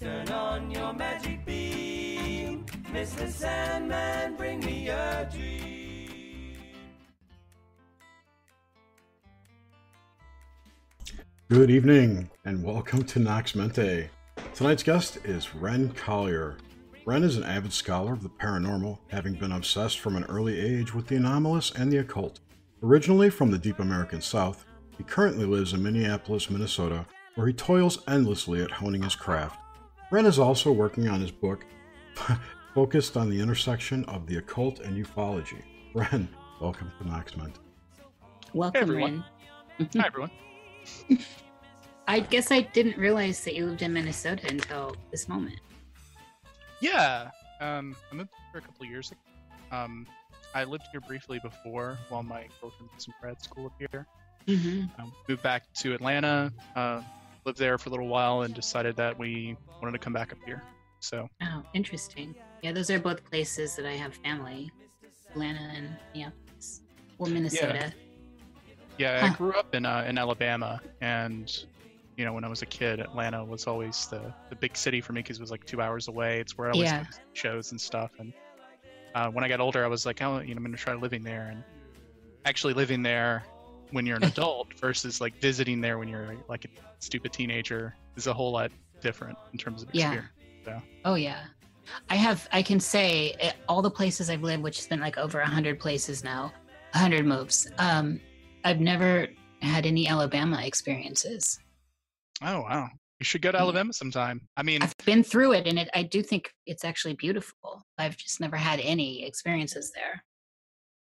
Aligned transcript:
Turn 0.00 0.30
on 0.30 0.70
your 0.70 0.94
magic 0.94 1.44
beam. 1.44 2.64
Mr. 2.90 3.28
Sandman, 3.28 4.34
bring 4.34 4.60
me 4.60 4.88
a 4.88 5.28
dream. 5.30 6.56
Good 11.50 11.70
evening 11.70 12.30
and 12.46 12.64
welcome 12.64 13.04
to 13.04 13.18
Nox 13.18 13.54
Mente. 13.54 14.08
Tonight's 14.54 14.82
guest 14.82 15.18
is 15.24 15.54
Ren 15.54 15.90
Collier. 15.90 16.56
Ren 17.04 17.22
is 17.22 17.36
an 17.36 17.44
avid 17.44 17.74
scholar 17.74 18.14
of 18.14 18.22
the 18.22 18.30
paranormal, 18.30 19.00
having 19.08 19.34
been 19.34 19.52
obsessed 19.52 19.98
from 19.98 20.16
an 20.16 20.24
early 20.30 20.58
age 20.58 20.94
with 20.94 21.08
the 21.08 21.16
anomalous 21.16 21.72
and 21.72 21.92
the 21.92 21.98
occult. 21.98 22.40
Originally 22.82 23.28
from 23.28 23.50
the 23.50 23.58
deep 23.58 23.80
American 23.80 24.22
South, 24.22 24.64
he 24.96 25.04
currently 25.04 25.44
lives 25.44 25.74
in 25.74 25.82
Minneapolis, 25.82 26.48
Minnesota, 26.48 27.04
where 27.34 27.46
he 27.46 27.52
toils 27.52 28.02
endlessly 28.08 28.62
at 28.62 28.70
honing 28.70 29.02
his 29.02 29.14
craft. 29.14 29.58
Ren 30.10 30.26
is 30.26 30.40
also 30.40 30.72
working 30.72 31.08
on 31.08 31.20
his 31.20 31.30
book, 31.30 31.64
focused 32.74 33.16
on 33.16 33.30
the 33.30 33.40
intersection 33.40 34.04
of 34.06 34.26
the 34.26 34.38
occult 34.38 34.80
and 34.80 35.06
ufology. 35.06 35.62
Ren, 35.94 36.28
welcome 36.60 36.90
to 36.98 37.06
Nox 37.06 37.36
Mente. 37.36 37.60
Welcome, 38.52 38.82
everyone. 38.82 39.24
Ren. 39.78 39.88
Hi 39.94 40.06
everyone. 40.08 40.30
I 42.08 42.18
guess 42.18 42.50
I 42.50 42.62
didn't 42.62 42.98
realize 42.98 43.44
that 43.44 43.54
you 43.54 43.66
lived 43.66 43.82
in 43.82 43.92
Minnesota 43.92 44.48
until 44.48 44.96
this 45.12 45.28
moment. 45.28 45.60
Yeah, 46.80 47.30
um, 47.60 47.94
I 48.10 48.16
moved 48.16 48.30
here 48.50 48.58
a 48.58 48.62
couple 48.62 48.84
of 48.84 48.90
years. 48.90 49.12
ago. 49.12 49.20
Um, 49.70 50.08
I 50.56 50.64
lived 50.64 50.88
here 50.90 51.00
briefly 51.00 51.38
before 51.40 51.96
while 52.08 52.24
my 52.24 52.48
girlfriend 52.60 52.90
was 52.96 53.06
in 53.06 53.14
grad 53.20 53.40
school 53.40 53.66
up 53.66 53.74
here. 53.78 54.08
Mm-hmm. 54.48 55.00
Um, 55.00 55.12
moved 55.28 55.42
back 55.44 55.72
to 55.74 55.94
Atlanta, 55.94 56.52
uh, 56.74 57.00
lived 57.44 57.58
there 57.58 57.78
for 57.78 57.88
a 57.88 57.92
little 57.92 58.08
while, 58.08 58.42
and 58.42 58.54
decided 58.54 58.96
that 58.96 59.18
we 59.18 59.56
wanted 59.80 59.92
to 59.92 59.98
come 59.98 60.12
back 60.12 60.32
up 60.32 60.38
here. 60.44 60.62
So 61.00 61.28
Oh, 61.42 61.62
interesting. 61.72 62.34
Yeah, 62.62 62.72
those 62.72 62.90
are 62.90 62.98
both 62.98 63.24
places 63.24 63.74
that 63.76 63.86
I 63.86 63.92
have 63.92 64.14
family. 64.16 64.70
Atlanta 65.30 65.60
and 65.74 65.96
Minneapolis. 66.12 66.82
Or 67.18 67.28
Minnesota. 67.28 67.92
yeah, 68.98 69.22
I 69.24 69.28
Huh. 69.28 69.34
grew 69.36 69.52
up 69.52 69.74
in 69.74 69.86
uh, 69.86 70.04
in 70.06 70.18
Alabama, 70.18 70.80
and 71.00 71.64
you 72.16 72.24
know 72.24 72.32
when 72.32 72.44
I 72.44 72.48
was 72.48 72.62
a 72.62 72.66
kid, 72.66 73.00
Atlanta 73.00 73.42
was 73.44 73.66
always 73.66 74.06
the 74.08 74.32
the 74.50 74.56
big 74.56 74.76
city 74.76 75.00
for 75.00 75.12
me 75.12 75.20
because 75.20 75.38
it 75.38 75.40
was 75.40 75.50
like 75.50 75.64
two 75.64 75.80
hours 75.80 76.08
away. 76.08 76.40
It's 76.40 76.58
where 76.58 76.68
I 76.68 76.72
always 76.72 76.90
Yeah. 76.90 77.04
shows 77.32 77.70
and 77.70 77.80
stuff. 77.80 78.10
And 78.18 78.32
uh, 79.14 79.30
when 79.30 79.44
I 79.44 79.48
got 79.48 79.60
older, 79.60 79.84
I 79.84 79.88
was 79.88 80.04
like, 80.04 80.20
oh, 80.22 80.40
you 80.40 80.54
know, 80.54 80.58
I'm 80.58 80.64
gonna 80.64 80.76
try 80.76 80.94
living 80.94 81.22
there, 81.22 81.48
and 81.50 81.62
actually 82.44 82.74
living 82.74 83.02
there 83.02 83.44
when 83.92 84.06
you're 84.06 84.16
an 84.16 84.24
adult 84.24 84.72
versus 84.80 85.20
like 85.20 85.34
visiting 85.40 85.80
there 85.80 85.98
when 85.98 86.08
you're 86.08 86.34
like 86.48 86.64
a 86.64 86.68
stupid 86.98 87.32
teenager 87.32 87.94
is 88.16 88.26
a 88.26 88.32
whole 88.32 88.52
lot 88.52 88.70
different 89.00 89.36
in 89.52 89.58
terms 89.58 89.82
of 89.82 89.88
experience. 89.88 90.26
Yeah. 90.36 90.58
experience. 90.58 90.84
Oh 91.04 91.14
yeah. 91.14 91.44
I 92.08 92.16
have 92.16 92.48
I 92.52 92.62
can 92.62 92.78
say 92.78 93.34
eh, 93.40 93.52
all 93.68 93.82
the 93.82 93.90
places 93.90 94.30
I've 94.30 94.42
lived, 94.42 94.62
which 94.62 94.76
has 94.78 94.86
been 94.86 95.00
like 95.00 95.18
over 95.18 95.40
a 95.40 95.46
hundred 95.46 95.80
places 95.80 96.22
now, 96.22 96.52
a 96.94 96.98
hundred 96.98 97.26
moves. 97.26 97.68
Um, 97.78 98.20
I've 98.64 98.80
never 98.80 99.26
had 99.62 99.86
any 99.86 100.06
Alabama 100.08 100.62
experiences. 100.64 101.58
Oh 102.42 102.60
wow, 102.60 102.88
you 103.18 103.24
should 103.24 103.42
go 103.42 103.50
to 103.50 103.58
Yeah. 103.58 103.62
Alabama 103.62 103.92
sometime. 103.92 104.40
I 104.56 104.62
mean, 104.62 104.82
I've 104.82 104.94
been 105.04 105.24
through 105.24 105.52
it, 105.54 105.66
and 105.66 105.78
it, 105.78 105.88
I 105.94 106.02
do 106.04 106.22
think 106.22 106.52
it's 106.66 106.84
actually 106.84 107.14
beautiful. 107.14 107.82
I've 107.98 108.16
just 108.16 108.40
never 108.40 108.56
had 108.56 108.80
any 108.80 109.24
experiences 109.26 109.90
there. 109.94 110.22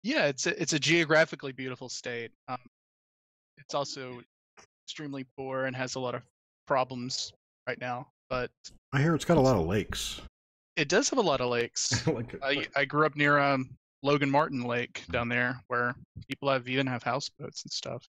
Yeah, 0.01 0.27
it's 0.27 0.47
a, 0.47 0.59
it's 0.61 0.73
a 0.73 0.79
geographically 0.79 1.51
beautiful 1.51 1.89
state. 1.89 2.31
Um, 2.47 2.57
it's 3.59 3.73
also 3.73 4.21
extremely 4.85 5.25
poor 5.37 5.65
and 5.65 5.75
has 5.75 5.95
a 5.95 5.99
lot 5.99 6.15
of 6.15 6.23
problems 6.67 7.31
right 7.67 7.79
now, 7.79 8.07
but 8.29 8.51
I 8.93 9.01
hear 9.01 9.15
it's 9.15 9.25
got 9.25 9.37
a 9.37 9.41
lot 9.41 9.55
of 9.57 9.65
lakes. 9.67 10.21
it 10.75 10.87
does 10.89 11.09
have 11.09 11.19
a 11.19 11.21
lot 11.21 11.41
of 11.41 11.49
lakes. 11.49 12.05
like, 12.07 12.35
I, 12.41 12.67
I 12.75 12.85
grew 12.85 13.05
up 13.05 13.15
near 13.15 13.37
um, 13.39 13.69
Logan 14.03 14.29
Martin 14.29 14.63
Lake 14.63 15.03
down 15.11 15.29
there, 15.29 15.61
where 15.67 15.95
people 16.27 16.49
have 16.49 16.67
even 16.67 16.87
have 16.87 17.03
houseboats 17.03 17.63
and 17.63 17.71
stuff. 17.71 18.05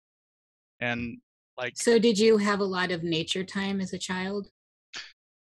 And 0.79 1.17
like, 1.57 1.75
So, 1.75 1.99
did 1.99 2.17
you 2.19 2.37
have 2.37 2.59
a 2.59 2.65
lot 2.65 2.91
of 2.91 3.03
nature 3.03 3.43
time 3.43 3.81
as 3.81 3.93
a 3.93 3.97
child? 3.99 4.49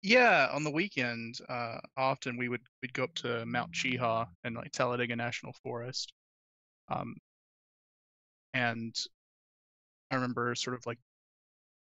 yeah, 0.03 0.49
on 0.51 0.63
the 0.63 0.71
weekend, 0.71 1.39
uh, 1.47 1.77
often 1.95 2.35
we 2.37 2.49
would 2.49 2.61
we'd 2.81 2.93
go 2.93 3.03
up 3.03 3.13
to 3.15 3.45
Mount 3.45 3.71
Cheaha 3.71 4.27
and 4.43 4.55
like 4.55 4.71
Talladega 4.71 5.15
National 5.15 5.53
Forest. 5.63 6.11
Um, 6.89 7.15
and 8.53 8.95
I 10.11 10.15
remember 10.15 10.53
sort 10.55 10.75
of 10.75 10.85
like 10.85 10.99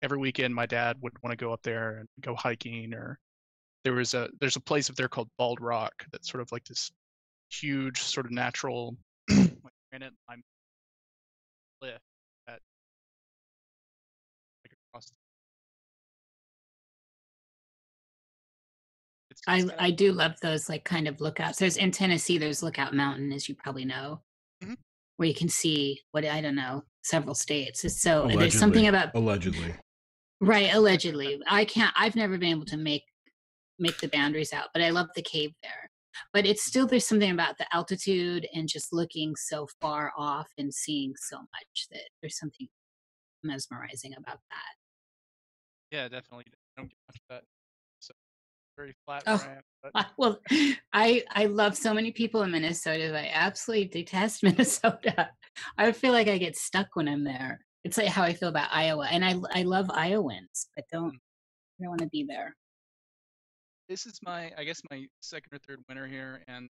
every 0.02 0.18
weekend 0.18 0.54
my 0.54 0.66
dad 0.66 0.96
would 1.00 1.12
want 1.22 1.36
to 1.36 1.44
go 1.44 1.52
up 1.52 1.62
there 1.62 1.98
and 1.98 2.08
go 2.20 2.34
hiking 2.34 2.94
or 2.94 3.18
there 3.84 3.92
was 3.92 4.14
a 4.14 4.28
there's 4.40 4.56
a 4.56 4.60
place 4.60 4.88
up 4.88 4.96
there 4.96 5.08
called 5.08 5.28
Bald 5.36 5.60
Rock 5.60 5.92
that's 6.12 6.30
sort 6.30 6.40
of 6.40 6.52
like 6.52 6.64
this 6.64 6.90
huge 7.50 8.00
sort 8.00 8.26
of 8.26 8.32
natural 8.32 8.96
like 9.30 9.50
granite 9.90 10.12
lime 10.28 10.42
cliff 11.80 11.98
that 12.46 12.60
like 14.64 14.76
across 14.88 15.12
I 19.46 19.56
it's 19.56 19.64
got 19.66 19.74
a- 19.74 19.82
I 19.82 19.90
do 19.90 20.12
love 20.12 20.32
those 20.42 20.68
like 20.68 20.84
kind 20.84 21.06
of 21.08 21.20
lookouts. 21.20 21.58
There's 21.58 21.76
in 21.76 21.92
Tennessee. 21.92 22.36
There's 22.36 22.62
Lookout 22.62 22.94
Mountain, 22.94 23.32
as 23.32 23.48
you 23.48 23.54
probably 23.54 23.84
know, 23.84 24.22
Mhm. 24.62 24.76
where 25.16 25.28
you 25.28 25.34
can 25.34 25.48
see 25.48 26.00
what 26.10 26.24
I 26.24 26.40
don't 26.40 26.56
know 26.56 26.84
several 27.02 27.34
states. 27.34 27.84
It's 27.84 28.00
so 28.00 28.28
there's 28.28 28.58
something 28.58 28.86
about 28.88 29.14
allegedly. 29.14 29.74
right 30.40 30.72
allegedly. 30.74 31.40
I 31.48 31.64
can't. 31.64 31.92
I've 31.96 32.16
never 32.16 32.38
been 32.38 32.50
able 32.50 32.66
to 32.66 32.76
make 32.76 33.04
make 33.78 33.98
the 33.98 34.08
boundaries 34.08 34.52
out, 34.52 34.68
but 34.74 34.82
I 34.82 34.90
love 34.90 35.08
the 35.14 35.22
cave 35.22 35.52
there. 35.62 35.90
But 36.34 36.44
it's 36.44 36.64
still 36.64 36.86
there's 36.86 37.06
something 37.06 37.30
about 37.30 37.56
the 37.58 37.66
altitude 37.74 38.46
and 38.54 38.68
just 38.68 38.92
looking 38.92 39.34
so 39.36 39.66
far 39.80 40.12
off 40.18 40.48
and 40.58 40.72
seeing 40.74 41.14
so 41.16 41.38
much 41.38 41.86
that 41.90 42.02
there's 42.20 42.38
something 42.38 42.68
mesmerizing 43.42 44.12
about 44.18 44.38
that. 44.50 44.74
yeah 45.96 46.08
definitely 46.08 46.44
don't 46.76 46.88
get 46.90 46.96
much 47.08 47.16
of 47.16 47.22
that 47.30 47.42
so 48.00 48.12
very 48.76 48.94
flat 49.06 49.22
Oh. 49.26 49.36
where 49.38 49.62
but 49.82 50.06
Well, 50.18 50.40
I 50.92 51.24
I 51.30 51.46
love 51.46 51.74
so 51.76 51.94
many 51.94 52.12
people 52.12 52.42
in 52.42 52.50
Minnesota. 52.50 53.16
I 53.18 53.30
absolutely 53.32 53.86
detest 53.88 54.42
Minnesota. 54.42 55.30
I 55.78 55.92
feel 55.92 56.12
like 56.12 56.28
I 56.28 56.38
get 56.38 56.56
stuck 56.56 56.88
when 56.94 57.08
I'm 57.08 57.24
there. 57.24 57.60
It's 57.84 57.96
like 57.98 58.08
how 58.08 58.22
I 58.22 58.32
feel 58.34 58.48
about 58.50 58.68
Iowa, 58.72 59.06
and 59.10 59.24
I 59.24 59.36
I 59.54 59.62
love 59.62 59.90
Iowans, 59.90 60.68
but 60.76 60.84
don't 60.92 61.14
I 61.80 61.82
don't 61.84 61.90
want 61.90 62.00
to 62.02 62.08
be 62.08 62.24
there. 62.28 62.54
this 63.88 64.06
is 64.06 64.20
my 64.22 64.52
I 64.56 64.64
guess 64.64 64.80
my 64.90 65.06
second 65.20 65.52
or 65.54 65.58
third 65.66 65.80
winter 65.88 66.06
here, 66.06 66.42
and 66.48 66.68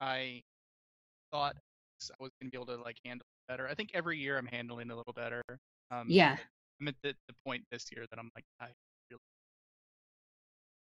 I 0.00 0.42
thought 1.32 1.56
I 2.10 2.14
was 2.22 2.30
gonna 2.40 2.50
be 2.50 2.56
able 2.56 2.66
to 2.66 2.76
like 2.82 2.96
handle 3.04 3.24
it 3.24 3.50
better. 3.52 3.68
I 3.68 3.74
think 3.74 3.90
every 3.94 4.18
year 4.18 4.38
I'm 4.38 4.46
handling 4.46 4.88
it 4.90 4.92
a 4.92 4.96
little 4.96 5.12
better. 5.12 5.42
Um, 5.90 6.06
Yeah. 6.08 6.36
I'm 6.80 6.88
at 6.88 6.94
the, 7.02 7.14
the 7.28 7.34
point 7.46 7.64
this 7.70 7.86
year 7.94 8.04
that 8.10 8.18
I'm 8.18 8.30
like, 8.34 8.44
I 8.60 8.66
really 9.10 9.20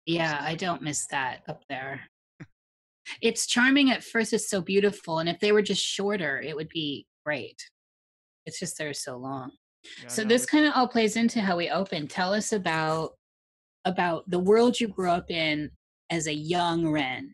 Yeah, 0.05 0.37
I 0.41 0.55
don't 0.55 0.81
miss 0.81 1.05
that 1.07 1.43
up 1.47 1.63
there. 1.69 2.01
It's 3.21 3.47
charming 3.47 3.91
at 3.91 4.03
first. 4.03 4.33
It's 4.33 4.49
so 4.49 4.61
beautiful, 4.61 5.19
and 5.19 5.29
if 5.29 5.39
they 5.39 5.51
were 5.51 5.61
just 5.61 5.83
shorter, 5.83 6.41
it 6.41 6.55
would 6.55 6.69
be 6.69 7.05
great. 7.25 7.61
It's 8.45 8.59
just 8.59 8.77
they're 8.77 8.93
so 8.93 9.17
long. 9.17 9.51
yeah, 10.01 10.07
So 10.07 10.23
no, 10.23 10.29
this 10.29 10.45
kind 10.45 10.65
of 10.65 10.73
all 10.75 10.87
plays 10.87 11.15
into 11.15 11.41
how 11.41 11.57
we 11.57 11.69
open. 11.69 12.07
Tell 12.07 12.33
us 12.33 12.53
about 12.53 13.11
about 13.85 14.29
the 14.29 14.39
world 14.39 14.79
you 14.79 14.87
grew 14.87 15.09
up 15.09 15.31
in 15.31 15.69
as 16.09 16.27
a 16.27 16.33
young 16.33 16.87
Ren. 16.89 17.33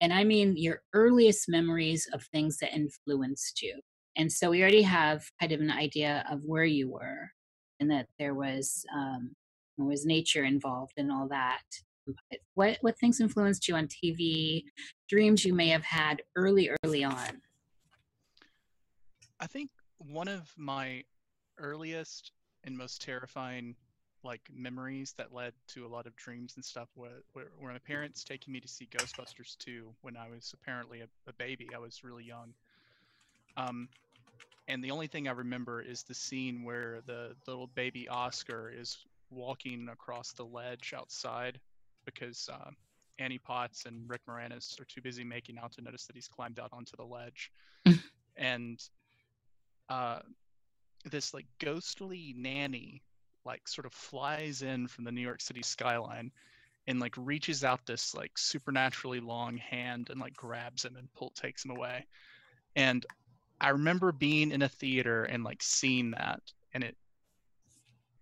And 0.00 0.12
I 0.12 0.22
mean 0.24 0.56
your 0.56 0.82
earliest 0.94 1.48
memories 1.48 2.08
of 2.12 2.22
things 2.24 2.58
that 2.58 2.74
influenced 2.74 3.62
you. 3.62 3.80
And 4.16 4.30
so 4.30 4.50
we 4.50 4.60
already 4.62 4.82
have 4.82 5.24
kind 5.40 5.52
of 5.52 5.60
an 5.60 5.70
idea 5.70 6.24
of 6.30 6.40
where 6.44 6.64
you 6.64 6.90
were 6.90 7.30
and 7.80 7.90
that 7.90 8.06
there 8.18 8.34
was 8.34 8.84
um 8.94 9.34
there 9.76 9.86
was 9.86 10.04
nature 10.04 10.44
involved 10.44 10.94
and 10.96 11.10
all 11.10 11.28
that. 11.28 11.62
What 12.54 12.78
what 12.80 12.98
things 12.98 13.20
influenced 13.20 13.68
you 13.68 13.76
on 13.76 13.88
TV, 13.88 14.64
dreams 15.08 15.44
you 15.44 15.54
may 15.54 15.68
have 15.68 15.84
had 15.84 16.22
early, 16.36 16.70
early 16.84 17.04
on? 17.04 17.40
I 19.40 19.46
think 19.46 19.70
one 19.98 20.28
of 20.28 20.52
my 20.56 21.04
earliest 21.58 22.32
and 22.64 22.76
most 22.76 23.02
terrifying 23.02 23.76
like 24.24 24.40
memories 24.52 25.14
that 25.16 25.32
led 25.32 25.52
to 25.68 25.86
a 25.86 25.88
lot 25.88 26.06
of 26.06 26.16
dreams 26.16 26.54
and 26.56 26.64
stuff 26.64 26.88
were, 26.96 27.22
were 27.34 27.72
my 27.72 27.78
parents 27.78 28.24
taking 28.24 28.52
me 28.52 28.60
to 28.60 28.68
see 28.68 28.86
Ghostbusters 28.86 29.56
2 29.58 29.94
when 30.02 30.16
I 30.16 30.28
was 30.28 30.52
apparently 30.60 31.02
a, 31.02 31.08
a 31.28 31.32
baby. 31.34 31.68
I 31.74 31.78
was 31.78 32.02
really 32.02 32.24
young. 32.24 32.52
Um, 33.56 33.88
and 34.66 34.82
the 34.82 34.90
only 34.90 35.06
thing 35.06 35.28
I 35.28 35.32
remember 35.32 35.80
is 35.80 36.02
the 36.02 36.14
scene 36.14 36.64
where 36.64 37.00
the 37.06 37.34
little 37.46 37.68
baby 37.68 38.08
Oscar 38.08 38.70
is 38.70 38.98
walking 39.30 39.88
across 39.88 40.32
the 40.32 40.44
ledge 40.44 40.92
outside 40.96 41.60
because 42.14 42.48
uh, 42.52 42.70
Annie 43.18 43.38
Potts 43.38 43.84
and 43.86 44.08
Rick 44.08 44.22
Moranis 44.28 44.80
are 44.80 44.84
too 44.84 45.00
busy 45.00 45.24
making 45.24 45.58
out 45.58 45.72
to 45.72 45.82
notice 45.82 46.06
that 46.06 46.16
he's 46.16 46.28
climbed 46.28 46.58
out 46.58 46.70
onto 46.72 46.96
the 46.96 47.04
ledge. 47.04 47.50
and 48.36 48.80
uh, 49.88 50.20
this 51.04 51.34
like 51.34 51.46
ghostly 51.58 52.34
nanny 52.36 53.02
like 53.44 53.66
sort 53.66 53.86
of 53.86 53.92
flies 53.92 54.62
in 54.62 54.86
from 54.86 55.04
the 55.04 55.12
New 55.12 55.22
York 55.22 55.40
City 55.40 55.62
skyline 55.62 56.30
and 56.86 57.00
like 57.00 57.14
reaches 57.16 57.64
out 57.64 57.84
this 57.86 58.14
like 58.14 58.36
supernaturally 58.36 59.20
long 59.20 59.56
hand 59.56 60.08
and 60.10 60.20
like 60.20 60.34
grabs 60.34 60.84
him 60.84 60.96
and 60.96 61.12
pull 61.14 61.30
takes 61.30 61.64
him 61.64 61.70
away. 61.70 62.06
And 62.76 63.04
I 63.60 63.70
remember 63.70 64.12
being 64.12 64.50
in 64.50 64.62
a 64.62 64.68
theater 64.68 65.24
and 65.24 65.44
like 65.44 65.62
seeing 65.62 66.12
that 66.12 66.40
and 66.72 66.84
it 66.84 66.96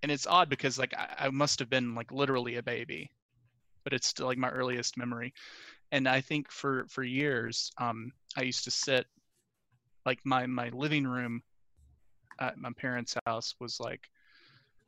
and 0.03 0.13
it's 0.13 0.27
odd 0.27 0.49
because 0.49 0.79
like 0.79 0.95
I, 0.95 1.27
I 1.27 1.31
must 1.31 1.59
have 1.59 1.71
been 1.71 1.95
like 1.95 2.13
literally 2.13 2.57
a 2.57 2.63
baby, 2.63 3.11
but 3.87 3.93
it's 3.93 4.09
still 4.09 4.27
like 4.27 4.37
my 4.37 4.51
earliest 4.51 4.97
memory. 4.97 5.33
And 5.93 6.09
I 6.09 6.21
think 6.21 6.51
for 6.51 6.87
for 6.89 7.05
years, 7.05 7.71
um, 7.79 8.11
I 8.37 8.43
used 8.43 8.65
to 8.65 8.71
sit 8.73 9.07
like 10.05 10.19
my 10.25 10.45
my 10.47 10.71
living 10.71 11.07
room 11.07 11.41
at 12.41 12.59
my 12.59 12.71
parents' 12.77 13.17
house 13.27 13.55
was 13.61 13.79
like 13.79 14.11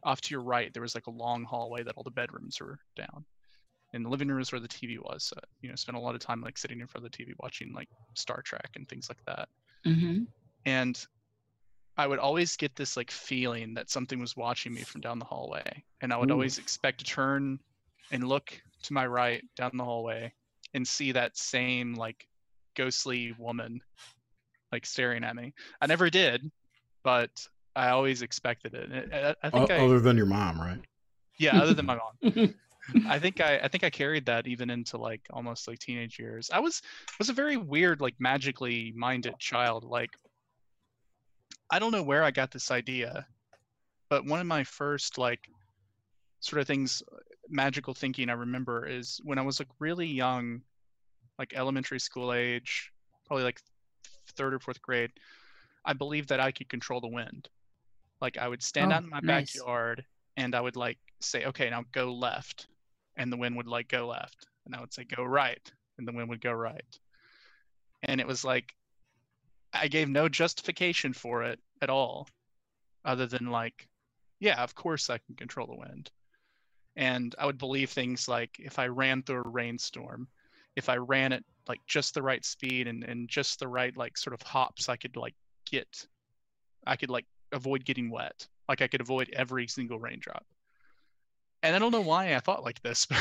off 0.03 0.21
to 0.23 0.35
your 0.35 0.43
right. 0.43 0.75
There 0.75 0.83
was 0.83 0.97
like 0.97 1.06
a 1.06 1.12
long 1.12 1.45
hallway 1.45 1.85
that 1.85 1.95
all 1.95 2.03
the 2.03 2.11
bedrooms 2.11 2.59
were 2.61 2.81
down, 2.97 3.25
and 3.93 4.05
the 4.05 4.09
living 4.09 4.27
room 4.27 4.41
is 4.41 4.50
where 4.50 4.61
the 4.61 4.67
TV 4.67 4.99
was. 4.99 5.23
So, 5.23 5.37
you 5.62 5.69
know, 5.69 5.77
spent 5.77 5.97
a 5.97 6.00
lot 6.00 6.17
of 6.17 6.21
time 6.21 6.41
like 6.41 6.59
sitting 6.59 6.81
in 6.81 6.89
front 6.89 7.06
of 7.06 7.12
the 7.12 7.25
TV 7.25 7.35
watching 7.39 7.73
like 7.73 7.89
Star 8.15 8.43
Trek 8.43 8.71
and 8.75 8.89
things 8.89 9.09
like 9.09 9.25
that. 9.27 9.49
Mm-hmm. 9.87 10.25
And 10.67 11.06
I 11.97 12.09
would 12.09 12.19
always 12.19 12.56
get 12.56 12.75
this 12.75 12.97
like 12.97 13.12
feeling 13.12 13.75
that 13.75 13.91
something 13.91 14.19
was 14.19 14.37
watching 14.37 14.75
me 14.75 14.83
from 14.83 15.03
down 15.03 15.21
the 15.21 15.25
hallway, 15.25 15.85
and 16.00 16.12
I 16.12 16.17
would 16.17 16.31
Ooh. 16.31 16.35
always 16.35 16.59
expect 16.59 16.99
to 16.99 17.05
turn 17.05 17.61
and 18.11 18.27
look 18.27 18.61
to 18.85 18.93
my 18.93 19.07
right 19.07 19.43
down 19.57 19.73
the 19.75 19.85
hallway 19.85 20.33
and 20.75 20.87
see 20.87 21.13
that 21.13 21.37
same 21.37 21.95
like 21.95 22.27
ghostly 22.77 23.35
woman 23.39 23.81
like 24.73 24.87
staring 24.87 25.25
at 25.25 25.35
me. 25.35 25.55
I 25.81 25.87
never 25.87 26.11
did, 26.11 26.51
but 27.03 27.31
I 27.75 27.89
always 27.91 28.23
expected 28.23 28.75
it. 28.75 28.91
I, 29.13 29.31
I, 29.31 29.35
I 29.43 29.51
O- 29.51 29.67
think 29.67 29.71
I, 29.71 29.85
Other 29.85 30.01
than 30.01 30.17
your 30.17 30.27
mom, 30.27 30.61
right? 30.61 30.81
yeah, 31.39 31.61
other 31.61 31.75
than 31.75 31.87
my 31.87 31.97
mom. 31.97 32.55
I 33.07 33.19
think 33.19 33.41
I, 33.41 33.59
I 33.59 33.69
think 33.69 33.85
I 33.85 33.91
carried 33.91 34.27
that 34.27 34.47
even 34.47 34.71
into 34.71 34.97
like 34.97 35.21
almost 35.31 35.69
like 35.69 35.79
teenage 35.79 36.19
years. 36.19 36.51
I 36.53 36.61
was 36.61 36.83
was 37.19 37.29
a 37.29 37.35
very 37.35 37.57
weird, 37.57 38.01
like 38.01 38.15
magically 38.19 38.93
minded 38.97 39.39
child. 39.39 39.85
Like 39.85 40.11
I 41.71 41.79
don't 41.79 41.93
know 41.93 42.03
where 42.03 42.25
I 42.25 42.31
got 42.31 42.51
this 42.51 42.71
idea, 42.71 43.27
but 44.09 44.25
one 44.25 44.41
of 44.41 44.47
my 44.47 44.65
first 44.65 45.19
like 45.19 45.41
sort 46.41 46.61
of 46.61 46.67
things, 46.67 47.03
magical 47.49 47.95
thinking 47.95 48.29
I 48.31 48.35
remember 48.35 48.87
is 48.87 49.21
when 49.25 49.39
I 49.39 49.43
was 49.43 49.59
like 49.59 49.69
really 49.79 50.06
young, 50.06 50.62
like 51.39 51.53
elementary 51.55 52.00
school 52.00 52.33
age, 52.33 52.93
probably 53.27 53.45
like 53.45 53.61
third 54.37 54.55
or 54.55 54.59
fourth 54.59 54.83
grade. 54.83 55.11
I 55.85 55.93
believed 55.93 56.29
that 56.31 56.41
I 56.41 56.53
could 56.53 56.69
control 56.69 57.00
the 57.00 57.09
wind. 57.09 57.49
Like 58.21 58.37
I 58.37 58.49
would 58.49 58.62
stand 58.62 58.93
Oh, 58.93 58.97
out 58.97 59.05
in 59.05 59.11
my 59.11 59.21
nice. 59.23 59.55
backyard 59.55 60.05
and 60.37 60.55
I 60.55 60.61
would 60.61 60.77
like 60.77 60.99
say, 61.21 61.47
okay, 61.47 61.71
now 61.71 61.85
go 61.93 62.12
left. 62.15 62.67
And 63.17 63.33
the 63.33 63.37
wind 63.37 63.56
would 63.56 63.67
like 63.67 63.89
go 63.89 64.06
left. 64.06 64.47
And 64.67 64.75
I 64.75 64.81
would 64.81 64.93
say, 64.93 65.05
go 65.05 65.25
right. 65.25 65.73
And 65.99 66.06
the 66.06 66.12
wind 66.12 66.29
would 66.29 66.41
go 66.41 66.53
right. 66.53 66.99
And 68.03 68.21
it 68.21 68.27
was 68.27 68.45
like, 68.45 68.75
I 69.73 69.89
gave 69.89 70.09
no 70.09 70.29
justification 70.29 71.12
for 71.12 71.43
it 71.43 71.59
at 71.83 71.91
all, 71.91 72.29
other 73.05 73.27
than 73.27 73.47
like, 73.50 73.89
yeah, 74.41 74.62
of 74.62 74.75
course 74.75 75.11
I 75.11 75.19
can 75.19 75.35
control 75.35 75.67
the 75.67 75.77
wind. 75.77 76.11
And 76.99 77.35
I 77.39 77.47
would 77.47 77.59
believe 77.59 77.91
things 77.91 78.29
like 78.29 78.59
if 78.59 78.79
I 78.79 78.89
ran 78.89 79.23
through 79.23 79.45
a 79.45 79.49
rainstorm, 79.49 80.27
if 80.75 80.89
I 80.89 80.97
ran 80.97 81.33
at 81.33 81.45
like 81.69 81.81
just 81.87 82.12
the 82.12 82.23
right 82.23 82.45
speed 82.45 82.89
and, 82.89 83.05
and 83.05 83.29
just 83.29 83.61
the 83.61 83.69
right 83.69 83.97
like 83.97 84.19
sort 84.19 84.35
of 84.35 84.43
hops, 84.43 84.89
I 84.89 84.97
could 84.97 85.17
like 85.17 85.35
get, 85.71 86.06
I 86.87 86.97
could 86.97 87.09
like 87.09 87.25
avoid 87.53 87.85
getting 87.85 88.11
wet. 88.11 88.47
Like 88.69 88.83
I 88.83 88.89
could 88.89 89.00
avoid 89.00 89.31
every 89.33 89.69
single 89.69 90.00
raindrop. 90.00 90.45
And 91.62 91.75
I 91.75 91.79
don't 91.79 91.93
know 91.93 92.00
why 92.00 92.35
I 92.35 92.41
thought 92.41 92.65
like 92.65 92.83
this. 92.83 93.06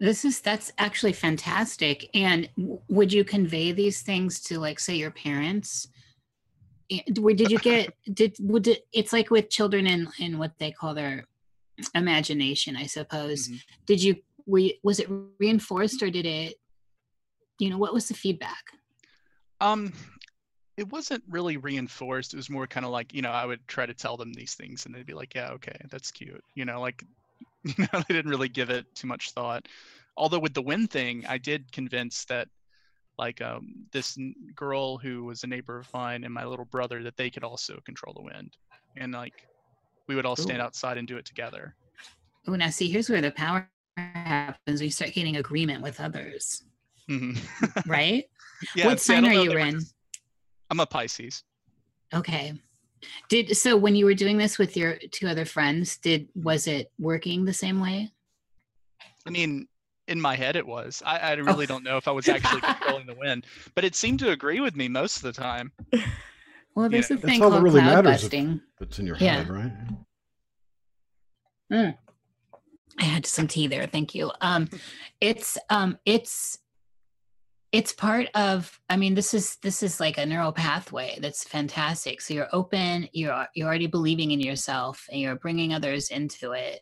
This 0.00 0.24
is 0.24 0.40
that's 0.40 0.72
actually 0.78 1.12
fantastic. 1.12 2.08
And 2.14 2.48
would 2.88 3.12
you 3.12 3.22
convey 3.22 3.72
these 3.72 4.00
things 4.00 4.40
to 4.44 4.58
like 4.58 4.80
say 4.80 4.96
your 4.96 5.10
parents? 5.10 5.88
Eh, 6.90 7.00
Where 7.20 7.34
did 7.34 7.50
you 7.50 7.58
get 7.58 7.92
did 8.14 8.34
would 8.40 8.66
it, 8.66 8.86
it's 8.94 9.12
like 9.12 9.30
with 9.30 9.50
children 9.50 9.86
in 9.86 10.08
in 10.18 10.38
what 10.38 10.58
they 10.58 10.72
call 10.72 10.94
their 10.94 11.26
imagination, 11.94 12.76
I 12.76 12.86
suppose. 12.86 13.48
Mhm. 13.48 13.62
Did 13.86 14.02
you 14.02 14.16
were 14.46 14.58
you, 14.58 14.72
was 14.82 15.00
it 15.00 15.08
reinforced 15.38 16.02
or 16.02 16.10
did 16.10 16.26
it 16.26 16.56
you 17.58 17.68
know 17.70 17.78
what 17.78 17.92
was 17.94 18.08
the 18.08 18.14
feedback? 18.14 18.64
Um, 19.60 19.92
it 20.76 20.90
wasn't 20.90 21.22
really 21.28 21.58
reinforced. 21.58 22.32
It 22.32 22.38
was 22.38 22.48
more 22.48 22.66
kind 22.66 22.86
of 22.86 22.92
like, 22.92 23.12
you 23.12 23.20
know, 23.20 23.30
I 23.30 23.44
would 23.44 23.66
try 23.68 23.84
to 23.84 23.92
tell 23.92 24.16
them 24.16 24.32
these 24.32 24.54
things 24.54 24.86
and 24.86 24.94
they'd 24.94 25.04
be 25.04 25.12
like, 25.12 25.34
yeah, 25.34 25.50
okay, 25.50 25.76
that's 25.90 26.10
cute. 26.10 26.42
You 26.54 26.64
know, 26.64 26.80
like, 26.80 27.04
you 27.64 27.74
know, 27.78 28.02
they 28.08 28.14
didn't 28.14 28.30
really 28.30 28.48
give 28.48 28.70
it 28.70 28.86
too 28.94 29.06
much 29.06 29.32
thought. 29.32 29.68
Although 30.16 30.38
with 30.38 30.54
the 30.54 30.62
wind 30.62 30.90
thing, 30.90 31.24
I 31.28 31.36
did 31.36 31.70
convince 31.70 32.24
that 32.26 32.48
like 33.18 33.42
um, 33.42 33.86
this 33.92 34.16
n- 34.16 34.34
girl 34.54 34.96
who 34.96 35.24
was 35.24 35.44
a 35.44 35.46
neighbor 35.46 35.78
of 35.78 35.92
mine 35.92 36.24
and 36.24 36.32
my 36.32 36.46
little 36.46 36.64
brother 36.64 37.02
that 37.02 37.18
they 37.18 37.28
could 37.28 37.44
also 37.44 37.78
control 37.84 38.14
the 38.14 38.22
wind. 38.22 38.56
And 38.96 39.12
like, 39.12 39.46
we 40.10 40.16
would 40.16 40.26
all 40.26 40.34
stand 40.34 40.58
Ooh. 40.58 40.64
outside 40.64 40.98
and 40.98 41.06
do 41.06 41.16
it 41.18 41.24
together. 41.24 41.76
Oh, 42.48 42.56
now 42.56 42.68
see, 42.70 42.90
here's 42.90 43.08
where 43.08 43.20
the 43.20 43.30
power 43.30 43.70
happens. 43.96 44.80
We 44.80 44.90
start 44.90 45.12
getting 45.12 45.36
agreement 45.36 45.82
with 45.82 46.00
others, 46.00 46.64
Mhm. 47.08 47.38
right? 47.86 48.24
yeah, 48.74 48.88
what 48.88 48.98
see, 48.98 49.14
sign 49.14 49.24
are 49.24 49.32
you 49.32 49.56
in? 49.56 49.80
I'm 50.68 50.80
a 50.80 50.86
Pisces. 50.86 51.44
Okay. 52.12 52.54
Did 53.28 53.56
so 53.56 53.76
when 53.76 53.94
you 53.94 54.04
were 54.04 54.14
doing 54.14 54.36
this 54.36 54.58
with 54.58 54.76
your 54.76 54.98
two 55.12 55.28
other 55.28 55.44
friends, 55.44 55.96
did 55.98 56.28
was 56.34 56.66
it 56.66 56.90
working 56.98 57.44
the 57.44 57.52
same 57.52 57.78
way? 57.78 58.10
I 59.28 59.30
mean, 59.30 59.68
in 60.08 60.20
my 60.20 60.34
head 60.34 60.56
it 60.56 60.66
was. 60.66 61.04
I, 61.06 61.18
I 61.18 61.32
really 61.34 61.66
don't 61.66 61.84
know 61.84 61.98
if 61.98 62.08
I 62.08 62.10
was 62.10 62.26
actually 62.28 62.62
controlling 62.62 63.06
the 63.06 63.14
wind, 63.14 63.46
but 63.76 63.84
it 63.84 63.94
seemed 63.94 64.18
to 64.18 64.32
agree 64.32 64.58
with 64.58 64.74
me 64.74 64.88
most 64.88 65.18
of 65.18 65.22
the 65.22 65.32
time. 65.32 65.70
Well, 66.74 66.88
there's 66.88 67.10
Yeah. 67.10 67.16
a 67.16 67.20
thing 67.20 67.42
all 67.42 67.50
that 67.50 67.56
called 67.56 67.64
really 67.64 67.80
cloud 67.80 68.04
busting. 68.04 68.60
That's 68.78 68.98
in 68.98 69.06
your 69.06 69.16
Yeah. 69.16 69.42
head, 69.42 69.48
right? 69.50 69.72
I 72.98 73.04
had 73.04 73.24
some 73.26 73.46
tea 73.46 73.66
there. 73.66 73.86
Thank 73.86 74.14
you. 74.14 74.30
Um, 74.40 74.68
it's 75.20 75.56
um, 75.70 75.98
it's 76.04 76.58
it's 77.72 77.92
part 77.92 78.26
of. 78.34 78.80
I 78.90 78.96
mean, 78.96 79.14
this 79.14 79.32
is 79.32 79.56
this 79.62 79.82
is 79.82 80.00
like 80.00 80.18
a 80.18 80.26
neural 80.26 80.52
pathway 80.52 81.18
that's 81.22 81.44
fantastic. 81.44 82.20
So 82.20 82.34
you're 82.34 82.48
open. 82.52 83.08
You're 83.12 83.46
you're 83.54 83.68
already 83.68 83.86
believing 83.86 84.32
in 84.32 84.40
yourself, 84.40 85.06
and 85.10 85.20
you're 85.20 85.36
bringing 85.36 85.72
others 85.72 86.10
into 86.10 86.52
it. 86.52 86.80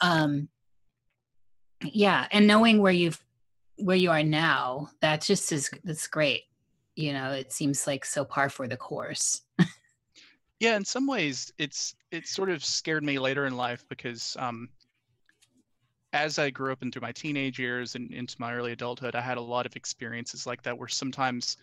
Um, 0.00 0.48
yeah, 1.84 2.26
and 2.32 2.46
knowing 2.46 2.82
where 2.82 2.92
you've 2.92 3.24
where 3.76 3.96
you 3.96 4.10
are 4.10 4.24
now, 4.24 4.88
that 5.00 5.22
just 5.22 5.52
is 5.52 5.70
that's 5.84 6.08
great. 6.08 6.42
You 6.98 7.12
know, 7.12 7.30
it 7.30 7.52
seems 7.52 7.86
like 7.86 8.04
so 8.04 8.24
par 8.24 8.48
for 8.50 8.66
the 8.66 8.76
course. 8.76 9.42
Yeah, 10.60 10.76
in 10.76 10.84
some 10.84 11.06
ways, 11.06 11.52
it's 11.58 11.94
it 12.10 12.26
sort 12.26 12.50
of 12.50 12.64
scared 12.64 13.04
me 13.04 13.20
later 13.20 13.46
in 13.46 13.56
life 13.56 13.84
because 13.88 14.36
um, 14.40 14.68
as 16.12 16.38
I 16.38 16.50
grew 16.50 16.72
up 16.72 16.82
into 16.82 17.00
my 17.00 17.12
teenage 17.12 17.58
years 17.58 17.94
and 17.94 18.12
into 18.12 18.34
my 18.40 18.52
early 18.54 18.72
adulthood, 18.72 19.14
I 19.14 19.20
had 19.20 19.38
a 19.38 19.42
lot 19.42 19.66
of 19.66 19.76
experiences 19.76 20.46
like 20.46 20.62
that 20.62 20.76
where 20.76 20.88
sometimes 20.88 21.56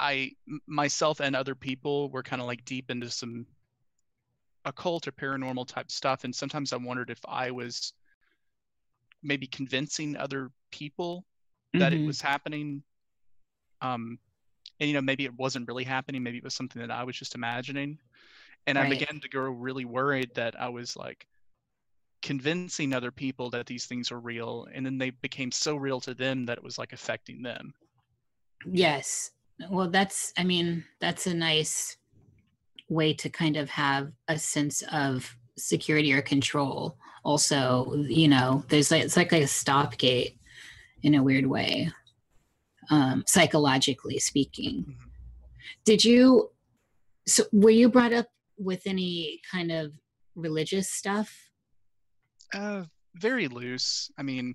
i 0.00 0.30
myself 0.66 1.20
and 1.20 1.34
other 1.34 1.54
people 1.56 2.08
were 2.10 2.22
kind 2.22 2.40
of 2.40 2.46
like 2.46 2.64
deep 2.64 2.90
into 2.90 3.10
some 3.10 3.44
occult 4.64 5.08
or 5.08 5.12
paranormal 5.12 5.66
type 5.66 5.90
stuff, 5.90 6.24
and 6.24 6.34
sometimes 6.34 6.72
I 6.72 6.76
wondered 6.76 7.10
if 7.10 7.20
I 7.26 7.50
was 7.50 7.92
maybe 9.22 9.46
convincing 9.46 10.16
other 10.16 10.50
people 10.70 11.24
that 11.74 11.92
it 11.92 12.00
Mhm. 12.00 12.06
was 12.06 12.20
happening 12.20 12.82
um 13.82 14.18
and 14.80 14.88
you 14.88 14.94
know 14.94 15.02
maybe 15.02 15.24
it 15.24 15.36
wasn't 15.36 15.66
really 15.68 15.84
happening. 15.84 16.22
Maybe 16.22 16.38
it 16.38 16.44
was 16.44 16.54
something 16.54 16.80
that 16.80 16.90
i 16.90 17.04
was 17.04 17.16
just 17.16 17.34
imagining. 17.34 17.98
And 18.66 18.78
i 18.78 18.88
began 18.88 19.20
to 19.20 19.28
grow 19.28 19.50
really 19.50 19.84
worried 19.84 20.30
that 20.34 20.60
i 20.60 20.68
was 20.68 20.96
like 20.96 21.26
convincing 22.22 22.92
other 22.92 23.10
people 23.10 23.50
that 23.50 23.66
these 23.66 23.86
things 23.86 24.10
are 24.10 24.18
real. 24.18 24.66
And 24.74 24.84
then 24.84 24.98
they 24.98 25.10
became 25.10 25.52
so 25.52 25.76
real 25.76 26.00
to 26.00 26.14
them 26.14 26.46
that 26.46 26.58
it 26.58 26.64
was 26.64 26.78
like 26.78 26.92
affecting 26.92 27.42
them. 27.42 27.72
Yes. 28.66 29.30
Well, 29.70 29.88
that's, 29.88 30.32
I 30.36 30.44
mean, 30.44 30.84
that's 31.00 31.26
a 31.26 31.34
nice 31.34 31.96
way 32.88 33.12
to 33.14 33.28
kind 33.28 33.56
of 33.56 33.70
have 33.70 34.12
a 34.28 34.38
sense 34.38 34.82
of 34.92 35.36
security 35.56 36.12
or 36.12 36.22
control. 36.22 36.96
Also 37.24 37.94
you 38.08 38.28
know 38.28 38.64
there's 38.68 38.90
like 38.90 39.02
it's 39.02 39.16
like 39.16 39.32
a 39.32 39.46
stop 39.46 39.98
gate 39.98 40.38
in 41.02 41.16
a 41.16 41.22
weird 41.22 41.46
way 41.46 41.90
um 42.90 43.24
psychologically 43.26 44.18
speaking 44.18 44.84
Mhm. 44.84 45.10
did 45.84 46.04
you 46.04 46.50
so 47.26 47.44
were 47.52 47.70
you 47.70 47.88
brought 47.88 48.12
up 48.12 48.28
with 48.56 48.82
any 48.86 49.40
kind 49.50 49.70
of 49.70 49.92
religious 50.34 50.90
stuff 50.90 51.50
Uh, 52.54 52.84
very 53.14 53.48
loose. 53.48 54.10
I 54.16 54.22
mean, 54.22 54.54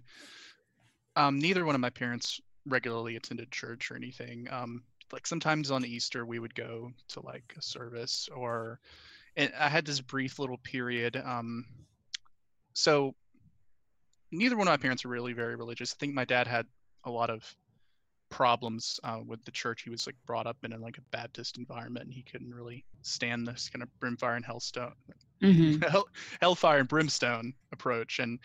um, 1.15 1.37
neither 1.39 1.63
one 1.65 1.75
of 1.75 1.81
my 1.81 1.89
parents 1.91 2.39
regularly 2.65 3.15
attended 3.17 3.51
church 3.51 3.91
or 3.91 3.95
anything. 3.95 4.47
Um, 4.49 4.83
like 5.11 5.27
sometimes 5.27 5.69
on 5.69 5.85
Easter 5.85 6.25
we 6.25 6.39
would 6.39 6.55
go 6.55 6.91
to 7.09 7.19
like 7.21 7.53
a 7.57 7.61
service, 7.61 8.29
or 8.35 8.79
and 9.35 9.51
I 9.59 9.69
had 9.69 9.85
this 9.85 10.01
brief 10.01 10.39
little 10.39 10.57
period. 10.59 11.17
Um, 11.17 11.65
so 12.73 13.13
neither 14.31 14.55
one 14.57 14.67
of 14.67 14.71
my 14.71 14.77
parents 14.77 15.03
were 15.05 15.11
really 15.11 15.33
very 15.33 15.55
religious. 15.55 15.93
I 15.93 15.97
think 15.99 16.13
my 16.13 16.25
dad 16.25 16.47
had 16.47 16.65
a 17.03 17.11
lot 17.11 17.29
of 17.29 17.43
problems 18.33 18.99
uh, 19.03 19.19
with 19.25 19.43
the 19.45 19.51
church. 19.51 19.83
He 19.83 19.89
was 19.89 20.07
like 20.07 20.15
brought 20.25 20.47
up 20.47 20.57
in 20.63 20.73
a, 20.73 20.77
like 20.77 20.97
a 20.97 21.01
Baptist 21.11 21.57
environment, 21.57 22.05
and 22.05 22.13
he 22.13 22.23
couldn't 22.23 22.53
really 22.53 22.83
stand 23.03 23.45
this 23.45 23.69
kind 23.69 23.83
of 23.83 23.89
brimfire 23.99 24.35
and 24.35 24.45
hellstone 24.45 24.93
mm-hmm. 25.41 25.81
hell, 25.89 26.07
hellfire 26.41 26.79
and 26.79 26.87
brimstone 26.87 27.53
approach 27.71 28.19
and 28.19 28.39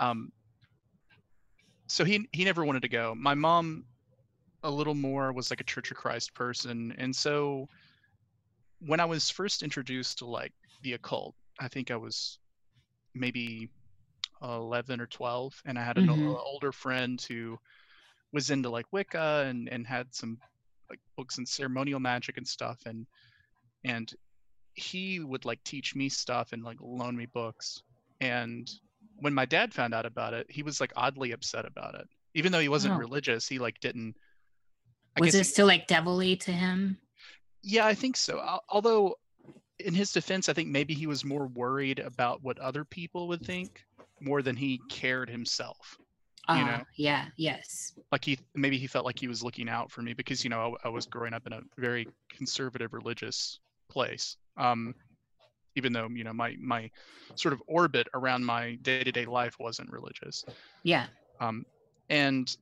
um 0.00 0.32
so 1.86 2.04
he 2.04 2.26
he 2.32 2.44
never 2.44 2.64
wanted 2.64 2.82
to 2.82 2.88
go 2.88 3.14
my 3.16 3.34
mom 3.34 3.84
a 4.62 4.70
little 4.70 4.94
more 4.94 5.32
was 5.32 5.50
like 5.50 5.60
a 5.60 5.64
church 5.64 5.90
of 5.90 5.96
christ 5.96 6.32
person 6.34 6.94
and 6.98 7.14
so 7.14 7.68
when 8.80 9.00
i 9.00 9.04
was 9.04 9.30
first 9.30 9.62
introduced 9.62 10.18
to 10.18 10.26
like 10.26 10.52
the 10.82 10.94
occult 10.94 11.34
i 11.60 11.68
think 11.68 11.90
i 11.90 11.96
was 11.96 12.38
maybe 13.14 13.68
11 14.42 15.00
or 15.00 15.06
12 15.06 15.62
and 15.66 15.78
i 15.78 15.82
had 15.82 15.98
an 15.98 16.06
Mhm. 16.06 16.36
older 16.44 16.72
friend 16.72 17.20
who 17.28 17.58
was 18.32 18.50
into 18.50 18.68
like 18.70 18.86
wicca 18.92 19.44
and 19.46 19.68
and 19.68 19.86
had 19.86 20.14
some 20.14 20.38
like 20.90 21.00
books 21.16 21.38
and 21.38 21.48
ceremonial 21.48 22.00
magic 22.00 22.36
and 22.36 22.46
stuff 22.46 22.78
and 22.86 23.06
and 23.84 24.12
he 24.74 25.20
would 25.20 25.44
like 25.44 25.62
teach 25.64 25.94
me 25.94 26.08
stuff 26.08 26.52
and 26.52 26.62
like 26.62 26.78
loan 26.80 27.14
me 27.16 27.26
books. 27.26 27.82
And 28.20 28.70
when 29.16 29.34
my 29.34 29.44
dad 29.44 29.74
found 29.74 29.92
out 29.94 30.06
about 30.06 30.32
it 30.34 30.46
he 30.50 30.62
was 30.62 30.80
like 30.80 30.92
oddly 30.96 31.32
upset 31.32 31.66
about 31.66 31.94
it. 31.94 32.06
Even 32.34 32.52
though 32.52 32.60
he 32.60 32.68
wasn't 32.70 32.94
Oh. 32.94 32.98
religious 32.98 33.46
he 33.48 33.58
like 33.58 33.78
didn't 33.80 34.16
I 35.16 35.20
was 35.20 35.34
it 35.34 35.38
he- 35.38 35.44
still 35.44 35.66
like 35.66 35.86
devilly 35.86 36.36
to 36.36 36.52
him? 36.52 36.98
Yeah 37.62 37.86
i 37.86 37.94
think 37.94 38.16
so. 38.16 38.40
Al- 38.40 38.64
although 38.68 39.16
in 39.78 39.94
his 39.94 40.12
defense 40.12 40.48
i 40.48 40.52
think 40.52 40.68
maybe 40.68 40.94
he 40.94 41.06
was 41.06 41.24
more 41.24 41.46
worried 41.48 41.98
about 41.98 42.42
what 42.42 42.58
other 42.58 42.84
people 42.84 43.28
would 43.28 43.44
think 43.44 43.84
more 44.20 44.40
than 44.42 44.56
he 44.56 44.80
cared 44.88 45.28
himself 45.28 45.98
You 46.48 46.64
know? 46.64 46.82
Yeah 46.96 47.26
yes. 47.36 47.92
Like 48.10 48.24
he 48.24 48.38
maybe 48.54 48.78
he 48.78 48.86
felt 48.86 49.04
like 49.04 49.18
he 49.18 49.28
was 49.28 49.42
looking 49.42 49.68
out 49.68 49.90
for 49.90 50.02
me 50.02 50.12
because 50.12 50.44
you 50.44 50.50
know 50.50 50.76
I, 50.84 50.88
I 50.88 50.90
was 50.90 51.06
growing 51.06 51.34
up 51.34 51.46
in 51.46 51.52
a 51.52 51.60
very 51.78 52.08
conservative 52.30 52.92
religious 52.92 53.60
place 53.88 54.36
um 54.56 54.94
even 55.76 55.92
though 55.92 56.08
you 56.08 56.24
know 56.24 56.32
my 56.32 56.56
my 56.60 56.90
sort 57.34 57.52
of 57.54 57.62
orbit 57.66 58.08
around 58.14 58.44
my 58.44 58.74
day-to-day 58.82 59.26
life 59.26 59.56
wasn't 59.58 59.90
religious. 59.90 60.44
Yeah. 60.82 61.06
Um 61.40 61.64
and 62.10 62.54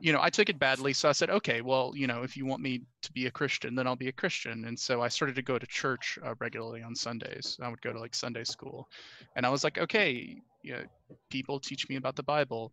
you 0.00 0.12
know 0.12 0.20
i 0.22 0.30
took 0.30 0.48
it 0.48 0.58
badly 0.58 0.92
so 0.94 1.08
i 1.08 1.12
said 1.12 1.28
okay 1.28 1.60
well 1.60 1.92
you 1.94 2.06
know 2.06 2.22
if 2.22 2.34
you 2.34 2.46
want 2.46 2.62
me 2.62 2.80
to 3.02 3.12
be 3.12 3.26
a 3.26 3.30
christian 3.30 3.74
then 3.74 3.86
i'll 3.86 3.96
be 3.96 4.08
a 4.08 4.12
christian. 4.12 4.64
And 4.64 4.78
so 4.78 5.02
i 5.02 5.08
started 5.08 5.36
to 5.36 5.42
go 5.42 5.58
to 5.58 5.66
church 5.66 6.18
uh, 6.24 6.34
regularly 6.38 6.82
on 6.82 6.94
sundays. 6.94 7.58
I 7.62 7.68
would 7.68 7.80
go 7.82 7.92
to 7.92 8.00
like 8.00 8.14
sunday 8.14 8.44
school. 8.44 8.88
And 9.36 9.44
i 9.44 9.50
was 9.50 9.64
like 9.64 9.78
okay 9.78 10.36
you 10.62 10.72
know, 10.72 10.82
people 11.30 11.60
teach 11.60 11.88
me 11.88 11.96
about 11.96 12.16
the 12.16 12.22
bible 12.22 12.72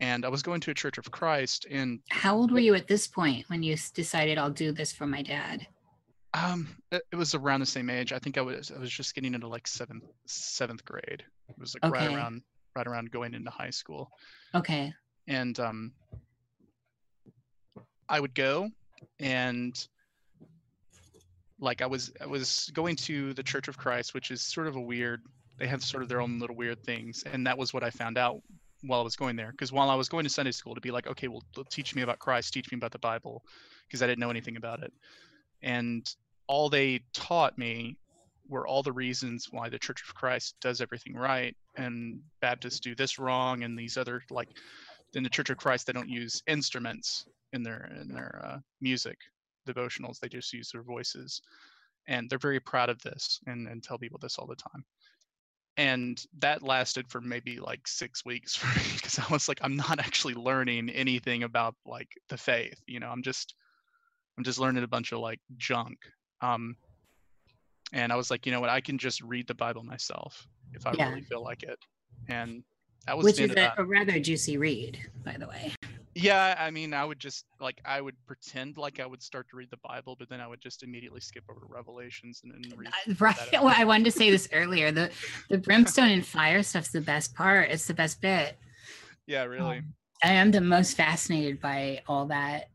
and 0.00 0.24
i 0.24 0.28
was 0.28 0.42
going 0.42 0.60
to 0.60 0.70
a 0.70 0.74
church 0.74 0.98
of 0.98 1.10
christ 1.10 1.66
and 1.70 2.00
how 2.10 2.36
old 2.36 2.50
were 2.50 2.58
you 2.58 2.74
at 2.74 2.86
this 2.86 3.06
point 3.06 3.48
when 3.48 3.62
you 3.62 3.76
decided 3.94 4.38
i'll 4.38 4.50
do 4.50 4.72
this 4.72 4.92
for 4.92 5.06
my 5.06 5.22
dad 5.22 5.66
um 6.34 6.68
it, 6.92 7.02
it 7.12 7.16
was 7.16 7.34
around 7.34 7.60
the 7.60 7.66
same 7.66 7.88
age. 7.88 8.12
I 8.12 8.18
think 8.18 8.36
i 8.36 8.42
was 8.42 8.70
i 8.70 8.78
was 8.78 8.90
just 8.90 9.14
getting 9.14 9.34
into 9.34 9.48
like 9.48 9.66
seventh 9.66 10.04
seventh 10.26 10.84
grade. 10.84 11.24
It 11.48 11.58
was 11.58 11.74
like 11.74 11.92
right 11.92 12.12
around 12.12 12.42
right 12.76 12.86
around 12.86 13.10
going 13.10 13.34
into 13.34 13.50
high 13.50 13.70
school. 13.70 14.10
Okay. 14.54 14.92
And 15.26 15.58
um, 15.58 15.92
I 18.08 18.20
would 18.20 18.34
go 18.34 18.68
and 19.18 19.74
like 21.58 21.80
I 21.82 21.86
was 21.86 22.12
I 22.20 22.26
was 22.26 22.70
going 22.74 22.96
to 22.96 23.32
the 23.32 23.42
Church 23.42 23.66
of 23.68 23.78
Christ, 23.78 24.14
which 24.14 24.30
is 24.30 24.42
sort 24.42 24.66
of 24.66 24.76
a 24.76 24.80
weird. 24.80 25.22
They 25.58 25.66
have 25.66 25.82
sort 25.82 26.02
of 26.02 26.10
their 26.10 26.20
own 26.20 26.38
little 26.38 26.54
weird 26.54 26.84
things, 26.84 27.24
and 27.32 27.46
that 27.46 27.56
was 27.56 27.72
what 27.72 27.82
I 27.82 27.88
found 27.88 28.18
out 28.18 28.42
while 28.86 29.00
I 29.00 29.04
was 29.04 29.16
going 29.16 29.36
there. 29.36 29.50
Because 29.50 29.72
while 29.72 29.90
I 29.90 29.94
was 29.94 30.08
going 30.08 30.24
to 30.24 30.30
Sunday 30.30 30.52
school 30.52 30.74
to 30.74 30.80
be 30.80 30.90
like, 30.90 31.06
okay, 31.06 31.28
well, 31.28 31.42
teach 31.70 31.94
me 31.94 32.02
about 32.02 32.18
Christ, 32.18 32.52
teach 32.52 32.70
me 32.70 32.78
about 32.78 32.92
the 32.92 32.98
Bible, 32.98 33.42
because 33.86 34.02
I 34.02 34.06
didn't 34.06 34.20
know 34.20 34.30
anything 34.30 34.56
about 34.56 34.82
it, 34.82 34.92
and 35.62 36.06
all 36.46 36.68
they 36.68 37.00
taught 37.12 37.58
me 37.58 37.96
were 38.48 38.66
all 38.66 38.82
the 38.82 38.92
reasons 38.92 39.48
why 39.50 39.68
the 39.68 39.78
Church 39.78 40.02
of 40.08 40.14
Christ 40.14 40.54
does 40.60 40.80
everything 40.80 41.14
right, 41.14 41.56
and 41.76 42.20
Baptists 42.40 42.80
do 42.80 42.94
this 42.94 43.18
wrong, 43.18 43.64
and 43.64 43.78
these 43.78 43.96
other 43.96 44.22
like 44.30 44.48
in 45.14 45.22
the 45.22 45.30
Church 45.30 45.50
of 45.50 45.56
Christ, 45.56 45.86
they 45.86 45.92
don't 45.92 46.08
use 46.08 46.42
instruments 46.46 47.26
in 47.52 47.62
their 47.62 47.90
in 48.00 48.08
their 48.08 48.40
uh, 48.44 48.58
music 48.80 49.18
devotionals. 49.66 50.18
They 50.18 50.28
just 50.28 50.52
use 50.52 50.70
their 50.70 50.82
voices, 50.82 51.42
and 52.06 52.28
they're 52.28 52.38
very 52.38 52.60
proud 52.60 52.88
of 52.88 53.02
this 53.02 53.40
and 53.46 53.66
and 53.66 53.82
tell 53.82 53.98
people 53.98 54.18
this 54.20 54.38
all 54.38 54.46
the 54.46 54.56
time. 54.56 54.84
And 55.78 56.22
that 56.38 56.62
lasted 56.62 57.08
for 57.10 57.20
maybe 57.20 57.58
like 57.58 57.86
six 57.86 58.24
weeks 58.24 58.56
for 58.56 58.66
me 58.78 58.84
because 58.94 59.18
I 59.18 59.26
was 59.30 59.48
like, 59.48 59.58
I'm 59.62 59.76
not 59.76 59.98
actually 59.98 60.34
learning 60.34 60.90
anything 60.90 61.42
about 61.42 61.74
like 61.84 62.08
the 62.28 62.38
faith. 62.38 62.80
You 62.86 63.00
know, 63.00 63.08
I'm 63.08 63.22
just 63.22 63.54
I'm 64.38 64.44
just 64.44 64.58
learning 64.58 64.84
a 64.84 64.88
bunch 64.88 65.12
of 65.12 65.20
like 65.20 65.40
junk. 65.56 65.98
Um, 66.40 66.76
and 67.92 68.12
I 68.12 68.16
was 68.16 68.30
like, 68.30 68.46
you 68.46 68.52
know 68.52 68.60
what, 68.60 68.70
I 68.70 68.80
can 68.80 68.98
just 68.98 69.20
read 69.22 69.46
the 69.46 69.54
Bible 69.54 69.82
myself 69.82 70.46
if 70.74 70.86
I 70.86 70.92
Yeah. 70.92 71.08
really 71.08 71.22
feel 71.22 71.42
like 71.42 71.62
it. 71.62 71.78
And 72.28 72.64
that 73.06 73.16
was 73.16 73.24
which 73.24 73.40
is 73.40 73.52
a, 73.52 73.72
a 73.78 73.84
rather 73.84 74.18
juicy 74.18 74.56
read 74.56 74.98
by 75.24 75.36
the 75.38 75.46
way 75.46 75.72
Yeah, 76.18 76.56
I 76.58 76.70
mean, 76.70 76.94
I 76.94 77.04
would 77.04 77.18
just 77.18 77.44
like 77.60 77.78
I 77.84 78.00
would 78.00 78.14
pretend 78.26 78.78
like 78.78 79.00
I 79.00 79.06
would 79.06 79.22
start 79.22 79.50
to 79.50 79.56
read 79.56 79.68
the 79.70 79.76
Bible, 79.86 80.16
but 80.18 80.30
then 80.30 80.40
I 80.40 80.46
would 80.46 80.62
just 80.62 80.82
immediately 80.82 81.20
skip 81.20 81.44
over 81.50 81.60
to 81.60 81.66
Revelations 81.68 82.40
and 82.42 82.50
then 82.52 82.62
read. 82.74 82.88
Uh, 82.88 83.14
right 83.18 83.36
well 83.52 83.74
i 83.76 83.84
wanted 83.84 84.04
to 84.04 84.10
say 84.10 84.30
this 84.30 84.48
earlier 84.54 84.90
the 84.90 85.10
the 85.50 85.58
brimstone 85.58 86.08
and 86.08 86.24
fire 86.24 86.62
stuff's 86.62 86.90
the 86.90 87.02
best 87.02 87.34
part 87.34 87.70
it's 87.70 87.86
the 87.86 87.92
best 87.92 88.22
bit 88.22 88.56
Yeah, 89.26 89.44
really. 89.44 89.78
Um, 89.78 89.94
i 90.24 90.28
am 90.32 90.50
the 90.52 90.60
most 90.62 90.96
fascinated 90.96 91.60
by 91.60 92.00
all 92.08 92.24
that 92.26 92.70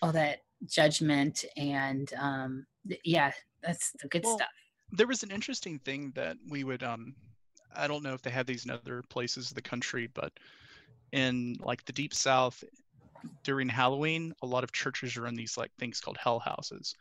all 0.00 0.12
that 0.12 0.42
judgment 0.66 1.44
and 1.56 2.12
um 2.20 2.66
th- 2.88 3.00
yeah 3.04 3.32
that's 3.64 3.90
the 4.00 4.06
good 4.06 4.22
Well, 4.22 4.36
stuff 4.36 4.48
There 4.92 5.08
was 5.08 5.24
an 5.24 5.32
interesting 5.32 5.80
thing 5.80 6.12
that 6.14 6.36
we 6.48 6.62
would 6.62 6.84
um, 6.84 7.16
I 7.74 7.88
don't 7.88 8.04
know 8.04 8.14
if 8.14 8.22
they 8.22 8.30
have 8.30 8.46
these 8.46 8.64
in 8.64 8.70
other 8.70 9.02
places 9.10 9.50
of 9.50 9.56
the 9.56 9.62
country, 9.62 10.06
but 10.06 10.32
in 11.12 11.56
like 11.60 11.84
the 11.84 11.92
deep 11.92 12.12
south 12.14 12.62
during 13.44 13.68
Halloween, 13.68 14.34
a 14.42 14.46
lot 14.46 14.64
of 14.64 14.72
churches 14.72 15.16
run 15.16 15.34
these 15.34 15.56
like 15.56 15.70
things 15.78 16.00
called 16.00 16.16
hell 16.18 16.38
houses, 16.38 16.94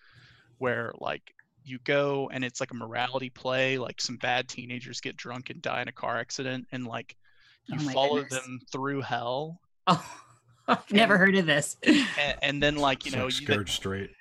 where 0.57 0.93
like 0.99 1.33
you 1.63 1.79
go 1.83 2.29
and 2.31 2.43
it's 2.45 2.59
like 2.59 2.71
a 2.71 2.75
morality 2.75 3.29
play, 3.29 3.77
like 3.77 3.99
some 3.99 4.17
bad 4.17 4.47
teenagers 4.47 5.01
get 5.01 5.17
drunk 5.17 5.49
and 5.49 5.61
die 5.61 5.81
in 5.81 5.87
a 5.87 5.91
car 5.91 6.17
accident, 6.19 6.67
and 6.71 6.85
like 6.87 7.15
you 7.67 7.77
Oh 7.79 7.91
follow 7.91 8.21
goodness. 8.21 8.43
them 8.43 8.59
through 8.71 9.01
hell 9.01 9.59
oh 9.87 10.17
i've 10.67 10.91
never 10.91 11.15
And- 11.15 11.19
heard 11.21 11.35
of 11.35 11.45
this 11.47 11.77
and, 11.83 12.35
and 12.43 12.61
then 12.63 12.75
like 12.75 13.03
you 13.05 13.09
It's 13.09 13.15
know 13.15 13.25
like 13.25 13.39
you, 13.41 13.45
scared 13.47 13.69
straight. 13.69 14.11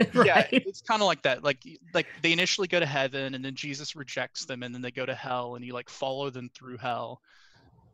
yeah 0.14 0.20
right 0.34 0.48
it's 0.50 0.82
kind 0.82 1.00
of 1.02 1.06
like 1.06 1.22
that 1.22 1.42
like 1.42 1.58
like 1.94 2.06
they 2.22 2.32
initially 2.32 2.68
go 2.68 2.78
to 2.78 2.84
heaven 2.86 3.34
and 3.34 3.42
then 3.44 3.54
jesus 3.54 3.96
rejects 3.96 4.44
them 4.44 4.62
and 4.62 4.74
then 4.74 4.82
they 4.82 4.90
go 4.90 5.04
to 5.06 5.14
hell 5.14 5.54
and 5.56 5.64
you 5.64 5.72
like 5.74 5.88
follow 5.90 6.28
them 6.30 6.50
through 6.54 6.76
hell 6.76 7.20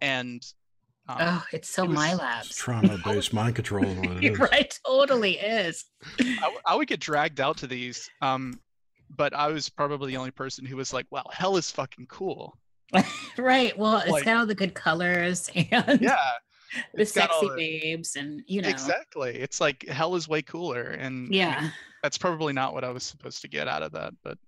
and 0.00 0.44
um, 1.08 1.16
oh 1.20 1.44
it's 1.52 1.68
so 1.68 1.84
it 1.84 1.90
my 1.90 2.14
labs. 2.14 2.54
trauma-based 2.56 3.32
mind 3.32 3.54
control 3.54 3.84
is 3.84 3.96
what 3.98 4.24
it 4.24 4.24
is. 4.32 4.38
right 4.38 4.78
totally 4.86 5.38
is. 5.38 5.84
I 6.66 6.74
would 6.74 6.88
get 6.88 7.00
dragged 7.00 7.40
out 7.40 7.58
to 7.58 7.66
these 7.66 8.08
um 8.22 8.58
but 9.16 9.32
i 9.34 9.46
was 9.48 9.68
probably 9.68 10.10
the 10.12 10.16
only 10.18 10.32
person 10.32 10.64
who 10.66 10.76
was 10.76 10.92
like 10.92 11.06
wow 11.10 11.24
hell 11.30 11.56
is 11.56 11.70
fucking 11.70 12.06
cool. 12.06 12.56
Right 13.38 13.76
well 13.78 14.02
it's 14.04 14.22
got 14.24 14.36
all 14.36 14.46
the 14.46 14.54
good 14.54 14.74
colors 14.74 15.50
and 15.54 16.00
yeah 16.00 16.16
the 16.94 17.02
it's 17.02 17.12
got 17.12 17.30
all 17.30 17.40
sexy 17.42 17.48
the- 17.50 17.56
babes 17.80 18.16
and 18.16 18.42
you 18.46 18.62
know. 18.62 18.68
Exactly 18.68 19.36
it's 19.36 19.60
like 19.60 19.86
hell 19.88 20.14
is 20.16 20.28
way 20.28 20.42
cooler 20.42 20.82
and 20.82 21.26
I 21.26 21.28
mean, 21.28 21.32
yeah. 21.32 21.70
that's 22.02 22.18
probably 22.18 22.52
not 22.52 22.74
what 22.74 22.82
i 22.84 22.90
was 22.90 23.02
supposed 23.04 23.42
to 23.42 23.48
get 23.48 23.68
out 23.68 23.82
of 23.82 23.92
that 23.92 24.12
but 24.24 24.38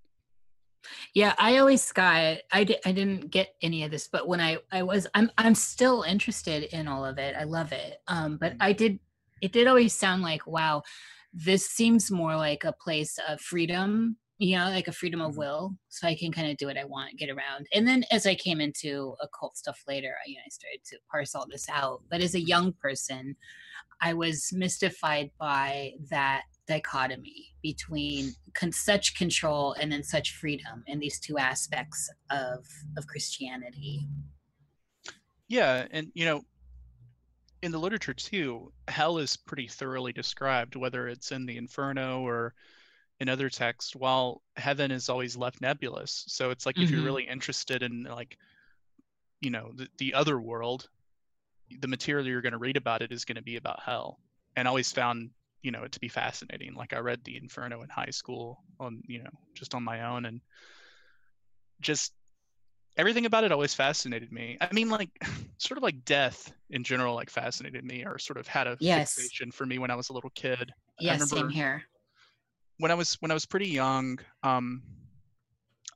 yeah 1.14 1.35
i 1.38 1.58
always 1.58 1.90
got 1.92 2.38
i, 2.52 2.64
di- 2.64 2.80
I 2.85 2.92
didn't 2.92 3.30
get 3.30 3.54
any 3.62 3.85
of 3.85 3.90
this 3.90 4.08
but 4.08 4.28
when 4.28 4.40
i 4.40 4.58
i 4.73 4.82
was 4.82 5.06
i'm 5.14 5.30
i'm 5.38 5.54
still 5.54 6.02
interested 6.02 6.64
in 6.75 6.88
all 6.88 7.04
of 7.04 7.18
it 7.18 7.35
i 7.37 7.44
love 7.44 7.73
it 7.73 7.99
um 8.08 8.37
but 8.38 8.54
i 8.61 8.73
did 8.73 8.99
it 9.40 9.52
did 9.52 9.66
always 9.66 9.94
sound 9.94 10.23
like 10.23 10.47
wow 10.47 10.82
this 11.32 11.68
seems 11.68 12.11
more 12.11 12.37
like 12.37 12.64
a 12.64 12.73
place 12.73 13.18
of 13.28 13.40
freedom 13.40 14.16
you 14.38 14.56
know, 14.56 14.66
like 14.66 14.87
a 14.87 14.92
freedom 14.92 15.20
of 15.20 15.35
Mhm. 15.35 15.38
will, 15.38 15.76
so 15.88 16.06
I 16.06 16.14
can 16.14 16.30
kind 16.30 16.49
of 16.50 16.56
do 16.58 16.66
what 16.66 16.78
I 16.78 16.85
want, 16.85 17.18
get 17.18 17.28
around. 17.28 17.66
And 17.75 17.87
then 17.88 18.04
as 18.12 18.25
I 18.25 18.37
came 18.37 18.61
into 18.61 19.16
occult 19.20 19.56
stuff 19.56 19.82
later, 19.88 20.14
I, 20.25 20.28
you 20.28 20.37
know, 20.37 20.42
I 20.47 20.49
started 20.50 20.85
to 20.90 20.99
parse 21.11 21.35
all 21.35 21.47
this 21.50 21.68
out. 21.68 22.02
But 22.08 22.20
as 22.20 22.37
a 22.37 22.40
young 22.40 22.73
person, 22.73 23.35
I 24.00 24.14
was 24.14 24.50
mystified 24.52 25.32
by 25.38 25.94
that 26.11 26.44
dichotomy 26.68 27.46
between 27.62 28.32
con- 28.54 28.70
such 28.70 29.16
control 29.16 29.72
and 29.80 29.90
then 29.90 30.04
such 30.04 30.34
freedom 30.34 30.84
in 30.87 31.00
these 31.00 31.18
two 31.18 31.38
aspects 31.38 32.08
of 32.30 32.64
of 32.96 33.06
Christianity. 33.06 34.06
Yeah, 35.48 35.87
and 35.90 36.12
you 36.14 36.26
know, 36.26 36.42
in 37.62 37.72
the 37.72 37.78
literature 37.78 38.14
too, 38.14 38.72
hell 38.87 39.18
is 39.18 39.37
pretty 39.37 39.66
thoroughly 39.66 40.12
described, 40.12 40.76
whether 40.76 41.08
it's 41.08 41.32
in 41.32 41.46
the 41.46 41.56
Inferno 41.56 42.20
or 42.20 42.54
in 43.20 43.28
other 43.28 43.48
texts, 43.48 43.96
while 43.96 44.42
heaven 44.56 44.90
is 44.92 45.08
always 45.08 45.37
left 45.37 45.60
nebulous. 45.60 46.25
So 46.28 46.50
it's 46.50 46.66
like 46.66 46.78
if 46.78 46.90
you're 46.90 47.00
Mhm. 47.00 47.04
really 47.04 47.26
interested 47.26 47.82
in 47.82 48.04
like, 48.04 48.38
you 49.40 49.50
know, 49.50 49.72
the, 49.75 49.88
the 49.98 50.14
other 50.14 50.40
world, 50.40 50.88
the 51.80 51.88
material 51.88 52.26
you're 52.26 52.42
going 52.42 52.52
to 52.52 52.58
read 52.58 52.76
about 52.76 53.02
it 53.02 53.10
is 53.10 53.25
going 53.25 53.37
to 53.37 53.42
be 53.42 53.56
about 53.56 53.80
hell. 53.80 54.20
And 54.54 54.68
I 54.68 54.70
always 54.70 54.92
found, 54.92 55.30
you 55.62 55.70
know, 55.70 55.82
it 55.84 55.92
to 55.92 56.00
be 56.00 56.08
fascinating. 56.08 56.74
Like 56.74 56.92
I 56.92 56.98
read 56.98 57.20
the 57.24 57.36
Inferno 57.36 57.82
in 57.82 57.88
high 57.88 58.10
school 58.10 58.62
on, 58.78 59.02
you 59.06 59.22
know, 59.22 59.30
just 59.54 59.74
on 59.74 59.82
my 59.82 60.02
own 60.02 60.24
and 60.26 60.40
just 61.80 62.12
everything 62.96 63.26
about 63.26 63.44
it 63.44 63.52
always 63.52 63.74
fascinated 63.74 64.32
me. 64.32 64.56
I 64.60 64.72
mean, 64.72 64.88
like 64.88 65.10
sort 65.58 65.78
of 65.78 65.82
like 65.82 66.04
death 66.04 66.52
in 66.70 66.84
general, 66.84 67.14
like 67.14 67.30
fascinated 67.30 67.84
me, 67.84 68.04
or 68.04 68.18
sort 68.18 68.36
of 68.38 68.46
had 68.46 68.66
a 68.66 68.76
Yes. 68.80 69.14
fixation 69.14 69.50
for 69.50 69.66
me 69.66 69.78
when 69.78 69.90
I 69.90 69.94
was 69.94 70.08
a 70.10 70.12
little 70.12 70.30
kid. 70.30 70.72
Yeah, 71.00 71.16
same 71.16 71.50
here. 71.50 71.84
when 72.78 72.90
I 72.90 72.94
was 72.94 73.14
when 73.20 73.30
I 73.30 73.34
was 73.34 73.46
pretty 73.46 73.68
young. 73.68 74.18
Um, 74.42 74.82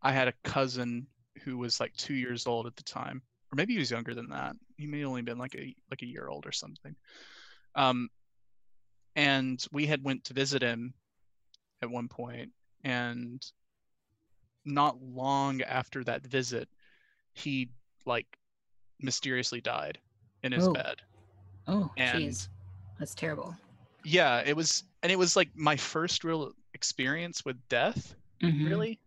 I 0.02 0.12
had 0.12 0.28
a 0.28 0.35
cousin 0.45 1.07
who 1.45 1.59
was 1.59 1.78
like 1.81 1.92
two 1.97 2.14
years 2.14 2.47
old 2.47 2.66
at 2.66 2.76
the 2.76 2.83
time, 2.83 3.23
or 3.52 3.57
maybe 3.57 3.73
he 3.73 3.78
was 3.78 3.90
younger 3.90 4.14
than 4.14 4.28
that. 4.31 4.54
He 4.76 4.87
may 4.87 5.00
have 5.00 5.09
only 5.09 5.23
been 5.23 5.38
like 5.38 5.54
a 5.54 5.75
like 5.90 6.02
a 6.02 6.07
year 6.07 6.28
old 6.28 6.47
or 6.47 6.52
something. 6.52 6.95
Um, 7.75 8.09
and 9.16 9.64
we 9.73 9.87
had 9.87 10.04
went 10.04 10.25
to 10.25 10.35
visit 10.35 10.62
him 10.62 10.95
at 11.83 11.90
one 11.90 12.09
point, 12.09 12.50
and 12.85 13.42
not 14.64 15.02
long 15.02 15.62
after 15.62 16.04
that 16.04 16.26
visit, 16.26 16.69
he 17.35 17.69
like 18.07 18.26
mysteriously 19.00 19.61
died 19.61 19.99
in 20.42 20.52
his 20.52 20.69
Oh. 20.69 20.73
bed. 20.73 20.97
Oh, 21.66 21.90
jeez, 21.99 22.49
that's 22.99 23.14
terrible. 23.14 23.54
Yeah, 24.04 24.42
it 24.45 24.57
was, 24.57 24.83
and 25.02 25.12
it 25.12 25.19
was 25.19 25.37
like 25.37 25.50
my 25.54 25.76
first 25.76 26.25
real 26.25 26.52
experience 26.75 27.45
with 27.45 27.57
death, 27.69 28.14
Mhm. 28.42 28.64
really. 28.66 29.00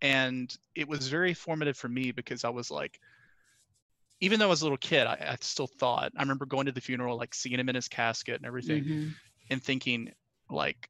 And 0.00 0.54
it 0.74 0.88
was 0.88 1.08
very 1.08 1.32
formative 1.32 1.76
for 1.76 1.88
me 1.88 2.10
because 2.10 2.44
I 2.44 2.48
was 2.50 2.70
like, 2.70 2.98
even 4.20 4.38
though 4.38 4.46
I 4.46 4.50
was 4.50 4.62
a 4.62 4.64
little 4.64 4.78
kid, 4.78 5.06
I, 5.06 5.14
I 5.32 5.36
still 5.40 5.66
thought. 5.66 6.12
I 6.16 6.22
remember 6.22 6.46
going 6.46 6.66
to 6.66 6.72
the 6.72 6.80
funeral, 6.80 7.16
like 7.16 7.34
seeing 7.34 7.58
him 7.58 7.68
in 7.68 7.74
his 7.74 7.88
casket 7.88 8.36
and 8.36 8.46
everything, 8.46 8.84
Mhm. 8.84 9.14
And 9.50 9.62
thinking, 9.62 10.12
like, 10.50 10.88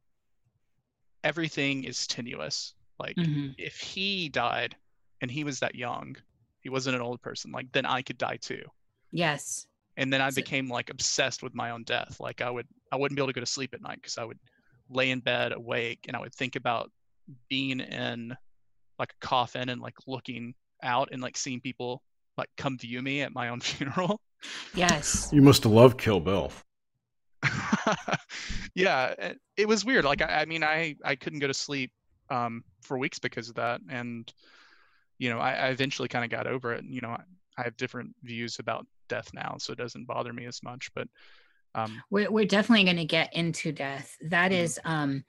everything 1.24 1.84
is 1.84 2.06
tenuous. 2.06 2.74
Like, 2.98 3.16
Mhm. 3.16 3.54
if 3.58 3.76
he 3.78 4.28
died 4.28 4.76
and 5.20 5.30
he 5.30 5.44
was 5.44 5.60
that 5.60 5.74
young, 5.74 6.16
he 6.60 6.68
wasn't 6.68 6.96
an 6.96 7.02
old 7.02 7.20
person, 7.22 7.50
like, 7.52 7.70
then 7.72 7.86
I 7.86 8.02
could 8.02 8.18
die 8.18 8.36
too. 8.38 8.64
Yes. 9.10 9.66
and 9.98 10.10
then 10.10 10.22
i 10.22 10.30
So- 10.30 10.36
became 10.36 10.68
like 10.70 10.88
obsessed 10.88 11.42
with 11.42 11.52
my 11.54 11.68
own 11.70 11.82
death 11.84 12.18
like 12.18 12.40
i 12.40 12.48
would 12.48 12.66
i 12.90 12.96
wouldn't 12.96 13.14
be 13.14 13.20
able 13.20 13.26
to 13.26 13.34
go 13.34 13.40
to 13.42 13.46
sleep 13.46 13.74
at 13.74 13.82
night 13.82 13.96
because 14.00 14.16
i 14.16 14.24
would 14.24 14.38
lay 14.88 15.10
in 15.10 15.20
bed 15.20 15.52
awake 15.52 16.06
and 16.08 16.16
i 16.16 16.18
would 16.18 16.34
think 16.34 16.56
about 16.56 16.90
being 17.50 17.78
in 17.80 18.34
like 18.98 19.12
a 19.12 19.26
coffin 19.26 19.68
and 19.68 19.82
like 19.82 19.92
looking 20.06 20.54
out 20.82 21.10
and 21.12 21.20
like 21.20 21.36
seeing 21.36 21.60
people 21.60 22.02
like 22.38 22.48
come 22.56 22.78
view 22.78 23.02
me 23.02 23.20
at 23.20 23.34
my 23.34 23.50
own 23.50 23.60
funeral 23.70 24.18
Yes. 24.74 25.28
You 25.30 25.42
must 25.42 25.62
have 25.64 25.72
loved 25.72 25.98
Kill 26.00 26.20
Bill. 26.20 26.50
yeah 28.74 29.08
it, 29.18 29.38
it 29.56 29.68
was 29.68 29.84
weird 29.84 30.04
like 30.04 30.22
I, 30.22 30.42
I 30.42 30.44
mean 30.44 30.62
i 30.62 30.94
i 31.04 31.16
couldn't 31.16 31.40
go 31.40 31.46
to 31.48 31.54
sleep 31.54 31.90
um 32.30 32.62
for 32.82 32.98
weeks 32.98 33.18
because 33.18 33.48
of 33.48 33.56
that 33.56 33.80
and 33.88 34.32
you 35.18 35.30
know 35.30 35.38
i, 35.38 35.52
I 35.52 35.68
eventually 35.68 36.08
kind 36.08 36.24
of 36.24 36.30
got 36.30 36.46
over 36.46 36.72
it 36.72 36.84
you 36.84 37.00
know 37.00 37.10
I, 37.10 37.22
I 37.58 37.62
have 37.64 37.76
different 37.76 38.14
views 38.22 38.58
about 38.58 38.86
death 39.08 39.28
now 39.34 39.56
so 39.58 39.72
it 39.72 39.78
doesn't 39.78 40.06
bother 40.06 40.32
me 40.32 40.46
as 40.46 40.62
much 40.62 40.90
but 40.94 41.08
um 41.74 42.02
We're, 42.10 42.30
we're 42.30 42.44
definitely 42.46 42.84
going 42.84 42.96
to 42.96 43.04
get 43.04 43.34
into 43.34 43.72
death. 43.72 44.16
That 44.22 44.52
Mhm. 44.52 44.54
is, 44.56 44.80
um, 44.84 45.24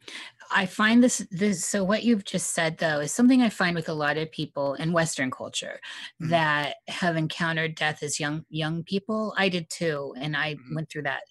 I 0.52 0.66
find 0.66 1.04
this, 1.04 1.26
this, 1.32 1.66
so 1.66 1.84
what 1.84 2.04
you've 2.04 2.26
just 2.26 2.52
said 2.54 2.78
though 2.78 3.00
is 3.00 3.12
something 3.12 3.42
I 3.42 3.50
find 3.50 3.76
with 3.76 3.90
a 3.90 3.94
lot 3.94 4.18
of 4.18 4.32
people 4.32 4.74
in 4.76 4.92
Western 4.94 5.32
culture 5.32 5.80
Mhm. 6.20 6.30
that 6.30 6.76
have 6.88 7.16
encountered 7.16 7.76
death 7.76 8.04
as 8.04 8.20
young, 8.20 8.46
young 8.50 8.84
people. 8.84 9.34
I 9.38 9.50
did 9.50 9.70
too. 9.70 10.14
And 10.18 10.36
I 10.38 10.56
Mhm. 10.56 10.76
went 10.76 10.90
through 10.90 11.04
that 11.04 11.24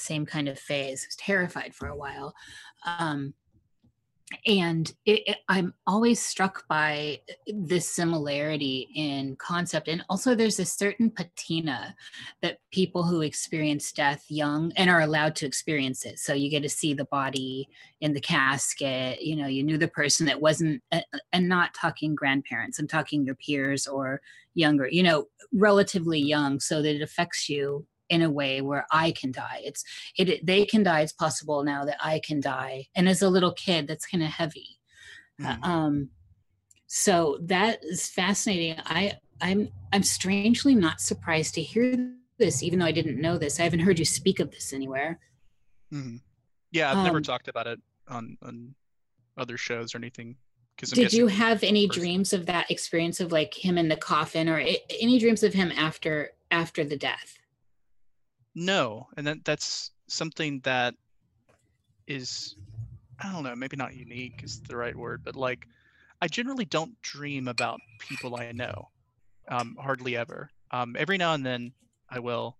same 0.00 0.26
kind 0.26 0.48
of 0.48 0.58
phase. 0.58 1.04
I 1.04 1.08
was 1.08 1.16
terrified 1.16 1.74
for 1.74 1.88
a 1.88 1.96
while. 1.96 2.34
Um, 2.84 3.34
and 4.46 4.92
it, 5.06 5.22
it, 5.26 5.36
I'm 5.48 5.74
always 5.88 6.22
struck 6.22 6.68
by 6.68 7.20
this 7.48 7.90
similarity 7.90 8.88
in 8.94 9.34
concept. 9.36 9.88
And 9.88 10.04
also, 10.08 10.36
there's 10.36 10.60
a 10.60 10.64
certain 10.64 11.10
patina 11.10 11.96
that 12.40 12.58
people 12.70 13.02
who 13.02 13.22
experience 13.22 13.90
death 13.90 14.24
young 14.28 14.72
and 14.76 14.88
are 14.88 15.00
allowed 15.00 15.34
to 15.36 15.46
experience 15.46 16.04
it. 16.06 16.20
So 16.20 16.32
you 16.32 16.48
get 16.48 16.62
to 16.62 16.68
see 16.68 16.94
the 16.94 17.06
body 17.06 17.68
in 18.00 18.12
the 18.12 18.20
casket. 18.20 19.20
You 19.20 19.34
know, 19.34 19.48
you 19.48 19.64
knew 19.64 19.78
the 19.78 19.88
person 19.88 20.26
that 20.26 20.40
wasn't, 20.40 20.80
and 21.32 21.48
not 21.48 21.74
talking 21.74 22.14
grandparents. 22.14 22.78
I'm 22.78 22.86
talking 22.86 23.24
your 23.24 23.34
peers 23.34 23.88
or 23.88 24.20
younger. 24.54 24.88
You 24.88 25.02
know, 25.02 25.26
relatively 25.52 26.20
young, 26.20 26.60
so 26.60 26.82
that 26.82 26.94
it 26.94 27.02
affects 27.02 27.48
you 27.48 27.84
in 28.10 28.22
a 28.22 28.30
way 28.30 28.60
where 28.60 28.86
I 28.92 29.12
can 29.12 29.32
die. 29.32 29.60
It's 29.64 29.82
it, 30.18 30.44
they 30.44 30.66
can 30.66 30.82
die. 30.82 31.00
It's 31.00 31.12
possible 31.12 31.62
now 31.64 31.84
that 31.86 31.96
I 32.02 32.20
can 32.22 32.40
die. 32.40 32.88
And 32.94 33.08
as 33.08 33.22
a 33.22 33.30
little 33.30 33.52
kid, 33.52 33.86
that's 33.86 34.06
kind 34.06 34.22
of 34.22 34.30
heavy. 34.30 34.68
Uh, 35.42 35.56
Mhm. 35.56 35.64
Um, 35.64 36.10
so 36.86 37.38
that 37.42 37.84
is 37.84 38.08
fascinating. 38.08 38.76
I 38.84 39.14
I'm 39.40 39.68
I'm 39.92 40.02
strangely 40.02 40.74
not 40.74 41.00
surprised 41.00 41.54
to 41.54 41.62
hear 41.62 42.12
this, 42.38 42.62
even 42.62 42.78
though 42.78 42.86
I 42.86 42.92
didn't 42.92 43.20
know 43.20 43.38
this. 43.38 43.60
I 43.60 43.62
haven't 43.62 43.80
heard 43.80 43.98
you 43.98 44.04
speak 44.04 44.40
of 44.40 44.50
this 44.50 44.72
anywhere. 44.72 45.18
hmm 45.90 46.16
Yeah, 46.72 46.90
I've 46.90 47.04
never 47.04 47.18
Um, 47.18 47.22
talked 47.22 47.48
about 47.48 47.66
it 47.66 47.80
on 48.08 48.36
on 48.42 48.74
other 49.36 49.56
shows 49.56 49.94
or 49.94 49.98
anything. 49.98 50.36
Did 50.94 51.12
you 51.12 51.26
have 51.26 51.62
any 51.62 51.86
dreams 51.86 52.32
of 52.32 52.46
that 52.46 52.70
experience 52.70 53.20
of 53.20 53.32
like 53.32 53.52
him 53.54 53.76
in 53.76 53.88
the 53.88 53.96
coffin, 53.96 54.48
or 54.48 54.58
any 54.58 55.18
dreams 55.18 55.42
of 55.42 55.52
him 55.52 55.70
after 55.72 56.30
after 56.50 56.84
the 56.84 56.96
death? 56.96 57.38
No, 58.54 59.08
and 59.16 59.26
that 59.26 59.44
that's 59.44 59.92
something 60.08 60.60
that 60.64 60.94
is 62.06 62.56
I 63.20 63.32
don't 63.32 63.44
know, 63.44 63.54
maybe 63.54 63.76
not 63.76 63.94
unique 63.94 64.40
is 64.42 64.60
the 64.60 64.76
right 64.76 64.96
word, 64.96 65.22
but 65.24 65.36
like 65.36 65.66
I 66.20 66.28
generally 66.28 66.64
don't 66.64 67.00
dream 67.02 67.48
about 67.48 67.80
people 67.98 68.36
I 68.36 68.52
know. 68.52 68.88
Um, 69.48 69.76
hardly 69.80 70.16
ever. 70.16 70.50
Um, 70.70 70.94
every 70.98 71.18
now 71.18 71.34
and 71.34 71.44
then 71.44 71.72
I 72.08 72.20
will, 72.20 72.56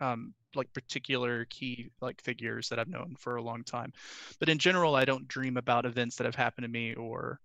um, 0.00 0.34
like 0.54 0.72
particular 0.72 1.46
key 1.46 1.90
like 2.00 2.22
figures 2.22 2.68
that 2.68 2.78
I've 2.78 2.88
known 2.88 3.16
for 3.18 3.36
a 3.36 3.42
long 3.42 3.64
time. 3.64 3.92
But 4.38 4.48
in 4.48 4.58
general, 4.58 4.94
I 4.94 5.04
don't 5.04 5.26
dream 5.26 5.56
about 5.56 5.84
events 5.84 6.16
that 6.16 6.24
have 6.24 6.36
happened 6.36 6.64
to 6.64 6.68
me 6.68 6.94
or 6.94 7.40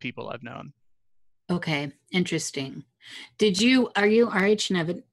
people 0.00 0.30
I've 0.30 0.42
known. 0.42 0.72
Okay, 1.50 1.92
interesting. 2.10 2.84
Did 3.38 3.60
you 3.60 3.90
are 3.96 4.06
you 4.06 4.28
Rh 4.30 4.56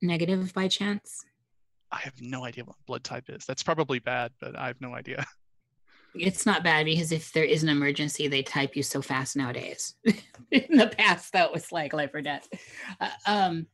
negative 0.02 0.54
by 0.54 0.68
chance? 0.68 1.26
I 1.92 2.00
have 2.00 2.14
no 2.22 2.46
idea 2.46 2.64
what 2.64 2.78
blood 2.88 3.04
type 3.04 3.26
is. 3.30 3.46
That's 3.46 3.64
probably 3.64 4.00
bad, 4.00 4.32
but 4.40 4.58
I 4.58 4.68
have 4.68 4.80
no 4.82 4.94
idea. 4.96 5.26
It's 6.14 6.46
not 6.46 6.64
bad 6.64 6.88
because 6.88 7.14
if 7.14 7.32
there 7.32 7.46
is 7.46 7.64
an 7.64 7.70
emergency, 7.70 8.28
they 8.28 8.44
type 8.44 8.76
you 8.76 8.84
so 8.84 9.02
fast 9.02 9.38
nowadays. 9.38 9.96
In 10.52 10.78
the 10.78 10.88
past, 10.88 11.32
that 11.32 11.54
was 11.54 11.72
like 11.72 11.94
life 11.94 12.14
or 12.14 12.22
death. 12.22 12.50
Uh, 13.00 13.10
um, 13.26 13.68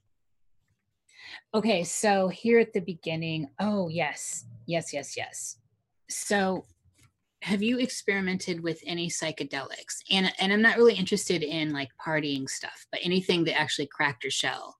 okay, 1.53 1.83
so 1.83 2.27
here 2.27 2.59
at 2.59 2.73
the 2.73 2.79
beginning, 2.79 3.49
oh, 3.59 3.89
yes, 3.89 4.45
yes, 4.67 4.93
yes, 4.93 5.17
yes. 5.17 5.57
So, 6.09 6.65
have 7.41 7.63
you 7.63 7.79
experimented 7.79 8.61
with 8.61 8.83
any 8.85 9.09
psychedelics? 9.09 10.03
And, 10.11 10.31
and 10.39 10.53
I'm 10.53 10.61
not 10.61 10.77
really 10.77 10.95
interested 10.95 11.41
in 11.41 11.73
like 11.73 11.89
partying 11.99 12.47
stuff, 12.47 12.85
but 12.91 13.01
anything 13.03 13.45
that 13.45 13.59
actually 13.59 13.87
cracked 13.87 14.23
your 14.23 14.31
shell. 14.31 14.77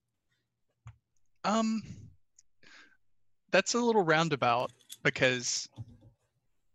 Um, 1.44 1.82
that's 3.52 3.74
a 3.74 3.80
little 3.80 4.04
roundabout 4.04 4.72
because, 5.04 5.68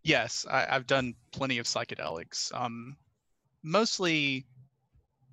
yes, 0.02 0.46
I, 0.50 0.66
I've 0.70 0.86
done 0.86 1.14
plenty 1.32 1.58
of 1.58 1.66
psychedelics. 1.66 2.54
Um, 2.54 2.96
mostly 3.62 4.46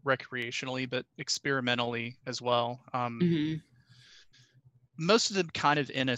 recreationally, 0.06 0.90
but 0.90 1.06
experimentally 1.18 2.18
as 2.26 2.42
well. 2.42 2.82
Um, 2.94 3.20
Mhm. 3.22 3.62
most 4.98 5.30
of 5.30 5.36
them 5.36 5.50
kind 5.54 5.80
of 5.80 5.90
in 5.92 6.10
a 6.10 6.18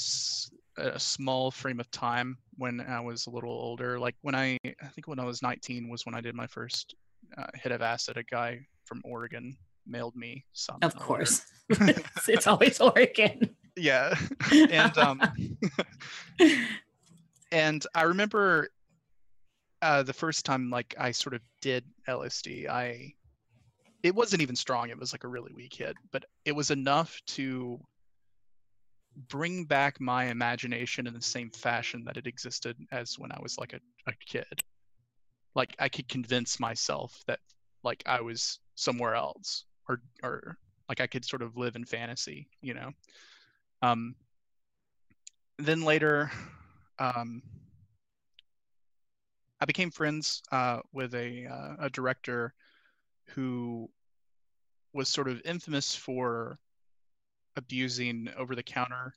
small 0.99 1.51
frame 1.51 1.79
of 1.79 1.89
time 1.91 2.37
when 2.57 2.81
I 2.81 2.99
was 2.99 3.27
a 3.27 3.29
little 3.29 3.51
older. 3.51 3.99
Like 3.99 4.15
when 4.21 4.35
I, 4.35 4.57
I 4.65 4.87
think 4.95 5.07
when 5.07 5.19
I 5.19 5.25
was 5.25 5.41
19 5.41 5.89
was 5.89 6.05
when 6.05 6.15
I 6.15 6.21
did 6.21 6.35
my 6.35 6.47
first 6.47 6.95
uh, 7.37 7.47
hit 7.55 7.71
of 7.71 7.81
acid 7.81 8.17
a 8.17 8.23
guy 8.23 8.59
from 8.85 9.01
Oregon 9.05 9.55
mailed 9.85 10.15
me 10.15 10.45
some. 10.53 10.79
Of 10.81 10.95
a 10.95 10.97
course. 10.99 11.45
it's, 11.69 12.07
it's 12.29 12.47
always 12.47 12.79
Oregon. 12.79 13.55
Yeah, 13.75 14.15
and 14.51 14.97
um, 14.97 15.21
and 17.51 17.85
I 17.95 18.03
remember 18.03 18.69
uh, 19.81 20.03
the 20.03 20.13
first 20.13 20.45
time 20.45 20.69
like 20.69 20.93
I 20.99 21.11
sort 21.11 21.33
of 21.33 21.41
did 21.61 21.85
LSD, 22.07 22.67
I 22.67 23.13
it 24.03 24.15
wasn't 24.15 24.41
even 24.41 24.55
strong. 24.55 24.89
It 24.89 24.99
was 24.99 25.13
like 25.13 25.23
a 25.23 25.27
really 25.27 25.53
weak 25.53 25.75
hit, 25.75 25.95
but 26.11 26.25
it 26.45 26.53
was 26.53 26.71
enough 26.71 27.19
to 27.27 27.79
bring 29.29 29.65
back 29.65 29.99
my 29.99 30.25
imagination 30.25 31.05
in 31.07 31.13
the 31.13 31.21
same 31.21 31.49
fashion 31.51 32.03
that 32.05 32.17
it 32.17 32.27
existed 32.27 32.77
as 32.91 33.19
when 33.19 33.31
I 33.31 33.39
was 33.41 33.57
like 33.57 33.73
a, 33.73 33.79
a 34.07 34.13
kid. 34.25 34.63
Like 35.55 35.75
I 35.79 35.89
could 35.89 36.07
convince 36.07 36.59
myself 36.59 37.21
that 37.27 37.39
like 37.83 38.03
I 38.05 38.21
was 38.21 38.59
somewhere 38.75 39.15
else 39.15 39.65
or 39.87 40.01
or 40.23 40.57
like 40.87 41.01
I 41.01 41.07
could 41.07 41.25
sort 41.25 41.41
of 41.41 41.57
live 41.57 41.75
in 41.75 41.85
fantasy, 41.85 42.47
you 42.61 42.73
know. 42.73 42.91
Um 43.81 44.15
then 45.57 45.81
later 45.81 46.31
um 46.99 47.41
I 49.59 49.65
became 49.65 49.91
friends 49.91 50.41
uh, 50.51 50.79
with 50.91 51.13
a 51.13 51.45
uh, 51.45 51.85
a 51.85 51.89
director 51.89 52.53
who 53.29 53.89
was 54.93 55.09
sort 55.09 55.27
of 55.27 55.41
infamous 55.45 55.95
for 55.95 56.57
abusing 57.55 58.29
over 58.37 58.55
the 58.55 58.63
counter 58.63 59.13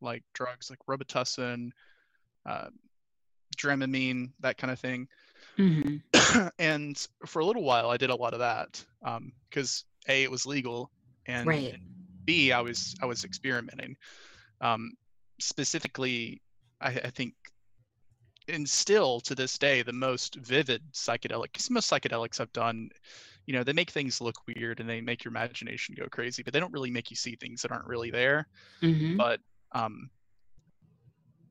like 0.00 0.22
drugs 0.34 0.70
like 0.70 0.78
Robitussin, 0.88 1.70
uh, 2.46 2.68
Dramamine, 3.56 4.32
that 4.40 4.58
kind 4.58 4.70
of 4.70 4.78
thing. 4.80 5.08
hmm 5.56 5.96
and 6.58 7.06
for 7.26 7.40
a 7.40 7.44
little 7.46 7.62
while, 7.64 7.90
I 7.90 7.96
did 7.96 8.10
a 8.10 8.14
lot 8.16 8.34
of 8.34 8.40
that 8.40 8.84
because 9.50 9.84
a 10.08 10.22
it 10.24 10.30
was 10.30 10.46
legal, 10.46 10.90
and 11.26 11.46
Right. 11.46 11.76
B 12.24 12.52
I 12.52 12.60
was 12.60 12.94
I 13.02 13.06
was 13.06 13.24
experimenting. 13.24 13.96
Um, 14.60 14.92
specifically, 15.40 16.40
I, 16.80 16.88
I 16.88 17.10
think, 17.10 17.34
and 18.48 18.68
still 18.68 19.20
to 19.20 19.34
this 19.34 19.58
day, 19.58 19.82
the 19.82 19.92
most 19.92 20.36
vivid 20.36 20.82
psychedelic. 20.92 21.52
Because 21.52 21.70
most 21.70 21.90
psychedelics 21.90 22.40
I've 22.40 22.52
done, 22.52 22.88
you 23.46 23.54
know, 23.54 23.64
they 23.64 23.72
make 23.72 23.90
things 23.90 24.20
look 24.20 24.36
weird 24.46 24.80
and 24.80 24.88
they 24.88 25.00
make 25.00 25.24
your 25.24 25.32
imagination 25.32 25.94
go 25.98 26.06
crazy, 26.08 26.42
but 26.42 26.52
they 26.52 26.60
don't 26.60 26.72
really 26.72 26.90
make 26.90 27.10
you 27.10 27.16
see 27.16 27.36
things 27.36 27.62
that 27.62 27.72
aren't 27.72 27.86
really 27.86 28.10
there 28.10 28.46
hmm 28.80 29.16
but 29.16 29.40
um, 29.72 30.10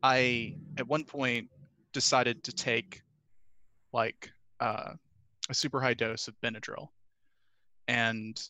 I 0.01 0.55
at 0.77 0.87
one 0.87 1.03
point 1.03 1.49
decided 1.93 2.43
to 2.43 2.51
take 2.51 3.01
like 3.91 4.31
uh, 4.59 4.93
a 5.49 5.53
super 5.53 5.81
high 5.81 5.93
dose 5.93 6.27
of 6.27 6.35
Benadryl, 6.41 6.89
and 7.87 8.41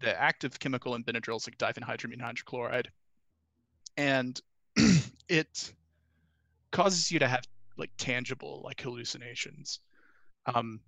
the 0.00 0.20
active 0.20 0.58
chemical 0.58 0.94
in 0.94 1.04
Benadryl 1.04 1.36
is 1.36 1.46
like 1.48 1.58
diphenhydramine 1.58 2.20
hydrochloride, 2.20 2.86
and 3.96 4.40
it 5.28 5.72
causes 6.72 7.10
you 7.10 7.18
to 7.20 7.28
have 7.28 7.44
like 7.76 7.90
tangible 7.98 8.62
like 8.64 8.80
hallucinations. 8.80 9.80
Um, 10.46 10.80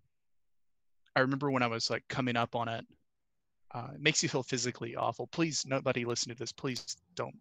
I 1.14 1.21
remember 1.21 1.51
when 1.51 1.62
I 1.62 1.66
was 1.69 1.88
like 1.90 2.05
coming 2.09 2.37
up 2.37 2.55
on 2.55 2.69
it, 2.69 2.85
uh, 3.73 3.88
it 3.95 4.01
makes 4.01 4.23
you 4.23 4.29
feel 4.29 4.42
physically 4.42 4.97
awful. 4.97 5.27
Please, 5.29 5.64
nobody 5.66 6.05
listen 6.05 6.31
to 6.33 6.38
this. 6.38 6.53
Please 6.53 6.97
don't 7.14 7.35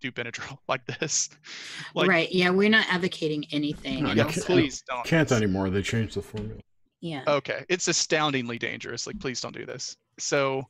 do 0.00 0.12
Benadryl 0.12 0.58
like 0.68 0.84
this. 0.98 1.30
like, 1.94 2.08
right. 2.08 2.30
Yeah, 2.30 2.50
we're 2.50 2.68
not 2.68 2.86
advocating 2.90 3.44
anything. 3.52 4.02
No, 4.04 4.10
you 4.10 4.16
Yeah, 4.16 4.24
also- 4.24 4.34
can't- 4.42 4.46
please 4.46 4.82
don't. 4.86 5.04
Can't 5.06 5.32
anymore. 5.32 5.70
They 5.70 5.82
changed 5.82 6.16
the 6.16 6.22
formula. 6.22 6.60
yeah. 7.00 7.22
Okay, 7.26 7.64
it's 7.68 7.88
astoundingly 7.88 8.58
dangerous. 8.58 9.06
Like, 9.06 9.18
please 9.20 9.40
don't 9.40 9.54
do 9.56 9.64
this. 9.64 9.96
So, 10.18 10.62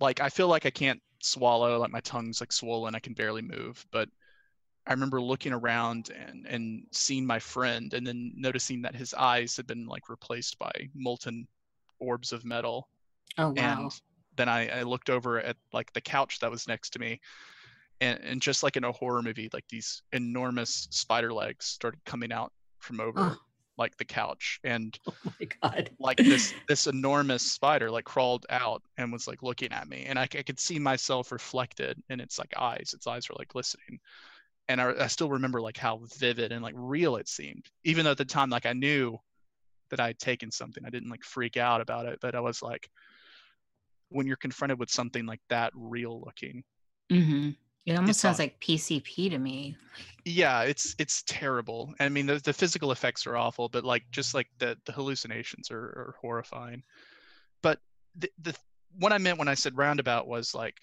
like, 0.00 0.20
I 0.20 0.28
feel 0.28 0.48
like 0.48 0.66
I 0.66 0.70
can't 0.70 1.00
swallow. 1.22 1.78
Like, 1.78 1.90
my 1.90 2.00
tongue's 2.00 2.40
like 2.40 2.52
swollen. 2.52 2.94
I 2.94 3.00
can 3.00 3.14
barely 3.14 3.42
move. 3.42 3.84
But 3.90 4.08
I 4.86 4.92
remember 4.92 5.20
looking 5.20 5.52
around 5.52 6.10
and 6.10 6.46
and 6.46 6.84
seeing 6.92 7.26
my 7.26 7.38
friend, 7.38 7.92
and 7.94 8.06
then 8.06 8.32
noticing 8.36 8.82
that 8.82 8.96
his 8.96 9.14
eyes 9.14 9.56
had 9.56 9.66
been 9.66 9.86
like 9.86 10.08
replaced 10.08 10.58
by 10.58 10.72
molten 10.94 11.46
orbs 12.00 12.32
of 12.32 12.44
metal. 12.44 12.88
Oh 13.38 13.50
wow. 13.50 13.54
and 13.56 13.92
then 14.36 14.48
I, 14.48 14.80
I 14.80 14.82
looked 14.82 15.10
over 15.10 15.40
at 15.40 15.56
like 15.72 15.92
the 15.92 16.00
couch 16.00 16.38
that 16.40 16.50
was 16.50 16.68
next 16.68 16.90
to 16.90 16.98
me 16.98 17.20
and, 18.00 18.18
and 18.22 18.42
just 18.42 18.62
like 18.62 18.76
in 18.76 18.84
a 18.84 18.92
horror 18.92 19.22
movie 19.22 19.48
like 19.52 19.66
these 19.68 20.02
enormous 20.12 20.88
spider 20.90 21.32
legs 21.32 21.66
started 21.66 22.00
coming 22.04 22.32
out 22.32 22.52
from 22.78 23.00
over 23.00 23.20
Oh. 23.20 23.36
Like 23.78 23.96
the 23.96 24.04
couch 24.04 24.60
and 24.64 24.98
oh 25.08 25.14
my 25.24 25.48
god. 25.62 25.90
like 25.98 26.18
this 26.18 26.52
this 26.68 26.86
enormous 26.86 27.42
spider 27.42 27.90
like 27.90 28.04
crawled 28.04 28.44
out 28.50 28.82
and 28.96 29.12
was 29.12 29.26
like 29.26 29.42
looking 29.42 29.72
at 29.72 29.88
me. 29.88 30.04
And 30.06 30.18
I, 30.18 30.22
I 30.22 30.26
could 30.26 30.60
see 30.60 30.78
myself 30.78 31.32
reflected 31.32 32.02
in 32.10 32.20
its 32.20 32.38
like 32.38 32.52
eyes. 32.58 32.92
Its 32.94 33.06
eyes 33.06 33.28
were 33.28 33.36
like 33.38 33.48
glistening. 33.48 34.00
And 34.68 34.80
I, 34.80 34.92
I 35.00 35.06
still 35.06 35.30
remember 35.30 35.60
like 35.62 35.78
how 35.78 36.00
vivid 36.18 36.52
and 36.52 36.62
like 36.62 36.74
real 36.76 37.16
it 37.16 37.28
seemed. 37.28 37.66
Even 37.84 38.04
though 38.04 38.10
at 38.10 38.18
the 38.18 38.24
time 38.24 38.50
like 38.50 38.66
i 38.66 38.72
knew 38.72 39.18
that 39.90 40.00
I 40.00 40.08
had 40.08 40.18
taken 40.18 40.50
something 40.50 40.84
i 40.84 40.90
didn't 40.90 41.10
like 41.10 41.24
freak 41.24 41.56
out 41.56 41.80
about 41.80 42.06
it. 42.06 42.18
But 42.20 42.34
i 42.34 42.40
was 42.40 42.62
like 42.62 42.90
when 44.10 44.26
you're 44.26 44.36
confronted 44.36 44.78
with 44.78 44.90
something 44.90 45.26
like 45.26 45.40
that 45.50 45.70
real 45.74 46.20
looking 46.24 46.64
hmm 47.10 47.50
It 47.88 47.96
almost 47.96 48.10
It's 48.10 48.18
sounds 48.20 48.38
like 48.38 48.60
PCP 48.60 49.30
to 49.30 49.38
me. 49.38 49.76
yeah 50.24 50.62
it's 50.62 50.94
it's 50.98 51.22
terrible 51.26 51.94
i 52.00 52.08
mean 52.08 52.26
the, 52.26 52.36
the 52.38 52.52
physical 52.52 52.92
effects 52.92 53.26
are 53.26 53.36
awful 53.36 53.68
but 53.68 53.82
like 53.82 54.04
just 54.10 54.34
like 54.34 54.46
the 54.58 54.76
the 54.84 54.92
hallucinations 54.92 55.70
are, 55.70 55.78
are 55.78 56.14
horrifying 56.20 56.82
but 57.62 57.78
the, 58.16 58.30
the 58.42 58.54
what 58.98 59.12
i 59.12 59.16
meant 59.18 59.38
when 59.38 59.48
i 59.48 59.54
said 59.54 59.76
roundabout 59.76 60.28
was 60.28 60.54
like 60.54 60.74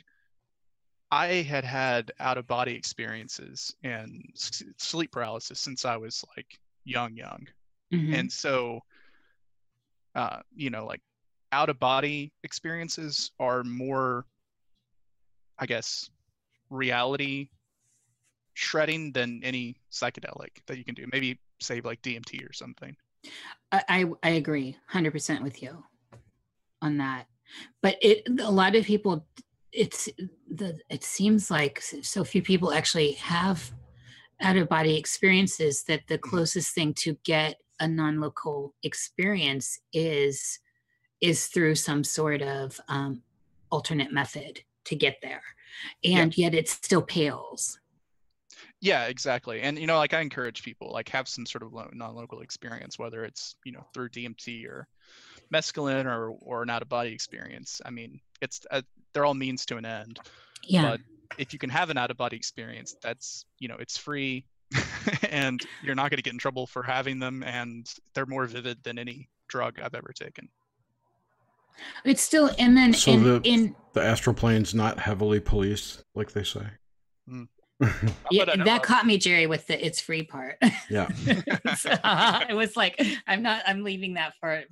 i 1.11 1.27
had 1.27 1.63
had 1.63 2.11
out 2.19 2.37
of 2.39 2.47
body 2.47 2.73
experiences 2.73 3.75
and 3.83 4.23
s- 4.35 4.63
sleep 4.77 5.11
paralysis 5.11 5.59
since 5.59 5.85
i 5.85 5.95
was 5.95 6.25
like 6.35 6.59
young 6.85 7.15
young 7.15 7.45
Mhm. 7.93 8.19
and 8.19 8.31
so 8.31 8.79
uh 10.15 10.39
you 10.55 10.71
know 10.71 10.85
like 10.85 11.01
out 11.51 11.69
of 11.69 11.77
body 11.79 12.33
experiences 12.43 13.31
are 13.39 13.63
more 13.63 14.25
i 15.59 15.65
guess 15.67 16.09
reality 16.75 17.49
shredding 18.53 19.11
than 19.11 19.41
any 19.43 19.75
psychedelic 19.91 20.49
that 20.67 20.77
you 20.77 20.83
can 20.83 20.95
do. 20.95 21.05
Maybe 21.11 21.39
save 21.59 21.85
like 21.85 22.01
dmt 22.01 22.47
or 22.47 22.53
something. 22.53 22.95
I, 23.71 24.05
I 24.23 24.29
agree 24.29 24.77
100% 24.93 25.41
with 25.41 25.61
you 25.61 25.83
on 26.81 26.97
that. 26.97 27.25
But 27.81 27.97
it 28.01 28.23
a 28.39 28.51
lot 28.51 28.75
of 28.75 28.85
people 28.85 29.25
it's 29.71 30.09
the 30.49 30.79
it 30.89 31.03
seems 31.03 31.51
like 31.51 31.81
so 31.81 32.23
few 32.23 32.41
people 32.41 32.73
actually 32.73 33.11
have 33.13 33.71
out 34.41 34.57
of 34.57 34.69
body 34.69 34.97
experiences 34.97 35.83
that 35.83 36.07
the 36.07 36.17
closest 36.17 36.73
thing 36.73 36.93
to 36.93 37.17
get 37.23 37.57
a 37.79 37.87
non-local 37.87 38.73
experience 38.83 39.79
is 39.93 40.59
is 41.21 41.47
through 41.47 41.75
some 41.75 42.03
sort 42.03 42.41
of 42.41 42.79
um, 42.87 43.21
alternate 43.71 44.11
method 44.11 44.61
to 44.85 44.95
get 44.95 45.17
there 45.21 45.43
and 46.03 46.37
yet 46.37 46.53
it 46.53 46.69
still 46.69 47.01
pales. 47.01 47.79
Yeah 48.81 49.05
exactly. 49.05 49.61
And 49.61 49.79
you 49.79 49.87
know 49.87 49.97
like 49.97 50.13
i 50.13 50.21
encourage 50.21 50.63
people 50.63 50.91
like 50.91 51.09
have 51.09 51.27
some 51.27 51.45
sort 51.45 51.63
of 51.63 51.73
non-local 51.93 52.41
experience 52.41 52.99
whether 52.99 53.23
it's 53.23 53.55
you 53.65 53.71
know 53.71 53.85
through 53.93 54.09
dmt 54.09 54.67
or 54.67 54.87
mescaline 55.51 56.05
or 56.05 56.29
or 56.41 56.63
an 56.63 56.69
out 56.69 56.81
of 56.81 56.89
body 56.89 57.11
experience. 57.11 57.81
I 57.85 57.89
mean 57.89 58.19
it's 58.41 58.61
uh, 58.69 58.81
they're 59.13 59.25
all 59.25 59.33
means 59.33 59.65
to 59.67 59.77
an 59.77 59.85
end. 59.85 60.19
Yeah. 60.63 60.81
But 60.81 61.01
if 61.37 61.53
you 61.53 61.59
can 61.59 61.69
have 61.69 61.89
an 61.89 61.97
out 61.97 62.11
of 62.11 62.17
body 62.17 62.37
experience 62.37 62.95
that's 63.01 63.45
you 63.59 63.67
know 63.67 63.77
it's 63.79 63.97
free 63.97 64.45
and 65.29 65.61
you're 65.83 65.95
not 65.95 66.09
going 66.09 66.17
to 66.17 66.23
get 66.23 66.33
in 66.33 66.39
trouble 66.39 66.67
for 66.67 66.83
having 66.83 67.19
them 67.19 67.43
and 67.43 67.91
they're 68.13 68.25
more 68.25 68.45
vivid 68.45 68.83
than 68.83 68.97
any 68.97 69.29
drug 69.47 69.79
i've 69.79 69.95
ever 69.95 70.11
taken 70.13 70.49
it's 72.03 72.21
still 72.21 72.51
and 72.57 72.75
then 72.77 72.93
So 72.93 73.11
in, 73.11 73.23
the- 73.23 73.41
in 73.43 73.75
The 73.93 74.01
astral 74.03 74.33
plane's 74.33 74.73
not 74.73 74.99
heavily 74.99 75.39
policed, 75.39 76.03
like 76.15 76.31
they 76.33 76.43
say. 76.43 76.67
Mm. 77.29 77.47
Yeah, 78.31 78.45
But 78.45 78.49
I 78.53 78.55
know 78.55 78.65
that 78.65 78.83
caught 78.83 79.05
me, 79.05 79.17
Jerry, 79.17 79.47
with 79.47 79.67
the 79.67 79.85
it's 79.85 79.99
free 79.99 80.23
part. 80.23 80.57
yeah. 80.89 81.07
So, 81.77 81.93
I 82.03 82.53
was 82.53 82.75
like, 82.77 83.01
I'm 83.27 83.41
not, 83.43 83.63
I'm 83.67 83.83
leaving 83.83 84.13
that 84.13 84.33
for 84.39 84.63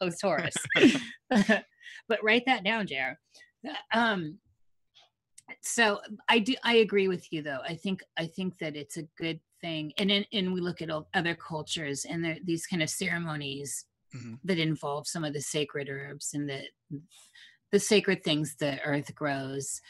post 0.00 0.20
Taurus. 0.20 0.54
but 1.28 2.22
write 2.22 2.44
that 2.46 2.62
down, 2.64 2.86
Jerry. 2.86 3.16
Um, 3.92 4.38
so 5.62 6.00
I 6.28 6.38
do, 6.38 6.54
I 6.64 6.76
agree 6.76 7.08
with 7.08 7.32
you 7.32 7.42
though. 7.42 7.60
I 7.66 7.74
think, 7.74 8.02
I 8.16 8.26
think 8.26 8.58
that 8.58 8.76
it's 8.76 8.96
a 8.96 9.02
good 9.18 9.40
thing. 9.60 9.92
And 9.98 10.10
in, 10.10 10.24
and 10.32 10.52
we 10.52 10.60
look 10.60 10.80
at 10.82 10.90
other 11.14 11.34
cultures 11.34 12.04
and 12.08 12.24
there, 12.24 12.36
these 12.44 12.66
kind 12.66 12.82
of 12.82 12.90
ceremonies 12.90 13.84
Mhm. 14.14 14.38
that 14.44 14.58
involve 14.58 15.06
some 15.06 15.24
of 15.24 15.32
the 15.32 15.40
sacred 15.40 15.88
herbs 15.88 16.34
and 16.34 16.48
the, 16.48 16.62
the 17.70 17.78
sacred 17.80 18.22
things 18.22 18.56
the 18.56 18.80
earth 18.82 19.14
grows 19.14 19.80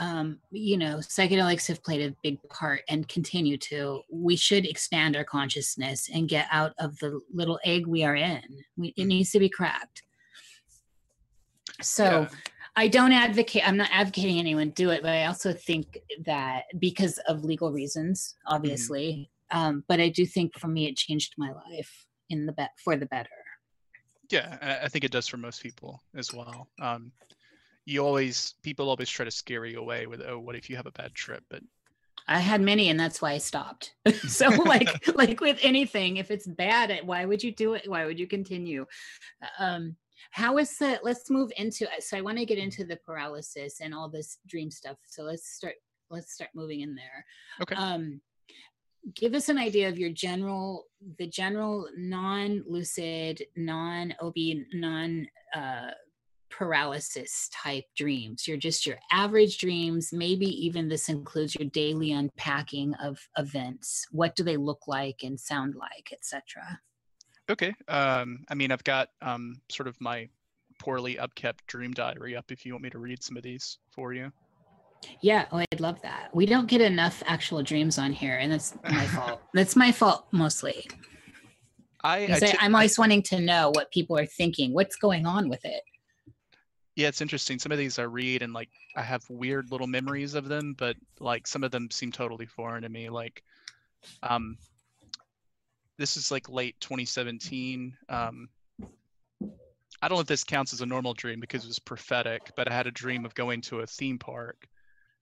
um, 0.00 0.38
you 0.50 0.78
know, 0.78 0.96
psychedelics 0.96 1.68
have 1.68 1.84
played 1.84 2.00
a 2.00 2.16
big 2.22 2.38
part 2.48 2.80
and 2.88 3.06
continue 3.06 3.58
to. 3.58 4.00
We 4.10 4.34
should 4.34 4.64
expand 4.64 5.14
our 5.14 5.24
consciousness 5.24 6.08
and 6.12 6.26
get 6.26 6.46
out 6.50 6.72
of 6.78 6.98
the 7.00 7.20
little 7.32 7.60
egg 7.64 7.86
we 7.86 8.02
are 8.02 8.16
in. 8.16 8.42
We, 8.78 8.94
it 8.96 9.04
needs 9.04 9.30
to 9.32 9.38
be 9.38 9.50
cracked. 9.50 10.02
So 11.82 12.04
Yeah. 12.04 12.28
I 12.76 12.88
don't 12.88 13.12
advocate, 13.12 13.68
I'm 13.68 13.76
not 13.76 13.90
advocating 13.92 14.38
anyone 14.38 14.70
do 14.70 14.88
it, 14.88 15.02
but 15.02 15.10
I 15.10 15.26
also 15.26 15.52
think 15.52 15.98
that 16.24 16.64
because 16.78 17.18
of 17.28 17.44
legal 17.44 17.70
reasons, 17.70 18.36
obviously. 18.46 19.30
Um, 19.50 19.84
but 19.86 20.00
I 20.00 20.08
do 20.08 20.24
think 20.24 20.58
for 20.58 20.68
me, 20.68 20.86
it 20.86 20.96
changed 20.96 21.34
my 21.36 21.52
life 21.52 22.06
in 22.30 22.46
the 22.46 22.52
bet 22.52 22.70
for 22.82 22.96
the 22.96 23.06
better. 23.06 23.28
Yeah, 24.30 24.78
I- 24.84 24.88
think 24.88 25.04
it 25.04 25.10
does 25.10 25.26
for 25.26 25.36
most 25.36 25.62
people 25.62 26.00
as 26.14 26.32
well. 26.32 26.68
Um, 26.80 27.12
you 27.84 28.04
always 28.04 28.54
people 28.62 28.88
always 28.88 29.08
try 29.08 29.24
to 29.24 29.30
scare 29.30 29.64
you 29.66 29.80
away 29.80 30.06
with 30.06 30.22
oh 30.24 30.38
what 30.38 30.54
if 30.54 30.70
you 30.70 30.76
have 30.76 30.86
a 30.86 30.92
bad 30.92 31.14
trip 31.14 31.42
but 31.48 31.62
I 32.28 32.38
had 32.38 32.60
many, 32.60 32.90
and 32.90 33.00
that's 33.00 33.20
why 33.20 33.32
I 33.32 33.38
stopped. 33.38 33.94
so, 34.28 34.48
like, 34.64 35.08
like 35.16 35.40
with 35.40 35.58
anything, 35.62 36.18
if 36.18 36.30
it's 36.30 36.46
bad, 36.46 37.00
why 37.04 37.24
would 37.24 37.42
you 37.42 37.50
do 37.50 37.74
it? 37.74 37.88
Why 37.88 38.06
would 38.06 38.20
you 38.20 38.26
continue? 38.26 38.86
Um, 39.58 39.96
how 40.30 40.58
is 40.58 40.76
the? 40.78 41.00
Let's 41.02 41.28
move 41.28 41.50
into. 41.56 41.88
So, 41.98 42.16
I 42.16 42.20
want 42.20 42.38
to 42.38 42.44
get 42.44 42.58
into 42.58 42.84
the 42.84 42.96
paralysis 42.96 43.80
and 43.80 43.92
all 43.92 44.08
this 44.08 44.38
dream 44.46 44.70
stuff. 44.70 44.96
So, 45.08 45.24
let's 45.24 45.48
start. 45.48 45.74
Let's 46.08 46.32
start 46.32 46.50
moving 46.54 46.80
in 46.80 46.94
there. 46.94 47.24
Okay. 47.62 47.74
Um, 47.74 48.20
give 49.14 49.34
us 49.34 49.48
an 49.48 49.58
idea 49.58 49.88
of 49.88 49.98
your 49.98 50.10
general, 50.10 50.86
the 51.18 51.26
general 51.26 51.88
non-lucid, 51.96 53.42
non-OB, 53.56 54.36
non. 54.72 55.26
Uh, 55.54 55.90
paralysis 56.52 57.48
type 57.52 57.84
dreams. 57.96 58.48
You're 58.48 58.56
just 58.56 58.84
your 58.84 58.98
average 59.12 59.58
dreams 59.58 60.12
maybe 60.12 60.46
even 60.66 60.88
this 60.88 61.08
includes 61.08 61.54
your 61.54 61.68
daily 61.70 62.10
unpacking 62.10 62.92
of 62.94 63.20
events. 63.38 64.04
What 64.10 64.34
do 64.34 64.42
they 64.42 64.56
look 64.56 64.88
like 64.88 65.22
and 65.22 65.38
sound 65.38 65.76
like 65.76 66.12
etc 66.12 66.80
okay 67.50 67.74
um 67.88 68.44
i 68.48 68.54
mean 68.54 68.70
i've 68.70 68.84
got 68.84 69.08
um 69.22 69.60
sort 69.68 69.88
of 69.88 70.00
my 70.00 70.28
poorly 70.78 71.16
upkept 71.16 71.58
dream 71.66 71.92
diary 71.92 72.36
up 72.36 72.50
if 72.50 72.64
you 72.64 72.72
want 72.72 72.82
me 72.82 72.90
to 72.90 72.98
read 72.98 73.22
some 73.22 73.36
of 73.36 73.42
these 73.42 73.78
for 73.90 74.14
you 74.14 74.32
yeah 75.20 75.46
oh 75.52 75.58
i'd 75.58 75.80
love 75.80 76.00
that. 76.02 76.28
We 76.34 76.46
don't 76.46 76.66
get 76.66 76.80
enough 76.80 77.22
actual 77.26 77.62
dreams 77.62 77.98
on 77.98 78.12
here 78.12 78.36
and 78.36 78.52
that's 78.52 78.74
my 78.84 79.06
fault. 79.16 79.42
That's 79.54 79.76
my 79.76 79.92
fault 79.92 80.26
mostly. 80.32 80.88
I, 82.02 82.18
I 82.18 82.40
I, 82.42 82.56
i'm 82.60 82.74
always 82.74 82.98
wanting 82.98 83.22
to 83.24 83.40
know 83.40 83.70
what 83.74 83.90
people 83.90 84.18
are 84.18 84.26
thinking. 84.26 84.72
What's 84.72 84.96
going 84.96 85.26
on 85.26 85.48
with 85.48 85.64
it? 85.64 85.82
Yeah 86.96 87.08
it's 87.08 87.20
interesting. 87.20 87.58
Some 87.58 87.72
of 87.72 87.78
these 87.78 87.98
i 87.98 88.02
read 88.02 88.42
and 88.42 88.52
like 88.52 88.70
i 88.96 89.02
have 89.02 89.22
weird 89.28 89.70
little 89.70 89.86
memories 89.86 90.34
of 90.34 90.48
them 90.48 90.74
but 90.76 90.96
like 91.18 91.46
some 91.46 91.64
of 91.64 91.70
them 91.70 91.90
seem 91.90 92.12
totally 92.12 92.46
foreign 92.46 92.82
to 92.82 92.88
me. 92.88 93.08
Like 93.10 93.42
um 94.22 94.56
this 96.00 96.16
is 96.16 96.30
like 96.30 96.48
late 96.48 96.74
2017 96.80 97.94
um 98.08 98.48
i 100.02 100.08
don't 100.08 100.16
know 100.16 100.20
if 100.20 100.26
this 100.26 100.42
counts 100.42 100.72
as 100.72 100.80
a 100.80 100.86
normal 100.86 101.12
dream 101.12 101.38
because 101.38 101.62
it 101.62 101.68
was 101.68 101.78
prophetic 101.78 102.50
but 102.56 102.70
i 102.70 102.74
had 102.74 102.86
a 102.86 102.90
dream 102.90 103.24
of 103.24 103.34
going 103.34 103.60
to 103.60 103.80
a 103.80 103.86
theme 103.86 104.18
park 104.18 104.66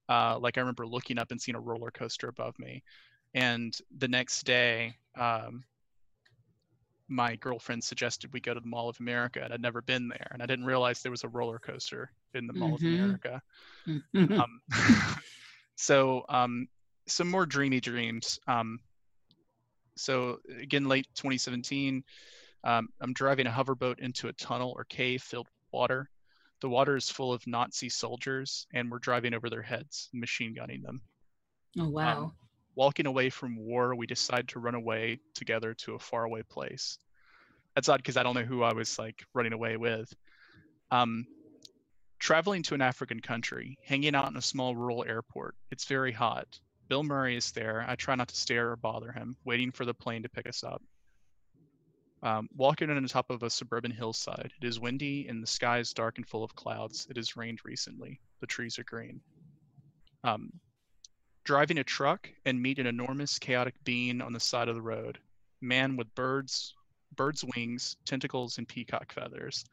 uh 0.08 0.38
like 0.40 0.56
i 0.56 0.60
remember 0.60 0.86
looking 0.86 1.18
up 1.18 1.30
and 1.30 1.40
seeing 1.40 1.56
a 1.56 1.60
roller 1.60 1.90
coaster 1.90 2.28
above 2.28 2.58
me 2.58 2.82
and 3.34 3.78
the 3.98 4.08
next 4.08 4.44
day 4.44 4.94
um 5.18 5.64
my 7.08 7.36
girlfriend 7.36 7.82
suggested 7.82 8.32
we 8.32 8.40
go 8.40 8.52
to 8.52 8.60
the 8.60 8.66
Mall 8.66 8.88
of 8.88 9.00
America, 9.00 9.40
and 9.42 9.52
I'd 9.52 9.62
never 9.62 9.80
been 9.80 10.08
there, 10.08 10.28
and 10.30 10.42
I 10.42 10.46
didn't 10.46 10.66
realize 10.66 11.00
there 11.00 11.10
was 11.10 11.24
a 11.24 11.28
roller 11.28 11.58
coaster 11.58 12.12
in 12.34 12.46
the 12.46 12.52
Mall 12.52 12.72
Mhm. 12.72 12.74
of 12.74 12.82
America. 12.82 13.42
Mhm. 14.14 14.38
Um, 14.38 14.60
so 15.76 16.24
um, 16.28 16.68
some 17.06 17.30
more 17.30 17.46
dreamy 17.46 17.80
dreams. 17.80 18.38
Um, 18.46 18.80
so 19.96 20.38
again, 20.60 20.86
late 20.86 21.06
2017, 21.14 22.04
um, 22.64 22.88
I'm 23.00 23.12
driving 23.14 23.46
a 23.46 23.50
hoverboat 23.50 24.00
into 24.00 24.28
a 24.28 24.32
tunnel 24.34 24.72
or 24.76 24.84
cave 24.84 25.22
filled 25.22 25.46
with 25.46 25.72
water. 25.72 26.10
The 26.60 26.68
water 26.68 26.96
is 26.96 27.10
full 27.10 27.32
of 27.32 27.46
Nazi 27.46 27.88
soldiers, 27.88 28.66
and 28.74 28.90
we're 28.90 28.98
driving 28.98 29.34
over 29.34 29.48
their 29.48 29.62
heads, 29.62 30.08
machine 30.12 30.54
gunning 30.54 30.82
them. 30.82 31.00
oh 31.78 31.88
wow 31.88 32.32
Walking 32.74 33.06
away 33.06 33.28
from 33.30 33.56
war, 33.56 33.94
we 33.96 34.06
decide 34.06 34.48
to 34.48 34.60
run 34.60 34.76
away 34.76 35.18
together 35.34 35.74
to 35.74 35.94
a 35.94 35.98
faraway 35.98 36.42
place. 36.42 36.98
That's 37.74 37.88
odd 37.88 37.98
because 37.98 38.16
I 38.16 38.22
don't 38.22 38.34
know 38.34 38.44
who 38.44 38.62
I 38.62 38.72
was 38.72 38.98
like 38.98 39.24
running 39.34 39.52
away 39.52 39.76
with. 39.76 40.12
Um, 40.92 41.26
traveling 42.18 42.62
to 42.64 42.74
an 42.74 42.80
African 42.82 43.20
country, 43.20 43.78
hanging 43.84 44.14
out 44.14 44.30
in 44.30 44.36
a 44.36 44.42
small 44.42 44.76
rural 44.76 45.04
airport. 45.04 45.56
It's 45.70 45.86
very 45.86 46.12
hot. 46.12 46.46
Bill 46.88 47.02
Murray 47.02 47.36
is 47.36 47.52
there. 47.52 47.84
I 47.86 47.96
try 47.96 48.14
not 48.14 48.28
to 48.28 48.36
stare 48.36 48.70
or 48.70 48.76
bother 48.76 49.12
him, 49.12 49.36
waiting 49.44 49.70
for 49.70 49.84
the 49.84 49.94
plane 49.94 50.22
to 50.22 50.28
pick 50.28 50.48
us 50.48 50.64
up. 50.64 50.82
Um, 52.22 52.48
walking 52.56 52.90
on 52.90 53.04
top 53.06 53.30
of 53.30 53.42
a 53.42 53.50
suburban 53.50 53.92
hillside. 53.92 54.52
It 54.60 54.66
is 54.66 54.80
windy 54.80 55.28
and 55.28 55.42
the 55.42 55.46
sky 55.46 55.78
is 55.78 55.92
dark 55.92 56.18
and 56.18 56.26
full 56.26 56.42
of 56.42 56.54
clouds. 56.56 57.06
It 57.08 57.16
has 57.16 57.36
rained 57.36 57.60
recently. 57.64 58.20
The 58.40 58.46
trees 58.46 58.78
are 58.78 58.84
green. 58.84 59.20
Um, 60.24 60.52
driving 61.44 61.78
a 61.78 61.84
truck 61.84 62.28
and 62.44 62.60
meet 62.60 62.78
an 62.78 62.86
enormous 62.86 63.38
chaotic 63.38 63.74
being 63.84 64.20
on 64.20 64.32
the 64.32 64.40
side 64.40 64.68
of 64.68 64.74
the 64.74 64.82
road. 64.82 65.18
Man 65.60 65.96
with 65.96 66.12
birds, 66.14 66.74
birds' 67.16 67.44
wings, 67.54 67.96
tentacles, 68.04 68.58
and 68.58 68.68
peacock 68.68 69.12
feathers. 69.12 69.64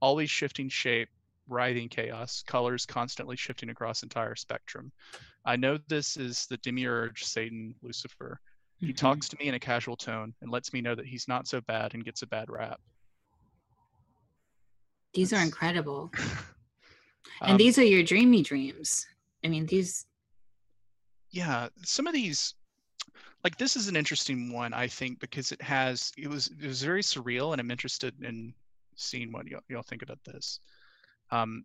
Always 0.00 0.30
shifting 0.30 0.68
shape, 0.68 1.08
writhing 1.48 1.88
chaos, 1.88 2.42
colors 2.46 2.86
constantly 2.86 3.36
shifting 3.36 3.70
across 3.70 4.02
entire 4.02 4.34
spectrum. 4.34 4.92
I 5.44 5.56
know 5.56 5.78
this 5.88 6.16
is 6.16 6.46
the 6.46 6.58
demiurge 6.58 7.24
Satan, 7.24 7.74
Lucifer. 7.82 8.40
He 8.80 8.92
Mhm. 8.92 8.96
talks 8.96 9.28
to 9.30 9.36
me 9.38 9.48
in 9.48 9.54
a 9.54 9.60
casual 9.60 9.96
tone 9.96 10.34
and 10.40 10.50
lets 10.50 10.72
me 10.72 10.80
know 10.80 10.94
that 10.94 11.06
he's 11.06 11.26
not 11.28 11.48
so 11.48 11.60
bad 11.62 11.94
and 11.94 12.04
gets 12.04 12.22
a 12.22 12.26
bad 12.26 12.50
rap. 12.50 12.80
these 15.14 15.32
are 15.32 15.40
incredible 15.40 16.12
Um, 17.40 17.50
and 17.50 17.60
these 17.60 17.78
are 17.78 17.84
your 17.84 18.02
dreamy 18.02 18.42
dreams 18.42 19.06
i 19.44 19.48
mean 19.48 19.66
these 19.66 20.06
yeah 21.30 21.68
some 21.82 22.06
of 22.06 22.12
these 22.14 22.54
like 23.44 23.56
this 23.58 23.76
is 23.76 23.88
an 23.88 23.96
interesting 23.96 24.52
one 24.52 24.72
i 24.72 24.86
think 24.86 25.18
because 25.20 25.52
it 25.52 25.60
has 25.60 26.12
it 26.16 26.28
was 26.28 26.48
it 26.60 26.66
was 26.66 26.82
very 26.82 27.02
surreal 27.02 27.52
and 27.52 27.60
i'm 27.60 27.70
interested 27.70 28.14
in 28.22 28.54
seeing 28.94 29.32
what 29.32 29.46
y'all, 29.46 29.60
y'all 29.68 29.82
think 29.82 30.02
about 30.02 30.18
this 30.24 30.60
um 31.30 31.64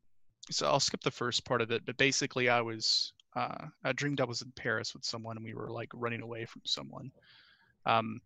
so 0.50 0.65
i'll 0.67 0.80
skip 0.80 1.02
the 1.02 1.12
first 1.12 1.45
part 1.45 1.62
of 1.62 1.71
it 1.71 1.86
but 1.86 1.95
basically 1.97 2.50
i 2.50 2.60
was 2.60 3.13
uh 3.35 3.65
i 3.83 3.91
dreamed 3.93 4.21
i 4.21 4.25
was 4.25 4.41
in 4.41 4.51
paris 4.55 4.93
with 4.93 5.03
someone 5.05 5.37
and 5.37 5.45
we 5.45 5.53
were 5.53 5.69
like 5.69 5.89
running 5.93 6.21
away 6.21 6.45
from 6.45 6.61
someone 6.65 7.11
um 7.85 8.21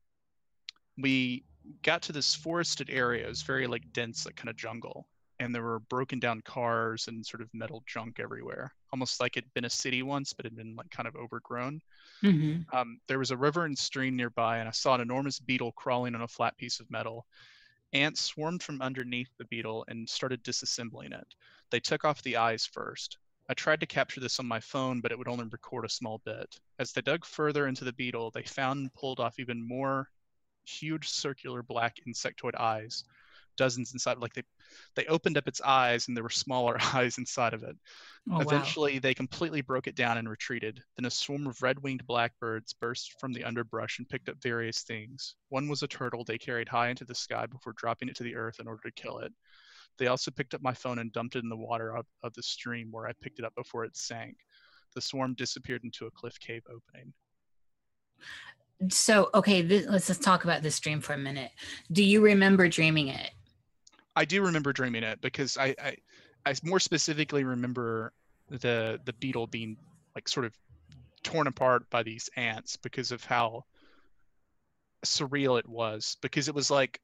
we 0.98 1.44
got 1.84 2.02
to 2.04 2.12
this 2.12 2.36
forested 2.36 2.90
area 2.90 3.26
it 3.26 3.30
was 3.30 3.42
very 3.42 3.68
like 3.68 3.92
dense 3.94 4.26
like 4.26 4.36
kind 4.36 4.50
of 4.50 4.56
jungle 4.56 5.08
and 5.40 5.54
there 5.54 5.64
were 5.64 5.80
broken 5.80 6.20
down 6.20 6.42
cars 6.42 7.08
and 7.08 7.26
sort 7.26 7.42
of 7.42 7.50
metal 7.54 7.84
junk 7.86 8.20
everywhere 8.20 8.74
almost 8.94 9.20
like 9.20 9.36
it'd 9.36 9.54
been 9.54 9.66
a 9.66 9.70
city 9.70 10.04
once 10.04 10.32
but 10.32 10.46
had 10.46 10.56
been 10.56 10.76
like 10.76 10.90
kind 10.90 11.08
of 11.08 11.16
overgrown 11.16 11.82
Mhm. 12.24 12.66
um, 12.74 13.00
there 13.08 13.20
was 13.20 13.32
a 13.32 13.38
river 13.38 13.66
and 13.66 13.78
stream 13.78 14.16
nearby, 14.16 14.58
and 14.58 14.68
I 14.68 14.72
saw 14.72 14.96
an 14.96 15.02
enormous 15.02 15.38
beetle 15.40 15.74
crawling 15.74 16.16
on 16.16 16.22
a 16.22 16.28
flat 16.28 16.58
piece 16.58 16.80
of 16.80 16.90
metal. 16.90 17.28
Ants 17.94 18.22
swarmed 18.22 18.64
from 18.64 18.82
underneath 18.82 19.30
the 19.38 19.46
beetle 19.46 19.86
and 19.90 20.10
started 20.10 20.44
disassembling 20.44 21.14
it. 21.14 21.28
They 21.70 21.80
took 21.80 22.06
off 22.06 22.24
the 22.24 22.38
eyes 22.38 22.66
first. 22.66 23.18
I 23.48 23.54
tried 23.54 23.80
to 23.82 23.86
capture 23.86 24.20
this 24.20 24.40
on 24.40 24.48
my 24.48 24.60
phone, 24.60 25.02
but 25.02 25.12
it 25.12 25.18
would 25.18 25.28
only 25.28 25.46
record 25.46 25.86
a 25.86 25.90
small 25.90 26.22
bit. 26.26 26.60
As 26.80 26.92
they 26.92 27.02
dug 27.02 27.26
further 27.26 27.68
into 27.68 27.86
the 27.86 27.94
beetle, 27.94 28.32
they 28.32 28.44
found 28.44 28.80
and 28.80 28.94
pulled 28.94 29.20
off 29.20 29.40
even 29.40 29.68
more 29.68 30.10
huge 30.66 31.10
circular 31.10 31.62
black 31.62 31.98
insectoid 32.08 32.56
eyes, 32.56 33.04
dozens 33.56 33.94
inside. 33.94 34.18
Like 34.18 34.34
they, 34.34 34.44
they 34.96 35.06
opened 35.06 35.38
up 35.38 35.48
its 35.48 35.62
eyes, 35.62 36.08
and 36.08 36.18
there 36.18 36.24
were 36.24 36.30
smaller 36.30 36.78
eyes 36.94 37.18
inside 37.18 37.54
of 37.54 37.64
it. 37.64 37.78
oh, 38.30 38.38
wow. 38.38 38.42
Eventually, 38.42 39.00
they 39.00 39.14
completely 39.14 39.62
broke 39.62 39.88
it 39.88 39.96
down 39.96 40.18
and 40.18 40.30
retreated. 40.30 40.82
Then 40.98 41.06
a 41.06 41.12
swarm 41.12 41.48
of 41.48 41.62
red 41.62 41.80
winged 41.82 42.06
blackbirds 42.08 42.74
burst 42.74 43.20
from 43.20 43.34
the 43.34 43.44
underbrush 43.44 44.00
and 44.00 44.10
picked 44.10 44.30
up 44.30 44.42
various 44.42 44.82
things. 44.82 45.36
One 45.50 45.68
was 45.68 45.84
a 45.84 45.88
turtle 45.88 46.24
they 46.24 46.38
carried 46.38 46.70
high 46.70 46.90
into 46.90 47.06
the 47.06 47.16
sky 47.16 47.46
before 47.46 47.74
dropping 47.74 48.10
it 48.10 48.16
to 48.18 48.24
the 48.24 48.36
earth 48.36 48.60
in 48.60 48.68
order 48.68 48.82
to 48.84 48.92
kill 48.92 49.20
it. 49.20 49.34
They 49.98 50.08
also 50.08 50.32
picked 50.32 50.54
up 50.54 50.62
my 50.62 50.74
phone 50.74 51.00
and 51.00 51.12
dumped 51.12 51.36
it 51.36 51.44
in 51.44 51.50
the 51.50 51.56
water 51.56 51.96
of, 51.96 52.06
of 52.24 52.34
the 52.34 52.44
stream 52.44 52.90
where 52.92 53.08
I 53.08 53.14
picked 53.22 53.40
it 53.40 53.46
up 53.46 53.56
before 53.56 53.86
it 53.86 53.96
sank. 53.96 54.36
The 54.94 55.02
swarm 55.02 55.34
disappeared 55.34 55.84
into 55.84 56.06
a 56.06 56.12
cliff 56.12 56.40
cave 56.40 56.64
opening. 56.68 57.14
so 58.90 59.30
okay 59.34 59.62
this, 59.62 59.86
let's 59.88 60.08
just 60.08 60.22
talk 60.22 60.44
about 60.44 60.62
this 60.62 60.80
dream 60.80 61.00
for 61.00 61.14
a 61.14 61.18
minute 61.18 61.52
do 61.94 62.04
you 62.04 62.22
remember 62.22 62.68
dreaming 62.68 63.08
it 63.08 63.32
I 64.16 64.26
do 64.26 64.42
remember 64.42 64.72
dreaming 64.72 65.04
it 65.04 65.20
because 65.22 65.58
I, 65.58 65.76
I, 65.82 65.96
I 66.46 66.56
more 66.64 66.80
specifically 66.80 67.44
remember 67.44 68.14
the 68.50 69.00
the 69.06 69.14
beetle 69.14 69.48
being 69.48 69.78
like 70.16 70.30
sort 70.30 70.46
of 70.46 70.54
torn 71.24 71.48
apart 71.48 71.90
by 71.90 72.04
these 72.04 72.30
ants 72.38 72.78
because 72.78 73.12
of 73.12 73.24
how 73.24 73.66
surreal 75.04 75.60
it 75.60 75.68
was. 75.68 76.18
Because 76.22 76.48
it 76.48 76.56
was 76.56 76.72
like 76.72 77.02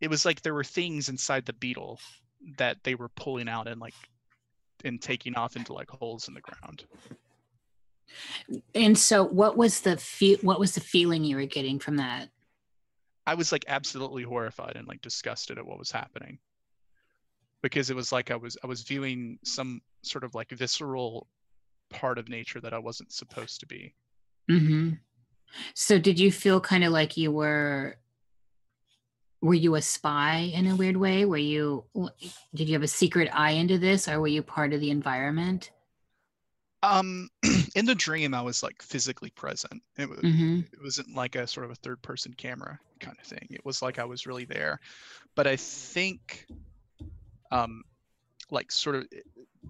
it 0.00 0.08
was 0.08 0.24
like 0.24 0.42
there 0.42 0.54
were 0.54 0.64
things 0.64 1.08
inside 1.08 1.44
the 1.46 1.52
beetle 1.54 1.98
that 2.56 2.76
they 2.84 2.94
were 2.94 3.08
pulling 3.10 3.48
out 3.48 3.66
and 3.68 3.80
like 3.80 3.94
and 4.84 5.02
taking 5.02 5.34
off 5.34 5.56
into 5.56 5.72
like 5.72 5.90
holes 5.90 6.28
in 6.28 6.34
the 6.34 6.40
ground. 6.40 6.84
and 8.74 8.96
so 8.96 9.24
what 9.24 9.56
was 9.56 9.80
the 9.80 9.96
fe- 9.96 10.38
what 10.42 10.60
was 10.60 10.74
the 10.74 10.80
feeling 10.80 11.24
you 11.24 11.36
were 11.36 11.46
getting 11.46 11.78
from 11.78 11.96
that 11.96 12.28
I 13.26 13.34
was 13.34 13.52
like 13.52 13.64
absolutely 13.68 14.22
horrified 14.22 14.76
and 14.76 14.88
like 14.88 15.02
disgusted 15.02 15.58
at 15.58 15.66
what 15.66 15.78
was 15.78 15.90
happening. 15.90 16.38
because 17.62 17.90
it 17.90 17.96
was 17.96 18.12
like 18.12 18.30
I 18.30 18.36
was 18.36 18.56
I 18.62 18.66
was 18.66 18.82
viewing 18.82 19.38
some 19.44 19.80
sort 20.02 20.24
of 20.24 20.34
like 20.34 20.50
visceral 20.50 21.26
part 21.90 22.18
of 22.18 22.28
nature 22.28 22.60
that 22.60 22.72
I 22.72 22.78
wasn't 22.78 23.12
supposed 23.12 23.60
to 23.60 23.66
be. 23.66 23.94
hmm 24.48 24.90
So 25.74 25.98
did 25.98 26.18
you 26.20 26.30
feel 26.30 26.60
kind 26.60 26.84
of 26.84 26.92
like 26.92 27.16
you 27.16 27.32
were 27.32 27.96
were 29.40 29.54
you 29.54 29.74
a 29.74 29.82
spy 29.82 30.50
in 30.54 30.66
a 30.66 30.76
weird 30.76 30.96
way? 30.96 31.24
Were 31.24 31.36
you 31.36 31.84
did 32.54 32.68
you 32.68 32.74
have 32.74 32.82
a 32.82 32.88
secret 32.88 33.28
eye 33.32 33.52
into 33.52 33.78
this 33.78 34.08
or 34.08 34.20
were 34.20 34.28
you 34.28 34.42
part 34.42 34.72
of 34.72 34.80
the 34.80 34.90
environment? 34.90 35.70
Um, 36.82 37.28
in 37.74 37.86
the 37.86 37.94
dream, 37.94 38.34
I 38.34 38.42
was 38.42 38.62
like 38.62 38.82
physically 38.82 39.30
present. 39.30 39.82
It, 39.96 40.08
was, 40.08 40.20
hmm 40.20 40.60
it 40.72 40.80
wasn't 40.82 41.14
like 41.14 41.34
a 41.34 41.46
sort 41.46 41.64
of 41.66 41.72
a 41.72 41.76
third 41.76 42.00
person 42.02 42.32
camera 42.34 42.78
kind 43.00 43.16
of 43.18 43.26
thing. 43.26 43.46
It 43.50 43.64
was 43.64 43.82
like 43.82 43.98
I 43.98 44.04
was 44.04 44.26
really 44.26 44.44
there. 44.44 44.80
But 45.34 45.46
I 45.46 45.56
think, 45.56 46.46
um, 47.50 47.82
like 48.50 48.72
sort 48.72 48.96
of 48.96 49.06
eh, 49.14 49.20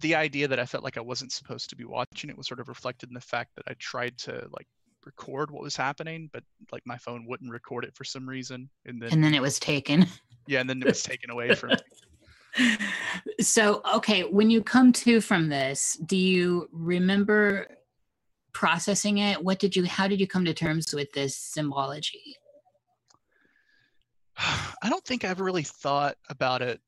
the 0.01 0.15
idea 0.15 0.49
that 0.49 0.61
I 0.61 0.67
felt 0.67 0.85
like 0.85 0.99
I 0.99 1.03
wasn't 1.03 1.33
supposed 1.33 1.71
to 1.71 1.77
be 1.77 1.85
watching 1.85 2.31
it 2.31 2.37
was 2.39 2.47
sort 2.47 2.61
of 2.61 2.69
reflected 2.69 3.11
in 3.11 3.15
the 3.15 3.21
fact 3.21 3.51
that 3.57 3.65
I 3.69 3.75
tried 3.79 4.19
to 4.19 4.49
like 4.53 4.69
record 5.09 5.51
what 5.51 5.63
was 5.63 5.77
happening, 5.77 6.31
but 6.33 6.45
like 6.71 6.83
my 6.87 6.99
phone 6.99 7.27
wouldn't 7.27 7.51
record 7.51 7.85
it 7.85 7.95
for 7.97 8.05
some 8.05 8.29
reason. 8.29 8.69
And 8.85 9.01
then 9.01 9.13
And 9.13 9.25
then 9.25 9.35
it 9.35 9.43
was 9.43 9.59
taken. 9.59 10.07
yeah, 10.47 10.61
and 10.61 10.69
then 10.69 10.81
it 10.83 10.87
was 10.87 11.03
taken 11.03 11.31
away 11.31 11.55
from 11.55 11.71
me. 11.71 11.77
so 13.41 13.83
okay 13.95 14.23
when 14.23 14.51
you 14.51 14.63
come 14.63 14.91
to 14.91 15.21
from 15.21 15.49
this 15.49 15.99
do 16.07 16.17
you 16.17 16.69
remember 16.73 17.69
processing 18.53 19.19
it 19.19 19.45
what 19.45 19.59
did 19.59 19.77
you 19.77 19.85
how 19.85 20.09
did 20.09 20.19
you 20.19 20.27
come 20.27 20.45
to 20.47 20.55
terms 20.55 20.93
with 20.95 21.13
this 21.13 21.37
symbology 21.37 22.37
I 24.83 24.89
don't 24.89 25.05
think 25.05 25.25
I've 25.25 25.41
really 25.41 25.63
thought 25.63 26.17
about 26.31 26.63
it 26.63 26.81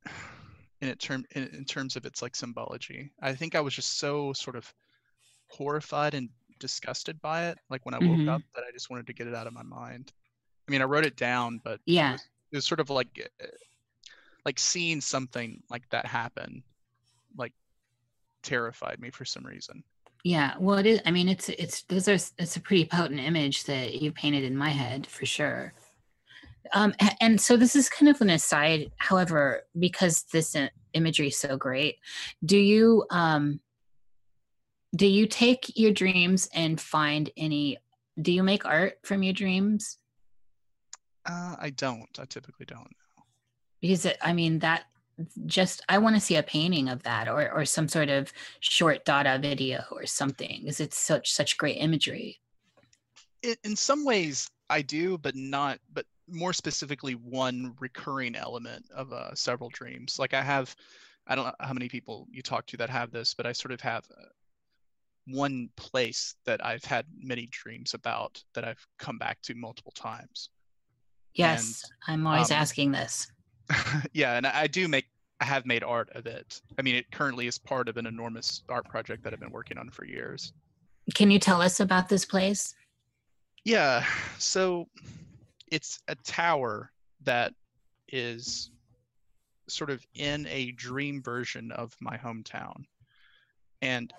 in 0.80 0.88
it 0.88 0.98
term 0.98 1.24
in, 1.32 1.48
in 1.48 1.64
terms 1.64 1.96
of 1.96 2.06
its 2.06 2.22
like 2.22 2.34
symbology. 2.34 3.12
I 3.20 3.34
think 3.34 3.54
I 3.54 3.60
was 3.60 3.74
just 3.74 3.98
so 3.98 4.32
sort 4.32 4.56
of 4.56 4.72
horrified 5.48 6.14
and 6.14 6.28
disgusted 6.60 7.20
by 7.20 7.48
it, 7.48 7.58
like 7.70 7.84
when 7.84 7.94
I 7.94 7.98
woke 7.98 8.20
Mhm. 8.20 8.28
up, 8.28 8.42
that 8.54 8.62
I 8.62 8.70
just 8.72 8.90
wanted 8.90 9.06
to 9.08 9.12
get 9.12 9.26
it 9.26 9.34
out 9.34 9.48
of 9.48 9.52
my 9.52 9.62
mind. 9.64 10.12
I 10.68 10.70
mean, 10.70 10.82
I 10.82 10.84
wrote 10.84 11.04
it 11.04 11.16
down, 11.16 11.60
but 11.64 11.80
yeah 11.86 12.14
it 12.52 12.56
was 12.56 12.66
sort 12.66 12.80
of 12.80 12.90
like 12.90 13.30
uh, 13.42 13.46
like 14.44 14.58
seeing 14.58 15.00
something 15.00 15.62
like 15.70 15.88
that 15.90 16.06
happen, 16.06 16.62
like 17.36 17.52
terrified 18.42 18.98
me 19.00 19.10
for 19.10 19.24
some 19.24 19.44
reason. 19.44 19.82
yeah 20.24 20.54
well 20.58 20.78
it 20.78 20.86
is 20.86 21.00
i 21.06 21.10
mean 21.10 21.28
it's 21.28 21.48
it's 21.48 21.82
those 21.84 22.06
are 22.08 22.14
it's 22.38 22.56
a 22.56 22.60
pretty 22.60 22.84
potent 22.84 23.20
image 23.20 23.64
that 23.64 24.00
you 24.00 24.12
painted 24.12 24.44
in 24.44 24.56
my 24.56 24.68
head 24.70 25.06
for 25.06 25.24
sure 25.26 25.72
um 26.74 26.94
and 27.20 27.40
so 27.40 27.56
this 27.56 27.74
is 27.74 27.88
kind 27.88 28.08
of 28.08 28.20
an 28.20 28.30
aside 28.30 28.90
however 28.98 29.62
because 29.78 30.24
this 30.32 30.56
imagery 30.94 31.28
is 31.28 31.38
so 31.38 31.56
great 31.56 31.96
do 32.44 32.58
you 32.58 33.04
um 33.10 33.60
do 34.94 35.06
you 35.06 35.26
take 35.26 35.76
your 35.76 35.92
dreams 35.92 36.48
and 36.52 36.80
find 36.80 37.30
any 37.36 37.78
do 38.20 38.32
you 38.32 38.42
make 38.42 38.64
art 38.64 38.94
from 39.04 39.22
your 39.22 39.32
dreams 39.32 39.98
Uh, 41.26 41.54
I 41.58 41.70
don't. 41.70 42.08
I 42.18 42.24
typically 42.24 42.66
don't. 42.66 42.96
because 43.80 44.04
it, 44.04 44.18
i 44.22 44.32
mean 44.32 44.58
that 44.60 44.84
just 45.46 45.82
i 45.88 45.98
want 45.98 46.16
to 46.16 46.20
see 46.20 46.36
a 46.36 46.42
painting 46.42 46.88
of 46.88 47.02
that 47.02 47.28
or 47.28 47.50
or 47.52 47.64
some 47.64 47.86
sort 47.88 48.08
of 48.08 48.32
short 48.60 49.04
data 49.04 49.38
video 49.40 49.82
or 49.90 50.06
something 50.06 50.60
because 50.62 50.80
it's 50.80 50.98
such 50.98 51.32
such 51.32 51.58
great 51.58 51.76
imagery 51.76 52.40
in, 53.42 53.54
in 53.64 53.76
some 53.76 54.04
ways 54.04 54.50
I 54.68 54.82
do, 54.82 55.18
but 55.18 55.34
not, 55.34 55.78
but 55.92 56.06
more 56.28 56.52
specifically, 56.52 57.14
one 57.14 57.74
recurring 57.80 58.36
element 58.36 58.84
of 58.94 59.12
uh, 59.12 59.34
several 59.34 59.68
dreams. 59.70 60.18
Like 60.18 60.32
I 60.32 60.42
have, 60.42 60.74
I 61.26 61.34
don't 61.34 61.46
know 61.46 61.54
how 61.60 61.72
many 61.72 61.88
people 61.88 62.28
you 62.30 62.40
talk 62.42 62.66
to 62.66 62.76
that 62.76 62.88
have 62.90 63.10
this, 63.10 63.34
but 63.34 63.46
I 63.46 63.52
sort 63.52 63.72
of 63.72 63.80
have 63.80 64.04
uh, 64.10 64.26
one 65.26 65.68
place 65.76 66.34
that 66.44 66.64
I've 66.64 66.84
had 66.84 67.06
many 67.16 67.46
dreams 67.50 67.94
about 67.94 68.42
that 68.54 68.64
I've 68.64 68.84
come 68.98 69.18
back 69.18 69.40
to 69.42 69.54
multiple 69.54 69.92
times. 69.92 70.50
yes 71.34 71.84
i'm 72.08 72.26
always 72.26 72.50
um, 72.50 72.56
asking 72.56 72.90
this 72.90 73.30
yeah, 74.12 74.36
and 74.36 74.46
I 74.46 74.62
I 74.62 74.66
do 74.66 74.88
make, 74.88 75.06
I 75.40 75.44
have 75.44 75.66
made 75.66 75.82
art 75.82 76.10
of 76.14 76.26
it. 76.26 76.60
I 76.78 76.82
mean, 76.82 76.96
it 76.96 77.10
currently 77.10 77.46
is 77.46 77.58
part 77.58 77.88
of 77.88 77.96
an 77.96 78.06
enormous 78.06 78.62
art 78.68 78.88
project 78.88 79.22
that 79.24 79.32
I've 79.32 79.40
been 79.40 79.50
working 79.50 79.78
on 79.78 79.90
for 79.90 80.04
years. 80.04 80.52
can 81.14 81.30
you 81.30 81.38
tell 81.38 81.60
us 81.62 81.80
about 81.80 82.08
this 82.08 82.24
place 82.24 82.74
Yeah, 83.64 84.04
so 84.38 84.86
it's 85.70 86.00
a 86.08 86.14
tower 86.16 86.90
that 87.22 87.52
is 88.08 88.70
sort 89.68 89.90
of 89.90 90.04
in 90.14 90.46
a 90.48 90.72
dream 90.72 91.22
version 91.22 91.70
of 91.72 91.94
my 92.00 92.16
hometown. 92.16 92.84
And 93.82 94.12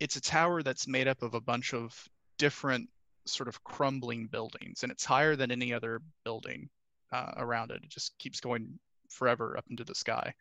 it's 0.00 0.16
a 0.16 0.20
tower 0.20 0.62
that's 0.62 0.86
made 0.86 1.08
up 1.08 1.22
of 1.22 1.34
a 1.34 1.40
bunch 1.40 1.74
of 1.74 2.08
different 2.38 2.88
sort 3.26 3.48
of 3.48 3.62
crumbling 3.64 4.26
buildings, 4.26 4.82
and 4.82 4.92
it's 4.92 5.04
higher 5.04 5.36
than 5.36 5.50
any 5.50 5.72
other 5.72 6.00
building 6.24 6.68
uh, 7.12 7.32
around 7.36 7.70
it. 7.70 7.82
It 7.82 7.90
just 7.90 8.16
keeps 8.18 8.40
going 8.40 8.78
forever 9.08 9.56
up 9.56 9.64
into 9.70 9.84
the 9.84 9.94
sky. 9.94 10.34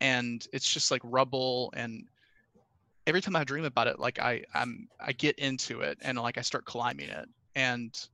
And 0.00 0.44
it's 0.52 0.70
just 0.70 0.90
like 0.90 1.00
rubble 1.04 1.72
and 1.76 2.04
every 3.06 3.20
time 3.20 3.36
I 3.36 3.44
dream 3.44 3.64
about 3.64 3.86
it, 3.86 3.98
like 3.98 4.18
I 4.18 4.44
I'm 4.54 4.88
I 5.00 5.12
get 5.12 5.38
into 5.38 5.80
it 5.80 5.98
and 6.02 6.18
like 6.18 6.38
I 6.38 6.42
start 6.42 6.64
climbing 6.64 7.08
it, 7.08 7.28
and 7.54 8.08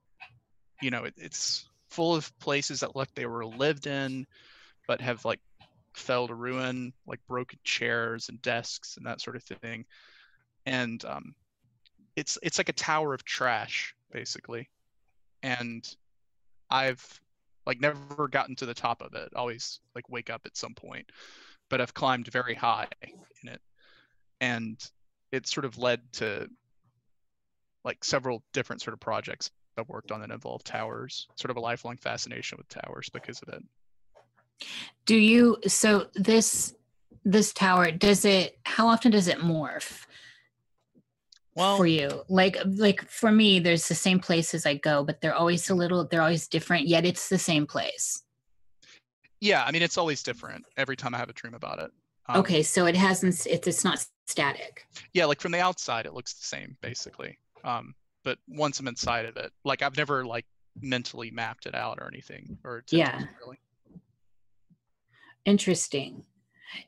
you 0.80 0.90
know 0.90 1.04
it, 1.04 1.14
it's 1.16 1.68
full 1.88 2.14
of 2.14 2.36
places 2.38 2.80
that 2.80 2.96
look 2.96 3.08
they 3.14 3.26
were 3.26 3.46
lived 3.46 3.86
in, 3.86 4.26
but 4.86 5.00
have 5.00 5.24
like 5.24 5.40
fell 5.94 6.28
to 6.28 6.34
ruin, 6.34 6.92
like 7.06 7.20
broken 7.26 7.58
chairs 7.64 8.28
and 8.28 8.40
desks 8.42 8.96
and 8.96 9.06
that 9.06 9.20
sort 9.20 9.36
of 9.36 9.42
thing, 9.42 9.84
and 10.68 11.02
um, 11.06 11.34
it's 12.14 12.38
it's 12.42 12.58
like 12.58 12.68
a 12.68 12.74
tower 12.74 13.14
of 13.14 13.24
trash 13.24 13.94
basically, 14.12 14.68
and 15.42 15.88
I've 16.70 17.20
like 17.66 17.80
never 17.80 18.28
gotten 18.28 18.54
to 18.56 18.66
the 18.66 18.74
top 18.74 19.00
of 19.02 19.14
it. 19.14 19.30
Always 19.34 19.80
like 19.94 20.08
wake 20.10 20.28
up 20.30 20.42
at 20.44 20.56
some 20.56 20.74
point, 20.74 21.10
but 21.70 21.80
I've 21.80 21.94
climbed 21.94 22.28
very 22.28 22.54
high 22.54 22.88
in 23.02 23.48
it 23.48 23.60
and 24.40 24.78
it 25.32 25.46
sort 25.46 25.64
of 25.64 25.78
led 25.78 26.00
to 26.14 26.48
like 27.84 28.04
several 28.04 28.42
different 28.52 28.82
sort 28.82 28.94
of 28.94 29.00
projects 29.00 29.50
I've 29.78 29.88
worked 29.88 30.10
on 30.10 30.20
that 30.20 30.30
involve 30.30 30.64
towers, 30.64 31.28
sort 31.36 31.50
of 31.50 31.56
a 31.56 31.60
lifelong 31.60 31.96
fascination 31.96 32.58
with 32.58 32.68
towers 32.68 33.08
because 33.10 33.40
of 33.42 33.54
it. 33.54 33.62
do 35.06 35.16
you 35.16 35.58
so 35.66 36.08
this 36.14 36.74
this 37.24 37.52
tower 37.52 37.90
does 37.90 38.24
it 38.24 38.58
how 38.64 38.88
often 38.88 39.12
does 39.12 39.28
it 39.28 39.38
morph 39.38 40.06
Well, 41.58 41.76
for 41.76 41.86
you 41.86 42.22
like 42.28 42.56
like 42.64 43.08
for 43.10 43.30
me 43.32 43.58
there's 43.58 43.88
the 43.88 43.94
same 43.94 44.18
places 44.20 44.64
i 44.64 44.74
go 44.74 45.04
but 45.04 45.20
they're 45.20 45.34
always 45.34 45.68
a 45.70 45.74
little 45.74 46.06
they're 46.06 46.22
always 46.22 46.48
different 46.48 46.86
yet 46.86 47.04
it's 47.04 47.28
the 47.28 47.38
same 47.38 47.66
place 47.66 48.22
yeah, 49.40 49.64
I 49.64 49.70
mean 49.70 49.82
it's 49.82 49.98
always 49.98 50.22
different 50.22 50.64
every 50.76 50.96
time 50.96 51.14
I 51.14 51.18
have 51.18 51.28
a 51.30 51.32
dream 51.32 51.54
about 51.54 51.78
it. 51.78 51.90
Um, 52.28 52.40
okay 52.40 52.62
so 52.62 52.86
it 52.86 52.96
hasn't 52.96 53.46
it's 53.46 53.66
it's 53.66 53.84
not 53.84 54.04
static 54.26 54.84
Yeah, 55.14 55.24
like 55.26 55.40
from 55.40 55.52
the 55.52 55.60
outside 55.60 56.06
it 56.06 56.12
looks 56.14 56.34
the 56.34 56.44
same 56.44 56.76
basically. 56.80 57.38
Um, 57.64 57.94
but 58.24 58.38
once 58.48 58.80
I'm 58.80 58.88
inside 58.88 59.26
of 59.26 59.36
it, 59.36 59.52
like 59.64 59.82
I've 59.82 59.96
never 59.96 60.24
like 60.24 60.44
mentally 60.80 61.30
mapped 61.30 61.66
it 61.66 61.74
out 61.74 61.98
or 62.00 62.08
anything 62.08 62.58
or 62.64 62.84
Yeah. 62.90 63.22
really. 63.40 63.58
interesting 65.44 66.24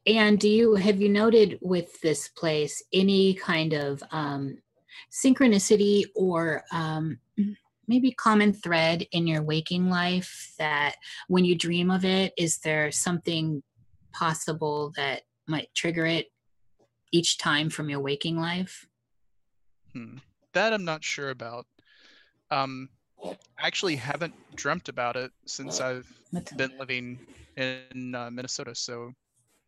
and 0.07 0.39
do 0.39 0.49
you 0.49 0.75
have 0.75 1.01
you 1.01 1.09
noted 1.09 1.59
with 1.63 1.99
this 2.03 2.29
place 2.29 2.83
any 2.93 3.33
kind 3.35 3.73
of 3.73 4.03
um 4.11 4.59
synchronicity 5.11 6.05
or 6.15 6.63
um 6.73 7.19
maybe 7.89 8.13
common 8.13 8.53
thread 8.53 9.07
in 9.13 9.27
your 9.27 9.43
waking 9.43 9.89
life 9.91 10.55
that 10.59 10.95
when 11.29 11.45
you 11.45 11.55
dream 11.57 11.91
of 11.91 12.05
it 12.05 12.33
is 12.37 12.59
there 12.59 12.91
something 12.93 13.63
possible 14.13 14.93
that 14.97 15.23
might 15.49 15.69
trigger 15.75 16.07
it 16.07 16.27
each 17.13 17.39
time 17.39 17.69
from 17.71 17.89
your 17.91 18.01
waking 18.01 18.37
life 18.37 18.87
Hmm. 19.95 20.19
That 20.53 20.73
I'm 20.73 20.85
not 20.85 21.03
sure 21.03 21.31
about. 21.31 21.67
Um, 22.51 22.89
I 23.25 23.37
actually 23.67 23.97
haven't 23.97 24.35
dreamt 24.55 24.89
about 24.89 25.17
it 25.17 25.33
since 25.47 25.81
I've 25.81 26.07
What- 26.31 26.57
been 26.57 26.79
living 26.79 27.19
in 27.57 28.15
uh, 28.15 28.31
Minnesota, 28.31 28.75
so 28.75 29.13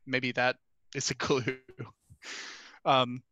maybe 0.07 0.31
that 0.33 0.57
is 0.95 1.11
a 1.11 1.15
clue. 1.25 1.43
um, 2.85 3.23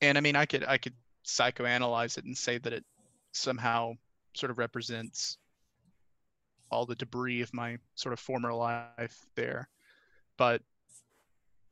and 0.00 0.16
I 0.18 0.20
mean, 0.20 0.36
I 0.36 0.46
could 0.46 0.64
I 0.64 0.78
could 0.78 0.94
psychoanalyze 1.24 2.18
it 2.18 2.24
and 2.24 2.36
say 2.36 2.58
that 2.58 2.72
it 2.72 2.84
somehow 3.32 3.94
sort 4.34 4.50
of 4.50 4.58
represents 4.58 5.38
all 6.70 6.84
the 6.86 6.94
debris 6.96 7.40
of 7.42 7.52
my 7.54 7.78
sort 7.94 8.12
of 8.12 8.18
former 8.20 8.52
life 8.52 9.26
there. 9.34 9.68
But 10.36 10.62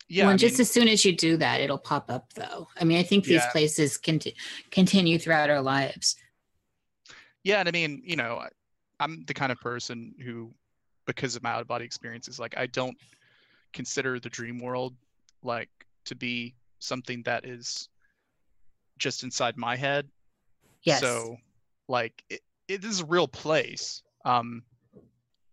yeah, 0.08 0.24
well, 0.24 0.30
I 0.30 0.32
and 0.32 0.40
just 0.40 0.54
mean- 0.54 0.60
as 0.62 0.70
soon 0.70 0.88
as 0.88 1.04
you 1.04 1.16
do 1.16 1.36
that, 1.38 1.60
it'll 1.60 1.78
pop 1.78 2.10
up 2.10 2.32
though. 2.34 2.68
I 2.80 2.84
mean, 2.84 2.98
I 2.98 3.02
think 3.02 3.24
these 3.24 3.42
Yeah. 3.42 3.50
places 3.50 3.96
conti- 3.98 4.36
continue 4.70 5.18
throughout 5.18 5.50
our 5.50 5.60
lives. 5.62 6.16
Yeah, 7.42 7.60
and 7.60 7.68
I 7.68 7.72
mean, 7.72 8.02
you 8.04 8.16
know, 8.16 8.38
I- 8.38 8.50
I'm 9.00 9.24
the 9.26 9.34
kind 9.34 9.50
of 9.52 9.58
person 9.60 10.14
who, 10.22 10.54
because 11.06 11.36
of 11.36 11.42
my 11.42 11.50
out 11.50 11.60
of 11.60 11.66
body 11.66 11.84
experiences, 11.84 12.38
like 12.38 12.56
I 12.56 12.66
don't 12.66 12.96
consider 13.72 14.20
the 14.20 14.30
dream 14.30 14.58
world 14.58 14.94
like 15.42 15.68
to 16.04 16.14
be 16.14 16.54
something 16.78 17.22
that 17.24 17.44
is 17.44 17.88
just 18.98 19.22
inside 19.22 19.56
my 19.56 19.76
head. 19.76 20.08
Yes. 20.82 21.00
So 21.00 21.36
like 21.88 22.22
it, 22.28 22.40
it 22.68 22.84
is 22.84 23.00
a 23.00 23.06
real 23.06 23.28
place. 23.28 24.02
Um 24.24 24.62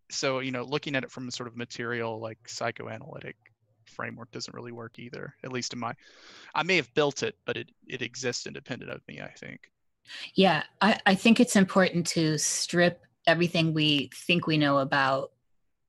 so 0.10 0.40
you 0.40 0.52
know 0.52 0.64
looking 0.64 0.96
at 0.96 1.04
it 1.04 1.12
from 1.12 1.28
a 1.28 1.32
sort 1.32 1.48
of 1.48 1.56
material 1.56 2.20
like 2.20 2.38
psychoanalytic 2.48 3.38
framework 3.86 4.30
doesn't 4.32 4.54
really 4.54 4.72
work 4.72 5.00
either 5.00 5.34
at 5.44 5.52
least 5.52 5.74
in 5.74 5.80
my 5.80 5.94
i 6.54 6.64
may 6.64 6.76
have 6.76 6.94
built 6.94 7.24
it 7.24 7.36
but 7.46 7.58
it 7.58 7.70
it 7.88 8.02
exists 8.02 8.46
independent 8.46 8.92
of 8.92 9.02
me 9.08 9.22
i 9.22 9.32
think 9.40 9.72
Yeah, 10.36 10.64
I, 10.82 11.00
I 11.06 11.16
think 11.16 11.40
it's 11.40 11.56
important 11.56 12.08
to 12.08 12.38
strip 12.38 13.06
everything 13.26 13.74
we 13.74 14.10
think 14.14 14.48
we 14.48 14.58
know 14.58 14.80
about 14.80 15.32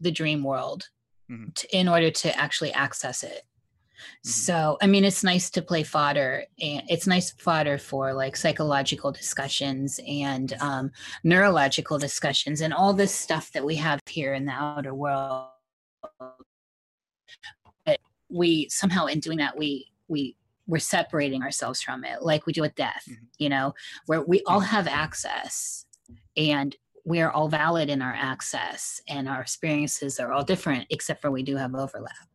the 0.00 0.10
dream 0.10 0.42
world 0.44 0.88
Mhm. 1.30 1.54
to, 1.54 1.76
in 1.76 1.88
order 1.88 2.10
to 2.10 2.38
actually 2.38 2.72
access 2.72 3.22
it. 3.22 3.42
Mhm. 4.24 4.26
So, 4.30 4.78
I 4.82 4.86
mean, 4.86 5.04
it's 5.04 5.22
nice 5.24 5.50
to 5.50 5.62
play 5.62 5.82
fodder, 5.82 6.44
and 6.60 6.82
it's 6.88 7.06
nice 7.06 7.30
fodder 7.32 7.78
for 7.78 8.12
like 8.14 8.36
psychological 8.36 9.12
discussions 9.12 10.00
and 10.06 10.52
um, 10.60 10.90
neurological 11.24 11.98
discussions 11.98 12.60
and 12.60 12.72
all 12.74 12.92
this 12.92 13.14
stuff 13.14 13.52
that 13.52 13.64
we 13.64 13.76
have 13.76 14.00
here 14.08 14.34
in 14.34 14.46
the 14.46 14.52
outer 14.52 14.94
world. 14.94 15.48
But 17.86 18.00
we 18.28 18.68
somehow, 18.68 19.06
in 19.06 19.20
doing 19.20 19.38
that, 19.38 19.56
we 19.56 19.92
we 20.08 20.36
we're 20.66 20.78
separating 20.78 21.42
ourselves 21.42 21.82
from 21.82 22.04
it, 22.04 22.22
like 22.22 22.46
we 22.46 22.52
do 22.52 22.60
with 22.62 22.74
death. 22.74 23.04
Mhm. 23.08 23.16
You 23.38 23.48
know, 23.48 23.74
where 24.06 24.22
we 24.22 24.42
all 24.46 24.60
have 24.60 24.86
access, 24.88 25.86
and 26.36 26.74
we 27.04 27.20
are 27.20 27.30
all 27.32 27.48
valid 27.48 27.90
in 27.90 28.00
our 28.00 28.14
access, 28.14 29.00
and 29.08 29.28
our 29.28 29.40
experiences 29.40 30.20
are 30.20 30.32
all 30.32 30.44
different, 30.44 30.86
except 30.90 31.20
for 31.20 31.30
we 31.30 31.42
do 31.42 31.56
have 31.56 31.74
overlap. 31.74 32.28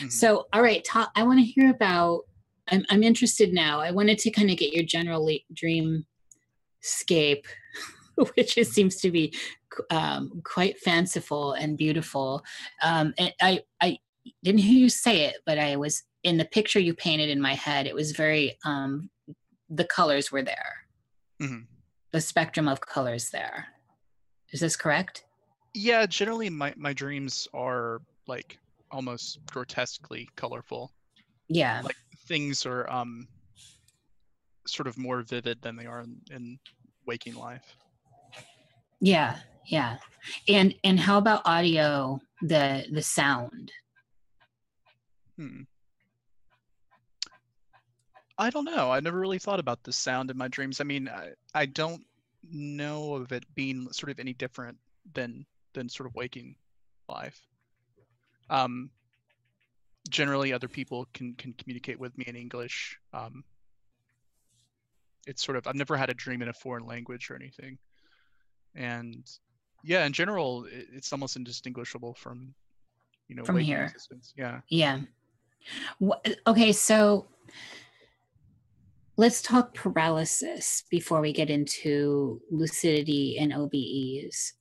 Mhm. 0.00 0.10
So, 0.12 0.46
all 0.52 0.62
right, 0.62 0.86
I 1.16 1.22
want 1.24 1.38
to 1.40 1.44
hear 1.44 1.70
about. 1.70 2.22
I'm 2.68 2.84
I'm 2.90 3.02
interested 3.02 3.52
now. 3.52 3.80
I 3.80 3.90
wanted 3.90 4.18
to 4.20 4.30
kind 4.30 4.50
of 4.50 4.56
get 4.56 4.72
your 4.72 4.84
general 4.84 5.24
le- 5.24 5.38
dream 5.52 6.06
scape, 6.80 7.46
which 8.36 8.56
it 8.58 8.66
seems 8.68 8.96
to 9.00 9.10
be 9.10 9.34
um, 9.90 10.40
quite 10.44 10.78
fanciful 10.78 11.52
and 11.54 11.76
beautiful. 11.76 12.42
Um, 12.82 13.14
and 13.18 13.32
I 13.40 13.62
I 13.80 13.98
didn't 14.44 14.60
hear 14.60 14.78
you 14.78 14.88
say 14.88 15.24
it, 15.24 15.36
but 15.46 15.58
I 15.58 15.76
was 15.76 16.02
in 16.22 16.36
the 16.36 16.44
picture 16.44 16.78
you 16.78 16.94
painted 16.94 17.28
in 17.30 17.40
my 17.40 17.54
head. 17.54 17.86
It 17.86 17.94
was 17.94 18.12
very 18.12 18.56
um, 18.64 19.10
the 19.68 19.84
colors 19.84 20.30
were 20.30 20.42
there, 20.42 20.86
Mhm. 21.40 21.66
the 22.12 22.20
spectrum 22.20 22.68
of 22.68 22.80
colors 22.80 23.30
there. 23.30 23.66
Is 24.52 24.60
this 24.60 24.76
correct? 24.76 25.24
yeah 25.74 26.04
generally 26.04 26.50
my 26.50 26.74
my 26.76 26.92
dreams 26.92 27.48
are 27.54 28.02
like 28.26 28.58
almost 28.92 29.38
grotesquely 29.50 30.28
colorful 30.36 30.92
Yeah. 31.48 31.80
like 31.82 31.96
things 32.28 32.66
are 32.66 32.88
um 32.90 33.26
sort 34.66 34.86
of 34.86 34.96
more 34.96 35.22
vivid 35.22 35.60
than 35.62 35.74
they 35.76 35.86
are 35.86 36.00
in, 36.02 36.20
in 36.30 36.58
waking 37.06 37.34
life 37.34 37.74
Yeah, 39.00 39.38
yeah. 39.66 39.96
And 40.48 40.74
and 40.84 41.00
how 41.00 41.18
about 41.18 41.42
audio, 41.44 42.20
the 42.42 42.86
the 42.92 43.02
sound? 43.02 43.72
Hmm. 45.36 45.62
I 48.38 48.50
don't 48.50 48.64
know. 48.64 48.90
I 48.90 49.00
never 49.00 49.18
really 49.18 49.38
thought 49.40 49.58
about 49.60 49.82
the 49.82 49.92
sound 49.92 50.30
in 50.30 50.36
my 50.38 50.48
dreams. 50.48 50.80
I 50.80 50.84
mean, 50.84 51.08
I, 51.08 51.30
I 51.54 51.66
don't 51.66 52.02
know 52.50 53.14
of 53.14 53.32
it 53.32 53.44
being 53.54 53.88
sort 53.92 54.10
of 54.10 54.18
any 54.20 54.34
different 54.34 54.78
than 55.14 55.44
than 55.74 55.88
sort 55.88 56.06
of 56.08 56.14
waking 56.14 56.54
life. 57.08 57.40
Um, 58.52 58.90
generally, 60.10 60.52
other 60.52 60.68
people 60.68 61.08
can 61.14 61.34
can 61.34 61.54
communicate 61.54 61.98
with 61.98 62.16
me 62.18 62.24
in 62.28 62.36
English. 62.36 62.98
Um, 63.14 63.44
it's 65.26 65.42
sort 65.42 65.56
of 65.56 65.66
I've 65.66 65.74
never 65.74 65.96
had 65.96 66.10
a 66.10 66.14
dream 66.14 66.42
in 66.42 66.48
a 66.48 66.52
foreign 66.52 66.86
language 66.86 67.30
or 67.30 67.34
anything, 67.36 67.78
and 68.74 69.24
yeah, 69.82 70.04
in 70.04 70.12
general, 70.12 70.64
it, 70.64 70.88
it's 70.92 71.12
almost 71.12 71.36
indistinguishable 71.36 72.14
from 72.14 72.54
you 73.28 73.36
know 73.36 73.44
From 73.44 73.58
here. 73.58 73.84
existence. 73.84 74.34
Yeah. 74.36 74.60
Yeah. 74.68 75.00
Okay, 76.46 76.72
so 76.72 77.26
let's 79.16 79.40
talk 79.40 79.72
paralysis 79.74 80.84
before 80.90 81.20
we 81.20 81.32
get 81.32 81.48
into 81.50 82.40
lucidity 82.50 83.38
and 83.38 83.52
OBEs. 83.52 84.52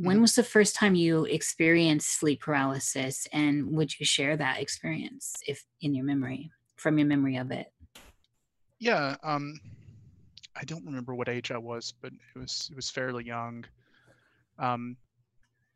When 0.00 0.18
Mhm. 0.18 0.20
was 0.20 0.34
the 0.36 0.44
first 0.44 0.76
time 0.76 0.94
you 0.94 1.24
experienced 1.24 2.10
sleep 2.20 2.40
paralysis, 2.42 3.26
and 3.32 3.68
would 3.72 3.98
you 3.98 4.06
share 4.06 4.36
that 4.36 4.60
experience, 4.60 5.34
if 5.48 5.64
in 5.80 5.92
your 5.92 6.04
memory, 6.04 6.52
from 6.76 6.98
your 6.98 7.06
memory 7.08 7.36
of 7.36 7.50
it? 7.50 7.72
Yeah, 8.78 9.16
um, 9.24 9.60
I 10.54 10.64
don't 10.64 10.84
remember 10.86 11.16
what 11.16 11.28
age 11.28 11.50
I 11.50 11.58
was, 11.58 11.92
but 12.00 12.12
it 12.12 12.38
was 12.38 12.68
it 12.70 12.76
was 12.76 12.90
fairly 12.90 13.24
young. 13.24 13.64
Um, 14.60 14.96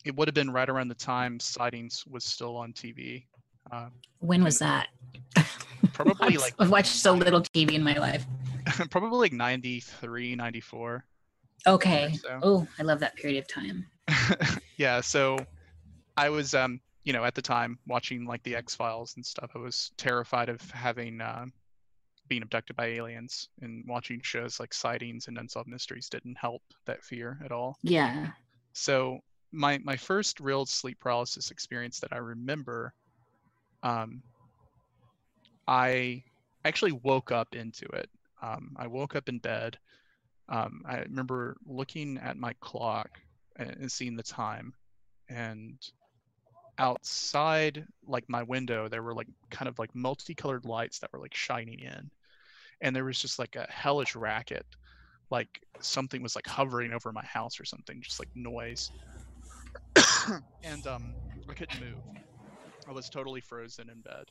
it 0.05 0.15
would 0.15 0.29
have 0.29 0.35
been 0.35 0.51
right 0.51 0.69
around 0.69 0.87
the 0.87 0.95
time 0.95 1.41
Sightings 1.41 2.07
was 2.07 2.25
still 2.25 2.57
on 2.57 2.73
TV. 2.73 3.27
Uh, 3.73 3.91
When 4.21 4.45
was 4.45 4.61
that? 4.61 4.89
probably 5.93 6.27
I've- 6.29 6.39
like 6.39 6.55
I've 6.61 6.71
watched 6.71 6.95
so 6.95 7.13
little 7.13 7.41
TV 7.43 7.75
in 7.75 7.83
my 7.83 7.95
life. 7.95 8.25
probably 8.91 9.19
like 9.19 9.33
93, 9.33 10.37
94. 10.37 11.05
Okay. 11.67 12.13
so. 12.21 12.39
Oh, 12.43 12.69
I 12.79 12.83
love 12.85 13.01
that 13.01 13.17
period 13.17 13.39
of 13.41 13.49
time. 13.49 13.87
yeah, 14.77 15.01
so 15.01 15.39
I 16.17 16.29
was 16.29 16.55
um, 16.55 16.81
you 17.05 17.13
know, 17.13 17.25
at 17.25 17.35
the 17.35 17.43
time 17.43 17.79
watching 17.87 18.27
like 18.27 18.43
the 18.43 18.57
X-Files 18.57 19.15
and 19.17 19.27
stuff. 19.27 19.51
I 19.55 19.59
was 19.59 19.91
terrified 19.97 20.49
of 20.49 20.61
having 20.71 21.21
uh, 21.21 21.47
being 22.29 22.43
abducted 22.43 22.77
by 22.77 22.87
aliens 22.87 23.49
and 23.61 23.85
watching 23.87 24.21
shows 24.23 24.61
like 24.61 24.73
Sightings 24.73 25.29
and 25.29 25.39
Unsolved 25.39 25.69
Mysteries 25.69 26.09
didn't 26.09 26.39
help 26.39 26.63
that 26.87 27.03
fear 27.03 27.39
at 27.45 27.53
all. 27.53 27.77
Yeah. 27.83 28.29
so 28.73 29.19
my 29.51 29.79
my 29.79 29.97
first 29.97 30.41
real 30.41 30.65
sleep 30.65 30.99
paralysis 31.01 31.51
experience 31.51 32.01
that 32.01 32.13
I 32.13 32.19
remember, 32.19 32.95
um, 33.83 34.23
I 35.67 36.23
actually 36.65 36.93
woke 36.93 37.33
up 37.33 37.55
into 37.55 37.87
it. 37.87 38.09
Um, 38.41 38.77
I 38.77 38.87
woke 38.87 39.17
up 39.17 39.29
in 39.29 39.39
bed. 39.39 39.79
Um, 40.49 40.83
I 40.87 40.99
remember 41.01 41.57
looking 41.67 42.19
at 42.19 42.37
my 42.37 42.53
clock 42.61 43.21
and, 43.57 43.91
seeing 43.93 44.17
the 44.17 44.23
time, 44.23 44.75
and 45.29 45.79
outside 46.79 47.87
like 48.07 48.25
my 48.29 48.43
window 48.45 48.89
there 48.89 49.03
were 49.03 49.15
like 49.15 49.29
kind 49.51 49.69
of 49.69 49.79
like 49.79 49.95
multicolored 49.95 50.65
lights 50.65 50.99
that 51.01 51.13
were 51.13 51.21
like 51.21 51.35
shining 51.35 51.81
in. 51.81 52.11
And 52.83 52.95
there 52.97 53.05
was 53.05 53.21
just 53.21 53.39
like 53.39 53.57
a 53.57 53.67
hellish 53.71 54.17
racket 54.17 54.67
like 55.31 55.49
something 55.81 56.23
was 56.23 56.37
like 56.37 56.47
hovering 56.47 56.93
over 56.93 57.13
my 57.13 57.25
house 57.25 57.61
or 57.61 57.65
something 57.65 58.01
just 58.03 58.21
like 58.21 58.29
noise. 58.35 58.93
And 60.63 60.87
um 60.87 61.17
i 61.51 61.55
couldn't 61.55 61.79
move. 61.79 62.05
I 62.89 62.93
was 62.93 63.09
totally 63.09 63.41
frozen 63.41 63.91
in 63.91 64.01
bed. 64.03 64.27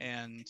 And 0.00 0.46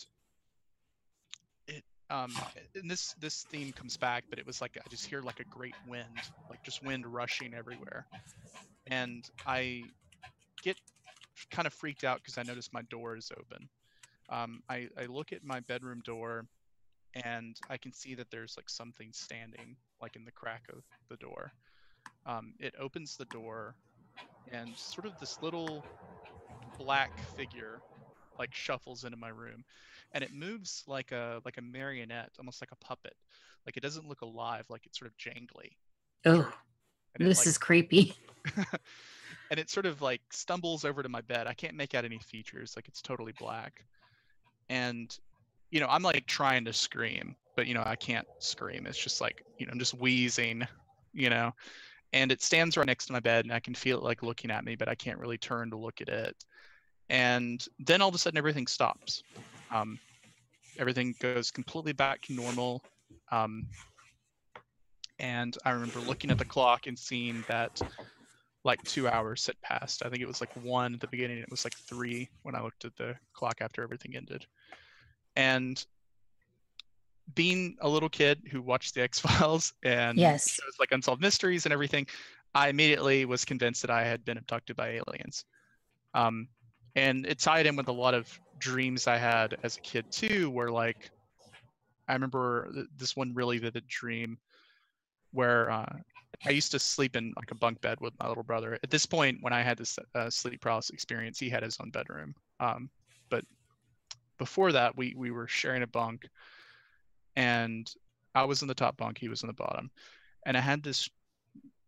um 2.11 2.33
and 2.75 2.91
this 2.91 3.15
this 3.21 3.45
theme 3.51 3.73
comes 3.73 3.97
back 3.97 4.25
but 4.31 4.39
it 4.39 4.47
was 4.47 4.61
like 4.61 4.77
i 4.79 4.89
just 4.89 5.07
hear 5.07 5.23
like 5.23 5.41
a 5.41 5.45
great 5.45 5.75
wind 5.89 6.07
like 6.49 6.63
just 6.63 6.83
wind 6.83 7.07
rushing 7.07 7.55
everywhere. 7.55 8.07
And 8.89 9.29
i 9.47 9.83
get 10.63 10.77
kind 11.51 11.67
of 11.67 11.73
freaked 11.75 12.05
out 12.05 12.19
because 12.19 12.39
i 12.39 12.43
notice 12.43 12.71
my 12.73 12.83
door 12.83 13.17
is 13.17 13.31
open. 13.37 13.69
Um, 14.29 14.61
I, 14.69 14.89
I 15.01 15.07
look 15.07 15.33
at 15.33 15.45
my 15.45 15.61
bedroom 15.61 16.01
door 16.05 16.47
and 17.25 17.57
I 17.71 17.77
can 17.77 17.93
see 17.93 18.15
that 18.17 18.31
there's 18.31 18.57
like 18.57 18.69
something 18.69 19.11
standing 19.13 19.77
like 20.03 20.17
in 20.17 20.25
the 20.25 20.33
crack 20.33 20.63
of 20.73 20.83
the 21.09 21.17
door. 21.17 21.53
Um, 22.27 22.55
it 22.59 22.75
opens 22.81 23.17
the 23.17 23.25
door 23.27 23.77
and 24.53 24.69
sort 24.77 25.07
of 25.07 25.19
this 25.19 25.41
little 25.43 25.85
black 26.79 27.11
figure 27.37 27.81
like 28.39 28.55
shuffles 28.55 29.05
into 29.05 29.16
my 29.16 29.28
room 29.28 29.64
and 30.12 30.22
it 30.22 30.32
moves 30.32 30.84
like 30.87 31.12
a 31.12 31.41
like 31.45 31.59
a 31.59 31.62
marionette 31.62 32.30
almost 32.39 32.61
like 32.62 32.72
a 32.72 32.84
puppet 32.84 33.14
like 33.66 33.76
it 33.76 33.82
doesn't 33.82 34.09
look 34.09 34.22
alive 34.22 34.64
like 34.68 34.87
it's 34.87 34.99
sort 34.99 35.11
of 35.11 35.16
jangly 35.16 35.72
Oh, 36.26 36.53
this 37.18 37.39
like, 37.39 37.47
is 37.47 37.59
creepy. 37.59 38.14
and 39.51 39.61
it 39.61 39.70
sort 39.70 39.87
of 39.87 40.03
like 40.03 40.20
stumbles 40.30 40.84
over 40.84 41.03
to 41.03 41.09
my 41.09 41.20
bed. 41.20 41.47
I 41.47 41.55
can't 41.55 41.74
make 41.74 41.95
out 41.95 42.05
any 42.05 42.18
features, 42.18 42.74
like 42.76 42.89
it's 42.89 43.01
totally 43.01 43.32
black. 43.39 43.84
And 44.68 45.16
you 45.70 45.80
know, 45.80 45.87
I'm 45.89 46.03
like 46.03 46.26
trying 46.26 46.64
to 46.64 46.72
scream, 46.72 47.37
but 47.55 47.66
you 47.66 47.74
know, 47.74 47.82
I 47.84 47.97
can't 47.97 48.26
scream. 48.39 48.87
It's 48.87 48.99
just 48.99 49.20
like, 49.20 49.45
you 49.59 49.66
know, 49.66 49.72
I'm 49.72 49.78
just 49.78 49.95
wheezing, 49.95 50.66
you 51.12 51.30
know. 51.30 51.53
And 52.12 52.32
it 52.32 52.43
stands 52.43 52.76
right 52.76 52.87
next 52.87 53.07
to 53.07 53.12
my 53.12 53.20
bed 53.20 53.45
and 53.45 53.53
I 53.53 53.61
can 53.61 53.74
feel 53.74 53.99
it 53.99 54.05
like 54.05 54.22
looking 54.22 54.51
at 54.51 54.64
me, 54.64 54.74
but 54.74 54.89
I 54.89 54.95
can't 54.95 55.18
really 55.18 55.39
turn 55.39 55.70
to 55.70 55.76
look 55.76 56.01
at 56.01 56.09
it. 56.09 56.37
And 57.09 57.65
then 57.79 58.03
all 58.03 58.09
of 58.09 58.15
a 58.15 58.19
sudden 58.19 58.39
everything 58.39 58.67
stops. 58.67 59.23
Um, 59.73 59.99
everything 60.79 61.15
goes 61.21 61.51
completely 61.51 61.93
back 61.93 62.23
to 62.23 62.33
normal. 62.33 62.83
Um, 63.31 63.67
and 65.19 65.57
I 65.65 65.71
remember 65.71 66.01
looking 66.01 66.31
at 66.31 66.39
the 66.39 66.45
clock 66.45 66.87
and 66.87 66.99
seeing 66.99 67.45
that 67.49 67.81
like 68.65 68.83
two 68.85 69.09
hours 69.09 69.47
had 69.47 69.61
passed. 69.63 70.05
I 70.05 70.11
think 70.11 70.21
it 70.23 70.27
was 70.27 70.41
like 70.41 70.55
one 70.57 70.95
at 70.95 71.01
the 71.01 71.07
beginning. 71.07 71.39
It 71.39 71.51
was 71.51 71.65
like 71.65 71.77
three 71.89 72.29
when 72.43 72.55
I 72.55 72.63
looked 72.63 72.85
at 72.85 72.97
the 72.97 73.15
clock 73.33 73.59
after 73.61 73.83
everything 73.83 74.17
ended. 74.17 74.45
And 75.37 75.85
being 77.35 77.77
a 77.81 77.89
little 77.89 78.09
kid 78.09 78.43
who 78.51 78.61
watched 78.61 78.95
the 78.95 79.03
X 79.05 79.21
Files 79.21 79.73
and 79.83 80.19
Yes. 80.19 80.59
it 80.59 80.65
was 80.67 80.77
like 80.81 80.93
Unsolved 80.93 81.23
Mysteries 81.23 81.67
and 81.67 81.73
everything, 81.73 82.07
I 82.55 82.69
immediately 82.69 83.25
was 83.25 83.45
convinced 83.45 83.83
that 83.83 83.91
I 83.91 84.05
had 84.05 84.25
been 84.25 84.39
abducted 84.39 84.77
by 84.77 85.01
aliens. 85.01 85.45
Um, 86.15 86.49
and 86.97 87.26
it 87.26 87.38
tied 87.38 87.66
in 87.66 87.76
with 87.76 87.88
a 87.88 87.92
lot 87.92 88.14
of 88.14 88.26
dreams 88.59 89.07
I 89.07 89.18
had 89.18 89.55
as 89.62 89.76
a 89.76 89.80
kid 89.82 90.07
too, 90.11 90.51
where 90.51 90.70
like 90.70 91.11
I 92.09 92.14
remember 92.14 92.70
th- 92.72 92.86
this 92.97 93.14
one 93.14 93.34
really 93.34 93.59
vivid 93.59 93.86
dream 93.86 94.38
where 95.32 95.70
uh, 95.70 95.97
I 96.44 96.51
used 96.51 96.72
to 96.72 96.78
sleep 96.78 97.14
in 97.14 97.34
like 97.36 97.51
a 97.51 97.55
bunk 97.55 97.80
bed 97.82 97.99
with 98.01 98.14
my 98.18 98.28
little 98.28 98.42
brother. 98.42 98.78
At 98.82 98.90
this 98.90 99.05
point, 99.05 99.38
when 99.42 99.53
I 99.53 99.61
had 99.61 99.76
this 99.76 99.99
uh, 100.14 100.30
sleep 100.30 100.62
paralysis 100.62 100.90
experience, 100.90 101.38
he 101.38 101.51
had 101.51 101.62
his 101.62 101.76
own 101.80 101.90
bedroom. 101.90 102.34
Um, 102.59 102.88
but 103.28 103.44
before 104.38 104.72
that, 104.72 104.97
we 104.97 105.14
we 105.16 105.30
were 105.30 105.47
sharing 105.47 105.82
a 105.82 105.86
bunk, 105.86 106.26
and 107.36 107.90
I 108.34 108.44
was 108.44 108.62
in 108.62 108.68
the 108.68 108.74
top 108.74 108.97
bunk, 108.97 109.18
he 109.18 109.28
was 109.28 109.42
in 109.42 109.49
the 109.49 109.53
bottom, 109.53 109.90
and 110.47 110.57
I 110.57 110.61
had 110.61 110.82
this 110.82 111.11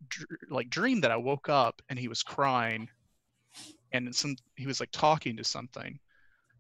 dr- 0.09 0.51
like 0.51 0.69
dream 0.69 1.01
that 1.01 1.11
I 1.11 1.17
woke 1.17 1.49
up 1.49 1.81
and 1.89 1.99
he 1.99 2.09
was 2.09 2.23
crying, 2.23 2.89
and 3.93 4.15
some 4.15 4.37
he 4.57 4.67
was 4.67 4.81
like 4.81 4.91
talking 4.93 5.37
to 5.37 5.45
something 5.45 5.99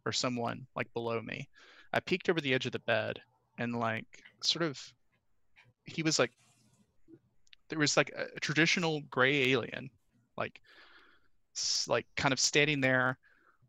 or 0.06 0.12
someone 0.12 0.66
like 0.74 0.92
below 0.94 1.20
me. 1.20 1.48
I 1.92 2.00
peeked 2.00 2.28
over 2.28 2.40
the 2.40 2.54
edge 2.54 2.66
of 2.66 2.72
the 2.72 2.78
bed 2.80 3.20
and 3.58 3.78
like 3.78 4.06
sort 4.42 4.64
of 4.64 4.80
he 5.84 6.02
was 6.02 6.18
like 6.18 6.32
there 7.68 7.78
was 7.78 7.96
like 7.96 8.10
a, 8.16 8.36
a 8.36 8.40
traditional 8.40 9.00
gray 9.10 9.50
alien 9.50 9.90
like 10.36 10.60
like 11.88 12.06
kind 12.16 12.32
of 12.32 12.40
standing 12.40 12.80
there 12.80 13.18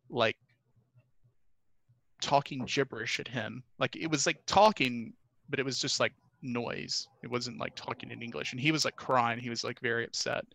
like 0.09 0.37
talking 2.21 2.65
gibberish 2.65 3.19
at 3.19 3.27
him. 3.27 3.63
Like 3.79 3.95
it 3.95 4.09
was 4.09 4.25
like 4.25 4.41
talking 4.45 5.13
but 5.49 5.59
it 5.59 5.65
was 5.65 5.79
just 5.79 5.99
like 5.99 6.13
noise. 6.41 7.07
It 7.23 7.31
wasn't 7.31 7.59
like 7.59 7.75
talking 7.75 8.11
in 8.11 8.21
english. 8.21 8.51
And 8.51 8.61
he 8.61 8.71
was 8.71 8.85
like 8.85 8.95
crying. 8.95 9.39
He 9.39 9.49
was 9.49 9.63
like 9.63 9.79
very 9.79 10.05
upset. 10.05 10.45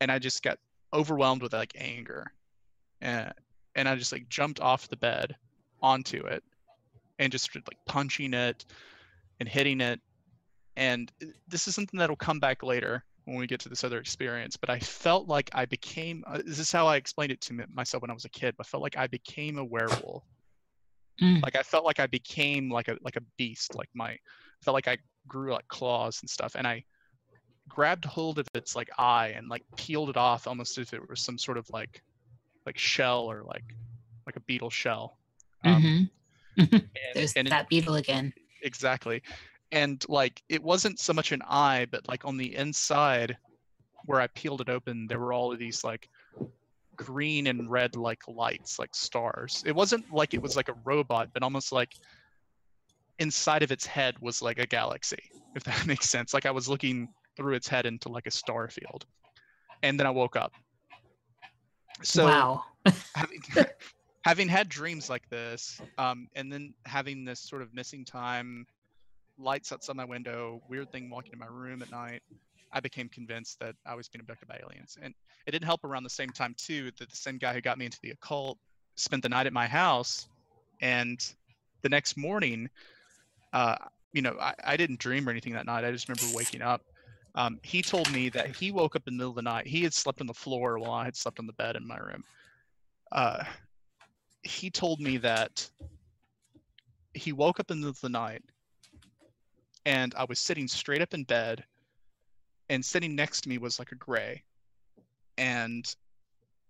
And 0.00 0.10
i 0.10 0.18
just 0.18 0.42
got 0.42 0.58
overwhelmed 0.92 1.42
with 1.42 1.52
like 1.52 1.72
anger. 1.76 2.32
And 3.00 3.32
and 3.74 3.88
i 3.88 3.94
just 3.94 4.12
like 4.12 4.28
jumped 4.28 4.58
off 4.58 4.88
the 4.88 4.96
bed 4.96 5.36
onto 5.82 6.24
it 6.24 6.42
and 7.18 7.30
just 7.30 7.44
started 7.44 7.68
like 7.68 7.78
punching 7.86 8.34
it 8.34 8.64
and 9.38 9.48
hitting 9.48 9.80
it. 9.80 10.00
And 10.76 11.10
this 11.48 11.68
is 11.68 11.74
something 11.74 11.98
that'll 11.98 12.16
come 12.16 12.40
back 12.40 12.62
later 12.62 13.04
when 13.26 13.38
we 13.38 13.46
get 13.46 13.60
to 13.60 13.68
this 13.68 13.84
other 13.84 13.98
experience 13.98 14.56
but 14.56 14.70
i 14.70 14.78
felt 14.78 15.26
like 15.28 15.50
i 15.52 15.66
became 15.66 16.24
uh, 16.28 16.40
this 16.46 16.58
is 16.58 16.70
how 16.70 16.86
i 16.86 16.96
explained 16.96 17.32
it 17.32 17.40
to 17.40 17.52
myself 17.72 18.00
when 18.00 18.10
i 18.10 18.14
was 18.14 18.24
a 18.24 18.30
kid 18.30 18.54
but 18.56 18.66
i 18.66 18.68
felt 18.68 18.82
like 18.82 18.96
i 18.96 19.06
became 19.06 19.58
a 19.58 19.64
werewolf. 19.64 20.24
Mm. 21.20 21.42
like 21.42 21.56
i 21.56 21.62
felt 21.62 21.84
like 21.84 21.98
i 21.98 22.06
became 22.06 22.70
like 22.70 22.88
a 22.88 22.96
like 23.02 23.16
a 23.16 23.22
beast 23.36 23.74
like 23.74 23.88
my 23.94 24.10
I 24.10 24.18
felt 24.62 24.74
like 24.74 24.86
i 24.86 24.96
grew 25.26 25.52
like 25.52 25.66
claws 25.68 26.20
and 26.20 26.30
stuff 26.30 26.54
and 26.54 26.66
i 26.66 26.84
grabbed 27.68 28.04
hold 28.04 28.38
of 28.38 28.46
its 28.54 28.74
like 28.76 28.88
eye 28.98 29.28
and 29.36 29.48
like 29.48 29.62
peeled 29.76 30.08
it 30.10 30.16
off 30.16 30.46
almost 30.46 30.78
as 30.78 30.86
if 30.88 30.94
it 30.94 31.08
was 31.08 31.20
some 31.20 31.36
sort 31.38 31.58
of 31.58 31.68
like 31.70 32.02
like 32.64 32.78
shell 32.78 33.30
or 33.30 33.42
like 33.44 33.64
like 34.26 34.36
a 34.36 34.40
beetle 34.40 34.70
shell 34.70 35.18
um, 35.64 35.82
Mhm. 35.82 36.10
and, 36.72 36.82
There's 37.14 37.32
and 37.34 37.46
it- 37.46 37.50
that 37.50 37.68
beetle 37.68 37.96
again. 37.96 38.32
exactly 38.62 39.22
and 39.72 40.04
like 40.08 40.42
it 40.48 40.62
wasn't 40.62 40.98
so 40.98 41.12
much 41.12 41.32
an 41.32 41.42
eye 41.46 41.86
but 41.90 42.06
like 42.08 42.24
on 42.24 42.36
the 42.36 42.54
inside 42.56 43.36
where 44.04 44.20
i 44.20 44.26
peeled 44.28 44.60
it 44.60 44.68
open 44.68 45.06
there 45.08 45.18
were 45.18 45.32
all 45.32 45.52
of 45.52 45.58
these 45.58 45.82
like 45.84 46.08
green 46.94 47.48
and 47.48 47.70
red 47.70 47.94
like 47.96 48.22
lights 48.28 48.78
like 48.78 48.94
stars 48.94 49.62
it 49.66 49.74
wasn't 49.74 50.04
like 50.12 50.32
it 50.34 50.40
was 50.40 50.56
like 50.56 50.68
a 50.68 50.76
robot 50.84 51.28
but 51.34 51.42
almost 51.42 51.72
like 51.72 51.92
inside 53.18 53.62
of 53.62 53.72
its 53.72 53.84
head 53.86 54.14
was 54.20 54.40
like 54.40 54.58
a 54.58 54.66
galaxy 54.66 55.18
if 55.54 55.64
that 55.64 55.86
makes 55.86 56.08
sense 56.08 56.32
like 56.32 56.46
i 56.46 56.50
was 56.50 56.68
looking 56.68 57.08
through 57.36 57.54
its 57.54 57.68
head 57.68 57.86
into 57.86 58.08
like 58.08 58.26
a 58.26 58.30
star 58.30 58.68
field 58.68 59.04
and 59.82 59.98
then 59.98 60.06
i 60.06 60.10
woke 60.10 60.36
up 60.36 60.52
so 62.02 62.26
wow. 62.26 62.64
having, 63.14 63.42
having 64.24 64.48
had 64.48 64.68
dreams 64.68 65.08
like 65.08 65.28
this, 65.30 65.80
um, 65.98 66.28
and 66.34 66.52
then 66.52 66.74
having 66.84 67.24
this 67.24 67.40
sort 67.40 67.62
of 67.62 67.74
missing 67.74 68.04
time, 68.04 68.66
lights 69.38 69.72
outside 69.72 69.96
my 69.96 70.04
window, 70.04 70.62
weird 70.68 70.90
thing 70.92 71.10
walking 71.10 71.32
in 71.32 71.38
my 71.38 71.46
room 71.46 71.82
at 71.82 71.90
night, 71.90 72.22
I 72.72 72.80
became 72.80 73.08
convinced 73.08 73.60
that 73.60 73.74
I 73.86 73.94
was 73.94 74.08
being 74.08 74.20
abducted 74.20 74.48
by 74.48 74.60
aliens. 74.62 74.98
And 75.00 75.14
it 75.46 75.52
didn't 75.52 75.64
help 75.64 75.84
around 75.84 76.02
the 76.02 76.10
same 76.10 76.30
time 76.30 76.54
too 76.58 76.90
that 76.98 77.08
the 77.08 77.16
same 77.16 77.38
guy 77.38 77.54
who 77.54 77.60
got 77.60 77.78
me 77.78 77.86
into 77.86 77.98
the 78.02 78.10
occult 78.10 78.58
spent 78.96 79.22
the 79.22 79.28
night 79.28 79.46
at 79.46 79.52
my 79.52 79.66
house, 79.66 80.28
and 80.80 81.24
the 81.82 81.88
next 81.88 82.16
morning, 82.16 82.68
uh, 83.52 83.76
you 84.12 84.22
know, 84.22 84.36
I, 84.40 84.54
I 84.64 84.76
didn't 84.76 84.98
dream 84.98 85.28
or 85.28 85.30
anything 85.30 85.52
that 85.52 85.66
night. 85.66 85.84
I 85.84 85.92
just 85.92 86.08
remember 86.08 86.36
waking 86.36 86.62
up. 86.62 86.82
Um, 87.36 87.60
he 87.62 87.82
told 87.82 88.10
me 88.10 88.30
that 88.30 88.56
he 88.56 88.72
woke 88.72 88.96
up 88.96 89.06
in 89.06 89.14
the 89.14 89.18
middle 89.18 89.30
of 89.30 89.36
the 89.36 89.42
night. 89.42 89.66
He 89.66 89.82
had 89.82 89.92
slept 89.92 90.20
on 90.20 90.26
the 90.26 90.34
floor 90.34 90.78
while 90.78 90.92
I 90.92 91.04
had 91.04 91.14
slept 91.14 91.38
on 91.38 91.46
the 91.46 91.52
bed 91.52 91.76
in 91.76 91.86
my 91.86 91.98
room. 91.98 92.24
Uh, 93.12 93.44
he 94.42 94.70
told 94.70 95.00
me 95.00 95.18
that 95.18 95.68
he 97.12 97.32
woke 97.32 97.60
up 97.60 97.70
in 97.70 97.76
the 97.76 97.86
middle 97.86 97.90
of 97.90 98.00
the 98.00 98.08
night 98.08 98.42
and 99.84 100.14
I 100.16 100.24
was 100.24 100.40
sitting 100.40 100.66
straight 100.66 101.02
up 101.02 101.14
in 101.14 101.24
bed 101.24 101.64
and 102.68 102.84
sitting 102.84 103.14
next 103.14 103.42
to 103.42 103.48
me 103.48 103.58
was 103.58 103.78
like 103.78 103.92
a 103.92 103.96
gray. 103.96 104.42
And 105.38 105.86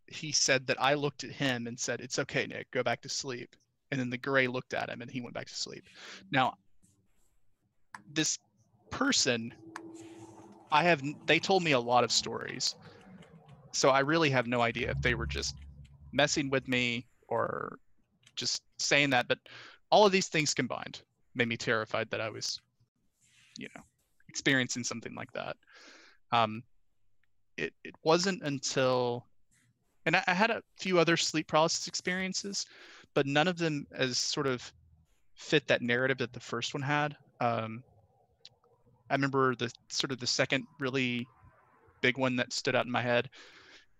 he 0.08 0.32
said 0.32 0.66
that 0.66 0.80
I 0.80 0.94
looked 0.94 1.24
at 1.24 1.30
him 1.30 1.66
and 1.66 1.78
said, 1.78 2.00
It's 2.00 2.18
okay, 2.18 2.46
Nick, 2.46 2.70
go 2.70 2.82
back 2.82 3.00
to 3.02 3.08
sleep. 3.08 3.54
And 3.90 4.00
then 4.00 4.10
the 4.10 4.18
gray 4.18 4.48
looked 4.48 4.74
at 4.74 4.90
him 4.90 5.00
and 5.00 5.10
he 5.10 5.20
went 5.20 5.34
back 5.34 5.46
to 5.46 5.54
sleep. 5.54 5.84
Now, 6.30 6.54
this 8.12 8.38
person, 8.90 9.54
I 10.76 10.82
have, 10.82 11.02
they 11.26 11.40
told 11.40 11.62
me 11.62 11.72
a 11.72 11.80
lot 11.80 12.04
of 12.04 12.12
stories. 12.12 12.74
So 13.72 13.88
I 13.88 14.00
really 14.00 14.28
have 14.28 14.46
no 14.46 14.60
idea 14.60 14.90
if 14.90 15.00
they 15.00 15.14
were 15.14 15.26
just 15.26 15.54
messing 16.12 16.50
with 16.50 16.68
me 16.68 17.06
or 17.28 17.78
just 18.36 18.60
saying 18.78 19.08
that. 19.10 19.26
But 19.26 19.38
all 19.90 20.04
of 20.04 20.12
these 20.12 20.28
things 20.28 20.52
combined 20.52 21.00
made 21.34 21.48
me 21.48 21.56
terrified 21.56 22.10
that 22.10 22.20
I 22.20 22.28
was, 22.28 22.60
you 23.56 23.68
know, 23.74 23.80
experiencing 24.28 24.84
something 24.84 25.14
like 25.14 25.32
that. 25.32 25.56
Um, 26.30 26.62
it, 27.56 27.72
it 27.82 27.94
wasn't 28.04 28.42
until, 28.42 29.24
and 30.04 30.14
I, 30.14 30.24
I 30.26 30.34
had 30.34 30.50
a 30.50 30.62
few 30.78 30.98
other 30.98 31.16
sleep 31.16 31.48
paralysis 31.48 31.88
experiences, 31.88 32.66
but 33.14 33.24
none 33.24 33.48
of 33.48 33.56
them 33.56 33.86
as 33.92 34.18
sort 34.18 34.46
of 34.46 34.70
fit 35.36 35.66
that 35.68 35.80
narrative 35.80 36.18
that 36.18 36.34
the 36.34 36.40
first 36.40 36.74
one 36.74 36.82
had. 36.82 37.16
Um, 37.40 37.82
I 39.10 39.14
remember 39.14 39.54
the 39.54 39.72
sort 39.88 40.12
of 40.12 40.18
the 40.18 40.26
second 40.26 40.66
really 40.80 41.26
big 42.00 42.18
one 42.18 42.36
that 42.36 42.52
stood 42.52 42.74
out 42.74 42.86
in 42.86 42.92
my 42.92 43.02
head. 43.02 43.30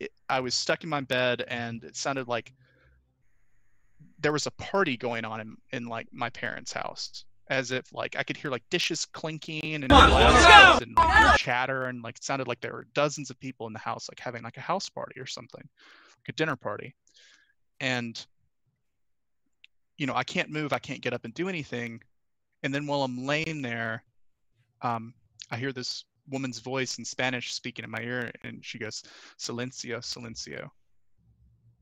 It, 0.01 0.11
I 0.29 0.41
was 0.41 0.55
stuck 0.55 0.85
in 0.85 0.91
my 0.91 1.01
bed 1.01 1.45
and 1.49 1.83
it 1.85 1.97
sounded 1.97 2.29
like 2.29 2.53
there 4.19 4.33
was 4.33 4.47
a 4.47 4.51
party 4.53 4.97
going 4.97 5.25
on 5.25 5.41
in, 5.41 5.57
in 5.73 5.87
like 5.87 6.09
my 6.13 6.31
parents' 6.31 6.73
house 6.73 7.25
as 7.49 7.71
if 7.71 7.93
like 7.93 8.17
I 8.17 8.23
could 8.23 8.37
hear 8.37 8.51
like 8.51 8.65
dishes 8.71 9.05
clinking 9.05 9.75
and 9.75 9.85
and 9.85 10.01
like, 10.11 11.33
chatter 11.33 11.85
and 11.85 12.03
like 12.03 12.17
it 12.17 12.25
sounded 12.25 12.49
like 12.49 12.61
there 12.61 12.73
were 12.73 12.87
dozens 12.95 13.31
of 13.31 13.39
people 13.39 13.67
in 13.67 13.73
the 13.73 13.79
house 13.79 14.09
like 14.11 14.19
having 14.19 14.43
like 14.43 14.57
a 14.57 14.61
house 14.61 14.89
party 14.89 15.21
or 15.21 15.27
something 15.27 15.63
like 15.63 16.29
a 16.29 16.33
dinner 16.33 16.57
party. 16.57 16.95
And 17.81 18.25
you 19.97 20.07
know 20.07 20.15
I 20.15 20.25
can't 20.25 20.51
move 20.51 20.73
I 20.73 20.79
can't 20.79 21.01
get 21.01 21.15
up 21.15 21.25
and 21.25 21.35
do 21.35 21.49
anything. 21.49 22.03
And 22.63 22.75
then 22.75 22.87
while 22.87 23.05
I'm 23.05 23.27
laying 23.27 23.63
there 23.63 24.03
um, 24.83 25.15
I 25.51 25.57
hear 25.57 25.73
this 25.73 26.05
woman's 26.29 26.59
voice 26.59 26.99
in 26.99 27.05
Spanish 27.05 27.53
speaking 27.55 27.85
in 27.85 27.91
my 27.91 28.01
ear 28.01 28.33
and 28.43 28.65
she 28.65 28.79
goes 28.79 29.03
silencio 29.39 29.99
silencio 29.99 30.69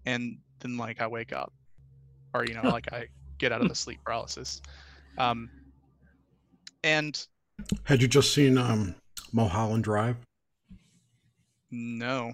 and 0.06 0.38
then 0.60 0.76
like 0.76 1.00
I 1.00 1.06
wake 1.06 1.32
up 1.32 1.52
or 2.34 2.44
you 2.44 2.54
know 2.54 2.62
like 2.70 2.92
I 2.92 3.06
get 3.38 3.52
out 3.52 3.62
of 3.62 3.68
the 3.68 3.74
sleep 3.74 4.00
paralysis 4.04 4.60
um, 5.16 5.48
and 6.82 7.26
Had 7.84 8.02
you 8.02 8.08
just 8.08 8.34
seen 8.34 8.58
um, 8.58 8.94
Mulholland 9.32 9.84
Drive? 9.84 10.16
no, 11.70 12.32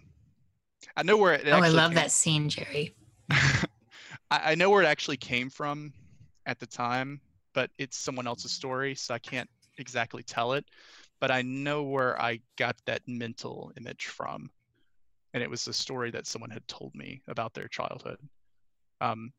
I 0.97 1.03
know 1.03 1.17
where 1.17 1.35
it. 1.35 1.47
Oh, 1.47 1.53
I 1.63 1.69
love 1.69 1.91
came- 1.93 1.97
that 1.97 2.11
scene, 2.11 2.49
Jerry. 2.49 2.95
I, 3.31 3.61
I 4.31 4.55
know 4.55 4.71
where 4.71 4.83
it 4.83 4.87
actually 4.87 5.17
came 5.17 5.49
from 5.51 5.93
at 6.47 6.59
the 6.59 6.67
time, 6.67 7.21
but 7.55 7.71
it's 7.79 7.97
someone 7.97 8.27
else's 8.27 8.51
story, 8.53 8.95
so 8.95 9.15
I 9.15 9.19
can't 9.19 9.49
exactly 9.79 10.23
tell 10.23 10.53
it. 10.53 10.65
But 11.21 11.31
I 11.31 11.43
know 11.43 11.83
where 11.83 12.21
I 12.21 12.41
got 12.57 12.77
that 12.87 13.03
mental 13.07 13.73
image 13.77 14.07
from, 14.07 14.51
and 15.35 15.43
it 15.43 15.51
was 15.51 15.67
a 15.69 15.73
story 15.73 16.11
that 16.13 16.27
someone 16.27 16.51
had 16.51 16.67
told 16.69 16.95
me 16.95 17.23
about 17.29 17.55
their 17.55 17.69
childhood. 17.69 18.19
Um, 19.01 19.33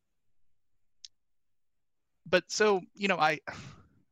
but 2.26 2.44
so 2.48 2.80
you 2.94 3.08
know, 3.08 3.18
I 3.18 3.38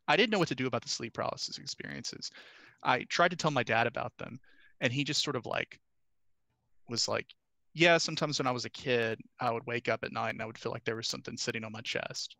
I 0.08 0.16
didn't 0.16 0.30
know 0.30 0.38
what 0.38 0.48
to 0.48 0.54
do 0.54 0.66
about 0.66 0.82
the 0.82 0.88
sleep 0.88 1.14
paralysis 1.14 1.58
experiences. 1.58 2.30
I 2.82 3.04
tried 3.04 3.30
to 3.30 3.36
tell 3.36 3.50
my 3.50 3.62
dad 3.62 3.86
about 3.86 4.16
them, 4.18 4.40
and 4.80 4.92
he 4.92 5.04
just 5.04 5.22
sort 5.22 5.36
of 5.36 5.46
like 5.46 5.78
was 6.88 7.08
like, 7.08 7.26
yeah, 7.74 7.98
sometimes 7.98 8.38
when 8.38 8.46
I 8.46 8.50
was 8.50 8.64
a 8.64 8.70
kid, 8.70 9.20
I 9.38 9.50
would 9.52 9.66
wake 9.66 9.88
up 9.88 10.04
at 10.04 10.12
night 10.12 10.30
and 10.30 10.42
I 10.42 10.46
would 10.46 10.58
feel 10.58 10.72
like 10.72 10.84
there 10.84 10.96
was 10.96 11.08
something 11.08 11.36
sitting 11.36 11.64
on 11.64 11.72
my 11.72 11.80
chest. 11.82 12.36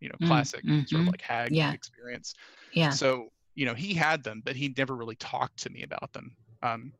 You 0.00 0.08
know, 0.08 0.16
Mm, 0.20 0.26
classic 0.26 0.64
sort 0.86 1.00
of 1.02 1.06
mhm. 1.06 1.12
like 1.12 1.22
hag 1.22 1.54
Yeah. 1.54 1.72
experience. 1.72 2.34
Yeah. 2.72 2.92
So, 2.94 3.28
you 3.54 3.66
know, 3.66 3.74
he 3.74 3.94
had 3.94 4.22
them, 4.24 4.42
but 4.44 4.56
he 4.56 4.72
never 4.76 4.96
really 4.96 5.16
talked 5.16 5.58
to 5.62 5.70
me 5.70 5.82
about 5.82 6.12
them. 6.12 6.36
Um, 6.62 6.92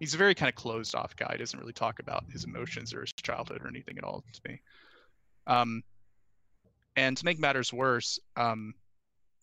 he's 0.00 0.14
a 0.14 0.18
very 0.18 0.34
kind 0.34 0.48
of 0.48 0.54
closed 0.54 0.94
off 0.94 1.16
guy. 1.16 1.32
He 1.32 1.38
doesn't 1.38 1.58
really 1.58 1.72
talk 1.72 1.98
about 2.00 2.24
his 2.32 2.44
emotions 2.44 2.94
or 2.94 3.02
his 3.02 3.12
childhood 3.12 3.62
or 3.62 3.68
anything 3.68 3.98
at 3.98 4.04
all 4.04 4.24
to 4.32 4.40
me. 4.48 4.60
Um, 5.46 5.82
and 6.96 7.16
to 7.16 7.24
make 7.24 7.38
matters 7.38 7.72
worse, 7.72 8.18
um, 8.36 8.74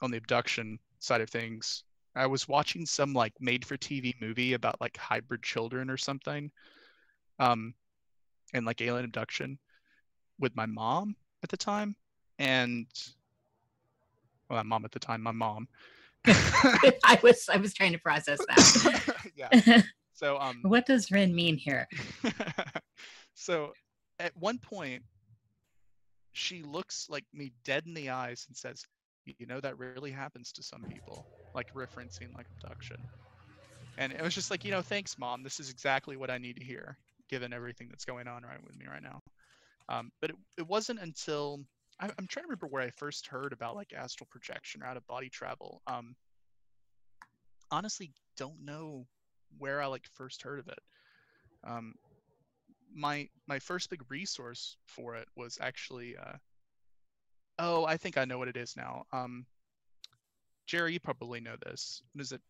on 0.02 0.12
the 0.12 0.18
abduction 0.18 0.80
side 1.00 1.22
of 1.22 1.30
things, 1.30 1.84
I 2.16 2.28
was 2.28 2.48
watching 2.48 2.86
some 2.86 3.14
like 3.14 3.34
made 3.40 3.66
for 3.66 3.78
TV 3.78 4.16
movie 4.22 4.54
about 4.54 4.82
like 4.82 4.98
hybrid 4.98 5.44
children 5.44 5.90
or 5.90 5.98
something. 5.98 6.52
Um, 7.40 7.74
and 8.54 8.66
like 8.66 8.82
alien 8.82 9.06
abduction 9.06 9.60
with 10.40 10.56
my 10.56 10.66
mom 10.66 11.16
at 11.44 11.50
the 11.50 11.58
time. 11.58 11.96
And 12.40 12.88
well, 14.50 14.58
my 14.60 14.64
mom 14.64 14.86
at 14.86 14.92
the 14.92 15.00
time, 15.00 15.22
my 15.22 15.32
mom. 15.32 15.68
I 16.28 17.20
was 17.22 17.48
I 17.52 17.58
was 17.58 17.74
trying 17.74 17.92
to 17.92 18.00
process 18.00 18.40
that. 18.48 19.16
yeah. 19.36 19.82
So 20.14 20.38
um 20.40 20.60
what 20.64 20.86
does 20.86 21.12
Ren 21.12 21.34
mean 21.36 21.58
here? 21.58 21.88
so 23.34 23.74
at 24.20 24.36
one 24.38 24.58
point 24.58 25.04
she 26.32 26.64
looks 26.64 27.08
like 27.10 27.24
me 27.34 27.52
dead 27.64 27.84
in 27.86 27.94
the 27.94 28.10
eyes 28.10 28.46
and 28.48 28.58
says 28.58 28.84
you 29.26 29.46
know 29.46 29.60
that 29.60 29.78
really 29.78 30.12
happens 30.12 30.52
to 30.52 30.64
some 30.64 30.86
people 30.90 31.26
like 31.54 31.68
referencing 31.74 32.36
like 32.36 32.46
abduction 32.62 32.98
and 33.98 34.12
it 34.12 34.22
was 34.22 34.36
just 34.36 34.52
like 34.52 34.66
you 34.66 34.72
know 34.72 34.82
thanks 34.82 35.18
mom 35.18 35.44
this 35.44 35.60
is 35.60 35.70
exactly 35.70 36.18
what 36.18 36.30
i 36.30 36.38
need 36.38 36.58
to 36.58 36.64
hear 36.64 36.98
given 37.30 37.54
everything 37.54 37.88
that's 37.90 38.06
going 38.06 38.28
on 38.28 38.44
right 38.44 38.64
with 38.64 38.78
me 38.78 38.86
right 38.86 39.02
now 39.02 39.22
um, 39.88 40.12
but 40.20 40.32
it, 40.32 40.36
it 40.58 40.68
wasn't 40.68 41.00
until 41.00 41.60
I, 42.00 42.06
i'm 42.18 42.28
trying 42.28 42.44
to 42.44 42.48
remember 42.50 42.68
where 42.68 42.82
i 42.84 42.90
first 42.90 43.28
heard 43.28 43.54
about 43.54 43.76
like 43.76 43.94
astral 43.94 44.28
projection 44.32 44.82
or 44.84 44.86
out 44.86 44.98
of 44.98 45.08
body 45.08 45.30
travel 45.30 45.82
um, 45.88 46.16
honestly 47.72 48.12
don't 48.38 48.64
know 48.64 49.06
where 49.58 49.82
i 49.82 49.86
like 49.86 50.06
first 50.14 50.42
heard 50.44 50.60
of 50.60 50.68
it 50.68 50.80
um, 51.64 51.94
my 52.94 53.28
my 53.48 53.60
first 53.60 53.90
big 53.90 54.02
resource 54.10 54.78
for 54.86 55.16
it 55.16 55.28
was 55.36 55.58
actually 55.62 56.16
uh, 56.18 56.34
oh 57.60 57.86
i 57.86 57.98
think 57.98 58.18
i 58.18 58.26
know 58.26 58.38
what 58.38 58.48
it 58.48 58.58
is 58.58 58.76
now 58.76 59.04
um, 59.14 59.46
jerry 60.68 60.94
you 60.94 61.00
probably 61.00 61.40
know 61.40 61.56
this 61.66 62.02
is 62.18 62.32
it 62.32 62.42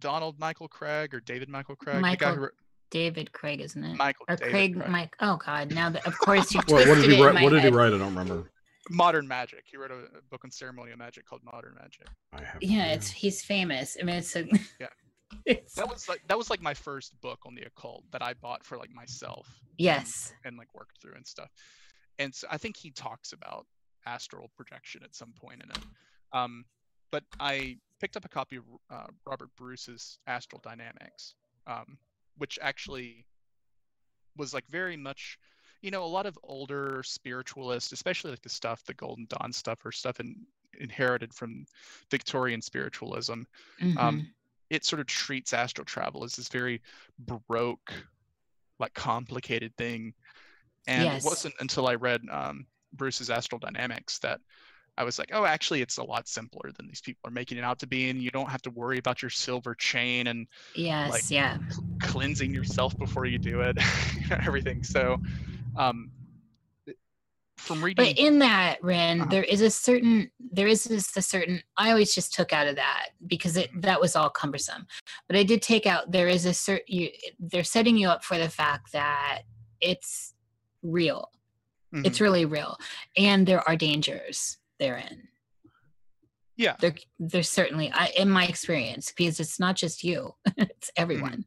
donald 0.00 0.38
michael 0.38 0.68
kraig 0.68 1.14
or 1.14 1.20
david 1.20 1.48
michael 1.48 1.76
kraig 1.76 1.96
the 1.96 2.02
guy 2.02 2.08
Michael 2.10 2.34
who 2.34 2.40
wrote- 2.42 2.52
David 2.90 3.32
Kraig, 3.32 3.60
isn't 3.60 3.82
it? 3.82 3.96
michael 3.96 4.24
or 4.28 4.36
David 4.36 4.50
Kraig, 4.52 4.76
Kraig. 4.76 4.88
Mike. 4.88 5.16
Oh 5.18 5.36
God! 5.44 5.74
Now 5.74 5.90
that 5.90 6.06
of 6.06 6.16
course 6.16 6.54
you 6.54 6.58
What, 6.58 6.68
twisted 6.68 6.88
what 6.90 6.94
did 7.00 7.10
he 7.10 7.24
write? 7.24 7.34
my 7.34 7.42
What 7.42 7.50
did 7.50 7.64
he 7.64 7.70
write? 7.70 7.92
I 7.92 7.98
don't 7.98 8.14
remember. 8.14 8.48
Modern 8.90 9.26
magic 9.26 9.64
he 9.64 9.76
wrote 9.76 9.90
a, 9.90 10.18
a 10.18 10.22
book 10.30 10.42
on 10.44 10.50
ceremonial 10.50 10.96
magic 10.96 11.24
called 11.26 11.42
modern 11.44 11.74
magic 11.80 12.06
I 12.32 12.42
have. 12.42 12.62
Yeah, 12.62 12.92
it's 12.92 13.10
he's 13.10 13.42
famous. 13.42 13.96
I 14.00 14.04
mean, 14.04 14.16
it's 14.16 14.36
a 14.36 14.44
Yeah. 14.80 14.88
It's, 15.46 15.74
that 15.74 15.88
was 15.88 16.08
like 16.08 16.22
that 16.28 16.38
was 16.38 16.48
like 16.48 16.62
my 16.62 16.74
first 16.74 17.20
book 17.20 17.40
on 17.44 17.56
the 17.56 17.62
occult 17.62 18.04
that 18.12 18.22
i 18.22 18.34
bought 18.34 18.64
for 18.64 18.78
like 18.78 18.92
myself 18.94 19.48
yes. 19.78 20.32
and 20.44 20.56
like 20.56 20.68
worked 20.74 21.00
through 21.00 21.14
and 21.14 21.26
stuff. 21.26 21.50
And 22.18 22.34
so 22.34 22.46
I 22.50 22.58
think 22.58 22.76
he 22.76 22.90
talks 22.90 23.32
about 23.32 23.66
astral 24.06 24.50
projection 24.56 25.02
at 25.02 25.14
some 25.14 25.32
point 25.32 25.62
in 25.62 25.70
it. 25.70 25.78
Um, 26.32 26.64
but 27.10 27.24
I 27.40 27.78
picked 28.00 28.16
up 28.16 28.24
a 28.24 28.28
copy 28.28 28.56
of 28.56 28.64
uh, 28.90 29.06
Robert 29.26 29.50
Bruce's 29.56 30.18
Astral 30.26 30.60
Dynamics, 30.62 31.34
um, 31.66 31.98
which 32.38 32.58
actually 32.60 33.26
was 34.36 34.52
like 34.52 34.64
very 34.68 34.96
much, 34.96 35.38
you 35.84 35.90
know, 35.90 36.02
a 36.02 36.06
lot 36.06 36.24
of 36.24 36.38
older 36.42 37.02
spiritualists, 37.04 37.92
especially 37.92 38.30
like 38.30 38.40
the 38.40 38.48
stuff, 38.48 38.82
the 38.84 38.94
Golden 38.94 39.26
Dawn 39.28 39.52
stuff 39.52 39.84
or 39.84 39.92
stuff 39.92 40.18
in, 40.18 40.34
inherited 40.80 41.32
from 41.34 41.66
Victorian 42.10 42.62
spiritualism 42.62 43.42
Mhm. 43.80 43.98
um, 43.98 44.26
it 44.70 44.84
sort 44.84 44.98
of 45.00 45.06
treats 45.06 45.52
astral 45.52 45.84
travel 45.84 46.24
as 46.24 46.34
this 46.34 46.48
very 46.48 46.80
baroque 47.18 47.92
like 48.78 48.94
complicated 48.94 49.76
thing 49.76 50.14
and 50.86 51.04
Yes. 51.04 51.24
it 51.24 51.28
wasn't 51.28 51.54
until 51.60 51.86
i 51.86 51.94
read 51.94 52.22
um, 52.30 52.66
bruce's 52.92 53.30
astral 53.30 53.58
dynamics 53.58 54.18
that 54.20 54.40
i 54.96 55.04
was 55.04 55.18
like 55.18 55.30
oh 55.32 55.44
actually 55.44 55.80
it's 55.80 55.98
a 55.98 56.02
lot 56.02 56.26
simpler 56.26 56.72
than 56.76 56.88
these 56.88 57.00
people 57.00 57.20
are 57.28 57.30
making 57.30 57.58
it 57.58 57.64
out 57.64 57.78
to 57.78 57.86
be 57.86 58.10
and 58.10 58.22
you 58.22 58.30
don't 58.30 58.50
have 58.50 58.62
to 58.62 58.70
worry 58.70 58.98
about 58.98 59.22
your 59.22 59.30
silver 59.30 59.74
chain 59.74 60.26
and 60.26 60.48
yes. 60.74 61.10
like, 61.10 61.30
yeah. 61.30 61.58
cleansing 62.00 62.52
yourself 62.52 62.98
before 62.98 63.26
you 63.26 63.38
do 63.38 63.60
it 63.60 63.76
everything 64.46 64.82
so 64.82 65.20
um, 65.76 66.10
from 67.56 67.82
reading 67.82 68.04
But 68.04 68.18
in 68.18 68.40
that, 68.40 68.76
Ren, 68.82 69.22
Uh-huh. 69.22 69.30
there 69.30 69.42
is 69.44 69.60
a 69.60 69.70
certain 69.70 70.30
there 70.38 70.66
is 70.66 70.84
this 70.84 71.16
a 71.16 71.22
certain 71.22 71.62
I 71.76 71.90
always 71.90 72.14
just 72.14 72.34
took 72.34 72.52
out 72.52 72.66
of 72.66 72.76
that 72.76 73.10
because 73.26 73.54
Mm-hmm. 73.56 73.78
it 73.78 73.82
that 73.82 74.00
was 74.00 74.16
all 74.16 74.28
cumbersome. 74.30 74.86
But 75.28 75.36
I 75.36 75.44
did 75.44 75.62
take 75.62 75.86
out 75.86 76.10
there 76.10 76.28
is 76.28 76.44
a 76.46 76.54
certain 76.54 76.84
you 76.88 77.10
they're 77.38 77.64
setting 77.64 77.96
you 77.96 78.08
up 78.08 78.22
for 78.24 78.36
the 78.38 78.48
fact 78.50 78.92
that 78.92 79.42
it's 79.80 80.34
real. 80.82 81.30
Mhm. 81.94 82.04
It's 82.06 82.20
really 82.20 82.44
real. 82.44 82.76
And 83.16 83.46
there 83.46 83.66
are 83.68 83.76
dangers 83.76 84.58
therein. 84.78 85.28
yeah 86.56 86.76
There 86.80 86.94
there's 87.18 87.48
certainly 87.48 87.90
I 87.92 88.12
in 88.18 88.28
my 88.28 88.46
experience, 88.46 89.12
because 89.16 89.40
it's 89.40 89.58
not 89.60 89.76
just 89.76 90.04
you, 90.04 90.34
it's 90.58 90.90
everyone. 90.96 91.44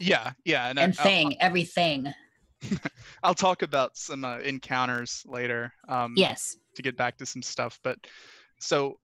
yeah 0.00 0.32
yeah 0.44 0.68
and, 0.68 0.78
I- 0.80 0.82
And 0.82 0.96
I'll- 0.98 1.04
thing, 1.04 1.40
everything. 1.40 2.12
I'll 3.22 3.34
talk 3.34 3.62
about 3.62 3.96
some 3.96 4.24
uh, 4.24 4.38
encounters 4.38 5.22
later. 5.26 5.72
Um, 5.88 6.14
Yes. 6.16 6.56
To 6.74 6.82
get 6.82 6.96
back 6.96 7.16
to 7.18 7.26
some 7.26 7.42
stuff, 7.42 7.80
but 7.82 7.98
so 8.60 8.98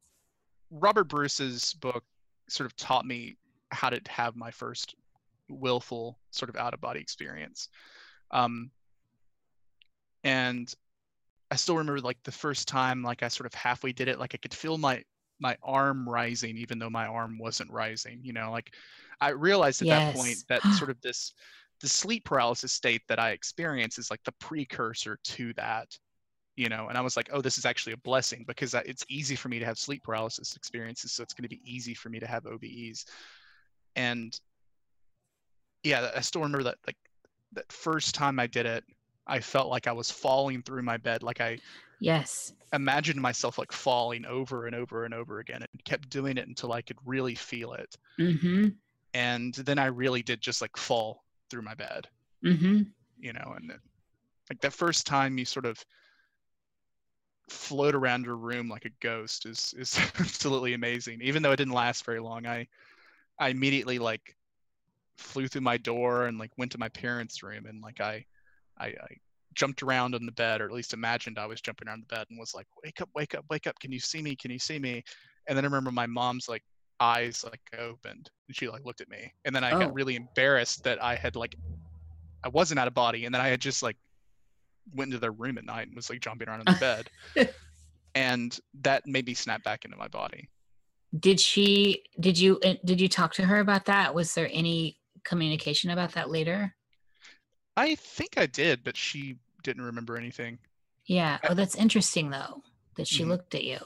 Robert 0.71 1.05
Bruce's 1.05 1.75
book 1.75 2.05
sort 2.49 2.67
of 2.67 2.77
taught 2.77 3.07
me 3.07 3.37
how 3.71 3.89
to 3.89 4.01
have 4.09 4.37
my 4.37 4.51
first 4.51 4.95
willful 5.49 6.19
sort 6.31 6.49
of 6.49 6.57
out 6.57 6.75
of 6.75 6.81
body 6.81 7.01
experience. 7.01 7.69
Um, 8.31 8.71
and 10.25 10.73
I 11.51 11.57
still 11.57 11.77
remember 11.77 12.01
like 12.01 12.23
the 12.23 12.33
first 12.33 12.69
time, 12.69 13.03
like 13.03 13.23
I 13.23 13.29
sort 13.29 13.47
of 13.47 13.55
halfway 13.55 13.93
did 13.93 14.09
it, 14.09 14.19
like 14.19 14.35
I 14.35 14.39
could 14.39 14.55
feel 14.55 14.79
my 14.79 15.03
my 15.39 15.57
arm 15.63 16.09
rising, 16.09 16.57
even 16.57 16.79
though 16.79 16.91
my 16.91 17.07
arm 17.07 17.39
wasn't 17.39 17.71
rising. 17.71 18.21
You 18.23 18.33
know, 18.33 18.51
like 18.51 18.73
I 19.21 19.31
realized 19.31 19.83
at 19.83 19.89
that 19.89 20.15
point 20.15 20.37
that 20.49 20.63
sort 20.79 20.91
of 20.91 21.01
this 21.01 21.35
the 21.83 21.89
sleep 21.89 22.25
paralysis 22.25 22.73
state 22.73 23.03
that 23.09 23.19
I 23.19 23.33
experience 23.33 23.99
is 23.99 24.11
like 24.11 24.23
the 24.25 24.33
precursor 24.33 25.19
to 25.25 25.53
that, 25.55 25.89
you 26.57 26.69
know. 26.69 26.87
And 26.89 26.97
I 26.97 27.01
was 27.01 27.17
like, 27.17 27.29
oh, 27.33 27.43
this 27.43 27.59
is 27.59 27.67
actually 27.67 27.93
a 27.93 27.99
blessing 27.99 28.45
because 28.47 28.73
it's 28.75 29.05
easy 29.09 29.37
for 29.37 29.49
me 29.49 29.59
to 29.59 29.67
have 29.67 29.79
sleep 29.79 30.03
paralysis 30.05 30.57
experiences, 30.57 31.13
so 31.13 31.23
it's 31.23 31.35
going 31.35 31.49
to 31.49 31.49
be 31.49 31.61
easy 31.65 31.93
for 31.93 32.09
me 32.09 32.21
to 32.21 32.27
have 32.27 32.47
OBEs. 32.47 33.05
And 33.97 34.39
yeah, 35.83 36.11
I 36.17 36.21
still 36.21 36.43
remember 36.43 36.63
that 36.65 36.79
like 36.87 36.97
that 37.53 37.71
first 37.71 38.15
time 38.15 38.39
I 38.39 38.47
did 38.47 38.65
it, 38.65 38.85
I 39.27 39.41
felt 39.41 39.69
like 39.69 39.87
I 39.87 39.93
was 39.93 40.11
falling 40.11 40.63
through 40.63 40.83
my 40.83 40.97
bed, 40.97 41.23
like 41.23 41.41
I 41.41 41.59
Yes. 42.01 42.53
imagined 42.73 43.21
myself 43.21 43.59
like 43.59 43.71
falling 43.71 44.25
over 44.25 44.67
and 44.67 44.75
over 44.75 45.05
and 45.05 45.15
over 45.15 45.39
again, 45.39 45.63
and 45.63 45.85
kept 45.85 46.09
doing 46.09 46.39
it 46.39 46.49
until 46.49 46.73
I 46.73 46.83
could 46.83 46.99
really 47.05 47.35
feel 47.35 47.75
it. 47.75 47.97
Mm-hmm. 48.19 48.69
And 49.15 49.55
then 49.55 49.79
I 49.79 49.87
really 49.87 50.23
did 50.23 50.41
just 50.41 50.63
like 50.63 50.77
fall 50.77 51.23
through 51.53 51.63
my 51.63 51.75
bed 51.75 52.09
Mm-hmm. 52.45 52.83
you 53.21 53.33
know 53.33 53.55
and 53.57 53.71
it, 53.71 53.81
like 54.51 54.61
that 54.63 54.73
first 54.73 55.07
time 55.07 55.39
you 55.39 55.45
sort 55.45 55.67
of 55.67 55.85
float 57.49 57.95
around 57.95 58.25
your 58.25 58.37
room 58.37 58.69
like 58.69 58.85
a 58.85 58.91
ghost 59.01 59.47
is 59.47 59.75
is 59.77 59.99
absolutely 60.19 60.75
amazing. 60.75 61.21
Even 61.23 61.43
though 61.43 61.53
it 61.53 61.57
didn't 61.57 61.75
last 61.75 62.05
very 62.05 62.21
long 62.21 62.47
i 62.47 62.67
i 63.39 63.49
immediately 63.49 63.99
like 63.99 64.35
flew 65.19 65.47
through 65.47 65.61
my 65.61 65.77
door 65.77 66.27
and 66.27 66.39
like 66.39 66.51
went 66.57 66.73
to 66.73 66.79
my 66.79 66.89
parents 66.89 67.43
room 67.43 67.67
and 67.67 67.83
like 67.83 68.01
i 68.01 68.25
i, 68.79 68.87
I 68.87 69.17
jumped 69.55 69.83
around 69.83 70.15
on 70.15 70.25
the 70.25 70.33
bed 70.33 70.61
or 70.61 70.65
at 70.65 70.73
least 70.73 70.95
imagined 70.95 71.39
i 71.39 71.47
was 71.47 71.61
jumping 71.61 71.87
around 71.87 72.03
the 72.03 72.15
bed 72.15 72.27
and 72.31 72.39
was 72.41 72.55
like 72.55 72.67
wake 72.83 73.01
up 73.01 73.11
wake 73.15 73.35
up 73.35 73.45
wake 73.51 73.67
up. 73.67 73.79
Can 73.79 73.93
you 73.93 74.01
see 74.01 74.23
me? 74.23 74.35
Can 74.35 74.51
you 74.51 74.59
see 74.59 74.79
me? 74.79 75.05
And 75.47 75.57
then 75.57 75.65
i 75.65 75.67
remember 75.67 75.93
my 75.93 76.07
mom's 76.07 76.49
like 76.49 76.65
eyes 77.01 77.45
like 77.45 77.61
opened 77.79 78.31
and 78.49 78.57
she 78.57 78.69
like 78.69 78.85
looked 78.85 79.01
at 79.01 79.09
me 79.09 79.33
and 79.45 79.55
then 79.57 79.65
i 79.65 79.73
Oh. 79.73 79.79
got 79.81 79.95
really 79.95 80.15
embarrassed 80.17 80.85
that 80.85 81.03
i 81.03 81.15
had 81.15 81.35
like 81.37 81.55
I 82.45 82.49
wasn't 82.49 82.81
out 82.81 82.89
of 82.89 82.95
body, 82.95 83.25
and 83.25 83.33
then 83.33 83.41
I 83.41 83.47
had 83.47 83.61
just 83.61 83.85
like 83.85 83.97
went 84.97 85.11
into 85.11 85.21
their 85.21 85.31
room 85.31 85.59
at 85.59 85.65
night 85.65 85.87
and 85.87 85.95
was 85.95 86.11
like 86.11 86.19
jumping 86.19 86.49
around 86.49 86.59
in 86.67 86.67
the 86.75 86.81
bed, 86.81 87.09
and 88.17 88.59
that 88.81 89.07
made 89.07 89.27
me 89.27 89.35
snap 89.35 89.63
back 89.63 89.85
into 89.85 89.97
my 89.97 90.09
body. 90.09 90.49
Did 91.17 91.39
she? 91.39 92.03
Did 92.19 92.37
you? 92.37 92.59
uh, 92.65 92.75
Did 92.85 93.01
you 93.01 93.09
talk 93.09 93.33
to 93.35 93.45
her 93.45 93.61
about 93.61 93.85
that? 93.85 94.13
Was 94.13 94.35
there 94.35 94.49
any 94.53 94.99
communication 95.25 95.91
about 95.91 96.15
that 96.15 96.31
later? 96.31 96.75
I 97.77 97.95
think 97.95 98.31
I 98.37 98.47
did, 98.47 98.83
but 98.83 98.97
she 98.97 99.37
didn't 99.63 99.85
remember 99.85 100.17
anything. 100.17 100.59
Yeah. 101.07 101.39
Oh, 101.49 101.55
that's 101.55 101.77
interesting 101.77 102.31
though. 102.31 102.65
That 102.97 103.07
she 103.07 103.23
Mhm. 103.23 103.29
looked 103.29 103.55
at 103.55 103.63
you. 103.63 103.79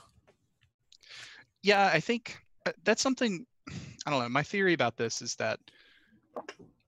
Yeah, 1.62 1.90
I 1.92 2.00
think 2.00 2.38
that's 2.84 3.02
something. 3.02 3.46
I 4.06 4.10
don't 4.10 4.20
know. 4.20 4.28
My 4.28 4.42
theory 4.42 4.72
about 4.72 4.96
this 4.96 5.20
is 5.22 5.34
that 5.36 5.58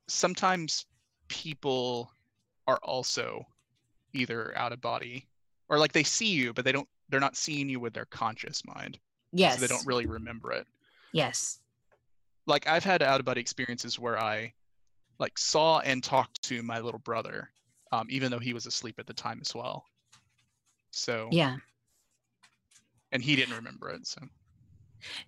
sometimes 0.09 0.87
people 1.29 2.11
are 2.67 2.79
also 2.83 3.45
either 4.15 4.57
out 4.57 4.73
of 4.73 4.81
body 4.81 5.27
or 5.69 5.79
like 5.79 5.93
they 5.93 6.03
see 6.03 6.29
you 6.29 6.53
but 6.55 6.65
they 6.65 6.73
don't 6.73 6.89
they're 7.09 7.21
not 7.21 7.37
seeing 7.37 7.69
you 7.69 7.79
with 7.79 7.93
their 7.93 8.07
conscious 8.07 8.63
mind 8.65 8.99
Yes. 9.33 9.55
so 9.55 9.61
they 9.61 9.67
don't 9.67 9.87
really 9.87 10.07
remember 10.07 10.53
it 10.53 10.67
Yes. 11.13 11.61
like 12.47 12.67
i've 12.67 12.85
had 12.85 13.03
out 13.03 13.21
of 13.21 13.27
body 13.27 13.41
experiences 13.41 13.99
where 13.99 14.19
i 14.19 14.51
like 15.19 15.37
saw 15.39 15.81
and 15.81 16.03
talked 16.03 16.41
to 16.43 16.63
my 16.63 16.81
little 16.81 17.01
brother 17.01 17.51
um, 17.93 18.07
even 18.09 18.31
though 18.31 18.39
he 18.39 18.55
was 18.55 18.65
asleep 18.67 18.95
at 18.99 19.07
the 19.07 19.15
time 19.15 19.39
as 19.43 19.55
well 19.55 19.85
so 20.91 21.29
Yeah. 21.31 21.57
and 23.13 23.23
he 23.23 23.37
didn't 23.37 23.55
remember 23.55 23.91
it 23.91 24.07
so 24.07 24.23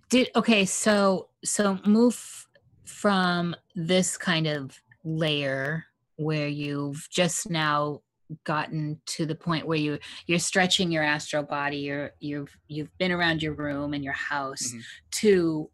Did 0.09 0.31
okay, 0.37 0.65
so 0.65 1.29
so 1.45 1.79
move 1.87 2.47
from 2.85 3.55
this 3.75 4.17
kind 4.17 4.47
of 4.47 4.81
layer 5.05 5.85
where 6.17 6.49
you've 6.49 7.09
just 7.11 7.49
now 7.49 8.03
gotten 8.45 9.01
to 9.07 9.27
the 9.27 9.35
point 9.35 9.67
where 9.67 9.79
you 9.79 9.99
you're 10.27 10.39
stretching 10.39 10.91
your 10.91 11.03
astral 11.03 11.43
body, 11.43 11.79
you're 11.79 12.11
you've 12.21 12.57
you've 12.69 12.97
been 12.99 13.13
around 13.13 13.43
your 13.43 13.55
room 13.55 13.95
and 13.95 14.05
your 14.05 14.13
house 14.13 14.73
Mhm. 14.73 14.83
to 15.13 15.71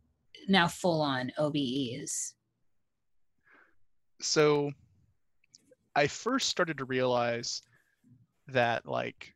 now 0.49 0.69
full 0.69 1.01
on 1.03 1.33
OBEs. 1.39 2.35
so 4.21 4.71
I 5.95 6.07
first 6.07 6.49
started 6.49 6.79
to 6.79 6.85
realize 6.85 7.63
that 8.49 8.87
like 8.87 9.35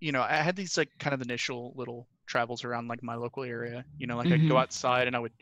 you 0.00 0.12
know, 0.12 0.22
I 0.22 0.36
had 0.36 0.56
these 0.56 0.78
like 0.78 0.90
kind 0.98 1.12
of 1.12 1.20
initial 1.20 1.74
little 1.76 2.08
travels 2.30 2.64
around 2.64 2.88
like 2.88 3.02
my 3.02 3.16
local 3.16 3.42
area. 3.42 3.84
You 3.98 4.06
know, 4.06 4.16
like 4.16 4.30
I'd 4.32 4.48
go 4.48 4.56
outside 4.56 5.06
and 5.08 5.16
I 5.16 5.18
would 5.18 5.32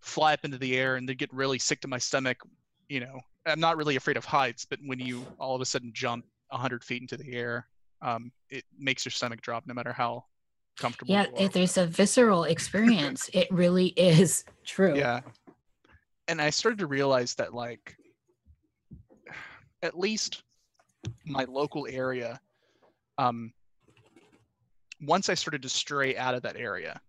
fly 0.00 0.32
up 0.32 0.44
into 0.44 0.58
the 0.58 0.76
air 0.76 0.96
and 0.96 1.08
they'd 1.08 1.18
get 1.18 1.32
really 1.32 1.58
sick 1.58 1.80
to 1.82 1.88
my 1.88 1.98
stomach. 1.98 2.38
You 2.88 3.00
know, 3.00 3.20
I'm 3.46 3.60
not 3.60 3.76
really 3.76 3.96
afraid 3.96 4.16
of 4.16 4.24
heights, 4.24 4.64
but 4.64 4.78
when 4.84 4.98
you 4.98 5.26
all 5.38 5.54
of 5.54 5.60
a 5.60 5.66
sudden 5.66 5.92
jump 5.94 6.24
100 6.48 6.82
feet 6.82 7.02
into 7.02 7.16
the 7.16 7.32
air, 7.34 7.68
um, 8.02 8.32
it 8.48 8.64
makes 8.78 9.04
your 9.04 9.12
stomach 9.12 9.42
drop 9.42 9.66
no 9.66 9.74
matter 9.74 9.92
how 9.92 10.24
comfortable 10.78 11.12
Yeah, 11.12 11.26
if 11.38 11.52
there's 11.52 11.76
a 11.76 11.86
visceral 11.86 12.44
experience. 12.44 13.28
it 13.34 13.48
really 13.52 13.88
is 13.88 14.44
true. 14.64 14.96
Yeah. 14.96 15.20
And 16.26 16.40
I 16.40 16.48
started 16.50 16.78
to 16.78 16.86
realize 16.86 17.34
that 17.34 17.52
like 17.52 17.96
at 19.82 19.98
least 19.98 20.42
my 21.26 21.44
local 21.44 21.86
area 21.88 22.40
um 23.18 23.52
once 25.00 25.28
I 25.28 25.34
started 25.34 25.62
to 25.62 25.68
stray 25.68 26.16
out 26.16 26.34
of 26.34 26.42
that 26.42 26.56
area, 26.56 27.00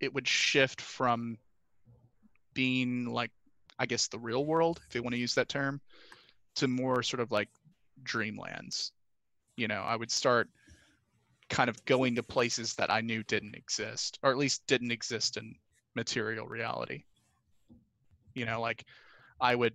it 0.00 0.12
would 0.12 0.26
shift 0.26 0.80
from 0.80 1.38
being 2.52 3.06
like 3.06 3.30
I 3.78 3.86
guess 3.86 4.06
the 4.06 4.18
real 4.18 4.44
world, 4.44 4.80
if 4.88 4.94
you 4.94 5.02
want 5.02 5.14
to 5.14 5.20
use 5.20 5.34
that 5.34 5.48
term, 5.48 5.80
to 6.56 6.68
more 6.68 7.02
sort 7.02 7.20
of 7.20 7.32
like 7.32 7.48
dreamlands. 8.04 8.92
You 9.56 9.68
know, 9.68 9.82
I 9.82 9.96
would 9.96 10.10
start 10.10 10.48
kind 11.50 11.68
of 11.68 11.84
going 11.84 12.14
to 12.14 12.22
places 12.22 12.74
that 12.74 12.90
I 12.90 13.00
knew 13.00 13.22
didn't 13.24 13.54
exist, 13.54 14.18
or 14.22 14.30
at 14.30 14.38
least 14.38 14.66
didn't 14.66 14.92
exist 14.92 15.36
in 15.36 15.54
material 15.94 16.46
reality. 16.46 17.04
You 18.34 18.46
know, 18.46 18.60
like 18.60 18.84
I 19.40 19.54
would 19.54 19.74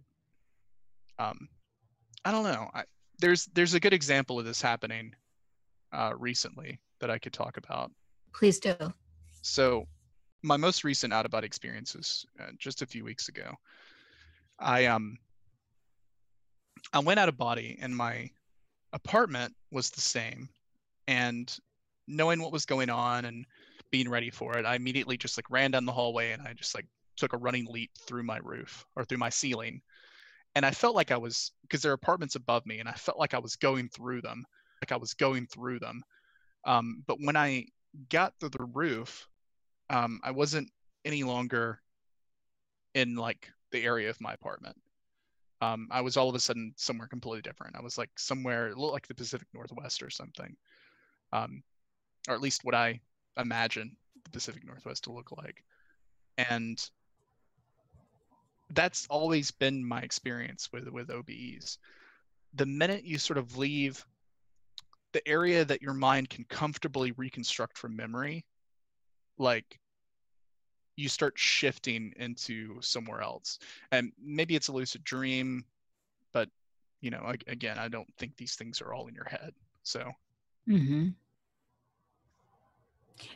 um 1.17 1.47
I 2.25 2.31
don't 2.31 2.43
know. 2.43 2.69
I, 2.73 2.83
there's 3.19 3.45
there's 3.53 3.73
a 3.73 3.79
good 3.79 3.93
example 3.93 4.39
of 4.39 4.45
this 4.45 4.61
happening 4.61 5.13
uh 5.91 6.13
recently 6.17 6.79
that 6.99 7.09
I 7.09 7.17
could 7.17 7.33
talk 7.33 7.57
about. 7.57 7.91
Please 8.33 8.59
do. 8.59 8.75
So, 9.41 9.85
my 10.41 10.57
most 10.57 10.83
recent 10.83 11.11
out 11.11 11.25
of 11.25 11.31
body 11.31 11.45
experience 11.45 11.95
was 11.95 12.25
uh, 12.39 12.51
just 12.57 12.81
a 12.81 12.85
few 12.85 13.03
weeks 13.03 13.27
ago. 13.27 13.53
I 14.57 14.85
um 14.85 15.17
I 16.93 16.99
went 16.99 17.19
out 17.19 17.29
of 17.29 17.37
body 17.37 17.77
and 17.81 17.95
my 17.95 18.29
apartment 18.93 19.53
was 19.71 19.89
the 19.89 20.01
same 20.01 20.49
and 21.07 21.57
knowing 22.07 22.41
what 22.41 22.51
was 22.51 22.65
going 22.65 22.89
on 22.89 23.25
and 23.25 23.45
being 23.91 24.09
ready 24.09 24.29
for 24.29 24.57
it, 24.57 24.65
I 24.65 24.75
immediately 24.75 25.17
just 25.17 25.37
like 25.37 25.49
ran 25.49 25.71
down 25.71 25.85
the 25.85 25.91
hallway 25.91 26.31
and 26.31 26.41
I 26.41 26.53
just 26.53 26.75
like 26.75 26.85
took 27.17 27.33
a 27.33 27.37
running 27.37 27.65
leap 27.65 27.91
through 28.07 28.23
my 28.23 28.39
roof 28.43 28.85
or 28.95 29.03
through 29.03 29.17
my 29.17 29.29
ceiling. 29.29 29.81
And 30.55 30.65
I 30.65 30.71
felt 30.71 30.95
like 30.95 31.11
I 31.11 31.17
was 31.17 31.51
because 31.61 31.81
there 31.81 31.91
are 31.91 31.95
apartments 31.95 32.35
above 32.35 32.65
me 32.65 32.79
and 32.79 32.89
I 32.89 32.93
felt 32.93 33.19
like 33.19 33.33
I 33.33 33.39
was 33.39 33.55
going 33.55 33.89
through 33.89 34.21
them, 34.21 34.45
like 34.81 34.91
I 34.91 34.97
was 34.97 35.13
going 35.13 35.47
through 35.47 35.79
them. 35.79 36.03
Um, 36.65 37.03
but 37.07 37.17
when 37.19 37.35
I 37.35 37.67
got 38.09 38.39
to 38.39 38.49
the 38.49 38.63
roof, 38.63 39.27
um, 39.89 40.19
I 40.23 40.31
wasn't 40.31 40.69
any 41.05 41.23
longer 41.23 41.81
in 42.93 43.15
like 43.15 43.51
the 43.71 43.83
area 43.83 44.09
of 44.09 44.21
my 44.21 44.33
apartment. 44.33 44.75
Um, 45.61 45.87
I 45.91 46.01
was 46.01 46.15
all 46.15 46.29
of 46.29 46.35
a 46.35 46.39
sudden 46.39 46.73
somewhere 46.77 47.07
completely 47.07 47.41
different. 47.41 47.75
I 47.75 47.81
was 47.81 47.97
like 47.97 48.11
somewhere 48.17 48.73
like 48.75 49.07
the 49.07 49.15
Pacific 49.15 49.47
Northwest 49.53 50.01
or 50.01 50.09
something, 50.09 50.55
um, 51.33 51.63
or 52.27 52.35
at 52.35 52.41
least 52.41 52.63
what 52.63 52.75
I 52.75 53.01
imagine 53.37 53.95
the 54.23 54.29
Pacific 54.29 54.65
Northwest 54.65 55.05
to 55.05 55.11
look 55.11 55.31
like. 55.31 55.63
And 56.37 56.79
that's 58.69 59.07
always 59.09 59.51
been 59.51 59.83
my 59.83 60.01
experience 60.01 60.69
with 60.71 60.87
with 60.87 61.09
OBEs. 61.09 61.77
The 62.53 62.65
minute 62.65 63.03
you 63.03 63.17
sort 63.17 63.37
of 63.37 63.57
leave 63.57 64.05
the 65.13 65.27
area 65.27 65.65
that 65.65 65.81
your 65.81 65.93
mind 65.93 66.29
can 66.29 66.45
comfortably 66.45 67.11
reconstruct 67.13 67.77
from 67.77 67.95
memory, 67.95 68.45
like 69.37 69.79
you 70.95 71.09
start 71.09 71.33
shifting 71.37 72.13
into 72.17 72.79
somewhere 72.81 73.21
else. 73.21 73.59
And 73.91 74.11
maybe 74.21 74.55
it's 74.55 74.67
a 74.67 74.73
lucid 74.73 75.03
dream, 75.03 75.63
but 76.33 76.49
you 77.01 77.09
know, 77.09 77.23
ag- 77.27 77.45
again, 77.47 77.77
I 77.79 77.87
don't 77.87 78.13
think 78.17 78.35
these 78.35 78.55
things 78.55 78.81
are 78.81 78.93
all 78.93 79.07
in 79.07 79.15
your 79.15 79.27
head. 79.29 79.53
So 79.83 80.11
hmm 80.67 81.09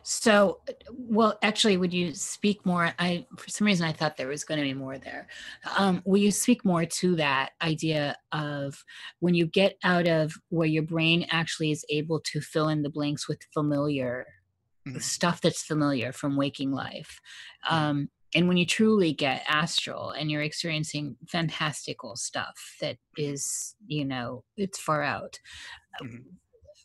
So, 0.04 0.62
well, 0.92 1.38
actually, 1.42 1.78
would 1.78 1.94
you 1.94 2.14
speak 2.14 2.66
more? 2.66 2.94
I, 3.00 3.26
for 3.38 3.50
some 3.50 3.66
reason, 3.68 3.86
I 3.88 3.92
thought 3.94 4.18
there 4.18 4.28
was 4.28 4.44
going 4.44 4.60
to 4.60 4.64
be 4.66 4.74
more 4.74 4.98
there. 4.98 5.28
Um, 5.78 6.02
will 6.06 6.20
you 6.22 6.32
speak 6.32 6.64
more 6.66 6.86
to 6.86 7.16
that 7.18 7.52
idea 7.62 8.18
of 8.32 8.84
when 9.20 9.34
you 9.36 9.46
get 9.46 9.78
out 9.84 10.08
of 10.08 10.34
where 10.50 10.68
your 10.68 10.84
brain 10.84 11.26
actually 11.32 11.72
is 11.72 11.86
able 11.90 12.20
to 12.22 12.42
fill 12.42 12.70
in 12.70 12.84
the 12.84 12.90
blanks 12.90 13.28
with 13.28 13.42
familiar 13.54 14.26
Mhm. 14.86 15.00
stuff 15.00 15.42
that's 15.42 15.64
familiar 15.64 16.12
from 16.12 16.36
waking 16.38 16.72
life? 16.72 17.20
Um, 17.70 18.10
and 18.36 18.48
when 18.48 18.58
you 18.58 18.66
truly 18.66 19.14
get 19.14 19.44
astral 19.48 20.12
and 20.12 20.32
you're 20.32 20.42
experiencing 20.42 21.18
fantastical 21.30 22.16
stuff 22.16 22.78
that 22.82 22.98
is, 23.18 23.76
you 23.86 24.06
know, 24.06 24.44
it's 24.58 24.80
far 24.80 25.04
out 25.04 25.40
Mhm. 26.00 26.38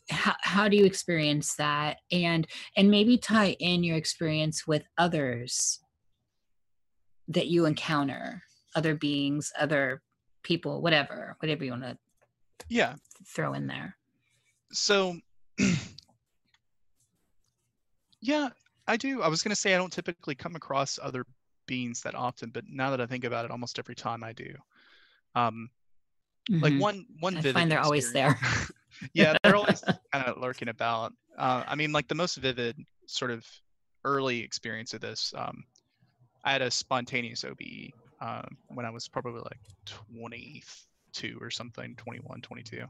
How, 0.09 0.35
how 0.41 0.67
do 0.67 0.75
you 0.77 0.85
experience 0.85 1.55
that 1.55 1.97
and 2.11 2.47
and 2.75 2.89
maybe 2.89 3.17
tie 3.17 3.55
in 3.59 3.83
your 3.83 3.97
experience 3.97 4.65
with 4.67 4.83
others 4.97 5.79
that 7.27 7.47
you 7.47 7.65
encounter 7.65 8.41
other 8.75 8.95
beings 8.95 9.51
other 9.59 10.01
people 10.43 10.81
whatever 10.81 11.35
whatever 11.39 11.63
you 11.63 11.71
want 11.71 11.83
to 11.83 11.97
yeah, 12.69 12.95
throw 13.25 13.53
in 13.53 13.65
there 13.67 13.95
so 14.71 15.15
yeah, 18.21 18.49
I 18.87 18.97
do. 18.97 19.21
I 19.21 19.27
was 19.27 19.41
gonna 19.41 19.55
say 19.55 19.73
I 19.73 19.77
don't 19.77 19.91
typically 19.91 20.35
come 20.35 20.55
across 20.55 20.99
other 21.01 21.25
beings 21.67 22.01
that 22.01 22.15
often, 22.15 22.49
but 22.49 22.65
now 22.67 22.91
that 22.91 23.01
I 23.01 23.05
think 23.05 23.23
about 23.23 23.45
it, 23.45 23.51
almost 23.51 23.79
every 23.79 23.95
time 23.95 24.23
I 24.23 24.33
do. 24.33 24.53
Um, 25.35 25.69
like 26.61 26.73
Mhm. 26.73 26.81
one 26.81 27.05
one 27.19 27.35
I 27.37 27.41
vivid 27.41 27.53
find 27.53 27.71
they're 27.71 27.81
always 27.81 28.11
there. 28.11 28.39
yeah 29.13 29.35
they're 29.43 29.55
always 29.55 29.81
kind 30.13 30.25
of 30.25 30.37
lurking 30.37 30.69
about. 30.69 31.13
Uh, 31.37 31.63
i 31.67 31.75
mean 31.75 31.91
like 31.91 32.07
the 32.07 32.15
most 32.15 32.35
vivid 32.37 32.75
sort 33.05 33.31
of 33.31 33.45
early 34.05 34.39
experience 34.39 34.93
of 34.93 35.01
this 35.01 35.33
um, 35.37 35.63
i 36.43 36.51
had 36.51 36.61
a 36.61 36.71
spontaneous 36.71 37.43
obe 37.43 37.91
um, 38.21 38.57
when 38.67 38.85
i 38.85 38.89
was 38.89 39.07
probably 39.07 39.41
like 39.41 39.59
22 39.85 41.37
or 41.41 41.49
something 41.49 41.95
21 41.95 42.41
22 42.41 42.83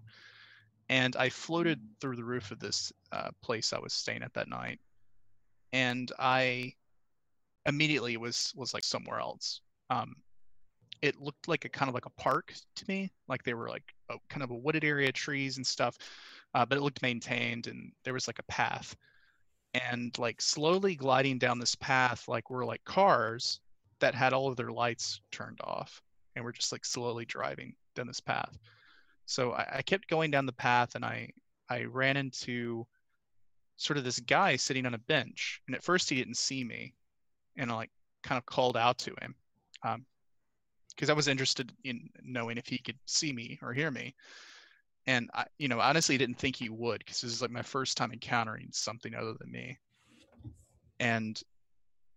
and 0.90 1.16
i 1.16 1.30
floated 1.30 1.80
through 2.02 2.16
the 2.16 2.24
roof 2.24 2.52
of 2.52 2.60
this 2.60 2.92
uh, 3.12 3.30
place 3.44 3.74
i 3.74 3.80
was 3.80 3.94
staying 3.94 4.24
at 4.24 4.34
that 4.34 4.50
night. 4.50 4.80
And 5.72 6.12
i 6.18 6.74
immediately 7.66 8.18
was 8.18 8.52
was 8.56 8.74
like 8.74 8.84
somewhere 8.84 9.20
else. 9.20 9.62
Um, 9.90 10.16
it 11.02 11.20
looked 11.22 11.48
like 11.48 11.66
a 11.66 11.70
kind 11.70 11.88
of 11.88 11.96
like 11.96 12.06
a 12.06 12.22
park 12.22 12.54
to 12.76 12.86
me 12.88 13.10
like 13.28 13.44
they 13.44 13.54
were 13.54 13.70
like 13.70 13.84
a, 14.10 14.16
kind 14.30 14.44
of 14.44 14.52
a 14.52 14.56
wooded 14.56 14.84
area 14.84 15.12
trees 15.12 15.58
and 15.58 15.66
stuff 15.66 15.98
uh, 16.54 16.66
but 16.66 16.78
it 16.78 16.82
looked 16.82 17.02
maintained 17.02 17.68
and 17.68 17.92
there 18.04 18.14
was 18.14 18.28
like 18.28 18.40
a 18.40 18.44
path. 18.52 18.96
And 19.76 20.18
like 20.18 20.42
slowly 20.42 20.96
gliding 20.96 21.38
down 21.38 21.60
this 21.60 21.76
path 21.76 22.28
like 22.28 22.50
were 22.50 22.66
like 22.66 22.84
cars 22.86 23.60
that 24.00 24.16
had 24.16 24.34
all 24.34 24.48
of 24.48 24.56
their 24.56 24.72
lights 24.72 25.22
turned 25.32 25.60
off 25.62 26.02
and 26.36 26.44
we're 26.44 26.54
just 26.54 26.72
like 26.72 26.86
slowly 26.86 27.26
driving 27.26 27.76
down 27.96 28.08
this 28.08 28.20
path. 28.20 28.58
So 29.28 29.52
I, 29.52 29.78
I 29.78 29.82
kept 29.84 30.08
going 30.08 30.32
down 30.32 30.48
the 30.48 30.54
path 30.54 30.96
and 30.96 31.06
i 31.06 31.30
i 31.70 31.84
ran 31.84 32.18
into 32.18 32.88
sort 33.78 33.98
of 33.98 34.04
this 34.04 34.20
guy 34.20 34.56
sitting 34.56 34.88
on 34.88 34.96
a 34.96 35.00
bench. 35.00 35.62
And 35.68 35.76
at 35.76 35.84
first 35.84 36.10
he 36.10 36.16
didn't 36.16 36.38
see 36.38 36.64
me 36.64 36.96
and 37.56 37.72
i 37.72 37.76
like 37.76 37.92
kind 38.24 38.40
of 38.40 38.46
called 38.48 38.76
out 38.76 38.98
to 39.00 39.14
him 39.22 39.36
um, 39.84 40.04
because 40.96 41.10
I 41.10 41.14
was 41.14 41.28
interested 41.28 41.72
in 41.84 42.10
knowing 42.24 42.58
if 42.58 42.68
he 42.68 42.78
could 42.78 42.98
see 43.06 43.32
me 43.34 43.60
or 43.62 43.74
hear 43.74 43.92
me. 43.92 44.16
And 45.08 45.30
I, 45.34 45.46
you 45.58 45.68
know, 45.68 45.80
honestly 45.80 46.18
didn't 46.18 46.38
think 46.38 46.56
he 46.56 46.70
would 46.70 47.00
because 47.00 47.22
this 47.22 47.32
is 47.32 47.42
like 47.42 47.52
my 47.52 47.62
first 47.62 47.98
time 47.98 48.12
encountering 48.12 48.70
something 48.72 49.16
other 49.16 49.34
than 49.40 49.52
me. 49.52 49.78
And 51.00 51.42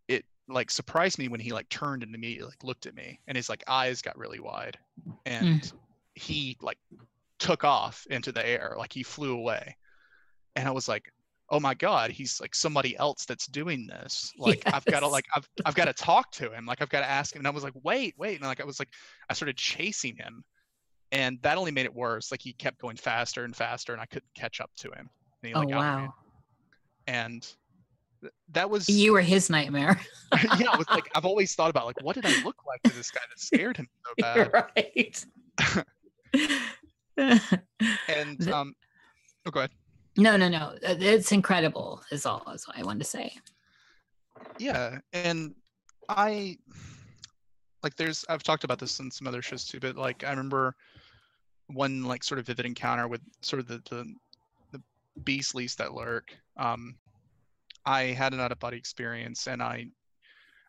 it 0.08 0.24
like 0.48 0.70
surprised 0.70 1.18
me 1.18 1.28
when 1.28 1.40
he 1.40 1.52
like 1.52 1.68
turned 1.68 2.02
and 2.02 2.14
immediately 2.14 2.50
like 2.50 2.64
looked 2.64 2.86
at 2.86 2.94
me 2.94 3.20
and 3.26 3.36
his 3.36 3.48
like 3.48 3.64
eyes 3.68 4.02
got 4.02 4.18
really 4.18 4.40
wide 4.40 4.76
and 5.24 5.64
hmm. 5.64 5.76
he 6.14 6.56
like 6.60 6.78
took 7.38 7.64
off 7.64 8.06
into 8.10 8.32
the 8.32 8.46
air 8.46 8.74
like 8.78 8.92
he 8.92 9.02
flew 9.02 9.36
away 9.36 9.76
and 10.56 10.68
i 10.68 10.70
was 10.70 10.88
like 10.88 11.12
oh 11.53 11.61
my 11.61 11.74
god 11.74 12.11
he's 12.11 12.40
like 12.40 12.55
somebody 12.55 12.96
else 12.96 13.24
that's 13.26 13.46
doing 13.46 13.86
this. 13.86 14.32
Like 14.38 14.62
i've 14.66 14.84
got 14.86 15.00
to 15.00 15.09
like 15.09 15.26
I've, 15.36 15.46
I've 15.66 15.74
got 15.74 15.84
to 15.84 15.92
talk 15.92 16.32
to 16.32 16.50
him. 16.50 16.64
Like 16.66 16.80
i've 16.82 16.88
got 16.88 17.00
to 17.00 17.09
ask 17.09 17.34
him. 17.34 17.40
And 17.40 17.46
i 17.46 17.50
was 17.50 17.62
like 17.62 17.74
wait 17.84 18.14
wait. 18.18 18.36
And 18.40 18.46
like 18.48 18.61
i 18.61 18.64
was 18.64 18.78
like 18.80 18.88
i 19.30 19.34
started 19.34 19.57
chasing 19.57 20.16
him. 20.16 20.42
And 21.12 21.38
that 21.42 21.59
only 21.59 21.70
made 21.70 21.84
it 21.84 21.94
worse. 21.94 22.30
Like 22.32 22.40
he 22.40 22.55
kept 22.55 22.78
going 22.80 22.96
faster 22.96 23.44
and 23.44 23.55
faster 23.55 23.92
and 23.92 24.00
i 24.00 24.07
couldn't 24.07 24.32
catch 24.34 24.61
up 24.61 24.70
to 24.78 24.88
him. 24.88 25.09
And 25.42 25.48
he 25.48 25.55
Oh 25.55 25.59
like 25.61 25.68
me. 25.68 25.74
wow. 25.74 26.14
and 27.07 27.42
th- 28.22 28.32
that 28.53 28.70
was 28.70 28.88
You 28.88 29.12
were 29.12 29.20
his 29.20 29.50
nightmare. 29.50 30.00
yeah 30.59 30.70
i 30.72 30.76
was 30.78 30.88
like 30.88 31.09
i've 31.14 31.26
always 31.26 31.55
thought 31.55 31.70
about 31.70 31.84
like 31.84 32.03
what 32.03 32.14
did 32.14 32.24
i 32.26 32.42
look 32.42 32.57
like 32.66 32.82
to 32.84 32.94
this 32.96 33.11
guy 33.11 33.20
that 33.28 33.38
scared 33.38 33.76
him 33.76 33.88
so 34.07 34.12
bad? 34.18 34.36
You're 34.36 34.70
right. 34.76 35.24
and 38.09 38.48
um 38.50 38.74
oh 39.46 39.50
go 39.50 39.61
ahead 39.61 39.70
no, 40.16 40.36
no, 40.36 40.48
no. 40.48 40.74
It's 40.82 41.32
incredible. 41.32 42.02
Is 42.10 42.26
all. 42.26 42.42
Is 42.54 42.66
what 42.68 42.78
I 42.78 42.82
wanted 42.82 43.00
to 43.00 43.04
say. 43.04 43.32
yeah 44.58 44.98
and 45.12 45.54
i 46.10 46.56
like 47.82 47.96
there's 47.96 48.24
i've 48.28 48.42
talked 48.42 48.64
about 48.64 48.78
this 48.78 49.00
in 49.00 49.10
some 49.10 49.26
other 49.26 49.40
shows 49.40 49.64
too 49.64 49.80
but 49.80 49.96
like 49.96 50.24
i 50.24 50.30
remember 50.30 50.74
one 51.68 52.02
like 52.04 52.22
sort 52.22 52.38
of 52.38 52.46
vivid 52.46 52.66
encounter 52.66 53.08
with 53.08 53.22
sort 53.40 53.60
of 53.60 53.66
the 53.66 53.80
the, 53.90 54.14
the 54.72 54.82
beastlies 55.24 55.74
that 55.76 55.94
lurk 55.94 56.36
um 56.58 56.94
i 57.86 58.02
had 58.02 58.34
an 58.34 58.40
out 58.40 58.52
of 58.52 58.58
body 58.58 58.76
experience 58.76 59.46
and 59.48 59.62
i 59.62 59.86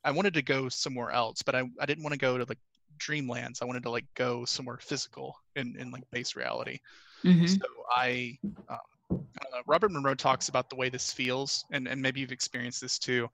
i 0.06 0.12
wanted 0.12 0.34
to 0.34 0.41
go 0.41 0.70
somewhere 0.70 1.12
else 1.12 1.41
but 1.44 1.54
i, 1.56 1.64
I 1.82 1.86
didn't 1.86 2.04
want 2.04 2.14
to 2.14 2.20
go 2.20 2.38
to 2.38 2.46
like 2.48 2.60
dreamlands 3.00 3.62
i 3.62 3.66
wanted 3.66 3.84
to 3.84 3.89
like 3.89 4.06
go 4.16 4.46
somewhere 4.46 4.78
physical 4.80 5.36
in 5.58 5.76
in 5.78 5.91
like 5.91 6.04
base 6.12 6.36
reality 6.38 6.80
Mhm. 7.26 7.50
so 7.50 7.66
I, 7.96 8.38
um, 8.70 8.78
I 9.12 9.62
Robert 9.68 9.91
Monroe 9.91 10.16
talks 10.16 10.49
about 10.49 10.70
the 10.70 10.76
way 10.76 10.89
this 10.89 11.12
feels, 11.12 11.66
and, 11.72 11.88
and 11.88 12.01
maybe 12.01 12.20
you've 12.20 12.32
experienced 12.32 12.82
this 12.82 12.99
too, 12.99 13.30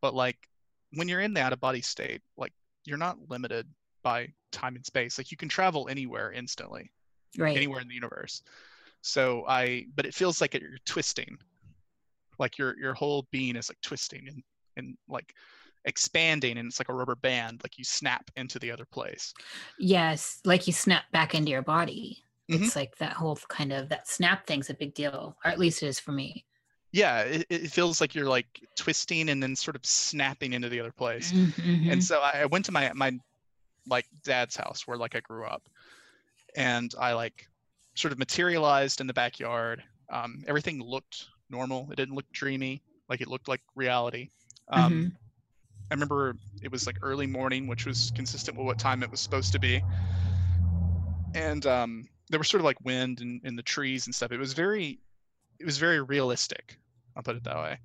but 0.00 0.14
like 0.14 0.36
when 0.94 1.08
you're 1.08 1.20
in 1.20 1.34
the 1.34 1.40
out 1.40 1.52
of 1.52 1.60
body 1.60 1.80
state, 1.80 2.22
like 2.36 2.52
you're 2.84 2.98
not 2.98 3.18
limited 3.28 3.66
by 4.02 4.28
time 4.52 4.76
and 4.76 4.84
space. 4.86 5.18
Like 5.18 5.30
you 5.30 5.36
can 5.36 5.48
travel 5.48 5.88
anywhere 5.88 6.32
instantly, 6.32 6.90
Right. 7.38 7.56
anywhere 7.56 7.80
in 7.80 7.88
the 7.88 7.94
universe. 7.94 8.42
So 9.00 9.44
I, 9.48 9.86
but 9.96 10.06
it 10.06 10.14
feels 10.14 10.40
like 10.40 10.54
you're 10.54 10.78
twisting, 10.86 11.36
like 12.38 12.58
your 12.58 12.78
your 12.78 12.94
whole 12.94 13.26
being 13.30 13.56
is 13.56 13.68
like 13.68 13.80
twisting 13.82 14.26
and 14.28 14.42
and 14.76 14.96
like 15.08 15.34
expanding, 15.84 16.58
and 16.58 16.66
it's 16.66 16.80
like 16.80 16.88
a 16.88 16.94
rubber 16.94 17.16
band, 17.16 17.60
like 17.62 17.78
you 17.78 17.84
snap 17.84 18.30
into 18.36 18.58
the 18.58 18.70
other 18.70 18.86
place. 18.86 19.34
Yes, 19.78 20.40
like 20.44 20.66
you 20.66 20.72
snap 20.72 21.04
back 21.12 21.34
into 21.34 21.50
your 21.50 21.62
body. 21.62 22.23
Mhm. 22.50 22.62
It's 22.62 22.76
like 22.76 22.96
that 22.98 23.14
whole 23.14 23.36
kind 23.48 23.72
of 23.72 23.88
that 23.88 24.08
snap 24.08 24.46
thing's 24.46 24.70
a 24.70 24.74
big 24.74 24.94
deal, 24.94 25.36
or 25.44 25.50
at 25.50 25.58
least 25.58 25.82
it 25.82 25.86
is 25.88 26.00
for 26.00 26.12
me. 26.12 26.46
Yeah, 26.92 27.22
it, 27.22 27.46
it 27.50 27.70
feels 27.72 28.00
like 28.00 28.14
you're 28.14 28.28
like 28.28 28.46
twisting 28.76 29.28
and 29.28 29.42
then 29.42 29.56
sort 29.56 29.74
of 29.76 29.84
snapping 29.84 30.52
into 30.52 30.68
the 30.68 30.78
other 30.80 30.92
place. 30.92 31.32
Mhm. 31.32 31.90
and 31.92 32.02
so 32.02 32.20
I, 32.20 32.42
I 32.42 32.46
went 32.46 32.64
to 32.66 32.72
my 32.72 32.92
my 32.92 33.18
like 33.88 34.06
dad's 34.24 34.56
house 34.56 34.86
where 34.86 34.98
like 34.98 35.14
I 35.16 35.20
grew 35.20 35.46
up, 35.46 35.68
and 36.56 36.94
I 36.98 37.14
like 37.14 37.48
sort 37.96 38.12
of 38.12 38.18
materialized 38.18 39.00
in 39.00 39.06
the 39.06 39.14
backyard. 39.14 39.84
Um, 40.10 40.44
everything 40.48 40.82
looked 40.82 41.26
normal. 41.50 41.90
It 41.92 41.96
didn't 41.96 42.14
look 42.16 42.26
dreamy. 42.32 42.82
Like 43.08 43.20
it 43.20 43.28
looked 43.28 43.48
like 43.48 43.62
reality. 43.76 44.30
Um, 44.68 44.92
Mhm. 44.94 45.16
I 45.90 45.94
remember 45.94 46.36
it 46.62 46.72
was 46.72 46.86
like 46.86 46.98
early 47.02 47.26
morning, 47.26 47.66
which 47.68 47.86
was 47.86 48.10
consistent 48.14 48.56
with 48.58 48.66
what 48.66 48.78
time 48.78 49.02
it 49.02 49.10
was 49.10 49.20
supposed 49.20 49.52
to 49.52 49.60
be. 49.60 49.84
And 51.34 51.66
um, 51.66 52.08
there 52.30 52.38
was 52.38 52.48
sort 52.48 52.60
of 52.60 52.64
like 52.64 52.80
wind 52.82 53.20
in, 53.20 53.40
in 53.44 53.56
the 53.56 53.62
trees 53.62 54.06
and 54.06 54.14
stuff. 54.14 54.32
It 54.32 54.38
was 54.38 54.52
very, 54.52 54.98
it 55.58 55.66
was 55.66 55.78
very 55.78 56.00
realistic. 56.00 56.78
I'll 57.16 57.22
put 57.22 57.36
it 57.36 57.44
that 57.44 57.56
way. 57.56 57.78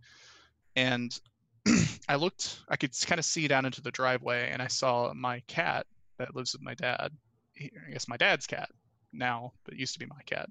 And 0.75 1.17
I 2.09 2.15
looked, 2.15 2.59
I 2.69 2.77
could 2.77 2.91
kind 3.05 3.19
of 3.19 3.25
see 3.25 3.47
down 3.47 3.65
into 3.65 3.81
the 3.81 3.91
driveway, 3.91 4.49
and 4.51 4.61
I 4.61 4.67
saw 4.67 5.13
my 5.13 5.41
cat 5.47 5.85
that 6.17 6.35
lives 6.35 6.53
with 6.53 6.61
my 6.61 6.73
dad. 6.73 7.11
I 7.59 7.91
guess 7.91 8.07
my 8.07 8.17
dad's 8.17 8.47
cat 8.47 8.69
now, 9.11 9.53
but 9.65 9.75
used 9.75 9.93
to 9.93 9.99
be 9.99 10.05
my 10.05 10.21
cat. 10.25 10.49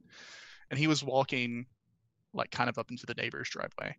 And 0.70 0.78
he 0.78 0.86
was 0.86 1.03
walking, 1.03 1.66
like 2.34 2.51
kind 2.51 2.68
of 2.68 2.78
up 2.78 2.91
into 2.91 3.07
the 3.07 3.14
neighbor's 3.14 3.49
driveway. 3.49 3.97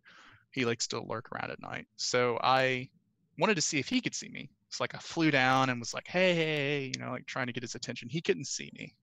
He 0.52 0.66
likes 0.66 0.88
to 0.88 1.02
lurk 1.02 1.32
around 1.32 1.52
at 1.52 1.62
night. 1.62 1.88
So 1.98 2.40
I 2.42 2.90
wanted 3.38 3.56
to 3.56 3.62
see 3.62 3.80
if 3.80 3.88
he 3.88 4.02
could 4.02 4.16
see 4.16 4.30
me. 4.30 4.50
It's 4.68 4.80
like 4.80 4.94
I 4.94 5.00
flew 5.00 5.32
down 5.32 5.70
and 5.70 5.80
was 5.80 5.94
like, 5.94 6.08
hey, 6.08 6.36
hey, 6.36 6.92
you 6.94 7.04
know, 7.04 7.12
like 7.12 7.26
trying 7.26 7.48
to 7.48 7.54
get 7.54 7.64
his 7.64 7.76
attention. 7.76 8.10
He 8.10 8.22
couldn't 8.22 8.46
see 8.46 8.72
me. 8.76 8.94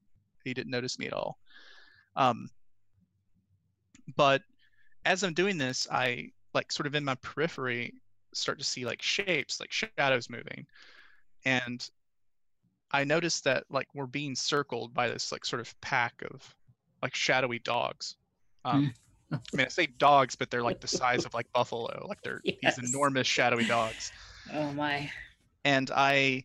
He 0.47 0.55
didn't 0.55 0.71
notice 0.71 0.99
me 0.99 1.07
at 1.07 1.13
all. 1.13 1.39
Um, 2.15 2.49
but 4.17 4.43
as 5.05 5.23
I'm 5.25 5.35
doing 5.35 5.59
this, 5.59 5.87
I 5.91 6.31
like 6.55 6.71
sort 6.71 6.87
of 6.87 6.95
in 6.95 7.05
my 7.05 7.17
periphery 7.17 7.95
start 8.33 8.59
to 8.59 8.65
see 8.65 8.85
like 8.85 9.03
shapes, 9.03 9.61
like 9.61 9.73
shadows 9.73 10.31
moving. 10.31 10.67
And 11.45 11.89
I 12.93 13.05
noticed 13.05 13.45
that 13.45 13.65
like 13.71 13.89
we're 13.95 14.07
being 14.07 14.35
circled 14.37 14.95
by 14.95 15.09
this 15.09 15.33
like 15.33 15.45
sort 15.45 15.61
of 15.61 15.79
pack 15.81 16.23
of 16.31 16.55
like 17.03 17.15
shadowy 17.15 17.59
dogs. 17.59 18.17
Um, 18.65 18.93
I 19.33 19.57
mean, 19.57 19.67
I 19.67 19.69
say 19.69 19.87
dogs, 19.87 20.37
but 20.37 20.51
they're 20.51 20.63
like 20.63 20.81
the 20.81 20.89
size 20.89 21.25
of 21.25 21.35
like 21.35 21.47
buffalo. 21.53 22.07
Like 22.09 22.23
they're 22.23 22.41
Yes. 22.63 22.77
these 22.79 22.91
enormous 22.95 23.27
shadowy 23.27 23.65
dogs. 23.65 24.13
Oh 24.53 24.73
my. 24.73 25.11
And 25.65 25.91
I 25.91 26.45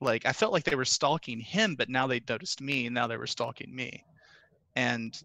like 0.00 0.26
I 0.26 0.32
felt 0.32 0.52
like 0.52 0.64
they 0.64 0.76
were 0.76 0.84
stalking 0.84 1.40
him, 1.40 1.74
but 1.74 1.88
now 1.88 2.06
they 2.06 2.20
noticed 2.28 2.60
me, 2.60 2.86
and 2.86 2.94
now 2.94 3.06
they 3.06 3.16
were 3.16 3.26
stalking 3.26 3.74
me. 3.74 4.04
And 4.74 5.16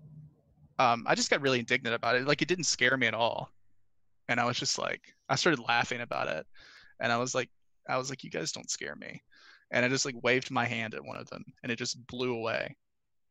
um, 0.79 1.05
I 1.07 1.15
just 1.15 1.29
got 1.29 1.41
really 1.41 1.59
indignant 1.59 1.95
about 1.95 2.15
it. 2.15 2.25
Like 2.25 2.41
it 2.41 2.47
didn't 2.47 2.65
scare 2.65 2.97
me 2.97 3.07
at 3.07 3.13
all. 3.13 3.51
And 4.29 4.39
I 4.39 4.45
was 4.45 4.57
just 4.57 4.77
like, 4.77 5.01
I 5.29 5.35
started 5.35 5.59
laughing 5.67 6.01
about 6.01 6.27
it. 6.27 6.45
And 7.01 7.11
I 7.11 7.17
was 7.17 7.35
like, 7.35 7.49
I 7.89 7.97
was 7.97 8.09
like, 8.09 8.23
you 8.23 8.29
guys 8.29 8.51
don't 8.51 8.69
scare 8.69 8.95
me. 8.95 9.21
And 9.71 9.83
I 9.83 9.89
just 9.89 10.05
like 10.05 10.15
waved 10.23 10.51
my 10.51 10.65
hand 10.65 10.93
at 10.93 11.03
one 11.03 11.17
of 11.17 11.29
them, 11.29 11.43
and 11.63 11.71
it 11.71 11.77
just 11.77 12.05
blew 12.07 12.35
away, 12.35 12.75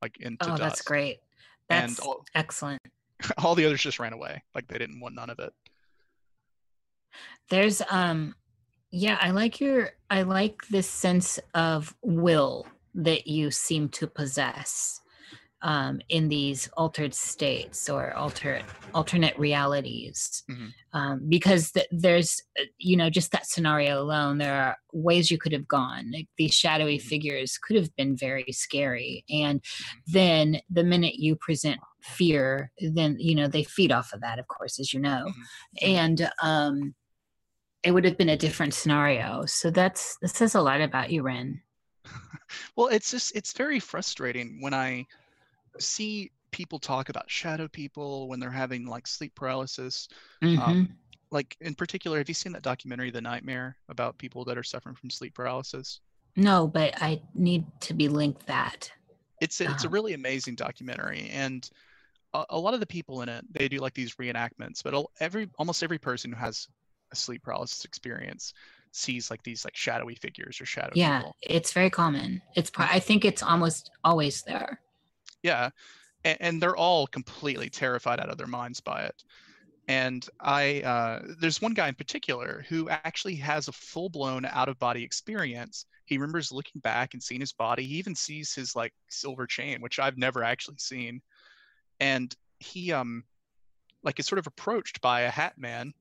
like 0.02 0.16
into 0.20 0.44
Oh, 0.46 0.56
dust. 0.56 0.60
that's 0.60 0.82
great. 0.82 1.18
And 1.68 1.90
That's 1.90 2.00
all, 2.00 2.24
excellent. 2.34 2.80
all 3.38 3.54
the 3.54 3.64
others 3.66 3.82
just 3.82 3.98
ran 3.98 4.12
away, 4.12 4.42
like 4.54 4.66
they 4.66 4.78
didn't 4.78 5.00
want 5.00 5.14
none 5.14 5.30
of 5.30 5.38
it. 5.38 5.52
There's 7.48 7.82
um 7.90 8.34
yeah, 8.90 9.18
I 9.20 9.30
like 9.30 9.60
your 9.60 9.90
I 10.10 10.22
like 10.22 10.66
this 10.68 10.88
sense 10.88 11.38
of 11.54 11.94
will 12.02 12.66
that 12.94 13.26
you 13.26 13.50
seem 13.50 13.88
to 13.90 14.06
possess 14.06 15.00
um 15.62 16.00
in 16.08 16.28
these 16.30 16.68
altered 16.76 17.12
states 17.14 17.88
or 17.90 18.14
alternate 18.14 18.64
alternate 18.94 19.38
realities. 19.38 20.42
Mhm. 20.50 20.72
Um 20.94 21.20
because 21.28 21.72
th- 21.72 21.86
there's 21.92 22.40
uh, 22.58 22.64
you 22.78 22.96
know 22.96 23.10
just 23.10 23.30
that 23.32 23.46
scenario 23.46 24.00
alone 24.02 24.38
there 24.38 24.54
are 24.54 24.76
ways 24.92 25.30
you 25.30 25.38
could 25.38 25.52
have 25.52 25.68
gone. 25.68 26.10
Like 26.12 26.28
these 26.38 26.54
shadowy 26.54 26.98
Mhm. 26.98 27.02
figures 27.02 27.58
could 27.58 27.76
have 27.76 27.94
been 27.94 28.16
very 28.16 28.50
scary 28.52 29.24
and 29.28 29.62
then 30.06 30.60
the 30.70 30.82
minute 30.84 31.16
you 31.16 31.36
present 31.36 31.78
fear 32.02 32.72
then 32.80 33.16
you 33.20 33.34
know 33.34 33.46
they 33.46 33.62
feed 33.62 33.92
off 33.92 34.12
of 34.14 34.22
that 34.22 34.38
of 34.38 34.48
course 34.48 34.80
as 34.80 34.94
you 34.94 34.98
know 35.00 35.26
Mhm. 35.26 35.44
and 35.82 36.30
um 36.42 36.94
it 37.82 37.92
would 37.92 38.04
have 38.04 38.16
been 38.18 38.28
a 38.30 38.36
different 38.36 38.74
scenario 38.74 39.44
so 39.46 39.70
that's 39.70 40.16
that 40.18 40.28
says 40.28 40.54
a 40.54 40.60
lot 40.60 40.80
about 40.80 41.10
you 41.10 41.22
ren 41.22 41.62
Well, 42.76 42.88
it's 42.88 43.10
just 43.10 43.34
it's 43.36 43.52
very 43.52 43.80
frustrating 43.80 44.60
when 44.60 44.74
I 44.74 45.06
see 45.80 46.32
people 46.52 46.78
talk 46.80 47.10
about 47.10 47.30
shadow 47.30 47.68
people 47.68 48.28
when 48.28 48.40
they're 48.40 48.50
having 48.50 48.86
like 48.86 49.06
sleep 49.06 49.34
paralysis. 49.34 50.08
Mhm. 50.42 50.60
Um, 50.62 50.98
like 51.32 51.56
in 51.60 51.74
particular, 51.74 52.18
have 52.18 52.28
you 52.28 52.34
seen 52.34 52.52
that 52.52 52.62
documentary, 52.62 53.10
The 53.10 53.20
Nightmare, 53.22 53.76
about 53.88 54.18
people 54.18 54.44
that 54.46 54.58
are 54.58 54.64
suffering 54.64 54.96
from 54.96 55.10
sleep 55.10 55.34
paralysis? 55.34 56.00
no 56.36 56.66
but 56.66 56.92
i 57.00 57.20
need 57.34 57.64
to 57.80 57.94
be 57.94 58.08
linked 58.08 58.46
that 58.46 58.90
It's 59.40 59.60
a, 59.60 59.70
it's 59.70 59.84
a 59.84 59.88
Uh-huh. 59.88 59.90
really 59.90 60.12
amazing 60.14 60.54
documentary, 60.54 61.28
and 61.30 61.68
a, 62.34 62.44
a 62.50 62.58
lot 62.60 62.74
of 62.74 62.80
the 62.80 62.86
people 62.86 63.22
in 63.22 63.28
it 63.30 63.44
they 63.52 63.68
do 63.68 63.78
like 63.78 63.94
these 63.94 64.16
reenactments, 64.16 64.82
but 64.84 65.06
every 65.20 65.50
almost 65.58 65.82
every 65.82 65.98
person 65.98 66.32
who 66.32 66.38
has 66.38 66.68
a 67.12 67.16
sleep 67.16 67.42
paralysis 67.42 67.84
experience 67.84 68.54
sees 68.92 69.30
like 69.30 69.42
these 69.44 69.64
like 69.64 69.76
shadowy 69.76 70.14
figures 70.14 70.60
or 70.60 70.66
shadow 70.66 70.90
yeah 70.94 71.18
people. 71.18 71.36
it's 71.42 71.72
very 71.72 71.90
common 71.90 72.42
it's 72.56 72.70
pro- 72.70 72.86
i 72.86 72.98
think 72.98 73.24
it's 73.24 73.42
almost 73.42 73.90
always 74.04 74.42
there 74.42 74.80
Yeah, 75.42 75.70
and, 76.24 76.36
and 76.40 76.62
they're 76.62 76.76
all 76.76 77.06
completely 77.06 77.70
terrified 77.70 78.20
out 78.20 78.28
of 78.30 78.36
their 78.36 78.46
minds 78.48 78.80
by 78.80 79.04
it. 79.04 79.22
and 79.88 80.26
I 80.40 80.82
uh, 80.82 81.22
there's 81.40 81.62
one 81.62 81.72
guy 81.74 81.88
in 81.88 81.94
particular 81.94 82.64
who 82.68 82.88
actually 82.90 83.36
has 83.36 83.68
a 83.68 83.72
full 83.72 84.08
blown 84.08 84.44
out 84.44 84.68
of 84.68 84.78
body 84.78 85.02
experience. 85.04 85.86
He 86.04 86.18
remembers 86.18 86.50
looking 86.52 86.80
back 86.80 87.14
and 87.14 87.22
seeing 87.22 87.40
his 87.40 87.52
body. 87.52 87.84
He 87.84 87.94
even 87.94 88.14
sees 88.16 88.52
his 88.54 88.74
like 88.74 88.92
silver 89.08 89.46
chain, 89.46 89.80
which 89.80 89.98
I've 90.00 90.18
never 90.18 90.42
actually 90.44 90.78
seen, 90.78 91.22
and 92.00 92.34
he 92.58 92.92
um 92.92 93.24
like 94.02 94.18
is 94.18 94.26
sort 94.26 94.38
of 94.40 94.46
approached 94.46 95.00
by 95.00 95.22
a 95.22 95.30
hat 95.30 95.54
man, 95.56 95.92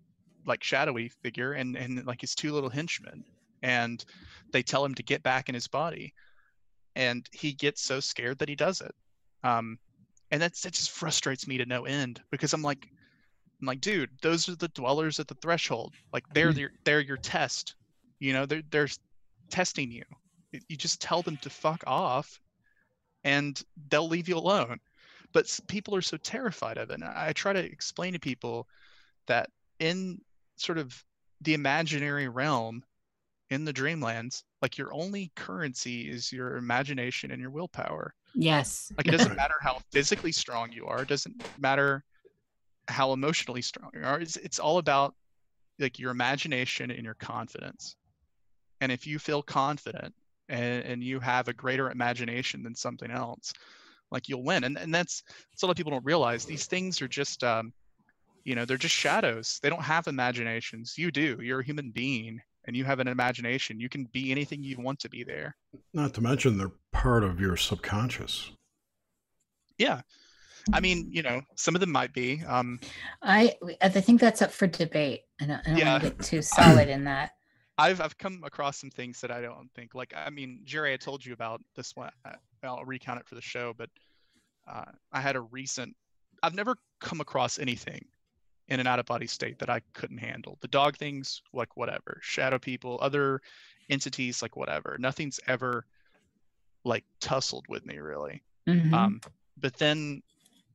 like 0.45 0.63
shadowy 0.63 1.09
figure, 1.09 1.53
and 1.53 1.75
and 1.75 2.05
like 2.05 2.21
his 2.21 2.35
two 2.35 2.51
little 2.51 2.69
henchmen, 2.69 3.23
and 3.61 4.03
they 4.51 4.63
tell 4.63 4.83
him 4.83 4.95
to 4.95 5.03
get 5.03 5.23
back 5.23 5.49
in 5.49 5.55
his 5.55 5.67
body, 5.67 6.13
and 6.95 7.27
he 7.31 7.53
gets 7.53 7.81
so 7.81 7.99
scared 7.99 8.39
that 8.39 8.49
he 8.49 8.55
does 8.55 8.81
it. 8.81 8.93
Um, 9.43 9.79
and 10.31 10.41
that's 10.41 10.61
that 10.61 10.73
just 10.73 10.91
frustrates 10.91 11.47
me 11.47 11.57
to 11.57 11.65
no 11.65 11.85
end 11.85 12.21
because 12.29 12.53
I'm 12.53 12.61
like 12.61 12.87
I'm 13.61 13.67
like, 13.67 13.81
dude, 13.81 14.09
those 14.21 14.47
are 14.47 14.55
the 14.55 14.69
dwellers 14.69 15.19
at 15.19 15.27
the 15.27 15.35
threshold. 15.35 15.93
Like 16.13 16.23
they're 16.33 16.51
your 16.51 16.71
they're 16.83 17.01
your 17.01 17.17
test. 17.17 17.75
You 18.19 18.33
know, 18.33 18.45
they're 18.45 18.63
they're 18.69 18.87
testing 19.49 19.91
you. 19.91 20.03
You 20.51 20.77
just 20.77 21.01
tell 21.01 21.21
them 21.21 21.37
to 21.37 21.49
fuck 21.49 21.83
off, 21.85 22.39
and 23.23 23.61
they'll 23.89 24.07
leave 24.07 24.29
you 24.29 24.37
alone. 24.37 24.79
But 25.33 25.59
people 25.67 25.95
are 25.95 26.01
so 26.01 26.17
terrified 26.17 26.77
of 26.77 26.89
it. 26.89 26.95
And 26.95 27.03
I 27.03 27.33
try 27.33 27.53
to 27.53 27.59
explain 27.59 28.13
to 28.13 28.19
people 28.19 28.67
that 29.27 29.49
in 29.79 30.19
sort 30.59 30.77
of 30.77 31.03
the 31.41 31.53
imaginary 31.53 32.27
realm, 32.27 32.83
in 33.49 33.65
the 33.65 33.73
dreamlands, 33.73 34.43
like 34.61 34.77
your 34.77 34.93
only 34.93 35.31
currency 35.35 36.09
is 36.09 36.31
your 36.31 36.57
imagination 36.57 37.31
and 37.31 37.41
your 37.41 37.49
willpower. 37.49 38.13
Yes. 38.35 38.91
Like 38.97 39.07
it 39.07 39.11
doesn't 39.11 39.35
matter 39.37 39.55
how 39.61 39.79
physically 39.91 40.31
strong 40.31 40.71
you 40.71 40.85
are. 40.85 41.01
It 41.01 41.07
doesn't 41.07 41.43
matter 41.57 42.03
how 42.87 43.13
emotionally 43.13 43.61
strong 43.61 43.89
you 43.93 44.03
are. 44.03 44.19
It's, 44.19 44.35
it's 44.37 44.59
all 44.59 44.77
about 44.77 45.15
like 45.79 45.97
your 45.97 46.11
imagination 46.11 46.91
and 46.91 47.03
your 47.03 47.15
confidence. 47.15 47.95
And 48.81 48.91
if 48.91 49.07
you 49.07 49.17
feel 49.17 49.41
confident 49.41 50.13
and, 50.47 50.83
and 50.83 51.03
you 51.03 51.19
have 51.19 51.47
a 51.47 51.53
greater 51.53 51.89
imagination 51.89 52.63
than 52.63 52.75
something 52.75 53.09
else, 53.09 53.51
like 54.11 54.29
you'll 54.29 54.43
win. 54.43 54.63
And 54.63 54.77
and 54.77 54.93
that's 54.93 55.23
that's 55.51 55.61
a 55.61 55.65
lot 55.65 55.71
of 55.71 55.77
people 55.77 55.91
don't 55.91 56.05
realize. 56.05 56.45
These 56.45 56.65
things 56.65 57.01
are 57.01 57.07
just 57.07 57.43
um, 57.43 57.73
you 58.49 58.55
know, 58.55 58.65
they're 58.65 58.77
just 58.77 58.95
shadows. 58.95 59.59
They 59.61 59.69
don't 59.69 59.83
have 59.83 60.07
imaginations. 60.07 60.95
You 60.97 61.11
do. 61.11 61.37
You're 61.39 61.59
a 61.59 61.63
human 61.63 61.91
being 61.91 62.41
and 62.65 62.75
you 62.75 62.83
have 62.83 62.99
an 62.99 63.07
imagination. 63.07 63.79
You 63.79 63.89
can 63.89 64.05
be 64.05 64.31
anything 64.31 64.63
you 64.63 64.75
want 64.79 64.97
to 65.01 65.09
be 65.09 65.23
there. 65.23 65.55
Not 65.93 66.15
to 66.15 66.21
mention 66.21 66.57
they're 66.57 66.71
part 66.91 67.23
of 67.23 67.39
your 67.39 67.55
subconscious. 67.57 68.49
Yeah. 69.77 70.01
I 70.73 70.79
mean, 70.79 71.09
you 71.11 71.21
know, 71.21 71.41
some 71.57 71.75
of 71.75 71.81
them 71.81 71.91
might 71.91 72.11
be. 72.11 72.41
Um, 72.47 72.79
I 73.21 73.55
I 73.83 73.89
think 73.89 74.19
that's 74.19 74.41
up 74.41 74.51
for 74.51 74.65
debate. 74.65 75.21
I 75.39 75.45
don't, 75.45 75.59
I 75.67 75.69
don't 75.69 75.77
Yeah. 75.77 75.91
want 75.91 76.03
to 76.05 76.09
get 76.09 76.19
too 76.23 76.41
solid 76.41 76.89
in 76.89 77.03
that. 77.03 77.33
I've 77.77 78.01
I've 78.01 78.17
come 78.17 78.41
across 78.43 78.79
some 78.79 78.89
things 78.89 79.21
that 79.21 79.29
I 79.29 79.41
don't 79.41 79.69
think 79.75 79.93
like 79.93 80.11
I 80.15 80.31
mean 80.31 80.61
Jerry 80.65 80.91
I 80.91 80.97
told 80.97 81.23
you 81.23 81.33
about 81.33 81.61
this 81.75 81.95
one 81.95 82.09
uh, 82.25 82.31
I'll 82.63 82.83
recount 82.83 83.19
it 83.19 83.27
for 83.27 83.35
the 83.35 83.41
show 83.41 83.73
but 83.77 83.89
uh, 84.67 84.85
I 85.13 85.21
had 85.21 85.35
a 85.35 85.41
recent 85.41 85.95
I've 86.43 86.55
never 86.55 86.75
come 86.99 87.21
across 87.21 87.57
anything 87.57 88.03
in 88.69 88.79
an 88.79 88.87
out 88.87 88.99
of 88.99 89.05
body 89.05 89.27
state 89.27 89.59
that 89.59 89.69
I 89.69 89.81
couldn't 89.93 90.19
handle 90.19 90.57
the 90.61 90.67
dog 90.67 90.95
things 90.95 91.41
like 91.53 91.75
whatever 91.75 92.19
shadow 92.21 92.57
people 92.59 92.97
other 93.01 93.41
entities 93.89 94.41
like 94.41 94.55
whatever 94.55 94.95
nothing's 94.99 95.39
ever 95.47 95.85
like 96.85 97.03
tussled 97.19 97.65
with 97.67 97.85
me 97.85 97.97
really 97.97 98.41
Mhm. 98.67 98.93
um, 98.93 99.21
but 99.57 99.75
then 99.77 100.21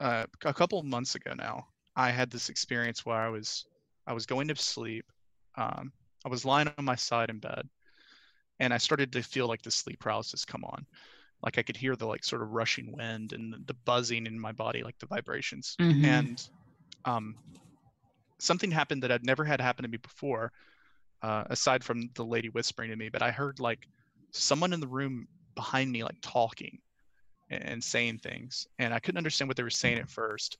uh, 0.00 0.26
a 0.44 0.52
couple 0.52 0.78
of 0.78 0.84
months 0.84 1.14
ago 1.14 1.32
now, 1.34 1.68
I 1.94 2.10
had 2.10 2.28
this 2.28 2.48
experience 2.48 3.06
where 3.06 3.16
I 3.16 3.28
was 3.28 3.66
I 4.06 4.12
was 4.12 4.26
going 4.26 4.48
to 4.48 4.56
sleep. 4.56 5.06
Um, 5.54 5.92
I 6.26 6.28
was 6.28 6.44
lying 6.44 6.68
on 6.76 6.84
my 6.84 6.96
side 6.96 7.30
in 7.30 7.38
bed, 7.38 7.68
and 8.58 8.74
I 8.74 8.78
started 8.78 9.12
to 9.12 9.22
feel 9.22 9.46
like 9.46 9.62
the 9.62 9.70
sleep 9.70 10.00
paralysis 10.00 10.44
come 10.44 10.64
on. 10.64 10.84
Like 11.42 11.56
I 11.58 11.62
could 11.62 11.76
hear 11.76 11.94
the 11.94 12.06
like 12.06 12.24
sort 12.24 12.42
of 12.42 12.50
rushing 12.50 12.90
wind 12.92 13.32
and 13.32 13.52
the, 13.52 13.58
the 13.66 13.74
buzzing 13.84 14.26
in 14.26 14.38
my 14.38 14.52
body, 14.52 14.82
like 14.82 14.98
the 14.98 15.06
vibrations. 15.06 15.76
Mhm. 15.80 16.04
And 16.04 16.48
um, 17.04 17.36
something 18.44 18.70
happened 18.70 19.02
that 19.02 19.10
I'd 19.12 19.24
never 19.24 19.44
had 19.44 19.60
happen 19.60 19.82
to 19.84 19.88
me 19.88 19.96
before, 19.98 20.52
uh, 21.22 21.44
aside 21.46 21.82
from 21.82 22.10
the 22.14 22.24
lady 22.24 22.48
whispering 22.50 22.90
to 22.90 22.96
me. 22.96 23.08
But 23.08 23.22
I 23.22 23.30
heard 23.30 23.58
like 23.60 23.88
someone 24.30 24.72
in 24.72 24.80
the 24.80 24.86
room 24.86 25.26
behind 25.54 25.90
me 25.90 26.02
like 26.02 26.16
talking 26.20 26.78
and 27.50 27.84
saying 27.84 28.18
things 28.18 28.66
and 28.78 28.92
i 28.92 28.98
couldn't 28.98 29.18
understand 29.18 29.46
what 29.46 29.56
they 29.56 29.62
were 29.62 29.70
saying 29.70 29.98
at 29.98 30.08
first 30.08 30.56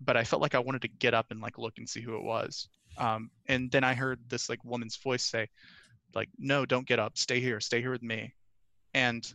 but 0.00 0.16
i 0.16 0.22
felt 0.22 0.40
like 0.42 0.54
i 0.54 0.58
wanted 0.58 0.82
to 0.82 0.86
get 0.86 1.14
up 1.14 1.26
and 1.30 1.40
like 1.40 1.58
look 1.58 1.72
and 1.78 1.88
see 1.88 2.00
who 2.00 2.14
it 2.14 2.22
was 2.22 2.68
um, 2.98 3.30
and 3.48 3.70
then 3.72 3.82
i 3.82 3.94
heard 3.94 4.20
this 4.28 4.48
like 4.48 4.62
woman's 4.64 4.96
voice 4.96 5.24
say 5.24 5.48
like 6.14 6.28
no 6.38 6.64
don't 6.66 6.86
get 6.86 7.00
up 7.00 7.16
stay 7.18 7.40
here 7.40 7.58
stay 7.58 7.80
here 7.80 7.90
with 7.90 8.02
me 8.02 8.32
and 8.94 9.32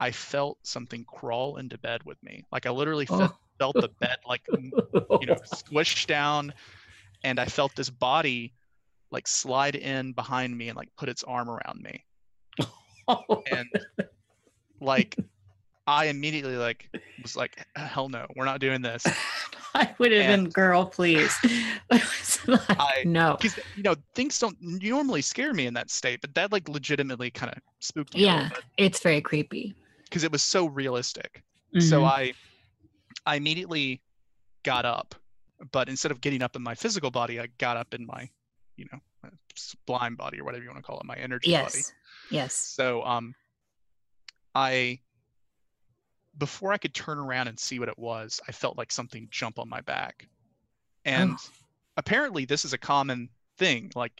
i 0.00 0.10
felt 0.10 0.56
something 0.62 1.04
crawl 1.04 1.56
into 1.56 1.76
bed 1.78 2.00
with 2.04 2.16
me 2.22 2.44
like 2.52 2.64
i 2.64 2.70
literally 2.70 3.04
felt, 3.06 3.32
Oh. 3.32 3.38
felt 3.58 3.74
the 3.74 3.90
bed 4.00 4.18
like 4.26 4.42
you 4.54 5.26
know 5.26 5.34
squished 5.52 6.06
down 6.06 6.54
and 7.24 7.38
i 7.40 7.44
felt 7.44 7.74
this 7.76 7.90
body 7.90 8.52
like 9.10 9.26
slide 9.26 9.74
in 9.74 10.12
behind 10.12 10.56
me 10.56 10.68
and 10.68 10.76
like 10.76 10.88
put 10.96 11.08
its 11.08 11.22
arm 11.24 11.48
around 11.50 11.80
me 11.80 12.04
and 13.52 13.68
like 14.80 15.16
i 15.86 16.06
immediately 16.06 16.56
like 16.56 16.88
was 17.22 17.36
like 17.36 17.64
hell 17.76 18.08
no 18.08 18.26
we're 18.36 18.44
not 18.44 18.60
doing 18.60 18.82
this 18.82 19.04
I 19.74 19.94
would 19.98 20.12
have 20.12 20.26
been 20.26 20.48
girl, 20.48 20.86
please. 20.86 21.32
Like, 21.90 22.02
I- 22.70 23.02
no. 23.04 23.36
because 23.38 23.58
you 23.74 23.82
know 23.82 23.94
things 24.14 24.38
don't 24.38 24.56
normally 24.60 25.20
scare 25.20 25.52
me 25.52 25.66
in 25.66 25.74
that 25.74 25.90
state 25.90 26.20
but 26.22 26.34
that 26.34 26.50
like 26.52 26.68
legitimately 26.70 27.30
kind 27.30 27.52
of 27.54 27.62
spooked 27.80 28.14
me 28.14 28.22
Yeah, 28.22 28.48
it's 28.78 29.00
very 29.00 29.20
creepy. 29.20 29.74
because 30.04 30.24
it 30.24 30.32
was 30.32 30.42
so 30.42 30.66
realistic 30.66 31.42
so 31.78 32.00
Mhm. 32.00 32.06
i 32.08 32.32
i 33.26 33.36
immediately 33.36 34.00
got 34.64 34.86
up 34.86 35.14
but 35.72 35.88
instead 35.88 36.10
of 36.10 36.20
getting 36.20 36.42
up 36.42 36.56
in 36.56 36.62
my 36.62 36.74
physical 36.74 37.10
body 37.10 37.40
i 37.40 37.46
got 37.58 37.76
up 37.76 37.92
in 37.94 38.06
my 38.06 38.28
you 38.76 38.86
know 38.92 38.98
uh, 39.24 39.30
sublime 39.56 40.14
body 40.14 40.40
or 40.40 40.44
whatever 40.44 40.62
you 40.62 40.68
want 40.70 40.78
to 40.78 40.82
call 40.82 40.98
it 40.98 41.04
my 41.04 41.16
energy 41.16 41.50
body 41.52 41.78
yes, 41.78 41.92
yes. 42.30 42.54
So 42.54 43.02
um 43.02 43.34
I 44.54 45.00
before 46.36 46.72
I 46.72 46.78
could 46.78 46.94
turn 46.94 47.18
around 47.18 47.48
and 47.48 47.58
see 47.58 47.78
what 47.80 47.88
it 47.88 47.98
was, 47.98 48.40
I 48.46 48.52
felt 48.52 48.78
like 48.78 48.92
something 48.92 49.26
jump 49.30 49.58
on 49.58 49.68
my 49.68 49.80
back. 49.80 50.28
And 51.04 51.32
Oh. 51.32 51.50
apparently 51.96 52.44
this 52.44 52.64
is 52.64 52.72
a 52.72 52.78
common 52.78 53.28
thing. 53.56 53.90
Like 53.96 54.12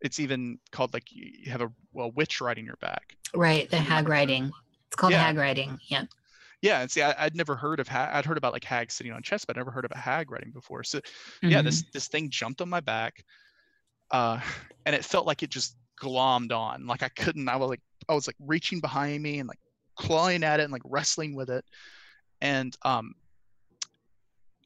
it's 0.00 0.18
even 0.20 0.58
called 0.72 0.94
like 0.94 1.12
you 1.12 1.50
have 1.50 1.60
a 1.60 1.70
well 1.92 2.10
witch 2.12 2.40
riding 2.40 2.64
your 2.64 2.76
back. 2.76 3.16
Right, 3.34 3.68
the 3.70 3.78
hag 3.78 4.08
riding. 4.08 4.50
It's 4.86 4.96
called 4.96 5.12
Yeah. 5.12 5.22
hag 5.24 5.36
riding. 5.36 5.78
Yeah. 5.88 6.04
Yeah, 6.62 6.80
and 6.82 6.90
see, 6.90 7.00
I, 7.02 7.14
I'd 7.24 7.34
never 7.34 7.56
heard 7.56 7.80
of 7.80 7.88
ha- 7.88 8.10
I'd 8.12 8.26
heard 8.26 8.36
about 8.36 8.52
like 8.52 8.64
hags 8.64 8.94
sitting 8.94 9.12
on 9.12 9.22
chests, 9.22 9.44
but 9.46 9.56
I'd 9.56 9.60
never 9.60 9.70
heard 9.70 9.86
of 9.86 9.92
a 9.92 9.98
hag 9.98 10.30
riding 10.30 10.50
before. 10.52 10.84
So 10.84 11.00
yeah, 11.42 11.60
Mhm. 11.60 11.64
this 11.64 11.82
this 11.92 12.08
thing 12.08 12.28
jumped 12.30 12.60
on 12.60 12.68
my 12.68 12.80
back, 12.80 13.24
uh, 14.10 14.40
and 14.86 14.94
it 14.94 15.04
felt 15.04 15.26
like 15.26 15.42
it 15.42 15.50
just 15.50 15.76
glommed 16.00 16.52
on. 16.52 16.86
Like 16.86 17.02
I 17.02 17.08
couldn't. 17.10 17.48
I 17.48 17.56
was 17.56 17.70
like 17.70 17.80
I 18.08 18.14
was 18.14 18.26
like 18.26 18.36
reaching 18.40 18.80
behind 18.80 19.22
me 19.22 19.38
and 19.38 19.48
like 19.48 19.58
clawing 19.96 20.44
at 20.44 20.60
it 20.60 20.64
and 20.64 20.72
like 20.72 20.82
wrestling 20.84 21.34
with 21.34 21.50
it, 21.50 21.64
and 22.40 22.76
um, 22.82 23.14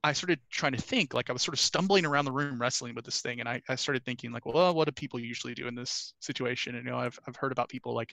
I 0.03 0.13
started 0.13 0.41
trying 0.51 0.73
to 0.73 0.83
think. 0.83 1.15
Like 1.15 1.31
I 1.31 1.33
was 1.33 1.43
sort 1.43 1.55
of 1.55 1.61
stumbling 1.61 2.05
around 2.05 2.27
the 2.27 2.33
room 2.33 2.61
wrestling 2.61 2.95
with 2.95 3.05
this 3.05 3.23
thing, 3.23 3.41
and 3.41 3.49
I, 3.49 3.63
I 3.69 3.75
started 3.75 4.05
thinking 4.05 4.33
like, 4.33 4.45
well, 4.47 4.75
what 4.75 4.87
do 4.87 4.93
people 4.93 5.19
usually 5.19 5.55
do 5.55 5.67
in 5.67 5.75
this 5.75 6.15
situation? 6.21 6.75
And 6.75 6.85
you 6.85 6.91
know, 6.91 6.99
I've 6.99 7.19
I've 7.27 7.37
heard 7.37 7.53
about 7.53 7.69
people 7.69 7.95
like 7.95 8.13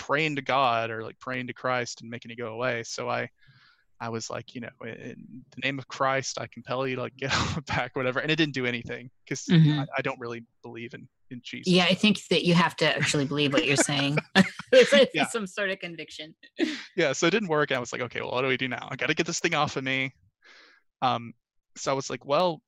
praying 0.00 0.36
to 0.36 0.42
God 0.42 0.90
or 0.90 1.04
like 1.04 1.18
praying 1.20 1.46
to 1.48 1.52
Christ 1.52 2.00
and 2.00 2.10
making 2.10 2.30
it 2.30 2.38
go 2.38 2.48
away. 2.54 2.82
So 2.82 3.08
I 3.08 3.28
I 4.02 4.08
was 4.08 4.30
like, 4.30 4.54
you 4.54 4.62
know, 4.62 4.70
in 4.82 5.44
the 5.54 5.60
name 5.62 5.78
of 5.78 5.86
Christ, 5.86 6.40
I 6.40 6.46
compel 6.46 6.86
you 6.86 6.96
to 6.96 7.02
like 7.02 7.16
get 7.18 7.34
on 7.34 7.62
back, 7.66 7.94
whatever. 7.94 8.18
And 8.20 8.30
it 8.30 8.36
didn't 8.36 8.54
do 8.54 8.64
anything 8.64 9.10
because 9.24 9.44
Mhm. 9.44 9.78
I, 9.78 9.84
I 9.98 10.00
don't 10.02 10.18
really 10.18 10.42
believe 10.62 10.94
in 10.94 11.06
in 11.30 11.40
Jesus. 11.44 11.72
Yeah, 11.72 11.84
I 11.84 11.94
think 11.94 12.26
that 12.30 12.44
you 12.44 12.54
have 12.54 12.74
to 12.76 12.96
actually 12.96 13.26
believe 13.26 13.52
what 13.52 13.66
you're 13.66 13.76
saying. 13.76 14.16
it's 14.72 14.92
it's 14.92 15.14
Yeah. 15.14 15.26
some 15.26 15.46
sort 15.46 15.70
of 15.70 15.78
conviction. 15.80 16.34
yeah. 16.96 17.12
So 17.12 17.26
it 17.26 17.30
didn't 17.30 17.48
work. 17.50 17.70
And 17.70 17.76
I 17.76 17.80
was 17.80 17.92
like, 17.92 18.02
okay, 18.02 18.20
well, 18.22 18.32
what 18.32 18.42
do 18.42 18.48
we 18.48 18.56
do 18.56 18.68
now? 18.68 18.88
I 18.90 18.96
got 18.96 19.08
to 19.08 19.14
get 19.14 19.26
this 19.26 19.38
thing 19.40 19.54
off 19.54 19.76
of 19.76 19.84
me. 19.84 20.12
Um, 21.02 21.34
so 21.76 21.90
I 21.92 21.94
was 21.94 22.08
like, 22.10 22.24
well, 22.24 22.62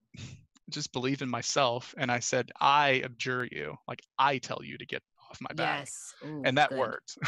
just 0.71 0.93
believe 0.93 1.23
in 1.23 1.29
myself. 1.29 1.95
And 1.99 2.11
I 2.11 2.21
said, 2.21 2.51
I 2.61 3.01
abjure 3.05 3.49
you, 3.51 3.77
like 3.89 4.01
I 4.19 4.39
tell 4.39 4.61
you 4.63 4.79
to 4.79 4.87
get 4.87 5.03
off 5.33 5.41
my 5.41 5.55
back. 5.55 5.81
Yes. 5.81 6.15
Ooh, 6.25 6.43
and 6.45 6.59
that 6.59 6.69
good. 6.69 6.79
worked. 6.79 7.19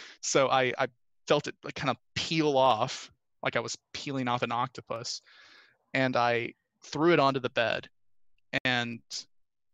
so 0.20 0.48
I, 0.48 0.72
I 0.78 0.86
felt 1.26 1.48
it 1.48 1.54
like 1.64 1.74
kind 1.74 1.90
of 1.90 1.96
peel 2.14 2.56
off, 2.56 3.10
like 3.42 3.56
I 3.56 3.60
was 3.60 3.76
peeling 3.92 4.28
off 4.28 4.42
an 4.42 4.52
octopus, 4.52 5.20
and 5.92 6.16
I 6.16 6.54
threw 6.84 7.12
it 7.12 7.18
onto 7.18 7.40
the 7.40 7.50
bed, 7.50 7.88
and 8.64 9.00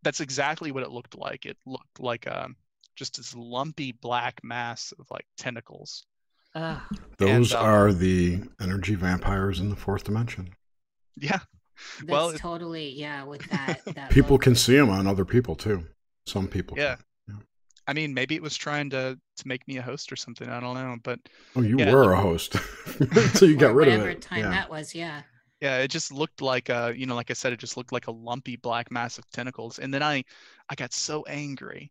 that's 0.02 0.20
exactly 0.20 0.72
what 0.72 0.82
it 0.82 0.90
looked 0.90 1.16
like. 1.16 1.44
It 1.44 1.58
looked 1.66 2.00
like 2.00 2.26
um, 2.30 2.56
just 2.96 3.18
this 3.18 3.34
lumpy 3.36 3.92
black 3.92 4.40
mass 4.42 4.92
of 4.98 5.06
like 5.10 5.26
tentacles. 5.36 6.06
Ugh. 6.54 6.80
Those 7.18 7.54
um, 7.54 7.64
are 7.64 7.92
the 7.92 8.40
energy 8.60 8.94
vampires 8.94 9.60
in 9.60 9.68
the 9.68 9.76
fourth 9.76 10.04
dimension. 10.04 10.50
Yeah, 11.16 11.40
That's 11.98 12.08
Well, 12.08 12.32
totally 12.32 12.88
yeah. 12.90 13.24
With 13.24 13.42
that, 13.50 13.80
that 13.94 14.10
People 14.10 14.32
look. 14.32 14.42
can 14.42 14.54
see 14.54 14.76
them 14.76 14.90
on 14.90 15.06
other 15.06 15.24
people 15.24 15.54
too. 15.54 15.84
Some 16.26 16.48
people. 16.48 16.78
Yeah. 16.78 16.96
can. 16.96 17.04
I 17.90 17.92
mean, 17.92 18.14
maybe 18.14 18.34
it 18.36 18.42
was 18.42 18.56
trying 18.56 18.90
to 18.90 19.18
to 19.36 19.48
make 19.48 19.66
me 19.68 19.76
a 19.78 19.82
host 19.82 20.12
or 20.12 20.16
something. 20.16 20.48
I 20.48 20.60
don't 20.60 20.74
know, 20.74 20.96
but 21.02 21.18
Oh, 21.56 21.62
you 21.62 21.76
Yeah, 21.78 21.92
were 21.92 22.12
a 22.12 22.20
host 22.20 22.54
until 23.00 23.48
you 23.48 23.56
got 23.56 23.74
rid 23.74 23.88
of 23.88 23.94
it. 23.94 23.96
whatever 23.96 24.08
it. 24.10 24.20
time 24.22 24.40
yeah. 24.40 24.50
that 24.50 24.70
was. 24.70 24.94
Yeah. 24.94 25.22
yeah, 25.60 25.78
it 25.78 25.88
just 25.88 26.12
looked 26.12 26.40
like 26.40 26.68
a, 26.68 26.92
you 26.96 27.06
know, 27.06 27.14
like 27.14 27.30
I 27.30 27.34
said, 27.34 27.52
it 27.52 27.58
just 27.58 27.76
looked 27.76 27.92
like 27.92 28.06
a 28.06 28.12
lumpy 28.12 28.56
black 28.56 28.90
mass 28.90 29.18
of 29.18 29.28
tentacles. 29.30 29.78
And 29.78 29.92
then 29.92 30.02
I, 30.02 30.24
I 30.70 30.74
got 30.74 30.92
so 30.92 31.24
angry 31.24 31.90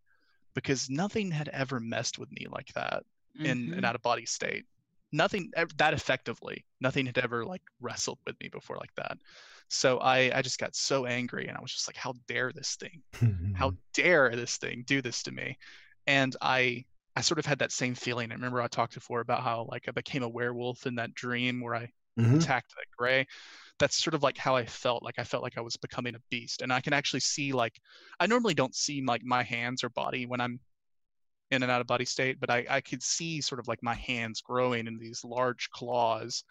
because 0.55 0.89
nothing 0.89 1.31
had 1.31 1.49
ever 1.49 1.79
messed 1.79 2.17
with 2.19 2.31
me 2.31 2.47
like 2.49 2.73
that 2.73 3.03
in 3.43 3.69
Mhm. 3.69 3.77
an 3.77 3.85
out 3.85 3.95
of 3.95 4.01
body 4.01 4.25
state. 4.25 4.65
Nothing 5.11 5.51
that 5.77 5.93
effectively. 5.93 6.65
Nothing 6.81 7.05
had 7.05 7.17
ever 7.19 7.45
like 7.45 7.61
wrestled 7.81 8.19
with 8.25 8.39
me 8.41 8.49
before 8.49 8.77
like 8.77 8.93
that. 8.95 9.17
So 9.69 9.99
I, 9.99 10.31
I 10.37 10.41
just 10.41 10.59
got 10.59 10.75
so 10.75 11.05
angry 11.05 11.47
and 11.47 11.57
I 11.57 11.61
was 11.61 11.71
just 11.73 11.87
like, 11.87 11.97
how 11.97 12.13
dare 12.27 12.51
this 12.53 12.75
thing? 12.75 13.01
How 13.53 13.73
dare 13.93 14.35
this 14.35 14.57
thing 14.57 14.83
do 14.87 15.01
this 15.01 15.23
to 15.23 15.31
me? 15.31 15.57
And 16.09 16.35
I, 16.41 16.85
I 17.15 17.21
sort 17.21 17.39
of 17.39 17.45
had 17.45 17.59
that 17.59 17.71
same 17.71 17.95
feeling. 17.95 18.31
I 18.31 18.35
remember 18.35 18.61
I 18.61 18.67
talked 18.67 18.95
before 18.95 19.21
about 19.21 19.43
how 19.43 19.67
like 19.71 19.87
I 19.87 19.91
became 19.91 20.23
a 20.23 20.29
werewolf 20.29 20.87
in 20.87 20.95
that 20.95 21.13
dream 21.13 21.61
where 21.61 21.75
I 21.75 21.89
Mhm. 22.17 22.43
attacked 22.43 22.73
that 22.75 22.85
gray 22.97 23.25
that's 23.79 23.97
sort 24.03 24.13
of 24.15 24.23
like 24.23 24.37
how 24.37 24.55
i 24.55 24.65
felt 24.65 25.03
like 25.03 25.19
i 25.19 25.23
felt 25.23 25.43
like 25.43 25.57
i 25.57 25.61
was 25.61 25.77
becoming 25.77 26.15
a 26.15 26.19
beast 26.29 26.61
and 26.61 26.73
i 26.73 26.81
can 26.81 26.93
actually 26.93 27.19
see 27.21 27.53
like 27.53 27.79
i 28.19 28.27
normally 28.27 28.53
don't 28.53 28.75
see 28.75 29.01
like 29.03 29.23
my 29.23 29.43
hands 29.43 29.83
or 29.83 29.89
body 29.89 30.25
when 30.27 30.41
i'm 30.41 30.59
in 31.51 31.63
and 31.63 31.71
out 31.71 31.81
of 31.81 31.87
body 31.87 32.05
state 32.05 32.39
but 32.39 32.49
i 32.49 32.65
i 32.69 32.81
could 32.81 33.03
see 33.03 33.41
sort 33.41 33.59
of 33.59 33.67
like 33.67 33.83
my 33.83 33.95
hands 33.95 34.41
growing 34.41 34.87
in 34.87 34.99
these 34.99 35.23
large 35.23 35.69
claws 35.71 36.43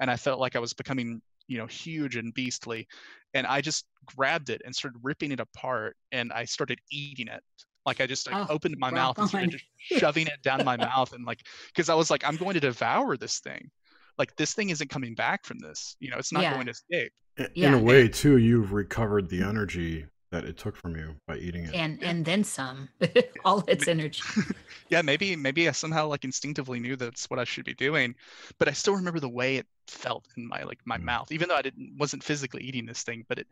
and 0.00 0.10
i 0.10 0.16
felt 0.16 0.40
like 0.40 0.56
i 0.56 0.60
was 0.60 0.74
becoming 0.74 1.20
you 1.48 1.58
know 1.58 1.66
huge 1.66 2.16
and 2.16 2.34
beastly 2.34 2.86
and 3.34 3.46
i 3.46 3.60
just 3.60 3.86
grabbed 4.06 4.50
it 4.50 4.62
and 4.64 4.74
started 4.74 4.98
ripping 5.02 5.32
it 5.32 5.40
apart 5.40 5.96
and 6.12 6.32
i 6.32 6.44
started 6.44 6.80
eating 6.92 7.28
it 7.28 7.42
like 7.88 8.00
i 8.00 8.06
just 8.06 8.26
like 8.26 8.36
Oh, 8.36 8.46
opened 8.50 8.76
my 8.78 8.88
rock 8.88 8.94
mouth 8.96 9.18
and 9.18 9.28
started 9.28 9.50
just 9.52 9.64
shoving 9.78 10.26
it 10.26 10.42
down 10.42 10.64
my 10.64 10.76
mouth 10.76 11.12
and 11.12 11.24
like 11.24 11.40
because 11.74 11.88
i 11.88 11.94
was 11.94 12.10
like 12.10 12.24
i'm 12.24 12.36
going 12.36 12.54
to 12.54 12.60
devour 12.60 13.16
this 13.16 13.40
thing 13.40 13.70
like 14.18 14.34
this 14.36 14.54
thing 14.54 14.70
isn't 14.70 14.90
coming 14.90 15.14
back 15.14 15.44
from 15.44 15.58
this 15.58 15.96
you 16.00 16.10
know 16.10 16.18
it's 16.18 16.32
not 16.32 16.42
Yeah. 16.42 16.54
going 16.54 16.66
to 16.66 16.72
escape 16.72 17.12
In 17.38 17.46
Yeah. 17.54 17.76
a 17.76 17.78
way, 17.78 18.08
too, 18.08 18.36
you've 18.38 18.72
recovered 18.72 19.28
the 19.28 19.42
energy 19.42 20.06
that 20.32 20.44
it 20.44 20.56
took 20.56 20.76
from 20.76 20.96
you 20.96 21.16
by 21.26 21.36
eating 21.38 21.64
it. 21.64 21.74
And 21.74 21.98
and 22.02 22.24
then 22.24 22.44
some. 22.44 22.88
All 23.44 23.64
its 23.68 23.88
energy. 23.88 24.22
yeah 24.90 25.02
maybe 25.02 25.36
maybe 25.36 25.68
i 25.68 25.72
somehow 25.72 26.06
like 26.06 26.24
instinctively 26.24 26.80
knew 26.80 26.96
that's 26.96 27.30
what 27.30 27.38
i 27.38 27.44
should 27.44 27.64
be 27.64 27.74
doing 27.74 28.14
but 28.58 28.68
i 28.68 28.72
still 28.72 28.94
remember 28.96 29.20
the 29.20 29.28
way 29.28 29.56
it 29.56 29.66
felt 29.86 30.26
in 30.36 30.46
my 30.48 30.62
like 30.64 30.80
my 30.84 30.98
Mm. 30.98 31.04
mouth 31.04 31.32
even 31.32 31.48
though 31.48 31.56
i 31.56 31.62
didn't 31.62 31.92
wasn't 31.98 32.22
physically 32.24 32.62
eating 32.62 32.86
this 32.86 33.02
thing 33.02 33.24
but 33.28 33.38
it 33.38 33.46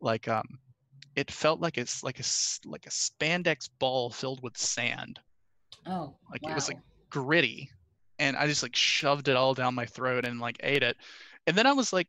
like 0.00 0.28
um 0.28 0.46
it 1.16 1.30
felt 1.30 1.60
like 1.60 1.78
it's 1.78 2.02
like 2.02 2.18
a 2.20 2.24
like 2.66 2.86
a 2.86 2.90
spandex 2.90 3.68
ball 3.78 4.10
filled 4.10 4.42
with 4.42 4.56
sand 4.56 5.20
Oh. 5.86 6.14
Like, 6.30 6.42
wow. 6.42 6.52
it 6.52 6.54
was, 6.54 6.68
like, 6.68 6.78
gritty 7.10 7.68
and 8.18 8.36
i 8.38 8.46
just 8.46 8.62
like 8.62 8.74
shoved 8.74 9.28
it 9.28 9.36
all 9.36 9.52
down 9.52 9.74
my 9.74 9.84
throat 9.84 10.24
and 10.24 10.40
like 10.40 10.56
ate 10.62 10.82
it 10.82 10.96
and 11.46 11.54
then 11.54 11.66
i 11.66 11.72
was 11.72 11.92
like 11.92 12.08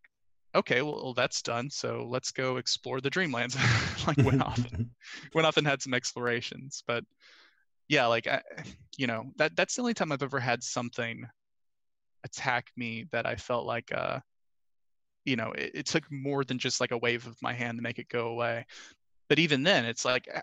okay 0.55 0.81
well 0.81 1.13
that's 1.13 1.41
done 1.41 1.69
so 1.69 2.07
let's 2.09 2.31
go 2.31 2.55
explore 2.55 3.01
the 3.01 3.09
dreamlands 3.09 3.57
like 4.07 4.17
went 4.25 4.41
off 4.41 4.65
went 5.33 5.45
off 5.45 5.57
and 5.57 5.67
had 5.67 5.81
some 5.81 5.93
explorations 5.93 6.83
but 6.87 7.03
yeah 7.89 8.05
like 8.05 8.27
I, 8.27 8.41
you 8.95 9.07
know 9.07 9.25
that 9.35 9.57
that's 9.57 9.75
the 9.75 9.81
only 9.81 9.93
time 9.93 10.13
i've 10.13 10.23
ever 10.23 10.39
had 10.39 10.63
something 10.63 11.25
attack 12.23 12.71
me 12.77 13.07
that 13.11 13.25
i 13.25 13.35
felt 13.35 13.65
like 13.65 13.91
uh 13.93 14.19
you 15.26 15.36
know 15.36 15.51
it, 15.53 15.71
it 15.74 15.86
took 15.86 16.09
more 16.11 16.43
than 16.43 16.59
just 16.59 16.82
like 16.82 16.91
a 16.91 16.97
wave 16.97 17.26
of 17.28 17.41
my 17.41 17.53
hand 17.53 17.78
to 17.78 17.82
make 17.82 17.99
it 17.99 18.09
go 18.09 18.28
away 18.28 18.65
but 19.30 19.39
even 19.39 19.63
then 19.63 19.86
it's 19.86 20.05
like 20.05 20.28
uh, 20.34 20.41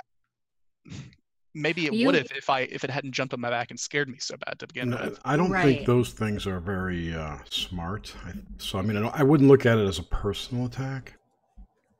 maybe 1.55 1.87
it 1.87 1.93
You- 1.95 2.07
would 2.07 2.15
have 2.15 2.31
if 2.37 2.49
i 2.51 2.61
if 2.63 2.85
it 2.85 2.91
hadn't 2.91 3.13
jumped 3.13 3.35
on 3.35 3.41
my 3.41 3.51
back 3.51 3.71
and 3.71 3.81
scared 3.81 4.09
me 4.09 4.19
so 4.21 4.37
bad 4.47 4.59
to 4.59 4.67
begin 4.67 4.91
No, 4.91 4.97
with 4.99 5.21
I 5.25 5.37
don't 5.37 5.51
Right. 5.51 5.77
think 5.77 5.87
those 5.87 6.13
things 6.13 6.47
are 6.47 6.61
very 6.61 7.15
uh, 7.15 7.39
smart. 7.51 8.15
I, 8.25 8.33
so, 8.59 8.79
I 8.79 8.83
mean, 8.83 8.97
I, 8.97 9.09
I 9.09 9.23
wouldn't 9.23 9.49
look 9.49 9.67
at 9.67 9.79
it 9.79 9.87
as 9.87 9.99
a 9.99 10.03
personal 10.05 10.67
attack. 10.67 11.15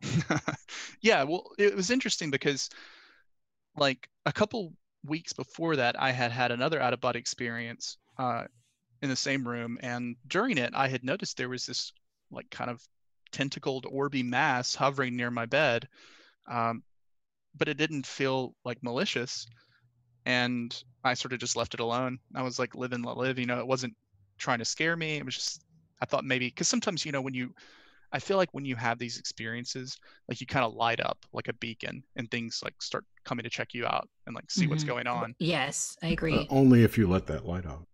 yeah, 1.03 1.23
well, 1.23 1.51
it 1.59 1.75
was 1.77 1.91
interesting 1.91 2.31
because, 2.31 2.71
like, 3.77 4.09
a 4.27 4.33
couple 4.33 4.73
weeks 5.05 5.33
before 5.33 5.77
that, 5.77 6.01
I 6.01 6.11
had 6.13 6.33
had 6.33 6.51
another 6.53 6.81
out 6.81 6.93
of 6.93 7.01
body 7.01 7.19
experience 7.19 7.97
uh, 8.19 8.45
in 9.03 9.09
the 9.09 9.17
same 9.17 9.47
room, 9.47 9.79
and 9.83 10.17
during 10.27 10.59
it, 10.59 10.73
I 10.75 10.89
had 10.89 11.05
noticed 11.05 11.37
there 11.37 11.49
was 11.49 11.67
this 11.67 11.93
like 12.31 12.51
kind 12.51 12.71
of 12.71 12.83
tentacled 13.33 13.85
orby 13.87 14.25
mass 14.25 14.75
hovering 14.75 15.17
near 15.17 15.31
my 15.31 15.47
bed, 15.47 15.89
um, 16.51 16.83
but 17.57 17.69
it 17.69 17.77
didn't 17.79 18.07
feel 18.07 18.55
like 18.65 18.83
malicious, 18.83 19.47
and 20.27 20.83
I 21.05 21.15
sort 21.15 21.33
of 21.33 21.41
just 21.41 21.57
left 21.57 21.75
it 21.75 21.81
alone. 21.81 22.19
I 22.35 22.43
was 22.43 22.59
like, 22.59 22.75
live 22.75 22.93
and 22.93 23.05
let 23.05 23.17
live, 23.17 23.39
you 23.39 23.47
know. 23.47 23.59
It 23.61 23.67
wasn't 23.67 23.95
trying 24.39 24.59
to 24.61 24.65
scare 24.65 24.97
me. 24.97 25.17
It 25.17 25.25
was 25.25 25.35
just 25.35 25.65
I 26.03 26.07
thought 26.07 26.25
maybe 26.25 26.47
because 26.49 26.69
sometimes 26.69 27.05
you 27.05 27.13
know 27.13 27.23
when 27.23 27.35
you 27.35 27.53
I 28.13 28.19
feel 28.19 28.37
like 28.39 28.49
when 28.53 28.65
you 28.65 28.77
have 28.77 28.99
these 28.99 29.19
experiences, 29.19 29.97
like 30.29 30.41
you 30.41 30.47
kind 30.47 30.65
of 30.65 30.75
light 30.75 31.01
up 31.01 31.19
like 31.33 31.49
a 31.49 31.53
beacon 31.55 32.03
and 32.17 32.31
things 32.31 32.61
like 32.65 32.75
start 32.83 33.05
coming 33.25 33.45
to 33.45 33.51
check 33.51 33.73
you 33.75 33.87
out 33.87 34.09
and 34.27 34.35
like 34.35 34.51
see 34.51 34.67
what's 34.67 34.85
Mhm. 34.85 34.89
going 34.89 35.07
on. 35.07 35.35
Yes, 35.39 35.97
I 36.03 36.09
Uh, 36.09 36.13
agree. 36.13 36.47
only 36.51 36.83
if 36.83 36.99
you 36.99 37.09
let 37.09 37.27
that 37.27 37.47
light 37.47 37.67
out. 37.67 37.87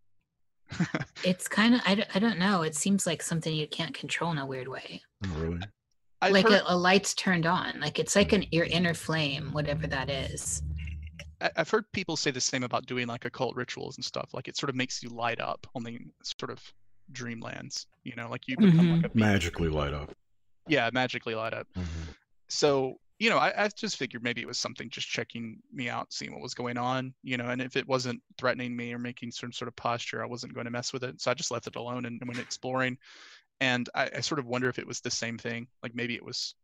It's 1.24 1.48
kind 1.48 1.74
of 1.74 1.80
I, 1.86 1.94
don't- 1.94 2.16
I 2.16 2.18
don't 2.18 2.38
know. 2.38 2.62
It 2.62 2.74
seems 2.74 3.06
like 3.06 3.22
something 3.22 3.54
you 3.54 3.66
can't 3.68 3.94
control 3.94 4.30
in 4.32 4.38
a 4.38 4.46
weird 4.46 4.68
way. 4.68 5.02
Oh, 5.24 5.28
really? 5.38 5.60
I've 6.22 6.32
like 6.32 6.48
heard, 6.48 6.62
a, 6.62 6.72
a 6.72 6.76
light's 6.76 7.14
turned 7.14 7.46
on. 7.46 7.78
Like 7.80 7.98
it's 7.98 8.16
like 8.16 8.32
an 8.32 8.44
your 8.50 8.64
inner 8.66 8.94
flame, 8.94 9.52
whatever 9.52 9.86
that 9.86 10.08
is. 10.10 10.62
I- 11.40 11.50
I've 11.56 11.70
heard 11.70 11.84
people 11.92 12.16
say 12.16 12.30
the 12.30 12.40
same 12.40 12.62
about 12.62 12.86
doing 12.86 13.06
like 13.06 13.24
occult 13.24 13.54
rituals 13.56 13.96
and 13.96 14.04
stuff. 14.04 14.30
Like 14.32 14.48
it 14.48 14.56
sort 14.56 14.70
of 14.70 14.76
makes 14.76 15.02
you 15.02 15.10
light 15.10 15.40
up 15.40 15.66
on 15.74 15.82
the 15.84 15.98
sort 16.22 16.50
of 16.50 16.60
dreamlands, 17.12 17.86
you 18.04 18.14
know, 18.16 18.28
like 18.28 18.48
you 18.48 18.56
become 18.56 18.90
like 18.96 19.04
a 19.06 19.08
beacon. 19.10 19.20
Magically 19.20 19.68
light 19.68 19.92
up. 19.94 20.10
yeah, 20.68 20.90
magically 20.92 21.34
light 21.34 21.54
up. 21.54 21.66
Mhm. 21.76 21.84
so 22.48 22.98
you 23.18 23.30
know 23.30 23.38
I, 23.38 23.64
I 23.64 23.68
just 23.68 23.96
figured 23.96 24.22
maybe 24.22 24.40
it 24.42 24.46
was 24.46 24.58
something 24.58 24.90
just 24.90 25.08
checking 25.08 25.58
me 25.72 25.88
out 25.88 26.12
seeing 26.12 26.32
what 26.32 26.42
was 26.42 26.54
going 26.54 26.76
on 26.76 27.14
you 27.22 27.36
know 27.38 27.46
and 27.48 27.62
if 27.62 27.76
it 27.76 27.88
wasn't 27.88 28.20
threatening 28.38 28.76
me 28.76 28.92
or 28.92 28.98
making 28.98 29.30
some 29.30 29.52
sort 29.52 29.68
of 29.68 29.76
posture 29.76 30.22
i 30.22 30.26
wasn't 30.26 30.52
going 30.55 30.66
to 30.66 30.70
mess 30.70 30.93
with 30.93 31.02
it 31.02 31.20
so 31.20 31.30
i 31.30 31.34
just 31.34 31.51
left 31.51 31.66
it 31.66 31.76
alone 31.76 32.05
and 32.05 32.20
went 32.26 32.38
exploring 32.40 32.98
and 33.60 33.88
I, 33.94 34.10
I 34.16 34.20
sort 34.20 34.38
of 34.38 34.47
wonder 34.47 34.68
if 34.68 34.78
it 34.78 34.86
was 34.86 35.01
the 35.01 35.10
same 35.10 35.38
thing 35.38 35.66
like 35.82 35.94
maybe 35.94 36.14
it 36.14 36.24
was 36.24 36.55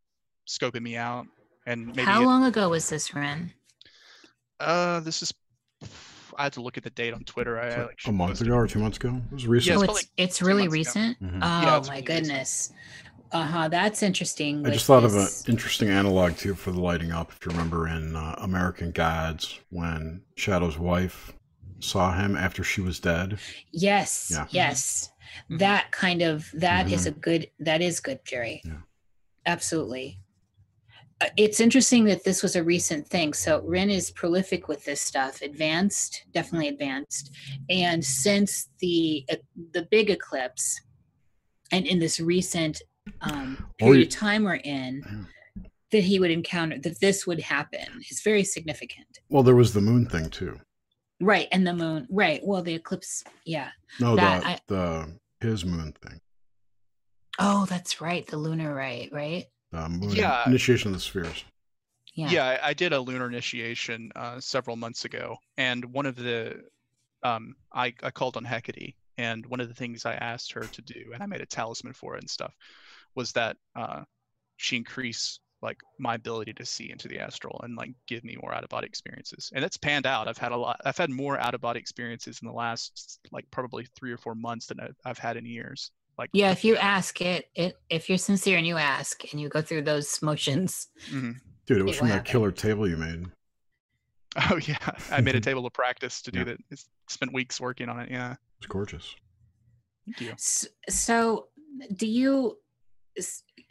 scoping 0.47 0.83
me 0.83 0.97
out 0.97 1.27
and 1.67 1.87
maybe 1.87 2.03
How 2.03 2.23
it- 2.23 2.27
long 2.27 2.45
ago 2.45 2.69
was 2.69 2.89
this, 2.91 3.15
Ren? 3.15 3.53
uh 4.61 5.01
this 5.01 5.23
is 5.23 5.33
i 6.39 6.45
had 6.45 6.53
to 6.53 6.61
look 6.63 6.77
at 6.77 6.85
the 6.85 6.91
date 6.91 7.15
on 7.15 7.25
twitter 7.25 7.59
i, 7.59 7.69
like 7.77 7.87
like 7.87 7.97
a 8.07 8.13
month 8.13 8.41
ago 8.41 8.55
or 8.55 8.67
two 8.67 8.79
months 8.79 8.97
ago. 8.99 9.21
It 9.31 9.35
was 9.35 9.45
Yeah, 9.45 9.51
recent. 9.51 9.79
oh, 9.79 9.83
it's 9.83 10.03
it's 10.03 10.09
probably 10.09 10.25
it's 10.25 10.43
really 10.43 10.69
months 10.69 10.91
ago. 10.95 11.01
recent. 11.01 11.23
Mhm. 11.23 11.39
Oh 11.43 11.63
Yeah, 11.63 11.65
my 11.65 11.77
really 11.79 11.91
recent. 11.91 12.07
goodness. 12.07 12.73
Uh 12.73 13.12
huh. 13.33 13.69
That's 13.69 14.03
interesting. 14.03 14.67
I 14.67 14.71
just 14.71 14.87
thought 14.87 15.05
of 15.05 15.15
an 15.15 15.29
interesting 15.49 15.89
analog 15.89 16.37
too 16.37 16.55
for 16.55 16.71
the 16.71 16.81
lighting 16.81 17.13
up. 17.13 17.33
If 17.33 17.45
you 17.45 17.51
remember 17.53 17.89
in 17.89 18.15
uh, 18.15 18.35
American 18.39 18.91
Gods, 18.91 19.59
when 19.71 20.23
Shadow's 20.37 20.79
wife 20.79 21.33
saw 21.81 22.15
him 22.15 22.37
after 22.37 22.63
she 22.63 22.81
was 22.81 23.01
dead. 23.01 23.39
Yes. 23.73 24.29
Yeah. 24.31 24.47
Yes. 24.51 25.11
Mhm. 25.51 25.59
That 25.61 25.91
kind 25.93 26.23
of 26.23 26.51
that 26.55 26.91
is 26.93 27.05
Mhm. 27.05 27.07
a 27.07 27.11
good 27.13 27.51
that 27.61 27.81
is 27.81 28.01
good, 28.01 28.21
Jerry. 28.25 28.61
Yeah. 28.65 28.83
Absolutely. 29.47 30.21
Uh, 31.21 31.27
It's 31.37 31.59
interesting 31.61 32.05
that 32.05 32.25
this 32.25 32.43
was 32.43 32.55
a 32.57 32.63
recent 32.63 33.09
thing. 33.09 33.33
So 33.33 33.63
Ren 33.65 33.91
is 33.91 34.11
prolific 34.11 34.69
with 34.69 34.85
this 34.85 35.01
stuff, 35.01 35.41
advanced, 35.43 36.25
definitely 36.33 36.69
advanced. 36.69 37.31
And 37.71 38.05
since 38.05 38.69
the 38.81 39.25
uh, 39.31 39.37
the 39.73 39.83
big 39.91 40.11
eclipse, 40.11 40.81
and 41.73 41.87
in 41.87 41.99
this 41.99 42.21
recent 42.21 42.83
um, 43.21 43.67
period 43.79 43.97
you- 43.99 44.03
of 44.05 44.09
time 44.11 44.45
we're 44.45 44.55
in, 44.57 45.27
that 45.91 46.03
he 46.05 46.19
would 46.19 46.31
encounter 46.31 46.79
that 46.79 47.01
this 47.01 47.27
would 47.27 47.41
happen 47.41 47.87
is 48.11 48.23
very 48.23 48.45
significant. 48.45 49.21
Well, 49.29 49.43
there 49.43 49.57
was 49.57 49.73
the 49.75 49.81
moon 49.81 50.07
thing 50.07 50.31
too. 50.31 50.59
Right, 51.21 51.49
and 51.53 51.67
the 51.67 51.75
moon. 51.75 52.07
Right. 52.11 52.41
Well, 52.45 52.63
the 52.63 52.75
eclipse. 52.75 53.23
Yeah. 53.45 53.71
No, 54.01 54.17
That 54.17 54.41
the 54.43 54.49
I- 54.49 54.61
the 54.67 55.47
his 55.47 55.65
moon 55.65 55.93
thing. 56.03 56.21
Oh, 57.39 57.65
that's 57.67 58.01
right. 58.01 58.27
The 58.27 58.37
lunar 58.37 58.75
right, 58.75 59.09
right? 59.13 59.47
The 59.71 59.89
moon 59.89 60.11
Yeah. 60.11 60.43
initiation 60.47 60.89
of 60.89 60.95
the 60.95 61.01
spheres. 61.01 61.45
Yeah. 62.15 62.29
yeah, 62.31 62.45
I, 62.63 62.69
I 62.69 62.75
did 62.75 62.93
a 62.93 63.01
lunar 63.01 63.27
initiation 63.27 64.13
uh, 64.15 64.39
several 64.39 64.77
months 64.77 65.07
ago, 65.07 65.39
and 65.57 65.83
one 65.87 66.05
of 66.05 66.15
the 66.17 66.63
um, 67.23 67.55
I, 67.73 67.95
I 68.03 68.11
called 68.11 68.37
on 68.37 68.45
Hecate, 68.45 68.97
and 69.17 69.47
one 69.47 69.61
of 69.61 69.69
the 69.69 69.75
things 69.75 70.05
I 70.05 70.15
asked 70.15 70.53
her 70.53 70.61
to 70.63 70.83
do, 70.83 71.13
and 71.15 71.23
I 71.23 71.27
made 71.27 71.41
a 71.41 71.47
talisman 71.47 71.95
for 71.95 72.17
it 72.17 72.21
and 72.21 72.29
stuff, 72.29 72.53
was 73.15 73.33
that 73.33 73.57
uh, 73.77 74.03
she 74.57 74.77
increased 74.77 75.41
like 75.61 75.79
my 76.01 76.15
ability 76.17 76.53
to 76.55 76.67
see 76.67 76.91
into 76.91 77.07
the 77.07 77.21
astral 77.21 77.61
and 77.63 77.77
like 77.77 77.93
give 78.09 78.25
me 78.25 78.37
more 78.43 78.53
out 78.53 78.65
of 78.65 78.71
body 78.71 78.87
experiences, 78.87 79.51
and 79.55 79.65
it's 79.65 79.77
panned 79.77 80.07
out. 80.07 80.27
I've 80.29 80.39
had 80.39 80.51
a 80.53 80.57
lot. 80.57 80.81
I've 80.85 80.97
had 80.99 81.11
more 81.11 81.39
out 81.39 81.55
of 81.55 81.61
body 81.61 81.79
experiences 81.79 82.41
in 82.43 82.49
the 82.49 82.55
last 82.55 83.21
like 83.31 83.47
probably 83.53 83.87
three 83.97 84.11
or 84.13 84.19
four 84.19 84.35
months 84.35 84.67
than 84.67 84.81
I've, 84.81 84.97
I've 85.05 85.19
had 85.19 85.37
in 85.37 85.47
years. 85.47 85.91
Like 86.19 86.31
Yeah, 86.33 86.51
if 86.51 86.65
you 86.65 86.77
ask 86.77 87.21
it, 87.21 87.49
it 87.55 87.79
if 87.89 88.09
you're 88.09 88.19
sincere 88.19 88.59
and 88.59 88.67
you 88.67 88.77
ask 88.77 89.23
and 89.33 89.41
you 89.41 89.49
go 89.49 89.63
through 89.63 89.83
those 89.83 90.21
motions, 90.21 90.89
Mhm. 91.11 91.37
Dude, 91.67 91.79
it 91.79 91.85
was 91.85 91.95
It 91.95 91.99
from 92.01 92.09
that 92.09 92.15
happen. 92.15 92.31
killer 92.33 92.51
table 92.53 92.89
you 92.89 92.97
made. 92.97 93.27
Oh 94.51 94.57
yeah, 94.67 94.79
I 95.11 95.21
made 95.21 95.37
a 95.37 95.41
table 95.49 95.65
of 95.67 95.73
practice 95.75 96.23
to 96.23 96.31
do 96.33 96.39
Yeah. 96.41 96.45
that. 96.47 96.59
It's 96.71 96.89
spent 97.09 97.33
weeks 97.33 97.61
working 97.61 97.89
on 97.89 98.01
it. 98.01 98.11
Yeah, 98.11 98.35
It's 98.59 98.67
gorgeous. 98.67 99.15
thank 100.07 100.21
you. 100.23 100.31
S- 100.33 100.67
So, 100.89 101.49
do 101.97 102.07
you? 102.07 102.59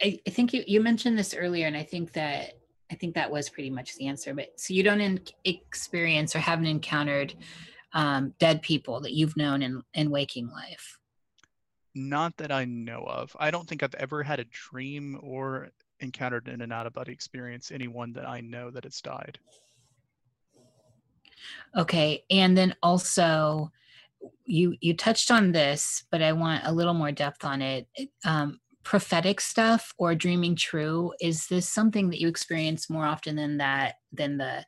I, 0.00 0.20
I 0.26 0.30
think 0.30 0.52
you 0.52 0.64
you 0.66 0.80
mentioned 0.80 1.18
this 1.18 1.34
earlier, 1.34 1.66
and 1.66 1.76
I 1.76 1.82
think 1.82 2.12
that 2.12 2.58
I 2.90 2.94
think 2.94 3.14
that 3.14 3.30
was 3.30 3.48
pretty 3.48 3.70
much 3.70 3.96
the 3.96 4.06
answer. 4.06 4.34
But 4.34 4.60
so 4.60 4.74
you 4.74 4.82
don't 4.82 5.00
in, 5.00 5.20
experience 5.44 6.36
or 6.36 6.40
haven't 6.40 6.66
encountered 6.66 7.34
um, 7.94 8.34
dead 8.38 8.62
people 8.62 9.00
that 9.00 9.12
you've 9.12 9.36
known 9.36 9.62
in 9.62 9.82
in 9.94 10.10
waking 10.10 10.48
life. 10.50 10.98
Not 11.94 12.36
that 12.38 12.50
I 12.50 12.64
know 12.64 13.04
of. 13.06 13.36
I 13.38 13.50
don't 13.50 13.68
think 13.68 13.82
I've 13.82 13.94
ever 13.94 14.22
had 14.22 14.40
a 14.40 14.44
dream 14.44 15.18
or 15.22 15.68
encountered 16.00 16.48
in 16.48 16.60
an 16.60 16.72
out 16.72 16.86
of 16.86 16.94
body 16.94 17.12
experience 17.12 17.70
anyone 17.70 18.12
that 18.14 18.28
I 18.28 18.40
know 18.40 18.70
that 18.70 18.84
has 18.84 19.00
died. 19.00 19.38
Okay, 21.76 22.24
and 22.30 22.56
then 22.56 22.74
also 22.82 23.70
you 24.44 24.76
you 24.80 24.94
touched 24.94 25.30
on 25.30 25.52
this, 25.52 26.04
but 26.10 26.22
I 26.22 26.32
want 26.32 26.62
a 26.64 26.72
little 26.72 26.94
more 26.94 27.12
depth 27.12 27.44
on 27.44 27.62
it. 27.62 27.88
Um, 28.24 28.60
prophetic 28.84 29.40
stuff 29.40 29.92
or 29.98 30.14
dreaming 30.14 30.56
true 30.56 31.12
is 31.20 31.46
this 31.46 31.68
something 31.68 32.10
that 32.10 32.20
you 32.20 32.28
experience 32.28 32.90
more 32.90 33.06
often 33.06 33.36
than 33.36 33.58
that 33.58 33.96
than 34.12 34.36
the 34.36 34.64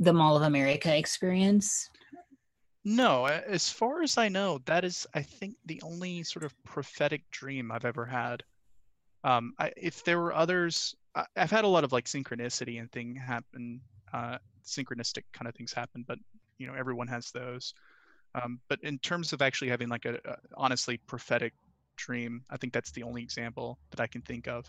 the 0.00 0.12
Mall 0.12 0.36
of 0.36 0.42
America 0.42 0.96
experience? 0.96 1.88
No, 2.84 3.26
as 3.26 3.68
far 3.68 4.02
as 4.02 4.18
I 4.18 4.28
know, 4.28 4.60
that 4.64 4.84
is, 4.84 5.06
I 5.14 5.22
think, 5.22 5.54
the 5.66 5.80
only 5.82 6.24
sort 6.24 6.44
of 6.44 6.52
prophetic 6.64 7.22
dream 7.30 7.70
I've 7.70 7.84
ever 7.84 8.04
had. 8.04 8.42
Um, 9.22 9.54
I, 9.58 9.72
if 9.76 10.02
there 10.02 10.18
were 10.18 10.34
others, 10.34 10.96
I, 11.14 11.24
I've 11.36 11.50
had 11.52 11.64
a 11.64 11.68
lot 11.68 11.84
of 11.84 11.92
like 11.92 12.06
synchronicity 12.06 12.80
and 12.80 12.90
thing 12.90 13.14
happen, 13.14 13.80
uh, 14.12 14.38
synchronistic 14.66 15.22
kind 15.32 15.46
of 15.46 15.54
things 15.54 15.72
happen, 15.72 16.04
but 16.08 16.18
you 16.58 16.66
know, 16.66 16.74
everyone 16.74 17.06
has 17.06 17.30
those. 17.30 17.72
Um, 18.34 18.60
but 18.68 18.80
in 18.82 18.98
terms 18.98 19.32
of 19.32 19.42
actually 19.42 19.68
having 19.68 19.88
like 19.88 20.04
a, 20.04 20.14
a 20.24 20.36
honestly 20.56 20.96
prophetic 21.06 21.52
dream, 21.96 22.44
I 22.50 22.56
think 22.56 22.72
that's 22.72 22.92
the 22.92 23.02
only 23.02 23.22
example 23.22 23.78
that 23.90 24.00
I 24.00 24.06
can 24.06 24.22
think 24.22 24.48
of. 24.48 24.66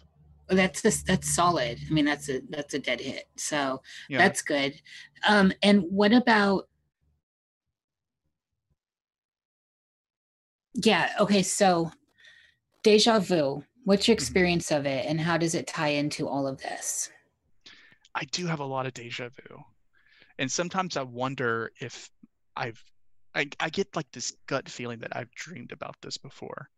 That's 0.49 0.81
this 0.81 1.03
that's 1.03 1.33
solid. 1.33 1.79
I 1.89 1.93
mean, 1.93 2.05
that's 2.05 2.29
a 2.29 2.41
that's 2.49 2.73
a 2.73 2.79
dead 2.79 2.99
hit. 2.99 3.25
So 3.37 3.81
Yeah. 4.09 4.17
that's 4.19 4.41
good. 4.41 4.79
Um, 5.27 5.53
and 5.63 5.83
what 5.83 6.11
about? 6.13 6.67
Yeah. 10.75 11.13
Okay. 11.19 11.43
So, 11.43 11.91
deja 12.83 13.19
vu. 13.19 13.63
What's 13.85 14.07
your 14.07 14.15
Mhm. 14.15 14.19
experience 14.19 14.71
of 14.71 14.85
it, 14.85 15.05
and 15.05 15.19
how 15.19 15.37
does 15.37 15.55
it 15.55 15.67
tie 15.67 15.89
into 15.89 16.27
all 16.27 16.47
of 16.47 16.59
this? 16.59 17.09
I 18.15 18.25
do 18.25 18.45
have 18.47 18.59
a 18.59 18.65
lot 18.65 18.85
of 18.85 18.93
deja 18.93 19.29
vu. 19.29 19.63
And 20.37 20.51
sometimes 20.51 20.97
I 20.97 21.03
wonder 21.03 21.71
if 21.79 22.09
I've 22.55 22.83
I, 23.35 23.49
I 23.59 23.69
get 23.69 23.95
like 23.95 24.11
this 24.11 24.31
gut 24.45 24.69
feeling 24.69 24.99
that 24.99 25.15
I've 25.15 25.31
dreamed 25.31 25.71
about 25.71 25.95
this 26.01 26.17
before, 26.17 26.69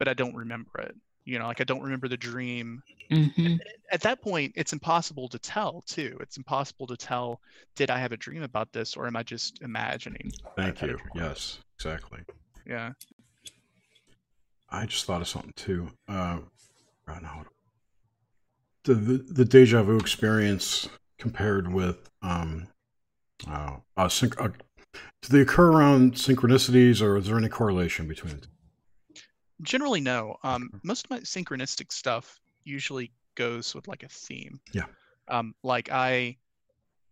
but 0.00 0.08
I 0.08 0.14
don't 0.14 0.34
remember 0.34 0.70
it. 0.80 0.96
You 1.24 1.38
know, 1.38 1.46
like 1.46 1.60
I 1.60 1.64
don't 1.64 1.82
remember 1.82 2.08
the 2.08 2.16
dream. 2.16 2.82
hmm 3.12 3.56
At 3.92 4.00
that 4.00 4.20
point, 4.22 4.52
it's 4.56 4.72
impossible 4.72 5.28
to 5.28 5.38
tell 5.38 5.84
too. 5.86 6.16
It's 6.20 6.38
impossible 6.38 6.88
to 6.88 6.96
tell 6.96 7.40
did 7.76 7.90
I 7.90 7.98
have 7.98 8.10
a 8.10 8.16
dream 8.16 8.42
about 8.42 8.72
this 8.72 8.96
or 8.96 9.06
am 9.06 9.14
I 9.14 9.22
just 9.22 9.62
imagining? 9.62 10.32
Thank 10.56 10.82
you. 10.82 10.98
Yes, 11.14 11.58
exactly. 11.76 12.20
Yeah. 12.66 12.92
I 14.70 14.86
just 14.86 15.04
thought 15.04 15.20
of 15.20 15.28
something 15.28 15.52
too. 15.54 15.90
Uh, 16.08 16.38
right 17.06 17.22
now, 17.22 17.44
the, 18.84 18.94
the 18.94 19.18
the 19.18 19.44
deja 19.44 19.82
vu 19.82 19.98
experience 19.98 20.88
compared 21.18 21.72
with 21.72 22.08
um, 22.22 22.68
uh, 23.46 23.76
uh, 23.96 24.06
synch- 24.06 24.40
uh, 24.42 24.48
do 25.22 25.28
they 25.28 25.40
occur 25.40 25.70
around 25.70 26.14
synchronicities, 26.14 27.02
or 27.02 27.18
is 27.18 27.26
there 27.26 27.36
any 27.36 27.48
correlation 27.48 28.08
between 28.08 28.36
it? 28.36 28.46
Generally, 29.62 30.00
no. 30.00 30.36
Um, 30.42 30.70
most 30.82 31.04
of 31.04 31.10
my 31.10 31.20
synchronistic 31.20 31.92
stuff 31.92 32.40
usually 32.64 33.12
goes 33.34 33.74
with 33.74 33.88
like 33.88 34.02
a 34.02 34.08
theme. 34.08 34.60
Yeah. 34.72 34.84
Um, 35.28 35.54
like 35.62 35.90
I, 35.90 36.36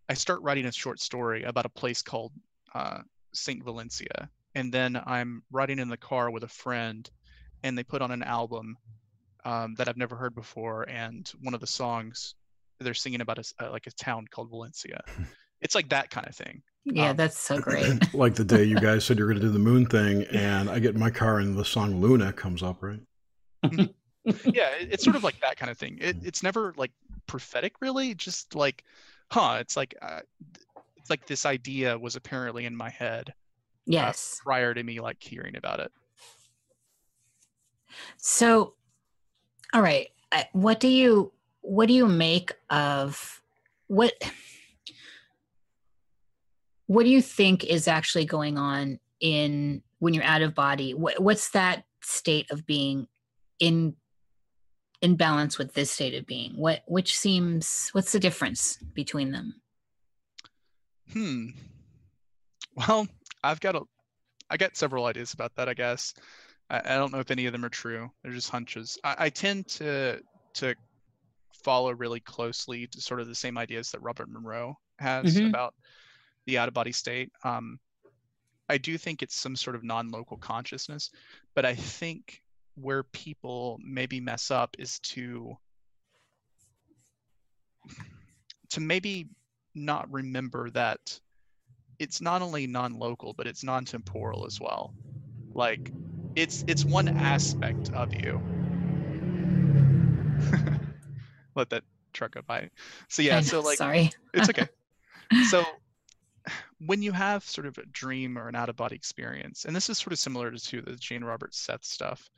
I 0.09 0.15
start 0.15 0.43
writing 0.43 0.67
a 0.67 0.73
short 0.73 1.01
story 1.01 1.45
about 1.45 1.67
a 1.67 1.71
place 1.71 2.03
called 2.03 2.33
uh, 2.75 3.01
Saint 3.35 3.63
Valencia, 3.65 4.31
and 4.55 4.73
then 4.73 5.01
I'm 5.07 5.43
riding 5.53 5.79
in 5.79 5.89
the 5.89 5.97
car 5.97 6.31
with 6.31 6.43
a 6.43 6.49
friend, 6.49 7.09
and 7.63 7.77
they 7.77 7.85
put 7.85 8.03
on 8.03 8.11
an 8.11 8.23
album 8.23 8.77
um, 9.45 9.75
that 9.77 9.89
I've 9.89 9.97
never 9.97 10.17
heard 10.17 10.35
before, 10.35 10.89
and 10.89 11.31
one 11.41 11.55
of 11.55 11.61
the 11.61 11.67
songs 11.67 12.35
they're 12.81 12.95
singing 12.95 13.21
about 13.21 13.39
a, 13.39 13.41
s- 13.41 13.55
uh, 13.61 13.71
like 13.71 13.87
a 13.87 13.91
town 13.93 14.27
called 14.31 14.51
Valencia. 14.51 15.01
It's 15.61 15.75
like 15.75 15.89
that 15.89 16.09
kind 16.11 16.25
of 16.29 16.37
thing. 16.37 16.63
Yeah, 16.91 17.11
Um, 17.11 17.17
that's 17.17 17.39
so 17.39 17.59
great. 17.61 17.87
like 18.15 18.35
the 18.35 18.45
day 18.45 18.65
you 18.65 18.79
guys 18.79 19.05
said 19.05 19.19
you're 19.19 19.29
going 19.29 19.41
to 19.41 19.47
do 19.47 19.53
the 19.53 19.59
moon 19.59 19.87
thing, 19.87 20.25
and 20.31 20.71
I 20.71 20.79
get 20.79 20.95
in 20.95 21.01
my 21.01 21.11
car 21.11 21.39
and 21.39 21.57
the 21.57 21.65
song 21.65 22.01
Luna 22.01 22.33
comes 22.33 22.63
up, 22.63 22.83
right? 22.83 23.01
yeah 24.45 24.71
it's 24.79 25.03
sort 25.03 25.17
of 25.17 25.25
like 25.25 25.41
that 25.41 25.57
kind 25.57 25.71
of 25.71 25.77
thing 25.77 25.99
it, 26.01 26.17
it's 26.23 26.43
never 26.43 26.75
like 26.77 26.93
prophetic 27.27 27.73
really 27.81 28.15
just 28.15 28.55
like 28.55 28.85
huh 29.33 29.57
it's 29.59 29.77
like 29.77 29.97
uh, 30.01 30.21
it's 30.97 31.11
like 31.11 31.27
this 31.27 31.45
idea 31.45 31.99
was 31.99 32.15
apparently 32.15 32.65
in 32.67 32.77
my 32.77 32.91
head 32.91 33.33
yes. 33.87 34.41
prior 34.45 34.75
to 34.75 34.83
me 34.83 35.01
like 35.01 35.17
hearing 35.21 35.57
about 35.57 35.81
it 35.81 35.91
So, 38.17 38.75
all 39.73 39.83
right, 39.83 40.09
what 40.53 40.81
do 40.81 40.89
you 40.89 41.33
what 41.61 41.87
do 41.87 41.95
you 41.95 42.07
make 42.07 42.53
of 42.71 43.43
what 43.89 44.13
what 46.89 47.05
do 47.05 47.11
you 47.11 47.23
think 47.23 47.65
is 47.65 47.87
actually 47.87 48.25
going 48.25 48.59
on 48.59 48.99
in 49.21 49.83
when 50.01 50.15
you're 50.15 50.25
out 50.25 50.43
of 50.43 50.55
body? 50.55 50.95
What, 50.95 51.21
what's 51.21 51.51
that 51.51 51.85
state 52.03 52.51
of 52.51 52.67
being 52.67 53.07
in 53.61 53.95
in 55.01 55.15
balance 55.15 55.59
with 55.59 55.75
this 55.75 55.93
state 55.93 56.15
of 56.15 56.27
being? 56.27 56.57
What 56.57 56.83
which 56.89 57.17
seems 57.17 57.91
what's 57.93 58.11
the 58.13 58.19
difference 58.19 58.79
between 58.95 59.31
them? 59.31 59.61
hmm 61.13 61.47
well 62.77 63.07
i've 63.43 63.61
got 63.61 63.75
a 63.75 63.81
i 64.51 64.57
got 64.59 64.77
several 64.77 65.07
ideas 65.07 65.33
about 65.33 65.55
that 65.57 65.69
i 65.69 65.75
guess 65.75 66.13
i, 66.69 66.79
I 66.79 66.97
don't 66.97 67.13
know 67.13 67.19
if 67.21 67.31
any 67.31 67.47
of 67.47 67.53
them 67.53 67.65
are 67.65 67.71
true 67.71 68.11
they're 68.23 68.33
just 68.33 68.51
hunches 68.51 68.99
I, 69.03 69.15
I 69.19 69.31
tend 69.31 69.69
to 69.69 70.21
to 70.57 70.75
follow 71.65 71.93
really 71.93 72.21
closely 72.21 72.87
to 72.89 73.01
sort 73.01 73.21
of 73.21 73.27
the 73.27 73.35
same 73.35 73.57
ideas 73.57 73.91
that 73.93 74.03
robert 74.03 74.29
monroe 74.29 74.77
has 74.99 75.25
Mhm. 75.25 75.49
about 75.49 75.75
the 76.49 76.59
out 76.59 76.69
of 76.69 76.75
body 76.75 76.93
state 76.93 77.31
um, 77.45 77.79
i 78.69 78.77
do 78.77 78.99
think 78.99 79.23
it's 79.23 79.37
some 79.37 79.55
sort 79.55 79.77
of 79.77 79.85
non-local 79.85 80.37
consciousness 80.39 81.11
but 81.55 81.65
i 81.65 81.75
think 81.75 82.43
where 82.75 83.03
people 83.05 83.79
maybe 83.83 84.21
mess 84.21 84.51
up 84.51 84.75
is 84.79 84.99
to 85.01 85.57
to 88.71 88.81
maybe 88.81 89.29
not 89.75 90.11
remember 90.11 90.71
that 90.71 91.19
it's 91.99 92.21
not 92.21 92.43
only 92.43 92.67
non-local 92.67 93.33
but 93.33 93.47
it's 93.47 93.65
non-temporal 93.65 94.47
as 94.47 94.61
well. 94.61 94.93
Like 95.55 95.91
it's 96.37 96.65
it's 96.67 96.85
one 96.85 97.09
aspect 97.09 97.91
of 97.93 98.13
you. 98.15 98.41
Let 101.57 101.71
that 101.71 101.83
truck 102.13 102.33
go 102.33 102.43
by. 102.47 102.71
So 103.09 103.23
yeah 103.23 103.41
so 103.41 103.61
like 103.61 103.79
sorry. 103.79 104.11
it's 104.35 104.49
okay. 104.49 104.69
So 105.51 105.63
when 106.81 107.03
you 107.03 107.13
have 107.13 107.43
sort 107.45 107.67
of 107.67 107.77
a 107.79 107.87
dream 107.87 108.39
or 108.39 108.49
an 108.49 108.55
out 108.55 108.69
of 108.69 108.77
body 108.77 108.95
experience 108.95 109.65
and 109.65 109.75
this 109.75 109.89
is 109.89 109.99
sort 109.99 110.13
of 110.13 110.19
similar 110.19 110.51
to 110.53 110.81
the 110.83 110.95
jane 110.97 111.25
roberts 111.25 111.59
seth 111.59 111.85
stuff 111.85 112.31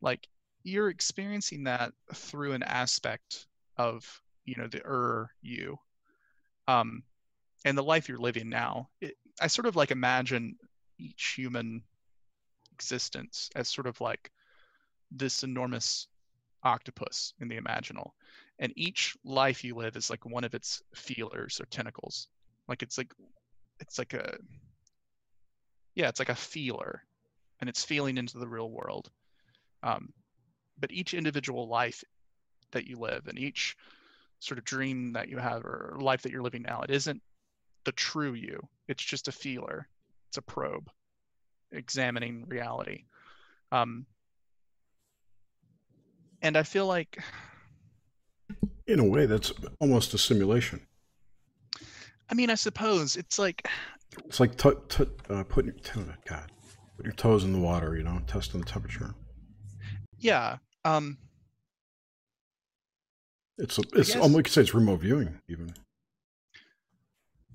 like 0.00 0.28
you're 0.62 0.88
experiencing 0.88 1.64
that 1.64 1.92
through 2.14 2.52
an 2.52 2.62
aspect 2.62 3.46
of 3.76 4.22
you 4.44 4.54
know 4.56 4.66
the 4.66 4.82
er 4.84 5.30
you 5.40 5.78
um 6.66 7.02
and 7.64 7.76
the 7.76 7.82
life 7.82 8.08
you're 8.08 8.18
living 8.18 8.48
now. 8.48 8.88
It, 9.00 9.16
i 9.40 9.46
sort 9.46 9.66
of 9.66 9.76
like 9.76 9.90
imagine 9.90 10.56
each 10.98 11.34
human 11.36 11.82
existence 12.72 13.50
as 13.56 13.68
sort 13.68 13.86
of 13.86 14.00
like 14.00 14.30
this 15.10 15.42
enormous 15.42 16.06
octopus 16.62 17.34
in 17.40 17.48
the 17.48 17.58
imaginal 17.58 18.10
and 18.58 18.72
each 18.76 19.16
life 19.24 19.64
you 19.64 19.74
live 19.74 19.96
is 19.96 20.10
like 20.10 20.24
one 20.24 20.44
of 20.44 20.54
its 20.54 20.82
feelers 20.94 21.60
or 21.60 21.66
tentacles. 21.66 22.28
Like 22.66 22.82
it's 22.82 22.98
like 22.98 23.12
it's 23.80 23.98
like 23.98 24.14
a 24.14 24.36
yeah 25.94 26.08
it's 26.08 26.18
like 26.18 26.28
a 26.28 26.34
feeler 26.34 27.02
and 27.60 27.68
it's 27.68 27.84
feeling 27.84 28.18
into 28.18 28.38
the 28.38 28.48
real 28.48 28.70
world. 28.70 29.10
Um, 29.82 30.12
but 30.78 30.92
each 30.92 31.14
individual 31.14 31.68
life 31.68 32.04
that 32.72 32.86
you 32.86 32.98
live 32.98 33.26
and 33.26 33.38
each 33.38 33.76
sort 34.40 34.58
of 34.58 34.64
dream 34.64 35.12
that 35.14 35.28
you 35.28 35.38
have 35.38 35.64
or 35.64 35.96
life 36.00 36.22
that 36.22 36.30
you're 36.30 36.42
living 36.42 36.62
now 36.62 36.82
it 36.82 36.90
isn't 36.90 37.20
the 37.84 37.92
true 37.92 38.34
you. 38.34 38.60
It's 38.86 39.02
just 39.02 39.28
a 39.28 39.32
feeler. 39.32 39.88
It's 40.28 40.36
a 40.36 40.42
probe 40.42 40.90
examining 41.72 42.44
reality. 42.46 43.04
Um, 43.72 44.06
and 46.42 46.56
I 46.56 46.62
feel 46.62 46.86
like 46.86 47.18
In 48.86 49.00
a 49.00 49.04
way, 49.04 49.26
that's 49.26 49.52
almost 49.80 50.14
a 50.14 50.18
simulation. 50.18 50.86
I 52.30 52.34
mean, 52.34 52.50
I 52.50 52.54
suppose 52.54 53.16
it's 53.16 53.38
like 53.38 53.66
It's 54.26 54.40
like 54.40 54.56
t- 54.56 54.70
t- 54.88 55.06
uh, 55.30 55.44
putting 55.44 55.72
your 55.72 55.80
toe, 55.80 56.04
God, 56.28 56.50
put 56.96 57.04
your 57.06 57.14
toes 57.14 57.44
in 57.44 57.52
the 57.52 57.58
water. 57.58 57.96
You 57.96 58.02
know, 58.02 58.20
testing 58.26 58.60
the 58.60 58.66
temperature. 58.66 59.14
yeah, 60.18 60.58
um 60.84 61.16
It's 63.58 63.78
a, 63.78 63.82
it's 63.94 64.12
guess- 64.12 64.16
almost 64.16 64.36
you 64.36 64.42
could 64.44 64.52
say 64.52 64.60
it's 64.62 64.74
remote 64.74 65.00
viewing 65.00 65.38
even. 65.48 65.74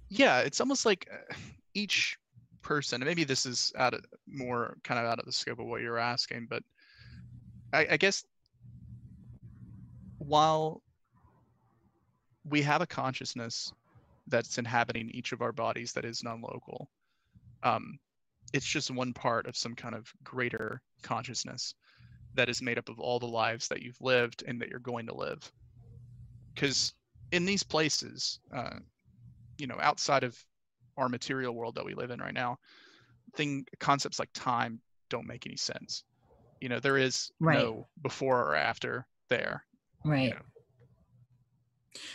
yeah, 0.09 0.39
it's 0.39 0.59
almost 0.59 0.85
like 0.85 1.07
uh, 1.11 1.33
each 1.73 2.17
person. 2.61 3.01
and 3.01 3.07
Maybe 3.07 3.23
this 3.23 3.45
is 3.45 3.71
out 3.77 3.93
of 3.93 4.03
more 4.27 4.77
kind 4.83 4.99
of 4.99 5.05
out 5.05 5.19
of 5.19 5.25
the 5.25 5.31
scope 5.31 5.59
of 5.59 5.65
what 5.67 5.81
you're 5.81 5.97
asking, 5.99 6.47
but 6.49 6.63
I, 7.73 7.87
I 7.91 7.97
guess 7.97 8.23
while 10.19 10.81
we 12.45 12.61
have 12.61 12.81
a 12.81 12.85
consciousness 12.87 13.71
that's 14.27 14.57
inhabiting 14.57 15.09
each 15.09 15.31
of 15.31 15.41
our 15.41 15.51
bodies 15.51 15.93
that 15.93 16.05
is 16.05 16.23
non-local, 16.23 16.89
um, 17.63 17.97
it's 18.53 18.65
just 18.67 18.91
one 18.91 19.13
part 19.13 19.47
of 19.47 19.57
some 19.57 19.75
kind 19.75 19.95
of 19.95 20.11
greater 20.23 20.81
consciousness 21.01 21.73
that 22.35 22.49
is 22.49 22.61
made 22.61 22.77
up 22.77 22.89
of 22.89 22.99
all 22.99 23.19
the 23.19 23.27
lives 23.27 23.67
that 23.67 23.81
you've 23.81 23.99
lived 24.01 24.43
and 24.47 24.61
that 24.61 24.69
you're 24.69 24.79
going 24.79 25.05
to 25.07 25.15
live. 25.15 25.51
Because 26.55 26.93
in 27.31 27.45
these 27.45 27.63
places, 27.63 28.39
uh, 28.53 28.79
you 29.57 29.67
know, 29.67 29.77
outside 29.81 30.23
of 30.23 30.37
our 30.97 31.09
material 31.09 31.55
world 31.55 31.75
that 31.75 31.85
we 31.85 31.95
live 31.95 32.11
in 32.11 32.19
right 32.19 32.33
now, 32.33 32.57
thing 33.35 33.65
concepts 33.79 34.19
like 34.19 34.29
time 34.33 34.79
don't 35.09 35.27
make 35.27 35.45
any 35.45 35.57
sense. 35.57 36.03
You 36.61 36.69
know, 36.69 36.79
there 36.79 36.97
is 36.97 37.31
Right. 37.39 37.57
no 37.57 37.87
before 38.01 38.41
or 38.41 38.55
after 38.55 39.05
there. 39.29 39.65
Right. 40.05 40.29
Yeah. 40.29 40.39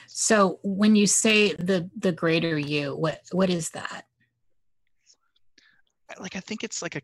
So 0.06 0.59
when 0.62 0.96
you 0.96 1.06
say 1.06 1.52
the 1.55 1.88
the 1.98 2.12
greater 2.12 2.59
you, 2.59 2.94
what 2.96 3.20
what 3.32 3.50
is 3.50 3.70
that? 3.70 4.05
Like 6.18 6.36
I 6.36 6.40
think 6.40 6.64
it's 6.64 6.82
like 6.82 6.96
a 6.96 7.02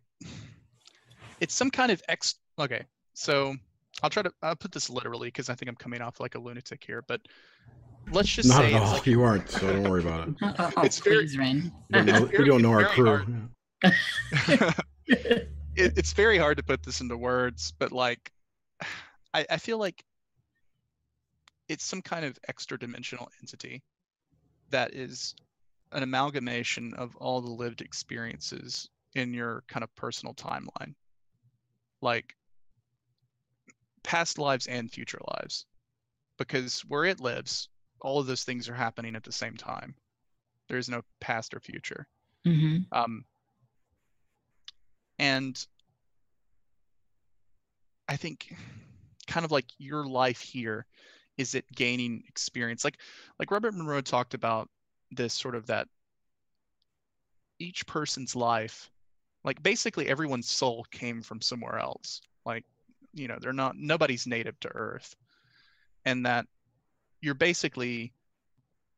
it's 1.40 1.54
some 1.54 1.70
kind 1.70 1.92
of 1.92 2.02
ex 2.08 2.36
okay. 2.58 2.84
So 3.14 3.54
I'll 4.02 4.10
try 4.10 4.22
to 4.22 4.32
I'll 4.42 4.56
put 4.56 4.72
this 4.72 4.88
literally 4.90 5.28
because 5.28 5.48
I 5.50 5.54
think 5.54 5.68
I'm 5.68 5.76
coming 5.76 6.00
off 6.02 6.20
like 6.20 6.34
a 6.34 6.38
lunatic 6.38 6.82
here, 6.84 7.04
but 7.06 7.20
let's 8.10 8.28
just 8.28 8.48
Not 8.48 8.58
say 8.62 8.74
at 8.74 8.82
all. 8.82 8.92
like 8.92 9.06
you 9.06 9.22
aren't, 9.22 9.48
so 9.50 9.72
don't 9.72 9.88
worry 9.88 10.02
about 10.02 10.28
it. 10.28 10.34
Oh, 10.42 10.72
oh, 10.76 10.82
It's 10.82 10.98
very- 10.98 11.16
please, 11.18 11.38
Ren. 11.38 11.72
We 11.90 11.96
don't 11.98 12.06
know, 12.06 12.24
It's 12.26 12.38
we 12.38 12.44
don't 12.44 12.62
know 12.62 12.72
our 12.72 12.84
crew. 12.86 13.48
hard. 13.82 14.74
It, 15.76 15.98
it's 15.98 16.12
very 16.12 16.38
hard 16.38 16.56
to 16.58 16.62
put 16.62 16.84
this 16.84 17.00
into 17.00 17.16
words, 17.16 17.72
but 17.80 17.90
like, 17.90 18.30
I, 19.34 19.44
I 19.50 19.56
feel 19.56 19.76
like 19.76 20.04
it's 21.68 21.84
some 21.84 22.02
kind 22.02 22.24
of 22.24 22.38
extra 22.48 22.78
dimensional 22.78 23.28
entity 23.40 23.82
that 24.70 24.94
is 24.94 25.34
an 25.92 26.02
amalgamation 26.02 26.92
of 26.94 27.14
all 27.16 27.40
the 27.40 27.50
lived 27.50 27.80
experiences 27.80 28.88
in 29.14 29.32
your 29.32 29.62
kind 29.68 29.84
of 29.84 29.94
personal 29.94 30.34
timeline, 30.34 30.94
like 32.02 32.34
past 34.02 34.38
lives 34.38 34.66
and 34.66 34.90
future 34.90 35.20
lives. 35.36 35.66
Because 36.36 36.80
where 36.82 37.04
it 37.04 37.20
lives, 37.20 37.68
all 38.00 38.18
of 38.18 38.26
those 38.26 38.42
things 38.42 38.68
are 38.68 38.74
happening 38.74 39.14
at 39.14 39.22
the 39.22 39.32
same 39.32 39.56
time. 39.56 39.94
There 40.68 40.78
is 40.78 40.88
no 40.88 41.02
past 41.20 41.54
or 41.54 41.60
future. 41.60 42.06
hmm 42.44 42.78
Um, 42.90 43.24
and 45.18 45.64
I 48.08 48.16
think 48.16 48.54
kind 49.26 49.44
of 49.44 49.52
like 49.52 49.66
your 49.78 50.06
life 50.06 50.40
here 50.40 50.86
is 51.36 51.54
it 51.54 51.64
gaining 51.74 52.22
experience? 52.28 52.84
Like 52.84 52.98
like 53.38 53.50
Robert 53.50 53.74
Monroe 53.74 54.00
talked 54.00 54.34
about 54.34 54.68
this 55.10 55.34
sort 55.34 55.54
of 55.54 55.66
that 55.66 55.88
each 57.58 57.86
person's 57.86 58.34
life 58.34 58.90
like 59.44 59.62
basically 59.62 60.08
everyone's 60.08 60.48
soul 60.48 60.84
came 60.90 61.22
from 61.22 61.40
somewhere 61.40 61.78
else. 61.78 62.20
Like 62.44 62.64
you 63.12 63.28
know 63.28 63.38
they're 63.40 63.52
not 63.52 63.76
nobody's 63.76 64.26
native 64.26 64.58
to 64.60 64.68
earth. 64.74 65.14
And 66.04 66.26
that 66.26 66.46
you're 67.20 67.34
basically 67.34 68.12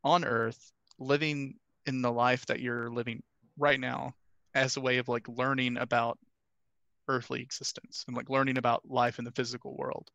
on 0.02 0.24
earth 0.24 0.72
living 0.98 1.56
in 1.86 2.02
the 2.02 2.10
life 2.10 2.46
that 2.46 2.60
you're 2.60 2.90
living 2.90 3.22
right 3.58 3.78
now 3.78 4.14
as 4.54 4.76
a 4.76 4.80
way 4.80 4.98
of 4.98 5.08
like 5.08 5.28
learning 5.28 5.76
about 5.76 6.18
earthly 7.08 7.40
existence 7.40 8.04
and 8.08 8.16
like 8.16 8.30
learning 8.30 8.58
about 8.58 8.88
life 8.88 9.18
in 9.18 9.24
the 9.24 9.30
physical 9.30 9.76
world 9.76 10.10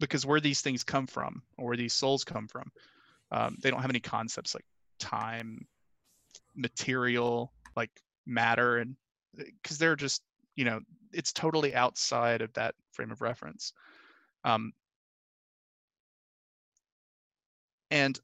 because 0.00 0.26
where 0.26 0.40
these 0.40 0.60
things 0.60 0.84
come 0.84 1.06
from 1.06 1.42
or 1.58 1.68
where 1.68 1.76
these 1.76 1.94
souls 1.94 2.24
come 2.24 2.46
from 2.48 2.70
um, 3.30 3.56
they 3.62 3.70
don't 3.70 3.80
have 3.80 3.90
any 3.90 4.00
concepts 4.00 4.54
like 4.54 4.64
time 4.98 5.66
material 6.54 7.52
like 7.76 7.90
matter 8.26 8.78
and 8.78 8.96
because 9.36 9.78
they're 9.78 9.96
just 9.96 10.22
you 10.54 10.64
know 10.64 10.80
it's 11.12 11.32
totally 11.32 11.74
outside 11.74 12.42
of 12.42 12.52
that 12.54 12.74
frame 12.92 13.10
of 13.10 13.22
reference. 13.22 13.72
Um, 14.44 14.72
and 17.90 18.18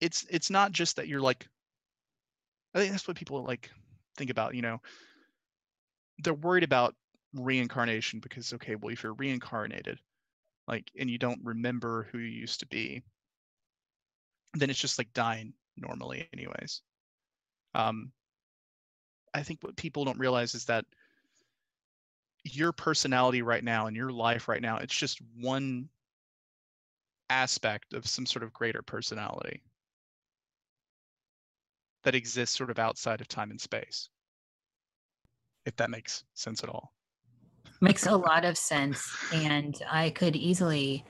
it's 0.00 0.26
it's 0.28 0.50
not 0.50 0.72
just 0.72 0.96
that 0.96 1.08
you're 1.08 1.20
like 1.20 1.48
i 2.74 2.78
think 2.78 2.90
that's 2.90 3.08
what 3.08 3.16
people 3.16 3.42
like 3.44 3.70
think 4.16 4.30
about 4.30 4.54
you 4.54 4.62
know? 4.62 4.80
They're 6.18 6.34
worried 6.34 6.64
about 6.64 6.94
reincarnation 7.34 8.20
because 8.20 8.52
okay 8.54 8.74
well 8.74 8.92
if 8.92 9.02
you're 9.02 9.14
reincarnated 9.14 9.98
like 10.68 10.90
and 10.98 11.10
you 11.10 11.18
don't 11.18 11.40
remember 11.44 12.08
who 12.10 12.18
you 12.18 12.28
used 12.28 12.60
to 12.60 12.66
be 12.66 13.02
then 14.54 14.70
it's 14.70 14.80
just 14.80 14.98
like 14.98 15.12
dying 15.12 15.52
normally 15.76 16.28
anyways. 16.32 16.82
Um 17.74 18.12
i 19.34 19.42
think 19.42 19.62
what 19.62 19.76
people 19.76 20.04
don't 20.04 20.18
realize 20.18 20.54
is 20.54 20.64
that 20.64 20.84
your 22.44 22.72
personality 22.72 23.42
right 23.42 23.64
now 23.64 23.86
and 23.86 23.96
your 23.96 24.10
life 24.10 24.48
right 24.48 24.62
now 24.62 24.78
it's 24.78 24.96
just 24.96 25.20
one 25.38 25.88
aspect 27.28 27.92
of 27.92 28.06
some 28.06 28.24
sort 28.24 28.42
of 28.42 28.52
greater 28.52 28.82
personality 28.82 29.62
that 32.04 32.14
exists 32.14 32.56
sort 32.56 32.70
of 32.70 32.78
outside 32.78 33.20
of 33.20 33.28
time 33.28 33.50
and 33.50 33.60
space 33.60 34.08
if 35.66 35.76
that 35.76 35.90
makes 35.90 36.24
sense 36.34 36.62
at 36.62 36.70
all 36.70 36.95
Makes 37.80 38.06
a 38.06 38.16
lot 38.16 38.44
of 38.44 38.56
sense, 38.56 39.06
and 39.32 39.76
I 39.90 40.10
could 40.10 40.34
easily, 40.34 41.04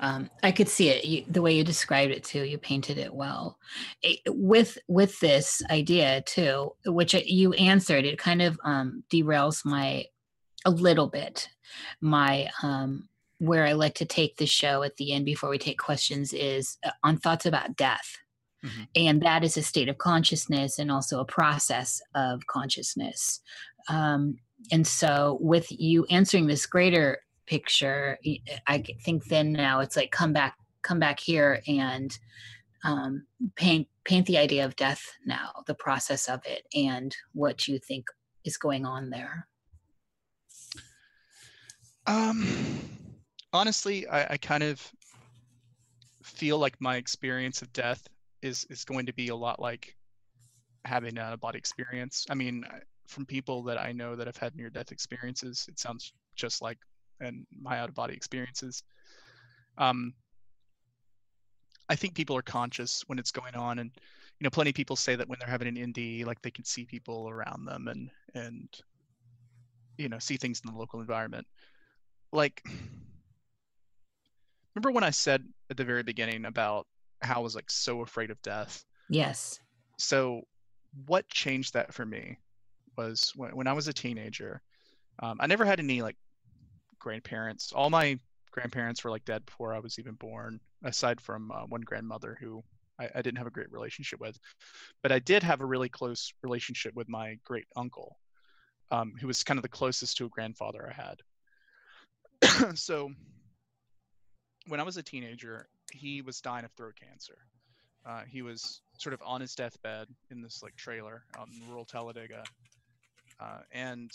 um, 0.00 0.30
I 0.42 0.52
could 0.52 0.68
see 0.68 0.88
it 0.88 1.04
you, 1.04 1.24
the 1.28 1.42
way 1.42 1.54
you 1.54 1.64
described 1.64 2.12
it 2.12 2.24
too. 2.24 2.44
You 2.44 2.58
painted 2.58 2.98
it 2.98 3.12
well. 3.12 3.58
It- 4.02 4.20
with 4.26 4.78
with 4.88 5.18
this 5.20 5.62
idea 5.70 6.22
too, 6.22 6.72
which 6.86 7.14
you 7.14 7.52
answered, 7.54 8.04
it 8.04 8.18
kind 8.18 8.42
of 8.42 8.58
um, 8.64 9.04
derails 9.12 9.64
my 9.64 10.06
a 10.64 10.70
little 10.70 11.08
bit. 11.08 11.48
My 12.00 12.48
um, 12.62 13.08
where 13.38 13.66
I 13.66 13.72
like 13.72 13.94
to 13.96 14.04
take 14.04 14.36
the 14.36 14.46
show 14.46 14.82
at 14.82 14.96
the 14.96 15.12
end 15.12 15.24
before 15.24 15.50
we 15.50 15.58
take 15.58 15.78
questions 15.78 16.32
is 16.32 16.78
uh, 16.84 16.90
on 17.04 17.16
thoughts 17.18 17.46
about 17.46 17.76
death. 17.76 18.16
Mhm. 18.64 18.88
And 18.96 19.22
that 19.22 19.44
is 19.44 19.56
a 19.56 19.62
state 19.62 19.88
of 19.88 19.98
consciousness 19.98 20.78
and 20.80 20.90
also 20.90 21.20
a 21.20 21.24
process 21.24 22.00
of 22.14 22.44
consciousness. 22.48 23.40
Um, 23.88 24.38
and 24.72 24.86
so 24.86 25.38
with 25.40 25.66
you 25.70 26.04
answering 26.06 26.46
this 26.46 26.66
greater 26.66 27.18
picture 27.46 28.18
i 28.66 28.82
think 29.04 29.24
then 29.26 29.52
now 29.52 29.80
it's 29.80 29.96
like 29.96 30.10
come 30.10 30.32
back 30.32 30.56
come 30.82 30.98
back 30.98 31.18
here 31.20 31.60
and 31.66 32.18
um, 32.84 33.26
paint 33.56 33.88
paint 34.04 34.26
the 34.26 34.38
idea 34.38 34.64
of 34.64 34.76
death 34.76 35.02
now 35.26 35.50
the 35.66 35.74
process 35.74 36.28
of 36.28 36.40
it 36.44 36.62
and 36.74 37.16
what 37.32 37.66
you 37.66 37.78
think 37.78 38.06
is 38.44 38.56
going 38.56 38.86
on 38.86 39.10
there 39.10 39.48
Um, 42.08 42.48
honestly, 43.52 44.08
I, 44.08 44.32
I 44.32 44.36
kind 44.38 44.62
of 44.62 44.80
feel 46.22 46.58
like 46.58 46.80
my 46.80 46.96
experience 46.96 47.60
of 47.60 47.70
death 47.74 48.08
is 48.40 48.66
is 48.70 48.84
going 48.84 49.06
to 49.06 49.12
be 49.12 49.28
a 49.28 49.36
lot 49.36 49.60
like 49.60 49.94
having 50.86 51.18
a 51.18 51.36
body 51.36 51.58
experience. 51.58 52.26
I 52.30 52.34
mean, 52.34 52.64
from 53.08 53.26
people 53.26 53.62
that 53.64 53.78
I 53.78 53.92
know 53.92 54.14
that 54.14 54.26
have 54.26 54.36
had 54.36 54.54
near 54.54 54.70
death 54.70 54.92
experiences, 54.92 55.66
it 55.68 55.78
sounds 55.78 56.12
just 56.36 56.62
like 56.62 56.78
and 57.20 57.46
my 57.60 57.78
out 57.78 57.88
of 57.88 57.94
body 57.94 58.14
experiences. 58.14 58.82
Um, 59.76 60.14
I 61.88 61.96
think 61.96 62.14
people 62.14 62.36
are 62.36 62.42
conscious 62.42 63.02
when 63.06 63.18
it's 63.18 63.32
going 63.32 63.54
on, 63.54 63.78
and 63.78 63.90
you 64.38 64.44
know, 64.44 64.50
plenty 64.50 64.70
of 64.70 64.76
people 64.76 64.94
say 64.94 65.16
that 65.16 65.28
when 65.28 65.38
they're 65.40 65.48
having 65.48 65.68
an 65.68 65.90
ND, 65.90 66.26
like 66.26 66.40
they 66.42 66.50
can 66.50 66.64
see 66.64 66.84
people 66.84 67.28
around 67.28 67.64
them 67.64 67.88
and 67.88 68.10
and 68.34 68.68
you 69.96 70.08
know 70.08 70.18
see 70.18 70.36
things 70.36 70.60
in 70.64 70.72
the 70.72 70.78
local 70.78 71.00
environment. 71.00 71.46
Like 72.32 72.62
remember 74.74 74.92
when 74.92 75.02
i 75.02 75.10
said 75.10 75.42
at 75.70 75.76
the 75.76 75.84
very 75.84 76.04
beginning 76.04 76.44
about 76.44 76.86
how 77.20 77.36
i 77.36 77.38
was 77.40 77.56
like 77.56 77.70
so 77.70 78.02
afraid 78.02 78.30
of 78.30 78.40
death? 78.42 78.84
Yes. 79.08 79.58
So 79.98 80.42
what 81.06 81.28
changed 81.28 81.74
that 81.74 81.92
for 81.92 82.06
me 82.06 82.38
was 82.98 83.32
when, 83.34 83.56
when 83.56 83.66
i 83.66 83.72
was 83.72 83.88
a 83.88 83.92
teenager 83.92 84.60
um, 85.20 85.38
i 85.40 85.46
never 85.46 85.64
had 85.64 85.80
any 85.80 86.02
like 86.02 86.16
grandparents 86.98 87.72
all 87.72 87.88
my 87.88 88.18
grandparents 88.58 89.04
were 89.04 89.10
like 89.10 89.24
dead 89.24 89.46
before 89.46 89.72
I 89.72 89.78
was 89.78 89.98
even 89.98 90.14
born, 90.14 90.60
aside 90.82 91.20
from 91.20 91.52
uh, 91.52 91.66
one 91.66 91.82
grandmother 91.82 92.36
who 92.40 92.62
I, 92.98 93.08
I, 93.14 93.22
didn't 93.22 93.38
have 93.38 93.46
a 93.46 93.52
great 93.52 93.70
relationship 93.70 94.20
with. 94.20 94.36
But 95.02 95.12
I 95.12 95.20
did 95.20 95.44
have 95.44 95.60
a 95.60 95.66
really 95.66 95.88
close 95.88 96.32
relationship 96.42 96.94
with 96.94 97.08
my 97.08 97.38
great 97.44 97.66
uncle, 97.76 98.16
um, 98.90 99.14
who 99.20 99.28
was 99.28 99.44
kind 99.44 99.58
of 99.58 99.62
the 99.62 99.68
closest 99.68 100.16
to 100.16 100.26
a 100.26 100.28
grandfather 100.28 100.92
I 100.92 101.02
had. 102.42 102.76
so 102.76 103.10
when 104.66 104.80
I 104.80 104.82
was 104.82 104.96
a 104.96 105.02
teenager, 105.02 105.68
he 105.92 106.20
was 106.20 106.40
dying 106.40 106.64
of 106.64 106.72
throat 106.72 106.94
cancer. 107.00 107.38
Uh, 108.04 108.22
he 108.28 108.42
was 108.42 108.80
sort 108.98 109.14
of 109.14 109.20
on 109.24 109.40
his 109.40 109.54
deathbed 109.54 110.08
in 110.30 110.40
this 110.40 110.62
like 110.62 110.74
trailer 110.76 111.22
out 111.38 111.48
in 111.48 111.68
rural 111.68 111.84
Talladega, 111.84 112.42
uh, 113.40 113.60
and 113.72 114.10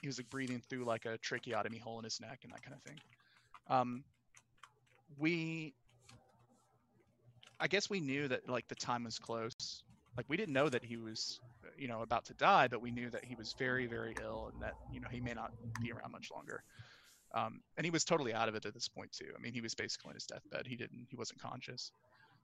he 0.00 0.06
was 0.06 0.18
like 0.18 0.28
breathing 0.30 0.62
through 0.68 0.84
like 0.84 1.06
a 1.06 1.18
tracheotomy 1.18 1.78
hole 1.78 1.98
in 1.98 2.04
his 2.04 2.20
neck 2.20 2.40
and 2.42 2.52
that 2.52 2.62
kind 2.62 2.76
of 2.76 2.82
thing. 2.82 3.00
Um, 3.68 4.04
we, 5.18 5.74
I 7.60 7.68
guess 7.68 7.88
we 7.88 8.00
knew 8.00 8.28
that 8.28 8.48
like 8.48 8.68
the 8.68 8.74
time 8.74 9.04
was 9.04 9.18
close. 9.18 9.82
Like 10.16 10.26
we 10.28 10.36
didn't 10.36 10.52
know 10.52 10.68
that 10.68 10.84
he 10.84 10.96
was, 10.96 11.40
you 11.78 11.88
know, 11.88 12.02
about 12.02 12.26
to 12.26 12.34
die, 12.34 12.68
but 12.68 12.82
we 12.82 12.90
knew 12.90 13.10
that 13.10 13.24
he 13.24 13.34
was 13.34 13.54
very, 13.58 13.86
very 13.86 14.14
ill 14.22 14.50
and 14.52 14.62
that 14.62 14.74
you 14.92 15.00
know 15.00 15.08
he 15.10 15.20
may 15.20 15.32
not 15.32 15.52
be 15.80 15.92
around 15.92 16.12
much 16.12 16.30
longer. 16.32 16.62
Um, 17.34 17.60
and 17.76 17.84
he 17.84 17.90
was 17.90 18.04
totally 18.04 18.32
out 18.32 18.48
of 18.48 18.54
it 18.54 18.64
at 18.64 18.74
this 18.74 18.88
point 18.88 19.12
too. 19.12 19.32
I 19.36 19.40
mean, 19.40 19.52
he 19.52 19.60
was 19.60 19.74
basically 19.74 20.10
on 20.10 20.14
his 20.14 20.24
deathbed. 20.26 20.66
He 20.66 20.76
didn't, 20.76 21.06
he 21.10 21.16
wasn't 21.16 21.40
conscious. 21.40 21.90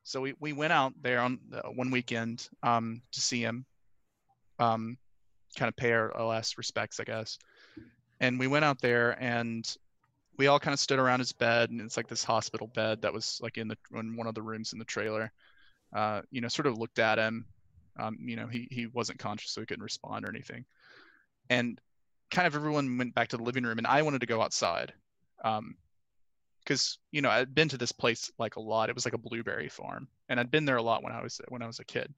So 0.02 0.20
we, 0.20 0.34
we 0.40 0.52
went 0.52 0.72
out 0.72 0.94
there 1.00 1.20
on 1.20 1.38
uh, 1.52 1.68
one 1.68 1.92
weekend 1.92 2.48
um, 2.62 3.02
to 3.12 3.20
see 3.20 3.40
him, 3.40 3.66
um, 4.58 4.98
kind 5.56 5.68
of 5.68 5.76
pay 5.76 5.92
our, 5.92 6.12
last 6.24 6.58
respects, 6.58 7.00
I 7.00 7.04
guess. 7.04 7.38
And 8.20 8.38
we 8.38 8.46
went 8.46 8.64
out 8.64 8.80
there 8.80 9.20
and 9.22 9.66
we 10.36 10.46
all 10.46 10.60
kind 10.60 10.72
of 10.72 10.80
stood 10.80 10.98
around 10.98 11.18
his 11.18 11.32
bed, 11.32 11.70
and 11.70 11.80
it's 11.80 11.96
like 11.96 12.08
this 12.08 12.24
hospital 12.24 12.66
bed 12.68 13.02
that 13.02 13.12
was 13.12 13.38
like 13.42 13.58
in 13.58 13.68
the 13.68 13.76
in 13.94 14.16
one 14.16 14.26
of 14.26 14.34
the 14.34 14.42
rooms 14.42 14.72
in 14.72 14.78
the 14.78 14.84
trailer. 14.84 15.30
Uh, 15.94 16.22
you 16.30 16.40
know, 16.40 16.48
sort 16.48 16.66
of 16.66 16.78
looked 16.78 16.98
at 16.98 17.18
him. 17.18 17.44
Um, 17.98 18.16
you 18.20 18.36
know, 18.36 18.46
he 18.46 18.66
he 18.70 18.86
wasn't 18.86 19.18
conscious, 19.18 19.50
so 19.50 19.60
he 19.60 19.66
couldn't 19.66 19.82
respond 19.82 20.24
or 20.24 20.30
anything. 20.30 20.64
And 21.50 21.78
kind 22.30 22.46
of 22.46 22.54
everyone 22.54 22.96
went 22.96 23.14
back 23.14 23.28
to 23.28 23.36
the 23.36 23.42
living 23.42 23.64
room, 23.64 23.78
and 23.78 23.86
I 23.86 24.02
wanted 24.02 24.20
to 24.20 24.26
go 24.26 24.40
outside. 24.40 24.92
Um, 25.44 25.76
because 26.64 26.98
you 27.10 27.20
know 27.22 27.30
I'd 27.30 27.54
been 27.54 27.68
to 27.70 27.78
this 27.78 27.92
place 27.92 28.30
like 28.38 28.56
a 28.56 28.60
lot. 28.60 28.88
It 28.88 28.94
was 28.94 29.04
like 29.04 29.14
a 29.14 29.18
blueberry 29.18 29.68
farm, 29.68 30.08
and 30.28 30.38
I'd 30.38 30.50
been 30.50 30.64
there 30.64 30.76
a 30.76 30.82
lot 30.82 31.02
when 31.02 31.12
I 31.12 31.22
was 31.22 31.40
when 31.48 31.62
I 31.62 31.66
was 31.66 31.80
a 31.80 31.84
kid. 31.84 32.14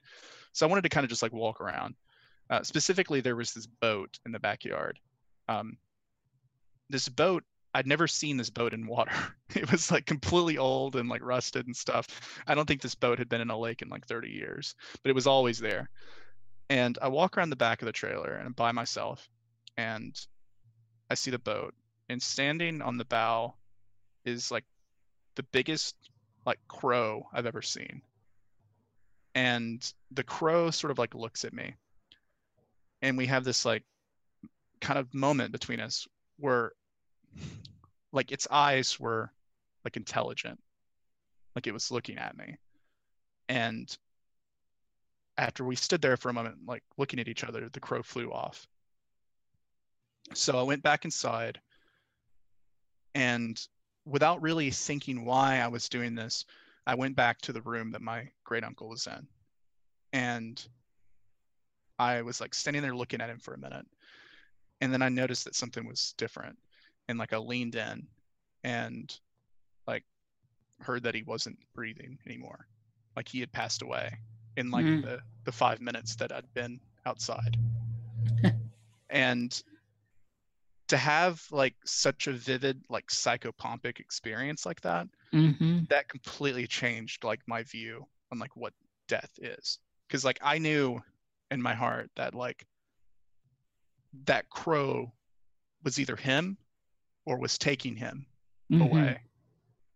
So 0.51 0.65
I 0.65 0.69
wanted 0.69 0.83
to 0.83 0.89
kind 0.89 1.03
of 1.03 1.09
just 1.09 1.23
like 1.23 1.33
walk 1.33 1.59
around. 1.59 1.95
Uh, 2.49 2.63
specifically, 2.63 3.21
there 3.21 3.35
was 3.35 3.53
this 3.53 3.67
boat 3.67 4.19
in 4.25 4.31
the 4.31 4.39
backyard. 4.39 4.99
Um, 5.47 5.77
this 6.89 7.09
boat, 7.09 7.43
I'd 7.73 7.87
never 7.87 8.07
seen 8.07 8.37
this 8.37 8.49
boat 8.49 8.73
in 8.73 8.87
water. 8.87 9.11
It 9.55 9.71
was 9.71 9.91
like 9.91 10.07
completely 10.07 10.57
old 10.57 10.95
and 10.95 11.07
like 11.07 11.23
rusted 11.23 11.67
and 11.67 11.77
stuff. 11.77 12.07
I 12.47 12.55
don't 12.55 12.65
think 12.67 12.81
this 12.81 12.95
boat 12.95 13.19
had 13.19 13.29
been 13.29 13.39
in 13.39 13.51
a 13.51 13.57
lake 13.57 13.83
in 13.83 13.89
like 13.89 14.07
30 14.07 14.31
years, 14.31 14.73
but 15.03 15.11
it 15.11 15.13
was 15.15 15.27
always 15.27 15.59
there. 15.59 15.91
And 16.71 16.97
I 17.03 17.09
walk 17.09 17.37
around 17.37 17.51
the 17.51 17.55
back 17.55 17.83
of 17.83 17.85
the 17.85 17.91
trailer 17.91 18.33
and 18.33 18.47
I'm 18.47 18.53
by 18.53 18.71
myself, 18.71 19.29
and 19.77 20.19
I 21.11 21.13
see 21.13 21.29
the 21.29 21.37
boat, 21.37 21.75
and 22.09 22.19
standing 22.19 22.81
on 22.81 22.97
the 22.97 23.05
bow 23.05 23.53
is 24.25 24.49
like 24.49 24.65
the 25.35 25.43
biggest 25.43 25.95
like 26.45 26.59
crow 26.67 27.27
I've 27.31 27.45
ever 27.45 27.61
seen. 27.61 28.01
And 29.35 29.93
the 30.11 30.23
crow 30.23 30.71
sort 30.71 30.91
of 30.91 30.97
like 30.97 31.15
looks 31.15 31.45
at 31.45 31.53
me. 31.53 31.75
And 33.03 33.17
we 33.17 33.27
have 33.27 33.43
this 33.43 33.65
like 33.65 33.83
kind 34.79 34.97
of 34.97 35.13
moment 35.13 35.51
between 35.51 35.81
us 35.81 36.07
where 36.39 36.71
like 38.13 38.31
its 38.31 38.47
eyes 38.49 38.97
were 38.99 39.29
like 39.83 39.97
intelligent. 39.97 40.59
Like 41.53 41.67
it 41.67 41.73
was 41.73 41.91
looking 41.91 42.17
at 42.17 42.37
me. 42.37 42.57
And 43.49 43.95
after 45.37 45.65
we 45.65 45.75
stood 45.75 46.01
there 46.01 46.15
for 46.15 46.29
a 46.29 46.33
moment, 46.33 46.59
like 46.65 46.83
looking 46.97 47.19
at 47.19 47.27
each 47.27 47.43
other, 47.43 47.67
the 47.67 47.79
crow 47.81 48.01
flew 48.01 48.31
off. 48.31 48.65
So 50.33 50.57
I 50.57 50.63
went 50.63 50.81
back 50.81 51.03
inside 51.03 51.59
and 53.13 53.59
without 54.05 54.41
really 54.41 54.71
thinking 54.71 55.25
why 55.25 55.59
I 55.59 55.67
was 55.67 55.89
doing 55.89 56.15
this, 56.15 56.45
I 56.87 56.95
went 56.95 57.17
back 57.17 57.41
to 57.41 57.53
the 57.53 57.61
room 57.61 57.91
that 57.91 58.01
my 58.01 58.29
great 58.45 58.63
uncle 58.63 58.87
was 58.89 59.07
in. 59.07 59.27
And 60.13 60.65
I 62.03 62.21
was 62.21 62.41
like 62.41 62.53
standing 62.53 62.81
there 62.81 62.95
looking 62.95 63.21
at 63.21 63.29
him 63.29 63.39
for 63.39 63.53
a 63.53 63.57
minute. 63.57 63.85
And 64.81 64.91
then 64.91 65.01
I 65.01 65.09
noticed 65.09 65.45
that 65.45 65.55
something 65.55 65.87
was 65.87 66.13
different. 66.17 66.57
And 67.07 67.17
like 67.17 67.33
I 67.33 67.37
leaned 67.37 67.75
in 67.75 68.07
and 68.63 69.13
like 69.87 70.03
heard 70.79 71.03
that 71.03 71.15
he 71.15 71.23
wasn't 71.23 71.57
breathing 71.73 72.19
anymore. 72.25 72.67
Like 73.15 73.27
he 73.27 73.39
had 73.39 73.51
passed 73.51 73.81
away 73.81 74.17
in 74.57 74.71
like 74.71 74.85
mm. 74.85 75.03
the, 75.03 75.19
the 75.45 75.51
five 75.51 75.81
minutes 75.81 76.15
that 76.17 76.31
I'd 76.31 76.53
been 76.53 76.79
outside. 77.05 77.57
and 79.09 79.63
to 80.87 80.97
have 80.97 81.43
like 81.51 81.75
such 81.85 82.27
a 82.27 82.33
vivid 82.33 82.83
like 82.89 83.07
psychopompic 83.07 83.99
experience 83.99 84.65
like 84.65 84.81
that 84.81 85.07
mm-hmm. 85.33 85.79
that 85.89 86.09
completely 86.09 86.67
changed 86.67 87.23
like 87.23 87.39
my 87.47 87.63
view 87.63 88.05
on 88.31 88.39
like 88.39 88.55
what 88.55 88.73
death 89.07 89.31
is 89.41 89.79
because 90.07 90.25
like 90.25 90.39
i 90.41 90.57
knew 90.57 91.01
in 91.53 91.61
my 91.61 91.73
heart 91.73 92.09
that 92.15 92.33
like 92.35 92.65
that 94.25 94.49
crow 94.49 95.11
was 95.83 95.99
either 95.99 96.15
him 96.15 96.57
or 97.25 97.37
was 97.37 97.57
taking 97.57 97.95
him 97.95 98.25
mm-hmm. 98.71 98.81
away 98.81 99.19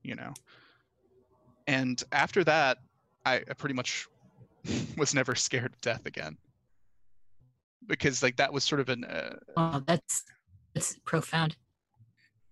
you 0.02 0.16
know 0.16 0.34
and 1.68 2.04
after 2.12 2.44
that 2.44 2.78
I, 3.26 3.36
I 3.36 3.54
pretty 3.58 3.76
much 3.76 4.08
was 4.98 5.14
never 5.14 5.36
scared 5.36 5.74
of 5.74 5.82
death 5.82 6.06
again 6.06 6.38
because 7.88 8.24
like 8.24 8.38
that 8.38 8.52
was 8.52 8.64
sort 8.64 8.82
of 8.82 8.90
an 8.90 9.04
uh, 9.04 9.36
oh 9.56 9.82
that's 9.86 10.24
it's 10.78 10.96
profound. 11.06 11.56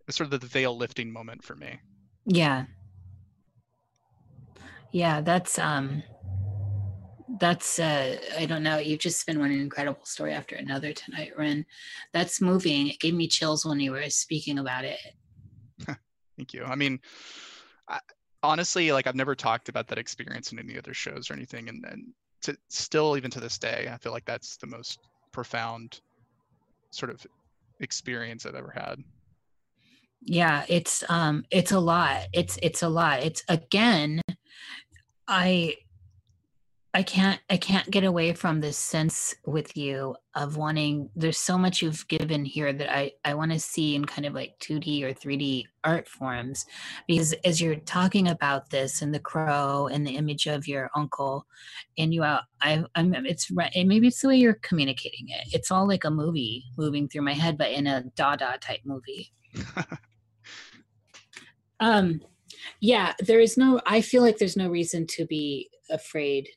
It's 0.07 0.17
sort 0.17 0.33
of 0.33 0.41
the 0.41 0.47
veil 0.47 0.75
lifting 0.75 1.11
moment 1.11 1.43
for 1.43 1.55
me. 1.55 1.79
Yeah. 2.25 2.65
Yeah, 4.91 5.21
that's 5.21 5.59
um 5.59 6.01
that's 7.39 7.79
uh 7.79 8.17
I 8.37 8.45
don't 8.45 8.63
know, 8.63 8.77
you've 8.77 8.99
just 8.99 9.25
been 9.25 9.39
one 9.39 9.51
incredible 9.51 10.05
story 10.05 10.33
after 10.33 10.55
another 10.55 10.93
tonight, 10.93 11.31
Ren. 11.37 11.65
That's 12.13 12.41
moving. 12.41 12.89
It 12.89 12.99
gave 12.99 13.13
me 13.13 13.27
chills 13.27 13.65
when 13.65 13.79
you 13.79 13.91
were 13.91 14.09
speaking 14.09 14.59
about 14.59 14.85
it. 14.85 14.99
Thank 16.37 16.53
you. 16.53 16.63
I 16.63 16.75
mean, 16.75 16.99
I, 17.89 17.99
honestly, 18.43 18.91
like 18.91 19.07
I've 19.07 19.15
never 19.15 19.35
talked 19.35 19.69
about 19.69 19.87
that 19.87 19.97
experience 19.97 20.51
in 20.51 20.59
any 20.59 20.77
other 20.77 20.93
shows 20.93 21.29
or 21.29 21.33
anything, 21.33 21.69
and 21.69 21.83
and 21.89 22.07
to 22.43 22.57
still 22.69 23.17
even 23.17 23.31
to 23.31 23.39
this 23.39 23.57
day, 23.57 23.89
I 23.91 23.97
feel 23.97 24.11
like 24.11 24.25
that's 24.25 24.57
the 24.57 24.67
most 24.67 24.99
profound 25.31 26.01
sort 26.91 27.09
of 27.09 27.25
experience 27.79 28.45
I've 28.45 28.55
ever 28.55 28.71
had. 28.73 29.03
Yeah, 30.21 30.65
it's 30.67 31.03
um 31.09 31.45
it's 31.51 31.71
a 31.71 31.79
lot. 31.79 32.27
It's 32.33 32.57
it's 32.61 32.83
a 32.83 32.89
lot. 32.89 33.21
It's 33.21 33.43
again 33.47 34.21
I 35.27 35.75
I 36.95 37.03
can't 37.03 37.41
I 37.49 37.57
can't 37.57 37.91
get 37.91 38.05
away 38.05 38.31
from 38.31 38.61
this 38.61 38.77
sense 38.77 39.35
with 39.45 39.75
you 39.75 40.15
of 40.33 40.55
wanting 40.55 41.09
there's 41.13 41.37
so 41.37 41.57
much 41.57 41.81
you've 41.81 42.07
given 42.07 42.45
here 42.45 42.71
that 42.71 42.89
I 42.89 43.11
I 43.25 43.33
want 43.33 43.51
to 43.51 43.59
see 43.59 43.95
in 43.95 44.05
kind 44.05 44.25
of 44.25 44.33
like 44.33 44.57
2D 44.61 45.03
or 45.03 45.13
3D 45.13 45.65
art 45.83 46.07
forms. 46.07 46.65
Because 47.05 47.33
as 47.43 47.59
you're 47.59 47.75
talking 47.75 48.29
about 48.29 48.69
this 48.69 49.01
and 49.01 49.13
the 49.13 49.19
crow 49.19 49.87
and 49.91 50.07
the 50.07 50.15
image 50.15 50.47
of 50.47 50.69
your 50.69 50.89
uncle 50.95 51.45
and 51.97 52.13
you 52.13 52.23
out 52.23 52.43
I 52.61 52.85
I'm 52.95 53.13
it's 53.25 53.51
maybe 53.51 54.07
it's 54.07 54.21
the 54.21 54.29
way 54.29 54.37
you're 54.37 54.59
communicating 54.61 55.27
it. 55.27 55.49
It's 55.51 55.71
all 55.71 55.85
like 55.85 56.05
a 56.05 56.09
movie 56.09 56.63
moving 56.77 57.09
through 57.09 57.23
my 57.23 57.33
head 57.33 57.57
but 57.57 57.71
in 57.71 57.87
a 57.87 58.03
dada 58.15 58.57
type 58.61 58.81
movie. 58.85 59.33
Um 61.81 62.21
yeah 62.79 63.11
there 63.19 63.41
is 63.41 63.57
no 63.57 63.81
I 63.85 63.99
feel 63.99 64.21
like 64.21 64.37
there's 64.37 64.55
no 64.55 64.69
reason 64.69 65.05
to 65.07 65.25
be 65.25 65.69
afraid 65.89 66.47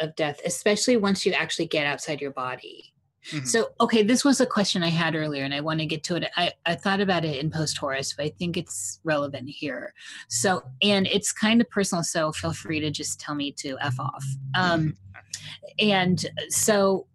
of 0.00 0.14
death, 0.16 0.40
especially 0.44 0.96
once 0.96 1.24
you 1.24 1.32
actually 1.32 1.66
get 1.66 1.86
outside 1.86 2.20
your 2.20 2.30
body. 2.32 2.92
Mm-hmm. 3.32 3.44
So, 3.44 3.70
okay, 3.80 4.04
this 4.04 4.24
was 4.24 4.40
a 4.40 4.46
question 4.46 4.84
I 4.84 4.88
had 4.88 5.16
earlier, 5.16 5.42
and 5.42 5.52
I 5.52 5.60
want 5.60 5.80
to 5.80 5.86
get 5.86 6.04
to 6.04 6.16
it. 6.16 6.30
I, 6.36 6.52
I 6.64 6.76
thought 6.76 7.00
about 7.00 7.24
it 7.24 7.38
in 7.38 7.50
post 7.50 7.76
Horus, 7.76 8.12
but 8.12 8.24
I 8.24 8.28
think 8.38 8.56
it's 8.56 9.00
relevant 9.02 9.48
here. 9.48 9.92
So, 10.28 10.62
and 10.80 11.08
it's 11.08 11.32
kind 11.32 11.60
of 11.60 11.68
personal, 11.70 12.04
so 12.04 12.30
feel 12.30 12.52
free 12.52 12.78
to 12.80 12.90
just 12.90 13.18
tell 13.18 13.34
me 13.34 13.50
to 13.52 13.76
F 13.80 13.98
off. 13.98 14.24
Um, 14.54 14.80
mm-hmm. 14.80 15.88
and 15.88 16.24
so, 16.50 17.06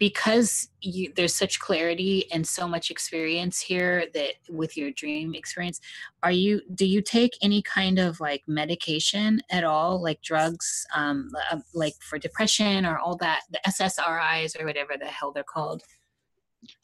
because 0.00 0.70
you, 0.80 1.12
there's 1.14 1.34
such 1.34 1.60
clarity 1.60 2.24
and 2.32 2.44
so 2.44 2.66
much 2.66 2.90
experience 2.90 3.60
here 3.60 4.06
that 4.14 4.32
with 4.48 4.76
your 4.76 4.90
dream 4.92 5.34
experience 5.34 5.80
are 6.24 6.32
you 6.32 6.62
do 6.74 6.86
you 6.86 7.00
take 7.02 7.32
any 7.42 7.62
kind 7.62 7.98
of 8.00 8.18
like 8.18 8.42
medication 8.48 9.40
at 9.50 9.62
all 9.62 10.02
like 10.02 10.20
drugs 10.22 10.84
um, 10.96 11.30
uh, 11.52 11.58
like 11.74 11.94
for 12.00 12.18
depression 12.18 12.84
or 12.84 12.98
all 12.98 13.14
that 13.16 13.42
the 13.52 13.60
ssris 13.68 14.58
or 14.58 14.64
whatever 14.64 14.94
the 14.98 15.06
hell 15.06 15.30
they're 15.30 15.44
called 15.44 15.82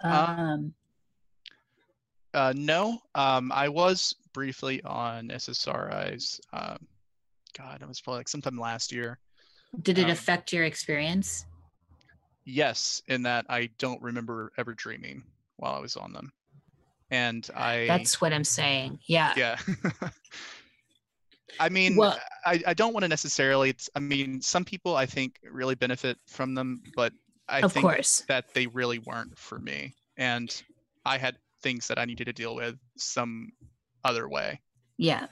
uh, 0.05 0.27
um, 0.39 0.75
Uh, 2.35 2.53
no, 2.55 2.99
um, 3.15 3.51
I 3.51 3.69
was 3.69 4.15
briefly 4.35 4.83
on 4.85 5.29
SSRIs. 5.29 6.39
Um, 6.53 6.79
God, 7.57 7.81
it 7.81 7.89
was 7.89 8.01
probably 8.01 8.21
like 8.21 8.29
sometime 8.29 8.59
last 8.59 8.93
year. 8.93 9.19
Did 9.81 9.97
it 9.99 10.05
Um, 10.05 10.11
affect 10.11 10.53
your 10.53 10.65
experience? 10.65 11.47
Yes, 12.47 13.03
in 13.09 13.23
that 13.25 13.45
I 13.49 13.71
don't 13.79 14.01
remember 14.01 14.53
ever 14.57 14.73
dreaming 14.73 15.25
while 15.57 15.75
I 15.75 15.81
was 15.81 15.97
on 15.97 16.13
them, 16.13 16.33
and 17.11 17.47
I 17.55 17.87
That's 17.87 18.21
what 18.21 18.33
I'm 18.33 18.45
saying. 18.45 19.01
Yeah. 19.07 19.35
yeah. 19.37 19.59
I 21.59 21.69
mean, 21.69 21.97
Well- 21.97 22.19
I, 22.45 22.63
I 22.67 22.75
don't 22.75 22.93
want 22.93 23.03
to 23.03 23.09
necessarily. 23.09 23.71
It's, 23.71 23.91
I 23.97 23.99
mean, 23.99 24.41
some 24.41 24.65
people 24.65 24.95
I 24.97 25.07
think 25.07 25.41
really 25.51 25.75
benefit 25.75 26.19
from 26.27 26.55
them, 26.55 26.83
but 26.95 27.13
I 27.49 27.61
of 27.61 27.73
think 27.73 27.85
course. 27.85 28.23
that 28.29 28.53
they 28.55 28.67
really 28.69 28.99
weren't 29.01 29.37
for 29.39 29.59
me, 29.59 29.95
and 30.17 30.63
I 31.05 31.19
had 31.19 31.37
things 31.63 31.89
that 31.89 31.99
I 31.99 32.05
needed 32.05 32.27
to 32.27 32.33
deal 32.33 32.55
with 32.55 32.79
some 32.97 33.51
other 34.05 34.29
way. 34.29 34.61
Yeah. 34.99 35.27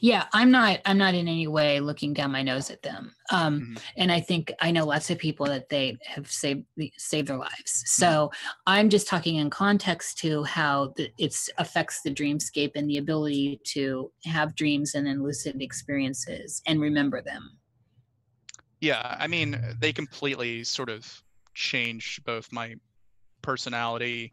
Yeah, 0.00 0.26
I'm 0.32 0.50
not 0.50 0.80
I'm 0.84 0.98
not 0.98 1.14
in 1.14 1.28
any 1.28 1.46
way 1.46 1.80
looking 1.80 2.12
down 2.14 2.32
my 2.32 2.42
nose 2.42 2.70
at 2.70 2.82
them. 2.82 3.14
Um 3.30 3.62
Mhm. 3.62 3.82
and 3.96 4.12
I 4.12 4.20
think 4.20 4.52
I 4.60 4.70
know 4.70 4.84
lots 4.86 5.10
of 5.10 5.18
people 5.18 5.46
that 5.46 5.68
they 5.68 5.98
have 6.06 6.30
saved 6.30 6.64
saved 6.96 7.28
their 7.28 7.38
lives. 7.38 7.82
So 7.86 8.30
I'm 8.66 8.88
just 8.88 9.08
talking 9.08 9.36
in 9.36 9.50
context 9.50 10.18
to 10.18 10.44
how 10.44 10.94
it 10.98 11.36
affects 11.58 12.02
the 12.02 12.14
dreamscape 12.14 12.72
and 12.74 12.88
the 12.88 12.98
ability 12.98 13.60
to 13.64 14.12
have 14.24 14.54
dreams 14.54 14.94
and 14.94 15.06
then 15.06 15.22
lucid 15.22 15.60
experiences 15.62 16.62
and 16.66 16.80
remember 16.80 17.22
them. 17.22 17.58
Yeah, 18.80 19.16
I 19.18 19.26
mean, 19.26 19.60
they 19.78 19.92
completely 19.92 20.62
sort 20.64 20.88
of 20.88 21.22
changed 21.54 22.24
both 22.24 22.52
my 22.52 22.76
personality, 23.42 24.32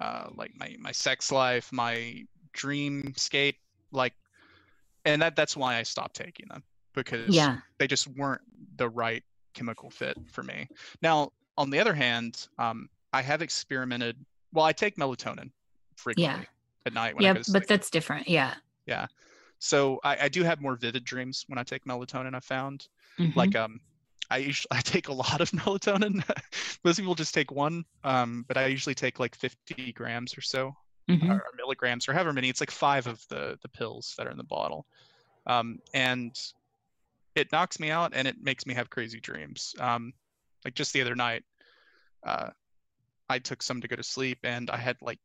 uh, 0.00 0.30
like 0.34 0.52
my 0.56 0.76
my 0.78 0.92
sex 0.92 1.32
life, 1.32 1.72
my 1.72 2.26
dreamscape, 2.56 3.56
like, 3.92 4.14
and 5.04 5.22
that 5.22 5.36
that's 5.36 5.56
why 5.56 5.76
I 5.76 5.82
stopped 5.82 6.16
taking 6.16 6.46
them 6.48 6.62
because 6.94 7.34
Yeah. 7.34 7.58
they 7.78 7.86
just 7.86 8.08
weren't 8.08 8.42
the 8.76 8.88
right 8.88 9.22
chemical 9.54 9.90
fit 9.90 10.16
for 10.30 10.42
me. 10.42 10.68
Now, 11.02 11.30
on 11.56 11.70
the 11.70 11.78
other 11.78 11.94
hand, 11.94 12.46
um, 12.58 12.88
I 13.12 13.22
have 13.22 13.42
experimented. 13.42 14.16
Well, 14.52 14.64
I 14.64 14.72
take 14.72 14.96
melatonin 14.96 15.50
frequently 15.96 16.46
at 16.86 16.92
night 16.92 17.14
when 17.14 17.24
I 17.24 17.28
Yeah, 17.34 17.42
but 17.52 17.66
that's 17.68 17.90
different. 17.90 18.28
Yeah. 18.28 18.54
Yeah. 18.86 19.06
So 19.58 19.98
I, 20.04 20.16
I 20.22 20.28
do 20.28 20.44
have 20.44 20.60
more 20.60 20.76
vivid 20.76 21.04
dreams 21.04 21.44
when 21.48 21.58
I 21.58 21.62
take 21.64 21.84
melatonin. 21.84 22.34
I 22.34 22.40
found 22.40 22.86
Mhm. 23.18 23.34
like 23.36 23.56
um 23.56 23.80
i 24.30 24.36
usually 24.36 24.68
i 24.78 24.80
take 24.80 25.08
a 25.08 25.12
lot 25.12 25.40
of 25.40 25.50
melatonin 25.52 26.22
most 26.84 26.98
people 26.98 27.14
just 27.14 27.32
take 27.34 27.50
one 27.50 27.82
um 28.04 28.44
but 28.46 28.56
i 28.56 28.66
usually 28.66 28.94
take 28.94 29.18
like 29.18 29.34
50 29.34 29.92
grams 29.94 30.36
or 30.36 30.42
so 30.42 30.74
Mhm. 31.08 31.30
or, 31.30 31.36
or 31.36 31.52
milligrams 31.56 32.08
or 32.08 32.12
however 32.12 32.32
many 32.32 32.48
it's 32.48 32.60
like 32.60 32.70
five 32.70 33.06
of 33.06 33.26
the 33.28 33.58
the 33.62 33.68
pills 33.68 34.14
that 34.18 34.26
are 34.26 34.30
in 34.30 34.36
the 34.36 34.44
bottle. 34.44 34.86
Um 35.46 35.78
and 35.94 36.36
it 37.34 37.52
knocks 37.52 37.80
me 37.80 37.90
out 37.90 38.12
and 38.14 38.28
it 38.28 38.36
makes 38.42 38.66
me 38.66 38.74
have 38.74 38.90
crazy 38.90 39.20
dreams. 39.20 39.74
Um 39.80 40.12
like 40.64 40.74
just 40.74 40.92
the 40.92 41.00
other 41.02 41.14
night 41.14 41.44
uh 42.26 42.50
i 43.28 43.38
took 43.38 43.62
some 43.62 43.80
to 43.80 43.88
go 43.88 43.96
to 43.96 44.02
sleep 44.02 44.38
and 44.42 44.70
i 44.70 44.76
had 44.76 44.96
like 45.02 45.20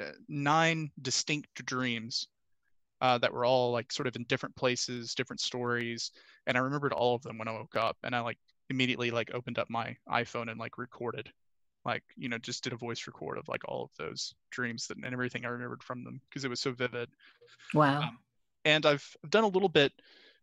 uh, 0.00 0.12
nine 0.28 0.90
distinct 1.02 1.64
dreams 1.66 2.28
uh, 3.00 3.18
that 3.18 3.32
were 3.32 3.44
all 3.44 3.72
like 3.72 3.92
sort 3.92 4.06
of 4.06 4.16
in 4.16 4.24
different 4.24 4.54
places 4.56 5.14
different 5.14 5.40
stories. 5.40 6.12
And 6.46 6.56
I 6.56 6.60
remembered 6.60 6.92
all 6.92 7.14
of 7.14 7.22
them 7.22 7.38
when 7.38 7.48
I 7.48 7.52
woke 7.52 7.76
up, 7.76 7.96
and 8.02 8.14
I 8.14 8.20
like 8.20 8.38
immediately 8.70 9.10
like 9.10 9.30
opened 9.34 9.58
up 9.58 9.68
my 9.70 9.96
iPhone 10.08 10.50
and 10.50 10.58
like 10.58 10.78
recorded, 10.78 11.30
like 11.86 12.02
you 12.16 12.28
know 12.28 12.36
just 12.36 12.64
did 12.64 12.72
a 12.72 12.76
voice 12.76 13.06
record 13.06 13.38
of 13.38 13.48
like 13.48 13.62
all 13.64 13.84
of 13.84 13.90
those 13.96 14.34
dreams 14.50 14.88
that, 14.88 14.96
and 14.96 15.06
everything 15.06 15.46
I 15.46 15.48
remembered 15.48 15.82
from 15.82 16.02
them 16.02 16.20
because 16.28 16.44
it 16.44 16.50
was 16.50 16.60
so 16.60 16.72
vivid. 16.72 17.08
Wow. 17.72 18.02
um, 18.02 18.18
And 18.64 18.84
I've, 18.84 19.16
I've 19.24 19.30
done 19.30 19.44
a 19.44 19.48
little 19.48 19.68
bit, 19.68 19.92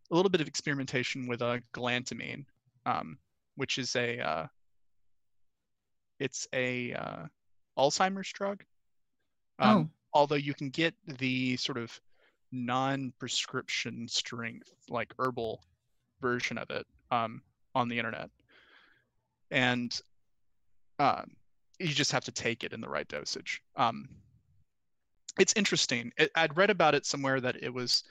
a 0.09 0.15
little 0.15 0.29
bit 0.29 0.39
of 0.39 0.47
experimentation 0.47 1.27
with 1.27 1.41
uh, 1.41 1.57
galantamine, 1.73 2.45
um, 2.85 3.17
which 3.57 3.77
is 3.77 3.95
a, 3.97 4.19
uh, 4.19 4.47
it's 6.19 6.47
a 6.53 6.93
uh, 6.93 7.25
Alzheimer's 7.77 8.31
drug. 8.31 8.63
Um, 9.59 9.91
although 10.13 10.35
you 10.35 10.53
can 10.53 10.69
get 10.69 10.93
the 11.05 11.57
sort 11.57 11.77
of 11.77 11.99
non-prescription 12.51 14.07
strength 14.07 14.71
like 14.89 15.13
herbal 15.19 15.61
version 16.21 16.57
of 16.57 16.69
it 16.69 16.85
um, 17.11 17.41
on 17.75 17.87
the 17.87 17.97
internet 17.97 18.29
and 19.53 20.01
um, 21.03 21.31
you 21.79 21.87
just 21.87 22.11
have 22.11 22.23
to 22.23 22.31
take 22.31 22.63
it 22.63 22.71
in 22.71 22.79
the 22.79 22.89
right 22.89 23.07
dosage. 23.07 23.61
Um, 23.75 24.07
it's 25.39 25.53
interesting. 25.55 26.11
It, 26.17 26.31
i'd 26.35 26.55
read 26.55 26.69
about 26.69 26.95
it 26.95 27.05
somewhere 27.05 27.41
that 27.41 27.61
it 27.61 27.73
was 27.73 28.03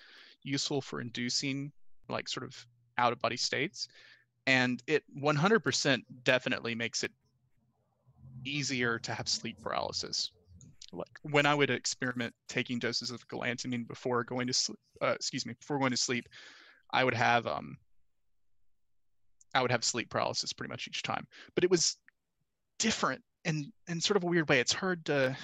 useful 0.43 0.81
for 0.81 1.01
inducing 1.01 1.73
like 2.09 2.28
sort 2.28 2.44
of 2.44 2.66
out 2.98 3.12
of 3.12 3.20
body 3.20 3.36
states 3.36 3.89
and 4.47 4.82
it 4.86 5.05
100% 5.23 6.02
definitely 6.24 6.74
makes 6.74 7.05
it 7.05 7.12
easier 8.44 8.98
to 8.98 9.14
have 9.14 9.28
sleep 9.28 9.56
paralysis. 9.62 10.32
Like 10.93 11.16
when 11.23 11.47
I 11.47 11.55
would 11.55 11.70
experiment 11.70 12.35
taking 12.48 12.81
doses 12.81 13.12
of 13.12 13.27
galantamine 13.28 13.86
before 13.86 14.24
going 14.24 14.48
to 14.48 14.52
sleep, 14.52 14.81
uh, 15.01 15.14
excuse 15.14 15.47
me, 15.47 15.55
before 15.60 15.78
going 15.78 15.93
to 15.93 15.97
sleep, 15.97 16.28
I 16.93 17.05
would 17.05 17.14
have 17.14 17.47
um, 17.47 17.77
I 19.55 19.62
would 19.62 19.70
have 19.70 19.85
sleep 19.85 20.10
paralysis 20.10 20.52
pretty 20.52 20.70
much 20.70 20.89
each 20.89 21.02
time. 21.02 21.27
But 21.55 21.64
it 21.64 21.70
was 21.70 21.97
different 22.83 23.23
and 23.45 23.73
in 23.89 24.01
sort 24.01 24.17
of 24.17 24.25
a 24.25 24.27
weird 24.27 24.49
way. 24.49 24.61
It's 24.61 24.73
hard 24.73 25.05
to 25.07 25.37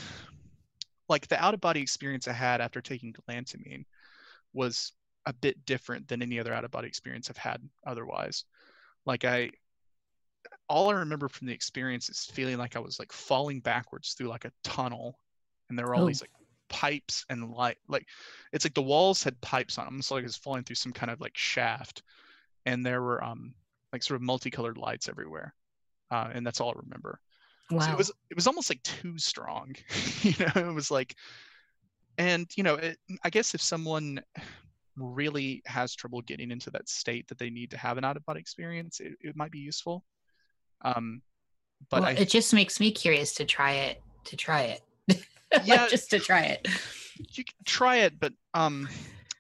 like 1.09 1.29
the 1.29 1.43
out 1.43 1.55
of 1.55 1.61
body 1.61 1.81
experience 1.81 2.29
I 2.29 2.33
had 2.33 2.61
after 2.61 2.81
taking 2.81 3.15
galantamine 3.15 3.85
was 4.53 4.93
a 5.25 5.33
bit 5.33 5.65
different 5.65 6.09
than 6.09 6.21
any 6.23 6.41
other 6.41 6.53
out 6.53 6.65
of 6.65 6.71
body 6.71 6.89
experience 6.89 7.31
I've 7.31 7.37
had 7.37 7.61
otherwise. 7.87 8.45
Like 9.07 9.25
I 9.25 9.51
all 10.69 10.91
I 10.91 10.95
remember 10.95 11.29
from 11.29 11.47
the 11.47 11.55
experience 11.55 12.09
is 12.09 12.25
feeling 12.27 12.59
like 12.59 12.77
I 12.77 12.81
was 12.81 12.99
like 12.99 13.13
falling 13.13 13.61
backwards 13.61 14.13
through 14.15 14.29
like 14.29 14.45
a 14.45 14.53
tunnel 14.65 15.19
and 15.69 15.79
there 15.79 15.87
were 15.87 15.95
all 15.95 16.03
Oh. 16.05 16.07
these 16.07 16.21
like 16.23 16.31
pipes 16.69 17.25
and 17.31 17.51
light 17.51 17.79
like 17.89 18.07
it's 18.53 18.65
like 18.65 18.75
the 18.75 18.83
walls 18.83 19.23
had 19.23 19.41
pipes 19.41 19.79
on 19.79 19.87
them 19.87 19.95
almost 19.95 20.11
like 20.11 20.21
it 20.21 20.25
was 20.25 20.37
falling 20.37 20.65
through 20.65 20.77
some 20.77 20.93
kind 20.93 21.11
of 21.11 21.19
like 21.21 21.37
shaft 21.37 22.03
and 22.67 22.85
there 22.85 23.01
were 23.01 23.25
um 23.25 23.55
like 23.93 24.03
sort 24.03 24.17
of 24.17 24.23
multicolored 24.23 24.77
lights 24.77 25.09
everywhere 25.09 25.55
uh, 26.11 26.29
and 26.33 26.47
that's 26.47 26.61
all 26.61 26.69
i 26.71 26.81
remember 26.85 27.21
wow. 27.71 27.81
so 27.81 27.93
it 27.93 27.99
was 27.99 28.11
it 28.31 28.35
was 28.35 28.47
almost 28.47 28.71
like 28.71 28.83
too 28.83 29.19
strong 29.19 29.75
you 30.23 30.35
know 30.41 30.69
it 30.69 30.75
was 30.75 30.91
like 30.91 31.15
and 32.17 32.51
you 32.57 32.63
know 32.63 32.75
it, 32.75 32.99
i 33.25 33.31
guess 33.31 33.55
if 33.55 33.63
someone 33.63 34.21
really 34.97 35.63
has 35.67 35.95
trouble 35.95 36.21
getting 36.23 36.51
into 36.51 36.71
that 36.71 36.89
state 36.89 37.27
that 37.29 37.39
they 37.39 37.51
need 37.51 37.71
to 37.71 37.77
have 37.79 37.99
an 37.99 38.05
out 38.05 38.17
of 38.17 38.25
body 38.25 38.41
experience 38.41 39.01
it, 39.01 39.13
it 39.21 39.37
might 39.37 39.51
be 39.53 39.59
useful 39.59 40.05
um 40.85 41.23
but 41.91 42.01
well, 42.01 42.09
i 42.11 42.13
it 42.13 42.29
just 42.29 42.53
makes 42.53 42.81
me 42.81 42.91
curious 42.91 43.35
to 43.35 43.45
try 43.45 43.73
it. 43.73 44.03
To 44.25 44.37
try 44.37 44.63
it. 44.63 44.83
Yeah. 45.65 45.87
just 45.89 46.11
to 46.11 46.19
try 46.19 46.43
it. 46.43 46.69
you 47.35 47.45
can 47.45 47.55
try 47.65 47.97
it 47.99 48.19
but 48.21 48.33
um 48.55 48.89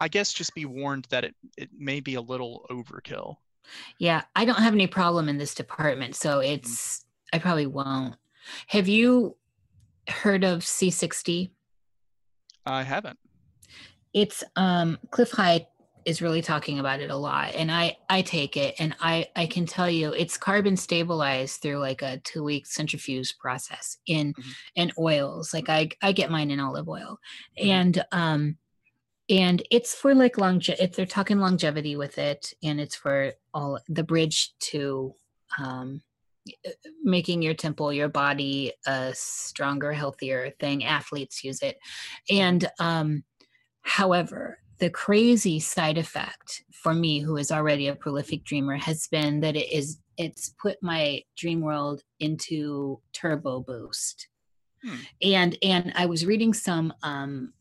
i 0.00 0.08
guess 0.08 0.32
just 0.32 0.54
be 0.54 0.64
warned 0.64 1.06
that 1.10 1.24
it 1.24 1.34
it 1.56 1.68
may 1.76 2.00
be 2.00 2.14
a 2.14 2.20
little 2.20 2.64
overkill 2.70 3.36
Yeah, 3.98 4.22
I 4.34 4.44
don't 4.44 4.62
have 4.62 4.72
any 4.72 4.86
problem 4.86 5.28
in 5.28 5.38
this 5.38 5.54
department, 5.54 6.14
so 6.14 6.38
Mm-hmm. 6.38 6.54
it's 6.54 7.04
I 7.32 7.38
probably 7.38 7.66
won't. 7.66 8.16
Have 8.68 8.88
you 8.88 9.36
heard 10.08 10.44
of 10.44 10.60
C60? 10.60 11.50
i 12.66 12.82
haven't 12.82 13.18
It's 14.12 14.44
um 14.56 14.98
Cliff 15.10 15.30
High 15.30 15.66
is 16.04 16.22
really 16.22 16.40
talking 16.42 16.78
about 16.78 17.00
it 17.00 17.10
a 17.10 17.16
lot 17.16 17.54
and 17.54 17.70
I 17.70 17.96
I 18.08 18.22
take 18.22 18.56
it 18.56 18.74
and 18.78 18.94
I 19.00 19.26
I 19.36 19.46
can 19.46 19.66
tell 19.66 19.90
you 19.90 20.12
it's 20.12 20.38
carbon 20.38 20.76
stabilized 20.76 21.60
through 21.60 21.78
like 21.78 22.00
a 22.02 22.18
2 22.24 22.42
week 22.42 22.66
centrifuge 22.66 23.36
process 23.38 23.98
in 24.06 24.32
Mhm. 24.34 24.54
in 24.76 24.92
oils. 24.98 25.52
Like 25.54 25.68
I 25.68 25.90
I 26.02 26.12
get 26.12 26.30
mine 26.30 26.50
in 26.50 26.60
olive 26.60 26.88
oil. 26.88 27.18
Mhm. 27.58 27.66
And 27.70 28.04
um 28.12 28.58
and 29.30 29.62
it's 29.70 29.94
for 29.94 30.14
like 30.14 30.38
longe 30.38 30.70
if 30.70 30.92
they're 30.94 31.04
talking 31.06 31.38
longevity 31.38 31.96
with 31.96 32.16
it 32.18 32.54
and 32.62 32.80
it's 32.80 32.96
for 32.96 33.32
all 33.52 33.78
the 33.88 34.04
bridge 34.04 34.54
to 34.60 35.14
um 35.58 36.02
making 37.02 37.42
your 37.42 37.54
temple 37.54 37.92
your 37.92 38.08
body 38.08 38.72
a 38.86 39.12
stronger 39.14 39.92
healthier 39.92 40.52
thing. 40.60 40.84
Athletes 40.84 41.44
use 41.44 41.62
it. 41.62 41.78
And 42.30 42.68
um 42.78 43.24
however 43.82 44.58
the 44.78 44.90
crazy 44.90 45.58
side 45.58 45.98
effect 45.98 46.62
for 46.72 46.94
me 46.94 47.20
who 47.20 47.36
is 47.36 47.50
already 47.50 47.88
a 47.88 47.94
prolific 47.94 48.44
dreamer 48.44 48.76
has 48.76 49.08
been 49.08 49.40
that 49.40 49.56
it 49.56 49.72
is 49.72 49.98
it's 50.16 50.54
put 50.60 50.76
my 50.82 51.22
dream 51.36 51.60
world 51.60 52.02
into 52.20 53.00
turbo 53.12 53.60
boost. 53.60 54.28
Hmm. 54.84 54.96
and 55.22 55.58
and 55.62 55.92
i 55.96 56.06
was 56.06 56.24
reading 56.24 56.54
some 56.54 56.92
um 57.02 57.52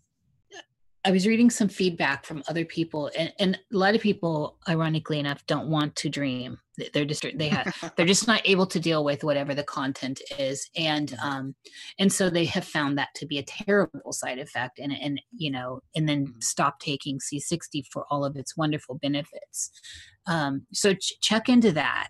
I 1.08 1.12
was 1.12 1.26
reading 1.26 1.50
some 1.50 1.70
feedback 1.70 2.26
from 2.26 2.44
other 2.50 2.66
people, 2.66 3.10
and, 3.18 3.32
and 3.40 3.56
a 3.56 3.78
lot 3.78 3.96
of 3.96 4.02
people, 4.02 4.58
ironically 4.68 5.20
enough, 5.20 5.46
don't 5.46 5.70
want 5.70 5.96
to 5.96 6.10
dream. 6.10 6.58
They're 6.94 7.06
just 7.06 7.26
they 7.36 7.48
have 7.48 7.74
they're 7.96 8.06
just 8.06 8.28
not 8.28 8.42
able 8.44 8.66
to 8.68 8.78
deal 8.80 9.06
with 9.06 9.24
whatever 9.24 9.56
the 9.56 9.64
content 9.64 10.20
is, 10.38 10.70
and 10.76 11.08
Mm-hmm. 11.08 11.28
um 11.28 11.56
and 11.98 12.12
so 12.12 12.30
they 12.30 12.44
have 12.46 12.66
found 12.66 12.98
that 12.98 13.08
to 13.16 13.26
be 13.26 13.38
a 13.40 13.44
terrible 13.44 14.12
side 14.12 14.38
effect, 14.38 14.80
and 14.80 14.92
and 14.92 15.22
you 15.32 15.50
know, 15.50 15.80
and 15.96 16.10
then 16.10 16.28
Mhm. 16.28 16.44
stop 16.44 16.80
taking 16.82 17.20
C60 17.20 17.86
for 17.90 18.06
all 18.12 18.26
of 18.26 18.36
its 18.36 18.58
wonderful 18.58 18.96
benefits. 18.96 19.72
Um, 20.28 20.68
so 20.74 20.94
ch- 20.94 21.22
check 21.22 21.48
into 21.48 21.72
that. 21.72 22.10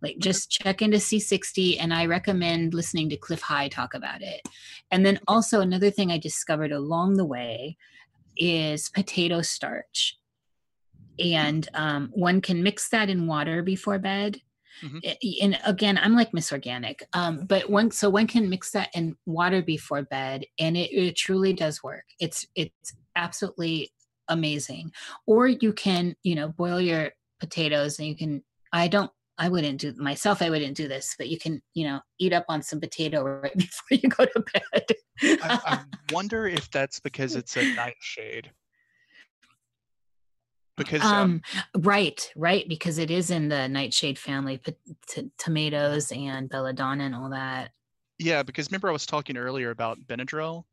Like 0.00 0.18
just 0.20 0.48
check 0.48 0.80
into 0.80 0.98
C60, 0.98 1.78
and 1.80 1.92
I 1.92 2.06
recommend 2.06 2.72
listening 2.72 3.08
to 3.08 3.16
Cliff 3.16 3.40
High 3.40 3.66
talk 3.68 3.94
about 3.94 4.22
it. 4.22 4.42
And 4.92 5.04
then 5.04 5.18
also 5.26 5.60
another 5.60 5.90
thing 5.90 6.12
I 6.12 6.18
discovered 6.18 6.70
along 6.70 7.14
the 7.16 7.24
way 7.24 7.76
is 8.38 8.88
potato 8.88 9.42
starch. 9.42 10.16
And 11.18 11.68
um, 11.74 12.10
one 12.12 12.40
can 12.40 12.62
mix 12.62 12.88
that 12.90 13.10
in 13.10 13.26
water 13.26 13.62
before 13.62 13.98
bed. 13.98 14.40
Mhm. 14.82 15.42
And 15.42 15.58
again, 15.64 15.98
I'm 15.98 16.14
like 16.14 16.32
Miss 16.32 16.52
Organic, 16.52 17.02
um, 17.12 17.46
but 17.46 17.68
one 17.68 17.90
so 17.90 18.08
one 18.08 18.28
can 18.28 18.48
mix 18.48 18.70
that 18.72 18.90
in 18.94 19.16
water 19.26 19.60
before 19.62 20.02
bed, 20.02 20.44
and 20.58 20.76
it, 20.76 20.92
it 20.92 21.16
truly 21.16 21.52
does 21.52 21.82
work. 21.82 22.04
It's 22.20 22.46
it's 22.54 22.94
absolutely 23.16 23.92
amazing. 24.28 24.92
Or 25.26 25.48
you 25.48 25.72
can 25.72 26.14
you 26.22 26.36
know 26.36 26.50
boil 26.50 26.80
your 26.80 27.10
potatoes, 27.40 27.98
and 27.98 28.06
you 28.06 28.16
can. 28.16 28.44
I 28.72 28.86
don't. 28.88 29.10
I 29.38 29.48
wouldn't 29.48 29.80
do 29.80 29.94
myself. 29.96 30.42
I 30.42 30.50
wouldn't 30.50 30.76
do 30.76 30.88
this, 30.88 31.14
but 31.16 31.28
you 31.28 31.38
can 31.38 31.62
you 31.74 31.86
know 31.86 32.00
eat 32.18 32.32
up 32.32 32.44
on 32.48 32.62
some 32.62 32.80
potato 32.80 33.22
right 33.42 33.56
before 33.56 33.98
you 34.02 34.08
go 34.08 34.24
to 34.24 34.44
bed. 34.52 34.84
I, 35.42 35.58
I 35.64 35.80
wonder 36.12 36.46
if 36.46 36.70
that's 36.70 37.00
because 37.00 37.36
it's 37.36 37.56
a 37.56 37.64
nightshade. 37.74 38.50
Because 40.76 41.02
um, 41.02 41.42
um 41.74 41.82
right 41.82 42.30
right 42.36 42.68
because 42.68 42.98
it 42.98 43.10
is 43.10 43.32
in 43.32 43.48
the 43.48 43.66
nightshade 43.68 44.16
family 44.16 44.58
pot- 44.58 44.76
t- 45.08 45.28
tomatoes 45.36 46.12
and 46.12 46.48
belladonna 46.48 47.02
and 47.02 47.16
all 47.16 47.30
that 47.30 47.72
yeah, 48.18 48.42
because 48.42 48.68
remember 48.70 48.88
I 48.88 48.92
was 48.92 49.06
talking 49.06 49.36
earlier 49.36 49.70
about 49.70 49.98
Benadryl. 50.06 50.64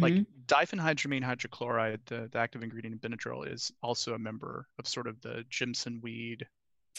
Like 0.00 0.12
Mhm. 0.12 0.26
diphenhydramine 0.46 1.22
hydrochloride, 1.24 2.00
the, 2.06 2.28
the 2.30 2.38
active 2.38 2.62
ingredient 2.62 3.02
in 3.02 3.10
Benadryl, 3.10 3.50
is 3.50 3.72
also 3.82 4.14
a 4.14 4.18
member 4.18 4.66
of 4.78 4.86
sort 4.86 5.06
of 5.06 5.20
the 5.20 5.44
Jimson 5.48 6.00
weed. 6.02 6.46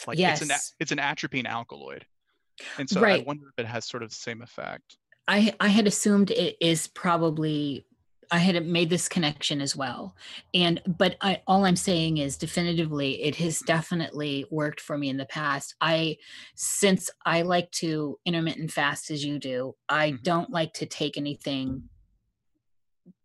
Like 0.06 0.18
it's 0.18 0.42
an 0.42 0.48
Yes. 0.48 0.74
it's 0.80 0.92
an 0.92 0.98
atropine 0.98 1.46
alkaloid, 1.46 2.04
and 2.78 2.88
so 2.88 3.04
I 3.04 3.18
wonder 3.18 3.48
if 3.48 3.58
it 3.64 3.66
has 3.66 3.84
sort 3.86 4.02
of 4.02 4.10
the 4.10 4.14
same 4.14 4.42
effect. 4.42 4.96
i 5.28 5.54
i 5.60 5.68
had 5.68 5.86
assumed 5.86 6.30
it 6.30 6.56
is 6.60 6.86
probably 6.88 7.84
i 8.32 8.38
had 8.38 8.64
made 8.66 8.88
this 8.90 9.08
connection 9.08 9.60
as 9.60 9.74
well 9.76 10.14
and 10.54 10.80
but 10.86 11.16
i 11.20 11.42
all 11.46 11.64
i'm 11.64 11.76
saying 11.76 12.16
is 12.18 12.36
definitively 12.38 13.22
it 13.22 13.36
has 13.36 13.60
definitely 13.60 14.44
worked 14.50 14.80
for 14.80 14.96
me 14.96 15.08
in 15.08 15.16
the 15.18 15.26
past 15.26 15.74
i 15.80 16.16
since 16.54 17.10
i 17.26 17.42
like 17.42 17.70
to 17.72 18.18
intermittent 18.24 18.70
fast 18.70 19.10
as 19.10 19.24
you 19.24 19.38
do 19.38 19.74
i 19.88 20.12
Mhm. 20.12 20.22
don't 20.22 20.50
like 20.50 20.72
to 20.74 20.86
take 20.86 21.16
anything 21.16 21.88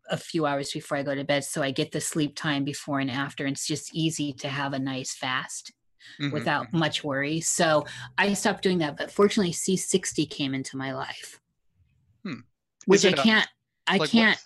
a 0.10 0.18
few 0.18 0.46
hours 0.46 0.72
before 0.72 0.98
i 0.98 1.04
go 1.04 1.16
to 1.16 1.24
bed 1.24 1.44
so 1.44 1.62
i 1.64 1.72
get 1.72 1.92
the 1.92 2.02
sleep 2.02 2.36
time 2.36 2.64
before 2.64 3.00
and 3.00 3.10
after 3.12 3.46
and 3.46 3.56
it's 3.56 3.68
just 3.68 3.96
easy 3.96 4.34
to 4.34 4.48
have 4.50 4.74
a 4.74 4.80
nice 4.80 5.16
fast 5.16 5.72
Mhm, 6.20 6.32
without 6.32 6.74
much 6.74 7.04
worry. 7.04 7.42
So 7.42 7.86
I 8.18 8.34
stopped 8.34 8.64
doing 8.64 8.78
that. 8.80 8.98
But 8.98 9.12
fortunately, 9.12 9.54
C60 9.54 10.30
came 10.30 10.54
into 10.54 10.78
my 10.78 10.94
life, 10.94 11.40
Hmm. 12.24 12.42
which 12.86 13.06
I 13.06 13.12
can't. 13.14 13.48
I 13.88 13.98
Like, 13.98 14.10
can't. 14.10 14.40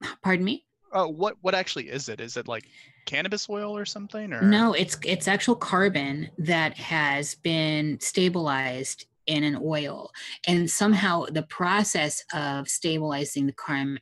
Pardon 0.22 0.44
me. 0.44 0.64
Uh, 0.92 1.06
what 1.06 1.36
what 1.40 1.54
actually 1.54 1.88
is 1.88 2.08
it? 2.08 2.20
Is 2.20 2.36
it 2.36 2.46
like 2.46 2.64
cannabis 3.04 3.48
oil 3.50 3.76
or 3.76 3.84
something? 3.84 4.32
Or 4.32 4.42
No, 4.42 4.72
it's 4.74 4.96
it's 5.04 5.26
actual 5.26 5.56
carbon 5.56 6.30
that 6.38 6.76
has 6.78 7.34
been 7.34 7.98
stabilized 8.00 9.06
in 9.26 9.42
an 9.42 9.58
oil, 9.60 10.10
and 10.46 10.70
somehow 10.70 11.24
the 11.24 11.42
process 11.42 12.22
of 12.32 12.68
stabilizing 12.68 13.46
the 13.46 13.52
carbon 13.54 13.98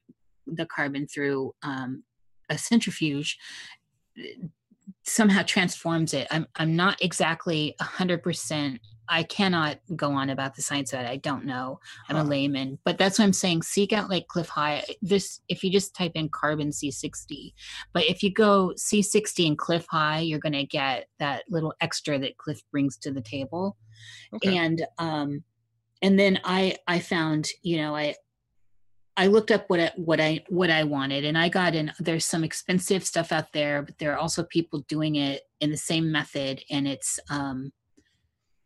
the 0.46 0.66
carbon 0.66 1.06
through 1.06 1.54
um, 1.62 2.02
a 2.50 2.58
centrifuge 2.58 3.38
somehow 5.04 5.42
transforms 5.42 6.14
it. 6.14 6.26
I'm 6.30 6.46
I'm 6.56 6.76
not 6.76 7.02
exactly 7.02 7.74
a 7.80 7.84
hundred 7.84 8.22
percent. 8.22 8.80
I 9.08 9.24
cannot 9.24 9.78
go 9.94 10.12
on 10.12 10.30
about 10.30 10.54
the 10.54 10.62
science 10.62 10.92
of 10.92 11.00
it. 11.00 11.06
I 11.06 11.16
don't 11.16 11.44
know. 11.44 11.80
I'm 12.08 12.16
a 12.16 12.24
layman, 12.24 12.78
but 12.84 12.96
that's 12.96 13.18
what 13.18 13.26
I'm 13.26 13.32
saying. 13.32 13.62
Seek 13.62 13.92
out 13.92 14.08
like 14.08 14.28
Clif 14.28 14.48
High. 14.48 14.84
This 15.02 15.40
if 15.48 15.62
you 15.62 15.70
just 15.70 15.94
type 15.94 16.12
in 16.14 16.28
carbon 16.30 16.70
C60, 16.70 17.52
but 17.92 18.04
if 18.04 18.22
you 18.22 18.32
go 18.32 18.72
C60 18.78 19.48
and 19.48 19.58
Clif 19.58 19.84
High, 19.90 20.20
you're 20.20 20.38
going 20.38 20.52
to 20.54 20.64
get 20.64 21.08
that 21.18 21.44
little 21.50 21.74
extra 21.80 22.18
that 22.20 22.38
Clif 22.38 22.62
brings 22.70 22.96
to 22.98 23.10
the 23.10 23.20
table. 23.20 23.76
Okay. 24.34 24.56
And 24.56 24.86
um, 24.98 25.42
and 26.00 26.18
then 26.18 26.40
I 26.44 26.76
I 26.86 27.00
found 27.00 27.48
you 27.62 27.78
know 27.78 27.94
I 27.94 28.14
I 29.16 29.26
looked 29.26 29.50
up 29.50 29.68
what 29.68 29.80
I, 29.80 29.92
what 29.96 30.20
I 30.20 30.42
what 30.48 30.70
I 30.70 30.84
wanted, 30.84 31.24
and 31.24 31.36
I 31.36 31.48
got 31.48 31.74
in. 31.74 31.92
There's 31.98 32.24
some 32.24 32.44
expensive 32.44 33.04
stuff 33.04 33.32
out 33.32 33.52
there, 33.52 33.82
but 33.82 33.98
there 33.98 34.12
are 34.12 34.18
also 34.18 34.42
people 34.44 34.80
doing 34.88 35.16
it 35.16 35.42
in 35.60 35.70
the 35.70 35.76
same 35.76 36.10
method, 36.10 36.62
and 36.70 36.88
it's 36.88 37.20
um, 37.28 37.72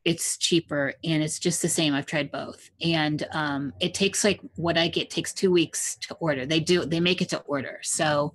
it's 0.05 0.39
cheaper 0.39 0.95
and 1.03 1.21
it's 1.21 1.41
just 1.41 1.63
the 1.63 1.69
same. 1.69 1.95
I've 1.95 2.07
tried 2.07 2.31
both, 2.31 2.71
and 2.81 3.27
um, 3.33 3.73
it 3.81 3.93
takes 3.93 4.23
like 4.23 4.41
what 4.55 4.79
I 4.79 4.87
get 4.89 5.11
takes 5.11 5.33
two 5.33 5.51
weeks 5.51 5.97
to 6.03 6.15
order. 6.17 6.47
They 6.47 6.61
do 6.61 6.85
they 6.85 7.01
make 7.01 7.21
it 7.21 7.31
to 7.31 7.41
order, 7.41 7.81
so 7.83 8.33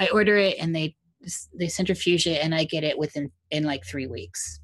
I 0.00 0.08
order 0.08 0.36
it 0.36 0.56
and 0.58 0.74
they 0.74 0.96
they 1.54 1.68
centrifuge 1.68 2.26
it, 2.26 2.42
and 2.42 2.54
I 2.54 2.64
get 2.64 2.82
it 2.82 2.98
within 2.98 3.30
in 3.52 3.62
like 3.62 3.84
three 3.86 4.08
weeks 4.08 4.58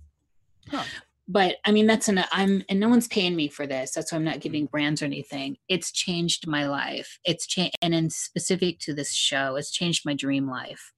Huh. 0.70 0.84
But 1.28 1.56
I 1.64 1.72
mean 1.72 1.86
that's 1.86 2.08
an 2.08 2.24
I'm 2.32 2.64
and 2.68 2.80
no 2.80 2.88
one's 2.88 3.06
paying 3.06 3.36
me 3.36 3.48
for 3.48 3.66
this. 3.66 3.92
That's 3.92 4.10
why 4.10 4.16
I'm 4.16 4.24
not 4.24 4.34
mm-hmm. 4.34 4.40
giving 4.40 4.66
brands 4.66 5.02
or 5.02 5.04
anything. 5.04 5.56
It's 5.68 5.92
changed 5.92 6.46
my 6.46 6.66
life. 6.66 7.18
It's 7.24 7.46
changed 7.46 7.76
and 7.82 7.94
in 7.94 8.10
specific 8.10 8.78
to 8.80 8.94
this 8.94 9.12
show, 9.12 9.56
it's 9.56 9.70
changed 9.70 10.06
my 10.06 10.14
dream 10.14 10.48
life. 10.48 10.92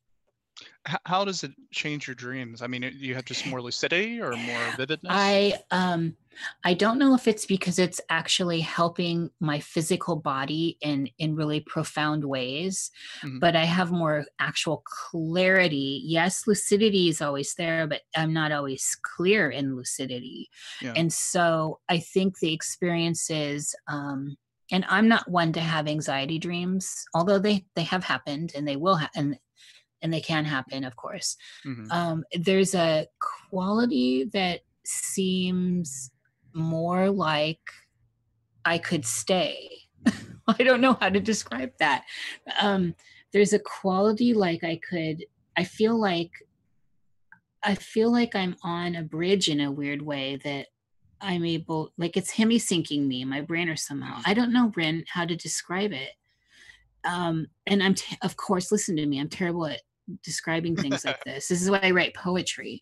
How 1.04 1.24
does 1.24 1.44
it 1.44 1.52
change 1.70 2.06
your 2.06 2.14
dreams? 2.14 2.62
I 2.62 2.66
mean, 2.66 2.82
do 2.82 2.88
you 2.88 3.14
have 3.14 3.24
just 3.24 3.46
more 3.46 3.60
lucidity 3.62 4.20
or 4.20 4.36
more 4.36 4.72
vividness? 4.76 5.12
I 5.12 5.58
um 5.70 6.16
I 6.64 6.74
don't 6.74 6.98
know 6.98 7.14
if 7.14 7.28
it's 7.28 7.44
because 7.44 7.78
it's 7.78 8.00
actually 8.08 8.60
helping 8.60 9.30
my 9.40 9.60
physical 9.60 10.16
body 10.16 10.78
in 10.80 11.08
in 11.18 11.34
really 11.36 11.60
profound 11.60 12.24
ways, 12.24 12.90
Mhm. 13.22 13.40
but 13.40 13.56
I 13.56 13.64
have 13.64 13.90
more 13.90 14.24
actual 14.38 14.82
clarity. 14.86 16.02
Yes, 16.04 16.46
lucidity 16.46 17.08
is 17.08 17.20
always 17.20 17.54
there, 17.54 17.86
but 17.86 18.02
I'm 18.16 18.32
not 18.32 18.52
always 18.52 18.96
clear 19.02 19.50
in 19.50 19.76
lucidity. 19.76 20.48
Yeah. 20.80 20.94
And 20.96 21.12
so 21.12 21.80
I 21.88 21.98
think 21.98 22.38
the 22.38 22.52
experiences 22.52 23.74
um 23.86 24.36
and 24.72 24.84
I'm 24.88 25.08
not 25.08 25.28
one 25.28 25.52
to 25.54 25.60
have 25.60 25.88
anxiety 25.88 26.38
dreams, 26.38 27.04
although 27.14 27.38
they 27.38 27.66
they 27.74 27.82
have 27.84 28.04
happened 28.04 28.52
and 28.54 28.66
they 28.66 28.76
will 28.76 28.96
ha- 28.96 29.10
and 29.14 29.38
and 30.02 30.12
they 30.12 30.20
can 30.20 30.44
happen, 30.44 30.84
of 30.84 30.96
course 30.96 31.36
Mhm. 31.64 31.90
um, 31.92 32.24
there's 32.32 32.74
a 32.74 33.06
quality 33.50 34.24
that 34.32 34.60
seems 34.84 36.10
more 36.52 37.10
like 37.10 37.60
I 38.64 38.78
could 38.78 39.04
stay. 39.06 39.70
I 40.48 40.62
don't 40.62 40.80
know 40.80 40.94
how 40.94 41.08
to 41.08 41.20
describe 41.20 41.72
that. 41.78 42.04
Um, 42.60 42.94
there's 43.32 43.52
a 43.52 43.58
quality 43.58 44.34
like 44.34 44.64
I 44.64 44.76
could, 44.76 45.24
I 45.56 45.64
feel 45.64 45.98
like, 46.00 46.30
I 47.62 47.74
feel 47.74 48.10
like 48.10 48.34
I'm 48.34 48.56
on 48.62 48.96
a 48.96 49.02
bridge 49.02 49.48
in 49.48 49.60
a 49.60 49.70
weird 49.70 50.02
way 50.02 50.36
that 50.44 50.66
I'm 51.20 51.44
able, 51.44 51.92
like 51.98 52.16
it's 52.16 52.30
hemi 52.30 52.58
syncing 52.58 53.06
me, 53.06 53.24
my 53.24 53.42
brain 53.42 53.68
or 53.68 53.76
somehow. 53.76 54.20
I 54.24 54.34
don't 54.34 54.52
know, 54.52 54.68
Bryn, 54.68 55.04
how 55.08 55.26
to 55.26 55.36
describe 55.36 55.92
it. 55.92 56.10
Um, 57.04 57.46
and 57.66 57.82
I'm, 57.82 57.94
t- 57.94 58.16
of 58.22 58.36
course, 58.36 58.72
listen 58.72 58.96
to 58.96 59.06
me. 59.06 59.20
I'm 59.20 59.28
terrible 59.28 59.66
at 59.66 59.82
describing 60.22 60.76
things 60.82 61.04
like 61.04 61.22
this. 61.24 61.48
This 61.48 61.62
is 61.62 61.70
why 61.70 61.80
I 61.82 61.90
write 61.90 62.14
poetry. 62.14 62.80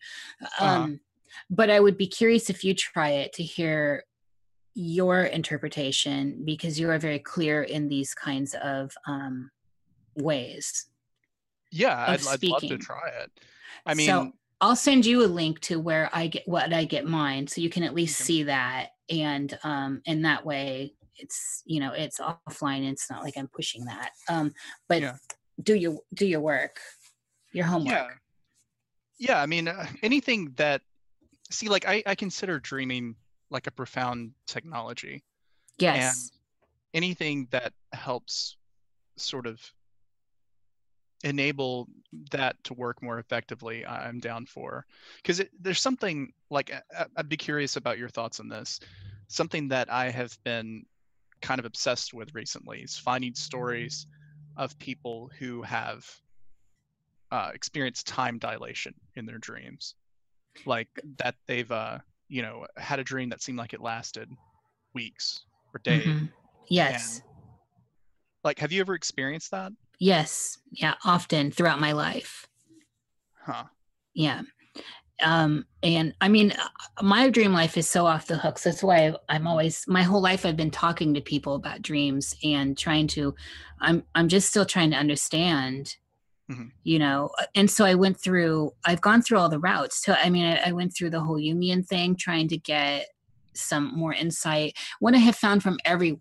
Um, 0.60 1.00
But 1.50 1.70
I 1.70 1.80
would 1.80 1.98
be 1.98 2.06
curious 2.06 2.48
if 2.50 2.64
you 2.64 2.74
try 2.74 3.10
it 3.10 3.32
to 3.34 3.42
hear 3.42 4.04
your 4.74 5.24
interpretation 5.24 6.42
because 6.44 6.78
you 6.78 6.88
are 6.90 6.98
very 6.98 7.18
clear 7.18 7.62
in 7.62 7.88
these 7.88 8.14
kinds 8.14 8.54
of 8.62 8.92
um, 9.06 9.50
ways. 10.16 10.86
yeah, 11.70 12.04
I'd, 12.08 12.26
I'd 12.26 12.42
love 12.44 12.62
to 12.62 12.78
try 12.78 13.08
it. 13.22 13.30
I 13.84 13.94
mean, 13.94 14.06
so 14.06 14.32
I'll 14.60 14.76
send 14.76 15.04
you 15.04 15.24
a 15.24 15.26
link 15.26 15.60
to 15.62 15.78
where 15.78 16.08
I 16.12 16.28
get 16.28 16.46
what 16.46 16.72
I 16.72 16.84
get 16.84 17.06
mine, 17.06 17.46
so 17.46 17.60
you 17.60 17.70
can 17.70 17.82
at 17.82 17.94
least 17.94 18.18
see 18.18 18.44
that, 18.44 18.90
and 19.10 19.56
um, 19.64 20.00
and 20.06 20.24
that 20.24 20.46
way 20.46 20.94
it's 21.16 21.62
you 21.66 21.80
know 21.80 21.92
it's 21.92 22.20
offline. 22.20 22.88
It's 22.90 23.10
not 23.10 23.22
like 23.22 23.36
I'm 23.36 23.48
pushing 23.48 23.84
that. 23.86 24.10
Um, 24.28 24.52
but 24.88 25.02
Yeah. 25.02 25.16
do 25.62 25.74
your 25.74 25.98
do 26.14 26.26
your 26.26 26.40
work, 26.40 26.78
your 27.52 27.66
homework. 27.66 27.94
yeah, 27.94 28.08
yeah. 29.18 29.42
I 29.42 29.46
mean, 29.46 29.68
uh, 29.68 29.86
anything 30.02 30.52
that 30.56 30.82
see, 31.50 31.68
like, 31.68 31.86
I, 31.86 32.02
I 32.06 32.14
consider 32.14 32.58
dreaming 32.60 33.16
like 33.50 33.66
a 33.66 33.70
profound 33.70 34.32
technology. 34.46 35.24
Yes. 35.78 36.30
anything 36.94 37.46
that 37.50 37.72
helps 37.92 38.56
sort 39.16 39.46
of 39.46 39.60
enable 41.24 41.88
that 42.30 42.56
to 42.64 42.74
work 42.74 43.02
more 43.02 43.18
effectively, 43.18 43.84
I'm 43.84 44.20
down 44.20 44.46
for. 44.46 44.86
Because 45.16 45.42
there's 45.60 45.80
something 45.80 46.32
like 46.50 46.72
I, 46.72 47.06
I'd 47.16 47.28
be 47.28 47.36
curious 47.36 47.76
about 47.76 47.98
your 47.98 48.08
thoughts 48.08 48.40
on 48.40 48.48
this. 48.48 48.80
Something 49.28 49.68
that 49.68 49.92
I 49.92 50.10
have 50.10 50.36
been 50.44 50.84
kind 51.40 51.58
of 51.58 51.64
obsessed 51.66 52.14
with 52.14 52.34
recently 52.34 52.80
is 52.80 52.96
finding 52.96 53.34
stories 53.34 54.06
of 54.56 54.78
people 54.78 55.30
who 55.38 55.62
have 55.62 56.04
uh, 57.30 57.50
experienced 57.54 58.06
time 58.06 58.38
dilation 58.38 58.94
in 59.16 59.26
their 59.26 59.38
dreams, 59.38 59.94
like 60.66 60.88
that 61.18 61.34
they've 61.46 61.70
uh, 61.70 61.98
you 62.28 62.42
know 62.42 62.66
had 62.76 62.98
a 62.98 63.04
dream 63.04 63.28
that 63.30 63.42
seemed 63.42 63.58
like 63.58 63.74
it 63.74 63.80
lasted 63.80 64.28
weeks 64.94 65.44
or 65.74 65.80
days. 65.84 66.04
Mm-hmm. 66.04 66.26
Yes. 66.68 67.18
And, 67.18 67.24
like, 68.44 68.58
have 68.58 68.72
you 68.72 68.80
ever 68.80 68.94
experienced 68.94 69.50
that? 69.50 69.72
Yes. 69.98 70.58
Yeah. 70.70 70.94
Often 71.04 71.50
throughout 71.52 71.80
my 71.80 71.92
life. 71.92 72.46
Huh. 73.44 73.64
Yeah. 74.14 74.42
Um, 75.20 75.66
and 75.82 76.14
I 76.20 76.28
mean, 76.28 76.54
my 77.02 77.28
dream 77.30 77.52
life 77.52 77.76
is 77.76 77.88
so 77.88 78.06
off 78.06 78.28
the 78.28 78.36
hooks. 78.36 78.62
That's 78.62 78.82
why 78.82 79.14
I'm 79.28 79.46
always 79.48 79.84
my 79.88 80.02
whole 80.02 80.20
life 80.20 80.46
I've 80.46 80.56
been 80.56 80.70
talking 80.70 81.14
to 81.14 81.20
people 81.20 81.56
about 81.56 81.82
dreams 81.82 82.36
and 82.44 82.78
trying 82.78 83.08
to. 83.08 83.34
I'm 83.80 84.04
I'm 84.14 84.28
just 84.28 84.48
still 84.48 84.64
trying 84.64 84.90
to 84.92 84.96
understand. 84.96 85.96
Mhm. 86.50 86.70
You 86.84 86.98
know, 86.98 87.30
uh, 87.40 87.44
and 87.54 87.70
so 87.70 87.84
I 87.84 87.94
went 87.94 88.18
through. 88.20 88.72
I've 88.84 89.00
gone 89.02 89.22
through 89.22 89.38
all 89.38 89.48
the 89.50 89.58
routes. 89.60 90.02
So 90.02 90.14
I 90.14 90.30
mean, 90.30 90.46
I, 90.46 90.68
I 90.68 90.72
went 90.72 90.94
through 90.96 91.10
the 91.10 91.20
whole 91.20 91.38
union 91.38 91.82
thing, 91.82 92.16
trying 92.16 92.48
to 92.48 92.58
get 92.58 93.06
some 93.54 93.92
more 93.96 94.14
insight. 94.14 94.76
What 95.00 95.14
I 95.14 95.18
have 95.18 95.36
found 95.36 95.62
from 95.62 95.78
everyone 95.84 96.20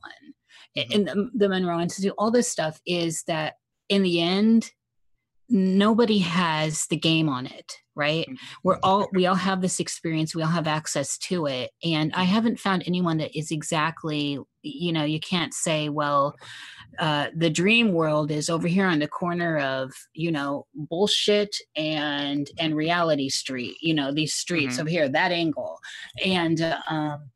Mhm. 0.78 0.92
in 0.92 1.06
the, 1.06 1.30
the 1.34 1.50
Monroe 1.50 1.80
Institute, 1.80 2.14
all 2.18 2.32
this 2.32 2.50
stuff 2.50 2.80
is 2.86 3.24
that 3.28 3.56
in 3.90 4.04
the 4.04 4.22
end, 4.22 4.72
nobody 5.50 6.20
has 6.20 6.86
the 6.88 6.98
game 6.98 7.30
on 7.30 7.46
it, 7.46 7.74
right? 7.96 8.28
We're 8.64 8.80
all 8.84 9.08
we 9.14 9.26
all 9.28 9.36
have 9.36 9.62
this 9.62 9.80
experience, 9.80 10.36
we 10.36 10.42
all 10.42 10.50
have 10.50 10.68
access 10.68 11.18
to 11.20 11.46
it, 11.48 11.72
and 11.84 12.14
I 12.14 12.24
haven't 12.24 12.60
found 12.60 12.84
anyone 12.86 13.18
that 13.18 13.38
is 13.38 13.52
exactly, 13.52 14.40
you 14.62 14.92
know, 14.94 15.04
you 15.04 15.20
can't 15.20 15.54
say, 15.54 15.90
well. 15.90 16.36
Uh, 17.00 17.28
the 17.36 17.50
dream 17.50 17.94
world 17.94 18.32
is 18.32 18.50
over 18.50 18.68
here 18.68 18.88
on 18.88 18.98
the 18.98 19.08
corner 19.08 19.60
of 19.60 19.94
you 20.14 20.32
know 20.32 20.66
bullshit 20.74 21.56
and 21.76 22.50
and 22.60 22.76
reality 22.76 23.30
street 23.30 23.76
you 23.82 23.94
know 23.94 24.12
these 24.12 24.34
streets 24.34 24.78
Mhm. 24.78 24.80
over 24.82 24.90
here 24.90 25.10
that 25.10 25.32
angle 25.32 25.78
and 26.26 26.62
um 26.90 27.30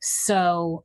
so 0.00 0.84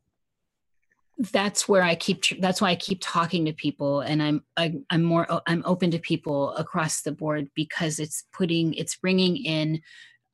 that's 1.20 1.68
where 1.68 1.82
I 1.82 1.96
keep 1.96 2.24
that's 2.40 2.62
why 2.62 2.70
I 2.70 2.76
keep 2.76 2.98
talking 3.02 3.44
to 3.44 3.52
people 3.52 4.00
and 4.00 4.22
I'm 4.22 4.42
I, 4.56 4.74
I'm 4.88 5.02
more 5.02 5.26
I'm 5.46 5.62
open 5.66 5.90
to 5.90 5.98
people 5.98 6.54
across 6.54 7.02
the 7.02 7.12
board 7.12 7.48
because 7.54 7.98
it's 7.98 8.24
putting 8.32 8.72
it's 8.74 8.96
bringing 8.96 9.36
in 9.36 9.82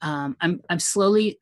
um, 0.02 0.36
I'm 0.40 0.60
I'm 0.70 0.78
slowly 0.78 1.40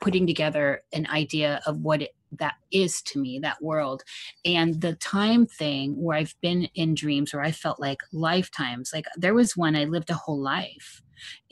putting 0.00 0.26
together 0.26 0.82
an 0.94 1.06
idea 1.08 1.60
of 1.66 1.80
what 1.80 2.02
it, 2.02 2.14
that 2.38 2.54
is 2.70 3.02
to 3.02 3.20
me 3.20 3.38
that 3.40 3.62
world. 3.62 4.02
And 4.44 4.80
the 4.80 4.94
time 4.94 5.44
thing 5.44 5.92
where 6.02 6.16
I've 6.16 6.34
been 6.40 6.68
in 6.74 6.94
dreams 6.94 7.34
where 7.34 7.42
I 7.42 7.52
felt 7.52 7.78
like 7.78 7.98
lifetimes 8.12 8.92
like 8.94 9.06
there 9.16 9.34
was 9.34 9.56
one 9.56 9.76
I 9.76 9.84
lived 9.84 10.08
a 10.08 10.14
whole 10.14 10.40
life 10.40 11.02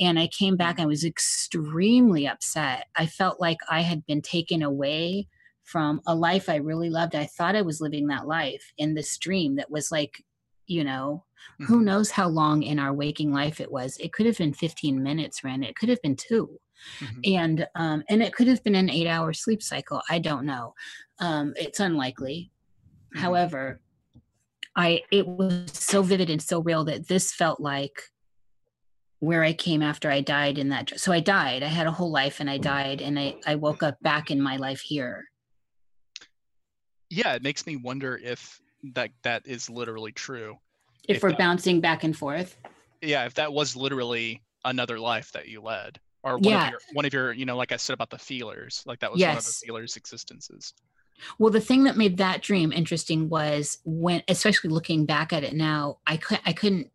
and 0.01 0.19
I 0.19 0.29
came 0.29 0.57
back 0.57 0.81
I 0.81 0.87
was 0.87 1.05
extremely 1.05 2.27
upset. 2.27 2.87
I 2.97 3.05
felt 3.05 3.39
like 3.39 3.59
I 3.69 3.83
had 3.83 4.07
been 4.07 4.23
taken 4.23 4.62
away 4.62 5.29
from 5.65 6.01
a 6.07 6.15
life 6.15 6.49
I 6.49 6.57
really 6.57 6.91
loved. 6.91 7.15
I 7.15 7.27
thought 7.27 7.57
I 7.57 7.62
was 7.62 7.81
living 7.81 8.07
that 8.09 8.27
life 8.27 8.73
in 8.78 8.95
this 8.95 9.16
dream 9.19 9.57
that 9.57 9.70
was 9.70 9.91
like, 9.91 10.23
you 10.66 10.85
know, 10.85 11.24
who 11.66 11.81
Mhm. 11.81 11.85
knows 11.85 12.11
how 12.11 12.28
long 12.28 12.62
in 12.62 12.78
our 12.78 12.93
waking 12.93 13.32
life 13.32 13.61
it 13.61 13.70
was. 13.70 13.97
It 13.99 14.12
could 14.12 14.27
have 14.27 14.39
been 14.39 14.55
15 14.55 15.03
minutes, 15.03 15.45
Ren. 15.45 15.62
It 15.62 15.77
could 15.77 15.89
have 15.89 16.01
been 16.03 16.16
2 16.16 16.59
Mhm. 17.01 17.20
And 17.24 17.69
um, 17.77 18.03
and 18.09 18.23
it 18.23 18.35
could 18.35 18.47
have 18.49 18.62
been 18.62 18.74
an 18.74 18.91
eight 18.91 19.07
hour 19.07 19.32
sleep 19.32 19.62
cycle. 19.62 20.03
I 20.11 20.19
don't 20.19 20.45
know. 20.45 20.74
Um, 21.19 21.55
it's 21.57 21.81
unlikely. 21.81 22.51
Mhm. 23.15 23.20
However, 23.20 23.81
I 24.77 25.03
it 25.11 25.27
was 25.27 25.70
so 25.73 26.03
vivid 26.03 26.31
and 26.31 26.43
so 26.43 26.61
real 26.61 26.85
that 26.85 27.09
this 27.09 27.32
felt 27.32 27.61
like 27.61 28.03
where 29.20 29.43
I 29.45 29.53
came 29.55 29.82
after 29.82 30.11
I 30.11 30.20
died 30.20 30.59
in 30.59 30.69
that. 30.70 30.99
So 31.01 31.12
I 31.12 31.20
died. 31.20 31.62
I 31.62 31.69
had 31.69 31.86
a 31.86 31.93
whole 31.93 32.11
life 32.11 32.41
and 32.41 32.51
I 32.51 32.59
died 32.59 33.01
and 33.01 33.19
I, 33.19 33.36
I 33.47 33.55
woke 33.55 33.82
up 33.82 33.97
back 34.03 34.31
in 34.31 34.41
my 34.41 34.57
life 34.57 34.81
here. 34.81 35.24
Yeah, 37.10 37.35
it 37.35 37.43
makes 37.43 37.66
me 37.66 37.76
wonder 37.76 38.16
if 38.22 38.60
that 38.94 39.10
that 39.22 39.47
is 39.47 39.70
literally 39.70 40.12
true. 40.12 40.59
if 41.09 41.16
If 41.18 41.22
we're 41.22 41.31
that- 41.31 41.39
bouncing 41.39 41.81
back 41.81 42.02
and 42.05 42.16
forth. 42.16 42.56
Yeah, 43.02 43.26
if 43.26 43.35
that 43.35 43.52
was 43.52 43.76
literally 43.76 44.43
another 44.64 44.98
life 44.98 45.31
that 45.32 45.48
you 45.48 45.60
led, 45.60 46.01
or 46.22 46.35
one 46.39 46.44
Yeah. 46.44 46.64
of 46.66 46.70
your 46.70 46.81
one 46.94 47.05
of 47.05 47.12
your, 47.12 47.32
you 47.32 47.44
know, 47.44 47.56
like 47.56 47.72
I 47.72 47.76
said 47.76 47.93
about 47.93 48.09
the 48.10 48.18
feelers, 48.18 48.82
like 48.86 49.01
that 49.01 49.12
was 49.12 49.20
one 49.20 49.36
of 49.36 49.44
the 49.44 49.52
feelers' 49.66 49.97
existences. 49.97 50.72
Well, 51.39 51.51
the 51.52 51.60
thing 51.60 51.85
that 51.85 51.97
made 51.97 52.16
that 52.16 52.40
dream 52.43 52.72
interesting 52.72 53.28
was 53.28 53.78
when, 53.85 54.22
especially 54.28 54.70
looking 54.70 55.05
back 55.06 55.32
at 55.32 55.44
it 55.44 55.52
now, 55.55 55.98
I 56.06 56.16
could 56.16 56.40
I 56.47 56.52
couldn't. 56.55 56.90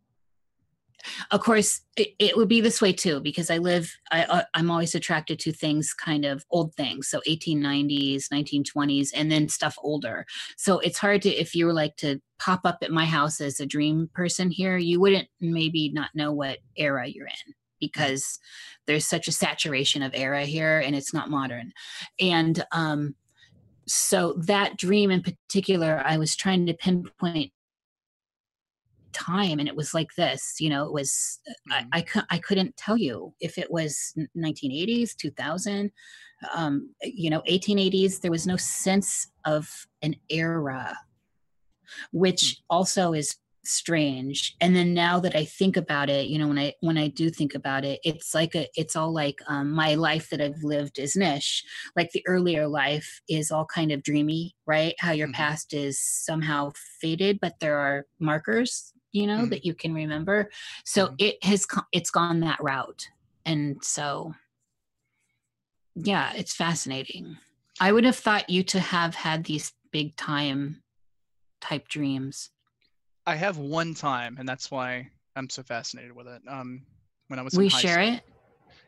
Of 1.31 1.41
course, 1.41 1.81
it, 1.97 2.09
it 2.19 2.37
would 2.37 2.47
be 2.47 2.61
this 2.61 2.81
way 2.81 2.93
too 2.93 3.19
because 3.19 3.49
I 3.49 3.57
live. 3.57 3.91
I 4.11 4.43
I'm 4.53 4.71
always 4.71 4.95
attracted 4.95 5.39
to 5.39 5.51
things 5.51 5.93
kind 5.93 6.25
of 6.25 6.45
old 6.51 6.75
things, 6.75 7.07
so 7.07 7.21
1890s, 7.27 8.27
1920s, 8.33 9.09
and 9.15 9.31
then 9.31 9.49
stuff 9.49 9.75
older. 9.81 10.25
So 10.57 10.79
it's 10.79 10.97
hard 10.97 11.21
to 11.23 11.29
if 11.29 11.55
you 11.55 11.65
were 11.65 11.73
like 11.73 11.95
to 11.97 12.21
pop 12.39 12.61
up 12.65 12.79
at 12.81 12.91
my 12.91 13.05
house 13.05 13.41
as 13.41 13.59
a 13.59 13.65
dream 13.65 14.09
person 14.13 14.51
here, 14.51 14.77
you 14.77 14.99
wouldn't 14.99 15.27
maybe 15.39 15.89
not 15.89 16.09
know 16.13 16.31
what 16.31 16.59
era 16.75 17.07
you're 17.07 17.27
in 17.27 17.53
because 17.79 18.39
there's 18.87 19.05
such 19.05 19.27
a 19.27 19.31
saturation 19.31 20.01
of 20.01 20.13
era 20.13 20.45
here 20.45 20.79
and 20.79 20.95
it's 20.95 21.13
not 21.13 21.29
modern. 21.29 21.71
And 22.19 22.65
um 22.71 23.15
so 23.87 24.33
that 24.33 24.77
dream 24.77 25.09
in 25.09 25.23
particular 25.23 26.01
i 26.05 26.15
was 26.15 26.35
trying 26.35 26.65
to 26.67 26.75
pinpoint 26.75 27.51
time 29.13 29.59
and 29.59 29.67
it 29.67 29.75
was 29.75 29.93
like 29.93 30.09
this 30.15 30.55
you 30.59 30.69
know 30.69 30.85
it 30.85 30.93
was 30.93 31.39
I, 31.71 31.79
Mhm. 31.81 31.89
I, 31.93 32.23
I 32.31 32.37
couldn't 32.39 32.77
tell 32.77 32.97
you 32.97 33.33
if 33.39 33.57
it 33.57 33.71
was 33.71 34.13
1980s 34.35 35.15
2000 35.15 35.91
um 36.55 36.93
you 37.03 37.29
know 37.29 37.41
1880s 37.47 38.19
there 38.19 38.31
was 38.31 38.47
no 38.47 38.57
sense 38.57 39.27
of 39.45 39.87
an 40.01 40.15
era 40.29 40.97
which 42.11 42.61
also 42.69 43.13
is 43.13 43.35
strange 43.65 44.55
and 44.61 44.73
then 44.75 44.93
now 44.93 45.19
that 45.19 45.35
i 45.35 45.43
think 45.43 45.75
about 45.75 46.09
it 46.09 46.27
you 46.27 46.39
know 46.39 46.47
when 46.47 46.57
i 46.57 46.73
when 46.79 46.97
i 46.97 47.07
do 47.09 47.29
think 47.29 47.53
about 47.53 47.83
it 47.83 47.99
it's 48.03 48.33
like 48.33 48.55
a 48.55 48.67
it's 48.75 48.95
all 48.95 49.13
like 49.13 49.37
um, 49.47 49.69
my 49.71 49.95
life 49.95 50.29
that 50.29 50.41
i've 50.41 50.63
lived 50.63 50.97
is 50.97 51.15
niche 51.15 51.63
like 51.95 52.09
the 52.11 52.23
earlier 52.25 52.67
life 52.67 53.21
is 53.27 53.51
all 53.51 53.65
kind 53.65 53.91
of 53.91 54.01
dreamy 54.01 54.55
right 54.65 54.95
how 54.99 55.11
your 55.11 55.27
Mhm. 55.27 55.33
past 55.33 55.73
is 55.73 55.99
somehow 55.99 56.71
faded 57.01 57.37
but 57.41 57.59
there 57.59 57.77
are 57.77 58.05
markers 58.19 58.93
you 59.11 59.25
know 59.27 59.45
Mhm. 59.45 59.49
that 59.49 59.65
you 59.65 59.73
can 59.73 59.93
remember 59.93 60.49
so 60.85 61.07
Mhm. 61.07 61.15
it 61.19 61.43
has 61.43 61.65
it's 61.91 62.11
gone 62.11 62.39
that 62.41 62.61
route 62.61 63.07
and 63.45 63.83
so 63.83 64.33
yeah 65.95 66.31
it's 66.35 66.53
fascinating 66.55 67.37
i 67.79 67.91
would 67.91 68.03
have 68.03 68.15
thought 68.15 68.49
you 68.49 68.63
to 68.63 68.79
have 68.79 69.15
had 69.15 69.43
these 69.43 69.73
big 69.91 70.15
time 70.15 70.81
type 71.61 71.87
dreams 71.87 72.51
I 73.25 73.35
have 73.35 73.57
one 73.57 73.93
time, 73.93 74.37
and 74.39 74.49
that's 74.49 74.71
why 74.71 75.07
I'm 75.35 75.49
so 75.51 75.61
fascinated 75.61 76.13
with 76.15 76.25
it. 76.25 76.41
Um, 76.47 76.81
when 77.27 77.37
I 77.37 77.43
was 77.43 77.53
in 77.53 77.59
we 77.59 77.69
share 77.69 78.01
school. 78.01 78.15
it 78.15 78.23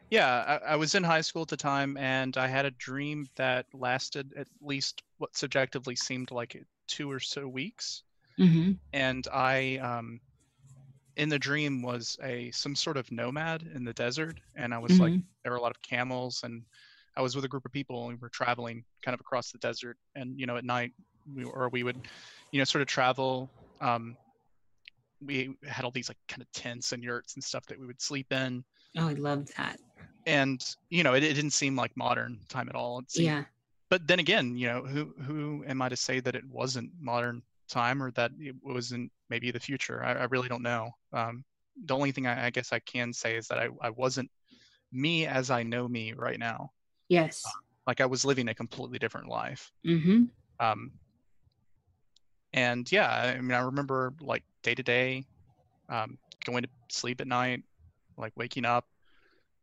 Yeah, 0.10 0.60
I, 0.65 0.73
I 0.73 0.76
was 0.77 0.95
in 0.95 1.03
high 1.03 1.22
school 1.22 1.43
at 1.43 1.48
the 1.48 1.57
time, 1.57 1.95
and 1.98 2.35
I 2.38 2.48
had 2.48 2.65
a 2.65 2.72
dream 2.72 3.27
that 3.35 3.68
lasted 3.72 4.34
at 4.35 4.48
least 4.60 5.03
what 5.19 5.35
subjectively 5.38 5.95
seemed 5.95 6.31
like 6.31 6.60
two 6.88 7.11
or 7.11 7.19
so 7.19 7.48
weeks. 7.48 8.02
Hmm 8.42 8.72
And 8.94 9.28
I, 9.32 9.78
um, 9.78 10.20
in 11.18 11.30
the 11.30 11.40
dream, 11.40 11.82
was 11.82 12.18
a 12.24 12.52
some 12.52 12.76
sort 12.76 12.98
of 12.98 13.12
nomad 13.12 13.64
in 13.64 13.84
the 13.84 13.94
desert, 13.94 14.40
and 14.56 14.74
I 14.74 14.80
was 14.80 15.00
like, 15.00 15.14
Mhm. 15.14 15.24
there 15.44 15.52
were 15.52 15.58
a 15.58 15.62
lot 15.62 15.72
of 15.72 15.82
camels, 15.82 16.44
and 16.44 16.66
I 17.18 17.22
was 17.22 17.36
with 17.36 17.46
a 17.46 17.50
group 17.50 17.66
of 17.66 17.72
people, 17.72 18.04
and 18.10 18.14
we 18.18 18.22
were 18.22 18.30
traveling 18.30 18.86
kind 19.04 19.14
of 19.14 19.22
across 19.22 19.52
the 19.52 19.60
desert. 19.60 19.98
And 20.16 20.40
you 20.40 20.46
know, 20.46 20.58
at 20.58 20.66
night, 20.66 20.94
we 21.36 21.44
or 21.46 21.70
we 21.70 21.84
would, 21.84 22.08
you 22.52 22.60
know, 22.60 22.66
sort 22.66 22.82
of 22.82 22.88
travel. 22.88 23.52
Um, 23.82 24.18
we 25.22 25.56
had 25.68 25.86
all 25.86 25.92
these 25.92 26.10
like 26.10 26.18
kind 26.28 26.42
of 26.42 26.52
tents 26.52 26.92
and 26.94 27.04
yurts 27.04 27.36
and 27.36 27.44
stuff 27.44 27.66
that 27.68 27.80
we 27.80 27.86
would 27.86 28.02
sleep 28.02 28.32
in 28.32 28.64
oh 28.98 29.10
i 29.10 29.14
love 29.14 29.48
that 29.58 29.78
and 30.26 30.76
you 30.90 31.04
know 31.04 31.14
it, 31.14 31.24
it 31.24 31.34
didn't 31.34 31.52
seem 31.52 31.76
like 31.76 31.96
modern 31.96 32.40
time 32.50 32.70
at 32.70 32.76
all 32.76 33.02
seemed, 33.08 33.28
yeah 33.28 33.44
but 33.90 34.08
then 34.08 34.20
again 34.20 34.56
you 34.56 34.68
know 34.68 34.82
who 34.84 35.14
who 35.24 35.64
am 35.68 35.82
i 35.82 35.90
to 35.90 35.96
say 35.98 36.20
that 36.20 36.36
it 36.36 36.46
wasn't 36.50 36.90
modern 37.00 37.42
time 37.72 38.02
or 38.02 38.11
that 38.11 38.31
it 38.39 38.56
wasn't 38.61 39.11
maybe 39.30 39.52
the 39.52 39.60
future. 39.60 40.03
I, 40.03 40.14
I 40.14 40.23
really 40.26 40.49
don't 40.49 40.64
know. 40.64 40.91
Um, 41.14 41.43
the 41.85 41.95
only 41.95 42.11
thing 42.11 42.27
I, 42.27 42.48
I 42.48 42.49
guess 42.49 42.73
i 42.73 42.80
can 42.80 43.14
say 43.14 43.38
is 43.38 43.48
that 43.48 43.57
I, 43.57 43.69
I 43.81 43.89
wasn't 43.91 44.30
me 44.91 45.26
as 45.26 45.49
i 45.49 45.64
know 45.64 45.88
me 45.88 46.14
right 46.14 46.38
now. 46.38 46.72
Yes. 47.07 47.43
Like 47.88 48.02
i 48.02 48.06
was 48.06 48.26
living 48.26 48.49
a 48.49 48.53
completely 48.53 48.99
different 48.99 49.30
life. 49.30 49.72
Mm-hmm. 49.85 50.23
Um, 50.60 50.91
and 52.53 52.91
yeah 52.91 53.10
i 53.10 53.39
mean 53.39 53.53
i 53.53 53.61
remember 53.61 54.14
like 54.19 54.43
day 54.61 54.76
to 54.76 54.84
day 54.84 55.23
um, 55.91 56.18
going 56.45 56.64
to 56.64 56.69
sleep 56.89 57.22
at 57.22 57.27
night, 57.27 57.64
like 58.18 58.34
waking 58.35 58.65
up, 58.65 58.85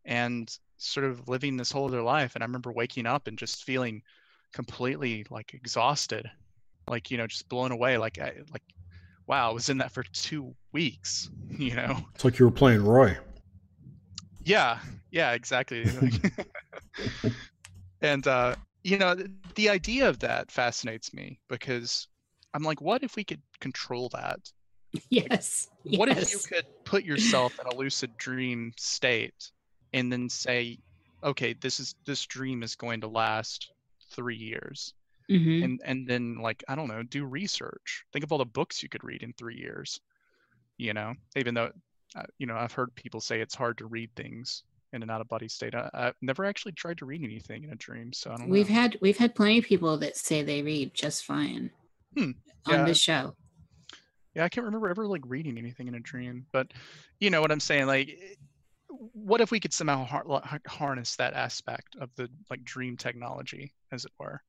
and 0.05 0.55
sort 0.77 1.07
of 1.07 1.29
living 1.29 1.57
this 1.57 1.73
whole 1.73 1.89
other 1.89 2.03
life. 2.03 2.35
And 2.35 2.45
I 2.45 2.47
remember 2.47 2.71
waking 2.71 3.07
up 3.07 3.27
and 3.27 3.39
just 3.39 3.65
feeling 3.65 4.03
completely 4.53 5.27
like 5.31 5.55
exhausted, 5.55 6.31
like 6.89 7.11
you 7.11 7.19
know, 7.19 7.27
just 7.27 7.49
blown 7.49 7.73
away. 7.73 7.99
Like 7.99 8.19
I, 8.19 8.33
like, 8.53 8.63
wow, 9.27 9.51
I 9.51 9.53
was 9.53 9.69
in 9.69 9.79
that 9.79 9.93
for 9.93 10.03
two 10.13 10.55
weeks. 10.73 11.31
You 11.59 11.75
know, 11.75 11.99
It's 12.15 12.25
like 12.25 12.39
you 12.39 12.45
were 12.45 12.53
playing 12.53 12.85
Roy. 12.85 13.17
yeah, 14.45 14.79
yeah, 15.11 15.33
exactly. 15.33 15.85
and 18.01 18.27
uh, 18.27 18.55
you 18.85 18.99
know, 18.99 19.17
the 19.57 19.69
idea 19.71 20.09
of 20.09 20.21
that 20.21 20.51
fascinates 20.51 21.13
me 21.13 21.41
because 21.49 22.07
I'm 22.55 22.63
like, 22.63 22.81
what 22.81 23.03
if 23.03 23.17
we 23.17 23.25
could 23.25 23.43
control 23.61 24.09
that? 24.11 24.39
Yes. 25.11 25.69
What 25.83 26.09
if 26.09 26.33
you 26.33 26.39
could 26.39 26.67
put 26.85 27.05
yourself 27.05 27.59
in 27.61 27.67
a 27.67 27.75
lucid 27.77 28.17
dream 28.17 28.73
state 28.79 29.51
and 29.93 30.13
then 30.13 30.29
say, 30.29 30.79
okay, 31.23 31.55
this 31.55 31.81
is 31.81 31.95
this 32.07 32.25
dream 32.27 32.63
is 32.63 32.77
going 32.77 33.01
to 33.03 33.09
last 33.09 33.73
three 34.13 34.37
years, 34.37 34.95
Mhm. 35.31 35.65
and 35.65 35.81
and 35.85 36.07
then 36.07 36.37
like 36.37 36.65
I 36.69 36.75
don't 36.75 36.89
know, 36.89 37.03
do 37.03 37.25
research. 37.25 38.05
Think 38.13 38.25
of 38.25 38.33
all 38.33 38.39
the 38.39 38.45
books 38.47 38.83
you 38.83 38.89
could 38.89 39.05
read 39.05 39.23
in 39.23 39.33
three 39.35 39.57
years. 39.57 40.01
You 40.79 40.95
know, 40.95 41.15
even 41.37 41.55
though, 41.55 41.71
uh, 42.17 42.23
you 42.39 42.47
know, 42.47 42.57
I've 42.57 42.73
heard 42.73 42.95
people 42.95 43.21
say 43.21 43.41
it's 43.41 43.55
hard 43.55 43.79
to 43.79 43.87
read 43.87 44.11
things 44.15 44.63
in 44.93 45.03
an 45.03 45.11
out 45.11 45.21
of 45.21 45.29
body 45.29 45.49
state. 45.49 45.75
I, 45.75 45.91
I've 45.93 46.15
never 46.23 46.45
actually 46.45 46.73
tried 46.73 46.99
to 46.99 47.05
read 47.05 47.23
anything 47.23 47.65
in 47.65 47.73
a 47.73 47.77
dream, 47.77 48.13
so 48.13 48.31
I 48.33 48.37
don't 48.37 48.49
We've 48.49 48.69
know. 48.69 48.75
had 48.75 48.97
we've 49.01 49.19
had 49.19 49.35
plenty 49.35 49.59
of 49.59 49.65
people 49.65 49.99
that 49.99 50.17
say 50.17 50.43
they 50.43 50.63
read 50.63 50.95
just 50.95 51.25
fine 51.25 51.71
Hmm, 52.17 52.31
on 52.67 52.75
yeah. 52.75 52.85
this 52.85 52.99
show. 53.01 53.35
Yeah, 54.35 54.45
I 54.45 54.49
can't 54.49 54.65
remember 54.67 54.89
ever 54.89 55.07
like 55.07 55.23
reading 55.27 55.59
anything 55.59 55.89
in 55.89 55.95
a 55.97 56.01
dream, 56.01 56.47
but 56.53 56.69
you 57.19 57.29
know 57.31 57.41
what 57.41 57.51
I'm 57.51 57.61
saying. 57.61 57.87
Like, 57.87 58.09
eh, 58.09 58.35
what 58.89 59.41
if 59.41 59.51
we 59.51 59.59
could 59.59 59.73
somehow 59.73 60.05
har- 60.05 60.61
harness 60.67 61.17
that 61.17 61.35
aspect 61.35 61.97
of 62.01 62.11
the 62.15 62.29
like 62.49 62.63
dream 62.63 62.97
technology, 62.97 63.75
as 63.91 64.05
it 64.05 64.13
were? 64.19 64.41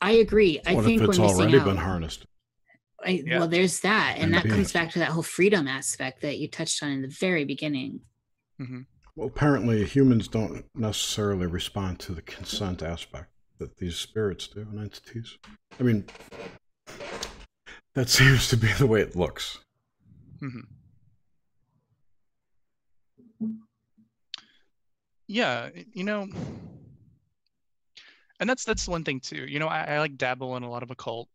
I 0.00 0.12
agree. 0.12 0.60
I 0.66 0.74
what 0.74 0.84
think 0.84 1.02
if 1.02 1.08
it's 1.08 1.18
we're 1.18 1.24
missing 1.24 1.40
already 1.40 1.58
out. 1.58 1.64
been 1.66 1.76
harnessed? 1.76 2.24
I, 3.04 3.22
Yeah. 3.24 3.38
Well, 3.40 3.48
there's 3.48 3.80
that, 3.80 4.14
and 4.16 4.24
And 4.24 4.34
that 4.34 4.44
comes 4.44 4.72
back 4.72 4.90
to 4.92 4.98
that 4.98 5.10
whole 5.10 5.22
freedom 5.22 5.66
aspect 5.68 6.22
that 6.22 6.38
you 6.38 6.48
touched 6.48 6.82
on 6.82 6.90
in 6.90 7.02
the 7.02 7.08
very 7.08 7.44
beginning. 7.44 8.00
Mm-hmm. 8.60 8.80
Well, 9.16 9.28
apparently 9.28 9.84
humans 9.84 10.28
don't 10.28 10.64
necessarily 10.74 11.46
respond 11.46 11.98
to 12.00 12.12
the 12.12 12.22
consent 12.22 12.82
aspect 12.82 13.30
that 13.58 13.76
these 13.76 13.96
spirits 13.96 14.48
do 14.48 14.60
and 14.62 14.80
entities. 14.80 15.38
I 15.78 15.82
mean, 15.82 16.04
that 17.94 18.08
seems 18.18 18.48
to 18.48 18.56
be 18.56 18.72
the 18.72 18.86
way 18.86 19.00
it 19.02 19.16
looks. 19.16 19.58
Mm-hmm. 20.42 20.60
Yeah, 25.26 25.68
you 25.92 26.02
know, 26.02 26.26
and 28.40 28.48
that's 28.48 28.64
that's 28.64 28.88
one 28.88 29.04
thing 29.04 29.20
too. 29.20 29.46
You 29.46 29.58
know, 29.58 29.68
I, 29.68 29.84
I 29.84 29.98
like 30.00 30.16
dabble 30.16 30.56
in 30.56 30.62
a 30.62 30.70
lot 30.70 30.82
of 30.82 30.90
occult 30.90 31.28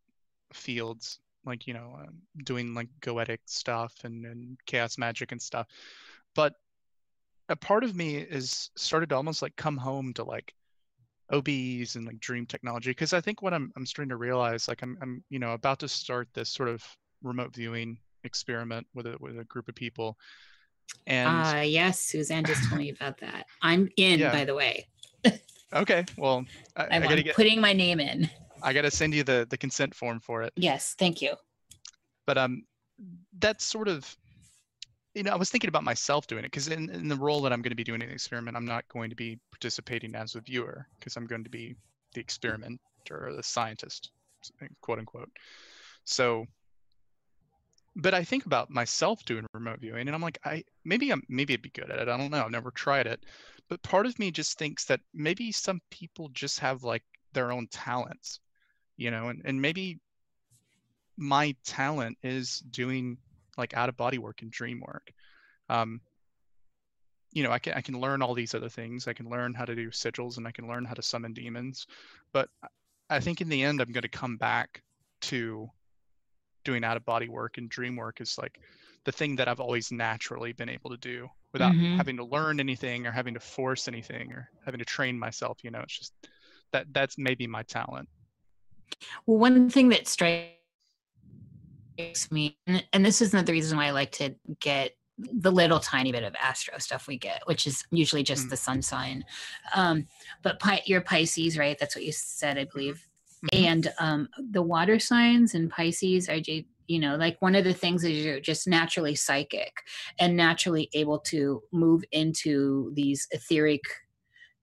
fields, 0.53 1.19
like 1.45 1.67
you 1.67 1.73
know, 1.73 1.97
um, 2.01 2.15
doing 2.43 2.73
like 2.73 2.89
goetic 3.01 3.39
stuff 3.45 3.93
and 4.03 4.25
and 4.25 4.57
chaos 4.65 4.97
magic 4.97 5.31
and 5.31 5.41
stuff. 5.41 5.67
But 6.35 6.53
a 7.49 7.55
part 7.55 7.83
of 7.83 7.95
me 7.95 8.17
is 8.17 8.71
started 8.75 9.09
to 9.09 9.15
almost 9.15 9.41
like 9.41 9.55
come 9.55 9.77
home 9.77 10.13
to 10.15 10.23
like 10.23 10.53
OBs 11.31 11.95
and 11.95 12.05
like 12.05 12.19
dream 12.19 12.45
technology 12.45 12.91
because 12.91 13.13
I 13.13 13.21
think 13.21 13.41
what 13.41 13.53
I'm 13.53 13.71
I'm 13.77 13.85
starting 13.85 14.09
to 14.09 14.17
realize 14.17 14.67
like 14.67 14.81
I'm 14.81 14.97
I'm 15.01 15.23
you 15.29 15.39
know 15.39 15.53
about 15.53 15.79
to 15.79 15.87
start 15.87 16.27
this 16.33 16.49
sort 16.49 16.69
of 16.69 16.83
remote 17.23 17.53
viewing 17.53 17.97
experiment 18.23 18.87
with 18.95 19.05
a 19.05 19.15
with 19.19 19.39
a 19.39 19.43
group 19.45 19.69
of 19.69 19.75
people 19.75 20.17
and 21.07 21.27
Ah, 21.27 21.61
yes, 21.61 21.99
Suzanne 21.99 22.45
just 22.45 22.67
told 22.69 22.79
me 22.79 22.89
about 22.89 23.17
that. 23.19 23.45
I'm 23.61 23.89
in, 23.97 24.19
Yeah. 24.19 24.31
by 24.31 24.45
the 24.45 24.55
way. 24.55 24.87
okay 25.73 26.05
well 26.17 26.45
I, 26.75 26.83
I 26.83 26.87
I'm, 26.95 27.03
gotta 27.03 27.23
get 27.23 27.35
putting 27.35 27.59
my 27.61 27.73
name 27.73 27.99
in. 27.99 28.29
I 28.63 28.73
gotta 28.73 28.91
send 28.91 29.13
you 29.13 29.23
the 29.23 29.47
the 29.49 29.57
consent 29.57 29.93
form 29.93 30.19
for 30.19 30.41
it 30.41 30.53
Yes, 30.55 30.95
thank 30.97 31.21
you. 31.21 31.33
but 32.25 32.37
um 32.37 32.63
that's 33.39 33.65
sort 33.65 33.87
of 33.87 34.15
you 35.13 35.23
know 35.23 35.31
I 35.31 35.35
was 35.35 35.49
thinking 35.49 35.67
about 35.67 35.83
myself 35.83 36.27
doing 36.27 36.43
it 36.45 36.51
because 36.51 36.67
in, 36.67 36.89
in 36.89 37.07
the 37.07 37.15
role 37.15 37.41
that 37.41 37.53
I'm 37.53 37.61
going 37.61 37.71
to 37.71 37.75
be 37.75 37.83
doing 37.83 38.01
in 38.01 38.07
the 38.09 38.13
experiment 38.13 38.55
I'm 38.57 38.65
not 38.65 38.87
going 38.89 39.09
to 39.09 39.15
be 39.15 39.39
participating 39.51 40.15
as 40.15 40.35
a 40.35 40.41
viewer 40.41 40.85
because 40.99 41.15
I'm 41.15 41.25
going 41.25 41.43
to 41.43 41.49
be 41.49 41.75
the 42.13 42.21
experimenter 42.21 42.77
or 43.11 43.33
the 43.33 43.43
scientist 43.43 44.11
quote 44.81 44.99
unquote 44.99 45.29
so 46.05 46.45
but 47.95 48.13
I 48.13 48.23
think 48.23 48.45
about 48.45 48.69
myself 48.69 49.23
doing 49.25 49.45
remote 49.53 49.79
viewing 49.79 50.07
and 50.07 50.15
I'm 50.15 50.21
like 50.21 50.39
I 50.43 50.63
maybe 50.83 51.11
I'm 51.11 51.23
maybe 51.29 51.53
I'd 51.53 51.61
be 51.61 51.69
good 51.69 51.89
at 51.89 51.99
it 51.99 52.07
I 52.09 52.17
don't 52.17 52.31
know 52.31 52.43
I've 52.43 52.51
never 52.51 52.71
tried 52.71 53.07
it 53.07 53.25
but 53.69 53.81
part 53.81 54.05
of 54.05 54.17
me 54.19 54.31
just 54.31 54.57
thinks 54.57 54.85
that 54.85 54.99
maybe 55.13 55.51
some 55.51 55.81
people 55.89 56.29
just 56.29 56.59
have 56.59 56.83
like 56.83 57.03
their 57.33 57.51
own 57.51 57.67
talents 57.67 58.39
you 58.97 59.11
know 59.11 59.29
and, 59.29 59.41
and 59.45 59.61
maybe 59.61 59.99
my 61.17 61.55
talent 61.63 62.17
is 62.23 62.59
doing 62.69 63.17
like 63.57 63.73
out 63.73 63.89
of 63.89 63.95
body 63.95 64.17
work 64.17 64.41
and 64.41 64.51
dream 64.51 64.81
work. 64.85 65.11
Um 65.69 66.01
you 67.31 67.43
know 67.43 67.51
I 67.51 67.59
can 67.59 67.73
I 67.73 67.81
can 67.81 67.99
learn 67.99 68.21
all 68.21 68.33
these 68.33 68.53
other 68.53 68.69
things 68.69 69.07
I 69.07 69.13
can 69.13 69.29
learn 69.29 69.53
how 69.53 69.65
to 69.65 69.75
do 69.75 69.89
sigils 69.89 70.37
and 70.37 70.47
I 70.47 70.51
can 70.51 70.67
learn 70.67 70.85
how 70.85 70.93
to 70.93 71.01
summon 71.01 71.33
demons 71.33 71.85
but 72.33 72.49
I 73.09 73.19
think 73.19 73.41
in 73.41 73.49
the 73.49 73.63
end 73.63 73.81
I'm 73.81 73.91
going 73.91 74.01
to 74.01 74.09
come 74.09 74.37
back 74.37 74.81
to 75.21 75.69
doing 76.65 76.83
out 76.83 76.97
of 76.97 77.05
body 77.05 77.29
work 77.29 77.57
and 77.57 77.69
dream 77.69 77.95
work 77.95 78.19
is 78.19 78.37
like 78.37 78.59
the 79.05 79.11
thing 79.11 79.35
that 79.37 79.47
I've 79.47 79.59
always 79.61 79.91
naturally 79.91 80.51
been 80.51 80.67
able 80.67 80.89
to 80.89 80.97
do 80.97 81.29
without 81.53 81.71
Mhm. 81.73 81.95
having 81.95 82.17
to 82.17 82.25
learn 82.25 82.59
anything 82.59 83.07
or 83.07 83.11
having 83.11 83.33
to 83.35 83.39
force 83.39 83.87
anything 83.87 84.33
or 84.33 84.49
having 84.65 84.79
to 84.79 84.85
train 84.85 85.17
myself 85.17 85.59
you 85.63 85.71
know 85.71 85.79
it's 85.81 85.97
just 85.97 86.13
that 86.73 86.87
that's 86.91 87.17
maybe 87.17 87.47
my 87.47 87.63
talent 87.63 88.09
Well, 89.25 89.37
one 89.37 89.69
thing 89.69 89.89
that 89.89 90.07
strikes 90.07 90.51
me, 92.31 92.57
and, 92.67 92.83
and 92.93 93.05
this 93.05 93.21
is 93.21 93.33
another 93.33 93.53
reason 93.53 93.77
why 93.77 93.85
I 93.87 93.91
like 93.91 94.11
to 94.13 94.35
get 94.59 94.95
the 95.17 95.51
little 95.51 95.79
tiny 95.79 96.11
bit 96.11 96.23
of 96.23 96.35
astro 96.35 96.77
stuff 96.79 97.07
we 97.07 97.17
get, 97.17 97.41
which 97.45 97.65
is 97.67 97.83
usually 97.91 98.21
just 98.23 98.47
Mm. 98.47 98.49
the 98.49 98.57
sun 98.57 98.81
sign. 98.81 99.23
Um, 99.73 100.07
but 100.43 100.59
Pi- 100.59 100.83
you're 100.85 101.01
Pisces, 101.01 101.57
right? 101.57 101.77
That's 101.79 101.95
what 101.95 102.03
you 102.03 102.11
said, 102.11 102.57
I 102.57 102.65
believe. 102.65 103.07
Mhm. 103.53 103.65
And 103.65 103.93
um, 103.99 104.29
the 104.51 104.61
water 104.61 104.99
signs 104.99 105.53
and 105.53 105.69
Pisces 105.69 106.29
are, 106.29 106.37
you 106.87 106.99
know, 106.99 107.15
like 107.15 107.41
one 107.41 107.55
of 107.55 107.63
the 107.63 107.73
things 107.73 108.03
is 108.03 108.23
you're 108.25 108.39
just 108.39 108.67
naturally 108.67 109.15
psychic 109.15 109.83
and 110.19 110.35
naturally 110.37 110.89
able 110.93 111.19
to 111.19 111.61
move 111.71 112.03
into 112.11 112.91
these 112.95 113.27
etheric 113.31 113.81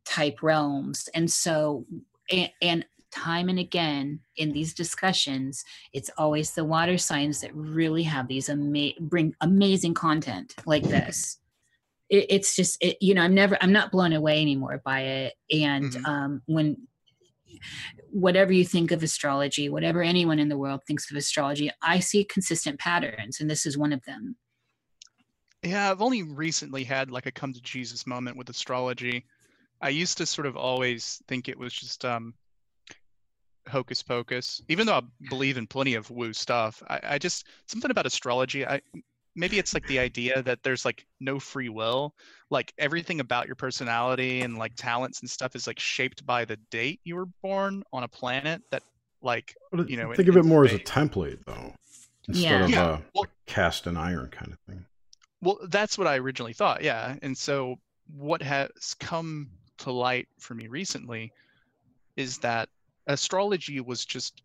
type 0.05 0.43
realms. 0.43 1.09
And 1.15 1.31
so, 1.31 1.87
and, 2.31 2.51
and 2.61 2.87
time 3.11 3.49
and 3.49 3.59
again 3.59 4.21
in 4.37 4.53
these 4.53 4.75
discussions, 4.75 5.65
it's 5.93 6.11
always 6.17 6.53
the 6.55 6.65
water 6.65 6.99
signs 6.99 7.41
that 7.43 7.55
really 7.55 8.03
have 8.05 8.29
these 8.29 8.49
ama- 8.49 8.93
bring 9.01 9.35
amazing 9.41 9.95
content 9.95 10.55
like 10.67 10.85
this. 10.85 11.39
It, 12.09 12.27
it's 12.31 12.57
just, 12.57 12.83
it, 12.83 12.97
you 13.01 13.15
know, 13.15 13.23
I'm 13.23 13.35
never, 13.35 13.59
I'm 13.61 13.73
not 13.73 13.93
blown 13.93 14.13
away 14.13 14.41
anymore 14.41 14.81
by 14.85 15.01
it. 15.01 15.35
And 15.53 15.93
Mhm. 15.93 16.07
um, 16.09 16.43
when, 16.47 16.89
whatever 18.11 18.53
you 18.53 18.65
think 18.65 18.91
of 18.91 19.03
astrology, 19.03 19.69
whatever 19.69 20.03
anyone 20.03 20.39
in 20.39 20.49
the 20.49 20.59
world 20.59 20.81
thinks 20.87 21.11
of 21.11 21.17
astrology, 21.17 21.71
I 21.83 22.01
see 22.01 22.25
consistent 22.25 22.79
patterns, 22.79 23.41
and 23.41 23.51
this 23.51 23.67
is 23.67 23.79
one 23.79 23.93
of 23.93 24.05
them. 24.05 24.37
Yeah, 25.63 25.91
I've 25.91 26.03
only 26.03 26.23
recently 26.23 26.85
had 26.85 27.11
like 27.11 27.27
a 27.27 27.33
come 27.33 27.53
to 27.53 27.61
Jesus 27.63 28.07
moment 28.07 28.37
with 28.37 28.51
astrology. 28.51 29.25
I 29.81 29.91
used 29.91 30.19
to 30.19 30.27
sort 30.27 30.47
of 30.47 30.57
always 30.57 31.23
think 31.29 31.49
it 31.49 31.59
was 31.59 31.73
just 31.73 32.05
um 32.05 32.35
hocus 33.69 34.03
pocus. 34.03 34.61
Even 34.69 34.87
though 34.87 34.95
I 34.95 35.03
believe 35.29 35.57
in 35.57 35.67
plenty 35.67 35.95
of 35.95 36.11
woo 36.11 36.33
stuff, 36.33 36.83
I, 36.89 37.01
I 37.03 37.19
just 37.19 37.47
something 37.67 37.91
about 37.91 38.07
astrology. 38.07 38.67
I 38.67 38.81
maybe 39.35 39.59
it's 39.59 39.75
like 39.75 39.87
the 39.87 39.99
idea 39.99 40.43
that 40.43 40.63
there's 40.63 40.85
like 40.85 41.07
no 41.21 41.39
free 41.39 41.69
will. 41.69 42.15
Like 42.51 42.73
everything 42.79 43.21
about 43.21 43.47
your 43.47 43.57
personality 43.57 44.43
and 44.43 44.59
like 44.59 44.73
talents 44.77 45.21
and 45.21 45.31
stuff 45.31 45.57
is 45.57 45.67
like 45.67 45.79
shaped 45.81 46.25
by 46.27 46.45
the 46.45 46.57
date 46.71 47.01
you 47.05 47.17
were 47.17 47.27
born 47.43 47.83
on 47.93 48.03
a 48.03 48.09
planet 48.09 48.63
that 48.71 48.83
like 49.23 49.55
You 49.73 49.97
know, 49.97 50.09
think 50.15 50.29
in- 50.29 50.31
of 50.31 50.37
it 50.37 50.41
in 50.41 50.49
more 50.49 50.65
as 50.65 50.73
a 50.73 50.79
template, 50.79 51.45
though, 51.47 51.75
instead 52.29 52.43
Yeah. 52.51 52.65
of 52.65 52.71
Yeah, 52.71 52.83
a 52.85 52.91
well- 52.91 53.03
like 53.23 53.31
cast 53.47 53.87
in 53.87 53.97
iron 53.97 54.29
kind 54.31 54.53
of 54.53 54.59
thing. 54.69 54.85
Well, 55.41 55.59
that's 55.69 55.97
what 55.99 56.07
I 56.07 56.19
originally 56.19 56.53
thought, 56.53 56.83
yeah. 56.83 57.17
And 57.23 57.37
so 57.37 57.79
what 58.15 58.43
has 58.43 58.95
come 59.01 59.51
to 59.79 59.91
light 59.91 60.29
for 60.39 60.55
me 60.55 60.67
recently 60.69 61.33
is 62.17 62.39
that 62.39 62.69
astrology 63.07 63.81
was 63.81 64.05
just 64.05 64.43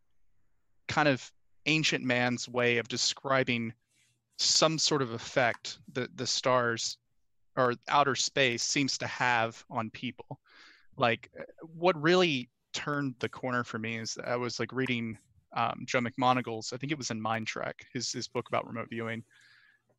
kind 0.88 1.07
of 1.07 1.31
ancient 1.65 2.03
man's 2.03 2.47
way 2.47 2.77
of 2.77 2.88
describing 2.88 3.73
some 4.38 4.77
sort 4.77 5.01
of 5.01 5.11
effect 5.11 5.80
that 5.93 6.15
the 6.15 6.27
stars 6.27 6.97
or 7.55 7.73
outer 7.89 8.15
space 8.15 8.64
seems 8.64 8.97
to 8.99 9.07
have 9.07 9.64
on 9.69 9.89
people. 9.89 10.39
Like 10.95 11.30
what 11.61 12.01
really 12.01 12.49
turned 12.73 13.15
the 13.19 13.30
corner 13.30 13.64
for 13.64 13.80
me 13.80 13.97
is 13.97 14.18
I 14.23 14.35
was 14.35 14.59
like 14.59 14.72
reading 14.72 15.18
um, 15.55 15.84
Joe 15.85 16.01
McMoneagle's, 16.01 16.72
I 16.72 16.77
think 16.77 16.91
it 16.91 16.97
was 16.97 17.09
in 17.09 17.22
Mind 17.22 17.47
Trek, 17.47 17.85
his 17.93 18.11
his 18.11 18.27
book 18.27 18.47
about 18.47 18.68
remote 18.68 18.89
viewing, 18.89 19.23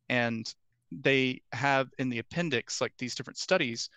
and 0.07 0.53
they 0.91 1.41
have 1.51 1.89
in 1.99 2.09
the 2.09 2.19
appendix 2.19 2.81
like 2.81 2.93
these 2.97 3.15
different 3.15 3.37
studies 3.37 3.89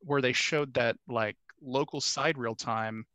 where 0.00 0.20
they 0.20 0.32
showed 0.32 0.74
that 0.74 0.96
like 1.08 1.36
local 1.62 2.00
sidereal 2.00 2.54
time 2.54 3.06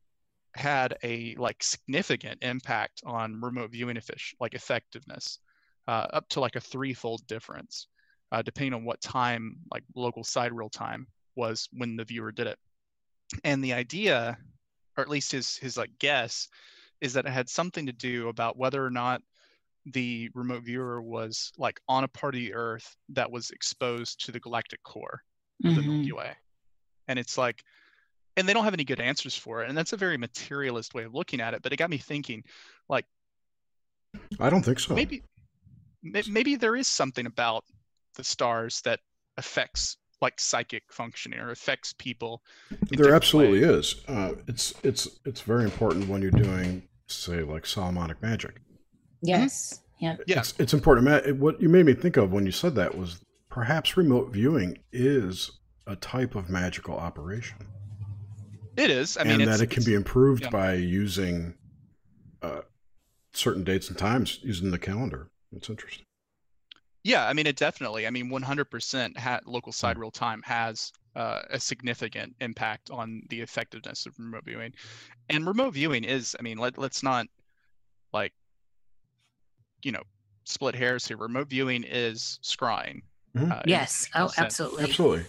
had 0.56 0.98
a 1.04 1.36
like 1.36 1.62
significant 1.64 2.40
impact 2.42 3.02
on 3.06 3.40
remote 3.40 3.72
viewing 3.72 3.96
effic- 3.96 4.34
like 4.40 4.54
effectiveness 4.54 5.40
uh, 5.92 6.08
up 6.14 6.30
to 6.30 6.40
like 6.40 6.56
a 6.56 6.62
threefold 6.62 7.22
difference 7.28 7.88
uh, 8.32 8.42
depending 8.42 8.74
on 8.74 8.86
what 8.86 9.02
time 9.02 9.58
like 9.74 9.84
local 9.94 10.24
sidereal 10.24 10.70
time 10.70 11.06
was 11.36 11.68
when 11.74 11.98
the 11.98 12.06
viewer 12.06 12.32
did 12.32 12.48
it 12.48 12.58
and 13.44 13.62
the 13.62 13.74
idea 13.74 14.38
or 14.98 15.02
at 15.02 15.10
least 15.10 15.32
his 15.34 15.58
his 15.58 15.76
like 15.76 15.92
guess 16.00 16.48
is 17.02 17.12
that 17.14 17.26
it 17.26 17.32
had 17.32 17.50
something 17.50 17.86
to 17.88 17.92
do 17.92 18.30
about 18.30 18.58
whether 18.58 18.86
or 18.86 18.90
not 18.90 19.22
the 19.86 20.30
remote 20.34 20.64
viewer 20.64 21.02
was 21.02 21.52
like 21.58 21.82
on 21.90 22.06
a 22.06 22.08
part 22.08 22.36
of 22.36 22.40
the 22.40 22.54
earth 22.54 22.96
that 23.10 23.30
was 23.30 23.50
exposed 23.52 24.24
to 24.26 24.32
the 24.32 24.40
galactic 24.40 24.82
core 24.84 25.22
of 25.66 25.76
the 25.76 25.82
Mhm. 25.82 25.86
milky 25.88 26.12
way 26.14 26.32
and 27.10 27.20
it's 27.20 27.38
like 27.38 27.64
and 28.38 28.48
they 28.48 28.54
don't 28.54 28.64
have 28.64 28.74
any 28.74 28.86
good 28.86 29.02
answers 29.02 29.36
for 29.36 29.62
it 29.62 29.68
and 29.68 29.78
that's 29.78 29.92
a 29.92 29.98
very 29.98 30.18
materialist 30.18 30.94
way 30.94 31.04
of 31.04 31.14
looking 31.14 31.42
at 31.42 31.54
it 31.54 31.62
but 31.62 31.74
it 31.74 31.78
got 31.78 31.90
me 31.90 31.98
thinking 31.98 32.44
like 32.88 33.06
I 34.40 34.50
don't 34.50 34.64
think 34.64 34.80
so. 34.80 34.94
maybe 34.96 35.18
may- 35.18 35.24
maybe 36.04 36.56
there 36.56 36.76
is 36.76 36.88
something 36.88 37.26
about 37.26 37.64
the 38.16 38.24
stars 38.24 38.82
that 38.86 39.00
affects 39.38 39.98
like 40.22 40.40
psychic 40.40 40.84
functioning 40.92 41.40
or 41.40 41.52
affects 41.52 41.94
people 41.98 42.42
There 42.90 43.14
absolutely 43.16 43.62
ways. 43.66 43.96
is. 43.96 44.06
Uh, 44.08 44.34
it's 44.48 44.74
it's 44.84 45.08
it's 45.26 45.42
very 45.42 45.64
important 45.64 46.08
when 46.08 46.22
you're 46.22 46.32
doing, 46.32 46.84
say, 47.08 47.42
like 47.42 47.66
Solomonic 47.66 48.22
magic. 48.22 48.62
Yes. 49.24 49.82
Yeah. 50.00 50.18
Yeah. 50.28 50.40
It's 50.40 50.54
it's 50.60 50.74
important. 50.74 51.06
Ma- 51.08 51.16
it- 51.30 51.38
What 51.38 51.62
you 51.62 51.70
made 51.70 51.86
me 51.86 51.94
think 51.94 52.18
of 52.18 52.32
when 52.32 52.46
you 52.46 52.52
said 52.52 52.76
that 52.76 52.96
was 52.98 53.20
perhaps 53.50 53.98
remote 53.98 54.32
viewing 54.32 54.78
is 54.92 55.52
a 55.88 55.96
type 55.96 56.36
of 56.36 56.50
magical 56.50 56.96
operation, 56.96 57.58
it 58.78 58.90
is 58.92 59.18
i 59.18 59.24
mean 59.24 59.42
and 59.42 59.52
that 59.52 59.60
it 59.60 59.70
can 59.72 59.84
be 59.84 59.94
improved 59.96 60.44
yeah. 60.44 60.50
by 60.50 60.74
using 60.74 61.56
uh, 62.44 62.62
certain 63.34 63.64
dates 63.64 63.90
and 63.90 63.98
times 63.98 64.40
using 64.44 64.70
the 64.72 64.78
calendar. 64.78 65.31
It's 65.56 65.70
interesting. 65.70 66.06
Yeah, 67.04 67.28
I 67.28 67.34
mean, 67.34 67.48
it 67.48 67.56
definitely. 67.56 68.06
I 68.06 68.12
mean, 68.12 68.30
100% 68.30 69.18
ha- 69.18 69.40
local 69.46 69.72
sidereal 69.72 70.12
time 70.12 70.42
has 70.46 70.92
uh, 71.16 71.42
a 71.50 71.60
significant 71.60 72.36
impact 72.42 72.92
on 72.92 73.24
the 73.30 73.42
effectiveness 73.42 74.06
of 74.06 74.14
remote 74.20 74.46
viewing. 74.46 74.74
And 75.30 75.48
remote 75.48 75.72
viewing 75.72 76.04
is, 76.04 76.36
I 76.40 76.44
mean, 76.44 76.58
let, 76.60 76.78
let's 76.78 77.02
not 77.02 77.26
like, 78.14 78.34
you 79.84 79.92
know, 79.92 80.04
split 80.46 80.76
hairs 80.76 81.08
here. 81.08 81.18
Remote 81.18 81.48
viewing 81.50 81.84
is 81.84 82.40
scrying. 82.44 83.02
Mhm. 83.36 83.52
uh, 83.52 83.62
Yes. 83.66 84.08
Oh, 84.14 84.28
sense. 84.28 84.38
absolutely. 84.38 84.84
Absolutely. 84.84 85.26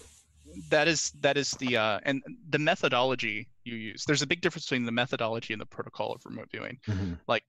That 0.68 0.86
is 0.88 1.10
that 1.20 1.38
is 1.38 1.52
the 1.52 1.78
uh, 1.78 2.00
and 2.02 2.22
the 2.50 2.58
methodology 2.58 3.48
you 3.64 3.76
use. 3.76 4.04
There's 4.04 4.20
a 4.20 4.26
big 4.26 4.42
difference 4.42 4.66
between 4.66 4.84
the 4.84 4.92
methodology 4.92 5.54
and 5.54 5.60
the 5.60 5.66
protocol 5.66 6.12
of 6.12 6.20
remote 6.26 6.48
viewing. 6.50 6.78
Mhm. 6.86 7.18
like 7.26 7.44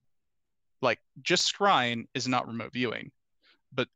just 1.21 1.51
scrying 1.53 2.05
is 2.13 2.27
not 2.27 2.47
remote 2.47 2.71
viewing 2.73 3.11
but 3.71 3.87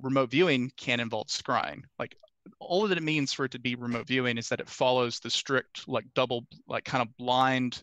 remote 0.00 0.30
viewing 0.30 0.70
can 0.76 1.00
involve 1.00 1.26
scrying. 1.26 1.82
Like 1.98 2.16
all 2.58 2.86
that 2.88 2.98
it 2.98 3.02
means 3.02 3.32
for 3.32 3.44
it 3.44 3.50
to 3.52 3.58
be 3.58 3.74
remote 3.74 4.06
viewing 4.06 4.38
is 4.38 4.48
that 4.48 4.60
it 4.60 4.68
follows 4.68 5.20
the 5.20 5.30
strict 5.30 5.86
like 5.88 6.04
double 6.14 6.44
like 6.66 6.84
kind 6.84 7.02
of 7.02 7.16
blind 7.16 7.82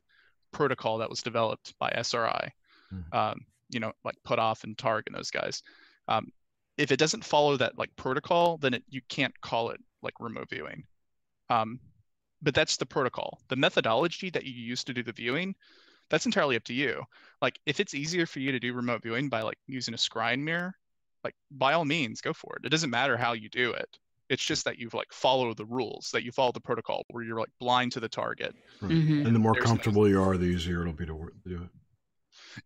protocol 0.51 0.97
that 0.97 1.09
was 1.09 1.21
developed 1.21 1.73
by 1.79 1.89
SRI 1.95 2.51
Mhm. 2.93 3.13
um, 3.13 3.45
you 3.69 3.79
know 3.79 3.91
like 4.03 4.15
Puthoff 4.27 4.63
and 4.63 4.75
Targ 4.77 5.03
and 5.07 5.15
those 5.15 5.31
guys. 5.31 5.61
Um, 6.07 6.31
if 6.77 6.91
it 6.91 6.97
doesn't 6.97 7.23
follow 7.23 7.55
that 7.57 7.77
like 7.77 7.95
protocol 7.95 8.57
then 8.57 8.73
it, 8.73 8.83
you 8.89 9.01
can't 9.09 9.39
call 9.41 9.69
it 9.69 9.79
like 10.01 10.13
remote 10.19 10.49
viewing. 10.49 10.83
Um, 11.49 11.79
but 12.41 12.53
that's 12.55 12.77
the 12.77 12.85
protocol. 12.85 13.39
The 13.49 13.55
methodology 13.57 14.29
that 14.31 14.45
you 14.45 14.53
use 14.53 14.83
to 14.85 14.93
do 14.93 15.03
the 15.03 15.11
viewing 15.11 15.55
that's 16.09 16.25
entirely 16.25 16.55
up 16.55 16.63
to 16.65 16.73
you. 16.73 17.03
Like 17.41 17.59
if 17.65 17.79
it's 17.79 17.93
easier 17.93 18.25
for 18.25 18.39
you 18.39 18.51
to 18.51 18.59
do 18.59 18.73
remote 18.73 19.03
viewing 19.03 19.29
by 19.29 19.41
like 19.41 19.57
using 19.67 19.93
a 19.93 19.97
scrying 19.97 20.39
mirror 20.39 20.73
like 21.23 21.35
by 21.51 21.73
all 21.73 21.83
means 21.85 22.21
go 22.21 22.31
for 22.33 22.55
it. 22.57 22.65
It 22.65 22.69
doesn't 22.69 22.89
matter 22.89 23.17
how 23.17 23.33
you 23.33 23.49
do 23.49 23.71
it. 23.71 23.89
It's 24.29 24.43
just 24.43 24.63
that 24.65 24.77
you've 24.77 24.93
like 24.93 25.11
follow 25.11 25.53
the 25.53 25.65
rules 25.65 26.11
that 26.13 26.23
you 26.23 26.31
follow 26.31 26.51
the 26.51 26.61
protocol 26.61 27.03
where 27.09 27.23
you're 27.23 27.39
like 27.39 27.49
blind 27.59 27.91
to 27.93 27.99
the 27.99 28.07
target. 28.07 28.55
Mhm. 28.81 29.25
And 29.25 29.35
the 29.35 29.39
more 29.39 29.53
There's 29.53 29.65
no- 29.65 29.71
comfortable 29.71 30.07
you 30.07 30.21
are, 30.21 30.37
the 30.37 30.45
easier 30.45 30.81
it'll 30.81 30.93
be 30.93 31.05
to 31.07 31.29
do 31.45 31.63
it. 31.63 31.69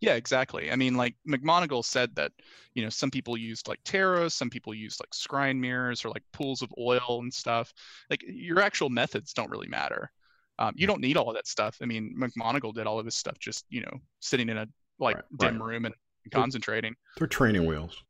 yeah 0.02 0.14
exactly. 0.16 0.72
I 0.72 0.76
mean 0.76 0.96
like 0.96 1.16
McMoneagle 1.28 1.84
said 1.86 2.14
that 2.16 2.32
you 2.74 2.84
know 2.84 2.90
some 2.90 3.10
people 3.12 3.38
used 3.38 3.68
like 3.68 3.82
taros 3.84 4.34
some 4.34 4.50
people 4.50 4.74
used 4.74 5.00
like 5.00 5.12
scrying 5.12 5.58
mirrors 5.60 6.04
or 6.06 6.10
like 6.10 6.24
pools 6.34 6.62
of 6.62 6.72
oil 6.78 7.20
and 7.22 7.34
stuff. 7.34 7.74
Like 8.10 8.24
your 8.28 8.60
actual 8.60 8.90
methods 8.90 9.34
don't 9.34 9.50
really 9.50 9.68
matter 9.70 10.12
um, 10.60 10.74
you 10.76 10.86
don't 10.88 11.02
need 11.02 11.18
all 11.18 11.30
of 11.30 11.36
that 11.36 11.48
stuff 11.48 11.78
i 11.82 11.86
mean 11.86 12.16
McMoneagle 12.18 12.74
did 12.74 12.88
all 12.88 13.00
of 13.00 13.06
this 13.06 13.16
stuff 13.16 13.38
just 13.40 13.66
you 13.70 13.82
know 13.82 13.98
sitting 14.20 14.50
in 14.50 14.58
a 14.58 14.68
like 15.00 15.16
Right, 15.18 15.26
dim 15.40 15.62
right. 15.62 15.68
room 15.68 15.86
and 15.86 15.96
concentrating 16.32 16.96
They're 17.18 17.28
training 17.28 17.66
wheels, 17.66 18.02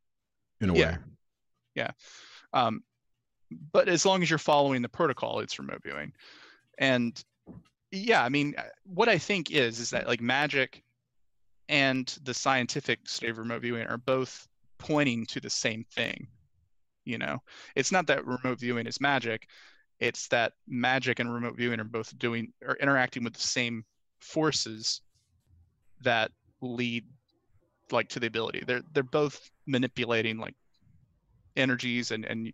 in 0.61 0.69
a 0.69 0.73
Yeah. 0.75 0.91
way. 0.91 0.97
Yeah. 1.75 1.91
Um, 2.53 2.83
but 3.71 3.87
as 3.89 4.05
long 4.05 4.21
as 4.21 4.29
you're 4.29 4.39
following 4.39 4.81
the 4.81 4.89
protocol 4.89 5.39
it's 5.39 5.57
remote 5.59 5.81
viewing 5.83 6.11
and 6.79 7.23
yeah 7.91 8.23
i 8.23 8.29
mean 8.29 8.55
uh, 8.57 8.63
what 8.83 9.07
i 9.09 9.17
think 9.17 9.51
is 9.51 9.79
is 9.79 9.91
that 9.91 10.07
like 10.07 10.21
magic 10.21 10.83
and 11.69 12.17
the 12.23 12.33
scientific 12.33 12.99
state 13.07 13.29
of 13.29 13.37
remote 13.37 13.61
viewing 13.61 13.85
are 13.87 13.97
both 13.97 14.47
pointing 14.79 15.25
to 15.27 15.39
the 15.39 15.49
same 15.49 15.85
thing 15.93 16.27
you 17.05 17.17
know 17.17 17.37
it's 17.75 17.91
not 17.91 18.07
that 18.07 18.25
remote 18.25 18.59
viewing 18.59 18.87
is 18.87 18.99
magic 18.99 19.47
it's 20.03 20.27
that 20.27 20.53
magic 20.67 21.19
and 21.19 21.33
remote 21.33 21.55
viewing 21.55 21.79
are 21.79 21.85
both 21.85 22.17
doing 22.19 22.51
or 22.65 22.75
interacting 22.75 23.23
with 23.23 23.33
the 23.33 23.39
same 23.39 23.83
forces 24.19 25.01
that 26.01 26.31
lead 26.61 27.05
like 27.91 28.09
to 28.09 28.19
the 28.19 28.27
ability 28.27 28.63
they're 28.67 28.81
they're 28.93 29.03
both 29.03 29.49
manipulating 29.65 30.37
like 30.37 30.55
energies 31.55 32.11
and 32.11 32.25
and 32.25 32.53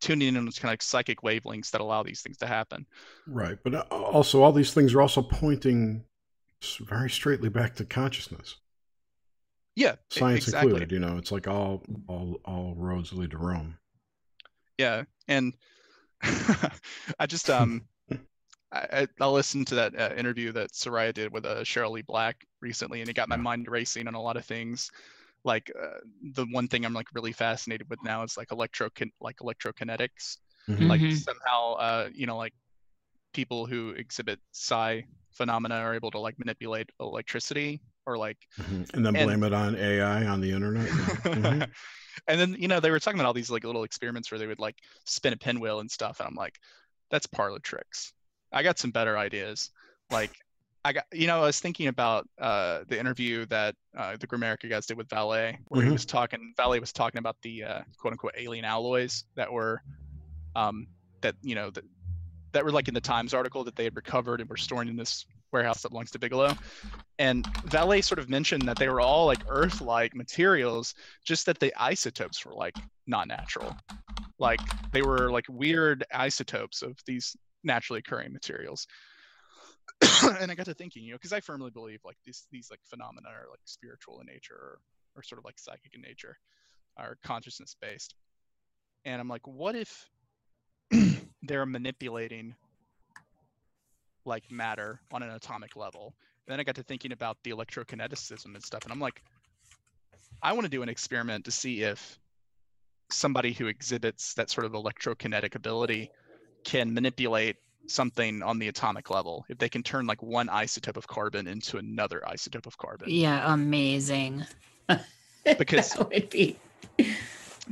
tuning 0.00 0.28
in 0.28 0.36
on 0.36 0.44
those 0.44 0.58
kind 0.58 0.70
of 0.70 0.72
like 0.72 0.82
psychic 0.82 1.22
wavelengths 1.22 1.70
that 1.70 1.80
allow 1.80 2.02
these 2.02 2.22
things 2.22 2.36
to 2.36 2.46
happen 2.46 2.86
Right. 3.26 3.58
But 3.62 3.74
uh, 3.74 3.84
also, 3.90 4.42
all 4.42 4.52
these 4.52 4.74
things 4.74 4.94
are 4.94 5.00
also 5.00 5.22
pointing 5.22 6.04
very 6.80 7.10
straightly 7.10 7.48
back 7.48 7.74
to 7.76 7.84
consciousness, 7.84 8.56
yeah 9.74 9.96
science 10.10 10.44
exactly 10.44 10.70
included. 10.70 10.92
You 10.92 10.98
know, 10.98 11.18
it's 11.18 11.32
like 11.32 11.46
all 11.46 11.82
all 12.08 12.40
all 12.44 12.74
roads 12.76 13.12
lead 13.12 13.30
to 13.32 13.38
Rome. 13.38 13.78
yeah 14.78 15.04
and 15.28 15.54
i 17.18 17.26
just 17.26 17.50
um 17.50 17.82
I, 18.72 18.86
I 19.02 19.08
I 19.20 19.26
listened 19.26 19.66
to 19.68 19.74
that 19.74 19.98
uh, 19.98 20.14
interview 20.16 20.50
that 20.52 20.72
Soraya 20.72 21.12
did 21.12 21.30
with 21.32 21.44
uh, 21.44 21.56
Cheryl 21.56 21.90
Lee 21.92 22.02
Black 22.02 22.36
recently, 22.62 23.00
and 23.00 23.10
it 23.10 23.12
got 23.14 23.28
my 23.28 23.36
mind 23.36 23.68
racing 23.68 24.08
on 24.08 24.14
a 24.14 24.20
lot 24.22 24.36
of 24.38 24.46
things. 24.46 24.90
Like 25.44 25.70
uh, 25.78 25.98
the 26.34 26.46
one 26.52 26.68
thing 26.68 26.86
I'm 26.86 26.94
like 26.94 27.08
really 27.14 27.32
fascinated 27.32 27.90
with 27.90 27.98
now 28.02 28.22
is 28.22 28.36
like 28.38 28.50
electro 28.50 28.88
like 29.20 29.36
electrokinetics. 29.38 30.38
Mhm. 30.70 30.88
Like 30.88 31.00
Mhm. 31.02 31.16
somehow, 31.18 31.74
uh, 31.74 32.08
you 32.14 32.26
know, 32.26 32.38
like 32.38 32.54
people 33.34 33.66
who 33.66 33.90
exhibit 33.90 34.38
psi 34.52 35.04
phenomena 35.32 35.74
are 35.76 35.94
able 35.94 36.10
to 36.12 36.18
like 36.18 36.38
manipulate 36.38 36.88
electricity 37.00 37.80
or 38.06 38.16
like 38.16 38.38
Mhm. 38.58 38.94
And 38.94 39.04
then 39.04 39.16
And- 39.16 39.26
blame 39.26 39.42
it 39.44 39.52
on 39.52 39.76
AI 39.76 40.26
on 40.26 40.40
the 40.40 40.50
internet. 40.52 40.88
Yeah. 41.26 41.66
And 42.28 42.40
then 42.40 42.56
you 42.58 42.68
know 42.68 42.80
they 42.80 42.90
were 42.90 43.00
talking 43.00 43.18
about 43.18 43.26
all 43.26 43.34
these 43.34 43.50
like 43.50 43.64
little 43.64 43.84
experiments 43.84 44.30
where 44.30 44.38
they 44.38 44.46
would 44.46 44.58
like 44.58 44.76
spin 45.04 45.32
a 45.32 45.36
pinwheel 45.36 45.80
and 45.80 45.90
stuff 45.90 46.20
and 46.20 46.28
i'm 46.28 46.34
like 46.34 46.58
that's 47.10 47.26
parlor 47.26 47.58
tricks 47.58 48.12
i 48.52 48.62
got 48.62 48.78
some 48.78 48.90
better 48.90 49.18
ideas 49.18 49.70
like 50.10 50.30
i 50.84 50.92
got 50.92 51.04
you 51.12 51.26
know 51.26 51.38
i 51.38 51.46
was 51.46 51.60
thinking 51.60 51.88
about 51.88 52.28
uh 52.40 52.80
the 52.88 52.98
interview 52.98 53.46
that 53.46 53.74
uh 53.96 54.16
the 54.18 54.26
Grimerica 54.26 54.68
guys 54.68 54.86
did 54.86 54.96
with 54.96 55.08
Vallée 55.08 55.56
where 55.68 55.82
he 55.82 55.88
Mhm. 55.88 55.92
was 55.92 56.06
talking 56.06 56.54
Vallée 56.58 56.80
was 56.80 56.92
talking 56.92 57.18
about 57.18 57.36
the 57.42 57.64
uh 57.64 57.80
quote 57.98 58.12
unquote 58.12 58.34
alien 58.36 58.64
alloys 58.64 59.24
that 59.36 59.52
were 59.52 59.82
um 60.54 60.86
that 61.22 61.34
you 61.42 61.54
know 61.54 61.70
that 61.70 61.84
that 62.52 62.64
were 62.64 62.72
like 62.72 62.88
in 62.88 62.94
the 62.94 63.00
times 63.00 63.34
article 63.34 63.64
that 63.64 63.76
they 63.76 63.84
had 63.84 63.96
recovered 63.96 64.40
and 64.40 64.50
were 64.50 64.56
stored 64.56 64.88
in 64.88 64.96
this 64.96 65.24
warehouse 65.52 65.82
that 65.82 65.90
belongs 65.90 66.10
to 66.12 66.18
bigelow. 66.18 66.54
And 67.18 67.44
Vallée 67.66 68.02
sort 68.02 68.18
of 68.18 68.28
mentioned 68.28 68.62
that 68.62 68.78
they 68.78 68.88
were 68.88 69.00
all 69.00 69.26
like 69.26 69.42
earth-like 69.48 70.14
materials 70.14 70.94
just 71.24 71.46
that 71.46 71.60
the 71.60 71.72
isotopes 71.80 72.44
were 72.44 72.54
like 72.54 72.76
not 73.06 73.28
natural. 73.28 73.76
Like 74.38 74.60
they 74.92 75.02
were 75.02 75.30
like 75.30 75.44
weird 75.48 76.04
isotopes 76.12 76.82
of 76.82 76.98
these 77.06 77.36
naturally 77.64 78.00
occurring 78.00 78.32
materials. 78.32 78.86
And 80.40 80.50
i 80.50 80.54
got 80.54 80.66
to 80.66 80.74
thinking 80.74 81.04
you 81.04 81.12
know 81.12 81.16
because 81.16 81.32
i 81.32 81.40
firmly 81.40 81.70
believe 81.70 82.00
like 82.04 82.16
these 82.24 82.46
these 82.50 82.68
like 82.70 82.80
phenomena 82.84 83.28
are 83.28 83.46
like 83.50 83.60
spiritual 83.64 84.20
in 84.20 84.26
nature 84.26 84.54
or, 84.54 84.78
or 85.14 85.22
sort 85.22 85.38
of 85.38 85.44
like 85.44 85.58
psychic 85.58 85.94
in 85.94 86.00
nature 86.00 86.36
are 86.96 87.18
consciousness 87.24 87.76
based 87.80 88.14
and 89.04 89.20
i'm 89.20 89.28
like 89.28 89.46
what 89.46 89.76
if 89.76 90.08
they're 91.42 91.66
manipulating 91.66 92.54
like 94.24 94.50
matter 94.50 95.00
on 95.12 95.22
an 95.22 95.30
atomic 95.30 95.76
level 95.76 96.14
then 96.46 96.60
i 96.60 96.62
got 96.62 96.74
to 96.74 96.82
thinking 96.82 97.12
about 97.12 97.36
the 97.44 97.50
electrokineticism 97.50 98.44
and 98.54 98.62
stuff 98.62 98.82
and 98.84 98.92
i'm 98.92 99.00
like 99.00 99.22
i 100.42 100.52
want 100.52 100.64
to 100.64 100.70
do 100.70 100.82
an 100.82 100.88
experiment 100.88 101.44
to 101.44 101.50
see 101.50 101.82
if 101.82 102.18
somebody 103.10 103.52
who 103.52 103.66
exhibits 103.66 104.34
that 104.34 104.48
sort 104.50 104.64
of 104.64 104.72
electrokinetic 104.72 105.54
ability 105.54 106.10
can 106.64 106.92
manipulate 106.94 107.56
something 107.88 108.42
on 108.42 108.58
the 108.60 108.68
atomic 108.68 109.10
level 109.10 109.44
if 109.48 109.58
they 109.58 109.68
can 109.68 109.82
turn 109.82 110.06
like 110.06 110.22
one 110.22 110.46
isotope 110.48 110.96
of 110.96 111.06
carbon 111.08 111.46
into 111.48 111.78
another 111.78 112.22
isotope 112.28 112.66
of 112.66 112.78
carbon 112.78 113.08
Yeah, 113.10 113.52
amazing. 113.52 114.44
Because- 115.58 115.90
that 115.94 116.08
would 116.08 116.30
be 116.30 116.56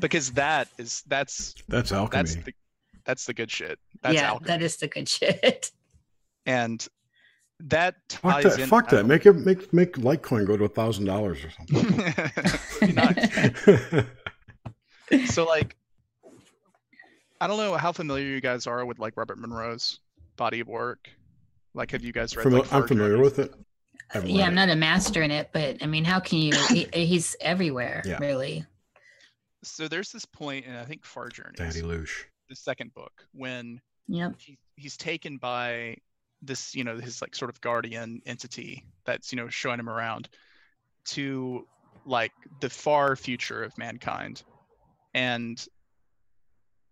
because 0.01 0.33
that 0.33 0.67
is 0.79 1.03
that's 1.07 1.55
That's 1.69 1.93
alchemy. 1.93 2.23
that's 2.23 2.35
the 2.45 2.55
that's 3.05 3.27
the 3.27 3.35
good 3.35 3.51
shit 3.51 3.79
that's 4.03 4.15
yeah, 4.17 4.29
alchemy. 4.31 4.49
that 4.49 4.63
is 4.63 4.77
the 4.79 4.89
good 4.89 5.09
shit. 5.17 5.71
And 6.47 6.87
that 7.61 7.97
fuck 8.09 8.43
ties 8.43 8.57
that. 8.57 8.61
in 8.61 8.69
Fuck 8.69 8.89
that. 8.91 9.05
Make 9.07 9.27
it 9.27 9.35
make 9.35 9.73
make 9.73 9.93
Litecoin 9.95 10.47
go 10.47 10.57
to 10.57 10.65
a 10.65 10.69
thousand 10.69 11.05
dollars 11.05 11.39
or 11.45 11.51
something. 11.51 12.05
so 15.27 15.45
like 15.45 15.77
i 17.41 17.47
don't 17.47 17.59
know 17.59 17.77
how 17.77 17.91
familiar 17.93 18.25
you 18.27 18.41
guys 18.41 18.67
are 18.67 18.85
with 18.87 18.99
like 19.01 19.17
robert 19.17 19.39
monroe's 19.39 19.99
body 20.37 20.61
of 20.61 20.69
work 20.69 21.11
like 21.75 21.91
have 21.91 22.03
you 22.05 22.13
guys 22.13 22.37
read 22.37 22.47
Famil- 22.47 22.61
like, 22.61 22.73
I'm 22.73 22.87
familiar 22.87 23.19
with 23.19 23.39
it. 23.39 23.53
I 24.11 24.15
haven't 24.15 24.31
yeah, 24.31 24.47
I'm 24.47 24.53
it. 24.53 24.57
not 24.57 24.69
a 24.71 24.77
master 24.77 25.23
in 25.23 25.31
it, 25.31 25.51
but 25.53 25.77
I 25.83 25.87
mean, 25.87 26.05
how 26.05 26.19
can 26.19 26.39
you? 26.39 26.53
He, 26.69 26.89
he's 26.93 27.37
everywhere, 27.41 28.03
Yeah. 28.05 28.19
really. 28.19 28.65
so 29.63 29.87
there's 29.87 30.11
this 30.11 30.25
point 30.25 30.67
in 30.67 30.75
i 30.75 30.85
think 30.85 31.05
far 31.05 31.29
Journey, 31.29 31.55
Daddy 31.57 31.83
Lush, 31.83 32.27
the 32.49 32.57
second 32.57 32.93
book 32.95 33.13
when 33.33 33.81
Yep. 34.09 34.35
he, 34.41 34.59
he's 34.75 34.97
taken 34.97 35.37
by 35.37 35.97
this 36.43 36.75
you 36.75 36.85
know 36.85 36.99
his 36.99 37.21
like 37.21 37.35
sort 37.35 37.51
of 37.51 37.61
guardian 37.61 38.23
entity 38.27 38.87
that's 39.05 39.33
you 39.33 39.37
know 39.37 39.49
showing 39.49 39.79
him 39.79 39.89
around 39.89 40.29
to 41.05 41.67
like 42.05 42.33
the 42.61 42.71
far 42.71 43.17
future 43.17 43.63
of 43.63 43.77
mankind. 43.79 44.43
And 45.15 45.65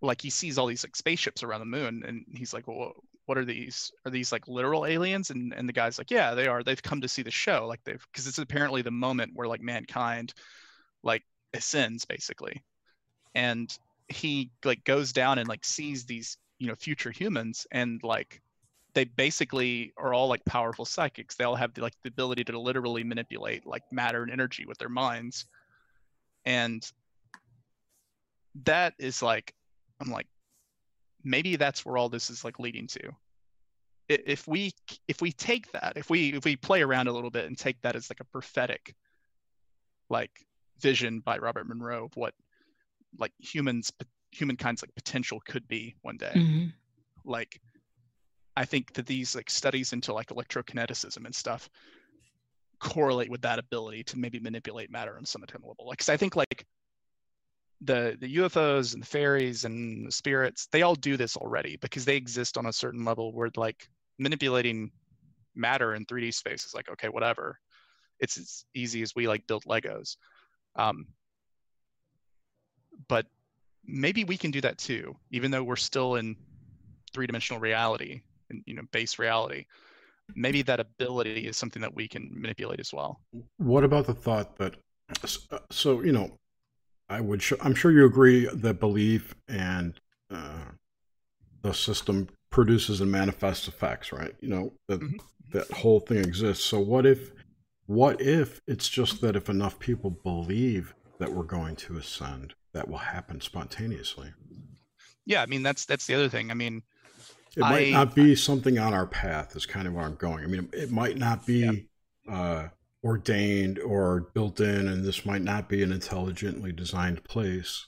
like 0.01 0.21
he 0.21 0.31
sees 0.31 0.59
all 0.59 0.67
these 0.67 0.85
like 0.85 0.97
spaceships 0.97 1.43
around 1.43 1.61
the 1.61 1.67
moon 1.67 2.03
and 2.07 2.25
he's 2.37 2.53
like 2.53 2.67
well 2.67 2.93
what 3.27 3.37
are 3.37 3.45
these? 3.45 3.93
Are 4.07 4.11
these 4.11 4.33
like 4.33 4.49
literal 4.49 4.87
aliens? 4.87 5.29
And 5.29 5.53
and 5.53 5.69
the 5.69 5.73
guy's 5.73 5.99
like 5.99 6.11
yeah 6.11 6.35
they 6.35 6.47
are. 6.47 6.63
They've 6.63 6.83
come 6.83 7.01
to 7.03 7.09
see 7.09 7.23
the 7.23 7.31
show. 7.31 7.67
Like 7.67 7.85
they've 7.85 8.05
because 8.11 8.27
it's 8.27 8.39
apparently 8.39 8.83
the 8.83 8.91
moment 8.91 9.33
where 9.35 9.49
like 9.49 9.61
mankind 9.61 10.33
like 11.03 11.25
ascends 11.55 12.05
basically. 12.05 12.63
And 13.35 13.77
he 14.09 14.51
like 14.65 14.85
goes 14.85 15.13
down 15.13 15.39
and 15.39 15.49
like 15.49 15.65
sees 15.65 16.07
these 16.07 16.39
you 16.59 16.69
know 16.69 16.75
future 16.75 17.11
humans 17.11 17.67
and 17.71 18.03
like 18.03 18.41
they 18.99 19.05
basically 19.05 19.93
are 19.97 20.13
all 20.13 20.27
like 20.27 20.45
powerful 20.45 20.85
psychics. 20.85 21.37
They 21.37 21.45
all 21.45 21.55
have 21.55 21.73
the, 21.73 21.83
like 21.83 21.95
the 22.03 22.09
ability 22.09 22.43
to 22.43 22.59
literally 22.59 23.05
manipulate 23.05 23.65
like 23.65 23.85
matter 23.93 24.25
and 24.25 24.33
energy 24.33 24.67
with 24.67 24.77
their 24.79 24.89
minds. 24.89 25.47
And 26.45 26.83
that 28.65 28.95
is 28.99 29.23
like 29.23 29.55
i'm 30.01 30.11
like 30.11 30.27
maybe 31.23 31.55
that's 31.55 31.87
where 31.87 31.97
all 31.97 32.09
this 32.09 32.29
is 32.29 32.45
like 32.45 32.59
leading 32.59 32.89
to. 32.89 33.13
If 34.09 34.49
we 34.49 34.73
if 35.07 35.23
we 35.23 35.31
take 35.31 35.71
that 35.71 35.93
if 35.95 36.11
we 36.11 36.33
if 36.33 36.45
we 36.45 36.57
play 36.57 36.83
around 36.83 37.07
a 37.07 37.13
little 37.13 37.31
bit 37.31 37.45
and 37.45 37.57
take 37.57 37.81
that 37.83 37.95
as 37.95 38.11
like 38.11 38.19
a 38.19 38.25
prophetic 38.25 38.97
like 40.11 40.33
vision 40.81 41.21
by 41.21 41.39
robert 41.39 41.69
monroe 41.69 42.07
of 42.07 42.17
what 42.17 42.35
like 43.17 43.33
humans 43.39 43.93
humankind's 44.33 44.83
like 44.83 44.93
potential 44.97 45.41
could 45.47 45.69
be 45.69 45.95
one 46.03 46.17
day 46.17 46.33
Mhm. 46.35 46.73
like 47.25 47.61
i 48.59 48.65
think 48.65 48.93
that 48.95 49.07
these 49.07 49.35
like 49.37 49.49
studies 49.49 49.93
into 49.93 50.13
like 50.13 50.29
electrokineticism 50.29 51.25
and 51.25 51.35
stuff 51.35 51.69
correlate 52.81 53.31
with 53.31 53.41
that 53.43 53.59
ability 53.59 54.03
to 54.05 54.19
maybe 54.19 54.39
manipulate 54.41 54.91
matter 54.91 55.17
on 55.17 55.25
some 55.25 55.43
atomic 55.43 55.67
level. 55.69 55.87
Like 55.89 55.99
'cause 55.99 56.09
i 56.09 56.17
think 56.17 56.37
like 56.37 56.67
the 57.83 58.17
the 58.21 58.37
ufos 58.37 58.95
and 58.95 59.03
the 59.03 59.07
fairies 59.07 59.65
and 59.65 60.07
the 60.09 60.13
spirits 60.13 60.67
they 60.73 60.83
all 60.83 60.97
do 60.97 61.17
this 61.17 61.37
already 61.37 61.77
because 61.77 62.05
they 62.05 62.17
exist 62.17 62.59
on 62.59 62.67
a 62.67 62.73
certain 62.73 63.05
level 63.05 63.33
where 63.33 63.51
like 63.57 63.89
manipulating 64.19 64.91
matter 65.55 65.95
in 65.95 66.05
3d 66.07 66.33
space 66.35 66.65
is 66.65 66.75
like 66.75 66.89
okay 66.91 67.09
whatever. 67.09 67.59
It's 68.21 68.37
as 68.37 68.65
easy 68.75 69.03
as 69.03 69.15
we 69.15 69.29
like 69.29 69.47
build 69.47 69.65
legos. 69.65 70.17
Um, 70.77 71.07
but 73.09 73.27
maybe 73.85 74.25
we 74.25 74.37
can 74.37 74.51
do 74.51 74.61
that 74.61 74.79
too 74.79 75.17
even 75.31 75.51
though 75.51 75.63
we're 75.65 75.77
still 75.77 76.17
in 76.17 76.37
three-dimensional 77.13 77.61
reality 77.61 78.23
and 78.51 78.63
you 78.67 78.75
know 78.75 78.83
base 78.93 79.19
reality 79.19 79.65
maybe 80.35 80.63
that 80.63 80.81
ability 80.81 81.47
is 81.47 81.57
something 81.57 81.81
that 81.83 81.95
we 81.95 82.07
can 82.09 82.29
manipulate 82.33 82.81
as 82.81 82.93
well 82.93 83.21
What 83.59 83.85
about 83.85 84.07
the 84.07 84.15
thought 84.15 84.57
that, 84.59 84.77
uh, 85.51 85.59
so 85.71 86.03
you 86.03 86.13
know, 86.13 86.33
I 87.09 87.21
would, 87.21 87.43
sh- 87.43 87.55
I'm 87.61 87.75
sure 87.75 87.91
you 87.93 88.05
agree 88.05 88.47
that 88.53 88.81
belief 88.81 89.35
and 89.49 89.99
uh, 90.31 90.67
the 91.63 91.73
system 91.75 92.29
produces 92.51 93.01
and 93.01 93.11
manifests 93.11 93.69
effects, 93.69 94.13
right? 94.13 94.35
You 94.41 94.49
know 94.49 94.73
that 94.89 95.01
Mhm. 95.01 95.21
that 95.53 95.71
whole 95.73 96.01
thing 96.01 96.19
exists. 96.19 96.65
So 96.65 96.79
what 96.79 97.07
if, 97.07 97.33
what 97.87 98.21
if 98.21 98.61
it's 98.67 98.89
just 98.89 99.21
that 99.23 99.37
if 99.37 99.49
enough 99.49 99.79
people 99.79 100.11
believe 100.11 100.95
that 101.19 101.33
we're 101.33 101.45
going 101.45 101.77
to 101.77 101.97
ascend, 101.97 102.55
that 102.75 102.89
will 102.89 102.99
happen 102.99 103.41
spontaneously? 103.41 104.33
yeah 105.27 105.43
i 105.43 105.47
mean 105.47 105.63
that's 105.63 105.85
that's 105.85 106.07
the 106.07 106.15
other 106.15 106.29
thing 106.29 106.51
i 106.51 106.55
mean 106.55 106.83
It 107.57 107.61
might 107.61 107.89
I- 107.89 107.91
not 107.91 108.15
be 108.15 108.35
something 108.35 108.79
on 108.79 108.95
our 108.95 109.07
path. 109.07 109.57
Is 109.57 109.67
kind 109.67 109.87
of 109.89 109.95
where 109.95 110.05
I'm 110.05 110.17
going. 110.17 110.45
I 110.45 110.47
mean, 110.47 110.69
it 110.73 110.91
might 110.91 111.17
not 111.19 111.47
be 111.47 111.89
uh, 112.29 112.69
ordained 113.05 113.79
or 113.79 114.31
built 114.35 114.61
in, 114.61 114.89
and 114.89 115.05
this 115.05 115.25
might 115.25 115.43
not 115.43 115.69
be 115.69 115.83
an 115.83 115.93
intelligently 115.93 116.73
designed 116.73 117.25
place. 117.25 117.87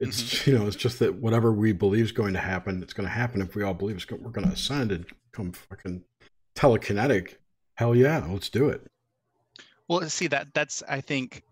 It's 0.00 0.22
Mm-hmm. 0.22 0.50
you 0.50 0.58
know, 0.58 0.66
it's 0.66 0.76
just 0.76 0.98
that 1.00 1.14
whatever 1.16 1.52
we 1.52 1.72
believe 1.72 2.04
is 2.04 2.12
going 2.12 2.34
to 2.34 2.40
happen, 2.40 2.82
it's 2.82 2.92
going 2.92 3.08
to 3.08 3.14
happen. 3.14 3.40
If 3.42 3.54
we 3.54 3.62
all 3.62 3.74
believe 3.74 3.96
it's 3.96 4.04
go- 4.04 4.18
we're 4.20 4.30
going 4.30 4.46
to 4.46 4.52
ascend 4.54 4.92
and 4.92 5.04
come 5.32 5.52
fucking 5.52 6.02
telekinetic, 6.54 7.36
hell 7.74 7.94
yeah, 7.94 8.24
let's 8.28 8.48
do 8.48 8.68
it. 8.68 8.86
Well, 9.88 10.08
see 10.08 10.28
that 10.28 10.48
that's 10.54 10.82
I 10.88 11.00
think 11.00 11.42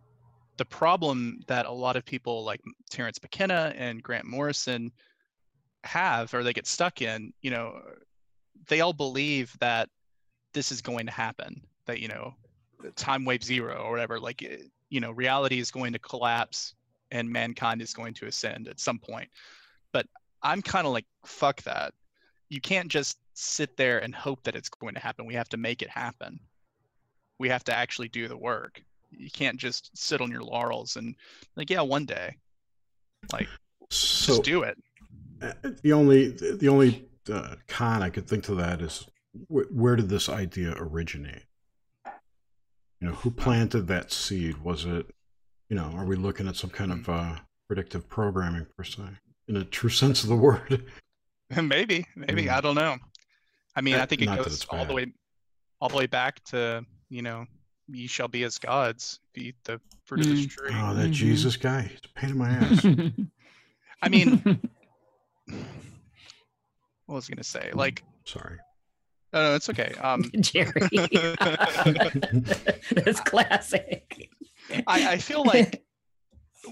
the 0.56 0.64
problem 0.64 1.40
that 1.48 1.66
a 1.66 1.72
lot 1.72 1.96
of 1.96 2.04
people 2.04 2.44
like 2.44 2.60
Terence 2.90 3.18
McKenna 3.22 3.72
and 3.76 4.02
Grant 4.02 4.24
Morrison 4.26 4.90
have 5.84 6.32
or 6.34 6.42
they 6.42 6.52
get 6.52 6.66
stuck 6.66 7.02
in, 7.02 7.32
you 7.42 7.50
know, 7.50 7.80
they 8.68 8.80
all 8.80 8.92
believe 8.92 9.56
that 9.60 9.88
this 10.52 10.70
is 10.70 10.80
going 10.80 11.06
to 11.06 11.12
happen, 11.12 11.62
that 11.86 12.00
you 12.00 12.08
know, 12.08 12.34
time 12.96 13.24
wave 13.24 13.42
zero 13.42 13.82
or 13.82 13.90
whatever, 13.90 14.20
like 14.20 14.42
eh, 14.42 14.64
you 14.90 15.00
know, 15.00 15.10
reality 15.10 15.58
is 15.58 15.70
going 15.70 15.92
to 15.92 15.98
collapse 15.98 16.74
and 17.10 17.28
mankind 17.28 17.82
is 17.82 17.94
going 17.94 18.14
to 18.14 18.26
ascend 18.26 18.68
at 18.68 18.80
some 18.80 18.98
point. 18.98 19.28
But 19.92 20.06
I'm 20.42 20.62
kind 20.62 20.86
of 20.86 20.92
like 20.92 21.06
fuck 21.24 21.62
that. 21.62 21.94
You 22.48 22.60
can't 22.60 22.88
just 22.88 23.18
sit 23.34 23.76
there 23.76 23.98
and 24.00 24.14
hope 24.14 24.42
that 24.42 24.54
it's 24.54 24.68
going 24.68 24.94
to 24.94 25.00
happen. 25.00 25.26
We 25.26 25.34
have 25.34 25.48
to 25.50 25.56
make 25.56 25.82
it 25.82 25.88
happen 25.88 26.38
we 27.42 27.48
have 27.48 27.64
to 27.64 27.76
actually 27.76 28.08
do 28.08 28.28
the 28.28 28.36
work. 28.36 28.80
You 29.10 29.28
can't 29.28 29.58
just 29.58 29.90
sit 29.98 30.20
on 30.20 30.30
your 30.30 30.44
laurels 30.44 30.94
and 30.94 31.16
like, 31.56 31.70
yeah, 31.70 31.80
one 31.80 32.06
day, 32.06 32.36
like 33.32 33.48
So 33.90 34.34
just 34.34 34.44
do 34.44 34.62
it. 34.62 34.78
Uh, 35.42 35.52
the 35.82 35.92
only 35.92 36.28
the 36.28 36.68
only 36.68 37.06
uh, 37.30 37.56
con 37.68 38.02
I 38.02 38.10
could 38.10 38.26
think 38.26 38.44
to 38.44 38.54
that 38.56 38.80
is 38.80 39.06
wh- 39.48 39.70
where 39.70 39.96
did 39.96 40.08
this 40.08 40.28
idea 40.28 40.74
originate? 40.76 41.44
You 43.00 43.08
know, 43.08 43.14
who 43.14 43.30
planted 43.30 43.88
that 43.88 44.12
seed? 44.12 44.58
Was 44.58 44.84
it, 44.84 45.06
you 45.68 45.76
know, 45.76 45.92
are 45.96 46.04
we 46.04 46.14
looking 46.16 46.46
at 46.48 46.56
some 46.56 46.70
kind 46.70 46.92
of 46.92 47.08
uh, 47.08 47.36
predictive 47.66 48.08
programming 48.08 48.66
per 48.76 48.84
se, 48.84 49.02
in 49.48 49.56
a 49.56 49.64
true 49.64 49.90
sense 49.90 50.22
of 50.22 50.28
the 50.28 50.36
word? 50.36 50.84
maybe, 51.62 52.06
maybe 52.14 52.44
Mm. 52.44 52.52
I 52.52 52.60
don't 52.60 52.76
know. 52.76 52.96
I 53.74 53.80
mean, 53.80 53.94
I 53.96 54.02
Uh, 54.02 54.06
think 54.06 54.22
it 54.22 54.26
goes 54.26 54.46
it's 54.46 54.64
all 54.66 54.84
the 54.84 54.94
way, 54.94 55.06
all 55.80 55.88
the 55.88 55.96
way 55.96 56.06
back 56.06 56.42
to 56.44 56.84
you 57.08 57.20
know, 57.22 57.46
ye 57.88 58.06
shall 58.06 58.28
be 58.28 58.42
as 58.44 58.56
gods, 58.58 59.20
eat 59.34 59.56
the 59.64 59.78
fruit 60.06 60.22
of 60.22 60.28
this 60.28 60.46
Mm. 60.46 60.50
tree. 60.50 60.70
Oh, 60.74 60.94
that 60.94 61.10
Mhm. 61.10 61.12
Jesus 61.12 61.56
guy, 61.56 61.82
he's 61.82 62.00
a 62.04 62.08
pain 62.18 62.30
in 62.30 62.38
my 62.38 62.48
ass. 62.48 62.86
I 64.02 64.08
mean, 64.08 64.42
what 67.06 67.16
was 67.16 67.28
I 67.28 67.34
gonna 67.34 67.44
say? 67.44 67.70
Like, 67.74 68.02
Sorry. 68.24 68.58
no, 69.32 69.42
no, 69.42 69.54
it's 69.54 69.68
okay. 69.68 69.94
Um, 70.00 70.30
Jerry. 70.40 70.88
That's 72.92 73.20
classic. 73.20 74.30
I, 74.86 75.12
I 75.12 75.16
feel 75.18 75.44
like 75.44 75.82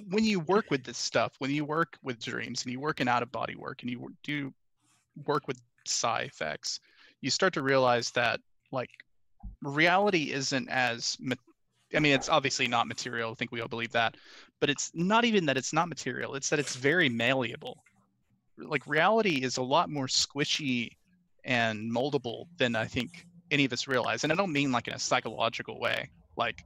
when 0.09 0.25
you 0.25 0.41
work 0.41 0.71
with 0.71 0.85
this 0.85 0.99
stuff, 0.99 1.35
when 1.39 1.51
you 1.51 1.65
work 1.65 1.99
with 2.03 2.21
dreams 2.21 2.63
and 2.65 2.73
you 2.73 2.81
work 2.81 3.01
in 3.01 3.09
out 3.09 3.23
of 3.23 3.33
body 3.33 3.57
work 3.57 3.83
and 3.83 3.91
you 3.91 4.15
do 4.23 4.53
work 5.27 5.49
with 5.49 5.61
psi 5.87 6.23
effects, 6.23 6.81
you 7.21 7.31
start 7.31 7.53
to 7.55 7.63
realize 7.63 8.11
that 8.13 8.41
like 8.73 8.91
reality 9.63 10.33
isn't 10.33 10.69
as 10.69 11.17
ma- 11.21 11.35
I 11.95 11.99
mean, 11.99 12.13
it's 12.13 12.29
obviously 12.29 12.69
not 12.69 12.87
material. 12.87 13.33
I 13.33 13.35
think 13.35 13.51
we 13.51 13.61
all 13.61 13.69
believe 13.69 13.93
that, 13.93 14.17
but 14.61 14.71
it's 14.71 14.93
not 14.95 15.25
even 15.25 15.47
that 15.47 15.57
it's 15.57 15.73
not 15.73 15.89
material. 15.89 16.35
It's 16.35 16.49
that 16.51 16.61
it's 16.61 16.77
very 16.77 17.09
malleable. 17.09 17.83
Like 18.61 18.87
reality 18.87 19.43
is 19.43 19.57
a 19.57 19.63
lot 19.63 19.91
more 19.91 20.07
squishy 20.07 20.91
and 21.45 21.91
moldable 21.91 22.47
than 22.59 22.77
I 22.77 22.87
think 22.87 23.27
any 23.51 23.65
of 23.65 23.73
us 23.73 23.89
realize. 23.89 24.25
And 24.25 24.33
I 24.33 24.37
don't 24.37 24.53
mean 24.53 24.73
like 24.73 24.89
in 24.89 24.95
a 24.95 24.99
psychological 24.99 25.81
way. 25.81 26.11
Like 26.37 26.65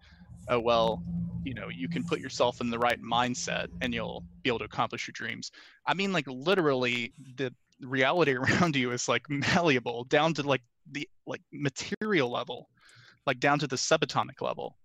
oh 0.48 0.60
well, 0.60 1.02
you 1.44 1.54
know, 1.54 1.68
you 1.68 1.88
can 1.88 2.04
put 2.04 2.20
yourself 2.20 2.60
in 2.60 2.70
the 2.70 2.78
right 2.78 3.00
mindset 3.02 3.68
and 3.80 3.92
you'll 3.94 4.24
be 4.42 4.50
able 4.50 4.58
to 4.60 4.64
accomplish 4.64 5.06
your 5.06 5.12
dreams. 5.12 5.50
I 5.86 5.94
mean, 5.94 6.12
like 6.12 6.26
literally, 6.26 7.12
the 7.36 7.52
reality 7.80 8.32
around 8.36 8.76
you 8.76 8.92
is 8.92 9.08
like 9.08 9.28
malleable 9.28 10.04
down 10.04 10.34
to 10.34 10.42
like 10.42 10.62
the 10.90 11.08
like 11.26 11.42
material 11.52 12.30
level, 12.30 12.68
like 13.26 13.40
down 13.40 13.58
to 13.60 13.66
the 13.66 13.76
subatomic 13.76 14.40
level. 14.40 14.76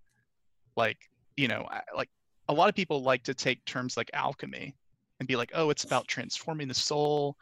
Like 0.76 0.98
you 1.38 1.48
know, 1.48 1.68
like 1.95 2.10
a 2.49 2.53
lot 2.53 2.69
of 2.69 2.76
people 2.76 3.02
like 3.02 3.23
to 3.23 3.34
take 3.34 3.64
terms 3.65 3.95
like 3.95 4.10
alchemy 4.14 4.76
and 5.19 5.27
be 5.27 5.35
like, 5.35 5.51
oh, 5.53 5.69
it's 5.69 5.83
about 5.83 6.07
transforming 6.07 6.67
the 6.67 6.73
soul. 6.73 7.35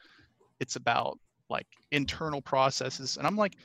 It's 0.59 0.75
about 0.75 1.19
like 1.49 1.67
internal 1.91 2.41
processes. 2.41 3.17
And 3.17 3.25
I'm 3.27 3.37
like, 3.37 3.55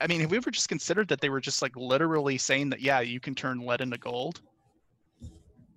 I 0.00 0.06
mean, 0.06 0.20
have 0.20 0.30
we 0.30 0.36
ever 0.36 0.50
just 0.50 0.68
considered 0.68 1.08
that 1.08 1.20
they 1.20 1.28
were 1.28 1.40
just 1.40 1.62
like 1.62 1.76
literally 1.76 2.38
saying 2.38 2.70
that, 2.70 2.80
yeah, 2.80 3.00
you 3.00 3.20
can 3.20 3.34
turn 3.34 3.60
lead 3.60 3.80
into 3.80 3.98
gold? 3.98 4.40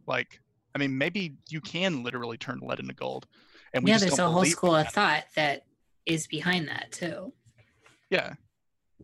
Like, 0.08 0.40
I 0.76 0.80
mean, 0.80 0.98
maybe 0.98 1.36
you 1.50 1.62
can 1.62 2.04
literally 2.04 2.38
turn 2.38 2.60
lead 2.60 2.80
into 2.80 2.94
gold. 2.94 3.28
And 3.74 3.88
yeah, 3.88 3.98
there's 3.98 4.20
a 4.20 4.30
whole 4.30 4.46
school 4.46 4.76
of 4.76 4.88
thought 4.90 5.26
that 5.36 5.66
is 6.06 6.28
behind 6.28 6.68
that 6.68 6.92
too. 6.92 7.34
Yeah. 8.10 8.34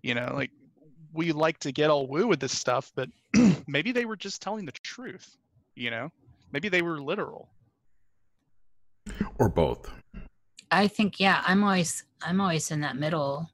You 0.01 0.13
know, 0.13 0.31
like 0.35 0.51
we 1.13 1.31
like 1.31 1.59
to 1.59 1.71
get 1.71 1.89
all 1.89 2.07
woo 2.07 2.27
with 2.27 2.39
this 2.39 2.57
stuff, 2.57 2.91
but 2.95 3.09
maybe 3.67 3.91
they 3.91 4.05
were 4.05 4.15
just 4.15 4.41
telling 4.41 4.65
the 4.65 4.71
truth, 4.71 5.37
you 5.75 5.91
know? 5.91 6.11
Maybe 6.51 6.69
they 6.69 6.81
were 6.81 7.01
literal. 7.01 7.49
Or 9.37 9.49
both. 9.49 9.91
I 10.71 10.87
think 10.87 11.19
yeah, 11.19 11.41
I'm 11.45 11.63
always 11.63 12.03
I'm 12.21 12.41
always 12.41 12.71
in 12.71 12.81
that 12.81 12.95
middle 12.95 13.49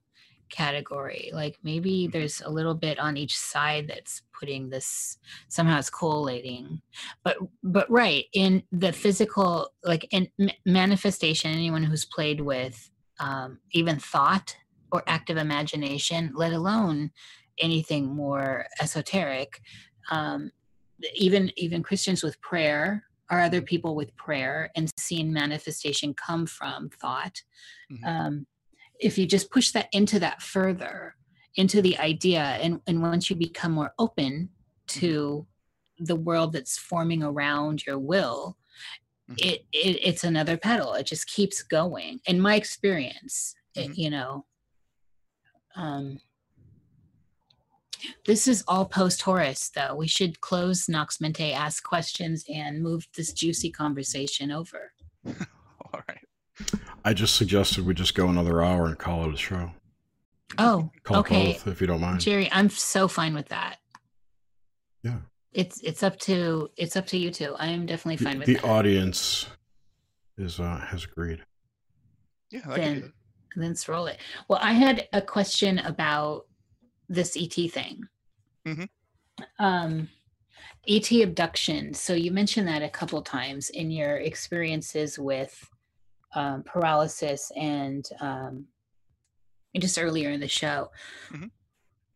category. 0.50 1.30
Like 1.32 1.58
maybe 1.62 2.04
mm-hmm. 2.04 2.10
there's 2.12 2.40
a 2.40 2.50
little 2.50 2.74
bit 2.74 2.98
on 2.98 3.16
each 3.16 3.36
side 3.36 3.88
that's 3.88 4.22
putting 4.38 4.68
this 4.68 5.18
somehow 5.48 5.78
it's 5.78 5.90
collating. 5.90 6.80
But 7.24 7.38
but 7.62 7.90
right, 7.90 8.24
in 8.32 8.62
the 8.72 8.92
physical 8.92 9.72
like 9.84 10.06
in 10.12 10.28
manifestation 10.64 11.52
anyone 11.52 11.82
who's 11.82 12.04
played 12.04 12.40
with 12.40 12.90
um, 13.18 13.58
even 13.72 13.98
thought 13.98 14.56
or 14.92 15.02
active 15.06 15.36
imagination, 15.36 16.32
let 16.34 16.52
alone 16.52 17.10
anything 17.58 18.06
more 18.06 18.66
esoteric. 18.80 19.60
Um, 20.10 20.52
even 21.14 21.50
even 21.56 21.82
Christians 21.82 22.22
with 22.22 22.40
prayer 22.40 23.05
or 23.30 23.40
other 23.40 23.60
people 23.60 23.94
with 23.94 24.16
prayer 24.16 24.70
and 24.76 24.90
seeing 24.98 25.32
manifestation 25.32 26.14
come 26.14 26.46
from 26.46 26.88
thought. 26.90 27.42
Mm-hmm. 27.90 28.04
Um, 28.04 28.46
if 29.00 29.18
you 29.18 29.26
just 29.26 29.50
push 29.50 29.72
that 29.72 29.88
into 29.92 30.18
that 30.20 30.42
further, 30.42 31.16
into 31.56 31.82
the 31.82 31.98
idea, 31.98 32.40
and, 32.40 32.80
and 32.86 33.02
once 33.02 33.28
you 33.28 33.36
become 33.36 33.72
more 33.72 33.92
open 33.98 34.50
to 34.88 35.46
the 35.98 36.16
world 36.16 36.52
that's 36.52 36.78
forming 36.78 37.22
around 37.22 37.84
your 37.86 37.98
will, 37.98 38.56
mm-hmm. 39.30 39.48
it, 39.48 39.64
it 39.72 39.98
it's 40.02 40.24
another 40.24 40.56
pedal. 40.56 40.94
It 40.94 41.06
just 41.06 41.26
keeps 41.26 41.62
going. 41.62 42.20
In 42.26 42.40
my 42.40 42.54
experience, 42.54 43.54
mm-hmm. 43.76 43.90
it, 43.92 43.98
you 43.98 44.10
know, 44.10 44.44
um, 45.74 46.18
this 48.26 48.48
is 48.48 48.64
all 48.68 48.86
post 48.86 49.22
Horus, 49.22 49.70
though. 49.70 49.94
We 49.94 50.08
should 50.08 50.40
close 50.40 50.88
Nox 50.88 51.20
Mente, 51.20 51.52
ask 51.52 51.82
questions, 51.82 52.44
and 52.52 52.82
move 52.82 53.06
this 53.16 53.32
juicy 53.32 53.70
conversation 53.70 54.50
over. 54.50 54.92
all 55.26 56.00
right. 56.08 56.18
I 57.04 57.12
just 57.12 57.36
suggested 57.36 57.86
we 57.86 57.94
just 57.94 58.14
go 58.14 58.28
another 58.28 58.62
hour 58.62 58.86
and 58.86 58.98
call 58.98 59.28
it 59.28 59.34
a 59.34 59.36
show. 59.36 59.70
Oh, 60.58 60.90
call 61.02 61.18
okay. 61.18 61.52
Both, 61.52 61.66
if 61.68 61.80
you 61.80 61.86
don't 61.86 62.00
mind, 62.00 62.20
Jerry. 62.20 62.48
I'm 62.52 62.70
so 62.70 63.08
fine 63.08 63.34
with 63.34 63.48
that. 63.48 63.78
Yeah. 65.02 65.18
It's 65.52 65.80
it's 65.80 66.02
up 66.02 66.18
to 66.20 66.70
it's 66.76 66.96
up 66.96 67.06
to 67.08 67.18
you 67.18 67.30
two. 67.30 67.54
I 67.58 67.68
am 67.68 67.86
definitely 67.86 68.22
fine 68.22 68.34
the, 68.34 68.38
with 68.40 68.46
the 68.46 68.54
that. 68.54 68.64
audience 68.64 69.46
is 70.36 70.60
uh 70.60 70.78
has 70.88 71.04
agreed. 71.04 71.42
Yeah, 72.50 72.60
I 72.68 72.76
then, 72.76 73.12
then 73.56 73.68
let's 73.68 73.88
roll 73.88 74.06
it. 74.06 74.18
Well, 74.48 74.60
I 74.62 74.72
had 74.72 75.08
a 75.12 75.22
question 75.22 75.78
about 75.80 76.46
this 77.08 77.36
ET 77.36 77.70
thing. 77.70 78.08
Mm-hmm. 78.66 78.84
Um, 79.58 80.08
ET 80.88 81.10
abduction. 81.10 81.94
So 81.94 82.14
you 82.14 82.30
mentioned 82.30 82.68
that 82.68 82.82
a 82.82 82.88
couple 82.88 83.20
times 83.22 83.70
in 83.70 83.90
your 83.90 84.16
experiences 84.16 85.18
with 85.18 85.68
um, 86.34 86.62
paralysis 86.62 87.50
and 87.56 88.06
um, 88.20 88.66
just 89.78 89.98
earlier 89.98 90.30
in 90.30 90.40
the 90.40 90.48
show. 90.48 90.90
Mm-hmm. 91.32 91.46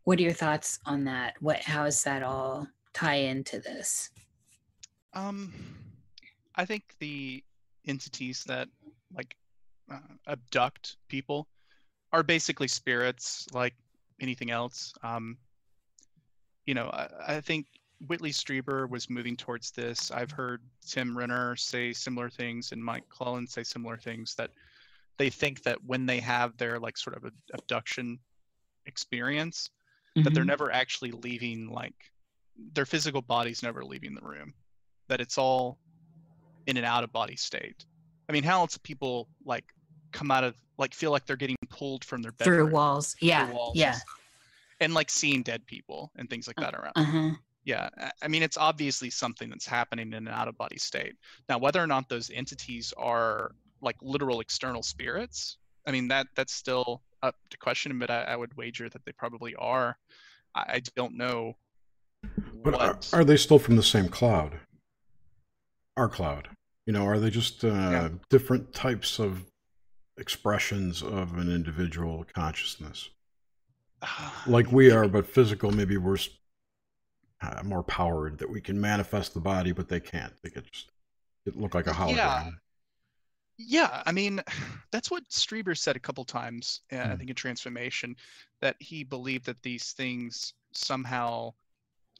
What 0.04 0.18
are 0.18 0.22
your 0.22 0.32
thoughts 0.32 0.78
on 0.86 1.04
that? 1.04 1.34
What 1.40 1.62
how 1.62 1.84
does 1.84 2.02
that 2.04 2.22
all 2.22 2.66
tie 2.92 3.16
into 3.16 3.58
this? 3.60 4.10
Um, 5.12 5.52
I 6.54 6.64
think 6.64 6.94
the 7.00 7.42
entities 7.86 8.44
that 8.44 8.68
like 9.14 9.36
uh, 9.90 9.98
abduct 10.26 10.96
people 11.08 11.48
are 12.12 12.22
basically 12.22 12.68
spirits, 12.68 13.46
like 13.52 13.74
anything 14.20 14.50
else. 14.50 14.92
Um, 15.02 15.36
you 16.66 16.74
know, 16.74 16.86
I, 16.92 17.08
I 17.36 17.40
think 17.40 17.66
Whitley 18.06 18.30
Strieber 18.30 18.88
was 18.88 19.10
moving 19.10 19.36
towards 19.36 19.70
this. 19.70 20.10
I've 20.10 20.30
heard 20.30 20.62
Tim 20.86 21.16
Renner 21.16 21.56
say 21.56 21.92
similar 21.92 22.30
things 22.30 22.72
and 22.72 22.82
Mike 22.82 23.04
Clelland 23.08 23.48
say 23.48 23.62
similar 23.62 23.96
things 23.96 24.34
that 24.36 24.50
they 25.18 25.28
think 25.28 25.62
that 25.64 25.84
when 25.84 26.06
they 26.06 26.18
have 26.20 26.56
their 26.56 26.78
like 26.78 26.96
sort 26.96 27.16
of 27.16 27.30
abduction 27.52 28.18
experience, 28.86 29.68
mm-hmm. 30.16 30.24
that 30.24 30.32
they're 30.32 30.42
mm-hmm. 30.42 30.48
never 30.48 30.72
actually 30.72 31.10
leaving 31.10 31.68
like 31.68 31.94
their 32.72 32.86
physical 32.86 33.22
body's 33.22 33.62
never 33.62 33.84
leaving 33.84 34.14
the 34.14 34.26
room. 34.26 34.54
That 35.08 35.20
it's 35.20 35.36
all 35.36 35.78
in 36.66 36.76
an 36.76 36.84
out 36.84 37.04
of 37.04 37.12
body 37.12 37.36
state. 37.36 37.84
I 38.28 38.32
mean, 38.32 38.44
how 38.44 38.60
else 38.60 38.78
people 38.78 39.28
like 39.44 39.64
come 40.12 40.30
out 40.30 40.44
of 40.44 40.54
like 40.80 40.94
feel 40.94 41.12
like 41.12 41.26
they're 41.26 41.36
getting 41.36 41.56
pulled 41.68 42.04
from 42.04 42.22
their 42.22 42.32
bedroom 42.32 42.56
through 42.56 42.74
walls? 42.74 43.14
Yeah, 43.20 43.46
through 43.46 43.54
walls 43.54 43.76
yeah, 43.76 43.96
and 44.80 44.94
like 44.94 45.10
seeing 45.10 45.42
dead 45.42 45.64
people 45.66 46.10
and 46.16 46.28
things 46.28 46.46
like 46.48 46.58
uh, 46.58 46.62
that 46.62 46.74
around. 46.74 46.92
Uh-huh. 46.96 47.30
Yeah, 47.64 47.90
I 48.22 48.28
mean, 48.28 48.42
it's 48.42 48.56
obviously 48.56 49.10
something 49.10 49.50
that's 49.50 49.66
happening 49.66 50.08
in 50.08 50.26
an 50.26 50.28
out 50.28 50.48
of 50.48 50.56
body 50.56 50.78
state. 50.78 51.14
Now, 51.48 51.58
whether 51.58 51.80
or 51.80 51.86
not 51.86 52.08
those 52.08 52.30
entities 52.30 52.92
are 52.96 53.52
like 53.82 53.96
literal 54.00 54.40
external 54.40 54.82
spirits, 54.82 55.58
I 55.86 55.92
mean, 55.92 56.08
that 56.08 56.26
that's 56.34 56.54
still 56.54 57.02
up 57.22 57.36
to 57.50 57.58
question, 57.58 57.98
but 57.98 58.10
I, 58.10 58.22
I 58.22 58.36
would 58.36 58.56
wager 58.56 58.88
that 58.88 59.04
they 59.04 59.12
probably 59.12 59.54
are. 59.56 59.96
I, 60.54 60.60
I 60.60 60.82
don't 60.96 61.16
know. 61.16 61.56
But 62.62 62.74
what... 62.74 63.12
are, 63.12 63.20
are, 63.20 63.24
they 63.24 63.36
still 63.36 63.58
from 63.58 63.76
the 63.76 63.82
same 63.82 64.08
cloud? 64.08 64.58
Our 65.96 66.08
cloud. 66.08 66.48
You 66.86 66.94
know, 66.94 67.04
are 67.04 67.18
they 67.18 67.30
just 67.30 67.62
uh, 67.62 67.68
yeah. 67.68 68.08
different 68.30 68.72
types 68.72 69.18
of 69.18 69.49
expressions 70.16 71.02
of 71.02 71.36
an 71.36 71.52
individual 71.52 72.24
consciousness? 72.34 73.10
like 74.46 74.70
we 74.72 74.90
are, 74.90 75.08
but 75.08 75.26
physical. 75.26 75.70
Maybe 75.70 75.96
we're 75.96 76.16
uh, 77.42 77.62
more 77.64 77.82
powered 77.82 78.38
that 78.38 78.50
we 78.50 78.60
can 78.60 78.80
manifest 78.80 79.34
the 79.34 79.40
body, 79.40 79.72
but 79.72 79.88
they 79.88 80.00
can't. 80.00 80.32
They 80.42 80.50
could 80.50 80.70
just 80.70 80.90
it 81.46 81.56
look 81.56 81.74
like 81.74 81.86
a 81.86 81.92
hologram. 81.92 82.16
Yeah. 82.16 82.50
Yeah, 83.62 84.02
I 84.06 84.12
mean, 84.12 84.40
that's 84.90 85.10
what 85.10 85.28
Strieber 85.28 85.76
said 85.76 85.96
a 85.96 86.00
couple 86.00 86.24
times. 86.24 86.80
Uh, 86.92 86.96
I 86.96 87.08
hmm. 87.08 87.16
think 87.16 87.30
in 87.30 87.36
Transformation, 87.36 88.16
that 88.60 88.76
he 88.78 89.04
believed 89.04 89.46
that 89.46 89.62
these 89.62 89.92
things 89.92 90.54
somehow 90.72 91.52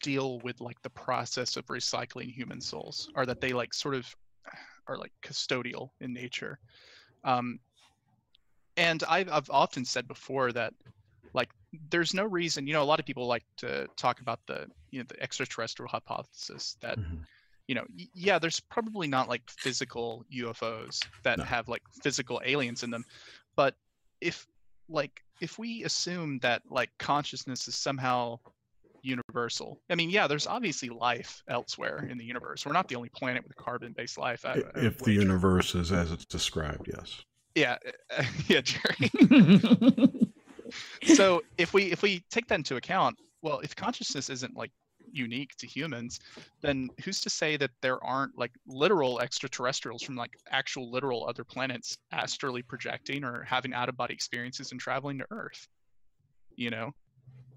deal 0.03 0.39
with 0.41 0.61
like 0.61 0.81
the 0.83 0.91
process 0.91 1.57
of 1.57 1.67
recycling 1.67 2.33
human 2.33 2.61
souls, 2.61 3.11
or 3.15 3.27
that 3.27 3.41
they 3.41 3.53
like 3.53 3.73
sort 3.73 3.95
of 3.95 4.15
are 4.87 4.99
like 4.99 5.13
custodial 5.23 5.91
in 6.01 6.13
nature. 6.13 6.59
Um, 7.25 7.59
and 8.81 9.05
I've, 9.09 9.31
I've 9.31 9.51
often 9.51 9.85
said 9.85 10.09
before 10.09 10.53
that 10.53 10.73
like 11.35 11.51
there's 11.91 12.15
no 12.15 12.25
reason 12.25 12.67
you 12.67 12.73
know 12.73 12.83
a 12.83 12.85
lot 12.85 12.99
of 12.99 13.07
people 13.07 13.27
like 13.27 13.45
to 13.59 13.87
talk 13.97 14.21
about 14.21 14.41
the 14.47 14.67
you 14.91 14.99
know 14.99 15.07
the 15.09 15.23
extraterrestrial 15.23 15.89
hypothesis 15.89 16.77
that 16.81 16.99
mm-hmm. 16.99 17.17
you 17.69 17.75
know 17.75 17.85
yeah 18.15 18.39
there's 18.39 18.59
probably 18.59 19.07
not 19.07 19.29
like 19.29 19.43
physical 19.49 20.25
ufos 20.35 21.01
that 21.23 21.39
no. 21.39 21.45
have 21.45 21.69
like 21.69 21.83
physical 22.03 22.41
aliens 22.45 22.83
in 22.83 22.91
them 22.91 23.05
but 23.55 23.75
if 24.21 24.47
like 24.89 25.23
if 25.41 25.59
we 25.59 25.85
assume 25.85 26.39
that 26.41 26.63
like 26.69 26.91
consciousness 26.99 27.69
is 27.69 27.77
somehow 27.77 28.39
universal 29.03 29.81
i 29.89 29.95
mean 29.95 30.11
yeah 30.11 30.27
there's 30.27 30.47
obviously 30.47 30.89
life 30.89 31.43
elsewhere 31.49 32.07
in 32.11 32.19
the 32.19 32.25
universe 32.25 32.67
we're 32.67 32.73
not 32.73 32.89
the 32.89 32.97
only 32.97 33.09
planet 33.11 33.43
with 33.47 33.57
carbon 33.57 33.95
based 33.97 34.19
life 34.19 34.45
I, 34.45 34.63
if 34.75 34.99
the 34.99 35.13
universe 35.13 35.75
is 35.75 35.93
as 35.93 36.11
it's 36.13 36.27
described 36.27 36.91
yes 36.93 37.23
yeah 37.55 37.77
uh, 38.17 38.23
yeah 38.49 38.61
jerry 38.61 39.11
so 41.15 41.43
if 41.59 41.73
we 41.73 41.85
if 41.93 42.03
we 42.03 42.25
take 42.31 42.47
that 42.49 42.57
into 42.57 42.77
account, 42.77 43.17
well, 43.43 43.61
if 43.61 43.75
consciousness 43.75 44.31
isn't 44.31 44.57
like 44.57 44.71
unique 45.13 45.57
to 45.57 45.67
humans, 45.67 46.21
then 46.61 46.89
who's 47.05 47.21
to 47.23 47.31
say 47.31 47.57
that 47.57 47.71
there 47.81 48.03
aren't 48.05 48.37
like 48.39 48.53
literal 48.67 49.21
extraterrestrials 49.21 50.03
from 50.03 50.17
like 50.17 50.31
actual 50.51 50.91
literal 50.91 51.27
other 51.29 51.45
planets 51.45 51.99
astrally 52.13 52.63
projecting 52.63 53.25
or 53.25 53.43
having 53.43 53.75
out 53.75 53.89
of 53.89 53.97
body 53.97 54.15
experiences 54.15 54.73
and 54.73 54.81
traveling 54.81 55.19
to 55.19 55.27
Earth? 55.31 55.67
You 56.55 56.71
know? 56.71 56.93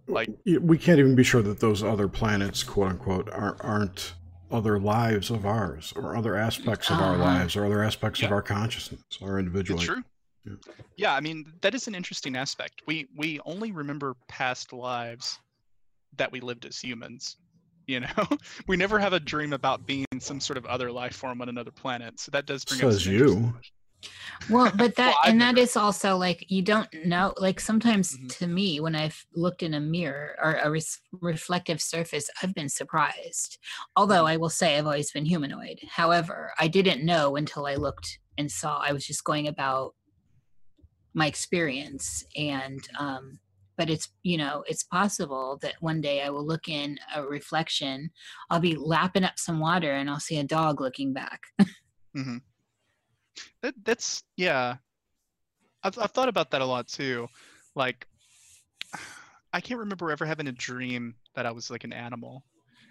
Like 0.07 0.29
we 0.45 0.77
can't 0.77 0.99
even 0.99 1.15
be 1.15 1.23
sure 1.23 1.41
that 1.43 1.59
those 1.59 1.83
other 1.83 2.07
planets, 2.07 2.63
quote 2.63 2.89
unquote, 2.89 3.29
are, 3.29 3.55
aren't 3.61 4.15
other 4.51 4.79
lives 4.79 5.29
of 5.29 5.45
ours 5.45 5.93
or 5.95 6.15
other 6.15 6.35
aspects 6.35 6.89
of 6.89 6.99
our 6.99 7.13
Uh-huh. 7.15 7.23
lives 7.23 7.55
or 7.55 7.65
other 7.65 7.83
aspects 7.83 8.21
of 8.21 8.31
our 8.31 8.41
consciousness, 8.41 9.01
our 9.21 9.39
individual. 9.39 9.79
It's 9.79 9.87
true. 9.87 10.03
Yeah. 10.45 10.73
Yeah, 10.97 11.13
I 11.15 11.21
mean 11.21 11.45
that 11.61 11.73
is 11.73 11.87
an 11.87 11.95
interesting 11.95 12.35
aspect. 12.35 12.81
We 12.85 13.07
we 13.15 13.39
only 13.45 13.71
remember 13.71 14.15
past 14.27 14.73
lives 14.73 15.39
that 16.17 16.31
we 16.31 16.39
lived 16.41 16.65
as 16.65 16.79
humans. 16.79 17.37
You 17.87 18.01
know, 18.01 18.07
we 18.67 18.77
never 18.77 18.99
have 18.99 19.13
a 19.13 19.19
dream 19.19 19.53
about 19.53 19.85
being 19.85 20.05
some 20.19 20.39
sort 20.39 20.57
of 20.57 20.65
other 20.65 20.91
life 20.91 21.15
form 21.15 21.41
on 21.41 21.49
another 21.49 21.71
planet. 21.71 22.19
So 22.19 22.29
that 22.31 22.45
does 22.45 22.63
bring 22.65 22.81
up 22.81 22.91
Says 22.91 23.03
some 23.03 23.13
interesting 23.13 23.43
you. 23.45 23.53
Well 24.49 24.71
but 24.77 24.95
that 24.97 25.07
Well, 25.13 25.19
and 25.25 25.41
that 25.41 25.57
is 25.57 25.75
also 25.77 26.17
like 26.17 26.45
you 26.49 26.61
don't 26.61 26.89
know 27.05 27.33
like 27.37 27.59
sometimes 27.59 28.17
Mhm. 28.17 28.37
to 28.39 28.47
me 28.47 28.79
when 28.79 28.95
i've 28.95 29.25
looked 29.35 29.63
in 29.63 29.73
a 29.73 29.79
mirror 29.79 30.35
or 30.41 30.53
a 30.55 30.69
reflective 31.21 31.81
surface 31.81 32.29
i've 32.41 32.53
been 32.53 32.69
surprised. 32.69 33.57
Although 33.95 34.25
i 34.25 34.37
will 34.37 34.49
say 34.49 34.77
i've 34.77 34.85
always 34.85 35.11
been 35.11 35.25
humanoid. 35.25 35.79
However 35.89 36.53
i 36.59 36.67
didn't 36.67 37.05
know 37.05 37.35
until 37.35 37.65
i 37.65 37.75
looked 37.75 38.19
and 38.37 38.51
saw 38.51 38.79
i 38.79 38.91
was 38.91 39.05
just 39.05 39.23
going 39.23 39.47
about 39.47 39.93
my 41.13 41.27
experience. 41.27 42.23
And 42.35 42.81
um 42.99 43.39
but 43.77 43.89
it's 43.89 44.09
you 44.23 44.37
know 44.37 44.63
it's 44.67 44.83
possible 44.83 45.57
that 45.61 45.75
one 45.79 45.99
day 46.01 46.21
i 46.21 46.29
will 46.29 46.45
look 46.45 46.67
in 46.67 46.99
a 47.15 47.23
reflection 47.23 48.11
i'll 48.51 48.59
be 48.59 48.75
lapping 48.75 49.23
up 49.23 49.39
some 49.39 49.59
water 49.59 49.91
and 49.93 50.09
i'll 50.11 50.19
see 50.19 50.37
a 50.37 50.43
dog 50.43 50.79
looking 50.79 51.11
back. 51.13 51.41
Hmm 52.15 52.37
That 53.61 53.73
that's 53.83 54.23
yeah. 54.37 54.77
I've 55.83 55.97
I've 55.99 56.11
thought 56.11 56.29
about 56.29 56.51
that 56.51 56.61
a 56.61 56.65
lot 56.65 56.87
too. 56.87 57.27
Like 57.75 58.07
I 59.53 59.61
can't 59.61 59.79
remember 59.79 60.11
ever 60.11 60.25
having 60.25 60.47
a 60.47 60.51
dream 60.51 61.15
that 61.35 61.45
I 61.45 61.51
was 61.51 61.69
like 61.69 61.83
an 61.83 61.93
animal. 61.93 62.43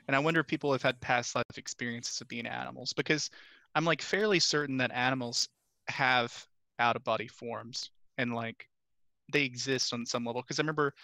And 0.06 0.16
I 0.16 0.20
wonder 0.20 0.40
if 0.40 0.46
people 0.46 0.72
have 0.72 0.82
had 0.82 1.00
past 1.00 1.34
life 1.34 1.44
experiences 1.56 2.20
of 2.20 2.28
being 2.28 2.46
animals 2.46 2.92
because 2.92 3.30
I'm 3.74 3.84
like 3.84 4.02
fairly 4.02 4.38
certain 4.40 4.76
that 4.78 4.92
animals 4.92 5.48
have 5.88 6.46
out 6.78 6.96
of 6.96 7.04
body 7.04 7.28
forms 7.28 7.90
and 8.18 8.34
like 8.34 8.68
they 9.32 9.44
exist 9.44 9.92
on 9.92 10.06
some 10.06 10.24
level 10.24 10.42
because 10.42 10.58
I 10.58 10.62
remember 10.62 10.94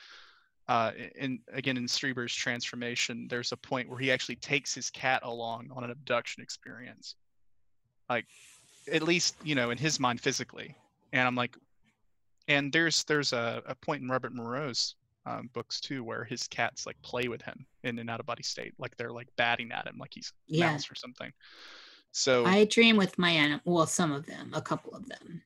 uh 0.69 0.93
in 1.16 1.40
again 1.52 1.77
in 1.77 1.86
Strieber's 1.86 2.35
transformation 2.35 3.27
there's 3.28 3.52
a 3.52 3.56
point 3.56 3.89
where 3.89 3.98
he 3.98 4.10
actually 4.12 4.36
takes 4.36 4.74
his 4.74 4.90
cat 4.90 5.23
along 5.24 5.70
on 5.74 5.85
an 5.85 5.90
abduction 5.90 6.43
experience. 6.43 7.15
Like 8.09 8.27
at 8.93 9.02
least 9.02 9.36
you 9.43 9.55
know 9.55 9.70
in 9.70 9.78
his 9.78 9.98
mind 10.01 10.20
physically 10.20 10.74
and 11.12 11.27
i'm 11.27 11.35
like 11.35 11.56
and 12.48 12.73
there's 12.73 13.05
there's 13.05 13.32
a, 13.32 13.62
a 13.66 13.74
point 13.74 14.02
in 14.02 14.09
Robert 14.09 14.35
Monroe's 14.35 14.94
um, 15.27 15.51
books 15.52 15.81
too 15.81 16.02
where 16.02 16.24
his 16.24 16.48
cats 16.48 16.86
like 16.86 16.97
play 17.02 17.28
with 17.28 17.43
him 17.43 17.66
in 17.85 17.98
an 17.98 18.09
out 18.09 18.20
of 18.20 18.27
body 18.27 18.43
state 18.43 18.73
like 18.78 18.97
they're 18.97 19.12
like 19.12 19.28
batting 19.36 19.70
at 19.73 19.86
him 19.86 19.97
like 19.98 20.12
he's 20.15 20.32
Yeah. 20.47 20.70
mouse 20.73 20.90
or 20.90 20.94
something 20.94 21.31
so 22.10 22.47
I 22.47 22.65
dream 22.65 22.97
with 22.97 23.19
my 23.19 23.28
animal. 23.31 23.60
Well, 23.66 23.86
some 23.86 24.12
of 24.12 24.24
them, 24.24 24.51
a 24.55 24.62
couple 24.62 24.94
of 24.94 25.06
them. 25.06 25.43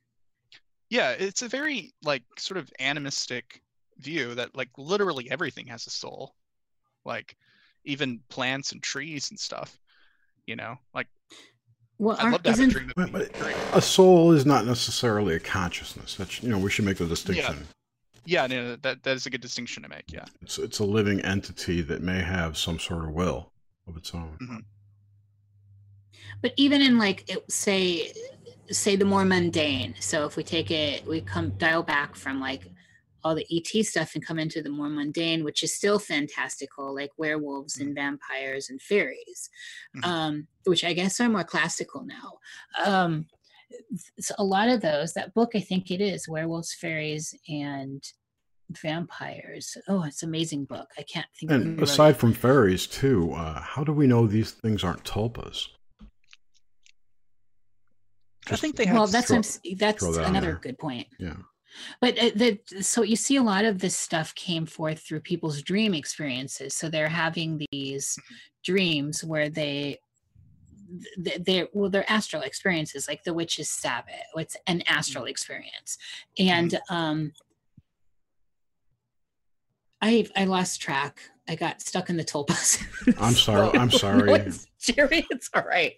yeah 0.90 1.10
it's 1.10 1.42
a 1.42 1.48
very 1.48 1.92
like 2.04 2.22
sort 2.38 2.58
of 2.58 2.70
animistic 2.78 3.60
view 3.98 4.34
that 4.36 4.54
like 4.54 4.70
literally 4.78 5.28
everything 5.30 5.66
has 5.66 5.86
a 5.86 5.90
soul 5.90 6.34
like 7.04 7.36
even 7.84 8.20
plants 8.28 8.70
and 8.72 8.82
trees 8.82 9.30
and 9.30 9.38
stuff 9.40 9.80
you 10.46 10.54
know 10.54 10.76
like 10.94 11.08
Well, 12.02 12.16
i'd 12.18 12.24
love 12.24 12.32
aren't, 12.32 12.44
to 12.44 12.50
have 12.50 12.60
a 12.60 12.66
dream 12.66 12.92
of 12.96 13.12
But- 13.12 13.32
but- 13.32 13.76
a 13.76 13.80
soul 13.80 14.32
is 14.32 14.44
not 14.44 14.66
necessarily 14.66 15.34
a 15.36 15.40
consciousness. 15.40 16.16
That's 16.16 16.42
you 16.42 16.48
know 16.48 16.58
we 16.58 16.68
should 16.70 16.84
make 16.84 16.96
the 16.98 17.06
distinction. 17.06 17.66
yeah 18.24 18.46
no, 18.48 18.74
that 18.76 19.02
that 19.04 19.14
is 19.16 19.26
a 19.26 19.30
good 19.30 19.40
distinction 19.40 19.82
to 19.84 19.88
make 19.88 20.04
yeah 20.12 20.24
It's 20.42 20.58
it's 20.58 20.78
a 20.80 20.84
living 20.84 21.20
entity 21.20 21.80
that 21.82 22.02
may 22.02 22.20
have 22.20 22.58
some 22.58 22.78
sort 22.80 23.04
of 23.04 23.10
will 23.12 23.52
of 23.86 23.96
its 23.96 24.12
own. 24.14 24.36
Mhm. 24.42 24.64
but 26.40 26.52
even 26.56 26.82
in 26.82 26.98
like 26.98 27.28
it, 27.30 27.50
say 27.50 28.12
say 28.70 28.96
the 28.96 29.04
more 29.04 29.24
mundane. 29.24 29.94
So 30.00 30.24
if 30.24 30.36
we 30.36 30.42
take 30.42 30.70
it, 30.70 31.06
we 31.06 31.20
come 31.20 31.50
dial 31.58 31.82
back 31.82 32.14
from 32.16 32.40
like 32.40 32.62
all 33.24 33.34
the 33.34 33.46
ET 33.50 33.84
stuff 33.86 34.14
and 34.14 34.24
come 34.26 34.38
into 34.38 34.62
the 34.62 34.70
more 34.70 34.88
mundane, 34.88 35.44
which 35.44 35.62
is 35.62 35.74
still 35.74 35.98
fantastical, 35.98 36.94
like 36.94 37.10
werewolves 37.16 37.78
and 37.78 37.94
vampires 37.94 38.68
and 38.70 38.80
fairies, 38.82 39.48
Mhm. 39.96 40.04
um, 40.04 40.48
which 40.64 40.84
I 40.84 40.92
guess 40.92 41.20
are 41.20 41.28
more 41.28 41.44
classical 41.44 42.04
now. 42.04 42.38
Um, 42.84 43.26
so 44.20 44.34
a 44.38 44.44
lot 44.44 44.68
of 44.68 44.80
those, 44.80 45.12
that 45.14 45.32
book, 45.34 45.52
I 45.54 45.60
think 45.60 45.90
it 45.90 46.00
is 46.00 46.28
werewolves, 46.28 46.74
fairies, 46.74 47.34
and 47.48 48.02
vampires. 48.70 49.76
Oh, 49.88 50.02
it's 50.04 50.22
an 50.22 50.28
amazing 50.30 50.64
book. 50.64 50.88
I 50.98 51.02
can't 51.02 51.26
think. 51.38 51.50
of 51.52 51.56
who 51.62 51.62
And 51.68 51.78
wrote 51.78 51.88
it. 51.88 51.92
aside 51.92 52.16
from 52.16 52.32
fairies 52.32 52.86
too, 52.86 53.32
uh, 53.34 53.60
how 53.60 53.84
do 53.84 53.92
we 53.92 54.06
know 54.06 54.26
these 54.26 54.50
things 54.52 54.82
aren't 54.84 55.04
tulpas? 55.04 55.68
i 58.50 58.56
think 58.56 58.74
they 58.74 58.84
have 58.86 58.96
well, 58.96 59.06
that's 59.06 59.28
throw- 59.28 59.36
I'm 59.36 59.76
that's 59.78 60.02
throw 60.02 60.12
that 60.14 60.28
another 60.28 60.58
good 60.60 60.76
point. 60.76 61.06
Yeah. 61.18 61.36
But 62.00 62.18
uh, 62.18 62.30
the 62.34 62.58
so 62.80 63.02
you 63.02 63.16
see 63.16 63.36
a 63.36 63.42
lot 63.42 63.64
of 63.64 63.78
this 63.80 63.96
stuff 63.96 64.34
came 64.34 64.66
forth 64.66 65.00
through 65.00 65.20
people's 65.20 65.62
dream 65.62 65.94
experiences. 65.94 66.74
So 66.74 66.88
they're 66.88 67.08
having 67.08 67.64
these 67.72 68.20
Mm-hmm. 68.20 68.34
dreams 68.64 69.24
where 69.24 69.48
they 69.50 69.98
they're 71.16 71.68
well 71.72 71.90
they're 71.90 72.10
astral 72.10 72.42
experiences 72.42 73.08
like 73.08 73.22
the 73.24 73.32
witch's 73.34 73.70
sabbath 73.70 74.14
it's 74.36 74.56
an 74.66 74.82
Mm-hmm. 74.82 74.92
astral 74.94 75.24
experience 75.24 75.96
and 76.38 76.78
um 76.90 77.32
i 80.02 80.26
i 80.36 80.44
lost 80.44 80.80
track 80.80 81.30
i 81.48 81.54
got 81.54 81.80
stuck 81.80 82.08
in 82.10 82.16
the 82.16 82.24
tulpas 82.24 82.80
I'm 83.20 83.32
sorry. 83.48 83.76
I'm 83.78 83.88
No, 83.88 83.98
sorry. 83.98 84.32
it's- 84.32 84.66
jerry 84.80 85.24
it's 85.30 85.48
all 85.54 85.62
right 85.62 85.92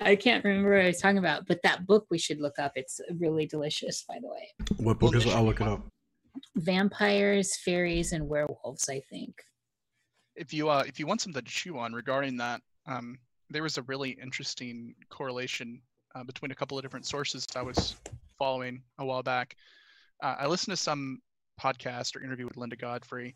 i 0.00 0.14
can't 0.14 0.44
remember 0.44 0.70
what 0.76 0.82
i 0.84 0.86
was 0.86 1.00
talking 1.00 1.18
about 1.18 1.46
but 1.46 1.60
that 1.62 1.86
book 1.86 2.06
we 2.10 2.18
should 2.18 2.40
look 2.40 2.58
up 2.58 2.72
it's 2.76 3.00
really 3.18 3.46
delicious 3.46 4.04
by 4.08 4.18
the 4.20 4.28
way 4.28 4.48
What 4.76 4.98
book 5.00 5.14
is 5.16 5.26
it? 5.26 5.34
I'll 5.34 5.44
look 5.44 5.60
it 5.60 5.66
up. 5.66 5.84
vampires 6.56 7.56
fairies 7.64 8.12
and 8.12 8.28
werewolves 8.28 8.88
i 8.88 9.00
think 9.10 9.34
if 10.36 10.52
you 10.54 10.68
uh, 10.68 10.84
if 10.86 11.00
you 11.00 11.06
want 11.06 11.20
something 11.20 11.42
to 11.42 11.50
chew 11.50 11.78
on 11.78 11.92
regarding 11.92 12.36
that, 12.36 12.60
um, 12.86 13.18
there 13.50 13.64
was 13.64 13.76
a 13.76 13.82
really 13.82 14.10
interesting 14.22 14.94
correlation 15.10 15.82
uh, 16.14 16.22
between 16.22 16.52
a 16.52 16.54
couple 16.54 16.78
of 16.78 16.82
different 16.84 17.06
sources 17.06 17.44
I 17.56 17.62
was 17.62 17.96
following 18.38 18.80
a 18.98 19.04
while 19.04 19.24
back. 19.24 19.56
Uh, 20.22 20.36
I 20.38 20.46
listened 20.46 20.76
to 20.76 20.80
some 20.80 21.18
podcast 21.60 22.14
or 22.14 22.22
interview 22.22 22.46
with 22.46 22.56
Linda 22.56 22.76
Godfrey, 22.76 23.34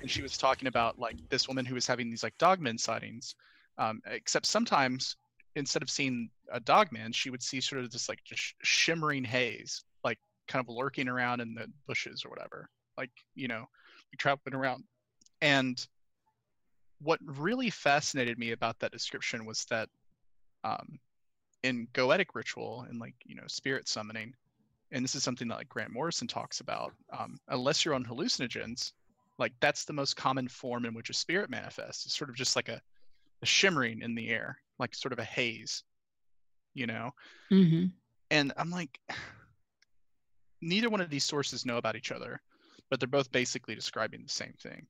and 0.00 0.10
she 0.10 0.22
was 0.22 0.36
talking 0.36 0.68
about 0.68 0.98
like 0.98 1.16
this 1.30 1.48
woman 1.48 1.64
who 1.64 1.74
was 1.74 1.86
having 1.86 2.10
these 2.10 2.22
like 2.22 2.36
dogman 2.38 2.78
sightings, 2.78 3.34
um, 3.78 4.00
except 4.06 4.46
sometimes 4.46 5.16
instead 5.54 5.82
of 5.82 5.90
seeing 5.90 6.28
a 6.52 6.60
dogman, 6.60 7.12
she 7.12 7.30
would 7.30 7.42
see 7.42 7.60
sort 7.60 7.82
of 7.82 7.90
this 7.90 8.08
like 8.08 8.22
just 8.24 8.54
shimmering 8.62 9.24
haze, 9.24 9.84
like 10.04 10.18
kind 10.48 10.64
of 10.64 10.74
lurking 10.74 11.08
around 11.08 11.40
in 11.40 11.54
the 11.54 11.66
bushes 11.86 12.24
or 12.24 12.30
whatever, 12.30 12.68
like 12.98 13.10
you 13.34 13.48
know, 13.48 13.64
traveling 14.18 14.54
around, 14.54 14.84
and 15.40 15.86
what 17.00 17.20
really 17.24 17.70
fascinated 17.70 18.38
me 18.38 18.52
about 18.52 18.78
that 18.78 18.92
description 18.92 19.44
was 19.44 19.64
that 19.66 19.88
um, 20.64 20.98
in 21.62 21.86
goetic 21.92 22.26
ritual 22.34 22.86
and 22.88 23.00
like 23.00 23.14
you 23.24 23.34
know 23.34 23.42
spirit 23.46 23.88
summoning 23.88 24.32
and 24.92 25.02
this 25.02 25.14
is 25.14 25.22
something 25.22 25.48
that 25.48 25.56
like 25.56 25.68
grant 25.68 25.92
morrison 25.92 26.26
talks 26.26 26.60
about 26.60 26.92
um, 27.18 27.36
unless 27.48 27.84
you're 27.84 27.94
on 27.94 28.04
hallucinogens 28.04 28.92
like 29.38 29.52
that's 29.60 29.84
the 29.84 29.92
most 29.92 30.16
common 30.16 30.48
form 30.48 30.84
in 30.84 30.94
which 30.94 31.10
a 31.10 31.14
spirit 31.14 31.50
manifests. 31.50 32.06
It's 32.06 32.16
sort 32.16 32.30
of 32.30 32.36
just 32.36 32.56
like 32.56 32.68
a, 32.68 32.80
a 33.42 33.46
shimmering 33.46 34.02
in 34.02 34.14
the 34.14 34.28
air 34.28 34.58
like 34.78 34.94
sort 34.94 35.12
of 35.12 35.18
a 35.18 35.24
haze 35.24 35.82
you 36.74 36.86
know? 36.86 37.10
Mm-hmm. 37.50 37.86
and 38.30 38.52
i'm 38.56 38.70
like 38.70 38.98
neither 40.60 40.90
one 40.90 41.00
of 41.00 41.10
these 41.10 41.24
sources 41.24 41.64
know 41.64 41.78
about 41.78 41.96
each 41.96 42.12
other 42.12 42.40
but 42.90 43.00
they're 43.00 43.08
both 43.08 43.30
basically 43.32 43.74
describing 43.74 44.22
the 44.22 44.32
same 44.32 44.54
thing. 44.62 44.86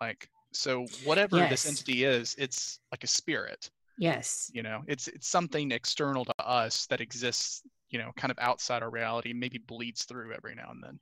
Like 0.00 0.28
so 0.52 0.86
whatever 1.04 1.36
this 1.48 1.66
entity 1.66 2.04
is 2.04 2.34
it's 2.38 2.80
like 2.90 3.04
a 3.04 3.08
spirit. 3.08 3.70
Yes. 3.98 4.50
You 4.52 4.62
know 4.62 4.82
it's 4.86 5.08
it's 5.08 5.28
something 5.28 5.70
external 5.72 6.24
to 6.24 6.34
us 6.38 6.86
that 6.86 7.00
exists 7.00 7.62
you 7.90 7.98
know 7.98 8.10
kind 8.16 8.30
of 8.30 8.38
outside 8.38 8.82
our 8.82 8.90
reality 8.90 9.32
maybe 9.32 9.58
bleeds 9.58 10.04
through 10.04 10.32
every 10.32 10.54
now 10.54 10.70
and 10.70 10.82
then. 10.82 10.98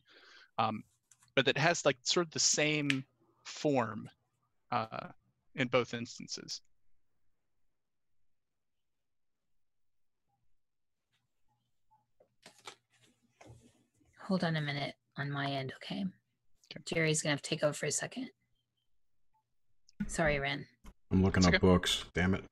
Um, 0.58 0.82
but 1.38 1.44
that 1.44 1.56
has 1.56 1.86
like 1.86 1.96
sort 2.02 2.26
of 2.26 2.32
the 2.32 2.40
same 2.40 3.04
form 3.44 4.10
uh, 4.72 5.06
in 5.54 5.68
both 5.68 5.94
instances 5.94 6.62
hold 14.26 14.42
on 14.42 14.56
a 14.56 14.60
minute 14.60 14.94
on 15.16 15.30
my 15.30 15.46
end 15.48 15.72
okay 15.76 16.04
Okay. 16.72 16.82
jerry's 16.92 17.22
gonna 17.22 17.34
have 17.34 17.40
to 17.42 17.48
take 17.50 17.62
over 17.62 17.72
for 17.72 17.86
a 17.86 17.92
second 17.92 18.28
sorry 20.08 20.40
ren 20.40 20.66
I'm 21.12 21.22
looking 21.22 21.38
It's 21.38 21.46
up 21.46 21.54
okay. 21.54 21.58
books. 21.58 22.04
Damn 22.14 22.34
it. 22.34 22.44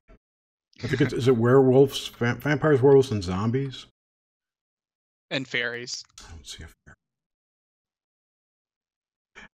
I 0.83 0.87
think 0.87 1.01
it's 1.01 1.13
is 1.13 1.27
it 1.27 1.37
werewolves, 1.37 2.07
vampires, 2.07 2.81
werewolves, 2.81 3.11
and 3.11 3.21
zombies. 3.23 3.85
and 5.29 5.45
fairies 5.47 6.03
I 6.27 6.31
don't 6.31 6.47
see 6.47 6.63
a 6.63 6.67
fair. 6.67 6.95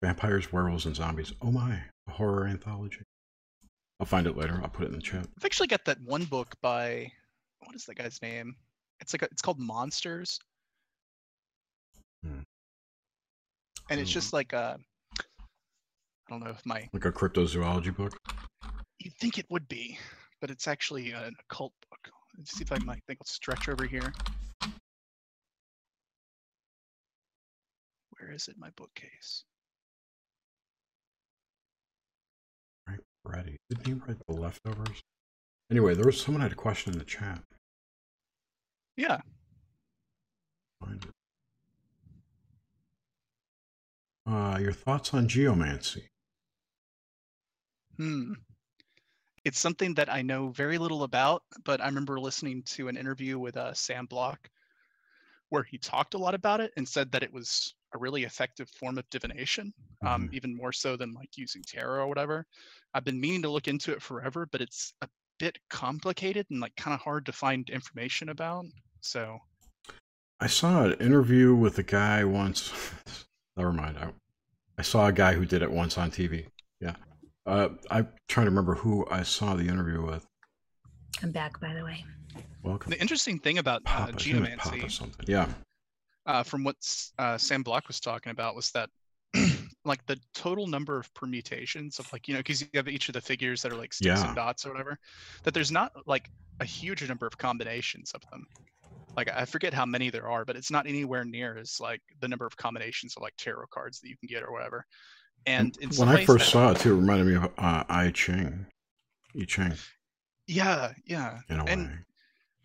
Vampires, 0.02 0.52
Werewolves, 0.54 0.86
and 0.86 0.96
Zombies. 0.96 1.34
Oh 1.42 1.52
my, 1.52 1.82
a 2.08 2.12
horror 2.12 2.46
anthology. 2.48 3.02
I'll 4.00 4.06
find 4.06 4.28
it 4.28 4.38
later. 4.38 4.60
I'll 4.62 4.70
put 4.70 4.84
it 4.84 4.90
in 4.90 4.96
the 4.96 5.02
chat. 5.02 5.28
I've 5.38 5.46
actually 5.46 5.68
got 5.68 5.84
that 5.86 6.00
one 6.02 6.26
book 6.26 6.54
by 6.62 7.12
what 7.66 7.76
is 7.76 7.86
that 7.86 7.96
guy's 7.96 8.22
name? 8.22 8.56
It's 9.02 9.14
like 9.14 9.24
a, 9.24 9.26
it's 9.32 9.42
called 9.42 9.60
Monsters. 9.60 10.40
Hmm. 12.24 12.42
And 13.90 14.00
it's 14.00 14.12
Hmm. 14.12 14.14
just 14.14 14.34
like 14.34 14.54
a 14.54 14.78
I 15.20 16.30
don't 16.30 16.44
know 16.44 16.52
if 16.52 16.64
my 16.66 16.88
Like 16.94 17.06
a 17.06 17.12
cryptozoology 17.12 17.96
book. 17.96 18.14
you'd 19.00 19.14
think 19.16 19.38
it 19.40 19.46
would 19.50 19.68
be, 19.68 19.98
but 20.42 20.52
it's 20.52 20.68
actually 20.68 21.12
an 21.12 21.34
occult 21.50 21.74
book. 21.90 22.14
Let's 22.38 22.52
see 22.52 22.64
if 22.64 22.72
I 22.72 22.78
might 22.80 23.02
think 23.08 23.20
I'll 23.22 23.26
stretch 23.26 23.68
over 23.70 23.86
here. 23.86 24.14
Where 28.20 28.32
is 28.32 28.48
it? 28.48 28.56
My 28.60 28.70
bookcase. 28.76 29.44
Right, 33.28 33.38
Ready. 33.38 33.58
Didn't 33.70 33.86
he 33.86 33.94
write 33.94 34.18
the 34.28 34.34
leftovers? 34.34 35.02
Anyway, 35.70 35.94
there 35.96 36.06
was 36.06 36.20
someone 36.22 36.42
had 36.42 36.54
a 36.54 36.56
question 36.56 36.94
in 36.94 37.00
the 37.00 37.06
chat. 37.06 37.44
Yeah. 38.96 39.20
Find 40.80 41.04
it. 41.04 41.12
Uh, 44.26 44.58
your 44.60 44.74
thoughts 44.74 45.14
on 45.14 45.28
geomancy? 45.28 46.08
Hmm. 47.98 48.34
It's 49.44 49.60
something 49.60 49.94
that 49.96 50.12
I 50.12 50.22
know 50.22 50.50
very 50.50 50.78
little 50.78 51.04
about, 51.04 51.44
but 51.64 51.82
I 51.82 51.86
remember 51.86 52.20
listening 52.20 52.64
to 52.64 52.90
an 52.90 52.98
interview 52.98 53.40
with 53.40 53.56
uh, 53.56 53.74
Sam 53.74 54.06
Block 54.06 54.50
where 55.50 55.64
he 55.64 55.78
talked 55.78 56.14
a 56.14 56.18
lot 56.18 56.34
about 56.34 56.60
it 56.60 56.74
and 56.76 56.88
said 56.88 57.12
that 57.12 57.24
it 57.24 57.32
was 57.32 57.74
a 57.94 57.98
really 57.98 58.24
effective 58.24 58.70
form 58.70 58.98
of 58.98 59.10
divination, 59.10 59.74
um, 60.06 60.30
even 60.34 60.56
more 60.56 60.72
so 60.72 60.98
than 60.98 61.14
like 61.14 61.30
using 61.36 61.64
tarot 61.66 62.04
or 62.04 62.08
whatever. 62.08 62.46
I've 62.94 63.06
been 63.06 63.20
meaning 63.20 63.42
to 63.44 63.50
look 63.50 63.68
into 63.68 63.92
it 63.92 64.02
forever, 64.02 64.48
but 64.52 64.62
it's 64.62 64.94
a 65.02 65.08
bit 65.40 65.58
complicated 65.70 66.46
and 66.50 66.60
like 66.60 66.76
kind 66.76 66.94
of 66.94 67.00
hard 67.02 67.26
to 67.28 67.32
find 67.32 67.70
information 67.70 68.30
about. 68.30 68.66
So, 69.02 69.40
I 70.40 70.48
saw 70.48 70.84
an 70.84 70.94
interview 70.94 71.56
with 71.56 71.78
a 71.80 71.84
guy 71.84 72.24
once. 72.24 72.72
Never 73.58 73.74
mind. 73.74 73.98
I, 73.98 74.10
I 74.78 74.82
saw 74.82 75.08
a 75.08 75.12
guy 75.12 75.34
who 75.34 75.46
did 75.46 75.62
it 75.62 75.72
once 75.72 75.98
on 75.98 76.12
TV. 76.12 76.46
Yeah. 76.80 76.96
Uh, 77.46 77.70
I'm 77.90 78.10
trying 78.28 78.46
to 78.46 78.52
remember 78.52 78.76
who 78.76 79.08
I 79.10 79.24
saw 79.24 79.56
the 79.56 79.68
interview 79.68 80.06
with. 80.06 80.28
I'm 81.24 81.32
back, 81.32 81.60
by 81.60 81.74
the 81.74 81.84
way. 81.84 82.06
Welcome. 82.62 82.92
the 82.92 83.00
interesting 83.00 83.40
thing 83.40 83.58
about 83.58 83.82
uh, 83.86 83.90
Papa, 83.90 84.16
isn't 84.18 84.58
Papa 84.58 84.76
geomancy 84.76 84.90
something. 84.90 85.26
Yeah. 85.28 85.48
Uh, 86.28 86.44
from 86.44 86.64
what 86.64 86.76
uh, 87.18 87.38
Sam 87.38 87.64
Block 87.64 87.88
was 87.88 88.00
talking 88.00 88.32
about 88.32 88.56
was 88.56 88.70
that 88.72 88.90
like 89.86 90.06
the 90.06 90.20
total 90.34 90.68
number 90.68 90.98
of 91.00 91.12
permutations 91.14 92.00
of 92.00 92.12
like 92.14 92.28
you 92.28 92.34
know 92.34 92.40
because 92.40 92.62
you 92.62 92.68
have 92.76 92.88
each 92.88 93.10
of 93.10 93.14
the 93.14 93.22
figures 93.22 93.62
that 93.62 93.72
are 93.72 93.78
like 93.78 93.94
sticks 93.94 94.20
Yeah. 94.22 94.28
and 94.28 94.36
dots 94.36 94.66
or 94.66 94.72
whatever 94.72 94.98
that 95.44 95.54
there's 95.54 95.72
not 95.72 95.92
like 96.06 96.30
a 96.60 96.66
huge 96.66 97.08
number 97.08 97.26
of 97.28 97.38
combinations 97.38 98.12
of 98.14 98.22
them 98.32 98.46
like 99.16 99.30
i 99.34 99.46
forget 99.46 99.74
how 99.74 99.86
many 99.86 100.10
there 100.10 100.28
are 100.28 100.44
but 100.46 100.56
it's 100.56 100.72
not 100.72 100.88
anywhere 100.88 101.24
near 101.24 101.58
as 101.58 101.80
like 101.80 102.02
the 102.22 102.28
number 102.28 102.46
of 102.46 102.56
combinations 102.58 103.16
of 103.16 103.22
like 103.24 103.34
tarot 103.38 103.66
cards 103.72 104.00
that 104.02 104.10
you 104.10 104.18
can 104.18 104.28
get 104.28 104.44
or 104.44 104.52
whatever 104.52 104.86
and 105.46 105.78
when 105.98 106.10
I 106.10 106.26
first 106.26 106.46
that- 106.46 106.52
saw 106.52 106.72
it, 106.72 106.80
too, 106.80 106.94
it 106.94 107.00
reminded 107.00 107.28
me 107.28 107.36
of 107.36 107.44
uh, 107.58 107.84
I 107.88 108.10
Ching. 108.12 108.66
I 109.40 109.46
Ching, 109.46 109.74
yeah 110.48 110.94
yeah 111.06 111.40
in 111.50 111.60
a 111.60 111.66
And- 111.66 111.88
way. 111.88 111.94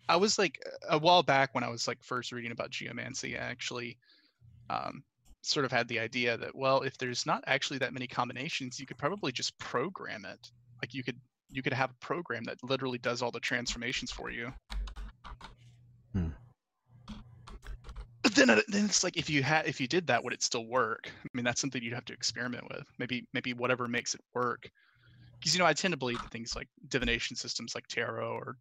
I 0.09 0.17
was 0.17 0.37
like 0.37 0.59
a 0.89 0.97
while 0.97 1.23
back 1.23 1.55
when 1.55 1.63
I 1.63 1.69
was 1.69 1.87
like 1.87 2.03
first 2.03 2.31
reading 2.31 2.51
about 2.51 2.71
geomancy, 2.71 3.37
I 3.37 3.41
actually 3.41 3.97
um, 4.69 5.03
sort 5.41 5.65
of 5.65 5.71
had 5.71 5.87
the 5.87 5.99
idea 5.99 6.37
that 6.37 6.55
well, 6.55 6.81
if 6.81 6.97
there's 6.97 7.25
not 7.25 7.43
actually 7.47 7.79
that 7.79 7.93
many 7.93 8.07
combinations, 8.07 8.79
you 8.79 8.85
could 8.85 8.97
probably 8.97 9.31
just 9.31 9.57
program 9.59 10.25
it. 10.25 10.51
Like 10.81 10.93
you 10.93 11.03
could 11.03 11.19
you 11.49 11.61
could 11.61 11.73
have 11.73 11.91
a 11.91 12.05
program 12.05 12.43
that 12.45 12.57
literally 12.63 12.97
does 12.97 13.21
all 13.21 13.31
the 13.31 13.39
transformations 13.39 14.11
for 14.11 14.29
you. 14.29 14.51
Hmm. 16.13 16.29
But 18.23 18.35
then, 18.35 18.47
then 18.47 18.85
it's 18.85 19.03
like 19.03 19.17
if 19.17 19.29
you 19.29 19.43
had 19.43 19.67
if 19.67 19.79
you 19.79 19.87
did 19.87 20.07
that, 20.07 20.23
would 20.23 20.33
it 20.33 20.43
still 20.43 20.65
work? 20.65 21.09
I 21.23 21.29
mean, 21.33 21.45
that's 21.45 21.61
something 21.61 21.81
you'd 21.83 21.93
have 21.93 22.05
to 22.05 22.13
experiment 22.13 22.63
with. 22.69 22.87
Maybe 22.97 23.27
maybe 23.33 23.53
whatever 23.53 23.87
makes 23.87 24.15
it 24.15 24.21
work. 24.33 24.69
Because 25.39 25.53
you 25.53 25.59
know, 25.59 25.65
I 25.65 25.73
tend 25.73 25.91
to 25.91 25.97
believe 25.97 26.21
that 26.21 26.31
things 26.31 26.55
like 26.55 26.69
divination 26.87 27.35
systems 27.35 27.75
like 27.75 27.87
tarot 27.87 28.31
or 28.31 28.55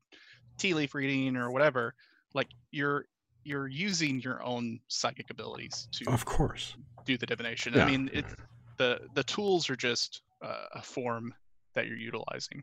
tea 0.58 0.74
leaf 0.74 0.94
reading 0.94 1.36
or 1.36 1.50
whatever, 1.50 1.94
like 2.34 2.48
you're 2.70 3.06
you're 3.44 3.66
using 3.68 4.20
your 4.20 4.42
own 4.44 4.78
psychic 4.88 5.28
abilities 5.30 5.88
to 5.92 6.08
Of 6.10 6.24
course. 6.24 6.76
do 7.04 7.16
the 7.18 7.26
divination. 7.26 7.72
Yeah, 7.74 7.84
I 7.84 7.90
mean, 7.90 8.08
yeah. 8.12 8.20
it's 8.20 8.34
the 8.76 9.00
the 9.14 9.24
tools 9.24 9.68
are 9.70 9.76
just 9.76 10.22
uh, 10.42 10.66
a 10.74 10.82
form 10.82 11.34
that 11.74 11.86
you're 11.86 11.96
utilizing. 11.96 12.62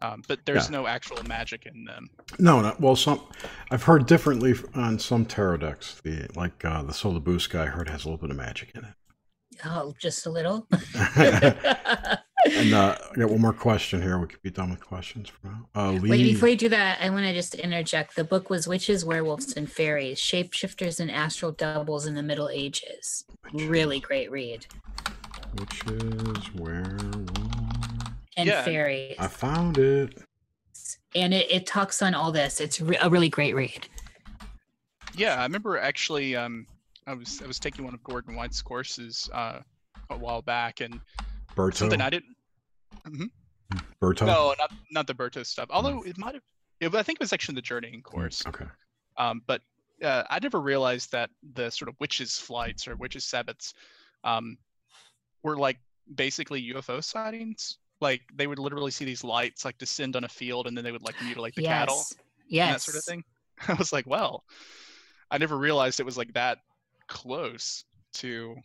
Um, 0.00 0.22
but 0.26 0.40
there's 0.44 0.64
Yeah. 0.68 0.78
no 0.78 0.86
actual 0.88 1.22
magic 1.24 1.66
in 1.66 1.84
them. 1.84 2.10
No, 2.40 2.60
no. 2.60 2.74
Well, 2.80 2.96
some 2.96 3.20
I've 3.70 3.84
heard 3.84 4.06
differently 4.06 4.54
on 4.74 4.98
some 4.98 5.24
tarot 5.24 5.58
decks. 5.58 6.00
The 6.02 6.28
like 6.34 6.64
uh, 6.64 6.82
the 6.82 6.92
Solar 6.92 7.20
Boost 7.20 7.50
guy 7.50 7.62
I 7.62 7.66
heard 7.66 7.88
has 7.88 8.04
a 8.04 8.08
little 8.08 8.18
bit 8.18 8.30
of 8.30 8.36
magic 8.36 8.72
in 8.74 8.84
it 8.84 8.94
Oh, 9.64 9.94
just 10.00 10.26
a 10.26 10.30
little. 10.30 10.66
it. 12.52 12.64
and 12.66 12.74
uh, 12.74 12.96
I 13.12 13.14
got 13.18 13.30
one 13.30 13.40
more 13.40 13.52
question 13.52 14.00
here. 14.02 14.18
We 14.18 14.26
could 14.26 14.42
be 14.42 14.50
done 14.50 14.70
with 14.70 14.80
questions 14.84 15.28
for 15.28 15.46
now. 15.46 15.68
Uh, 15.74 15.90
Lee, 15.92 16.10
Wait, 16.10 16.22
before 16.24 16.48
you 16.48 16.56
do 16.56 16.68
that, 16.70 16.98
I 17.00 17.10
want 17.10 17.24
to 17.24 17.32
just 17.32 17.54
interject. 17.54 18.16
The 18.16 18.24
book 18.24 18.50
was 18.50 18.66
Witches, 18.68 19.04
Werewolves, 19.04 19.54
and 19.54 19.70
Fairies, 19.70 20.18
Shapeshifters 20.18 21.00
and 21.00 21.10
Astral 21.10 21.52
Doubles 21.52 22.06
in 22.06 22.14
the 22.14 22.22
Middle 22.22 22.48
Ages. 22.48 23.24
Really 23.52 24.00
great 24.00 24.30
read. 24.30 24.66
which 25.58 25.82
is 25.86 26.54
werewolf. 26.54 27.28
And 28.36 28.48
Yeah. 28.48 28.62
Fairies. 28.62 29.16
I 29.18 29.26
found 29.28 29.78
it. 29.78 30.18
And 31.14 31.34
it, 31.34 31.50
it 31.50 31.66
talks 31.66 32.00
on 32.00 32.14
all 32.14 32.32
this. 32.32 32.60
It's 32.60 32.80
re- 32.80 32.96
a 33.02 33.10
really 33.10 33.28
great 33.28 33.54
read. 33.54 33.86
Yeah, 35.14 35.34
I 35.38 35.42
remember 35.42 35.76
actually. 35.78 36.34
Um, 36.36 36.66
I 37.06 37.12
was 37.14 37.42
I 37.42 37.46
was 37.46 37.58
taking 37.58 37.84
one 37.84 37.92
of 37.92 38.02
Gordon 38.02 38.34
White's 38.34 38.62
courses 38.62 39.28
uh, 39.34 39.58
a 40.08 40.16
while 40.16 40.40
back, 40.40 40.80
and 40.80 41.00
Berto. 41.54 41.74
something 41.74 42.00
I 42.00 42.08
didn't. 42.08 42.34
Berto. 44.00 44.26
No, 44.26 44.54
not 44.58 44.72
not 44.90 45.06
the 45.06 45.14
Berto 45.14 45.44
stuff. 45.44 45.68
Although 45.70 46.02
it 46.02 46.18
might 46.18 46.34
have. 46.34 46.42
It, 46.80 46.94
I 46.94 47.02
think 47.02 47.18
it 47.20 47.22
was 47.22 47.32
actually 47.32 47.56
the 47.56 47.62
journeying 47.62 48.02
course. 48.02 48.44
Okay. 48.46 48.64
Um, 49.16 49.42
but 49.46 49.62
uh, 50.02 50.24
I 50.28 50.38
never 50.40 50.60
realized 50.60 51.12
that 51.12 51.30
the 51.54 51.70
sort 51.70 51.88
of 51.88 51.94
witches' 52.00 52.38
flights 52.38 52.88
or 52.88 52.96
witches' 52.96 53.24
sabbats 53.24 53.72
um, 54.24 54.58
were 55.42 55.56
like 55.56 55.78
basically 56.14 56.72
UFO 56.74 57.02
sightings. 57.02 57.78
Like 58.00 58.22
they 58.34 58.46
would 58.46 58.58
literally 58.58 58.90
see 58.90 59.04
these 59.04 59.22
lights 59.22 59.64
like 59.64 59.78
descend 59.78 60.16
on 60.16 60.24
a 60.24 60.28
field, 60.28 60.66
and 60.66 60.76
then 60.76 60.84
they 60.84 60.92
would 60.92 61.02
like 61.02 61.14
mutilate 61.22 61.54
the 61.54 61.62
cattle 61.62 61.96
yes. 61.96 62.14
Yes. 62.48 62.66
and 62.66 62.74
that 62.74 62.80
sort 62.80 62.96
of 62.96 63.04
thing. 63.04 63.24
I 63.68 63.74
was 63.74 63.92
like, 63.92 64.06
well, 64.06 64.44
I 65.30 65.38
never 65.38 65.56
realized 65.56 66.00
it 66.00 66.06
was 66.06 66.18
like 66.18 66.32
that 66.34 66.58
close 67.06 67.84
to 68.14 68.56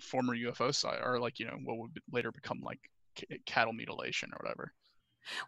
former 0.00 0.36
UFO 0.36 0.74
site 0.74 1.00
or 1.02 1.18
like 1.18 1.38
you 1.38 1.46
know 1.46 1.58
what 1.64 1.78
would 1.78 2.00
later 2.12 2.32
become 2.32 2.60
like 2.62 2.80
c- 3.18 3.26
cattle 3.46 3.72
mutilation 3.72 4.30
or 4.32 4.38
whatever. 4.42 4.72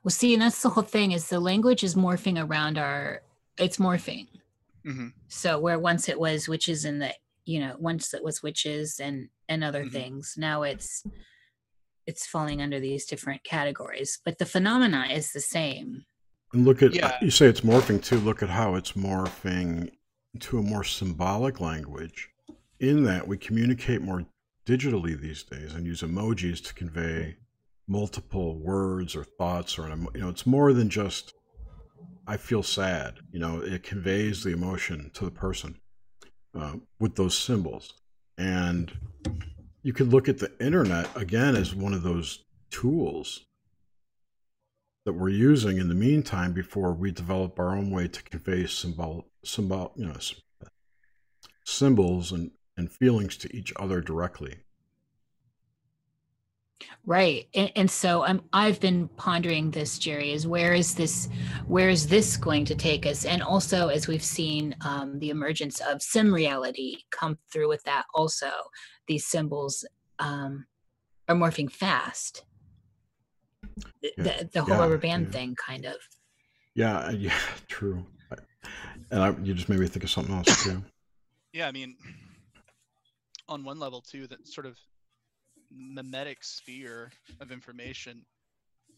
Well, 0.03 0.11
see, 0.11 0.33
and 0.33 0.43
that's 0.43 0.63
the 0.63 0.71
whole 0.71 0.83
thing 0.83 1.13
is 1.13 1.29
the 1.29 1.41
language 1.41 1.85
is 1.85 1.95
morphing 1.95 2.43
around 2.43 2.79
our, 2.79 3.23
it's 3.59 3.77
morphing. 3.79 4.27
hmm 4.85 5.09
So 5.29 5.59
where 5.59 5.79
once 5.79 6.09
it 6.09 6.19
was 6.19 6.49
witches 6.49 6.85
in 6.85 6.99
the, 6.99 7.13
you 7.45 7.61
know, 7.61 7.77
once 7.79 8.15
it 8.15 8.25
was 8.25 8.43
witches 8.43 8.99
and, 9.01 9.29
and 9.49 9.63
other 9.63 9.85
Mhm. 9.85 9.93
things, 9.93 10.35
now 10.37 10.63
it's, 10.63 11.05
it's 12.07 12.27
falling 12.27 12.63
under 12.63 12.79
these 12.81 13.05
different 13.05 13.43
categories, 13.45 14.19
but 14.25 14.39
the 14.39 14.47
phenomena 14.47 15.07
is 15.11 15.33
the 15.33 15.41
same. 15.41 16.05
And 16.53 16.65
look 16.65 16.83
at 16.83 16.95
Yeah. 16.95 17.19
you 17.21 17.31
say 17.31 17.47
it's 17.47 17.63
morphing 17.63 18.03
too. 18.03 18.19
Look 18.21 18.43
at 18.43 18.49
how 18.49 18.77
it's 18.77 18.93
morphing 18.93 19.91
to 20.41 20.59
a 20.59 20.63
more 20.63 20.85
symbolic 20.85 21.61
language. 21.61 22.31
In 22.79 23.05
that 23.05 23.27
we 23.27 23.37
communicate 23.39 24.03
more 24.03 24.25
digitally 24.67 25.19
these 25.19 25.43
days 25.43 25.75
and 25.75 25.87
use 25.87 26.03
emojis 26.03 26.63
to 26.67 26.75
convey 26.75 27.37
multiple 27.89 28.59
words 28.59 29.15
or 29.15 29.25
thoughts 29.25 29.79
or 29.79 29.87
an 29.87 30.07
you 30.15 30.21
know 30.21 30.29
it's 30.29 30.47
more 30.47 30.73
than 30.73 30.89
just 30.89 31.35
I 32.27 32.37
feel 32.37 32.63
sad. 32.63 33.15
You 33.31 33.41
know 33.41 33.61
it 33.61 33.83
conveys 33.83 34.43
the 34.43 34.53
emotion 34.53 35.11
to 35.15 35.25
the 35.25 35.31
person 35.31 35.79
uh, 36.59 36.77
with 36.99 37.17
those 37.17 37.37
symbols. 37.37 37.95
And 38.39 38.93
you 39.83 39.93
could 39.93 40.13
look 40.13 40.29
at 40.29 40.39
the 40.39 40.53
internet 40.61 41.09
again 41.17 41.57
as 41.57 41.75
one 41.75 41.95
of 41.95 42.03
those 42.03 42.45
tools 42.71 43.45
that 45.05 45.13
we're 45.13 45.29
using 45.29 45.79
in 45.79 45.89
the 45.89 45.95
meantime 45.95 46.53
before 46.53 46.93
we 46.93 47.13
develop 47.13 47.59
our 47.59 47.77
own 47.77 47.91
way 47.91 48.09
to 48.09 48.23
convey 48.25 48.67
symbol, 48.67 49.29
symbol, 49.45 49.93
you 49.97 50.05
know, 50.05 50.17
symbols 51.65 52.33
and, 52.33 52.51
and 52.77 52.91
feelings 52.91 53.37
to 53.37 53.57
each 53.57 53.73
other 53.77 54.01
directly. 54.01 54.57
Right. 57.07 57.48
And, 57.55 57.73
and 57.77 57.90
so 57.90 58.23
I'm 58.24 58.43
I've 58.53 58.81
been 58.81 59.09
pondering 59.16 59.70
this, 59.70 59.98
Jerry, 59.98 60.32
is 60.32 60.47
where 60.47 60.74
is 60.74 60.94
this 60.94 61.28
where 61.66 61.89
is 61.89 62.09
this 62.09 62.36
going 62.36 62.65
to 62.66 62.74
take 62.74 63.07
us? 63.07 63.24
And 63.24 63.43
also 63.43 63.89
as 63.89 64.09
we've 64.09 64.23
seen 64.24 64.74
um, 64.82 65.19
the 65.19 65.31
emergence 65.31 65.81
of 65.81 66.03
sim 66.03 66.32
reality 66.32 66.97
come 67.11 67.39
through 67.53 67.69
with 67.69 67.82
that 67.85 68.05
also, 68.15 68.51
these 69.07 69.27
symbols 69.27 69.85
um, 70.19 70.66
are 71.28 71.36
morphing 71.36 71.70
fast. 71.70 72.44
The, 74.03 74.12
Yeah. 74.19 74.24
the, 74.24 74.51
the 74.53 74.62
whole 74.62 74.74
Yeah, 74.74 74.81
rubber 74.81 74.98
band 74.98 75.27
yeah. 75.27 75.32
thing 75.32 75.55
kind 75.57 75.86
of. 75.86 75.97
Yeah, 76.74 76.98
uh, 76.98 77.11
yeah, 77.12 77.39
true. 77.69 78.05
And 79.11 79.23
I, 79.23 79.31
you 79.43 79.55
just 79.55 79.69
made 79.69 79.78
me 79.78 79.86
think 79.86 80.05
of 80.05 80.11
something 80.11 80.35
else 80.35 80.62
too. 80.65 80.85
Yeah, 81.53 81.69
I 81.69 81.73
mean, 81.73 81.97
on 83.48 83.65
one 83.65 83.78
level 83.78 84.01
too, 84.03 84.27
that 84.27 84.47
sort 84.47 84.66
of 84.66 84.78
mimetic 85.71 86.43
sphere 86.43 87.11
of 87.41 87.53
information 87.53 88.25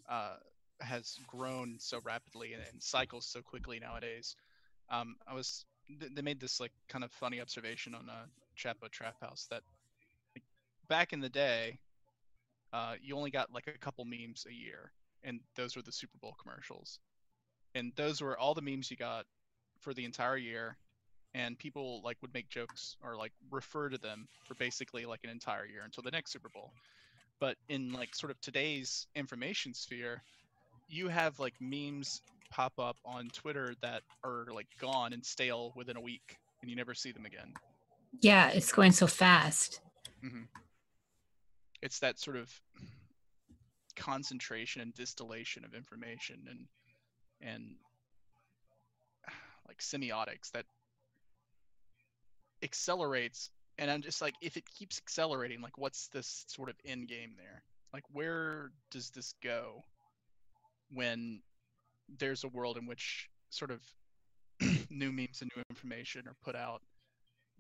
uh, 0.09 0.37
has 0.81 1.19
grown 1.27 1.77
so 1.79 2.01
rapidly 2.05 2.53
and, 2.53 2.63
and 2.73 2.83
cycles 2.83 3.27
so 3.27 3.41
quickly 3.43 3.79
nowadays. 3.79 4.37
Um, 4.91 5.17
I 5.27 5.35
was 5.35 5.65
th- 6.01 6.13
they 6.15 6.23
made 6.23 6.41
this 6.41 6.61
like 6.61 6.73
kind 6.89 7.05
of 7.05 7.11
funny 7.13 7.41
observation 7.41 7.95
on 7.95 8.09
a 8.09 8.27
Chapo 8.57 8.91
Trap 8.91 9.17
House 9.21 9.47
that 9.51 9.63
like, 10.35 10.45
back 10.89 11.13
in 11.13 11.21
the 11.21 11.29
day, 11.29 11.79
uh, 12.73 12.95
you 13.03 13.17
only 13.17 13.31
got 13.31 13.53
like 13.53 13.67
a 13.67 13.79
couple 13.79 14.05
memes 14.05 14.47
a 14.49 14.53
year, 14.53 14.93
and 15.25 15.41
those 15.57 15.77
were 15.77 15.83
the 15.83 15.93
Super 15.93 16.19
Bowl 16.19 16.37
commercials, 16.41 16.99
and 17.75 17.93
those 17.97 18.21
were 18.21 18.39
all 18.39 18.55
the 18.55 18.63
memes 18.63 18.91
you 18.91 18.97
got 18.97 19.25
for 19.81 19.95
the 19.95 20.05
entire 20.05 20.37
year 20.37 20.77
and 21.35 21.59
people 21.59 22.01
like 22.05 22.17
would 22.23 22.35
make 22.35 22.49
jokes 22.49 22.97
or 23.03 23.17
like 23.17 23.33
refer 23.51 23.89
to 23.89 23.99
them 23.99 24.27
for 24.45 24.55
basically 24.55 25.07
like 25.07 25.21
an 25.25 25.31
entire 25.31 25.67
year 25.67 25.83
until 25.85 26.03
the 26.03 26.11
next 26.11 26.33
Super 26.33 26.49
Bowl. 26.49 26.73
But 27.41 27.57
in 27.69 27.93
like 27.93 28.15
sort 28.15 28.31
of 28.31 28.41
today's 28.41 29.07
information 29.15 29.75
sphere, 29.75 30.23
you 30.89 31.09
have 31.09 31.39
like 31.39 31.55
memes 31.61 32.21
pop 32.51 32.73
up 32.79 32.97
on 33.05 33.29
Twitter 33.29 33.75
that 33.83 34.03
are 34.25 34.47
like 34.53 34.67
gone 34.81 35.13
and 35.13 35.25
stale 35.25 35.73
within 35.77 35.97
a 35.97 36.01
week 36.01 36.37
and 36.61 36.71
you 36.71 36.77
never 36.77 36.95
see 36.95 37.13
them 37.13 37.27
again. 37.27 37.53
Yeah, 38.21 38.49
it's 38.49 38.73
going 38.73 38.93
so 38.93 39.07
fast. 39.07 39.81
hmm 40.23 40.45
It's 41.83 42.01
that 42.01 42.19
sort 42.19 42.37
of 42.37 42.51
concentration 43.97 44.81
and 44.81 44.95
distillation 44.95 45.65
of 45.65 45.75
information 45.75 46.47
and 46.49 46.67
and 47.41 47.77
like 49.69 49.79
semiotics 49.79 50.51
that 50.53 50.65
accelerates 52.63 53.51
and 53.79 53.91
i'm 53.91 54.03
just 54.03 54.21
like 54.21 54.35
if 54.41 54.57
it 54.57 54.65
keeps 54.67 54.99
accelerating 54.99 55.61
like 55.61 55.79
what's 55.79 56.09
this 56.09 56.45
sort 56.49 56.69
of 56.69 56.77
end 56.85 57.09
game 57.09 57.33
there 57.37 57.63
like 57.93 58.05
where 58.13 58.71
does 58.91 59.11
this 59.11 59.35
go 59.43 59.83
when 60.91 61.41
there's 62.19 62.45
a 62.45 62.49
world 62.49 62.77
in 62.77 62.87
which 62.87 63.29
sort 63.51 63.71
of 63.71 63.81
new 64.91 65.13
memes 65.13 65.41
and 65.43 65.51
new 65.57 65.63
information 65.71 66.27
are 66.27 66.37
put 66.43 66.57
out 66.57 66.83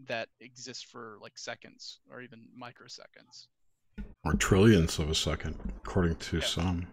that 0.07 0.29
exist 0.41 0.87
for 0.87 1.17
like 1.21 1.37
seconds 1.39 2.01
or 2.11 2.21
even 2.23 2.47
microseconds 2.61 3.47
Or 4.25 4.35
trillions 4.35 4.99
of 4.99 5.11
a 5.11 5.15
second, 5.15 5.57
according 5.85 6.17
to 6.17 6.39
Yeah. 6.39 6.45
some. 6.47 6.87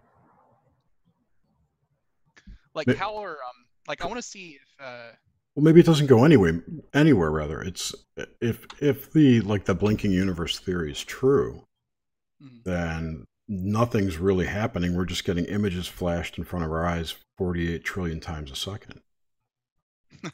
like 2.74 2.94
how 2.96 3.16
are 3.16 3.30
um 3.48 3.64
like 3.88 4.02
i 4.02 4.06
want 4.06 4.18
to 4.18 4.22
see 4.22 4.58
if 4.60 4.84
uh 4.84 5.10
Well, 5.56 5.64
maybe 5.64 5.80
it 5.80 5.86
doesn't 5.86 6.06
go 6.06 6.24
anywhere. 6.24 6.62
Anywhere, 6.92 7.30
rather. 7.30 7.62
It's 7.62 7.94
if 8.42 8.66
if 8.78 9.10
the 9.12 9.40
like 9.40 9.64
the 9.64 9.74
blinking 9.74 10.12
universe 10.12 10.58
theory 10.58 10.92
is 10.92 11.02
true, 11.02 11.64
mhm. 12.42 12.62
then 12.64 13.24
nothing's 13.48 14.18
really 14.18 14.44
happening. 14.44 14.94
We're 14.94 15.06
just 15.06 15.24
getting 15.24 15.46
images 15.46 15.86
flashed 15.86 16.36
in 16.36 16.44
front 16.44 16.66
of 16.66 16.70
our 16.70 16.84
eyes 16.84 17.14
48 17.38 17.82
trillion 17.84 18.20
times 18.20 18.50
a 18.50 18.56
second. 18.56 19.00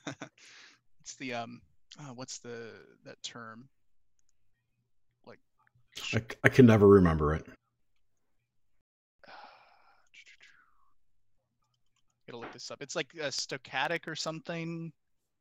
it's 1.01 1.15
the 1.21 1.35
um 1.35 1.61
uh, 2.01 2.15
what's 2.15 2.39
the 2.39 2.73
that 3.05 3.23
term 3.23 3.69
like 5.25 5.39
I, 6.15 6.23
I 6.43 6.49
can 6.49 6.67
never 6.67 6.89
remember 6.89 7.33
it. 7.37 7.47
gotta 12.27 12.39
look 12.39 12.53
this 12.53 12.73
up 12.73 12.83
it's 12.83 12.97
like 12.97 13.15
a 13.15 13.29
stochastic 13.29 14.09
or 14.09 14.17
something 14.17 14.93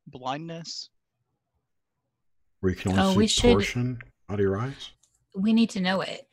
blindness 0.07 0.89
Where 2.59 2.71
you 2.71 2.75
can 2.77 2.91
only 2.91 3.03
Oh, 3.03 3.11
see 3.11 3.17
we 3.17 3.25
a 3.25 3.27
should- 3.27 3.43
portion 3.53 3.99
out 4.29 4.35
of 4.35 4.39
your 4.41 4.57
eyes. 4.57 4.91
We 5.35 5.53
need 5.53 5.69
to 5.71 5.79
know 5.81 6.01
it. 6.01 6.27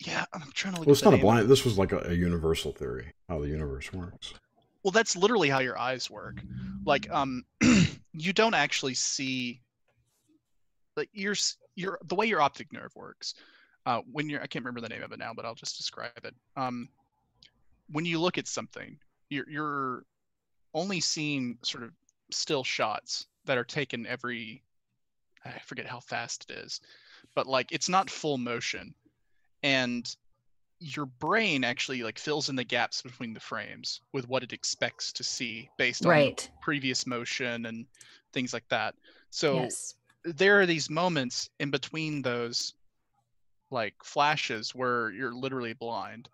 yeah 0.00 0.24
i'm 0.34 0.50
trying 0.54 0.74
to 0.74 0.80
look 0.80 0.86
Well, 0.86 0.92
it's 0.94 1.04
not 1.04 1.14
a 1.14 1.18
blind. 1.18 1.48
This 1.48 1.64
was 1.64 1.78
like 1.78 1.92
a, 1.92 1.98
a 2.10 2.12
universal 2.12 2.72
theory 2.72 3.12
how 3.28 3.38
the 3.40 3.48
universe 3.48 3.92
works. 3.92 4.34
well 4.82 4.90
that's 4.90 5.16
literally 5.16 5.48
how 5.48 5.60
your 5.60 5.78
eyes 5.78 6.10
work 6.10 6.42
like 6.84 7.08
um 7.10 7.44
you 8.12 8.32
don't 8.32 8.54
actually 8.54 8.94
see 8.94 9.60
like 10.96 11.08
your 11.12 11.32
s- 11.32 11.56
your 11.76 11.98
the 12.04 12.14
way 12.14 12.26
your 12.26 12.42
optic 12.42 12.72
nerve 12.72 12.92
works 12.96 13.34
uh 13.86 14.00
when 14.10 14.28
you're 14.28 14.42
i 14.42 14.46
can't 14.46 14.64
remember 14.64 14.80
the 14.80 14.88
name 14.88 15.02
of 15.02 15.12
it 15.12 15.18
now 15.18 15.32
but 15.34 15.44
i'll 15.46 15.54
just 15.54 15.76
describe 15.78 16.10
it 16.24 16.34
um 16.56 16.88
when 17.90 18.04
you 18.04 18.20
look 18.20 18.36
at 18.38 18.46
something 18.48 18.98
you're 19.30 19.48
you're 19.48 20.04
only 20.74 21.00
seeing 21.00 21.56
sort 21.62 21.84
of 21.84 21.90
still 22.32 22.64
shots 22.64 23.26
that 23.44 23.58
are 23.58 23.64
taken 23.64 24.06
every 24.06 24.62
i 25.44 25.58
forget 25.64 25.86
how 25.86 26.00
fast 26.00 26.46
it 26.48 26.58
is 26.58 26.80
but 27.34 27.46
like 27.46 27.72
it's 27.72 27.88
not 27.88 28.10
full 28.10 28.38
motion 28.38 28.94
and 29.62 30.16
your 30.78 31.06
brain 31.06 31.62
actually 31.62 32.02
like 32.02 32.18
fills 32.18 32.48
in 32.48 32.56
the 32.56 32.64
gaps 32.64 33.02
between 33.02 33.32
the 33.32 33.40
frames 33.40 34.00
with 34.12 34.28
what 34.28 34.42
it 34.42 34.52
expects 34.52 35.12
to 35.12 35.22
see 35.22 35.68
based 35.78 36.04
on 36.04 36.10
Right. 36.10 36.50
previous 36.60 37.06
motion 37.06 37.66
and 37.66 37.86
things 38.32 38.52
like 38.52 38.66
that 38.68 38.94
so 39.30 39.54
yes. 39.62 39.94
there 40.24 40.60
are 40.60 40.66
these 40.66 40.90
moments 40.90 41.50
in 41.60 41.70
between 41.70 42.22
those 42.22 42.74
like 43.70 43.94
flashes 44.02 44.74
where 44.74 45.10
you're 45.10 45.34
literally 45.34 45.72
blind 45.72 46.28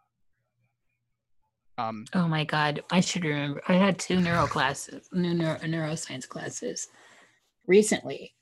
um 1.79 2.05
Oh 2.15 2.29
my 2.29 2.45
God. 2.45 2.83
I 2.91 3.01
should 3.01 3.25
remember. 3.25 3.63
I 3.69 3.75
had 3.75 3.99
two 3.99 4.21
neuro 4.21 4.47
classes, 4.47 5.09
new 5.13 5.35
neuro, 5.35 5.59
neuroscience 5.61 6.29
classes 6.29 6.89
recently. 7.67 8.35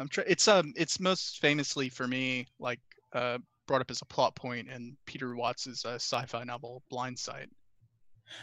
i'm 0.00 0.08
trying 0.08 0.26
it's 0.28 0.48
um 0.48 0.72
it's 0.76 0.98
most 0.98 1.38
famously 1.40 1.88
for 1.88 2.08
me 2.08 2.46
like 2.58 2.80
uh 3.12 3.38
brought 3.66 3.80
up 3.80 3.90
as 3.90 4.02
a 4.02 4.04
plot 4.06 4.34
point 4.34 4.68
in 4.68 4.96
peter 5.06 5.36
watts's 5.36 5.84
uh, 5.84 5.94
sci-fi 5.94 6.42
novel 6.42 6.82
Blindsight 6.90 7.48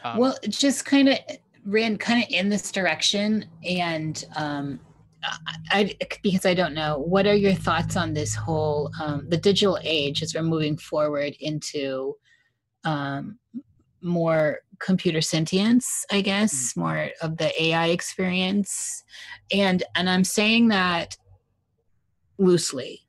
um, 0.04 0.18
well, 0.18 0.38
it 0.44 0.50
just 0.50 0.86
kind 0.86 1.10
of 1.10 1.18
ran 1.66 1.98
kind 1.98 2.24
of 2.24 2.30
in 2.30 2.50
this 2.50 2.72
direction. 2.72 3.46
And 3.64 4.24
um, 4.36 4.80
I, 5.24 5.56
I, 5.70 5.96
because 6.24 6.46
I 6.46 6.54
don't 6.54 6.74
know, 6.74 6.98
what 7.00 7.28
are 7.28 7.36
your 7.36 7.54
thoughts 7.54 7.96
on 7.96 8.14
this 8.14 8.34
whole, 8.36 8.92
um, 9.02 9.28
the 9.30 9.38
digital 9.38 9.78
age 9.84 10.24
as 10.24 10.34
we're 10.34 10.44
moving 10.44 10.78
forward 10.78 11.36
into 11.40 12.16
um, 12.84 13.40
more 14.02 14.60
computer 14.80 15.22
sentience, 15.22 16.06
I 16.12 16.22
guess, 16.22 16.76
more 16.76 17.10
of 17.22 17.38
the 17.38 17.64
AI 17.64 17.88
experience. 17.88 19.04
And, 19.54 19.84
and 19.96 20.10
I'm 20.10 20.24
saying 20.24 20.70
that 20.70 21.16
loosely, 22.38 23.02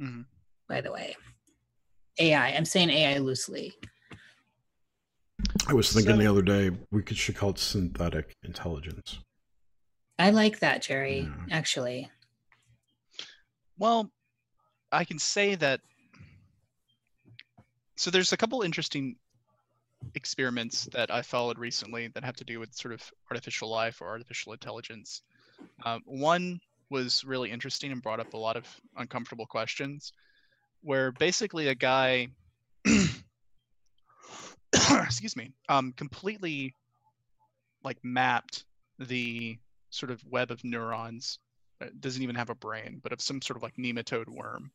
Mhm. 0.00 0.26
by 0.68 0.80
the 0.80 0.90
way. 0.92 1.16
AI. 2.18 2.48
I'm 2.50 2.64
saying 2.64 2.90
AI 2.90 3.18
loosely. 3.18 3.72
I 5.68 5.72
was 5.74 5.92
thinking 5.92 6.18
the 6.18 6.26
other 6.26 6.42
day 6.42 6.70
we 6.90 7.02
could 7.02 7.16
should 7.16 7.36
call 7.36 7.50
it 7.50 7.58
synthetic 7.58 8.32
intelligence. 8.42 9.20
I 10.18 10.30
like 10.30 10.58
that, 10.58 10.82
Jerry, 10.82 11.20
Yeah. 11.20 11.46
actually. 11.50 12.10
Well, 13.78 14.12
I 14.90 15.04
can 15.04 15.18
say 15.18 15.54
that. 15.56 15.80
So 18.02 18.10
there's 18.10 18.32
a 18.32 18.36
couple 18.36 18.62
interesting 18.62 19.14
experiments 20.16 20.86
that 20.86 21.12
I 21.12 21.22
followed 21.22 21.56
recently 21.56 22.08
that 22.08 22.24
have 22.24 22.34
to 22.38 22.44
do 22.44 22.58
with 22.58 22.74
sort 22.74 22.94
of 22.94 23.12
artificial 23.30 23.70
life 23.70 24.02
or 24.02 24.08
artificial 24.08 24.52
intelligence. 24.52 25.22
Um, 25.84 26.02
one 26.04 26.60
was 26.90 27.24
really 27.24 27.52
interesting 27.52 27.92
and 27.92 28.02
brought 28.02 28.18
up 28.18 28.34
a 28.34 28.36
lot 28.36 28.56
of 28.56 28.66
uncomfortable 28.96 29.46
questions, 29.46 30.12
where 30.80 31.12
basically 31.12 31.68
a 31.68 31.76
guy, 31.76 32.26
excuse 34.74 35.36
me, 35.36 35.52
um, 35.68 35.92
completely 35.92 36.74
like 37.84 37.98
mapped 38.02 38.64
the 38.98 39.56
sort 39.90 40.10
of 40.10 40.20
web 40.28 40.50
of 40.50 40.64
neurons 40.64 41.38
it 41.80 42.00
doesn't 42.00 42.24
even 42.24 42.34
have 42.34 42.50
a 42.50 42.56
brain, 42.56 42.98
but 43.00 43.12
of 43.12 43.20
some 43.20 43.40
sort 43.40 43.58
of 43.58 43.62
like 43.62 43.76
nematode 43.76 44.28
worm. 44.28 44.72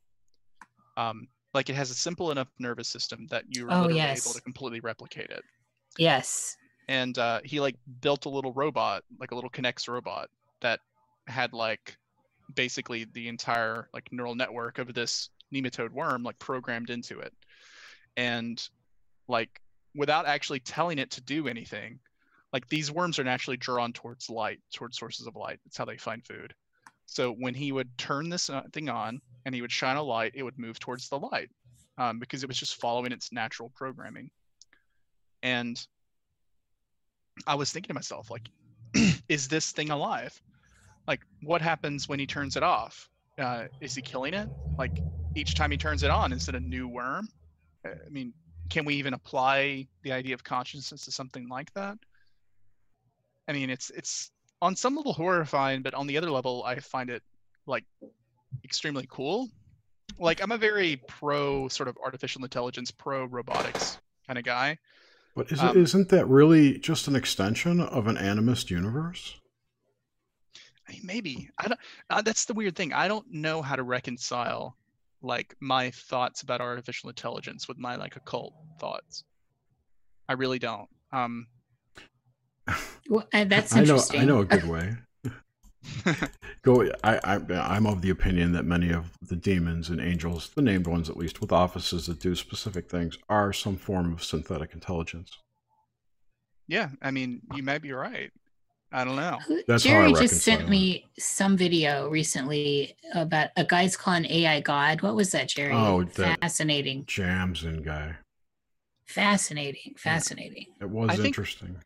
Um, 0.95 1.27
like 1.53 1.69
it 1.69 1.75
has 1.75 1.89
a 1.91 1.95
simple 1.95 2.31
enough 2.31 2.47
nervous 2.59 2.87
system 2.87 3.27
that 3.29 3.43
you're 3.49 3.71
Oh, 3.71 3.81
literally 3.81 3.97
yes. 3.97 4.25
able 4.25 4.33
to 4.33 4.41
completely 4.41 4.79
replicate 4.79 5.29
it. 5.29 5.43
Yes. 5.97 6.57
And 6.87 7.17
uh, 7.17 7.41
he 7.43 7.59
like 7.59 7.75
built 8.01 8.25
a 8.25 8.29
little 8.29 8.53
robot, 8.53 9.03
like 9.19 9.31
a 9.31 9.35
little 9.35 9.49
Kinect 9.49 9.87
robot 9.87 10.29
that 10.61 10.79
had 11.27 11.53
like 11.53 11.97
basically 12.55 13.05
the 13.13 13.27
entire 13.27 13.89
like 13.93 14.07
neural 14.11 14.35
network 14.35 14.79
of 14.79 14.93
this 14.93 15.29
nematode 15.53 15.91
worm 15.91 16.23
like 16.23 16.37
programmed 16.39 16.89
into 16.89 17.19
it 17.19 17.33
and 18.15 18.69
like 19.27 19.61
without 19.95 20.25
actually 20.25 20.59
telling 20.59 20.99
it 20.99 21.11
to 21.11 21.21
do 21.21 21.47
anything 21.47 21.99
like 22.53 22.67
these 22.69 22.91
worms 22.91 23.19
are 23.19 23.23
naturally 23.23 23.57
drawn 23.57 23.93
towards 23.93 24.29
light 24.29 24.59
towards 24.73 24.97
sources 24.97 25.27
of 25.27 25.35
light 25.35 25.59
it's 25.65 25.77
how 25.77 25.85
they 25.85 25.97
find 25.97 26.25
food 26.25 26.53
so 27.07 27.31
when 27.31 27.55
he 27.55 27.71
would 27.71 27.97
turn 27.97 28.29
this 28.29 28.49
uh, 28.49 28.61
thing 28.73 28.89
on 28.89 29.19
and 29.45 29.55
he 29.55 29.61
would 29.61 29.71
shine 29.71 29.97
a 29.97 30.03
light 30.03 30.33
it 30.35 30.43
would 30.43 30.59
move 30.59 30.79
towards 30.79 31.09
the 31.09 31.17
light 31.17 31.49
um, 31.97 32.19
because 32.19 32.43
it 32.43 32.47
was 32.47 32.57
just 32.57 32.75
following 32.75 33.11
its 33.11 33.31
natural 33.31 33.71
programming. 33.75 34.29
And 35.43 35.79
i 37.45 37.53
was 37.55 37.71
thinking 37.71 37.89
to 37.89 37.93
myself 37.93 38.31
like 38.31 38.49
is 39.29 39.47
this 39.47 39.71
thing 39.71 39.91
alive? 39.91 40.41
Like 41.07 41.21
what 41.41 41.61
happens 41.61 42.09
when 42.09 42.19
he 42.19 42.25
turns 42.25 42.55
it 42.55 42.63
off? 42.63 43.09
Uh, 43.37 43.65
is 43.79 43.95
he 43.95 44.01
killing 44.01 44.33
it? 44.33 44.49
Like 44.77 45.01
each 45.35 45.53
time 45.53 45.71
he 45.71 45.77
turns 45.77 46.03
it 46.03 46.09
on 46.09 46.33
is 46.33 46.47
it 46.49 46.55
a 46.55 46.59
new 46.59 46.87
worm? 46.87 47.27
Uh, 47.85 47.91
i 48.05 48.09
mean 48.09 48.33
can 48.69 48.83
we 48.85 48.95
even 48.95 49.13
apply 49.13 49.87
the 50.03 50.11
idea 50.11 50.33
of 50.33 50.43
consciousness 50.43 51.05
to 51.05 51.11
something 51.11 51.47
like 51.47 51.71
that? 51.73 51.97
I 53.47 53.53
mean 53.53 53.69
it's 53.69 53.89
it's 53.91 54.31
on 54.61 54.75
some 54.75 54.95
level 54.95 55.13
horrifying 55.13 55.81
but 55.81 55.93
on 55.93 56.07
the 56.07 56.17
other 56.17 56.31
level 56.31 56.63
i 56.65 56.79
find 56.79 57.09
it 57.09 57.21
like 57.65 57.85
extremely 58.63 59.05
cool 59.09 59.49
like 60.19 60.41
i'm 60.41 60.51
a 60.51 60.57
very 60.57 60.95
pro 61.07 61.67
sort 61.67 61.87
of 61.87 61.97
artificial 62.03 62.43
intelligence 62.43 62.91
pro 62.91 63.25
robotics 63.25 63.99
kind 64.25 64.39
of 64.39 64.45
guy 64.45 64.77
But 65.35 65.51
is 65.51 65.59
Um, 65.59 65.77
isn't 65.77 66.09
that 66.09 66.25
really 66.27 66.79
just 66.79 67.07
an 67.07 67.15
extension 67.15 67.79
of 67.79 68.07
an 68.07 68.15
animist 68.17 68.71
universe? 68.71 69.39
I 70.87 70.93
mean, 70.93 71.01
maybe 71.03 71.49
I 71.59 71.67
don't. 71.67 71.79
Uh, 72.09 72.21
that's 72.23 72.45
the 72.45 72.53
weird 72.53 72.75
thing. 72.75 72.91
I 72.93 73.07
don't 73.07 73.31
know 73.31 73.61
how 73.61 73.75
to 73.75 73.83
reconcile 73.83 74.75
like 75.21 75.55
my 75.59 75.91
thoughts 75.91 76.41
about 76.41 76.61
artificial 76.61 77.09
intelligence 77.09 77.67
with 77.67 77.77
my 77.77 77.97
like 77.97 78.15
occult 78.15 78.53
thoughts. 78.79 79.23
I 80.27 80.33
really 80.33 80.59
don't. 80.59 80.89
Um, 81.11 81.45
Well, 83.09 83.27
uh, 83.33 83.43
that's 83.45 83.73
I 83.73 83.77
know. 83.77 83.81
interesting. 83.83 84.21
I 84.21 84.23
know 84.25 84.39
a 84.39 84.45
good 84.45 84.63
way. 84.67 84.93
Go. 86.63 86.83
I, 87.03 87.19
I. 87.23 87.35
I'm 87.75 87.85
of 87.87 88.01
the 88.01 88.09
opinion 88.09 88.51
that 88.53 88.65
many 88.65 88.91
of 88.91 89.11
the 89.21 89.35
demons 89.35 89.89
and 89.89 90.01
angels, 90.01 90.49
the 90.55 90.61
named 90.61 90.87
ones 90.87 91.09
at 91.09 91.15
least, 91.17 91.39
with 91.39 91.51
offices 91.51 92.07
that 92.07 92.19
do 92.19 92.35
specific 92.35 92.89
things, 92.89 93.17
are 93.29 93.53
some 93.53 93.77
form 93.77 94.11
of 94.13 94.23
synthetic 94.23 94.73
intelligence. 94.73 95.31
yeah, 96.67 96.89
I 97.01 97.11
mean, 97.11 97.41
you 97.55 97.63
might 97.63 97.81
be 97.81 97.93
right. 97.93 98.31
I 98.91 99.03
don't 99.03 99.17
know. 99.17 99.37
That's 99.67 99.83
Jerry 99.83 100.13
just 100.13 100.41
sent 100.41 100.69
me 100.69 101.05
some 101.19 101.57
video 101.57 102.07
recently 102.09 102.95
about 103.13 103.49
a 103.57 103.65
guy's 103.65 103.97
calling 103.97 104.25
AI 104.25 104.61
God. 104.61 105.01
What 105.01 105.15
was 105.15 105.31
that, 105.31 105.49
Jerry? 105.49 105.73
Oh, 105.73 106.03
that- 106.03 106.39
fascinating, 106.41 107.03
Jams 107.05 107.63
in 107.65 107.81
guy. 107.83 108.15
fascinating, 109.05 109.93
fascinating. 109.97 110.67
It 110.81 110.89
was 110.89 111.09
I 111.09 111.15
think- 111.15 111.27
interesting. 111.27 111.77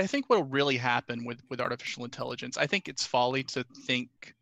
I 0.00 0.06
think 0.06 0.26
what'll 0.28 0.44
really 0.44 0.76
happen 0.76 1.24
with 1.24 1.40
with 1.50 1.60
artificial 1.60 2.04
intelligence, 2.04 2.56
I 2.56 2.66
think 2.66 2.88
it's 2.88 3.06
folly 3.06 3.42
to 3.44 3.64
think 3.86 4.34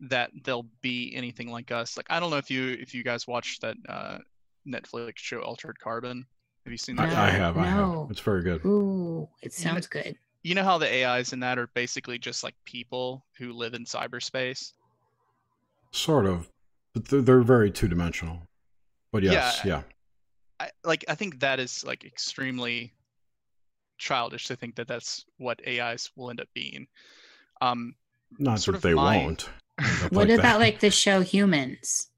that 0.00 0.30
they'll 0.44 0.66
be 0.80 1.12
anything 1.14 1.50
like 1.50 1.70
us. 1.70 1.96
Like 1.96 2.06
I 2.10 2.20
don't 2.20 2.30
know 2.30 2.36
if 2.38 2.50
you 2.50 2.70
if 2.80 2.94
you 2.94 3.02
guys 3.04 3.26
watched 3.26 3.60
that 3.62 3.76
uh, 3.88 4.18
Netflix 4.66 5.18
show 5.18 5.40
Altered 5.40 5.78
Carbon. 5.78 6.26
Have 6.64 6.72
you 6.72 6.78
seen 6.78 6.96
that? 6.96 7.08
No. 7.10 7.14
I, 7.16 7.26
I 7.26 7.30
have. 7.30 7.56
I 7.58 7.70
no. 7.74 8.02
have. 8.02 8.10
It's 8.10 8.20
very 8.20 8.42
good. 8.42 8.64
Ooh, 8.64 9.28
it 9.42 9.56
You 9.58 9.64
know- 9.64 9.72
sounds 9.72 9.86
good. 9.86 10.16
you 10.42 10.54
know 10.54 10.62
how 10.64 10.78
the 10.78 11.04
AIs 11.04 11.32
in 11.32 11.40
that 11.40 11.58
are 11.58 11.68
basically 11.68 12.18
just 12.18 12.42
like 12.44 12.54
people 12.64 13.24
who 13.38 13.52
live 13.52 13.74
in 13.74 13.84
cyberspace. 13.84 14.72
Sort 15.92 16.24
of, 16.26 16.48
but 16.94 17.06
they're, 17.06 17.20
they're 17.22 17.40
very 17.40 17.70
two 17.70 17.88
dimensional. 17.88 18.42
But 19.12 19.22
yes, 19.24 19.60
Yeah. 19.64 19.68
yeah. 19.78 19.82
I 20.60 20.70
like 20.84 21.04
I 21.08 21.14
think 21.14 21.40
that 21.40 21.58
is 21.58 21.82
like 21.84 22.04
extremely 22.04 22.92
childish 24.00 24.46
to 24.48 24.56
think 24.56 24.74
that 24.76 24.88
that's 24.88 25.24
what 25.36 25.60
AIs 25.68 26.10
will 26.16 26.30
end 26.30 26.40
up 26.40 26.48
being. 26.54 26.88
Um, 27.60 27.94
Not 28.38 28.58
sort 28.60 28.72
that 28.74 28.78
of 28.78 28.82
they 28.82 28.94
my- 28.94 29.18
won't. 29.18 29.48
What 30.10 30.28
like 30.28 30.30
about 30.30 30.42
that. 30.42 30.60
like 30.60 30.80
the 30.80 30.90
show 30.90 31.22
Humans, 31.22 32.10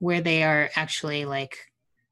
where 0.00 0.20
they 0.20 0.42
are 0.42 0.70
actually 0.74 1.24
like 1.26 1.58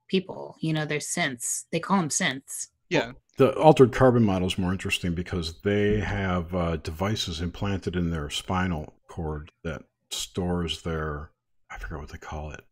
people? 0.08 0.56
You 0.60 0.72
know, 0.72 0.84
they're 0.84 0.98
synths. 1.00 1.64
They 1.72 1.80
call 1.80 1.96
them 1.98 2.08
synths. 2.08 2.68
yeah, 2.88 3.12
The 3.36 3.52
altered 3.58 3.92
carbon 3.92 4.22
model 4.22 4.46
is 4.46 4.58
more 4.58 4.70
interesting 4.72 5.14
because 5.14 5.60
they 5.62 5.98
have 6.00 6.54
uh, 6.54 6.76
devices 6.76 7.40
implanted 7.40 7.96
in 7.96 8.10
their 8.10 8.30
spinal 8.30 8.92
cord 9.08 9.50
that 9.64 9.82
stores 10.10 10.82
their, 10.82 11.30
I 11.70 11.78
forget 11.78 11.98
what 11.98 12.10
they 12.10 12.18
call 12.18 12.52
it. 12.52 12.64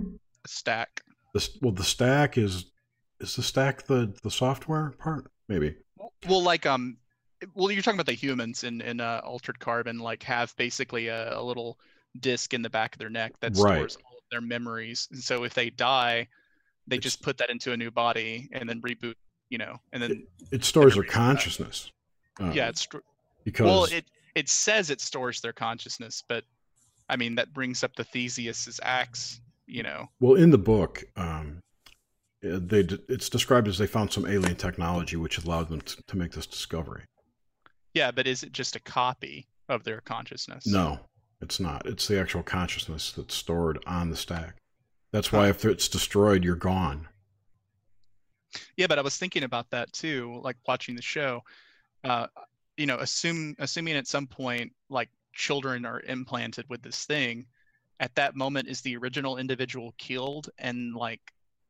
a 0.00 0.48
stack. 0.48 1.02
This, 1.34 1.58
well, 1.62 1.72
the 1.72 1.84
stack 1.84 2.36
is, 2.38 2.72
is 3.20 3.36
the 3.36 3.42
stack 3.42 3.86
the 3.86 4.12
the 4.24 4.30
software 4.32 4.94
part? 4.98 5.30
Maybe. 5.48 5.76
Well, 6.28 6.42
like 6.42 6.66
um, 6.66 6.96
well, 7.54 7.70
you're 7.70 7.82
talking 7.82 7.96
about 7.98 8.06
the 8.06 8.12
humans 8.14 8.64
in 8.64 8.80
in 8.80 9.00
uh, 9.00 9.20
Altered 9.24 9.58
Carbon, 9.60 9.98
like 9.98 10.22
have 10.24 10.54
basically 10.56 11.08
a, 11.08 11.38
a 11.38 11.42
little 11.42 11.78
disc 12.20 12.54
in 12.54 12.62
the 12.62 12.70
back 12.70 12.94
of 12.94 12.98
their 12.98 13.10
neck 13.10 13.32
that 13.40 13.52
Right. 13.56 13.74
stores 13.90 13.96
all 14.04 14.16
of 14.18 14.24
their 14.30 14.40
memories. 14.40 15.08
And 15.12 15.22
so 15.22 15.44
if 15.44 15.54
they 15.54 15.70
die, 15.70 16.26
they 16.86 16.96
It's- 16.96 17.02
just 17.12 17.22
put 17.22 17.38
that 17.38 17.50
into 17.50 17.72
a 17.72 17.76
new 17.76 17.90
body 17.90 18.48
and 18.52 18.68
then 18.68 18.80
reboot. 18.82 19.14
You 19.50 19.56
know, 19.58 19.76
and 19.92 20.02
then 20.02 20.26
It 20.52 20.62
stores 20.64 20.94
their 20.94 21.04
consciousness. 21.04 21.90
uh, 22.40 22.50
yeah, 22.54 22.68
it's 22.68 22.86
because 23.44 23.64
well, 23.64 23.84
it 23.84 24.04
it 24.34 24.48
says 24.48 24.90
it 24.90 25.00
stores 25.00 25.40
their 25.40 25.54
consciousness, 25.54 26.22
but 26.28 26.44
I 27.08 27.16
mean 27.16 27.34
that 27.36 27.54
brings 27.54 27.82
up 27.82 27.96
the 27.96 28.04
Theseus's 28.04 28.78
axe. 28.82 29.40
You 29.66 29.82
know, 29.82 30.08
Well, 30.20 30.34
in 30.34 30.50
the 30.50 30.58
book, 30.58 31.04
um, 31.16 31.60
they 32.42 32.86
it's 33.08 33.28
described 33.28 33.68
as 33.68 33.78
they 33.78 33.86
found 33.86 34.12
some 34.12 34.26
alien 34.26 34.56
technology 34.56 35.16
which 35.16 35.38
allowed 35.38 35.68
them 35.68 35.80
to, 35.80 36.02
to 36.06 36.16
make 36.16 36.32
this 36.32 36.46
discovery. 36.46 37.02
yeah, 37.94 38.10
but 38.10 38.26
is 38.26 38.42
it 38.42 38.52
just 38.52 38.76
a 38.76 38.80
copy 38.80 39.48
of 39.68 39.84
their 39.84 40.00
consciousness? 40.00 40.66
No, 40.66 41.00
it's 41.40 41.60
not. 41.60 41.86
It's 41.86 42.06
the 42.08 42.20
actual 42.20 42.42
consciousness 42.42 43.12
that's 43.12 43.34
stored 43.34 43.82
on 43.86 44.10
the 44.10 44.16
stack. 44.16 44.56
That's 45.12 45.32
why 45.32 45.48
if 45.48 45.64
it's 45.64 45.88
destroyed, 45.88 46.44
you're 46.44 46.54
gone. 46.56 47.08
Yeah, 48.76 48.86
but 48.86 48.98
I 48.98 49.02
was 49.02 49.16
thinking 49.16 49.42
about 49.42 49.70
that 49.70 49.92
too, 49.92 50.40
like 50.42 50.56
watching 50.66 50.96
the 50.96 51.02
show. 51.02 51.42
Uh, 52.04 52.26
you 52.76 52.86
know, 52.86 52.98
assume 52.98 53.56
assuming 53.58 53.96
at 53.96 54.06
some 54.06 54.26
point 54.26 54.72
like 54.88 55.08
children 55.34 55.84
are 55.84 56.00
implanted 56.00 56.66
with 56.68 56.82
this 56.82 57.04
thing, 57.04 57.46
at 58.00 58.14
that 58.14 58.36
moment 58.36 58.68
is 58.68 58.80
the 58.80 58.96
original 58.96 59.38
individual 59.38 59.94
killed 59.98 60.50
and 60.58 60.94
like 60.94 61.20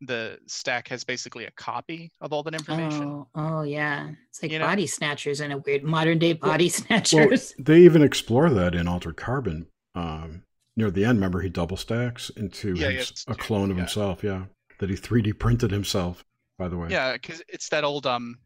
the 0.01 0.39
stack 0.47 0.89
has 0.89 1.03
basically 1.05 1.45
a 1.47 1.51
copy 1.53 2.13
of 2.21 2.33
all 2.33 2.43
that 2.45 2.55
information. 2.55 3.03
Oh, 3.03 3.29
oh 3.35 3.63
yeah. 3.63 4.11
It's 4.29 4.43
like 4.43 4.53
You 4.53 4.59
know- 4.61 4.67
body 4.67 4.87
snatchers 4.87 5.41
in 5.41 5.51
a 5.53 5.59
weird 5.59 5.83
modern 5.83 6.19
day 6.19 6.33
body 6.35 6.65
Well, 6.91 7.05
snatchers. 7.05 7.55
they 7.59 7.81
even 7.81 8.03
explore 8.03 8.49
that 8.51 8.75
in 8.75 8.87
Altered 8.87 9.17
Carbon. 9.17 9.67
Um, 9.95 10.45
near 10.77 10.91
the 10.93 11.05
end, 11.05 11.19
remember 11.19 11.41
he 11.41 11.49
double 11.49 11.77
stacks 11.77 12.31
into 12.31 12.75
Yeah, 12.75 12.91
yeah, 12.91 13.01
a 13.01 13.35
two, 13.35 13.35
clone 13.35 13.71
of 13.71 13.77
yeah. 13.77 13.83
himself. 13.85 14.23
Yeah, 14.23 14.45
that 14.79 14.89
he 14.89 14.97
3D 14.97 15.39
printed 15.39 15.71
himself. 15.73 16.25
By 16.59 16.69
the 16.69 16.77
way. 16.77 16.89
Yeah, 16.91 17.13
because 17.13 17.41
it's 17.49 17.69
that 17.71 17.85
old 17.85 18.07
um, 18.07 18.39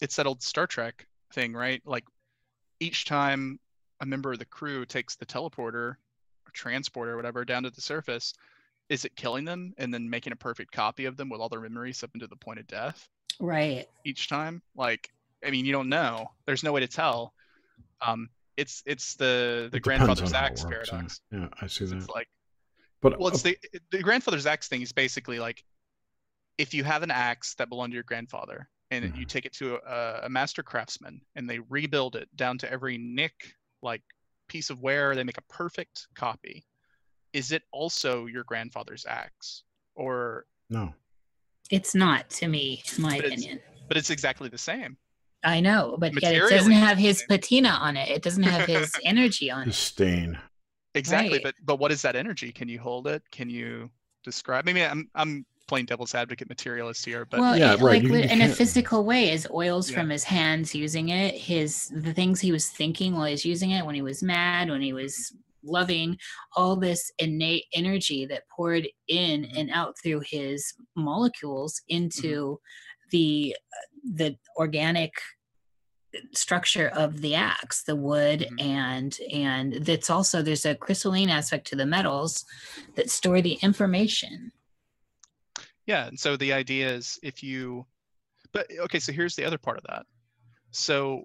it's 0.00 0.16
that 0.16 0.26
old 0.26 0.42
Star 0.42 0.66
Trek 0.66 1.06
thing, 1.32 1.52
right? 1.54 1.82
Like 1.84 2.04
each 2.80 3.04
time 3.04 3.58
a 4.00 4.06
member 4.06 4.32
of 4.32 4.38
the 4.38 4.44
crew 4.46 4.84
takes 4.86 5.16
the 5.16 5.26
teleporter 5.26 5.72
or 5.94 5.96
transporter 6.52 7.12
or 7.12 7.16
whatever 7.16 7.44
down 7.44 7.64
to 7.64 7.70
the 7.70 7.80
surface, 7.80 8.32
is 8.88 9.04
it 9.04 9.14
killing 9.16 9.44
them 9.44 9.74
and 9.78 9.92
then 9.92 10.08
making 10.08 10.32
a 10.32 10.36
perfect 10.36 10.72
copy 10.72 11.04
of 11.04 11.16
them 11.16 11.28
with 11.28 11.40
all 11.40 11.48
their 11.48 11.60
memories 11.60 12.02
up 12.02 12.10
into 12.14 12.26
the 12.26 12.36
point 12.36 12.58
of 12.58 12.66
death 12.66 13.08
right. 13.40 13.86
each 14.04 14.28
time? 14.28 14.62
Like, 14.74 15.10
I 15.44 15.50
mean, 15.50 15.64
you 15.64 15.72
don't 15.72 15.88
know. 15.88 16.30
There's 16.46 16.62
no 16.62 16.72
way 16.72 16.80
to 16.80 16.88
tell. 16.88 17.34
Um, 18.00 18.28
it's 18.56 18.82
it's 18.86 19.14
the 19.14 19.68
the 19.70 19.76
It 19.76 19.82
depends 19.84 20.20
grandfather's 20.20 20.32
on 20.32 20.40
how 20.40 20.46
it 20.46 20.50
axe 20.52 20.64
works, 20.64 20.88
yeah. 20.88 20.90
paradox. 20.92 21.20
Yeah, 21.30 21.48
I 21.60 21.66
see 21.66 21.84
It's 21.84 22.06
that. 22.06 22.10
like 22.14 22.28
But 23.00 23.18
well, 23.18 23.28
it's 23.28 23.44
uh, 23.44 23.50
the 23.50 23.80
the 23.90 24.02
grandfather's 24.02 24.46
axe 24.46 24.68
thing 24.68 24.82
is 24.82 24.92
basically 24.92 25.38
like 25.38 25.62
if 26.56 26.74
you 26.74 26.82
have 26.82 27.02
an 27.04 27.10
axe 27.10 27.54
that 27.56 27.68
belonged 27.68 27.92
to 27.92 27.94
your 27.94 28.02
grandfather 28.04 28.68
and 28.90 29.04
you 29.16 29.24
Mhm. 29.26 29.28
take 29.28 29.44
it 29.46 29.52
to 29.54 29.76
a, 29.76 30.20
a 30.24 30.28
master 30.28 30.62
craftsman 30.62 31.20
and 31.36 31.48
they 31.48 31.60
rebuild 31.60 32.16
it 32.16 32.28
down 32.34 32.58
to 32.58 32.72
every 32.72 32.98
nick, 32.98 33.54
like 33.82 34.02
piece 34.48 34.70
of 34.70 34.80
wear, 34.80 35.14
they 35.14 35.22
make 35.22 35.38
a 35.38 35.42
perfect 35.42 36.08
copy. 36.14 36.64
Is 37.32 37.52
it 37.52 37.62
also 37.72 38.26
your 38.26 38.44
grandfather's 38.44 39.04
axe, 39.06 39.62
or 39.94 40.46
no. 40.70 40.94
It's 41.70 41.94
not 41.94 42.30
to 42.30 42.48
me, 42.48 42.82
in 42.96 43.02
my 43.02 43.16
But 43.16 43.24
it's- 43.26 43.32
opinion. 43.40 43.60
but 43.88 43.96
it's 43.96 44.10
exactly 44.10 44.48
the 44.48 44.58
same? 44.58 44.96
I 45.44 45.60
know, 45.60 45.96
but 46.00 46.20
yet 46.20 46.34
it 46.34 46.48
doesn't 46.50 46.72
have 46.72 46.98
his 46.98 47.22
patina 47.28 47.68
on 47.68 47.96
it. 47.96 48.08
It 48.08 48.22
doesn't 48.22 48.42
have 48.42 48.66
his 48.66 48.92
energy 49.04 49.50
on 49.50 49.66
His 49.66 49.74
it. 49.76 49.78
stain. 49.78 50.38
Exactly, 50.94 51.34
Right. 51.34 51.42
but 51.44 51.54
but 51.62 51.76
what 51.78 51.92
is 51.92 52.02
that 52.02 52.16
energy? 52.16 52.50
Can 52.52 52.68
you 52.68 52.80
hold 52.80 53.06
it? 53.06 53.22
Can 53.30 53.48
you 53.50 53.90
describe? 54.24 54.64
Maybe 54.64 54.82
I'm 54.82 55.08
I'm 55.14 55.46
playing 55.68 55.84
devil's 55.84 56.14
advocate 56.14 56.48
materialist 56.48 57.04
here, 57.04 57.26
but 57.26 57.40
well, 57.40 57.56
Yeah, 57.56 57.74
it- 57.74 57.80
right, 57.80 58.02
like 58.02 58.02
you- 58.02 58.08
you 58.16 58.22
in 58.22 58.40
a 58.40 58.46
can't- 58.46 58.56
physical 58.56 59.04
way, 59.04 59.28
his 59.28 59.46
oils 59.52 59.90
Yeah. 59.90 59.98
from 59.98 60.08
his 60.10 60.24
hands 60.24 60.74
using 60.74 61.10
it, 61.10 61.34
his 61.34 61.88
the 61.94 62.14
things 62.14 62.40
he 62.40 62.50
was 62.50 62.68
thinking 62.70 63.12
while 63.14 63.26
he 63.26 63.32
was 63.32 63.44
using 63.44 63.70
it, 63.72 63.84
when 63.84 63.94
he 63.94 64.02
was 64.02 64.22
mad, 64.22 64.70
when 64.70 64.80
he 64.80 64.92
was 64.94 65.34
loving 65.62 66.16
all 66.56 66.76
this 66.76 67.10
innate 67.18 67.64
energy 67.72 68.26
that 68.26 68.44
poured 68.54 68.88
in 69.08 69.42
Mm-hmm. 69.42 69.56
and 69.58 69.70
out 69.70 69.94
through 70.02 70.20
his 70.26 70.74
molecules 70.96 71.80
Mm-hmm. 71.90 71.96
into 71.96 72.60
the 73.10 73.56
the 74.04 74.36
organic 74.56 75.12
structure 76.32 76.88
of 76.88 77.20
the 77.20 77.34
axe 77.34 77.82
the 77.82 77.94
wood 77.96 78.46
Mhm. 78.50 78.64
and 78.64 79.18
and 79.32 79.72
that's 79.84 80.08
also 80.08 80.40
there's 80.40 80.64
a 80.64 80.74
crystalline 80.74 81.28
aspect 81.28 81.66
to 81.66 81.76
the 81.76 81.84
metals 81.86 82.44
that 82.96 83.10
store 83.10 83.42
the 83.42 83.54
information 83.62 84.52
Yeah, 85.86 86.06
and 86.06 86.18
so 86.18 86.36
the 86.36 86.52
idea 86.52 86.88
is 86.90 87.18
if 87.22 87.42
you 87.42 87.86
but 88.52 88.66
okay, 88.80 88.98
so 88.98 89.12
here's 89.12 89.36
the 89.36 89.44
other 89.44 89.58
part 89.58 89.76
of 89.78 89.84
that. 89.88 90.06
So 90.70 91.22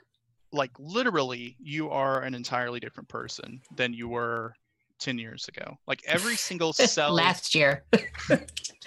like 0.53 0.71
literally 0.79 1.57
you 1.59 1.89
are 1.89 2.21
an 2.21 2.33
entirely 2.33 2.79
different 2.79 3.09
person 3.09 3.59
than 3.75 3.93
you 3.93 4.07
were 4.07 4.53
10 4.99 5.17
years 5.17 5.47
ago. 5.47 5.75
Like 5.87 6.01
every 6.05 6.37
single 6.37 6.71
cell 6.73 7.13
last 7.13 7.53
year 7.55 7.83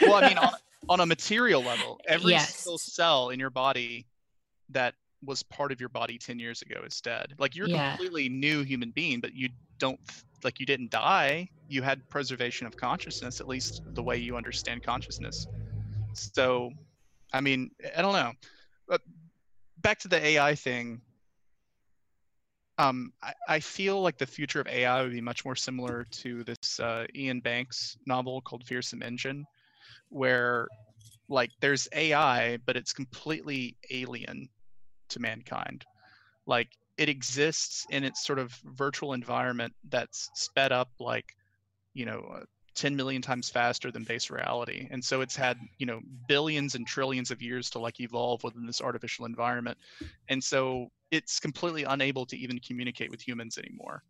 well, 0.07 0.15
I 0.15 0.27
mean 0.29 0.39
on, 0.39 0.53
on 0.89 1.01
a 1.01 1.07
material 1.07 1.63
level, 1.63 2.01
every 2.09 2.33
Yes. 2.33 2.57
single 2.57 2.79
cell 2.79 3.31
in 3.31 3.41
your 3.41 3.51
body 3.51 4.07
that 4.71 4.95
was 5.25 5.43
part 5.43 5.73
of 5.73 5.81
your 5.81 5.89
body 5.89 6.19
10 6.19 6.39
years 6.39 6.63
ago 6.63 6.81
is 6.87 7.01
dead. 7.01 7.35
Like 7.39 7.57
you're 7.57 7.67
a 7.67 7.71
Yeah. 7.71 7.91
completely 7.91 8.29
new 8.29 8.63
human 8.63 8.93
being, 8.93 9.21
but 9.21 9.35
you 9.35 9.49
don't 9.81 9.99
like 10.45 10.61
you 10.61 10.67
didn't 10.67 10.91
die. 10.91 11.49
You 11.69 11.83
had 11.83 12.09
preservation 12.09 12.67
of 12.67 12.77
consciousness, 12.77 13.41
at 13.41 13.49
least 13.49 13.83
the 13.95 14.03
way 14.03 14.17
you 14.17 14.37
understand 14.37 14.85
consciousness. 14.85 15.49
So, 16.13 16.71
I 17.33 17.41
mean, 17.41 17.71
I 17.97 18.03
don't 18.03 18.13
know. 18.13 18.33
But 18.87 19.01
back 19.79 19.99
to 20.01 20.09
the 20.09 20.25
AI 20.25 20.55
thing. 20.55 21.01
Um, 22.79 23.13
I, 23.23 23.35
I 23.49 23.61
feel 23.61 24.03
like 24.03 24.19
the 24.19 24.27
future 24.27 24.61
of 24.61 24.67
AI 24.67 25.03
would 25.03 25.13
be 25.13 25.21
much 25.21 25.45
more 25.45 25.57
similar 25.57 26.05
to 26.11 26.45
this 26.45 26.79
uh, 26.79 27.07
Iain 27.17 27.41
Banks 27.41 27.97
novel 28.07 28.41
called 28.43 28.65
Feersum 28.65 29.03
Endjinn, 29.03 29.45
where 30.11 30.69
like 31.29 31.51
there's 31.61 31.89
AI, 31.95 32.59
but 32.59 32.77
it's 32.77 32.93
completely 32.93 33.77
alien 33.91 34.49
to 35.11 35.21
mankind. 35.21 35.85
Like 36.47 36.69
it 36.99 37.09
exists 37.09 37.87
in 37.91 38.05
its 38.05 38.25
sort 38.25 38.39
of 38.39 38.53
virtual 38.65 39.13
environment 39.15 39.75
that's 39.89 40.31
sped 40.35 40.73
up 40.73 40.91
like, 41.01 41.35
you 41.95 42.07
know, 42.07 42.21
uh, 42.35 42.45
10 42.75 42.95
million 42.97 43.23
times 43.23 43.49
faster 43.49 43.91
than 43.91 44.05
base 44.05 44.31
reality. 44.31 44.87
And 44.91 45.03
so 45.05 45.21
it's 45.23 45.37
had, 45.37 45.59
you 45.79 45.87
know, 45.87 46.01
billions 46.29 46.75
and 46.75 46.87
trillions 46.87 47.31
of 47.31 47.43
years 47.43 47.71
to 47.71 47.79
like 47.79 48.01
evolve 48.01 48.45
within 48.45 48.67
this 48.67 48.83
artificial 48.83 49.25
environment. 49.25 49.79
And 50.29 50.43
so 50.43 50.89
it's 51.17 51.41
completely 51.41 51.85
unable 51.85 52.27
to 52.27 52.37
even 52.37 52.59
communicate 52.61 53.11
with 53.11 53.27
humans 53.27 53.59
anymore. 53.59 54.03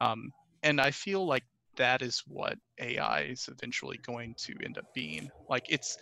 Um, 0.00 0.32
and 0.62 0.80
I 0.80 0.90
feel 0.90 1.26
like 1.26 1.44
that 1.76 2.02
is 2.02 2.22
what 2.26 2.56
AI 2.80 3.22
is 3.22 3.48
eventually 3.50 3.98
going 4.06 4.34
to 4.46 4.54
end 4.64 4.78
up 4.78 4.84
being. 4.94 5.28
Like 5.48 5.64
it's 5.68 5.96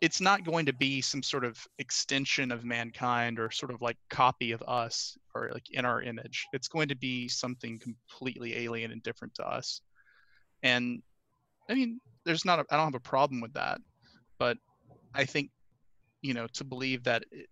it's 0.00 0.20
not 0.20 0.44
going 0.44 0.66
to 0.66 0.72
be 0.72 1.00
some 1.00 1.22
sort 1.22 1.44
of 1.44 1.56
extension 1.78 2.50
of 2.50 2.64
mankind 2.64 3.38
or 3.38 3.50
sort 3.52 3.72
of 3.72 3.80
like 3.80 3.96
copy 4.10 4.50
of 4.50 4.62
us 4.66 5.16
or 5.34 5.50
like 5.54 5.70
in 5.70 5.84
our 5.84 6.02
image. 6.02 6.46
It's 6.52 6.68
going 6.68 6.88
to 6.88 6.96
be 6.96 7.28
something 7.28 7.78
completely 7.78 8.56
alien 8.64 8.90
and 8.90 9.02
different 9.02 9.34
to 9.36 9.46
us. 9.46 9.80
And 10.64 11.02
I 11.70 11.74
mean, 11.74 12.00
there's 12.24 12.44
not 12.44 12.58
I 12.70 12.76
don't 12.76 12.86
have 12.86 12.94
a 12.94 13.00
problem 13.00 13.40
with 13.40 13.52
that, 13.54 13.80
but 14.38 14.58
I 15.14 15.24
think 15.24 15.50
you 16.20 16.34
know 16.34 16.46
to 16.54 16.64
believe 16.64 17.04
that 17.04 17.24
it 17.30 17.46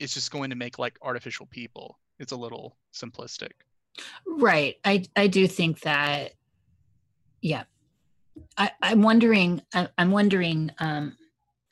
it's 0.00 0.14
just 0.14 0.32
going 0.32 0.50
to 0.50 0.56
make 0.56 0.78
like 0.78 0.98
artificial 1.02 1.46
people. 1.46 1.98
It's 2.18 2.32
a 2.32 2.36
little 2.36 2.76
simplistic. 2.92 3.52
Right. 4.26 4.76
I 4.84 5.04
I 5.14 5.26
do 5.28 5.46
think 5.46 5.80
that. 5.80 6.32
Yeah. 7.42 7.64
I 8.56 8.72
I'm 8.82 9.02
wondering. 9.02 9.62
I, 9.72 9.88
I'm 9.98 10.10
wondering. 10.10 10.72
Um, 10.78 11.16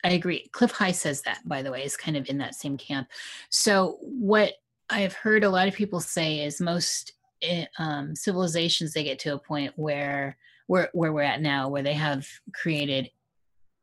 I 0.04 0.10
agree. 0.10 0.48
Clif 0.52 0.70
High 0.70 0.92
says 0.92 1.22
that, 1.22 1.40
by 1.44 1.62
the 1.62 1.72
way, 1.72 1.82
is 1.84 1.96
kind 1.96 2.16
of 2.16 2.28
in 2.28 2.38
that 2.38 2.54
same 2.54 2.76
camp. 2.76 3.08
So 3.50 3.98
what 4.00 4.52
I've 4.90 5.14
heard 5.14 5.42
a 5.42 5.50
lot 5.50 5.66
of 5.66 5.74
people 5.74 6.00
say 6.00 6.40
is 6.44 6.60
most 6.60 7.14
eh, 7.42 7.64
um, 7.78 8.14
civilizations 8.14 8.92
they 8.92 9.04
get 9.04 9.18
to 9.20 9.34
a 9.34 9.38
point 9.38 9.72
where 9.76 10.36
where 10.66 10.90
where 10.92 11.12
we're 11.12 11.22
at 11.22 11.40
now, 11.40 11.68
where 11.68 11.82
they 11.82 11.94
have 11.94 12.28
created 12.54 13.10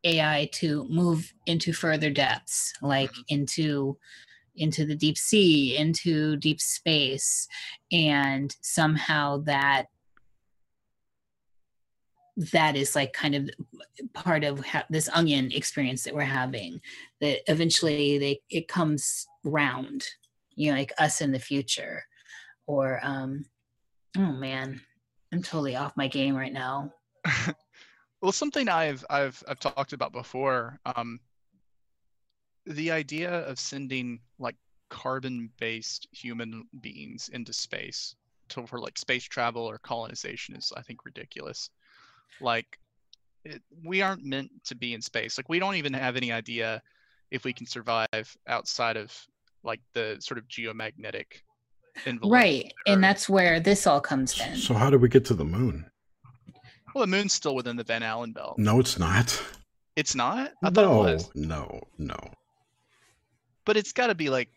AI 0.04 0.50
to 0.54 0.88
move 0.88 1.34
into 1.48 1.74
further 1.74 2.12
depths, 2.12 2.74
like 2.82 3.12
Mhm. 3.12 3.24
into 3.30 3.98
into 4.58 4.86
the 4.86 4.96
deep 4.96 5.18
sea, 5.18 5.78
into 5.78 6.38
deep 6.38 6.62
space, 6.62 7.48
and 7.92 8.56
somehow 8.62 9.38
that 9.46 9.86
that 12.52 12.76
is 12.76 12.96
like 12.96 13.14
kind 13.14 13.34
of 13.34 13.50
part 14.14 14.44
of 14.44 14.66
ha- 14.66 14.86
this 14.90 15.08
onion 15.14 15.50
experience 15.54 16.04
that 16.04 16.14
we're 16.14 16.22
having 16.22 16.82
that 17.22 17.40
eventually 17.50 18.18
they 18.18 18.42
it 18.50 18.68
comes 18.68 19.26
round 19.46 20.06
you 20.54 20.70
know 20.70 20.78
like 20.78 20.92
us 21.00 21.22
in 21.22 21.32
the 21.32 21.40
future 21.40 22.04
or 22.68 23.00
um 23.04 23.46
oh 24.18 24.34
man 24.34 24.82
i'm 25.32 25.42
totally 25.42 25.78
off 25.78 25.96
my 25.96 26.10
game 26.10 26.36
right 26.36 26.52
now 26.52 26.92
well, 28.22 28.32
something 28.32 28.70
I've 28.70 29.06
I've 29.10 29.44
I've 29.48 29.60
talked 29.60 29.94
about 29.94 30.12
before. 30.12 30.80
Um, 30.86 31.20
the 32.66 32.92
idea 32.92 33.32
of 33.48 33.60
sending 33.60 34.20
like 34.40 34.56
carbon-based 34.90 36.08
human 36.12 36.64
beings 36.82 37.30
into 37.34 37.54
space 37.54 38.16
to 38.50 38.66
for 38.68 38.80
like 38.80 38.98
space 38.98 39.24
travel 39.24 39.64
or 39.64 39.78
colonization 39.80 40.56
is 40.56 40.72
I 40.76 40.82
think 40.82 41.06
ridiculous. 41.06 41.70
Like, 42.42 42.78
it, 43.44 43.62
we 43.84 44.02
aren't 44.02 44.24
meant 44.24 44.52
to 44.66 44.76
be 44.76 44.94
in 44.94 45.02
space. 45.02 45.38
Like, 45.38 45.50
we 45.50 45.60
don't 45.60 45.76
even 45.76 45.94
have 45.94 46.16
any 46.16 46.32
idea 46.32 46.82
if 47.32 47.44
we 47.44 47.54
can 47.54 47.66
survive 47.66 48.38
outside 48.48 48.98
of 48.98 49.14
like 49.64 49.80
the 49.94 50.18
sort 50.20 50.38
of 50.38 50.48
geomagnetic 50.48 51.26
envelope. 52.06 52.34
right 52.34 52.72
and 52.88 53.04
that's 53.04 53.28
where 53.30 53.60
this 53.60 53.88
all 53.88 54.02
comes 54.02 54.40
in 54.40 54.56
So 54.58 54.74
how 54.74 54.90
do 54.90 54.98
we 55.00 55.08
get 55.10 55.26
to 55.26 55.34
the 55.34 55.46
moon? 55.46 55.86
Well, 56.94 57.02
the 57.04 57.08
moon's 57.08 57.34
still 57.34 57.56
within 57.56 57.76
the 57.78 57.84
Van 57.84 58.04
Allen 58.04 58.32
belt. 58.32 58.58
No, 58.58 58.80
it's 58.80 58.98
not. 59.00 59.42
It's 59.96 60.14
not. 60.16 60.52
I 60.64 60.70
thought 60.70 60.84
it 60.84 60.88
No, 60.88 60.98
was. 61.00 61.30
no, 61.36 61.82
no. 61.98 62.18
But 63.66 63.78
it's 63.78 63.92
got 63.94 64.08
to 64.08 64.16
be 64.16 64.30
like 64.30 64.50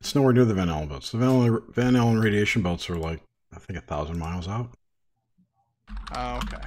It's 0.00 0.14
nowhere 0.14 0.32
near 0.32 0.44
the 0.44 0.54
Van 0.54 0.68
Allen 0.68 0.88
belts. 0.88 1.10
The 1.10 1.18
Van 1.18 1.28
Allen, 1.28 1.62
Van 1.70 1.96
Allen 1.96 2.20
radiation 2.20 2.62
belts 2.62 2.88
are 2.90 2.96
like 2.96 3.20
I 3.54 3.58
think 3.58 3.78
a 3.78 3.82
thousand 3.82 4.18
miles 4.18 4.48
out. 4.48 4.70
Oh, 6.14 6.36
okay. 6.44 6.62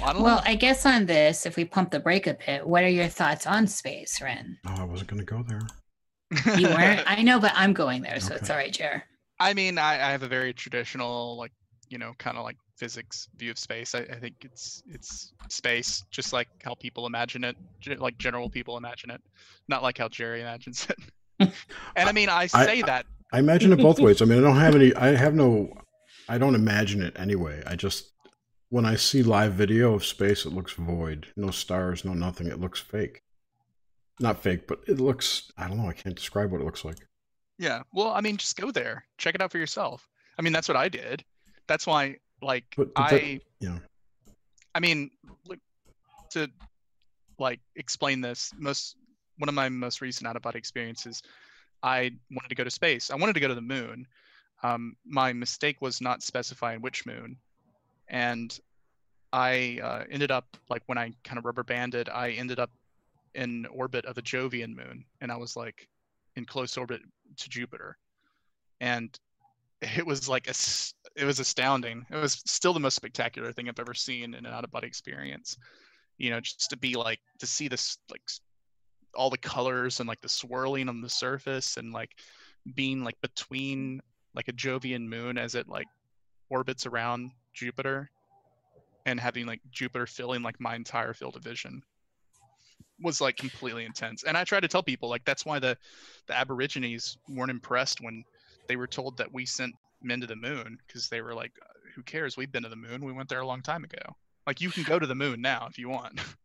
Well, 0.00 0.10
I 0.10 0.12
well 0.22 0.36
know. 0.36 0.42
i 0.44 0.54
guess 0.54 0.86
on 0.86 1.06
this 1.06 1.44
if 1.44 1.56
we 1.56 1.64
pump 1.64 1.90
the 1.90 1.98
brake 1.98 2.26
a 2.28 2.34
bit 2.34 2.64
what 2.66 2.84
are 2.84 2.88
your 2.88 3.08
thoughts 3.08 3.46
on 3.48 3.66
space 3.66 4.20
ren 4.22 4.56
Oh, 4.66 4.74
I 4.78 4.84
wasn't 4.84 5.10
going 5.10 5.18
to 5.18 5.26
go 5.26 5.42
there. 5.42 6.56
you 6.56 6.68
weren't 6.68 7.02
i 7.06 7.20
know 7.22 7.40
but 7.40 7.50
i'm 7.56 7.72
going 7.72 8.02
there 8.02 8.20
so 8.20 8.34
it's 8.36 8.48
all 8.48 8.56
right 8.56 8.72
jer 8.72 9.02
I 9.40 9.54
mean, 9.54 9.78
I, 9.78 9.94
I 9.94 10.10
have 10.10 10.24
a 10.24 10.28
very 10.28 10.52
traditional, 10.52 11.36
like, 11.38 11.52
you 11.88 11.96
know, 11.96 12.12
kind 12.18 12.36
of 12.36 12.42
like 12.42 12.56
physics 12.78 13.28
view 13.36 13.50
of 13.50 13.58
space. 13.58 13.94
I, 13.94 14.00
I 14.00 14.18
think 14.18 14.36
it's 14.42 14.82
it's 14.88 15.32
space, 15.48 16.04
just 16.10 16.32
like 16.32 16.48
how 16.62 16.74
people 16.74 17.06
imagine 17.06 17.44
it, 17.44 17.56
like 17.98 18.16
general 18.18 18.48
people 18.48 18.76
imagine 18.76 19.10
it, 19.10 19.20
not 19.68 19.82
like 19.82 19.98
how 19.98 20.08
Jerry 20.08 20.40
imagines 20.40 20.86
it. 20.88 21.52
and 21.96 22.08
I 22.08 22.12
mean, 22.12 22.28
I 22.28 22.42
I- 22.42 22.46
say 22.46 22.82
that. 22.82 23.06
I 23.30 23.40
imagine 23.40 23.74
it 23.74 23.76
both 23.76 23.98
ways. 24.00 24.22
I 24.22 24.24
mean, 24.24 24.38
I 24.38 24.40
don't 24.40 24.56
have 24.56 24.74
any. 24.74 24.94
I 24.94 25.14
have 25.14 25.34
no. 25.34 25.70
I 26.30 26.38
don't 26.38 26.54
imagine 26.54 27.02
it 27.02 27.14
anyway. 27.18 27.62
I 27.66 27.76
just 27.76 28.12
when 28.70 28.86
I 28.86 28.96
see 28.96 29.22
live 29.22 29.52
video 29.52 29.92
of 29.94 30.04
space, 30.04 30.46
it 30.46 30.52
looks 30.52 30.72
void. 30.72 31.26
No 31.36 31.50
stars, 31.50 32.04
no 32.06 32.14
nothing. 32.14 32.46
It 32.46 32.58
looks 32.60 32.80
fake. 32.80 33.20
Not 34.18 34.42
fake, 34.42 34.66
but 34.66 34.80
it 34.86 34.98
looks. 34.98 35.50
I 35.58 35.68
don't 35.68 35.76
know. 35.76 35.88
I 35.90 35.92
can't 35.92 36.14
describe 36.16 36.50
what 36.50 36.60
it 36.62 36.64
looks 36.64 36.84
like. 36.84 36.96
Yeah. 37.58 37.82
Well, 37.92 38.08
I 38.12 38.20
mean, 38.20 38.36
just 38.36 38.56
go 38.56 38.70
there, 38.70 39.04
check 39.18 39.34
it 39.34 39.42
out 39.42 39.52
for 39.52 39.58
yourself. 39.58 40.08
I 40.38 40.42
mean, 40.42 40.52
that's 40.52 40.68
what 40.68 40.76
I 40.76 40.88
did. 40.88 41.24
That's 41.66 41.86
why, 41.86 42.16
like, 42.42 42.64
But- 42.76 42.94
but 42.94 43.10
that- 43.10 43.22
I. 43.22 43.40
yeah. 43.60 43.78
I 44.74 44.80
mean, 44.80 45.10
to 46.30 46.50
like 47.38 47.60
explain 47.76 48.20
this, 48.20 48.52
most 48.56 48.96
one 49.38 49.48
of 49.48 49.54
my 49.54 49.68
most 49.68 50.00
recent 50.00 50.26
out 50.26 50.36
of 50.36 50.42
body 50.42 50.58
experiences, 50.58 51.22
I 51.82 52.12
wanted 52.30 52.48
to 52.48 52.54
go 52.54 52.64
to 52.64 52.70
space. 52.70 53.10
I 53.10 53.14
wanted 53.16 53.34
to 53.34 53.40
go 53.40 53.48
to 53.48 53.54
the 53.54 53.60
moon. 53.60 54.06
Um, 54.62 54.96
my 55.06 55.32
mistake 55.32 55.80
was 55.80 56.00
not 56.00 56.22
specifying 56.22 56.82
which 56.82 57.06
moon, 57.06 57.36
and 58.08 58.58
I 59.32 59.78
uh, 59.82 60.04
ended 60.10 60.30
up 60.30 60.56
like 60.68 60.82
when 60.86 60.98
I 60.98 61.12
kind 61.24 61.38
of 61.38 61.44
rubber 61.44 61.62
banded, 61.62 62.08
I 62.08 62.30
ended 62.30 62.58
up 62.58 62.70
in 63.34 63.66
orbit 63.66 64.04
of 64.04 64.18
a 64.18 64.22
Jovian 64.22 64.74
moon, 64.74 65.04
and 65.20 65.30
I 65.30 65.36
was 65.36 65.56
like 65.56 65.88
in 66.36 66.44
close 66.44 66.76
orbit 66.76 67.02
to 67.36 67.48
Jupiter, 67.48 67.96
and 68.80 69.16
it 69.82 70.04
was 70.04 70.28
like 70.28 70.48
a, 70.48 70.54
it 71.18 71.24
was 71.24 71.40
astounding. 71.40 72.06
It 72.10 72.16
was 72.16 72.42
still 72.46 72.72
the 72.72 72.80
most 72.80 72.94
spectacular 72.94 73.52
thing 73.52 73.68
I've 73.68 73.80
ever 73.80 73.94
seen 73.94 74.34
in 74.34 74.46
an 74.46 74.52
out 74.52 74.64
of 74.64 74.70
body 74.70 74.86
experience. 74.86 75.56
You 76.16 76.30
know, 76.30 76.40
just 76.40 76.70
to 76.70 76.76
be 76.76 76.94
like 76.94 77.20
to 77.40 77.46
see 77.46 77.68
this 77.68 77.98
like 78.10 78.22
all 79.14 79.30
the 79.30 79.38
colors 79.38 80.00
and 80.00 80.08
like 80.08 80.20
the 80.20 80.28
swirling 80.28 80.88
on 80.88 81.00
the 81.00 81.08
surface 81.08 81.76
and 81.76 81.92
like 81.92 82.10
being 82.74 83.02
like 83.02 83.20
between 83.20 84.00
like 84.34 84.48
a 84.48 84.52
Jovian 84.52 85.08
moon 85.08 85.38
as 85.38 85.54
it 85.54 85.68
like 85.68 85.88
orbits 86.50 86.86
around 86.86 87.32
Jupiter, 87.52 88.08
and 89.06 89.18
having 89.18 89.46
like 89.46 89.60
Jupiter 89.70 90.06
filling 90.06 90.42
like 90.42 90.60
my 90.60 90.76
entire 90.76 91.14
field 91.14 91.36
of 91.36 91.42
vision 91.42 91.82
was 93.00 93.20
like 93.20 93.36
completely 93.36 93.84
intense. 93.84 94.22
And 94.22 94.36
I 94.36 94.44
try 94.44 94.60
to 94.60 94.68
tell 94.68 94.82
people 94.82 95.08
like 95.08 95.24
that's 95.24 95.44
why 95.44 95.58
the 95.58 95.76
the 96.28 96.34
Aborigines 96.36 97.18
weren't 97.28 97.50
impressed 97.50 98.00
when 98.00 98.24
they 98.68 98.76
were 98.76 98.86
told 98.86 99.16
that 99.16 99.32
we 99.32 99.46
sent 99.46 99.74
men 100.02 100.20
to 100.20 100.26
the 100.26 100.36
moon 100.36 100.78
because 100.86 101.08
they 101.08 101.20
were 101.22 101.34
like, 101.34 101.52
"Who 101.94 102.02
cares? 102.02 102.36
We've 102.36 102.52
been 102.52 102.62
to 102.64 102.68
the 102.68 102.76
moon. 102.76 103.04
We 103.04 103.12
went 103.12 103.28
there 103.28 103.40
a 103.40 103.46
long 103.46 103.62
time 103.62 103.84
ago. 103.84 103.98
Like 104.46 104.60
you 104.60 104.70
can 104.70 104.82
go 104.84 104.98
to 104.98 105.06
the 105.06 105.14
moon 105.14 105.40
now 105.40 105.66
if 105.70 105.78
you 105.78 105.88
want." 105.88 106.20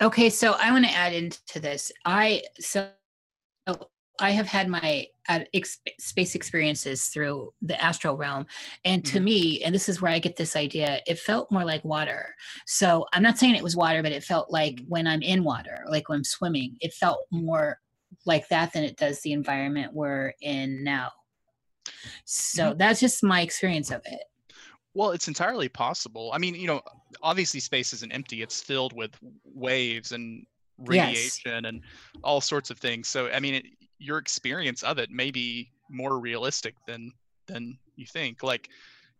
Okay, 0.00 0.30
so 0.30 0.52
I 0.52 0.70
want 0.70 0.84
to 0.84 0.92
add 0.92 1.12
into 1.12 1.58
this. 1.58 1.90
I 2.04 2.42
so 2.60 2.92
I 4.20 4.30
have 4.30 4.46
had 4.46 4.68
my 4.68 5.06
uh, 5.28 5.40
ex- 5.54 5.78
space 6.00 6.34
experiences 6.34 7.06
through 7.08 7.52
the 7.62 7.80
astral 7.82 8.16
realm. 8.16 8.46
And 8.84 9.04
to 9.06 9.18
Mhm. 9.20 9.24
me, 9.24 9.62
and 9.64 9.74
this 9.74 9.88
is 9.88 10.00
where 10.00 10.10
I 10.10 10.18
get 10.18 10.36
this 10.36 10.56
idea, 10.56 11.00
it 11.06 11.18
felt 11.20 11.52
more 11.52 11.64
like 11.64 11.84
water. 11.84 12.34
So 12.66 13.06
I'm 13.12 13.22
not 13.22 13.38
saying 13.38 13.54
it 13.54 13.62
was 13.62 13.76
water, 13.76 14.02
but 14.02 14.12
it 14.12 14.24
felt 14.24 14.50
like 14.50 14.80
when 14.88 15.06
I'm 15.06 15.22
in 15.22 15.44
water, 15.44 15.84
like 15.88 16.08
when 16.08 16.18
I'm 16.18 16.24
swimming, 16.24 16.76
it 16.80 16.94
felt 16.94 17.26
more 17.30 17.80
like 18.24 18.48
that 18.48 18.72
than 18.72 18.82
it 18.84 18.96
does 18.96 19.20
the 19.20 19.32
environment 19.32 19.92
we're 19.94 20.32
in 20.40 20.82
now. 20.82 21.12
So 22.24 22.70
mm-hmm. 22.70 22.78
that's 22.78 23.00
just 23.00 23.22
my 23.22 23.40
experience 23.40 23.90
of 23.90 24.02
it. 24.06 24.24
Well, 24.94 25.10
it's 25.10 25.28
entirely 25.28 25.68
possible. 25.68 26.30
I 26.32 26.38
mean, 26.38 26.54
you 26.54 26.66
know, 26.66 26.82
obviously 27.22 27.60
space 27.60 27.92
isn't 27.92 28.12
empty. 28.12 28.42
It's 28.42 28.62
filled 28.62 28.94
with 28.94 29.12
waves 29.44 30.12
and 30.12 30.46
Yes. 30.78 31.08
radiation 31.08 31.64
and 31.64 31.82
all 32.22 32.40
sorts 32.40 32.70
of 32.70 32.78
things. 32.78 33.08
So, 33.08 33.28
I 33.28 33.40
mean, 33.40 33.54
it, 33.54 33.64
your 33.98 34.18
experience 34.18 34.82
of 34.82 34.98
it 34.98 35.10
may 35.10 35.30
be 35.30 35.70
more 35.90 36.20
realistic 36.20 36.74
than 36.86 37.12
than 37.46 37.78
you 37.96 38.06
think. 38.06 38.42
Like, 38.42 38.68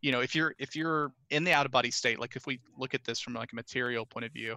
you 0.00 0.12
know, 0.12 0.20
if 0.20 0.34
you're 0.34 0.54
if 0.58 0.76
you're 0.76 1.12
in 1.30 1.44
the 1.44 1.52
out 1.52 1.66
of 1.66 1.72
body 1.72 1.90
state, 1.90 2.20
like 2.20 2.36
if 2.36 2.46
we 2.46 2.60
look 2.76 2.94
at 2.94 3.04
this 3.04 3.18
from 3.18 3.34
like 3.34 3.52
a 3.52 3.56
material 3.56 4.06
point 4.06 4.26
of 4.26 4.32
view, 4.32 4.56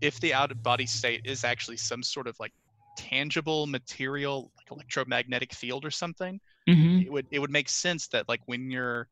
if 0.00 0.20
the 0.20 0.34
out 0.34 0.50
of 0.50 0.62
body 0.62 0.86
state 0.86 1.22
is 1.24 1.44
actually 1.44 1.78
some 1.78 2.02
sort 2.02 2.26
of 2.26 2.38
like 2.38 2.52
tangible 2.96 3.66
material 3.66 4.52
like 4.58 4.70
electromagnetic 4.70 5.54
field 5.54 5.84
or 5.84 5.90
something, 5.90 6.38
Mhm. 6.68 7.04
it 7.06 7.12
would 7.12 7.26
it 7.30 7.38
would 7.38 7.50
make 7.50 7.68
sense 7.68 8.08
that 8.08 8.28
like 8.28 8.40
when 8.46 8.70
you're 8.70 9.08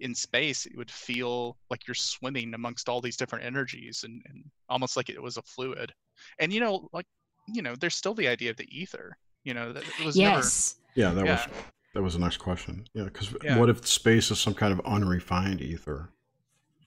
in 0.00 0.14
space 0.14 0.66
it 0.66 0.76
would 0.76 0.90
feel 0.90 1.56
like 1.70 1.86
you're 1.86 1.94
swimming 1.94 2.54
amongst 2.54 2.88
all 2.88 3.00
these 3.00 3.16
different 3.16 3.44
energies 3.44 4.02
and, 4.04 4.22
and 4.28 4.44
almost 4.68 4.96
like 4.96 5.08
it 5.10 5.22
was 5.22 5.36
a 5.36 5.42
fluid 5.42 5.92
and 6.38 6.52
you 6.52 6.60
know 6.60 6.88
like 6.92 7.06
you 7.46 7.62
know 7.62 7.74
there's 7.76 7.94
still 7.94 8.14
the 8.14 8.28
idea 8.28 8.50
of 8.50 8.56
the 8.56 8.68
ether 8.78 9.16
you 9.44 9.54
know 9.54 9.72
that 9.72 9.84
it 9.84 10.04
was 10.04 10.16
Yes. 10.16 10.76
Yeah, 10.94 11.12
that 11.12 11.24
Yeah. 11.24 11.32
was 11.32 11.48
that 11.94 12.02
was 12.02 12.14
the 12.14 12.20
next 12.20 12.36
question. 12.38 12.84
Yeah, 12.94 13.04
because 13.04 13.34
Yeah. 13.42 13.58
what 13.58 13.68
if 13.68 13.86
space 13.86 14.30
is 14.30 14.38
some 14.40 14.54
kind 14.54 14.72
of 14.72 14.80
unrefined 14.86 15.60
ether? 15.60 16.10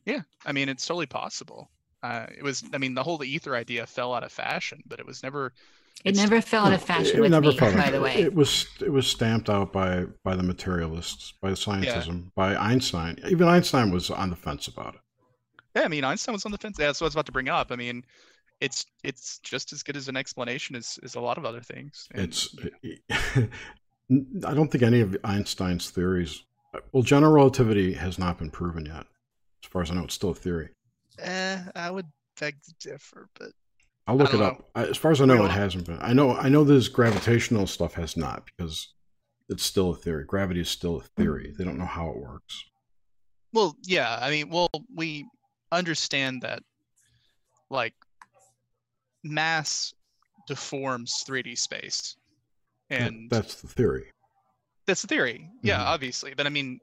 yeah 0.06 0.22
i 0.46 0.52
mean 0.52 0.68
it's 0.68 0.86
totally 0.86 1.06
possible 1.06 1.72
uh, 2.04 2.26
it 2.38 2.44
was 2.44 2.64
i 2.74 2.78
mean 2.78 2.94
the 2.94 3.04
whole 3.04 3.24
ether 3.24 3.56
idea 3.56 3.86
fell 3.86 4.14
out 4.14 4.24
of 4.24 4.32
fashion 4.34 4.82
but 4.86 5.00
it 5.00 5.06
was 5.06 5.24
never 5.24 5.54
It 6.04 6.10
It's- 6.10 6.18
never 6.30 6.42
fell 6.42 6.66
out 6.66 6.74
of 6.74 6.82
fashion 6.84 7.18
it 7.18 7.22
with 7.22 7.32
never 7.32 7.52
me, 7.52 7.58
felt 7.58 7.76
by 7.76 7.90
the 7.90 8.02
way. 8.02 8.16
It 8.22 8.34
was 8.34 8.68
it 8.82 8.92
was 8.92 9.08
stamped 9.08 9.50
out 9.50 9.72
by 9.72 10.06
by 10.24 10.36
the 10.36 10.44
materialists, 10.44 11.34
by 11.42 11.50
the 11.50 11.56
scientism, 11.56 12.34
by 12.36 12.56
Einstein. 12.56 13.18
Even 13.30 13.48
Einstein 13.48 13.92
was 13.92 14.10
on 14.10 14.30
the 14.30 14.36
fence 14.36 14.68
about 14.68 14.96
it. 14.96 15.02
yeah 15.76 15.84
i 15.84 15.88
mean 15.88 16.04
einstein 16.04 16.34
was 16.34 16.46
on 16.46 16.52
the 16.52 16.58
fence 16.58 16.78
yeah, 16.80 16.86
that's 16.88 17.00
what 17.02 17.06
i 17.06 17.10
was 17.10 17.16
about 17.16 17.26
to 17.26 17.32
bring 17.32 17.50
up 17.50 17.72
i 17.72 17.76
mean 17.76 18.04
it's 18.62 18.86
it's 19.04 19.40
just 19.40 19.74
as 19.74 19.82
good 19.82 19.98
as 19.98 20.08
an 20.08 20.16
explanation 20.16 20.76
as, 20.76 21.00
as 21.04 21.16
a 21.16 21.20
lot 21.20 21.38
of 21.40 21.46
other 21.46 21.62
things 21.62 22.08
and, 22.12 22.22
It's 22.26 22.56
I 24.46 24.54
don't 24.54 24.70
think 24.72 24.84
any 24.84 25.02
of 25.02 25.16
Einstein's 25.24 25.90
theories. 25.90 26.44
Well, 26.92 27.04
general 27.04 27.34
relativity 27.34 27.94
has 27.94 28.20
not 28.20 28.38
been 28.38 28.52
proven 28.52 28.86
yet. 28.86 29.06
As 29.64 29.70
far 29.70 29.82
as 29.82 29.90
I 29.92 29.96
know, 29.96 30.04
it's 30.04 30.14
still 30.14 30.32
a 30.32 30.36
theory. 30.36 30.70
eh, 31.20 31.60
i 31.76 31.90
would 31.90 32.08
beg 32.40 32.56
to 32.64 32.74
differ 32.90 33.30
but 33.40 33.52
I'll 34.08 34.16
look 34.18 34.34
it 34.34 34.38
don't 34.38 34.44
up. 34.46 34.70
I, 34.76 34.86
as 34.86 34.98
far 34.98 35.12
as 35.12 35.22
I 35.22 35.26
know, 35.26 35.36
it 35.36 35.38
know. 35.40 35.48
hasn't 35.48 35.86
been. 35.86 35.98
I 36.02 36.14
know. 36.14 36.36
I 36.36 36.50
know 36.50 36.64
this 36.64 36.88
gravitational 36.90 37.68
stuff 37.68 37.94
has 37.94 38.18
not 38.18 38.46
because 38.46 38.94
it's 39.50 39.64
still 39.64 39.92
a 39.92 39.96
theory. 39.96 40.26
Gravity 40.26 40.60
is 40.62 40.70
still 40.70 40.98
a 40.98 41.02
theory. 41.22 41.54
They 41.58 41.64
don't 41.64 41.78
know 41.78 41.86
how 41.86 42.10
it 42.10 42.18
works. 42.18 42.64
Well, 43.54 43.78
yeah, 43.84 44.18
I 44.22 44.30
mean, 44.30 44.50
well, 44.50 44.70
we 44.96 45.26
understand 45.72 46.42
that 46.42 46.64
like 47.70 47.94
mass 49.24 49.94
deforms 50.48 51.24
3D 51.28 51.58
space. 51.58 52.16
And 52.90 53.30
that's 53.30 53.62
the 53.62 53.68
theory. 53.68 54.12
that's 54.86 55.02
the 55.02 55.08
theory. 55.08 55.50
Yeah, 55.62 55.78
Mhm. 55.80 55.86
obviously. 55.86 56.34
But 56.36 56.46
I 56.46 56.50
mean, 56.50 56.80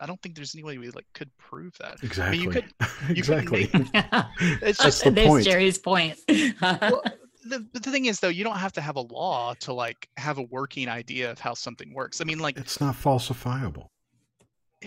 I 0.00 0.06
don't 0.06 0.20
think 0.22 0.34
there's 0.36 0.54
any 0.54 0.64
way 0.64 0.78
we 0.78 0.90
like 0.90 1.06
could 1.14 1.30
prove 1.38 1.76
that. 1.80 2.02
Exactly. 2.02 2.38
you 2.38 2.50
could- 2.50 2.72
you 2.80 3.06
could 3.06 3.18
exactly. 3.18 3.70
make- 3.72 3.86
It's 4.40 4.78
That's 4.78 4.82
just 4.82 5.04
the 5.04 5.10
There's 5.10 5.28
point. 5.28 5.44
Jerry's 5.44 5.78
point. 5.78 6.18
well, 6.60 7.02
the, 7.44 7.66
the 7.72 7.80
thing 7.80 8.06
is 8.06 8.20
though, 8.20 8.28
you 8.28 8.44
don't 8.44 8.56
have 8.58 8.72
to 8.74 8.80
have 8.80 8.96
a 8.96 9.00
law 9.00 9.54
to 9.60 9.72
like 9.72 10.08
have 10.16 10.38
a 10.38 10.42
working 10.42 10.88
idea 10.88 11.30
of 11.30 11.38
how 11.38 11.54
something 11.54 11.92
works. 11.94 12.20
I 12.20 12.24
mean, 12.24 12.38
like 12.38 12.56
it's 12.58 12.80
not 12.80 12.94
falsifiable. 12.94 13.88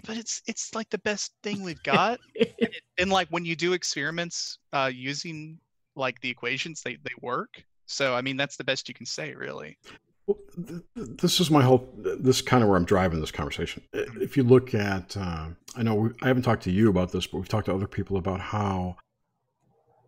but 0.06 0.16
it's 0.18 0.42
it's 0.48 0.74
like 0.76 0.90
the 0.90 1.00
best 1.00 1.34
thing 1.44 1.64
we've 1.64 1.82
got. 1.84 2.20
and 2.98 3.10
like 3.10 3.28
when 3.30 3.44
you 3.46 3.56
do 3.56 3.74
experiments 3.74 4.60
uh, 4.74 4.90
using 4.94 5.60
like 5.96 6.22
the 6.22 6.30
equations, 6.30 6.82
they 6.82 6.96
they 7.04 7.12
work. 7.22 7.64
So 7.88 8.16
I 8.16 8.22
mean, 8.22 8.38
that's 8.38 8.56
the 8.56 8.64
best 8.64 8.88
you 8.88 8.96
can 8.96 9.06
say, 9.06 9.34
really. 9.34 9.78
Well, 10.58 10.66
th- 10.68 10.82
th- 10.96 11.18
this 11.22 11.40
is 11.40 11.50
my 11.52 11.62
whole. 11.64 11.90
This 11.98 12.38
is 12.38 12.42
kind 12.42 12.64
of 12.64 12.70
where 12.70 12.78
I'm 12.78 12.86
driving 12.86 13.20
this 13.22 13.32
conversation. 13.32 13.84
If 13.94 14.38
you 14.38 14.44
look 14.44 14.74
at, 14.74 15.16
uh, 15.18 15.48
I 15.76 15.84
know 15.84 15.96
we, 15.96 16.10
I 16.22 16.28
haven't 16.28 16.44
talked 16.44 16.64
to 16.64 16.72
you 16.72 16.90
about 16.90 17.12
this, 17.12 17.28
but 17.28 17.38
we've 17.40 17.48
talked 17.50 17.66
to 17.68 17.74
other 17.74 17.88
people 17.88 18.18
about 18.18 18.40
how 18.40 18.98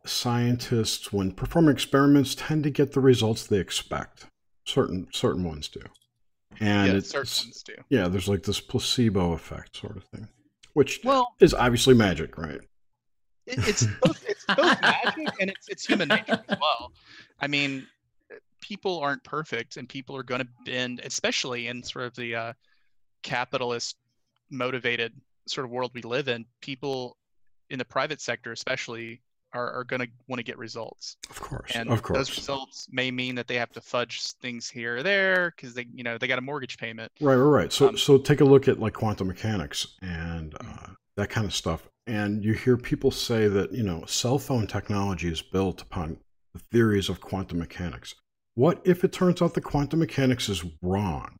scientists, 0.05 1.11
when 1.13 1.31
performing 1.31 1.73
experiments, 1.73 2.35
tend 2.35 2.63
to 2.63 2.69
get 2.69 2.93
the 2.93 2.99
results 2.99 3.45
they 3.47 3.59
expect. 3.59 4.25
Certain 4.65 5.07
certain 5.11 5.43
ones 5.43 5.67
do, 5.67 5.81
and 6.61 6.91
yeah, 6.93 6.97
it's 6.97 7.09
certain 7.09 7.47
ones 7.47 7.63
do. 7.63 7.73
yeah, 7.89 8.07
there's 8.07 8.29
like 8.29 8.43
this 8.43 8.61
placebo 8.61 9.33
effect 9.33 9.75
sort 9.75 9.97
of 9.97 10.05
thing, 10.05 10.29
which 10.73 11.01
Well, 11.03 11.33
is 11.41 11.53
obviously 11.53 11.93
magic, 11.95 12.37
right? 12.37 12.61
it, 13.45 13.67
it's 13.67 13.85
both 14.01 14.23
it's 14.25 14.45
both 14.45 14.81
magic 14.81 15.27
and 15.41 15.49
it's 15.49 15.67
it's 15.67 15.85
human 15.85 16.07
nature 16.07 16.41
as 16.47 16.57
well. 16.61 16.93
I 17.41 17.47
mean, 17.47 17.85
people 18.63 18.99
aren't 18.99 19.23
perfect, 19.23 19.77
and 19.77 19.87
people 19.87 20.15
are 20.15 20.23
going 20.23 20.41
to 20.41 20.47
bend, 20.65 21.01
especially 21.03 21.67
in 21.67 21.83
sort 21.83 22.05
of 22.05 22.15
the 22.15 22.35
uh, 22.35 22.53
capitalist 23.21 23.97
motivated 24.49 25.13
sort 25.47 25.65
of 25.65 25.71
world 25.71 25.91
we 25.93 26.01
live 26.01 26.29
in. 26.29 26.45
People 26.61 27.17
in 27.69 27.77
the 27.77 27.85
private 27.85 28.21
sector, 28.21 28.53
especially, 28.53 29.21
are, 29.53 29.71
are 29.71 29.83
going 29.83 29.99
to 29.99 30.07
want 30.27 30.39
to 30.39 30.43
get 30.43 30.57
results. 30.57 31.17
Of 31.29 31.41
course, 31.41 31.71
and 31.75 31.89
of 31.89 32.01
course, 32.01 32.17
those 32.17 32.37
results 32.37 32.87
may 32.89 33.11
mean 33.11 33.35
that 33.35 33.47
they 33.47 33.55
have 33.55 33.71
to 33.73 33.81
fudge 33.81 34.31
things 34.41 34.69
here 34.69 34.97
or 34.97 35.03
there 35.03 35.53
because 35.55 35.73
they 35.73 35.85
you 35.93 36.03
know 36.03 36.17
they 36.17 36.27
got 36.27 36.39
a 36.39 36.41
mortgage 36.41 36.77
payment 36.77 37.11
Right, 37.19 37.35
right, 37.35 37.63
right. 37.63 37.73
So, 37.73 37.89
Um, 37.89 37.97
so 37.97 38.17
take 38.17 38.41
a 38.41 38.45
look 38.45 38.67
at 38.67 38.79
like 38.79 38.93
quantum 38.93 39.27
mechanics 39.27 39.87
and 40.01 40.55
uh, 40.55 40.93
that 41.17 41.29
kind 41.29 41.45
of 41.45 41.53
stuff, 41.53 41.89
and 42.07 42.43
you 42.43 42.53
hear 42.53 42.77
people 42.77 43.11
say 43.11 43.49
that 43.49 43.73
you 43.73 43.83
know 43.83 44.05
cell 44.05 44.39
phone 44.39 44.67
technology 44.67 45.27
is 45.27 45.41
built 45.41 45.81
upon 45.81 46.17
the 46.53 46.59
theories 46.71 47.09
of 47.09 47.19
quantum 47.19 47.59
mechanics. 47.59 48.15
What 48.55 48.81
if 48.85 49.03
it 49.03 49.11
turns 49.11 49.41
out 49.41 49.53
the 49.53 49.61
quantum 49.61 49.99
mechanics 49.99 50.47
is 50.49 50.63
wrong? 50.81 51.35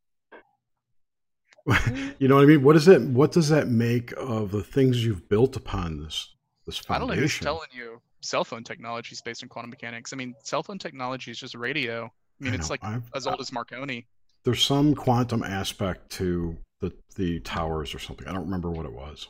you 2.20 2.28
know 2.28 2.36
what 2.36 2.44
I 2.44 2.46
mean? 2.46 2.64
What 2.64 2.76
is 2.76 2.88
it? 2.88 3.02
What 3.02 3.32
does 3.32 3.50
that 3.50 3.68
make 3.70 4.12
of 4.18 4.52
the 4.52 4.64
things 4.64 5.06
you've 5.06 5.30
built 5.30 5.56
upon 5.56 6.00
this 6.04 6.34
this 6.66 6.78
foundation? 6.78 6.96
i 6.96 7.00
don't 7.00 7.16
know 7.16 7.22
who's 7.22 7.40
telling 7.40 7.70
you 7.74 8.02
cell 8.22 8.44
phone 8.46 8.64
technology 8.64 9.12
is 9.14 9.22
based 9.22 9.44
on 9.44 9.50
quantum 9.50 9.70
mechanics 9.70 10.14
i 10.14 10.16
mean 10.16 10.34
cell 10.44 10.64
phone 10.64 10.80
technology 10.80 11.30
is 11.30 11.38
just 11.38 11.56
radio 11.56 12.06
i 12.06 12.44
mean 12.44 12.54
I 12.54 12.56
it's 12.56 12.70
know. 12.70 12.74
like 12.74 12.84
I've- 12.86 13.04
as 13.14 13.28
old 13.28 13.42
as 13.42 13.52
marconi 13.52 14.08
There's 14.46 14.64
some 14.64 14.96
quantum 14.96 15.44
aspect 15.44 16.10
to 16.12 16.58
the 16.80 16.92
the 17.16 17.40
towers 17.42 17.94
or 17.94 18.00
something. 18.00 18.28
I 18.28 18.34
don't 18.34 18.46
remember 18.46 18.72
what 18.72 18.86
it 18.86 18.94
was. 18.94 19.28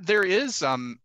There 0.00 0.22
is 0.24 0.62
um 0.62 0.98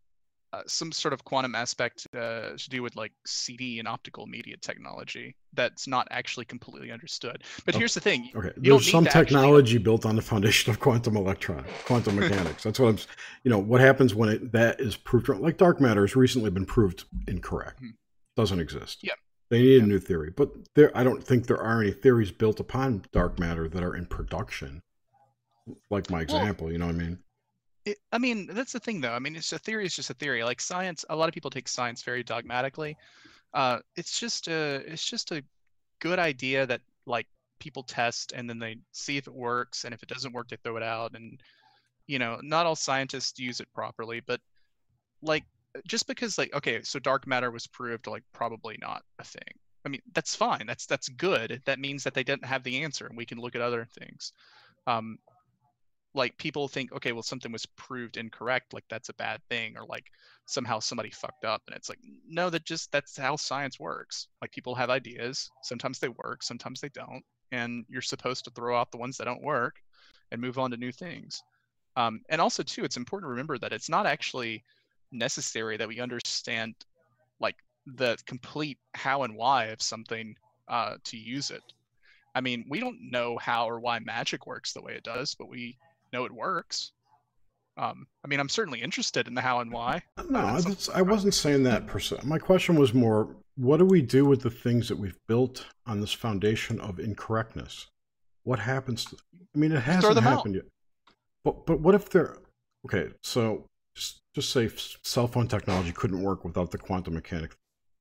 uh, 0.53 0.61
some 0.67 0.91
sort 0.91 1.13
of 1.13 1.23
quantum 1.23 1.55
aspect 1.55 2.05
uh, 2.15 2.49
to 2.57 2.69
do 2.69 2.81
with 2.83 2.95
like 2.95 3.11
CD 3.25 3.79
and 3.79 3.87
optical 3.87 4.27
media 4.27 4.57
technology 4.57 5.35
that's 5.53 5.87
not 5.87 6.07
actually 6.11 6.45
completely 6.45 6.91
understood. 6.91 7.43
But 7.65 7.75
Oh, 7.75 7.79
here's 7.79 7.93
the 7.93 7.99
thing: 8.01 8.29
Okay, 8.35 8.51
You 8.61 8.71
there's 8.73 8.91
some 8.91 9.03
to 9.05 9.09
actually- 9.09 9.25
technology 9.25 9.77
built 9.77 10.05
on 10.05 10.15
the 10.15 10.21
foundation 10.21 10.71
of 10.71 10.79
quantum 10.79 11.15
electron, 11.17 11.63
quantum 11.85 12.15
mechanics. 12.17 12.63
That's 12.63 12.79
what 12.79 12.89
I'm. 12.89 12.97
You 13.43 13.51
know 13.51 13.59
what 13.59 13.81
happens 13.81 14.13
when 14.13 14.29
it 14.29 14.51
that 14.51 14.79
is 14.81 14.95
proved 14.97 15.29
wrong? 15.29 15.41
Like 15.41 15.57
dark 15.57 15.79
matter 15.79 16.01
has 16.01 16.15
recently 16.15 16.49
been 16.51 16.65
proved 16.65 17.05
incorrect. 17.27 17.81
Mhm. 17.81 17.93
Doesn't 18.35 18.59
exist. 18.59 18.99
Yeah. 19.03 19.13
They 19.49 19.61
need 19.61 19.77
Yeah. 19.77 19.83
a 19.83 19.87
new 19.87 19.99
theory, 19.99 20.31
but 20.35 20.51
there 20.75 20.95
I 20.97 21.03
don't 21.03 21.23
think 21.23 21.47
there 21.47 21.61
are 21.61 21.81
any 21.81 21.91
theories 21.91 22.31
built 22.31 22.59
upon 22.59 23.05
dark 23.11 23.39
matter 23.39 23.67
that 23.67 23.83
are 23.83 23.95
in 23.95 24.05
production. 24.05 24.81
Like 25.89 26.09
my 26.09 26.17
Well- 26.27 26.37
example, 26.39 26.71
you 26.71 26.77
know 26.77 26.87
what 26.87 26.95
I 26.95 26.97
mean? 26.97 27.19
It, 27.85 27.97
I 28.11 28.17
mean, 28.17 28.47
that's 28.51 28.73
the 28.73 28.79
thing, 28.79 29.01
though. 29.01 29.13
I 29.13 29.19
mean, 29.19 29.35
it's 29.35 29.53
a 29.53 29.59
theory. 29.59 29.85
is 29.85 29.95
just 29.95 30.09
a 30.09 30.15
theory. 30.15 30.43
Like 30.43 30.61
science, 30.61 31.05
a 31.09 31.15
lot 31.15 31.27
of 31.27 31.33
people 31.33 31.51
take 31.51 31.67
science 31.67 32.03
very 32.03 32.23
dogmatically. 32.23 32.97
Uh, 33.53 33.79
it's 33.95 34.19
just 34.19 34.47
a, 34.47 34.83
it's 34.87 35.03
just 35.03 35.31
a 35.31 35.43
good 35.99 36.19
idea 36.19 36.65
that 36.65 36.81
like 37.05 37.27
people 37.59 37.83
test 37.83 38.33
and 38.35 38.49
then 38.49 38.59
they 38.59 38.75
see 38.91 39.17
if 39.17 39.27
it 39.27 39.33
works 39.33 39.85
and 39.85 39.93
if 39.93 40.03
it 40.03 40.09
doesn't 40.09 40.33
work 40.33 40.49
they 40.49 40.57
throw 40.57 40.75
it 40.77 40.83
out 40.83 41.15
and 41.15 41.39
you 42.07 42.19
know 42.19 42.39
not 42.41 42.65
all 42.65 42.75
scientists 42.75 43.39
use 43.39 43.59
it 43.59 43.67
properly 43.73 44.19
but 44.25 44.41
like 45.21 45.43
just 45.87 46.07
because 46.07 46.37
like 46.37 46.53
okay 46.53 46.81
so 46.81 46.99
dark 46.99 47.25
matter 47.27 47.51
was 47.51 47.67
proved 47.67 48.07
like 48.07 48.23
probably 48.33 48.77
not 48.81 49.03
a 49.19 49.23
thing 49.23 49.53
i 49.85 49.89
mean 49.89 50.01
that's 50.13 50.35
fine 50.35 50.65
that's 50.65 50.87
that's 50.87 51.07
good 51.09 51.61
that 51.65 51.79
means 51.79 52.03
that 52.03 52.13
they 52.13 52.23
didn't 52.23 52.43
have 52.43 52.63
the 52.63 52.81
answer 52.81 53.05
and 53.05 53.15
we 53.15 53.25
can 53.25 53.39
look 53.39 53.55
at 53.55 53.61
other 53.61 53.87
things 53.99 54.33
um 54.87 55.17
like 56.13 56.37
people 56.37 56.67
think 56.67 56.91
okay 56.91 57.13
well 57.13 57.23
something 57.23 57.51
was 57.51 57.65
proved 57.65 58.17
incorrect 58.17 58.73
like 58.73 58.83
that's 58.89 59.09
a 59.09 59.13
bad 59.13 59.39
thing 59.49 59.77
or 59.77 59.85
like 59.85 60.05
somehow 60.45 60.79
somebody 60.79 61.09
fucked 61.09 61.45
up 61.45 61.61
and 61.67 61.75
it's 61.75 61.87
like 61.87 61.99
no 62.27 62.49
that 62.49 62.65
just 62.65 62.91
that's 62.91 63.17
how 63.17 63.35
science 63.35 63.79
works. 63.79 64.27
Like 64.41 64.51
people 64.51 64.75
have 64.75 64.89
ideas 64.89 65.49
sometimes 65.63 65.99
they 65.99 66.09
work 66.09 66.43
sometimes 66.43 66.81
they 66.81 66.89
don't 66.89 67.23
and 67.51 67.85
you're 67.89 68.01
supposed 68.01 68.43
to 68.45 68.51
throw 68.51 68.77
out 68.77 68.91
the 68.91 68.97
ones 68.97 69.17
that 69.17 69.25
don't 69.25 69.43
work 69.43 69.75
and 70.31 70.41
move 70.41 70.57
on 70.57 70.71
to 70.71 70.77
new 70.77 70.91
things. 70.91 71.41
Um, 71.95 72.21
and 72.29 72.41
also 72.41 72.63
too 72.63 72.83
it's 72.83 72.97
important 72.97 73.27
to 73.27 73.31
remember 73.31 73.57
that 73.59 73.73
it's 73.73 73.89
not 73.89 74.05
actually 74.05 74.63
necessary 75.11 75.77
that 75.77 75.87
we 75.87 75.99
understand 75.99 76.75
like 77.39 77.55
the 77.85 78.17
complete 78.25 78.77
how 78.93 79.23
and 79.23 79.35
why 79.35 79.65
of 79.65 79.81
something 79.81 80.35
uh, 80.67 80.95
to 81.05 81.17
use 81.17 81.51
it. 81.51 81.63
I 82.35 82.41
mean 82.41 82.65
we 82.69 82.81
don't 82.81 82.97
know 83.11 83.37
how 83.37 83.69
or 83.69 83.79
why 83.79 83.99
magic 83.99 84.45
works 84.45 84.73
the 84.73 84.81
way 84.81 84.93
it 84.93 85.03
does 85.03 85.35
but 85.35 85.47
we 85.47 85.77
know 86.13 86.25
it 86.25 86.31
works. 86.31 86.91
Um, 87.77 88.05
I 88.23 88.27
mean, 88.27 88.39
I'm 88.39 88.49
certainly 88.49 88.81
interested 88.81 89.27
in 89.27 89.33
the 89.33 89.41
how 89.41 89.59
and 89.59 89.71
why. 89.71 90.03
No, 90.29 90.39
I, 90.39 90.61
I 90.93 91.01
wasn't 91.01 91.33
saying 91.33 91.63
that 91.63 91.87
per 91.87 91.99
se. 91.99 92.17
My 92.23 92.37
question 92.37 92.75
was 92.75 92.93
more, 92.93 93.35
what 93.55 93.77
do 93.77 93.85
we 93.85 94.01
do 94.01 94.25
with 94.25 94.41
the 94.41 94.49
things 94.49 94.87
that 94.89 94.97
we've 94.97 95.17
built 95.27 95.65
on 95.85 96.01
this 96.01 96.13
foundation 96.13 96.79
of 96.81 96.99
incorrectness? 96.99 97.87
What 98.43 98.59
happens? 98.59 99.05
To, 99.05 99.17
I 99.55 99.57
mean, 99.57 99.71
it 99.71 99.81
hasn't 99.81 100.19
happened 100.19 100.55
out. 100.57 100.63
yet. 100.63 100.65
But 101.43 101.65
but 101.65 101.79
what 101.79 101.95
if 101.95 102.09
they're 102.09 102.37
okay? 102.85 103.11
So 103.23 103.65
just 103.95 104.21
just 104.33 104.51
say 104.51 104.69
cell 105.03 105.27
phone 105.27 105.47
technology 105.47 105.91
couldn't 105.91 106.21
work 106.21 106.43
without 106.43 106.71
the 106.71 106.77
quantum 106.77 107.15
mechanics 107.15 107.55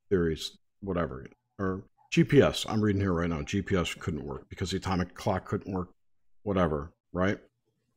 theories, 0.08 0.56
whatever, 0.80 1.26
or 1.58 1.84
GPS. 2.12 2.66
I'm 2.68 2.80
reading 2.80 3.00
here 3.00 3.12
right 3.12 3.28
now. 3.28 3.40
GPS 3.42 3.98
couldn't 3.98 4.24
work 4.24 4.48
because 4.48 4.70
the 4.70 4.78
atomic 4.78 5.14
clock 5.14 5.44
couldn't 5.44 5.72
work, 5.72 5.90
whatever, 6.42 6.90
right? 7.12 7.38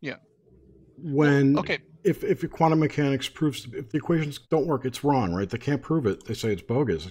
Yeah. 0.03 0.17
When 0.98 1.57
okay, 1.57 1.80
if 2.03 2.23
if 2.23 2.43
your 2.43 2.49
quantum 2.49 2.80
mechanics 2.80 3.30
proves 3.30 3.65
if 3.73 3.90
the 3.90 3.98
equations 3.98 4.38
don't 4.51 4.67
work, 4.67 4.85
it's 4.85 5.03
wrong, 5.03 5.33
right? 5.33 5.49
They 5.49 5.57
can't 5.57 5.82
prove 5.82 6.06
it. 6.06 6.25
They 6.25 6.33
say 6.33 6.51
it's 6.51 6.61
bogus. 6.61 7.09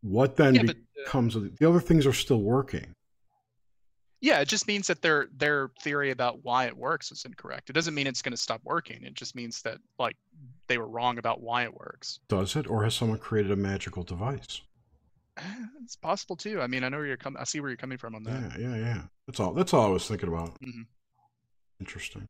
What 0.00 0.36
then 0.36 0.54
yeah, 0.54 0.62
becomes 0.62 1.34
but, 1.34 1.44
uh, 1.44 1.48
the 1.58 1.68
other 1.68 1.80
things 1.80 2.06
are 2.06 2.12
still 2.14 2.40
working? 2.40 2.94
Yeah, 4.20 4.40
it 4.40 4.48
just 4.48 4.66
means 4.66 4.86
that 4.86 5.02
their 5.02 5.28
their 5.36 5.70
theory 5.82 6.10
about 6.10 6.42
why 6.42 6.64
it 6.64 6.76
works 6.76 7.12
is 7.12 7.24
incorrect. 7.26 7.68
It 7.68 7.74
doesn't 7.74 7.94
mean 7.94 8.06
it's 8.06 8.22
going 8.22 8.32
to 8.32 8.38
stop 8.38 8.62
working. 8.64 9.04
It 9.04 9.14
just 9.14 9.36
means 9.36 9.60
that 9.62 9.78
like 9.98 10.16
they 10.68 10.78
were 10.78 10.88
wrong 10.88 11.18
about 11.18 11.42
why 11.42 11.64
it 11.64 11.74
works. 11.74 12.18
Does 12.28 12.56
it, 12.56 12.66
or 12.66 12.82
has 12.84 12.94
someone 12.94 13.18
created 13.18 13.52
a 13.52 13.56
magical 13.56 14.02
device? 14.02 14.62
It's 15.84 15.96
possible 15.96 16.36
too. 16.36 16.60
I 16.60 16.66
mean, 16.66 16.84
I 16.84 16.90
know 16.90 16.98
where 16.98 17.06
you're 17.06 17.16
coming. 17.16 17.40
I 17.40 17.44
see 17.44 17.60
where 17.60 17.70
you're 17.70 17.78
coming 17.78 17.96
from 17.96 18.14
on 18.14 18.22
that. 18.24 18.58
Yeah, 18.58 18.68
yeah, 18.68 18.76
yeah. 18.76 19.02
That's 19.26 19.40
all. 19.40 19.54
That's 19.54 19.72
all 19.72 19.86
I 19.86 19.88
was 19.88 20.06
thinking 20.06 20.28
about. 20.28 20.60
Mm-hmm. 20.60 20.82
Interesting. 21.80 22.26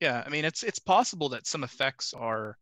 Yeah, 0.00 0.22
I 0.26 0.30
mean 0.30 0.44
it's 0.44 0.62
it's 0.62 0.78
possible 0.78 1.28
that 1.30 1.46
some 1.46 1.64
effects 1.64 2.12
are 2.12 2.56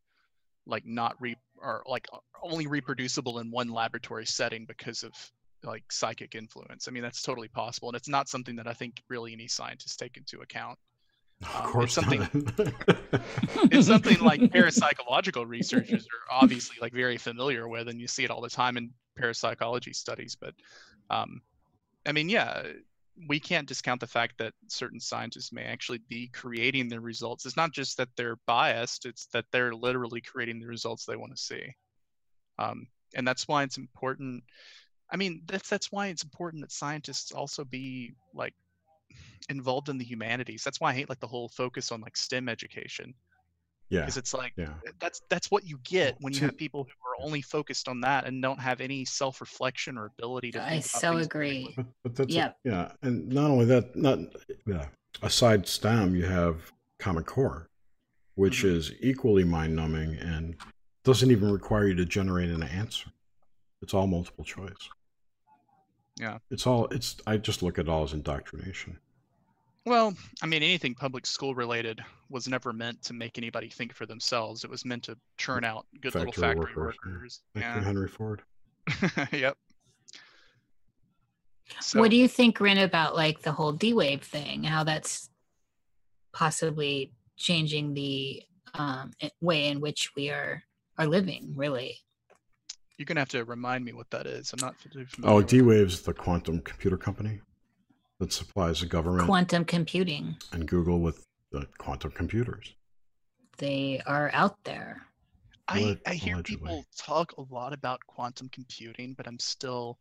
like 0.66 0.84
not 0.84 1.16
re 1.20 1.36
are 1.62 1.82
like 1.86 2.07
only 2.42 2.66
reproducible 2.66 3.39
in 3.39 3.50
one 3.50 3.68
laboratory 3.68 4.26
setting 4.26 4.66
because 4.66 5.02
of 5.02 5.12
like 5.62 5.90
psychic 5.90 6.34
influence. 6.34 6.86
I 6.86 6.90
mean 6.90 7.02
that's 7.02 7.23
totally 7.23 7.49
possible, 7.49 7.89
and 7.89 7.97
it's 7.97 8.08
not 8.08 8.28
something 8.28 8.57
that 8.57 8.66
I 8.66 8.74
think 8.74 9.02
really 9.08 9.32
any 9.32 9.49
scientists 9.49 9.97
take 9.97 10.16
into 10.16 10.40
account. 10.40 10.78
Of 11.42 11.57
um, 11.57 11.73
course, 11.73 11.84
it's 11.84 11.94
something. 11.94 12.20
it's 13.70 13.86
something 13.86 14.20
like 14.20 14.40
parapsychological 14.40 15.49
researchers 15.49 16.07
are 16.07 16.42
obviously 16.42 16.76
like 16.81 16.92
very 16.92 17.16
familiar 17.16 17.66
with, 17.66 17.89
and 17.89 18.00
you 18.00 18.07
see 18.07 18.24
it 18.24 18.31
all 18.31 18.42
the 18.42 18.50
time 18.50 18.76
in 18.76 18.90
parapsychology 19.16 19.94
studies. 19.94 20.36
But, 20.39 20.55
um, 21.08 21.40
I 22.05 22.12
mean, 22.12 22.28
yeah, 22.28 22.65
we 23.28 23.40
can't 23.40 23.68
discount 23.68 24.00
the 24.00 24.06
fact 24.06 24.39
that 24.39 24.55
certain 24.68 25.00
scientists 25.00 25.52
may 25.52 25.64
actually 25.64 26.00
be 26.08 26.28
creating 26.28 26.89
the 26.89 27.00
results. 27.00 27.47
It's 27.47 27.56
not 27.56 27.72
just 27.72 27.97
that 27.98 28.08
they're 28.16 28.39
biased; 28.47 29.06
it's 29.06 29.26
that 29.32 29.47
they're 29.52 29.74
literally 29.74 30.20
creating 30.20 30.60
the 30.60 30.66
results 30.66 31.05
they 31.05 31.16
want 31.16 31.36
to 31.36 31.42
see. 31.42 31.74
Um, 32.58 32.86
and 33.14 33.26
that's 33.26 33.48
why 33.48 33.62
it's 33.62 33.78
important. 33.78 34.44
I 35.10 35.16
mean, 35.16 35.42
that's 35.47 35.68
that's 35.68 35.90
why 35.92 36.08
it's 36.08 36.22
important 36.22 36.62
that 36.62 36.72
scientists 36.72 37.32
also 37.32 37.64
be 37.64 38.12
like 38.34 38.55
involved 39.48 39.89
in 39.89 39.98
the 39.98 40.05
humanities. 40.05 40.62
That's 40.64 40.80
why 40.80 40.90
I 40.90 40.94
hate 40.94 41.08
like 41.08 41.20
the 41.20 41.26
whole 41.26 41.48
focus 41.48 41.92
on 41.92 42.00
like 42.00 42.16
STEM 42.16 42.48
education. 42.48 43.14
Yeah. 43.91 44.01
Because 44.02 44.17
it's 44.17 44.33
like 44.33 44.52
yeah. 44.57 44.75
that's 45.01 45.20
that's 45.28 45.51
what 45.51 45.67
you 45.67 45.78
get 45.85 46.17
when 46.20 46.33
you 46.33 46.41
have 46.41 46.57
people 46.57 46.85
who 46.85 47.09
are 47.09 47.27
only 47.27 47.43
focused 47.43 47.89
on 47.89 48.01
that 48.02 48.25
and 48.25 48.41
don't 48.41 48.60
have 48.60 48.81
any 48.81 49.05
self-reflection 49.05 49.99
or 49.99 50.07
ability 50.07 50.52
to. 50.52 50.62
I 50.62 50.78
so 50.78 51.17
agree. 51.17 51.75
But, 51.77 51.86
but 52.05 52.15
that's 52.15 52.33
yep. 52.33 52.57
a, 52.65 52.69
yeah, 52.69 52.93
and 53.02 53.28
not 53.28 53.51
only 53.51 53.65
that, 53.67 53.97
not 53.97 54.20
yeah. 54.67 54.86
Aside 55.23 55.67
STEM, 55.67 56.15
you 56.15 56.25
have 56.25 56.70
Common 57.01 57.25
Core, 57.25 57.69
which 58.36 58.59
mm-hmm. 58.59 58.77
is 58.77 58.93
equally 59.01 59.43
mind-numbing 59.43 60.15
and 60.19 60.55
doesn't 61.02 61.33
even 61.33 61.51
require 61.51 61.89
you 61.89 61.97
to 61.97 62.05
generate 62.05 62.51
an 62.51 62.62
answer. 62.62 63.10
It's 63.83 63.93
all 63.93 64.07
multiple 64.07 64.44
choice. 64.44 64.89
Yeah. 66.17 66.39
It's 66.51 66.65
all. 66.65 66.86
It's. 66.93 67.17
I 67.27 67.39
just 67.39 67.60
look 67.62 67.78
at 67.78 67.86
it 67.86 67.89
all 67.89 68.05
as 68.05 68.12
indoctrination. 68.12 68.99
Well, 69.86 70.15
I 70.42 70.47
mean, 70.47 70.62
anything 70.62 70.94
public 70.94 71.25
school 71.25 71.55
related 71.55 72.02
was 72.28 72.47
never 72.47 72.73
meant 72.73 73.02
to 73.05 73.15
make 73.15 73.39
anybody 73.39 73.68
think 73.68 73.94
for 73.94 74.05
themselves. 74.05 74.62
It 74.62 74.70
was 74.70 74.84
meant 74.84 75.05
to 75.05 75.17
churn 75.39 75.65
out 75.65 75.86
good 76.00 76.12
factory 76.12 76.26
little 76.26 76.42
factory 76.42 76.75
workers. 76.76 76.99
workers. 77.07 77.41
Yeah. 77.55 77.83
Henry 77.83 78.09
Ford. 78.09 78.42
yep. 79.33 79.57
So, 81.81 82.00
what 82.00 82.10
do 82.10 82.17
you 82.17 82.28
think, 82.28 82.60
Ren, 82.60 82.78
about 82.78 83.15
like 83.15 83.42
the 83.42 83.52
whole 83.52 83.73
D 83.73 83.94
wave 83.94 84.23
thing? 84.23 84.65
How 84.65 84.84
that's 84.84 85.31
possibly 86.33 87.12
changing 87.36 87.94
the 87.94 88.42
um, 88.75 89.12
way 89.41 89.68
in 89.68 89.81
which 89.81 90.10
we 90.15 90.31
are 90.31 90.62
are 90.99 91.07
living, 91.07 91.55
really? 91.57 91.97
You're 92.99 93.07
gonna 93.07 93.20
have 93.20 93.28
to 93.31 93.44
remind 93.44 93.84
me 93.84 93.92
what 93.92 94.10
that 94.10 94.26
is. 94.26 94.52
I'm 94.52 94.59
not 94.60 94.78
familiar. 94.78 95.09
Oh, 95.23 95.41
D 95.41 95.62
Wave's 95.62 96.02
the 96.02 96.12
quantum 96.12 96.60
computer 96.60 96.99
company 96.99 97.41
that 98.20 98.32
supplies 98.32 98.81
the 98.81 98.86
government 98.86 99.26
quantum 99.26 99.65
computing 99.65 100.36
and 100.52 100.68
Google 100.68 101.00
with 101.00 101.26
the 101.50 101.66
quantum 101.78 102.12
computers. 102.12 102.74
They 103.58 104.00
are 104.07 104.31
out 104.32 104.57
there. 104.65 105.02
I, 105.66 105.99
I 106.07 106.15
hear 106.15 106.34
Allegedly. 106.34 106.57
people 106.57 106.84
talk 106.97 107.32
a 107.39 107.42
lot 107.52 107.73
about 107.73 108.00
quantum 108.07 108.49
computing, 108.50 109.15
but 109.15 109.26
I'm 109.26 109.39
still 109.39 109.99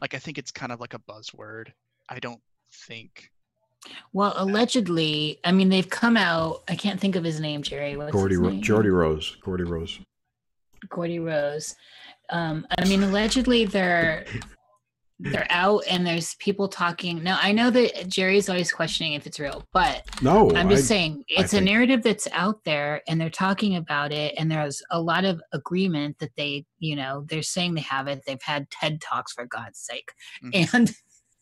like 0.00 0.14
I 0.14 0.18
think 0.18 0.38
it's 0.38 0.50
kind 0.50 0.72
of 0.72 0.80
like 0.80 0.94
a 0.94 0.98
buzzword. 0.98 1.68
I 2.08 2.18
don't 2.18 2.40
think. 2.86 3.30
Well, 4.12 4.34
allegedly, 4.36 5.38
I 5.44 5.52
mean 5.52 5.68
they've 5.68 5.88
come 5.88 6.16
out. 6.16 6.62
I 6.68 6.74
can't 6.74 7.00
think 7.00 7.16
of 7.16 7.24
his 7.24 7.40
name, 7.40 7.62
Jerry. 7.62 7.96
What's 7.96 8.12
Gordy 8.12 8.34
his 8.34 8.40
name? 8.42 8.62
Geordie 8.62 8.90
Rose. 8.90 9.36
Geordie 9.44 9.64
Rose. 9.64 10.00
Geordie 10.92 11.18
Rose. 11.20 11.76
Um, 12.30 12.66
I 12.78 12.88
mean, 12.88 13.02
allegedly 13.02 13.66
they're 13.66 14.24
they're 15.22 15.46
out 15.50 15.84
and 15.88 16.06
there's 16.06 16.34
people 16.36 16.68
talking. 16.68 17.22
Now 17.22 17.38
I 17.40 17.52
know 17.52 17.70
that 17.70 18.08
Jerry's 18.08 18.48
always 18.48 18.72
questioning 18.72 19.12
if 19.12 19.26
it's 19.26 19.38
real, 19.38 19.64
but 19.72 20.02
no, 20.20 20.50
I'm 20.54 20.68
just 20.68 20.84
I, 20.84 20.86
saying 20.86 21.24
it's 21.28 21.52
a 21.52 21.60
narrative 21.60 22.02
that's 22.02 22.26
out 22.32 22.64
there 22.64 23.02
and 23.06 23.20
they're 23.20 23.30
talking 23.30 23.76
about 23.76 24.12
it 24.12 24.34
and 24.36 24.50
there's 24.50 24.82
a 24.90 25.00
lot 25.00 25.24
of 25.24 25.40
agreement 25.52 26.18
that 26.18 26.30
they, 26.36 26.66
you 26.80 26.96
know, 26.96 27.24
they're 27.28 27.42
saying 27.42 27.74
they 27.74 27.82
have 27.82 28.08
it. 28.08 28.22
They've 28.26 28.42
had 28.42 28.68
TED 28.70 29.00
talks 29.00 29.32
for 29.32 29.46
God's 29.46 29.78
sake. 29.78 30.10
Mm-hmm. 30.44 30.76
And 30.76 30.94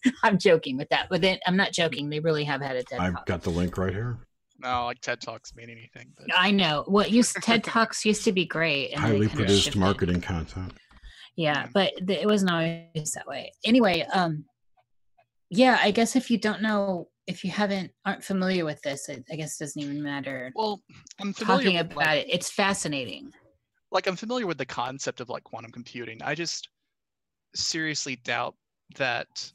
I'm 0.22 0.38
joking 0.38 0.76
with 0.76 0.88
that, 0.90 1.06
but 1.08 1.22
then 1.22 1.38
I'm 1.46 1.56
not 1.56 1.72
joking. 1.72 2.10
They 2.10 2.20
really 2.20 2.44
have 2.44 2.60
had 2.60 2.76
a 2.76 2.82
TED 2.82 3.00
I've 3.00 3.14
talk. 3.14 3.26
got 3.26 3.42
the 3.42 3.50
link 3.50 3.78
right 3.78 3.92
here. 3.92 4.18
No, 4.62 4.84
like 4.84 5.00
TED 5.00 5.22
Talks 5.22 5.54
mean 5.54 5.70
anything. 5.70 6.12
But... 6.18 6.26
I 6.36 6.50
know. 6.50 6.84
What 6.86 7.06
well, 7.06 7.08
used 7.08 7.34
TED 7.36 7.64
Talks 7.64 8.04
used 8.04 8.24
to 8.24 8.32
be 8.32 8.44
great. 8.44 8.90
And 8.90 9.00
Highly 9.00 9.28
produced 9.28 9.74
marketing 9.74 10.20
content 10.20 10.74
yeah 11.36 11.66
but 11.72 11.92
th- 12.06 12.20
it 12.20 12.26
wasn't 12.26 12.50
always 12.50 13.12
that 13.14 13.26
way. 13.26 13.52
Anyway 13.64 14.06
um 14.12 14.44
yeah 15.50 15.78
i 15.82 15.90
guess 15.90 16.16
if 16.16 16.30
you 16.30 16.38
don't 16.38 16.62
know 16.62 17.08
if 17.26 17.44
you 17.44 17.50
haven't 17.50 17.90
aren't 18.06 18.24
familiar 18.24 18.64
with 18.64 18.80
this 18.82 19.08
it, 19.08 19.24
i 19.30 19.36
guess 19.36 19.60
it 19.60 19.64
doesn't 19.64 19.82
even 19.82 20.02
matter. 20.02 20.52
Well 20.54 20.80
i'm 21.20 21.34
talking 21.34 21.78
about 21.78 21.96
like, 21.96 22.26
it 22.26 22.26
it's 22.30 22.50
fascinating. 22.50 23.32
Like 23.90 24.06
i'm 24.06 24.16
familiar 24.16 24.46
with 24.46 24.58
the 24.58 24.66
concept 24.66 25.20
of 25.20 25.28
like 25.28 25.44
quantum 25.44 25.72
computing. 25.72 26.22
I 26.22 26.34
just 26.34 26.68
seriously 27.54 28.16
doubt 28.16 28.54
that 28.96 29.52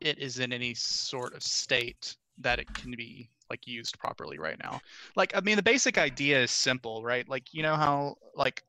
it 0.00 0.18
is 0.18 0.38
in 0.38 0.52
any 0.52 0.74
sort 0.74 1.34
of 1.34 1.42
state 1.42 2.16
that 2.38 2.58
it 2.58 2.66
can 2.74 2.92
be 2.96 3.28
like 3.50 3.66
used 3.66 3.98
properly 3.98 4.38
right 4.38 4.56
now. 4.62 4.80
Like 5.16 5.32
i 5.36 5.40
mean 5.40 5.56
the 5.56 5.62
basic 5.62 5.98
idea 5.98 6.42
is 6.42 6.50
simple 6.50 7.04
right? 7.04 7.28
Like 7.28 7.52
you 7.52 7.62
know 7.62 7.76
how 7.76 8.16
like 8.34 8.64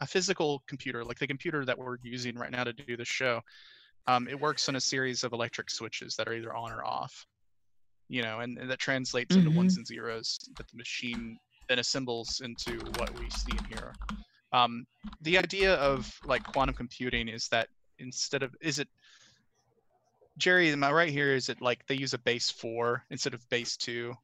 a 0.00 0.06
physical 0.06 0.62
computer, 0.66 1.04
like 1.04 1.18
the 1.18 1.26
computer 1.26 1.64
that 1.64 1.78
we're 1.78 1.98
using 2.02 2.36
right 2.36 2.50
now 2.50 2.64
to 2.64 2.72
do 2.72 2.96
the 2.96 3.04
show, 3.04 3.40
um, 4.06 4.28
it 4.28 4.38
works 4.38 4.68
on 4.68 4.76
a 4.76 4.80
series 4.80 5.24
of 5.24 5.32
electric 5.32 5.70
switches 5.70 6.16
that 6.16 6.28
are 6.28 6.34
either 6.34 6.54
on 6.54 6.72
or 6.72 6.84
off. 6.84 7.26
You 8.08 8.22
know, 8.22 8.40
and, 8.40 8.58
and 8.58 8.70
that 8.70 8.78
translates 8.78 9.34
into 9.34 9.50
ones 9.50 9.78
and 9.78 9.86
zeros 9.86 10.38
that 10.58 10.68
the 10.68 10.76
machine 10.76 11.38
then 11.68 11.78
assembles 11.78 12.42
into 12.44 12.78
what 12.98 13.18
we 13.18 13.30
see 13.30 13.56
and 13.56 13.66
hear. 13.66 13.94
Um, 14.52 14.86
the 15.22 15.38
idea 15.38 15.74
of 15.76 16.12
like 16.24 16.44
quantum 16.44 16.74
computing 16.74 17.28
is 17.28 17.48
that 17.48 17.68
instead 17.98 18.42
of 18.42 18.54
is 18.60 18.78
it 18.78 18.88
Jerry, 20.36 20.70
am 20.70 20.84
I 20.84 20.92
right 20.92 21.10
here? 21.10 21.34
Is 21.34 21.48
it 21.48 21.60
like 21.60 21.86
they 21.86 21.94
use 21.94 22.12
a 22.12 22.18
base 22.18 22.50
four 22.50 23.04
instead 23.10 23.34
of 23.34 23.48
base 23.48 23.76
two? 23.76 24.14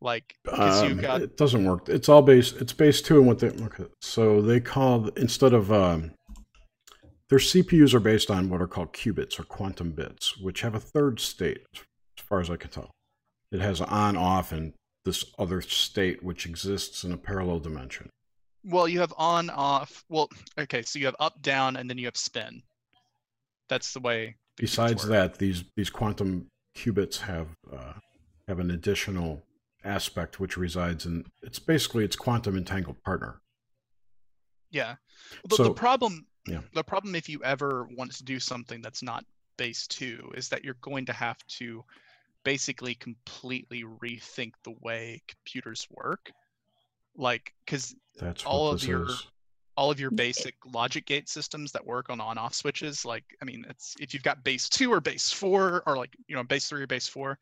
Like 0.00 0.36
Um, 0.50 0.98
got 0.98 1.22
it 1.22 1.36
doesn't 1.36 1.64
work. 1.64 1.88
It's 1.88 2.08
all 2.08 2.22
base. 2.22 2.52
It's 2.52 2.72
base 2.72 3.02
two, 3.02 3.18
and 3.18 3.26
what 3.26 3.40
they 3.40 3.48
okay. 3.48 3.86
So 4.00 4.40
they 4.40 4.60
call 4.60 5.08
instead 5.16 5.52
of 5.52 5.72
um, 5.72 6.12
their 7.28 7.38
CPUs 7.38 7.94
are 7.94 8.00
based 8.00 8.30
on 8.30 8.48
what 8.48 8.62
are 8.62 8.66
called 8.66 8.92
qubits 8.92 9.38
or 9.38 9.44
quantum 9.44 9.90
bits, 9.92 10.38
which 10.38 10.60
have 10.62 10.74
a 10.74 10.80
third 10.80 11.20
state, 11.20 11.66
as 11.74 12.24
far 12.24 12.40
as 12.40 12.48
I 12.48 12.56
can 12.56 12.70
tell. 12.70 12.90
It 13.50 13.60
has 13.60 13.80
on, 13.80 14.16
off, 14.16 14.52
and 14.52 14.72
this 15.04 15.24
other 15.38 15.60
state 15.60 16.22
which 16.22 16.46
exists 16.46 17.02
in 17.02 17.12
a 17.12 17.16
parallel 17.16 17.60
dimension. 17.60 18.08
well, 18.64 18.86
you 18.86 19.00
have 19.00 19.14
on, 19.16 19.50
off. 19.50 20.04
Well, 20.08 20.28
okay, 20.58 20.82
so 20.82 20.98
you 20.98 21.06
have 21.06 21.16
up, 21.18 21.40
down, 21.42 21.76
and 21.76 21.88
then 21.88 21.98
you 21.98 22.06
have 22.06 22.16
spin. 22.16 22.62
That's 23.68 23.92
the 23.92 24.00
way. 24.00 24.36
the 24.56 24.62
Besides 24.62 25.06
that, 25.08 25.38
these 25.38 25.64
these 25.76 25.90
quantum 25.90 26.46
qubits 26.76 27.18
have 27.18 27.48
uh, 27.72 27.94
have 28.46 28.58
an 28.58 28.70
additional 28.70 29.42
aspect 29.84 30.40
which 30.40 30.56
resides 30.56 31.06
in. 31.06 31.24
It's 31.42 31.58
basically 31.58 32.04
its 32.04 32.16
quantum 32.16 32.56
entangled 32.56 33.02
partner. 33.02 33.40
Yeah. 34.70 34.96
But 35.44 35.56
So- 35.56 35.64
the 35.64 35.74
problem 35.74 36.26
yeah. 36.46 36.62
the 36.72 36.84
problem 36.84 37.14
if 37.14 37.28
you 37.28 37.42
ever 37.44 37.84
want 37.96 38.12
to 38.12 38.24
do 38.24 38.40
something 38.40 38.80
that's 38.80 39.02
not 39.02 39.24
base 39.56 39.86
2 39.86 40.32
is 40.34 40.48
that 40.48 40.64
you're 40.64 40.74
going 40.80 41.04
to 41.06 41.12
have 41.12 41.38
to 41.58 41.84
basically 42.44 42.94
completely 42.94 43.82
rethink 43.84 44.52
the 44.64 44.70
way 44.80 45.22
computers 45.26 45.86
work. 45.90 46.30
Like 47.16 47.52
cuz 47.66 47.94
That's 48.16 48.44
All 48.44 48.68
of 48.70 48.82
your- 48.84 49.08
is. 49.08 49.26
all 49.76 49.90
of 49.90 50.00
your 50.00 50.10
basic 50.10 50.54
logic 50.66 51.06
gate 51.06 51.28
systems 51.28 51.70
that 51.72 51.84
work 51.84 52.10
on 52.10 52.20
on 52.20 52.36
off 52.38 52.52
switches 52.54 53.04
like 53.04 53.24
I 53.40 53.44
mean 53.44 53.64
it's 53.68 53.94
if 54.00 54.12
you've 54.12 54.22
got 54.24 54.42
base 54.44 54.68
2 54.68 54.92
or 54.92 55.00
base 55.00 55.30
4 55.32 55.82
or 55.86 55.96
like 55.96 56.16
you 56.26 56.34
know 56.36 56.42
base 56.42 56.68
3 56.68 56.82
or 56.82 56.86
base 56.86 57.06
4 57.08 57.38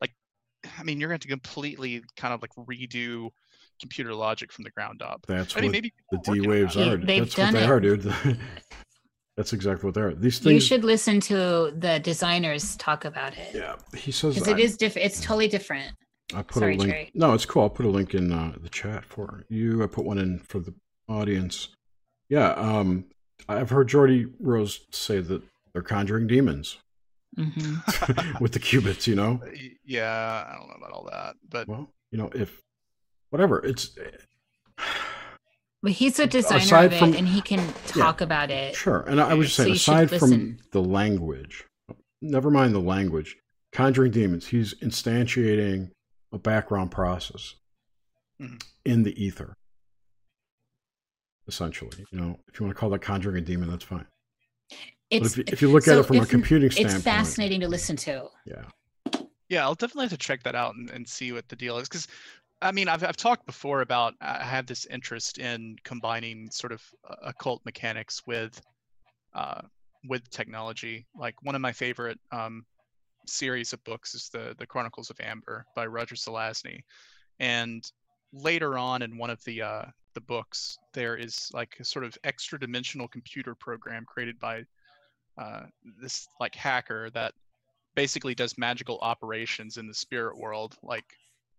like 0.00 0.12
I 0.78 0.82
mean 0.82 1.00
you're 1.00 1.08
going 1.08 1.20
to 1.20 1.28
completely 1.28 2.02
kind 2.16 2.34
of 2.34 2.42
like 2.42 2.50
redo 2.56 3.30
computer 3.80 4.14
logic 4.14 4.52
from 4.52 4.64
the 4.64 4.70
ground 4.70 5.02
up. 5.02 5.24
That's 5.26 5.56
I 5.56 5.60
mean 5.60 5.68
what 5.68 5.72
maybe 5.72 5.92
the 6.10 6.18
D 6.18 6.46
waves 6.46 6.74
that. 6.74 6.86
Yeah, 6.86 6.92
are. 6.92 6.96
they've 6.96 7.34
That's 7.34 7.36
what 7.36 7.52
they 7.52 7.64
it. 7.64 7.70
are, 7.70 7.80
dude. 7.80 8.14
That's 9.36 9.52
exactly 9.52 9.86
what 9.86 9.94
they 9.94 10.02
are. 10.02 10.14
These 10.14 10.40
things. 10.40 10.52
You 10.52 10.60
should 10.60 10.84
listen 10.84 11.18
to 11.20 11.72
the 11.76 11.98
designers 12.02 12.76
talk 12.76 13.06
about 13.06 13.36
it. 13.38 13.54
Yeah, 13.54 13.76
he 13.96 14.12
says. 14.12 14.34
Because 14.34 14.48
it 14.48 14.58
is 14.58 14.76
different. 14.76 15.06
It's 15.06 15.20
totally 15.20 15.48
different. 15.48 15.94
I 16.34 16.42
put 16.42 16.60
sorry, 16.60 16.74
a 16.74 16.78
link. 16.78 16.90
Jerry. 16.90 17.10
No, 17.14 17.32
it's 17.32 17.46
cool. 17.46 17.62
I'll 17.62 17.70
put 17.70 17.86
a 17.86 17.88
link 17.88 18.14
in 18.14 18.32
uh, 18.32 18.52
the 18.60 18.68
chat 18.68 19.04
for 19.04 19.44
you. 19.48 19.82
I 19.82 19.86
put 19.86 20.04
one 20.04 20.18
in 20.18 20.38
for 20.40 20.58
the 20.58 20.74
audience. 21.08 21.68
Yeah, 22.28 22.50
um, 22.50 23.06
I've 23.48 23.70
heard 23.70 23.88
Geordie 23.88 24.26
Rose 24.38 24.80
say 24.90 25.20
that 25.20 25.42
they're 25.72 25.82
conjuring 25.82 26.26
demons 26.26 26.78
hmm 27.36 27.74
with 28.40 28.52
the 28.52 28.60
qubits. 28.60 29.06
You 29.06 29.14
know, 29.16 29.40
Yeah, 29.84 30.46
I 30.48 30.56
don't 30.56 30.68
know 30.68 30.74
about 30.76 30.92
all 30.92 31.08
that, 31.12 31.36
but 31.48 31.68
well, 31.68 31.92
you 32.10 32.18
know, 32.18 32.30
if 32.34 32.60
whatever, 33.30 33.64
it's 33.64 33.96
But 35.82 35.92
he's 35.92 36.18
a 36.18 36.26
designer 36.26 36.58
Aside 36.58 36.84
of 36.86 36.92
it, 36.92 36.98
from- 36.98 37.14
and 37.14 37.28
he 37.28 37.40
can 37.40 37.72
talk 37.86 38.20
about 38.20 38.50
it. 38.50 38.74
Sure. 38.74 39.00
And 39.08 39.20
I 39.20 39.34
was 39.34 39.46
just 39.46 39.56
saying, 39.56 39.68
you 39.70 39.74
should 39.76 39.94
aside 39.94 40.18
from 40.18 40.30
listen. 40.30 40.60
the 40.72 40.82
language, 40.82 41.64
never 42.20 42.50
mind 42.50 42.74
the 42.74 42.80
language, 42.80 43.36
Conjuring 43.72 44.10
Demons, 44.12 44.48
he's 44.48 44.74
instantiating 44.80 45.90
a 46.32 46.38
background 46.38 46.90
process 46.90 47.54
Mhm. 48.40 48.60
in 48.84 49.04
the 49.04 49.14
ether. 49.24 49.54
Essentially, 51.48 52.04
you 52.12 52.18
know, 52.20 52.38
if 52.48 52.58
you 52.60 52.66
want 52.66 52.76
to 52.76 52.80
call 52.80 52.90
that 52.90 53.00
conjuring 53.02 53.36
a 53.36 53.40
demon, 53.40 53.68
that's 53.70 53.84
fine. 53.84 54.06
It's 55.10 55.32
if 55.32 55.38
you, 55.38 55.44
if 55.48 55.62
you 55.62 55.70
look 55.70 55.88
at 55.88 55.98
it 55.98 56.04
from 56.04 56.18
a 56.18 56.26
computing 56.26 56.70
standpoint, 56.70 56.94
it's 56.94 57.04
fascinating 57.04 57.60
to 57.60 57.68
listen 57.68 57.96
to. 57.96 58.28
yeah, 58.44 58.62
yeah, 59.48 59.64
I'll 59.64 59.74
definitely 59.74 60.04
have 60.04 60.12
to 60.12 60.16
check 60.16 60.44
that 60.44 60.54
out 60.54 60.76
and, 60.76 60.88
and 60.90 61.06
see 61.06 61.32
what 61.32 61.48
the 61.48 61.56
deal 61.56 61.78
is. 61.78 61.88
Because, 61.88 62.06
I 62.62 62.70
mean, 62.70 62.88
I've, 62.88 63.02
I've 63.02 63.16
talked 63.16 63.44
before 63.44 63.80
about 63.80 64.14
I 64.20 64.44
have 64.44 64.66
this 64.66 64.86
interest 64.86 65.38
in 65.38 65.76
combining 65.82 66.48
sort 66.50 66.72
of 66.72 66.82
uh, 67.08 67.16
occult 67.24 67.60
mechanics 67.64 68.22
with 68.26 68.60
uh, 69.34 69.62
with 70.08 70.30
technology. 70.30 71.06
Like 71.16 71.34
one 71.42 71.56
of 71.56 71.60
my 71.60 71.72
favorite 71.72 72.20
um, 72.30 72.64
series 73.26 73.72
of 73.72 73.82
books 73.82 74.14
is 74.14 74.28
the 74.28 74.54
the 74.58 74.66
Chronicles 74.66 75.10
of 75.10 75.18
Amber 75.20 75.66
by 75.74 75.86
Roger 75.86 76.14
Zelazny, 76.14 76.82
and 77.40 77.84
later 78.32 78.78
on 78.78 79.02
in 79.02 79.18
one 79.18 79.30
of 79.30 79.42
the 79.44 79.62
uh, 79.62 79.84
the 80.14 80.20
books, 80.20 80.78
there 80.94 81.16
is 81.16 81.50
like 81.52 81.76
a 81.80 81.84
sort 81.84 82.04
of 82.04 82.16
extra 82.22 82.58
dimensional 82.58 83.08
computer 83.08 83.54
program 83.54 84.04
created 84.06 84.38
by 84.38 84.62
uh, 85.38 85.62
this 86.00 86.28
like 86.40 86.54
hacker 86.54 87.10
that 87.10 87.32
basically 87.94 88.34
does 88.34 88.58
magical 88.58 88.98
operations 89.02 89.76
in 89.76 89.86
the 89.86 89.94
spirit 89.94 90.38
world 90.38 90.76
like 90.82 91.04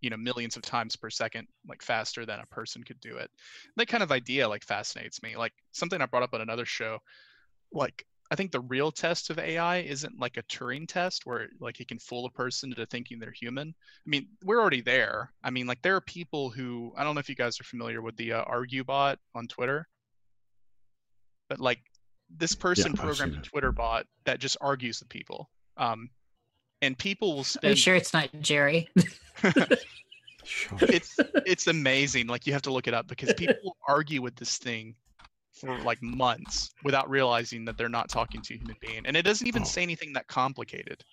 you 0.00 0.10
know 0.10 0.16
millions 0.16 0.56
of 0.56 0.62
times 0.62 0.96
per 0.96 1.08
second 1.10 1.46
like 1.68 1.82
faster 1.82 2.26
than 2.26 2.40
a 2.40 2.46
person 2.46 2.82
could 2.82 3.00
do 3.00 3.16
it. 3.16 3.30
That 3.76 3.88
kind 3.88 4.02
of 4.02 4.12
idea 4.12 4.48
like 4.48 4.64
fascinates 4.64 5.22
me. 5.22 5.36
Like 5.36 5.52
something 5.72 6.00
i 6.00 6.06
brought 6.06 6.24
up 6.24 6.34
on 6.34 6.40
another 6.40 6.66
show 6.66 6.98
like 7.72 8.04
i 8.30 8.34
think 8.34 8.50
the 8.52 8.60
real 8.60 8.90
test 8.90 9.30
of 9.30 9.38
ai 9.38 9.78
isn't 9.78 10.18
like 10.20 10.36
a 10.36 10.42
turing 10.44 10.86
test 10.86 11.24
where 11.24 11.48
like 11.60 11.80
it 11.80 11.88
can 11.88 11.98
fool 11.98 12.26
a 12.26 12.30
person 12.30 12.70
into 12.70 12.84
thinking 12.86 13.18
they're 13.18 13.32
human. 13.32 13.68
I 14.06 14.08
mean 14.10 14.28
we're 14.44 14.60
already 14.60 14.82
there. 14.82 15.32
I 15.42 15.50
mean 15.50 15.66
like 15.66 15.82
there 15.82 15.96
are 15.96 16.00
people 16.02 16.50
who 16.50 16.92
i 16.96 17.04
don't 17.04 17.14
know 17.14 17.20
if 17.20 17.28
you 17.28 17.36
guys 17.36 17.60
are 17.60 17.64
familiar 17.64 18.02
with 18.02 18.16
the 18.16 18.32
uh, 18.32 18.42
argue 18.42 18.84
bot 18.84 19.18
on 19.34 19.46
twitter 19.46 19.86
but 21.48 21.60
like 21.60 21.80
this 22.38 22.54
person 22.54 22.92
I've 22.92 22.98
programmed 22.98 23.36
a 23.36 23.40
twitter 23.40 23.72
bot 23.72 24.06
that 24.24 24.38
just 24.40 24.56
argues 24.60 25.00
with 25.00 25.08
people 25.08 25.50
um 25.76 26.08
and 26.80 26.96
people 26.98 27.28
will 27.30 27.34
Are 27.36 27.38
you 27.38 27.44
spend 27.44 27.78
sure 27.78 27.94
it's 27.94 28.12
not 28.12 28.28
Jerry? 28.40 28.88
Shush. 30.44 30.82
it's 30.82 31.16
it's 31.46 31.66
amazing 31.68 32.26
like 32.26 32.46
you 32.48 32.52
have 32.52 32.62
to 32.62 32.72
look 32.72 32.88
it 32.88 32.94
up 32.94 33.06
because 33.06 33.32
people 33.34 33.76
argue 33.86 34.20
with 34.20 34.34
this 34.36 34.58
thing 34.58 34.94
for 35.52 35.78
like 35.82 36.02
months 36.02 36.70
without 36.82 37.08
realizing 37.08 37.64
that 37.66 37.78
they're 37.78 37.88
not 37.88 38.08
talking 38.08 38.42
to 38.42 38.54
a 38.54 38.56
human 38.56 38.74
being 38.80 39.02
and 39.06 39.16
it 39.16 39.22
doesn't 39.22 39.46
even 39.46 39.62
Oh. 39.62 39.66
say 39.66 39.82
anything 39.82 40.12
that 40.14 40.26
complicated 40.26 41.04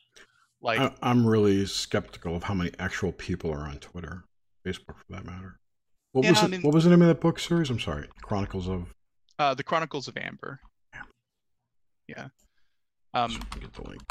like 0.62 0.80
I, 0.80 0.92
I'm 1.04 1.26
really 1.28 1.66
skeptical 1.68 2.36
of 2.36 2.42
how 2.44 2.56
many 2.56 2.72
actual 2.80 3.12
people 3.14 3.52
are 3.52 3.60
on 3.68 3.78
Twitter, 3.78 4.26
Facebook 4.66 4.98
for 4.98 5.06
that 5.12 5.24
matter. 5.26 5.58
What 6.12 6.26
was 6.26 6.36
Yeah, 6.38 6.42
I 6.42 6.46
it? 6.46 6.50
mean- 6.52 6.62
what 6.64 6.74
was 6.74 6.84
the 6.84 6.90
name 6.90 7.02
of 7.04 7.08
that 7.08 7.22
book 7.22 7.40
series? 7.40 7.70
I'm 7.70 7.80
sorry, 7.80 8.08
Chronicles 8.24 8.68
of. 8.68 8.92
uh 9.38 9.54
the 9.54 9.64
chronicles 9.64 10.08
of 10.08 10.18
amber 10.18 10.60
yeah. 12.10 12.28
Um 13.14 13.40
get 13.60 13.74
the 13.74 13.88
link. 13.90 14.02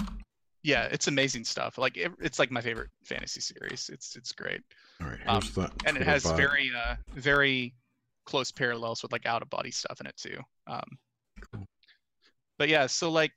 yeah 0.62 0.85
it's 0.91 1.07
amazing 1.09 1.44
stuff. 1.44 1.78
Like 1.78 1.97
it, 1.97 2.12
it's 2.20 2.39
like 2.39 2.51
my 2.51 2.60
favorite 2.60 2.91
fantasy 3.05 3.41
series. 3.41 3.91
It's 3.93 4.17
it's 4.17 4.33
great. 4.33 4.60
All 5.01 5.09
right, 5.09 5.18
um, 5.27 5.41
the. 5.55 5.70
and 5.86 5.97
it 5.97 6.02
has 6.05 6.25
very 6.33 6.70
uh 6.77 6.97
very 7.15 7.75
close 8.27 8.51
parallels 8.52 9.02
with 9.02 9.12
like 9.12 9.27
out 9.27 9.43
of 9.43 9.51
body 9.51 9.70
stuff 9.70 10.01
in 10.01 10.07
it 10.07 10.17
too. 10.17 10.39
Um 10.67 10.99
Cool. 11.52 11.67
but 12.59 12.68
yeah 12.68 12.86
so 12.86 13.10
like 13.10 13.33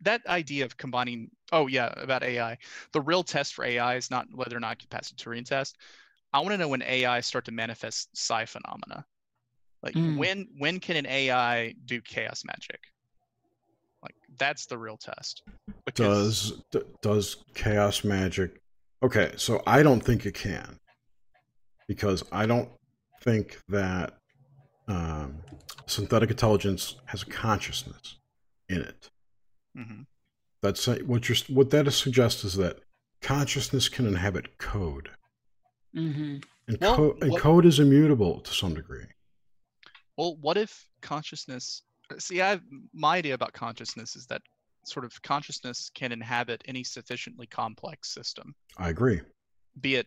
that 0.00 0.26
idea 0.26 0.64
of 0.64 0.76
combining 0.76 1.30
oh 1.52 1.66
yeah 1.68 1.92
about 1.96 2.22
ai 2.24 2.58
the 2.92 3.00
real 3.00 3.22
test 3.22 3.54
for 3.54 3.64
ai 3.64 3.94
is 3.94 4.10
not 4.10 4.26
whether 4.34 4.56
or 4.56 4.60
not 4.60 4.72
it 4.72 4.78
can 4.80 4.88
pass 4.88 5.08
the 5.10 5.14
turing 5.16 5.44
test. 5.46 5.76
I 6.32 6.40
want 6.40 6.50
to 6.50 6.58
know 6.58 6.68
when 6.68 6.82
ai 6.82 7.20
start 7.20 7.44
to 7.44 7.52
manifest 7.52 8.08
psi 8.16 8.44
phenomena 8.46 9.06
like 9.84 9.94
Mm. 9.94 10.16
when 10.16 10.48
when 10.58 10.80
can 10.80 10.96
an 10.96 11.06
ai 11.06 11.74
do 11.84 12.00
chaos 12.00 12.42
magic? 12.44 12.80
Like 14.02 14.14
that's 14.38 14.66
the 14.66 14.78
real 14.78 14.96
test. 14.96 15.42
Because 15.84 16.52
does 16.52 16.62
d- 16.72 16.88
does 17.02 17.36
chaos 17.54 18.02
magic 18.04 18.60
okay 19.02 19.32
so 19.36 19.62
i 19.66 19.82
don't 19.82 20.00
think 20.00 20.24
it 20.26 20.34
can. 20.34 20.78
Because 21.86 22.24
i 22.32 22.46
don't 22.46 22.70
think 23.22 23.58
that 23.68 24.14
um, 24.88 25.36
synthetic 25.86 26.30
intelligence 26.30 26.96
has 27.06 27.22
a 27.22 27.26
consciousness 27.26 28.18
in 28.68 28.80
it. 28.82 29.10
Mhm. 29.76 30.06
that's 30.62 30.86
uh, 30.88 30.96
what 31.06 31.28
you're 31.28 31.36
what 31.48 31.70
that 31.70 31.90
suggests 31.92 32.44
is 32.44 32.54
that 32.56 32.80
consciousness 33.20 33.88
can 33.88 34.06
inhabit 34.06 34.56
code. 34.58 35.10
Hmm 35.94 36.36
and, 36.68 36.78
Well, 36.80 36.96
co- 36.96 37.16
and 37.20 37.30
what- 37.32 37.42
code 37.42 37.66
is 37.66 37.78
immutable 37.78 38.40
to 38.40 38.52
some 38.52 38.74
degree 38.74 39.06
Well, 40.16 40.36
what 40.40 40.56
if 40.56 40.86
consciousness? 41.00 41.82
See, 42.18 42.42
I 42.42 42.60
my 42.92 43.16
idea 43.16 43.34
about 43.34 43.52
consciousness 43.52 44.16
is 44.16 44.26
that 44.26 44.42
sort 44.86 45.04
of 45.04 45.20
consciousness 45.22 45.90
can 45.94 46.12
inhabit 46.12 46.62
any 46.66 46.84
sufficiently 46.84 47.46
complex 47.46 48.12
system, 48.12 48.54
i 48.78 48.88
agree. 48.88 49.20
Be 49.80 49.96
it 49.96 50.06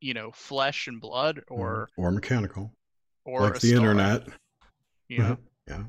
you 0.00 0.14
know 0.14 0.30
flesh 0.32 0.88
and 0.88 1.00
blood 1.00 1.36
mm-hmm. 1.36 1.54
or 1.60 1.88
or 1.96 2.10
mechanical. 2.10 2.72
or 3.24 3.42
like 3.42 3.54
the 3.54 3.68
star, 3.68 3.78
internet. 3.78 4.26
You 5.08 5.18
know? 5.18 5.38
yeah. 5.68 5.84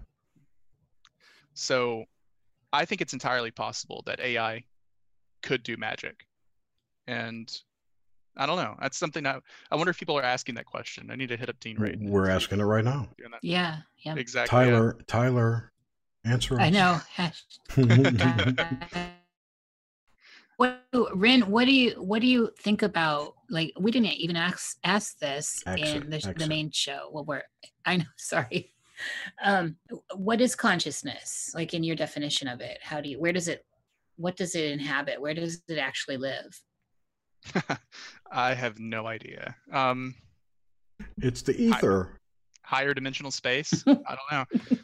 So 1.53 2.05
I 2.71 2.85
think 2.85 3.01
it's 3.01 3.13
entirely 3.13 3.51
possible 3.51 4.03
that 4.05 4.19
AI 4.19 4.63
could 5.41 5.63
do 5.63 5.77
magic, 5.77 6.25
and 7.07 7.51
I 8.37 8.45
don't 8.45 8.57
know. 8.57 8.75
That's 8.79 8.97
something 8.97 9.23
that 9.23 9.41
I 9.71 9.75
wonder 9.75 9.89
if 9.89 9.99
people 9.99 10.17
are 10.17 10.23
asking 10.23 10.55
that 10.55 10.65
question. 10.65 11.09
I 11.11 11.15
need 11.15 11.29
to 11.29 11.37
hit 11.37 11.49
up 11.49 11.59
Dean 11.59 11.77
Radin. 11.77 12.09
We're 12.09 12.29
asking 12.29 12.59
it 12.59 12.63
right 12.63 12.85
now. 12.85 13.09
Yeah, 13.41 13.77
yeah. 13.99 14.15
Exactly. 14.15 14.57
Tyler, 14.57 14.97
Tyler, 15.07 15.71
answer. 16.23 16.59
I 16.59 16.69
know. 16.69 16.99
what, 20.57 20.81
Ren? 21.13 21.41
What 21.41 21.65
do 21.65 21.73
you 21.73 21.91
what 22.01 22.21
do 22.21 22.27
you 22.27 22.51
think 22.59 22.83
about? 22.83 23.33
Like, 23.49 23.73
we 23.79 23.91
didn't 23.91 24.07
even 24.13 24.35
ask 24.35 24.77
ask 24.83 25.17
this 25.19 25.63
Exit, 25.65 26.03
in 26.03 26.09
the, 26.09 26.33
the 26.37 26.47
main 26.47 26.71
show. 26.71 27.09
Well, 27.11 27.25
we're 27.25 27.43
I 27.85 27.97
know. 27.97 28.05
Sorry. 28.17 28.73
Um, 29.43 29.77
what 30.15 30.41
is 30.41 30.55
consciousness? 30.55 31.51
Like 31.53 31.73
in 31.73 31.83
your 31.83 31.95
definition 31.95 32.47
of 32.47 32.61
it, 32.61 32.79
how 32.81 33.01
do 33.01 33.09
you? 33.09 33.19
Where 33.19 33.33
does 33.33 33.47
it? 33.47 33.65
What 34.15 34.35
does 34.35 34.55
it 34.55 34.71
inhabit? 34.71 35.21
Where 35.21 35.33
does 35.33 35.61
it 35.67 35.77
actually 35.77 36.17
live? 36.17 36.59
I 38.31 38.53
have 38.53 38.79
no 38.79 39.07
idea. 39.07 39.55
Um, 39.71 40.15
it's 41.21 41.41
the 41.41 41.59
ether. 41.59 42.11
higher 42.61 42.93
dimensional 42.93 43.31
space. 43.31 43.83
I 43.87 43.93
don't 43.93 44.31
know. 44.31 44.77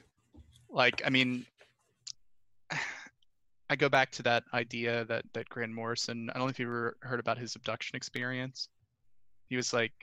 Like, 0.70 1.02
I 1.06 1.10
mean, 1.10 1.46
I 3.70 3.76
go 3.76 3.90
back 3.90 4.12
to 4.14 4.24
that 4.24 4.44
idea 4.54 5.06
that 5.06 5.26
that 5.34 5.50
Grant 5.50 5.74
Morrison. 5.74 6.30
I 6.30 6.34
don't 6.34 6.44
know 6.48 6.50
if 6.50 6.60
you 6.60 6.68
ever 6.68 6.98
heard 7.02 7.20
about 7.20 7.38
his 7.38 7.56
abduction 7.56 7.96
experience. 7.96 8.70
He 9.50 9.56
was 9.56 9.74
like 9.74 9.94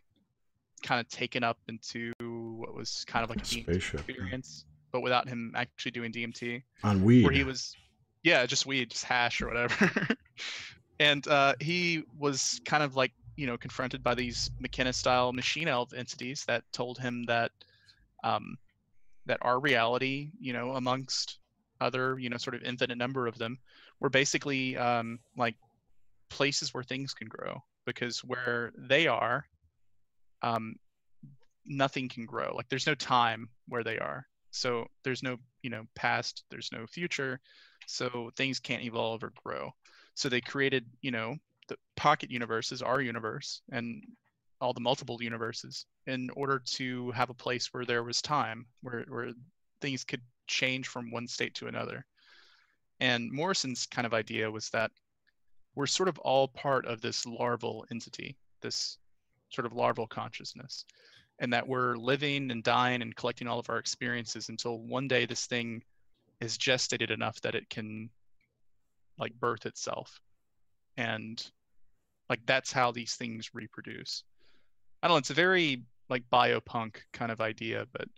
kind 0.82 1.00
of 1.00 1.08
taken 1.08 1.44
up 1.44 1.58
into 1.68 2.12
what 2.20 2.74
was 2.74 3.04
kind 3.06 3.22
of 3.22 3.30
like 3.30 3.42
a 3.42 3.44
Spaceship, 3.44 4.00
yeah. 4.08 4.14
experience, 4.14 4.64
but 4.92 5.00
without 5.02 5.28
him 5.28 5.52
actually 5.54 5.90
doing 5.92 6.10
DMT. 6.12 6.62
on 6.82 7.02
weed. 7.02 7.24
where 7.24 7.32
he 7.32 7.44
was 7.44 7.76
yeah 8.22 8.44
just 8.44 8.66
weed 8.66 8.90
just 8.90 9.04
hash 9.04 9.40
or 9.40 9.46
whatever 9.48 10.08
and 11.00 11.26
uh, 11.28 11.54
he 11.60 12.04
was 12.16 12.60
kind 12.64 12.84
of 12.84 12.94
like 12.94 13.12
you 13.36 13.46
know 13.46 13.56
confronted 13.56 14.04
by 14.04 14.14
these 14.14 14.50
mckenna 14.60 14.92
style 14.92 15.32
machine 15.32 15.66
elf 15.66 15.92
entities 15.94 16.44
that 16.46 16.62
told 16.72 16.98
him 16.98 17.24
that 17.24 17.50
um, 18.22 18.56
that 19.26 19.38
our 19.42 19.58
reality 19.58 20.30
you 20.38 20.52
know 20.52 20.72
amongst 20.72 21.38
other 21.80 22.18
you 22.18 22.28
know 22.28 22.36
sort 22.36 22.54
of 22.54 22.62
infinite 22.62 22.98
number 22.98 23.26
of 23.26 23.38
them 23.38 23.58
were 23.98 24.10
basically 24.10 24.76
um, 24.76 25.18
like 25.36 25.56
places 26.28 26.72
where 26.72 26.84
things 26.84 27.14
can 27.14 27.28
grow 27.28 27.56
because 27.86 28.22
where 28.22 28.72
they 28.78 29.06
are 29.08 29.44
um, 30.42 30.74
nothing 31.66 32.08
can 32.08 32.24
grow. 32.24 32.54
Like 32.54 32.68
there's 32.68 32.86
no 32.86 32.94
time 32.94 33.48
where 33.68 33.84
they 33.84 33.98
are. 33.98 34.26
So 34.50 34.86
there's 35.04 35.22
no 35.22 35.36
you 35.62 35.70
know 35.70 35.84
past 35.94 36.44
there's 36.50 36.70
no 36.72 36.86
future. 36.86 37.40
So 37.86 38.30
things 38.36 38.60
can't 38.60 38.84
evolve 38.84 39.22
or 39.24 39.32
grow 39.44 39.72
so 40.14 40.28
they 40.28 40.40
created 40.40 40.84
you 41.00 41.10
know 41.10 41.36
the 41.68 41.76
pocket 41.96 42.30
universes 42.30 42.82
our 42.82 43.00
universe 43.00 43.62
and 43.72 44.04
all 44.60 44.72
the 44.72 44.80
multiple 44.80 45.22
universes 45.22 45.86
in 46.06 46.28
order 46.34 46.58
to 46.58 47.10
have 47.12 47.30
a 47.30 47.34
place 47.34 47.72
where 47.72 47.84
there 47.84 48.02
was 48.02 48.20
time 48.20 48.66
where, 48.82 49.04
where 49.08 49.30
things 49.80 50.04
could 50.04 50.20
change 50.46 50.88
from 50.88 51.10
one 51.10 51.26
state 51.26 51.54
to 51.54 51.66
another. 51.66 52.04
And 53.00 53.32
morrison's 53.32 53.86
kind 53.86 54.06
of 54.06 54.12
idea 54.12 54.50
was 54.50 54.68
that 54.70 54.90
we're 55.74 55.86
sort 55.86 56.08
of 56.08 56.18
all 56.18 56.48
part 56.48 56.84
of 56.86 57.00
this 57.00 57.24
larval 57.24 57.86
entity 57.90 58.36
this 58.60 58.98
sort 59.48 59.64
of 59.64 59.72
larval 59.72 60.06
consciousness 60.06 60.84
and 61.38 61.52
that 61.52 61.66
we're 61.66 61.96
living 61.96 62.50
and 62.50 62.62
dying 62.62 63.00
and 63.00 63.16
collecting 63.16 63.48
all 63.48 63.58
of 63.58 63.70
our 63.70 63.78
experiences 63.78 64.50
until 64.50 64.80
one 64.80 65.08
day 65.08 65.24
this 65.24 65.46
thing 65.46 65.82
is 66.40 66.58
gestated 66.58 67.10
enough 67.10 67.40
that 67.40 67.54
it 67.54 67.68
can 67.70 68.10
like 69.20 69.32
birth 69.38 69.66
itself 69.66 70.20
and 70.96 71.50
like 72.28 72.40
that's 72.46 72.72
how 72.72 72.90
these 72.90 73.14
things 73.14 73.50
reproduce 73.54 74.24
i 75.02 75.08
don't 75.08 75.14
know 75.14 75.18
it's 75.18 75.30
a 75.30 75.34
very 75.34 75.82
like 76.08 76.24
biopunk 76.32 76.96
kind 77.12 77.30
of 77.30 77.40
idea 77.40 77.86
but 77.92 78.08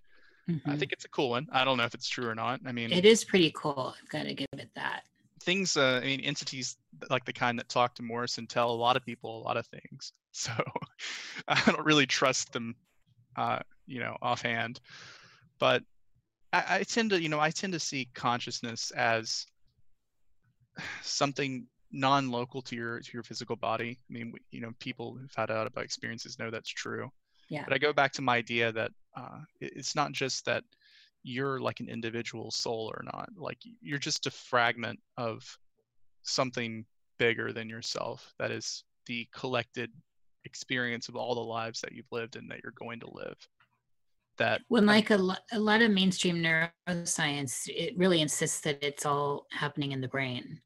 i 0.66 0.74
Mhm. 0.74 0.78
think 0.78 0.92
it's 0.92 1.04
a 1.04 1.08
cool 1.08 1.30
one 1.30 1.46
i 1.52 1.64
don't 1.64 1.76
know 1.76 1.84
if 1.84 1.94
it's 1.94 2.08
true 2.08 2.28
or 2.28 2.34
not 2.34 2.60
i 2.66 2.72
mean 2.72 2.92
it 2.92 3.04
is 3.04 3.24
pretty 3.24 3.52
cool. 3.54 3.94
I've 4.00 4.08
got 4.08 4.24
to 4.24 4.34
give 4.34 4.48
it 4.58 4.70
that. 4.74 5.02
things 5.42 5.76
uh, 5.76 6.00
i 6.02 6.06
mean 6.06 6.20
entities 6.20 6.76
like 7.10 7.24
the 7.24 7.32
kind 7.32 7.58
that 7.58 7.68
talk 7.68 7.94
to 7.96 8.02
morrison 8.02 8.46
tell 8.46 8.70
a 8.70 8.72
lot 8.72 8.96
of 8.96 9.04
people 9.04 9.38
a 9.38 9.42
lot 9.42 9.56
of 9.56 9.66
things 9.66 10.12
so 10.32 10.52
i 11.48 11.60
don't 11.66 11.84
really 11.84 12.06
trust 12.06 12.52
them 12.52 12.74
uh, 13.36 13.58
you 13.86 13.98
know 14.00 14.16
offhand 14.22 14.80
but 15.58 15.82
I, 16.52 16.64
I 16.78 16.82
tend 16.84 17.10
to 17.10 17.20
you 17.22 17.28
know 17.28 17.40
i 17.40 17.50
tend 17.50 17.72
to 17.72 17.80
see 17.80 18.08
consciousness 18.14 18.90
as 18.92 19.46
something 21.02 21.66
non-local 21.90 22.62
to 22.62 22.74
your 22.76 23.00
to 23.00 23.10
your 23.12 23.22
physical 23.22 23.56
body. 23.56 23.98
I 24.08 24.12
mean 24.12 24.32
we, 24.32 24.38
you 24.50 24.60
know 24.60 24.72
people 24.78 25.14
who've 25.14 25.34
had 25.36 25.50
out 25.50 25.66
about 25.66 25.84
experiences 25.84 26.38
know 26.38 26.50
that's 26.50 26.68
true. 26.70 27.10
Yeah. 27.48 27.64
but 27.64 27.74
i 27.74 27.78
go 27.78 27.92
back 27.92 28.12
to 28.12 28.22
my 28.22 28.36
idea 28.36 28.72
that 28.72 28.92
uh, 29.16 29.40
it- 29.60 29.72
it's 29.76 29.94
not 29.94 30.12
just 30.12 30.46
that 30.46 30.64
you're 31.22 31.60
like 31.60 31.80
an 31.80 31.88
individual 31.88 32.50
soul 32.50 32.90
or 32.96 33.04
not. 33.04 33.28
Like 33.36 33.58
you're 33.80 33.98
just 33.98 34.26
a 34.26 34.30
fragment 34.30 34.98
of 35.16 35.44
something 36.22 36.84
bigger 37.18 37.52
than 37.52 37.68
yourself 37.68 38.32
that 38.38 38.50
is 38.50 38.84
the 39.06 39.28
collected 39.32 39.90
experience 40.44 41.08
of 41.08 41.14
all 41.16 41.34
the 41.34 41.40
lives 41.40 41.80
that 41.80 41.92
you've 41.92 42.10
lived 42.10 42.34
and 42.36 42.50
that 42.50 42.60
you're 42.62 42.72
going 42.76 42.98
to 43.00 43.10
live 43.12 43.36
that 44.38 44.62
When 44.68 44.86
like 44.86 45.10
a, 45.10 45.16
lo- 45.16 45.34
a 45.52 45.58
lot 45.58 45.82
of 45.82 45.90
mainstream 45.90 46.36
neuroscience, 46.42 47.62
it 47.68 47.96
really 47.96 48.20
insists 48.20 48.60
that 48.60 48.82
it's 48.82 49.06
all 49.06 49.46
happening 49.50 49.92
in 49.92 50.00
the 50.00 50.08
brain. 50.08 50.60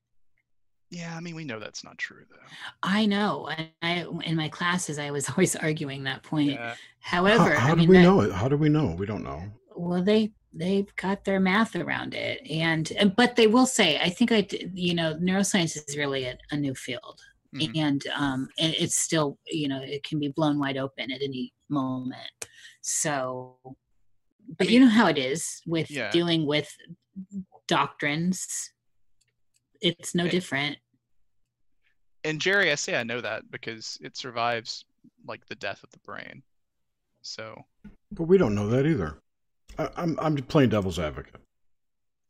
yeah 0.91 1.15
i 1.17 1.21
mean 1.21 1.35
we 1.35 1.45
know 1.45 1.59
that's 1.59 1.83
not 1.85 1.99
true 1.99 2.25
though 2.31 2.47
I 2.83 3.07
know. 3.07 3.49
And 3.49 3.69
I 3.83 4.07
in 4.25 4.37
my 4.37 4.49
classes, 4.49 4.99
I 4.99 5.11
was 5.11 5.29
always 5.33 5.57
arguing 5.57 6.05
that 6.05 6.23
point. 6.23 6.53
yeah 6.53 6.75
However, 7.01 7.55
how 7.55 7.67
how 7.69 7.73
I 7.73 7.77
do 7.77 7.87
we 7.89 7.97
that- 7.97 8.03
know 8.03 8.21
it? 8.21 8.33
How 8.33 8.49
do 8.49 8.57
we 8.57 8.69
know? 8.69 8.95
We 8.99 9.07
don't 9.07 9.25
know. 9.25 9.43
well 9.75 10.03
they 10.03 10.33
they've 10.53 10.93
got 10.97 11.25
their 11.25 11.41
math 11.41 11.75
around 11.77 12.15
it 12.15 12.41
and 12.51 12.91
and- 12.99 13.15
but 13.21 13.37
they 13.37 13.47
will 13.55 13.67
say 13.67 13.99
i 13.99 14.09
think 14.17 14.31
i 14.33 14.41
you 14.87 14.95
know 14.95 15.09
neuroscience 15.29 15.77
is 15.77 15.97
really 16.03 16.25
a, 16.25 16.35
a 16.51 16.57
new 16.57 16.75
field 16.75 17.19
Mhm. 17.55 17.77
and 17.87 18.01
um 18.23 18.49
and 18.63 18.75
it's 18.83 18.97
still 19.09 19.39
you 19.61 19.69
know 19.69 19.81
it 19.97 20.03
can 20.09 20.19
be 20.19 20.29
blown 20.39 20.57
wide 20.59 20.77
open 20.85 21.11
at 21.17 21.23
any 21.23 21.53
moment 21.69 22.39
so 22.83 23.57
but 24.59 24.69
you 24.71 24.79
mean- 24.81 24.89
know 24.89 24.95
how 24.95 25.09
it 25.09 25.19
is 25.19 25.61
with 25.67 25.91
Yeah. 25.91 26.11
dealing 26.11 26.47
with 26.47 26.69
doctrines 27.67 28.71
it's 29.81 30.15
no 30.15 30.25
Eh, 30.27 30.31
different 30.31 30.79
and 32.25 32.41
jerry 32.41 32.71
i 32.71 32.75
say 32.75 32.97
i 32.97 33.03
know 33.03 33.21
that 33.21 33.51
because 33.51 33.99
it 34.01 34.17
survives 34.17 34.85
like 35.27 35.45
the 35.47 35.55
death 35.57 35.83
of 35.83 35.91
the 35.91 35.99
brain 36.01 36.43
so 37.23 37.65
But 38.13 38.25
we 38.25 38.39
don't 38.39 38.55
know 38.55 38.69
that 38.69 38.87
either. 38.87 39.19
I, 39.79 39.89
I'm 39.97 40.17
I'm 40.21 40.37
playing 40.37 40.71
devil's 40.71 41.01
advocate. 41.01 41.35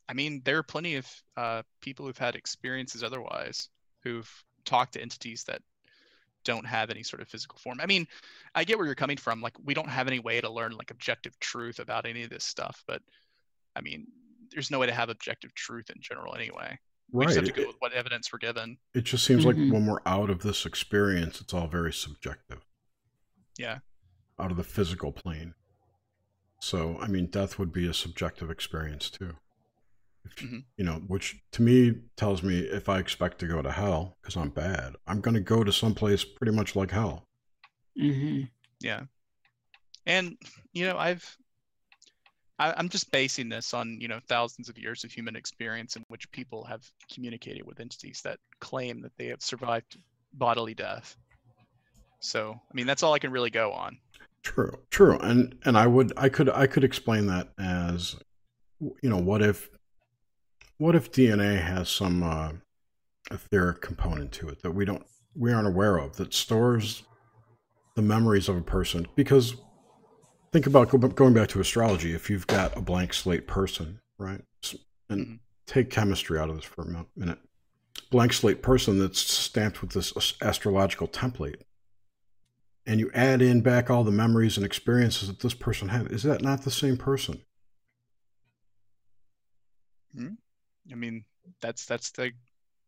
I 0.09 0.13
mean, 0.13 0.41
there 0.43 0.57
are 0.57 0.63
plenty 0.63 0.95
of 0.95 1.05
uh, 1.35 1.61
people 1.81 2.05
who've 2.07 2.17
had 2.17 2.35
experiences 2.35 3.03
otherwise 3.03 3.69
who've 4.03 4.27
talked 4.65 4.93
to 4.93 5.01
entities 5.01 5.43
that 5.43 5.61
don't 6.47 6.65
have 6.65 6.89
any 6.89 7.03
sort 7.03 7.21
of 7.21 7.27
physical 7.27 7.59
form. 7.59 7.79
I 7.81 7.85
mean, 7.85 8.07
I 8.55 8.63
get 8.63 8.77
where 8.77 8.85
you're 8.87 8.95
coming 8.95 9.17
from. 9.17 9.41
Like, 9.41 9.53
we 9.63 9.73
don't 9.73 9.89
have 9.89 10.07
any 10.07 10.19
way 10.19 10.39
to 10.41 10.49
learn 10.49 10.71
like 10.71 10.89
objective 10.91 11.37
truth 11.39 11.79
about 11.79 12.05
any 12.07 12.23
of 12.23 12.29
this 12.29 12.45
stuff, 12.45 12.83
but 12.87 13.01
I 13.75 13.81
mean, 13.81 14.07
there's 14.51 14.71
no 14.71 14.79
way 14.79 14.87
to 14.87 14.93
have 14.93 15.09
objective 15.09 15.53
truth 15.53 15.89
in 15.89 15.97
general 16.01 16.33
anyway. 16.35 16.79
We 17.11 17.25
Right. 17.25 17.33
just 17.33 17.45
have 17.45 17.53
to 17.53 17.61
go 17.61 17.67
with 17.67 17.75
what 17.79 17.91
evidence 17.93 18.31
we're 18.31 18.39
given. 18.39 18.77
it 18.93 19.01
just 19.03 19.25
seems 19.25 19.43
Mhm. 19.43 19.45
like 19.45 19.55
when 19.73 19.85
we're 19.85 20.01
out 20.05 20.29
of 20.29 20.39
this 20.41 20.65
experience, 20.65 21.41
it's 21.41 21.53
all 21.53 21.67
very 21.67 21.93
subjective. 21.93 22.65
Yeah. 23.57 23.79
Out 24.39 24.51
of 24.51 24.57
the 24.57 24.63
physical 24.63 25.11
plane. 25.11 25.53
So, 26.61 26.97
I 26.99 27.07
mean, 27.07 27.27
death 27.27 27.59
would 27.59 27.71
be 27.71 27.87
a 27.87 27.93
subjective 27.93 28.49
experience 28.49 29.09
too. 29.09 29.37
If, 30.27 30.35
Mhm. 30.43 30.65
You 30.77 30.85
know, 30.85 30.95
which 31.07 31.37
to 31.53 31.61
me 31.61 31.95
tells 32.15 32.43
me 32.43 32.59
if 32.59 32.87
I 32.89 32.99
expect 32.99 33.39
to 33.39 33.47
go 33.47 33.61
to 33.61 33.71
hell 33.71 34.17
because 34.21 34.35
I'm 34.37 34.49
bad, 34.49 34.95
I'm 35.07 35.21
going 35.21 35.33
to 35.35 35.41
go 35.41 35.63
to 35.63 35.71
someplace 35.71 36.23
pretty 36.23 36.51
much 36.51 36.75
like 36.75 36.91
hell. 36.91 37.23
hmm 37.97 38.43
Yeah. 38.79 39.03
And, 40.05 40.37
you 40.73 40.85
know, 40.87 40.97
I've, 40.97 41.37
I, 42.59 42.73
I'm 42.77 42.89
just 42.89 43.11
basing 43.11 43.49
this 43.49 43.73
on, 43.73 43.99
you 43.99 44.07
know, 44.07 44.19
thousands 44.27 44.69
of 44.69 44.77
years 44.77 45.03
of 45.03 45.11
human 45.11 45.35
experience 45.35 45.95
in 45.95 46.03
which 46.07 46.31
people 46.31 46.63
have 46.65 46.89
communicated 47.13 47.65
with 47.65 47.79
entities 47.79 48.21
that 48.23 48.39
claim 48.59 49.01
that 49.01 49.11
they 49.17 49.27
have 49.27 49.41
survived 49.41 49.97
bodily 50.33 50.73
death. 50.73 51.15
So, 52.19 52.53
I 52.53 52.73
mean, 52.73 52.87
that's 52.87 53.03
all 53.03 53.13
I 53.13 53.19
can 53.19 53.31
really 53.31 53.49
go 53.51 53.71
on. 53.71 53.97
True, 54.43 54.71
true, 54.91 55.17
and 55.19 55.55
and 55.65 55.77
I 55.77 55.87
would, 55.87 56.13
I 56.15 56.29
could, 56.29 56.49
I 56.49 56.67
could 56.67 56.83
explain 56.83 57.27
that 57.27 57.49
as, 57.59 58.15
you 58.79 59.09
know, 59.09 59.17
what 59.17 59.41
if, 59.41 59.69
what 60.77 60.95
if 60.95 61.11
DNA 61.11 61.61
has 61.61 61.89
some 61.89 62.23
uh, 62.23 62.51
etheric 63.31 63.81
component 63.81 64.31
to 64.33 64.49
it 64.49 64.61
that 64.61 64.71
we 64.71 64.85
don't, 64.85 65.05
we 65.35 65.51
aren't 65.51 65.67
aware 65.67 65.97
of 65.97 66.17
that 66.17 66.33
stores 66.33 67.03
the 67.95 68.01
memories 68.01 68.47
of 68.47 68.57
a 68.57 68.61
person? 68.61 69.07
Because 69.15 69.55
think 70.51 70.67
about 70.67 71.15
going 71.15 71.33
back 71.33 71.49
to 71.49 71.59
astrology. 71.59 72.13
If 72.13 72.29
you've 72.29 72.47
got 72.47 72.77
a 72.77 72.81
blank 72.81 73.13
slate 73.13 73.47
person, 73.47 73.99
right, 74.17 74.43
and 75.09 75.27
Mhm. 75.27 75.39
take 75.65 75.89
chemistry 75.89 76.39
out 76.39 76.49
of 76.49 76.55
this 76.55 76.65
for 76.65 76.83
a 76.83 77.05
minute. 77.15 77.39
Blank 78.09 78.33
slate 78.33 78.61
person 78.61 78.99
that's 78.99 79.19
stamped 79.19 79.81
with 79.81 79.91
this 79.91 80.13
astrological 80.41 81.07
template. 81.07 81.61
And 82.85 83.01
you 83.01 83.11
add 83.13 83.41
in 83.41 83.61
back 83.61 83.89
all 83.89 84.05
the 84.05 84.11
memories 84.11 84.55
and 84.55 84.65
experiences 84.65 85.27
that 85.27 85.39
this 85.39 85.53
person 85.53 85.89
had. 85.89 86.09
Is 86.11 86.23
that 86.23 86.41
not 86.41 86.61
the 86.61 86.71
same 86.71 86.95
person? 86.95 87.43
Hmm? 90.13 90.35
I 90.91 90.95
mean, 90.95 91.23
that's 91.61 91.85
that's 91.85 92.11
the 92.11 92.31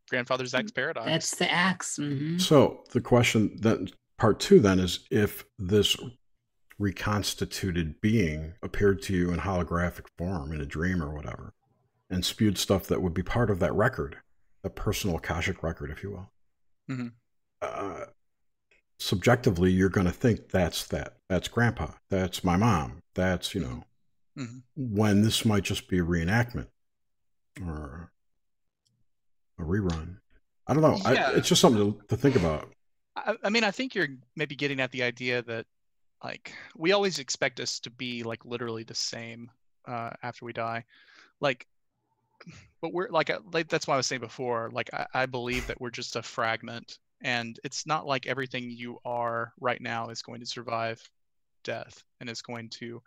grandfather's 0.10 0.54
axe 0.54 0.72
paradox. 0.72 1.06
That's 1.06 1.36
the 1.36 1.52
axe. 1.52 1.98
Mm-hmm. 1.98 2.38
So 2.40 2.84
the 2.92 3.02
question 3.02 3.58
that 3.62 3.92
part 4.18 4.40
two 4.40 4.60
then 4.60 4.80
is 4.80 5.08
if 5.10 5.46
this 5.58 5.96
reconstituted 6.78 8.00
being 8.02 8.54
appeared 8.64 9.02
to 9.04 9.14
you 9.14 9.32
in 9.32 9.40
holographic 9.40 10.06
form 10.18 10.52
in 10.52 10.62
a 10.62 10.66
dream 10.66 11.04
or 11.04 11.14
whatever 11.14 11.54
and 12.10 12.24
spewed 12.24 12.58
stuff 12.58 12.88
that 12.88 13.02
would 13.02 13.14
be 13.14 13.22
part 13.22 13.50
of 13.50 13.60
that 13.60 13.74
record 13.74 14.18
a 14.64 14.70
personal 14.70 15.18
akashic 15.18 15.62
record 15.62 15.92
if 15.92 16.02
you 16.02 16.12
will 16.12 16.32
mm-hmm. 16.90 17.08
uh, 17.62 18.06
subjectively 18.98 19.70
you're 19.70 19.90
going 19.90 20.08
to 20.08 20.14
think 20.14 20.50
that's 20.50 20.88
that 20.88 21.18
that's 21.28 21.50
grandpa 21.50 21.88
that's 22.10 22.46
my 22.46 22.56
mom 22.56 23.02
that's 23.14 23.54
you 23.54 23.60
know 23.60 23.84
mm-hmm. 24.38 24.60
when 24.76 25.22
this 25.22 25.44
might 25.44 25.64
just 25.64 25.90
be 25.90 26.00
a 26.00 26.04
reenactment 26.04 26.68
or 27.66 28.12
a 29.60 29.64
rerun. 29.64 30.18
I 30.68 30.74
don't 30.74 30.84
know. 30.84 30.98
Yeah. 31.12 31.30
I, 31.30 31.34
it's 31.34 31.48
just 31.48 31.62
something 31.62 31.94
to, 31.94 32.08
to 32.08 32.18
think 32.18 32.36
about. 32.36 32.70
I, 33.16 33.36
I 33.44 33.50
mean 33.50 33.64
i 33.64 33.72
think 33.72 33.96
you're 33.96 34.08
maybe 34.36 34.56
getting 34.56 34.80
at 34.80 34.92
the 34.92 35.04
idea 35.04 35.42
that 35.42 35.66
like 36.24 36.54
we 36.76 36.92
always 36.92 37.20
expect 37.20 37.60
us 37.60 37.80
to 37.82 37.90
be 37.90 38.24
like 38.24 38.46
literally 38.46 38.84
the 38.84 38.96
same 38.96 39.50
uh, 39.88 40.12
after 40.22 40.46
we 40.46 40.54
die. 40.54 40.86
Like 41.40 41.68
but 42.82 42.94
we're 42.94 43.10
like, 43.10 43.30
uh, 43.30 43.40
like 43.52 43.68
that's 43.68 43.88
why 43.88 43.96
i 43.96 43.98
was 43.98 44.08
saying 44.08 44.22
before. 44.22 44.70
Like 44.72 44.90
I, 44.94 45.08
I 45.14 45.26
believe 45.26 45.68
that 45.68 45.82
we're 45.82 45.90
just 45.90 46.16
a 46.16 46.22
fragment 46.22 47.00
and 47.22 47.60
it's 47.64 47.86
not 47.86 48.06
like 48.06 48.28
everything 48.28 48.70
you 48.70 49.00
are 49.04 49.54
right 49.60 49.82
now 49.82 50.10
is 50.10 50.22
going 50.22 50.40
to 50.40 50.46
survive 50.46 51.02
death 51.64 52.04
and 52.20 52.30
is 52.30 52.42
going 52.42 52.70
to 52.70 53.02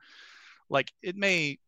like 0.68 0.92
it 1.02 1.16
may 1.16 1.58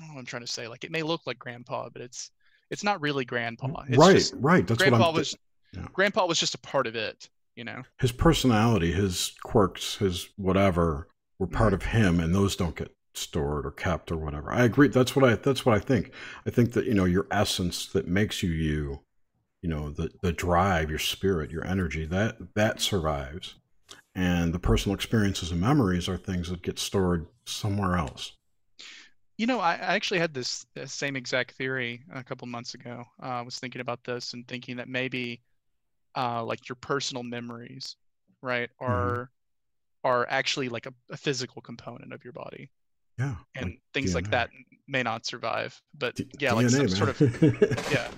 i 0.00 0.02
don't 0.02 0.08
know 0.08 0.14
what 0.14 0.20
i'm 0.20 0.26
trying 0.26 0.42
to 0.42 0.48
say. 0.48 0.66
Like 0.66 0.84
it 0.84 0.90
may 0.90 1.02
look 1.02 1.26
like 1.26 1.38
grandpa 1.38 1.88
but 1.92 2.02
it's 2.02 2.30
it's 2.70 2.84
not 2.84 3.00
really 3.00 3.24
grandpa. 3.24 3.66
Mm, 3.66 3.88
it's 3.88 3.98
right 3.98 4.16
just, 4.16 4.34
right. 4.38 4.66
That's 4.66 4.78
grandpa 4.78 4.98
what 4.98 5.08
I'm, 5.08 5.14
was 5.14 5.36
yeah. 5.72 5.86
grandpa 5.92 6.26
was 6.26 6.38
just 6.40 6.54
a 6.54 6.58
part 6.58 6.86
of 6.86 6.96
it 6.96 7.28
you 7.56 7.64
know? 7.64 7.82
His 7.98 8.12
personality 8.12 8.92
his 8.92 9.34
quirks 9.42 9.96
his 9.96 10.28
whatever 10.36 11.08
were 11.38 11.46
part 11.46 11.74
mm-hmm. 11.74 11.74
of 11.74 11.82
him 11.92 12.20
and 12.20 12.34
those 12.34 12.56
don't 12.56 12.76
get 12.76 12.94
stored 13.14 13.66
or 13.66 13.70
kept 13.70 14.10
or 14.10 14.16
whatever. 14.16 14.52
I 14.52 14.64
agree. 14.64 14.88
That's 14.88 15.14
what 15.14 15.24
i 15.24 15.34
that's 15.34 15.66
what 15.66 15.74
i 15.74 15.78
think. 15.78 16.12
I 16.46 16.50
think 16.50 16.72
that 16.72 16.86
you 16.86 16.94
know 16.94 17.04
your 17.04 17.26
essence 17.30 17.86
that 17.86 18.08
makes 18.08 18.42
you 18.42 18.50
you 18.50 19.00
you 19.62 19.68
know 19.68 19.90
the 19.90 20.10
the 20.22 20.32
drive 20.32 20.90
your 20.90 20.98
spirit 20.98 21.50
your 21.50 21.66
energy 21.66 22.06
that 22.06 22.54
that 22.54 22.80
survives. 22.80 23.56
And 24.14 24.52
the 24.52 24.58
personal 24.58 24.94
experiences 24.94 25.52
and 25.52 25.60
memories 25.60 26.08
are 26.08 26.16
things 26.16 26.48
that 26.48 26.62
get 26.62 26.80
stored 26.80 27.26
somewhere 27.44 27.96
else 27.96 28.32
you 29.40 29.46
know 29.46 29.58
i, 29.58 29.72
I 29.72 29.94
actually 29.94 30.20
had 30.20 30.34
this, 30.34 30.66
this, 30.74 30.92
same 30.92 31.16
exact 31.16 31.52
theory 31.52 32.02
a 32.12 32.22
couple 32.22 32.46
months 32.46 32.74
ago 32.74 33.04
uh, 33.22 33.26
i 33.26 33.42
was 33.42 33.58
thinking 33.58 33.80
about 33.80 34.04
this 34.04 34.34
and 34.34 34.46
thinking 34.46 34.76
that 34.76 34.88
maybe 34.88 35.40
uh, 36.16 36.44
like 36.44 36.68
your 36.68 36.76
personal 36.76 37.22
memories, 37.22 37.96
right, 38.42 38.70
mm-hmm. 38.70 38.92
are 38.92 39.12
mm-hmm. 39.12 40.08
are 40.08 40.26
actually 40.28 40.68
like 40.68 40.86
a, 40.86 40.94
a, 41.10 41.16
physical 41.16 41.62
component 41.62 42.12
of 42.12 42.24
your 42.24 42.32
body. 42.32 42.70
Yeah. 43.18 43.36
And 43.54 43.66
like 43.66 43.80
things 43.92 44.12
DNA. 44.12 44.14
like 44.14 44.30
that 44.30 44.50
may 44.88 45.02
not 45.02 45.26
survive, 45.26 45.80
but 45.96 46.16
D- 46.16 46.26
yeah, 46.38 46.52
DNA, 46.52 46.54
like 46.54 46.70
some 46.70 46.78
man. 46.80 46.88
sort 46.88 47.08
of 47.10 47.42
yeah. 47.92 48.08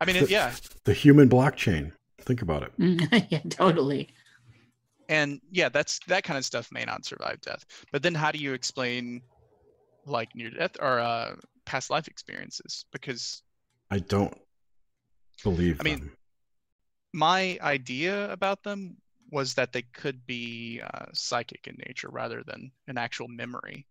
I 0.00 0.04
mean, 0.04 0.16
the, 0.16 0.22
it, 0.22 0.30
yeah. 0.30 0.54
The 0.84 0.92
human 0.92 1.28
blockchain. 1.28 1.92
Think 2.22 2.42
about 2.42 2.62
it. 2.62 2.72
yeah, 3.30 3.40
totally. 3.48 4.08
And 5.08 5.40
yeah, 5.50 5.68
that's 5.68 6.00
that 6.08 6.24
kind 6.24 6.36
of 6.36 6.44
stuff 6.44 6.70
may 6.72 6.84
not 6.84 7.04
survive 7.04 7.40
death. 7.40 7.64
But 7.92 8.02
then, 8.02 8.14
how 8.14 8.30
do 8.30 8.38
you 8.38 8.52
explain 8.52 9.22
like 10.10 10.34
near 10.34 10.50
death 10.50 10.76
or 10.80 10.98
uh, 10.98 11.34
past 11.64 11.90
life 11.90 12.08
experiences? 12.08 12.84
Because 12.92 13.42
I 13.90 13.98
don't 13.98 14.36
believe. 15.42 15.80
I 15.80 15.84
mean, 15.84 15.98
them 16.00 16.12
my 17.12 17.58
idea 17.62 18.30
about 18.30 18.62
them 18.62 18.96
was 19.30 19.54
that 19.54 19.72
they 19.72 19.82
could 19.82 20.26
be 20.26 20.80
uh, 20.82 21.06
psychic 21.12 21.66
in 21.66 21.76
nature 21.86 22.08
rather 22.10 22.42
than 22.46 22.70
an 22.86 22.98
actual 22.98 23.28
memory. 23.28 23.86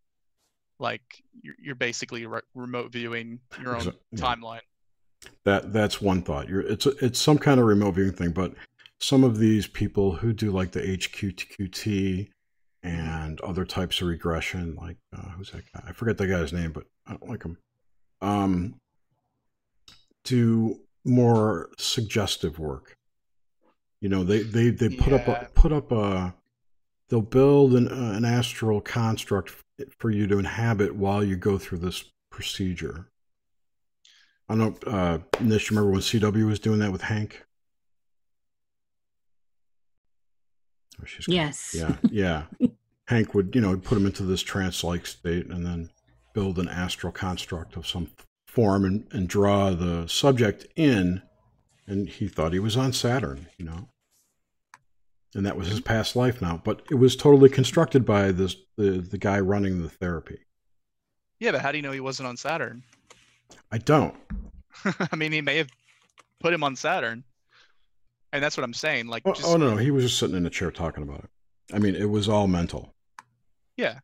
Like 0.79 1.01
you're, 1.41 1.55
you're 1.61 1.75
basically 1.75 2.25
re- 2.25 2.41
remote 2.53 2.91
viewing 2.91 3.39
your 3.61 3.75
own 3.75 3.93
yeah. 4.11 4.19
timeline. 4.19 4.61
That 5.45 5.73
that's 5.73 6.01
one 6.01 6.21
thought. 6.21 6.47
You're 6.47 6.61
it's 6.61 6.85
it's 6.85 7.19
some 7.19 7.39
kind 7.39 7.59
of 7.59 7.65
remote 7.65 7.95
viewing 7.95 8.13
thing, 8.13 8.31
but 8.31 8.53
some 8.99 9.23
of 9.23 9.39
these 9.39 9.65
people 9.67 10.11
who 10.13 10.33
do 10.33 10.51
like 10.51 10.71
the 10.71 10.81
HQT 10.81 12.29
and 12.83 13.39
other 13.41 13.65
types 13.65 14.01
of 14.01 14.07
regression, 14.07 14.75
like 14.75 14.97
uh, 15.15 15.29
who's 15.31 15.51
that 15.51 15.63
guy? 15.73 15.83
I 15.87 15.91
forget 15.93 16.17
that 16.17 16.27
guy's 16.27 16.53
name, 16.53 16.71
but 16.71 16.85
I 17.05 17.11
don't 17.11 17.29
like 17.29 17.43
him. 17.43 17.57
Um, 18.21 18.75
do 20.23 20.79
more 21.03 21.69
suggestive 21.77 22.59
work 22.59 22.97
you 23.99 24.09
know, 24.09 24.23
they 24.23 24.41
they 24.43 24.69
they 24.69 24.89
put 24.89 25.11
yeah. 25.11 25.15
up 25.15 25.27
a, 25.27 25.49
put 25.53 25.71
up 25.71 25.91
a 25.91 26.35
they'll 27.09 27.21
build 27.21 27.73
an 27.73 27.87
uh, 27.87 28.13
an 28.15 28.25
astral 28.25 28.79
construct 28.79 29.53
for 29.97 30.11
you 30.11 30.27
to 30.27 30.37
inhabit 30.37 30.95
while 30.95 31.23
you 31.23 31.35
go 31.35 31.57
through 31.57 31.79
this 31.79 32.03
procedure. 32.29 33.09
I 34.49 34.55
don't 34.55 34.85
know, 34.85 34.91
uh, 34.91 35.19
Nish, 35.41 35.69
remember 35.71 35.91
when 35.91 36.01
CW 36.01 36.47
was 36.47 36.59
doing 36.59 36.79
that 36.79 36.91
with 36.91 37.01
Hank? 37.01 37.43
Yes. 41.27 41.75
Yeah, 41.77 41.95
yeah. 42.09 42.43
Hank 43.07 43.33
would, 43.33 43.55
you 43.55 43.61
know, 43.61 43.77
put 43.77 43.97
him 43.97 44.05
into 44.05 44.23
this 44.23 44.41
trance-like 44.41 45.05
state 45.05 45.47
and 45.47 45.65
then 45.65 45.89
build 46.33 46.59
an 46.59 46.67
astral 46.67 47.13
construct 47.13 47.77
of 47.77 47.87
some 47.87 48.09
form 48.47 48.83
and, 48.83 49.07
and 49.11 49.29
draw 49.29 49.69
the 49.71 50.07
subject 50.07 50.65
in 50.75 51.21
and 51.87 52.09
he 52.09 52.27
thought 52.27 52.53
he 52.53 52.59
was 52.59 52.75
on 52.77 52.93
Saturn, 52.93 53.47
you 53.57 53.65
know. 53.65 53.87
And 55.33 55.45
that 55.45 55.57
was 55.57 55.67
his 55.67 55.79
mm-hmm. 55.79 55.87
past 55.87 56.15
life 56.15 56.41
now, 56.41 56.61
but 56.63 56.81
it 56.91 56.95
was 56.95 57.15
totally 57.15 57.49
constructed 57.49 58.05
by 58.05 58.31
this 58.31 58.55
the 58.75 58.99
the 58.99 59.17
guy 59.17 59.39
running 59.39 59.81
the 59.81 59.89
therapy. 59.89 60.39
Yeah, 61.39 61.51
but 61.51 61.61
how 61.61 61.71
do 61.71 61.77
you 61.77 61.83
know 61.83 61.91
he 61.91 61.99
wasn't 61.99 62.27
on 62.27 62.37
Saturn? 62.37 62.83
I 63.71 63.77
don't. 63.77 64.15
I 65.11 65.15
mean, 65.15 65.31
he 65.31 65.41
may 65.41 65.57
have 65.57 65.69
put 66.39 66.53
him 66.53 66.63
on 66.63 66.75
Saturn, 66.75 67.23
and 68.33 68.43
that's 68.43 68.57
what 68.57 68.63
I'm 68.63 68.73
saying. 68.73 69.07
Like, 69.07 69.23
oh, 69.25 69.33
just... 69.33 69.47
oh 69.47 69.57
no, 69.57 69.71
no, 69.71 69.77
he 69.77 69.91
was 69.91 70.03
just 70.03 70.19
sitting 70.19 70.35
in 70.35 70.45
a 70.45 70.49
chair 70.49 70.71
talking 70.71 71.03
about 71.03 71.19
it. 71.19 71.29
I 71.73 71.79
mean, 71.79 71.95
it 71.95 72.09
was 72.09 72.29
all 72.29 72.47
mental. 72.47 72.93
Yeah, 73.75 73.99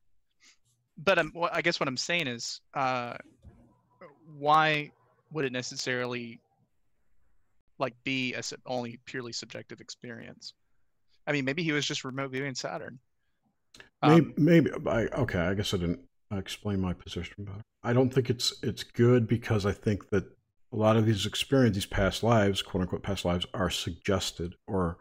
but 0.97 1.17
um, 1.17 1.31
well, 1.33 1.49
I 1.53 1.61
guess 1.61 1.79
what 1.79 1.87
I'm 1.87 1.97
saying 1.97 2.27
is, 2.27 2.61
uh, 2.73 3.15
why 4.37 4.91
would 5.31 5.45
it 5.45 5.51
necessarily 5.51 6.39
like 7.79 7.95
be 8.03 8.33
a 8.33 8.41
only 8.65 8.99
purely 9.05 9.33
subjective 9.33 9.81
experience. 9.81 10.53
I 11.27 11.31
mean, 11.31 11.45
maybe 11.45 11.63
he 11.63 11.71
was 11.71 11.85
just 11.85 12.03
remote 12.03 12.31
viewing 12.31 12.55
Saturn. 12.55 12.99
Um, 14.01 14.33
maybe, 14.37 14.71
maybe 14.71 14.89
I, 14.89 15.05
okay. 15.21 15.39
I 15.39 15.53
guess 15.53 15.73
I 15.73 15.77
didn't 15.77 16.01
explain 16.31 16.79
my 16.79 16.93
position 16.93 17.35
better. 17.39 17.61
I 17.83 17.93
don't 17.93 18.13
think 18.13 18.29
it's 18.29 18.53
it's 18.63 18.83
good 18.83 19.27
because 19.27 19.65
I 19.65 19.71
think 19.71 20.09
that 20.09 20.25
a 20.73 20.75
lot 20.75 20.97
of 20.97 21.05
these 21.05 21.25
experiences, 21.25 21.83
these 21.83 21.85
past 21.85 22.23
lives, 22.23 22.61
quote 22.61 22.81
unquote 22.81 23.03
past 23.03 23.25
lives, 23.25 23.45
are 23.53 23.69
suggested 23.69 24.55
or 24.67 24.97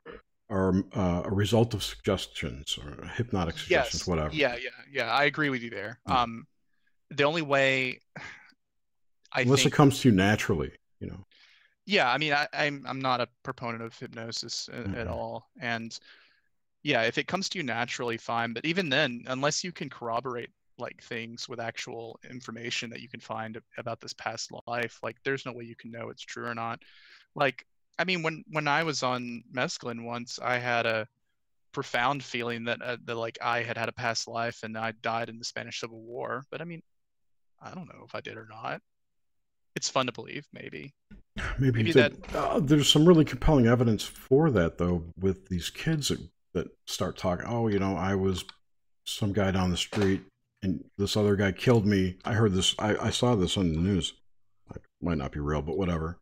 are 0.51 0.85
uh, 0.95 1.23
a 1.25 1.31
result 1.31 1.73
of 1.73 1.83
suggestions 1.83 2.79
or 2.79 3.07
hypnotic 3.07 3.57
suggestions, 3.57 4.03
yes. 4.03 4.07
whatever. 4.07 4.35
Yeah, 4.35 4.55
yeah, 4.57 4.71
yeah. 4.93 5.11
I 5.11 5.25
agree 5.25 5.49
with 5.49 5.63
you 5.63 5.71
there. 5.71 5.99
Yeah. 6.07 6.23
Um, 6.23 6.47
the 7.11 7.25
only 7.25 7.43
way, 7.43 8.01
I 9.33 9.43
unless 9.43 9.63
think, 9.63 9.73
it 9.73 9.77
comes 9.77 10.01
to 10.01 10.11
you 10.11 10.15
naturally, 10.15 10.73
you 11.03 11.09
know 11.09 11.27
yeah 11.85 12.11
i 12.11 12.17
mean 12.17 12.33
I, 12.33 12.47
am 12.53 12.83
I'm, 12.85 12.87
I'm 12.87 13.01
not 13.01 13.21
a 13.21 13.29
proponent 13.43 13.83
of 13.83 13.99
hypnosis 13.99 14.69
mm-hmm. 14.73 14.95
at 14.95 15.09
all 15.09 15.49
and 15.61 15.99
yeah 16.83 17.03
if 17.03 17.19
it 17.19 17.27
comes 17.27 17.49
to 17.51 17.59
you 17.59 17.65
naturally 17.65 18.17
fine 18.17 18.53
but 18.53 18.65
even 18.65 18.89
then 18.89 19.25
unless 19.27 19.65
you 19.65 19.73
can 19.73 19.91
corroborate 19.91 20.51
like 20.83 21.03
things 21.03 21.49
with 21.49 21.61
actual 21.61 22.21
information 22.31 22.91
that 22.91 23.01
you 23.01 23.09
can 23.09 23.21
find 23.21 23.59
about 23.79 24.01
this 24.01 24.13
past 24.13 24.51
life 24.67 24.99
like 25.03 25.17
there's 25.25 25.47
no 25.47 25.53
way 25.53 25.65
you 25.65 25.77
can 25.77 25.91
know 25.91 26.11
it's 26.11 26.23
true 26.23 26.47
or 26.47 26.55
not. 26.55 26.83
Like 27.35 27.65
i 27.99 28.05
mean 28.05 28.23
when 28.23 28.43
when 28.51 28.69
i 28.69 28.83
was 28.83 29.03
on 29.03 29.43
mescaline 29.55 30.05
once 30.05 30.39
i 30.43 30.59
had 30.59 30.87
a 30.87 31.07
profound 31.73 32.23
feeling 32.23 32.65
that 32.65 32.81
uh, 32.83 32.97
that 33.05 33.17
like 33.17 33.39
i 33.43 33.63
had 33.63 33.77
had 33.79 33.89
a 33.89 33.93
past 33.93 34.29
life 34.29 34.61
and 34.63 34.77
i 34.77 34.93
died 35.03 35.29
in 35.29 35.39
the 35.39 35.45
spanish 35.45 35.81
civil 35.81 36.01
war 36.01 36.43
but 36.51 36.61
i 36.61 36.65
mean 36.65 36.83
i 37.61 37.71
don't 37.75 37.89
know 37.89 38.05
if 38.05 38.15
i 38.15 38.21
did 38.21 38.37
or 38.37 38.47
not. 38.51 38.81
It's 39.75 39.89
fun 39.89 40.05
to 40.05 40.13
believe 40.13 40.47
maybe. 40.53 40.93
Maybe, 41.59 41.79
maybe 41.79 41.93
that 41.93 42.13
uh, 42.35 42.61
there's 42.61 42.91
some 42.91 43.07
really 43.07 43.25
compelling 43.25 43.67
evidence 43.67 44.05
for 44.05 44.51
that 44.51 44.77
though 44.77 45.05
with 45.19 45.49
these 45.49 45.71
kids 45.71 46.09
that, 46.09 46.21
that 46.53 46.67
start 46.87 47.17
talking 47.17 47.47
oh 47.49 47.69
you 47.69 47.79
know 47.79 47.97
i 47.97 48.15
was 48.15 48.45
some 49.07 49.33
guy 49.33 49.51
down 49.51 49.71
the 49.71 49.77
street 49.79 50.21
and 50.63 50.85
this 50.99 51.17
other 51.17 51.37
guy 51.37 51.53
killed 51.53 51.87
me 51.87 52.17
i 52.25 52.33
heard 52.33 52.53
this 52.53 52.75
i, 52.79 52.97
I 52.97 53.11
saw 53.11 53.35
this 53.35 53.57
on 53.57 53.73
the 53.73 53.81
news 53.81 54.15
like 54.73 54.83
might 55.01 55.19
not 55.19 55.33
be 55.33 55.41
real, 55.41 55.63
but 55.63 55.77
whatever. 55.77 56.19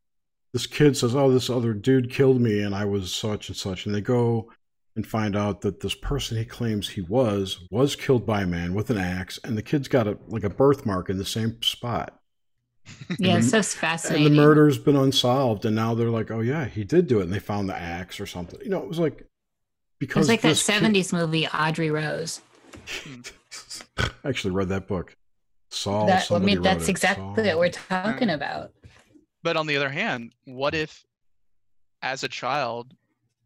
This 0.52 0.66
kid 0.66 0.96
says, 0.96 1.14
"Oh, 1.14 1.30
this 1.30 1.48
other 1.50 1.72
dude 1.72 2.10
killed 2.10 2.40
me, 2.40 2.60
and 2.60 2.74
I 2.74 2.84
was 2.84 3.14
such 3.14 3.48
and 3.48 3.56
such," 3.56 3.86
and 3.86 3.94
they 3.94 4.00
go 4.00 4.50
and 4.96 5.06
find 5.06 5.36
out 5.36 5.60
that 5.60 5.80
this 5.80 5.94
person 5.94 6.36
he 6.36 6.44
claims 6.44 6.88
he 6.88 7.00
was 7.00 7.66
was 7.70 7.94
killed 7.94 8.26
by 8.26 8.42
a 8.42 8.46
man 8.46 8.74
with 8.74 8.90
an 8.90 8.98
axe, 8.98 9.38
and 9.44 9.56
the 9.56 9.62
kid's 9.62 9.88
got 9.88 10.08
a 10.08 10.18
like 10.26 10.44
a 10.44 10.50
birthmark 10.50 11.08
in 11.08 11.18
the 11.18 11.24
same 11.24 11.62
spot. 11.62 12.16
Yeah, 13.18 13.36
it's 13.36 13.50
so 13.50 13.62
fascinating. 13.62 14.26
And 14.26 14.36
the 14.36 14.42
murder's 14.42 14.78
been 14.78 14.96
unsolved, 14.96 15.64
and 15.64 15.76
now 15.76 15.94
they're 15.94 16.10
like, 16.10 16.30
"Oh 16.30 16.40
yeah, 16.40 16.64
he 16.64 16.82
did 16.82 17.06
do 17.06 17.20
it," 17.20 17.24
and 17.24 17.32
they 17.32 17.38
found 17.38 17.68
the 17.68 17.76
axe 17.76 18.18
or 18.18 18.26
something. 18.26 18.58
You 18.62 18.70
know, 18.70 18.78
it 18.78 18.88
was 18.88 18.98
like 18.98 19.28
because 20.00 20.22
was 20.22 20.28
like 20.28 20.40
that 20.40 20.56
kid- 20.56 20.82
'70s 20.82 21.12
movie, 21.12 21.46
Audrey 21.46 21.90
Rose. 21.90 22.40
I 23.98 24.10
actually 24.28 24.52
read 24.52 24.68
that 24.68 24.86
book. 24.86 25.16
Saul. 25.70 26.06
that 26.06 26.30
I 26.30 26.38
mean, 26.38 26.62
that's 26.62 26.88
it. 26.88 26.90
exactly 26.90 27.24
Saul. 27.24 27.44
what 27.44 27.58
we're 27.58 27.68
talking 27.70 28.30
about. 28.30 28.72
But 29.42 29.56
on 29.56 29.66
the 29.66 29.76
other 29.76 29.88
hand, 29.88 30.34
what 30.44 30.74
if, 30.74 31.04
as 32.02 32.24
a 32.24 32.28
child, 32.28 32.92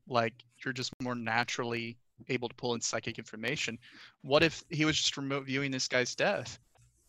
like 0.08 0.33
you're 0.65 0.73
just 0.73 0.92
more 1.00 1.15
naturally 1.15 1.97
able 2.28 2.49
to 2.49 2.55
pull 2.55 2.74
in 2.74 2.81
psychic 2.81 3.18
information? 3.18 3.78
What 4.23 4.42
if 4.42 4.65
he 4.70 4.84
was 4.84 4.97
just 4.97 5.16
remote 5.16 5.44
viewing 5.47 5.70
this 5.70 5.86
guy's 5.86 6.15
death, 6.15 6.58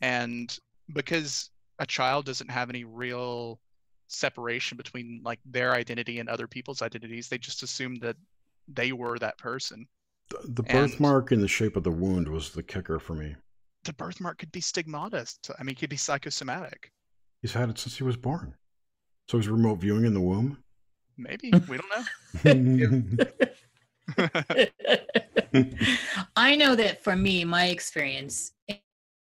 and 0.02 0.58
because 0.94 1.50
a 1.80 1.86
child 1.86 2.26
doesn't 2.26 2.52
have 2.52 2.70
any 2.70 2.84
real 2.84 3.60
separation 4.08 4.78
between 4.78 5.22
like 5.24 5.40
their 5.46 5.74
identity 5.74 6.20
and 6.20 6.30
other 6.30 6.48
people's 6.48 6.82
identities, 6.82 7.28
they 7.28 7.38
just 7.38 7.64
assume 7.64 7.96
that 7.96 8.16
they 8.68 8.92
were 8.92 9.18
that 9.20 9.38
person. 9.38 9.88
The, 10.30 10.40
the 10.44 10.64
and- 10.64 10.68
birthmark 10.68 11.32
in 11.32 11.42
the 11.42 11.48
shape 11.48 11.76
of 11.76 11.84
the 11.84 11.92
wound 11.92 12.28
was 12.28 12.52
the 12.52 12.64
kicker 12.64 13.00
for 13.00 13.14
me. 13.14 13.36
The 13.84 13.94
birthmark 13.94 14.40
could 14.40 14.52
be 14.52 14.62
stigmatized. 14.62 15.50
I 15.60 15.64
mean, 15.64 15.74
it 15.74 15.80
could 15.80 15.92
be 15.92 15.98
psychosomatic. 15.98 16.92
He's 17.42 17.54
had 17.54 17.70
it 17.70 17.78
since 17.78 17.98
he 17.98 18.04
was 18.04 18.18
born. 18.18 18.56
So 19.30 19.38
he's 19.38 19.48
remote 19.48 19.76
viewing 19.76 20.06
in 20.06 20.16
the 20.16 20.22
womb. 20.22 20.58
Maybe 21.18 21.52
we 21.68 21.78
don't 21.78 22.46
know. 22.46 23.26
I 26.36 26.56
know 26.56 26.76
that 26.76 27.04
for 27.04 27.16
me, 27.16 27.46
my 27.46 27.68
experience, 27.68 28.54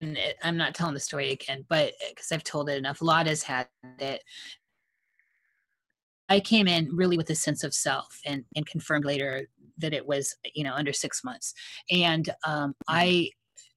and 0.01 0.19
I'm 0.43 0.57
not 0.57 0.75
telling 0.75 0.95
the 0.95 1.01
story 1.01 1.33
again, 1.33 1.65
but 1.69 1.93
because 2.09 2.33
I've 2.33 2.45
told 2.45 2.69
it 2.69 2.79
enough, 2.79 3.01
a 3.01 3.05
lot 3.05 3.27
has 3.27 3.43
had 3.43 3.69
it. 3.99 4.23
I 6.29 6.41
came 6.41 6.69
in 6.69 6.89
really 6.95 7.17
with 7.17 7.31
a 7.31 7.35
sense 7.35 7.65
of 7.65 7.75
self 7.75 8.21
and, 8.25 8.45
and 8.57 8.67
confirmed 8.67 9.05
later 9.05 9.49
that 9.79 9.93
it 9.93 10.07
was, 10.07 10.35
you 10.55 10.65
know, 10.65 10.75
under 10.75 10.93
six 10.93 11.25
months. 11.25 11.55
And 11.91 12.29
um, 12.47 12.75
I, 12.89 13.31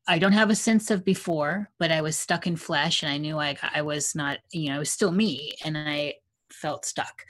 I 0.07 0.19
don't 0.19 0.33
have 0.33 0.49
a 0.49 0.55
sense 0.55 0.91
of 0.91 1.03
before, 1.03 1.69
but 1.79 1.91
I 1.91 2.01
was 2.01 2.17
stuck 2.17 2.47
in 2.47 2.55
flesh 2.55 3.03
and 3.03 3.11
I 3.11 3.17
knew 3.17 3.39
I, 3.39 3.57
I 3.73 3.81
was 3.81 4.15
not, 4.15 4.37
you 4.51 4.69
know, 4.69 4.75
I 4.75 4.79
was 4.79 4.91
still 4.91 5.11
me 5.11 5.53
and 5.63 5.77
I 5.77 6.15
felt 6.51 6.85
stuck. 6.85 7.23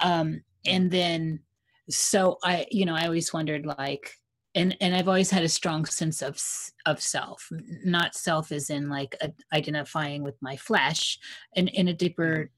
Um, 0.00 0.42
and 0.66 0.90
then, 0.90 1.40
so 1.88 2.38
I, 2.44 2.66
you 2.70 2.84
know, 2.84 2.94
I 2.94 3.06
always 3.06 3.32
wondered 3.32 3.66
like, 3.66 4.14
and 4.54 4.76
and 4.80 4.94
I've 4.94 5.08
always 5.08 5.30
had 5.30 5.42
a 5.44 5.48
strong 5.48 5.86
sense 5.86 6.20
of 6.20 6.38
of 6.84 7.00
self, 7.00 7.48
not 7.84 8.14
self 8.14 8.52
as 8.52 8.68
in 8.68 8.88
like 8.88 9.16
a, 9.20 9.32
identifying 9.52 10.22
with 10.22 10.36
my 10.42 10.56
flesh, 10.56 11.18
and 11.56 11.68
in 11.70 11.88
a 11.88 11.94
deeper, 11.94 12.50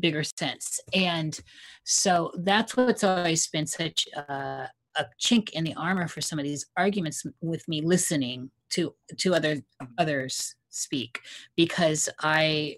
bigger 0.00 0.24
sense. 0.24 0.80
And 0.94 1.38
so 1.84 2.32
that's 2.38 2.76
what's 2.76 3.04
always 3.04 3.46
been 3.48 3.66
such 3.66 4.06
a, 4.14 4.68
a 4.96 5.06
chink 5.20 5.50
in 5.50 5.64
the 5.64 5.74
armor 5.74 6.08
for 6.08 6.20
some 6.20 6.38
of 6.38 6.44
these 6.44 6.66
arguments 6.76 7.24
with 7.40 7.66
me 7.68 7.80
listening 7.80 8.50
to 8.70 8.94
to 9.16 9.34
other 9.34 9.56
others 9.98 10.54
speak 10.68 11.20
because 11.56 12.08
I 12.20 12.76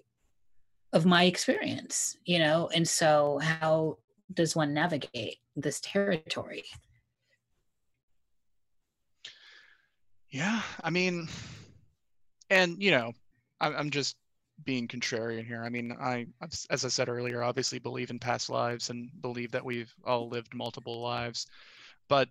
of 0.93 1.05
my 1.05 1.23
experience, 1.23 2.17
you 2.25 2.39
know, 2.39 2.69
and 2.73 2.87
so 2.87 3.39
how 3.41 3.97
does 4.33 4.55
one 4.55 4.73
navigate 4.73 5.37
this 5.55 5.79
territory? 5.81 6.63
Yeah, 10.29 10.61
I 10.81 10.89
mean, 10.89 11.27
and 12.49 12.81
you 12.81 12.91
know, 12.91 13.11
I'm 13.59 13.75
I'm 13.75 13.89
just 13.89 14.15
being 14.63 14.87
contrarian 14.87 15.45
here. 15.45 15.63
I 15.63 15.69
mean, 15.69 15.95
I, 15.99 16.27
as 16.69 16.85
I 16.85 16.89
said 16.89 17.09
earlier, 17.09 17.43
obviously 17.43 17.79
believe 17.79 18.09
in 18.09 18.19
past 18.19 18.49
lives 18.49 18.89
and 18.89 19.09
believe 19.21 19.51
that 19.51 19.65
we've 19.65 19.93
all 20.05 20.29
lived 20.29 20.53
multiple 20.53 21.01
lives, 21.01 21.47
but 22.07 22.29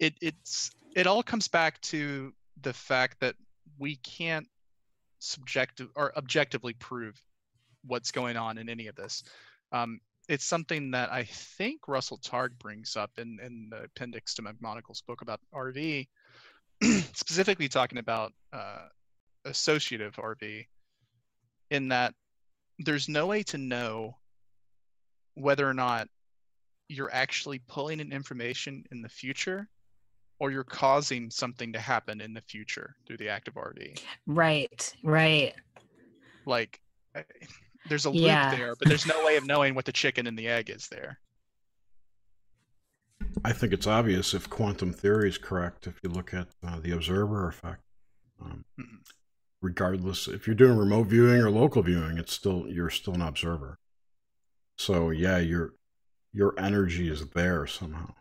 it 0.00 0.14
it's 0.20 0.70
it 0.94 1.06
all 1.06 1.22
comes 1.22 1.48
back 1.48 1.80
to 1.80 2.32
the 2.62 2.72
fact 2.72 3.20
that 3.20 3.34
we 3.78 3.96
can't 3.96 4.46
subjective 5.18 5.88
or 5.94 6.16
objectively 6.16 6.72
prove 6.74 7.20
what's 7.84 8.10
going 8.10 8.36
on 8.36 8.58
in 8.58 8.68
any 8.68 8.86
of 8.86 8.96
this. 8.96 9.22
Um, 9.72 10.00
it's 10.28 10.44
something 10.44 10.90
that 10.90 11.10
I 11.10 11.24
think 11.24 11.88
Russell 11.88 12.18
Targ 12.18 12.50
brings 12.58 12.96
up 12.96 13.10
in, 13.18 13.38
in 13.42 13.68
the 13.70 13.84
appendix 13.84 14.34
to 14.34 14.42
McMoneagle's 14.42 15.00
book 15.00 15.22
about 15.22 15.40
RV, 15.54 16.06
specifically 16.82 17.68
talking 17.68 17.98
about 17.98 18.32
uh, 18.52 18.88
associative 19.46 20.16
RV, 20.16 20.66
in 21.70 21.88
that 21.88 22.14
there's 22.78 23.08
no 23.08 23.26
way 23.26 23.42
to 23.44 23.58
know 23.58 24.16
whether 25.34 25.68
or 25.68 25.74
not 25.74 26.08
you're 26.88 27.12
actually 27.12 27.60
pulling 27.68 28.00
in 28.00 28.12
information 28.12 28.84
in 28.90 29.02
the 29.02 29.08
future 29.08 29.68
or 30.40 30.50
you're 30.50 30.64
causing 30.64 31.30
something 31.30 31.72
to 31.72 31.80
happen 31.80 32.20
in 32.20 32.32
the 32.32 32.40
future 32.42 32.94
through 33.06 33.16
the 33.16 33.28
act 33.28 33.48
of 33.48 33.54
RV. 33.54 34.00
Right, 34.26 34.94
right. 35.02 35.52
Like, 36.46 36.80
there's 37.86 38.04
a 38.04 38.10
loop 38.10 38.22
Yeah. 38.22 38.50
there, 38.50 38.74
but 38.78 38.88
there's 38.88 39.06
no 39.06 39.24
way 39.24 39.36
of 39.36 39.44
knowing 39.46 39.74
what 39.74 39.84
the 39.84 39.92
chicken 39.92 40.26
and 40.26 40.38
the 40.38 40.48
egg 40.48 40.70
is 40.70 40.88
there. 40.88 41.18
I 43.44 43.52
think 43.52 43.72
it's 43.72 43.86
obvious 43.86 44.32
if 44.32 44.48
quantum 44.48 44.92
theory 44.92 45.28
is 45.28 45.38
correct. 45.38 45.86
If 45.86 45.98
you 46.02 46.10
look 46.10 46.32
at 46.32 46.48
uh, 46.66 46.78
the 46.80 46.92
observer 46.92 47.48
effect, 47.48 47.82
um, 48.40 48.64
Mhm. 48.78 49.02
Regardless 49.60 50.28
if 50.28 50.46
you're 50.46 50.56
doing 50.56 50.78
remote 50.78 51.08
viewing 51.08 51.40
or 51.40 51.50
local 51.50 51.82
viewing, 51.82 52.18
it's 52.18 52.32
still 52.32 52.66
you're 52.68 52.90
still 52.90 53.14
an 53.14 53.22
observer. 53.22 53.78
So 54.76 55.10
yeah, 55.10 55.38
your 55.38 55.74
your 56.32 56.54
energy 56.58 57.10
is 57.10 57.26
there 57.30 57.66
somehow. 57.66 58.14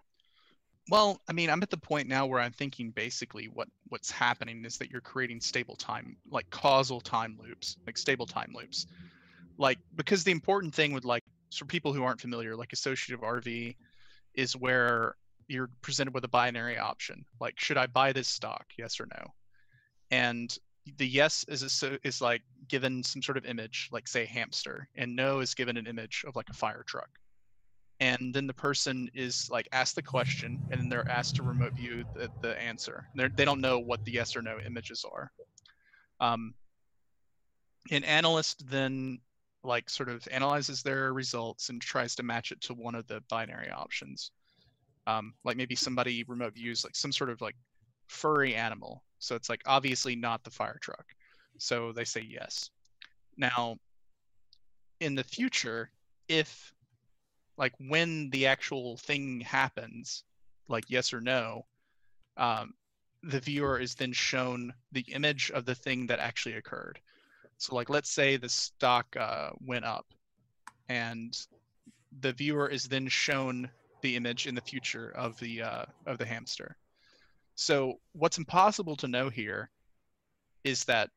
Well, 0.89 1.21
I 1.27 1.33
mean, 1.33 1.49
I'm 1.49 1.61
at 1.63 1.69
the 1.69 1.77
point 1.77 2.07
now 2.07 2.25
where 2.25 2.39
I'm 2.39 2.53
thinking 2.53 2.91
basically 2.91 3.45
what 3.45 3.67
what's 3.89 4.09
happening 4.09 4.63
is 4.65 4.77
that 4.77 4.89
you're 4.89 5.01
creating 5.01 5.41
stable 5.41 5.75
time, 5.75 6.17
like 6.31 6.49
causal 6.49 7.01
time 7.01 7.37
loops, 7.41 7.77
like 7.85 7.97
stable 7.97 8.25
time 8.25 8.53
loops. 8.55 8.87
Like 9.57 9.79
because 9.95 10.23
the 10.23 10.31
important 10.31 10.73
thing 10.73 10.93
with 10.93 11.05
like 11.05 11.23
for 11.53 11.65
people 11.65 11.93
who 11.93 12.03
aren't 12.03 12.21
familiar, 12.21 12.55
like 12.55 12.73
associative 12.73 13.23
RV 13.23 13.75
is 14.33 14.55
where 14.55 15.15
you're 15.47 15.69
presented 15.81 16.13
with 16.13 16.23
a 16.23 16.29
binary 16.29 16.77
option, 16.77 17.25
like 17.39 17.59
should 17.59 17.77
I 17.77 17.87
buy 17.87 18.13
this 18.13 18.27
stock, 18.27 18.65
yes 18.77 18.99
or 18.99 19.07
no? 19.07 19.33
And 20.09 20.57
the 20.97 21.07
yes 21.07 21.45
is 21.47 21.83
a, 21.83 22.07
is 22.07 22.21
like 22.21 22.41
given 22.67 23.03
some 23.03 23.21
sort 23.21 23.37
of 23.37 23.45
image, 23.45 23.89
like 23.91 24.07
say 24.07 24.25
hamster, 24.25 24.87
and 24.95 25.15
no 25.15 25.39
is 25.39 25.53
given 25.53 25.77
an 25.77 25.87
image 25.87 26.23
of 26.27 26.35
like 26.35 26.49
a 26.49 26.53
fire 26.53 26.83
truck. 26.85 27.09
And 27.99 28.33
then 28.33 28.45
the 28.45 28.53
person 28.53 29.09
is 29.13 29.49
like 29.49 29.67
asked 29.71 29.95
the 29.95 30.03
question 30.03 30.59
and 30.69 30.79
then 30.79 30.87
they're 30.87 31.09
asked 31.09 31.35
to 31.37 31.43
remote 31.43 31.75
view 31.75 32.03
the, 32.13 32.29
the 32.41 32.59
answer. 32.61 33.07
They're, 33.15 33.29
they 33.29 33.45
don't 33.45 33.61
know 33.61 33.79
what 33.79 34.03
the 34.05 34.11
yes 34.11 34.35
or 34.35 34.43
no 34.43 34.59
images 34.65 35.03
are. 35.11 35.31
Um, 36.19 36.53
an 37.89 38.03
analyst 38.03 38.69
then 38.69 39.19
like 39.63 39.89
sort 39.89 40.09
of 40.09 40.27
analyzes 40.31 40.83
their 40.83 41.11
results 41.13 41.69
and 41.69 41.81
tries 41.81 42.13
to 42.15 42.23
match 42.23 42.51
it 42.51 42.61
to 42.61 42.73
one 42.73 42.93
of 42.93 43.07
the 43.07 43.21
binary 43.29 43.71
options. 43.71 44.31
Um, 45.07 45.33
like 45.43 45.57
maybe 45.57 45.75
somebody 45.75 46.23
remote 46.27 46.53
views 46.53 46.83
like 46.83 46.95
some 46.95 47.11
sort 47.11 47.29
of 47.31 47.41
like 47.41 47.55
furry 48.07 48.55
animal 48.55 49.03
so 49.19 49.35
it's 49.35 49.49
like 49.49 49.61
obviously 49.65 50.15
not 50.15 50.43
the 50.43 50.49
fire 50.49 50.77
truck 50.81 51.05
so 51.57 51.91
they 51.91 52.03
say 52.03 52.25
yes 52.27 52.69
now 53.37 53.75
in 54.99 55.15
the 55.15 55.23
future 55.23 55.91
if 56.27 56.73
like 57.57 57.73
when 57.79 58.29
the 58.29 58.45
actual 58.45 58.97
thing 58.97 59.41
happens, 59.41 60.23
like 60.67 60.85
yes 60.89 61.13
or 61.13 61.21
no, 61.21 61.65
um, 62.37 62.73
the 63.23 63.39
viewer 63.39 63.79
is 63.79 63.95
then 63.95 64.13
shown 64.13 64.73
the 64.91 65.05
image 65.11 65.51
of 65.51 65.65
the 65.65 65.75
thing 65.75 66.07
that 66.07 66.19
actually 66.19 66.55
occurred. 66.55 66.99
So 67.57 67.75
like 67.75 67.89
let's 67.89 68.11
say 68.11 68.37
the 68.37 68.49
stock 68.49 69.07
uh, 69.19 69.49
went 69.59 69.85
up, 69.85 70.05
and 70.87 71.35
the 72.19 72.33
viewer 72.33 72.69
is 72.69 72.87
then 72.87 73.07
shown 73.07 73.69
the 74.01 74.15
image 74.15 74.45
in 74.45 74.53
the 74.53 74.61
future 74.61 75.09
of 75.15 75.39
the 75.39 75.63
uh, 75.63 75.85
of 76.05 76.19
the 76.19 76.25
hamster. 76.25 76.77
So 77.57 77.99
what's 78.13 78.37
impossible 78.37 78.95
to 78.97 79.07
know 79.09 79.29
here 79.29 79.69
is 80.63 80.85
that 80.85 81.11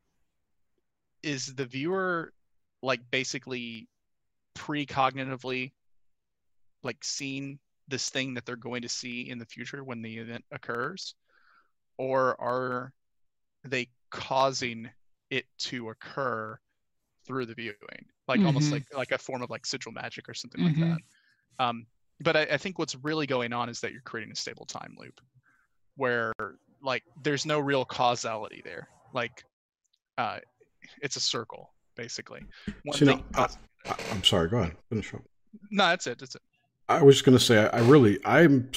is 1.23 1.55
the 1.55 1.67
viewer 1.67 2.33
like 2.83 3.11
basically 3.11 3.89
precognitively 4.57 5.73
like 6.83 7.03
seeing 7.05 7.59
this 7.89 8.09
thing 8.11 8.35
that 8.35 8.47
they're 8.47 8.57
going 8.57 8.83
to 8.83 8.89
see 8.89 9.29
in 9.29 9.39
the 9.39 9.47
future 9.47 9.83
when 9.85 10.03
the 10.03 10.19
event 10.19 10.45
occurs 10.51 11.15
or 11.99 12.41
are 12.41 12.93
they 13.65 13.89
causing 14.11 14.91
it 15.31 15.47
to 15.59 15.91
occur 15.91 16.59
through 17.27 17.47
the 17.47 17.55
viewing, 17.55 17.77
like 18.29 18.45
almost 18.47 18.73
Mhm. 18.73 18.73
like 18.73 18.85
like 18.95 19.13
a 19.13 19.19
form 19.19 19.43
of 19.43 19.51
like 19.51 19.67
sigil 19.67 19.93
magic 19.93 20.29
or 20.29 20.35
something 20.35 20.61
Mhm. 20.61 20.63
like 20.63 20.79
that. 20.81 21.01
Um, 21.65 21.87
but 22.21 22.37
I, 22.37 22.43
I 22.43 22.59
think 22.59 22.79
what's 22.79 22.97
really 22.97 23.27
going 23.27 23.53
on 23.53 23.69
is 23.69 23.81
that 23.83 23.93
you're 23.93 24.03
creating 24.03 24.33
a 24.33 24.37
stable 24.37 24.67
time 24.67 24.97
loop, 24.99 25.21
where 26.01 26.33
like 26.83 27.03
there's 27.23 27.45
no 27.45 27.61
real 27.61 27.85
causality 27.85 28.63
there. 28.65 28.89
Like, 29.13 29.45
uh, 30.17 30.39
it's 31.03 31.17
a 31.17 31.21
circle 31.21 31.71
basically. 31.95 32.41
One 32.85 32.99
thing 32.99 33.25
I, 33.35 33.47
I, 33.85 33.97
i'm 34.11 34.25
sorry. 34.25 34.49
Go 34.49 34.59
ahead. 34.59 34.77
Finish 34.89 35.13
up. 35.13 35.23
no, 35.71 35.89
that's 35.89 36.07
it. 36.07 36.19
That's 36.19 36.35
it. 36.35 36.43
I 36.89 37.03
was 37.03 37.17
just 37.17 37.27
going 37.27 37.37
to 37.37 37.45
say, 37.45 37.59
I, 37.59 37.79
I 37.79 37.81
really, 37.81 38.19
I'm 38.25 38.71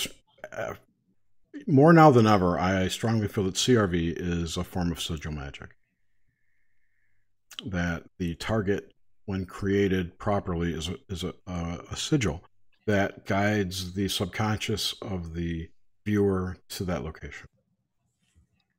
uh, 0.52 0.74
more 1.66 1.94
now 1.94 2.12
than 2.12 2.28
ever. 2.28 2.60
I 2.60 2.90
strongly 2.90 3.30
feel 3.30 3.46
that 3.46 3.56
CRV 3.56 4.16
is 4.18 4.58
a 4.58 4.64
form 4.66 4.92
of 4.92 5.02
sigil 5.02 5.32
magic. 5.32 5.70
That 7.66 8.04
the 8.20 8.36
target, 8.36 8.92
when 9.26 9.46
created 9.46 10.20
properly, 10.20 10.74
is 10.74 10.90
a, 10.90 10.96
is 11.08 11.24
a, 11.24 11.34
uh, 11.48 11.78
a 11.90 11.96
sigil 11.96 12.44
that 12.86 13.26
guides 13.26 13.94
the 13.94 14.10
subconscious 14.10 14.96
of 15.02 15.34
the 15.34 15.70
viewer 16.06 16.58
to 16.70 16.84
that 16.86 17.04
location. 17.04 17.48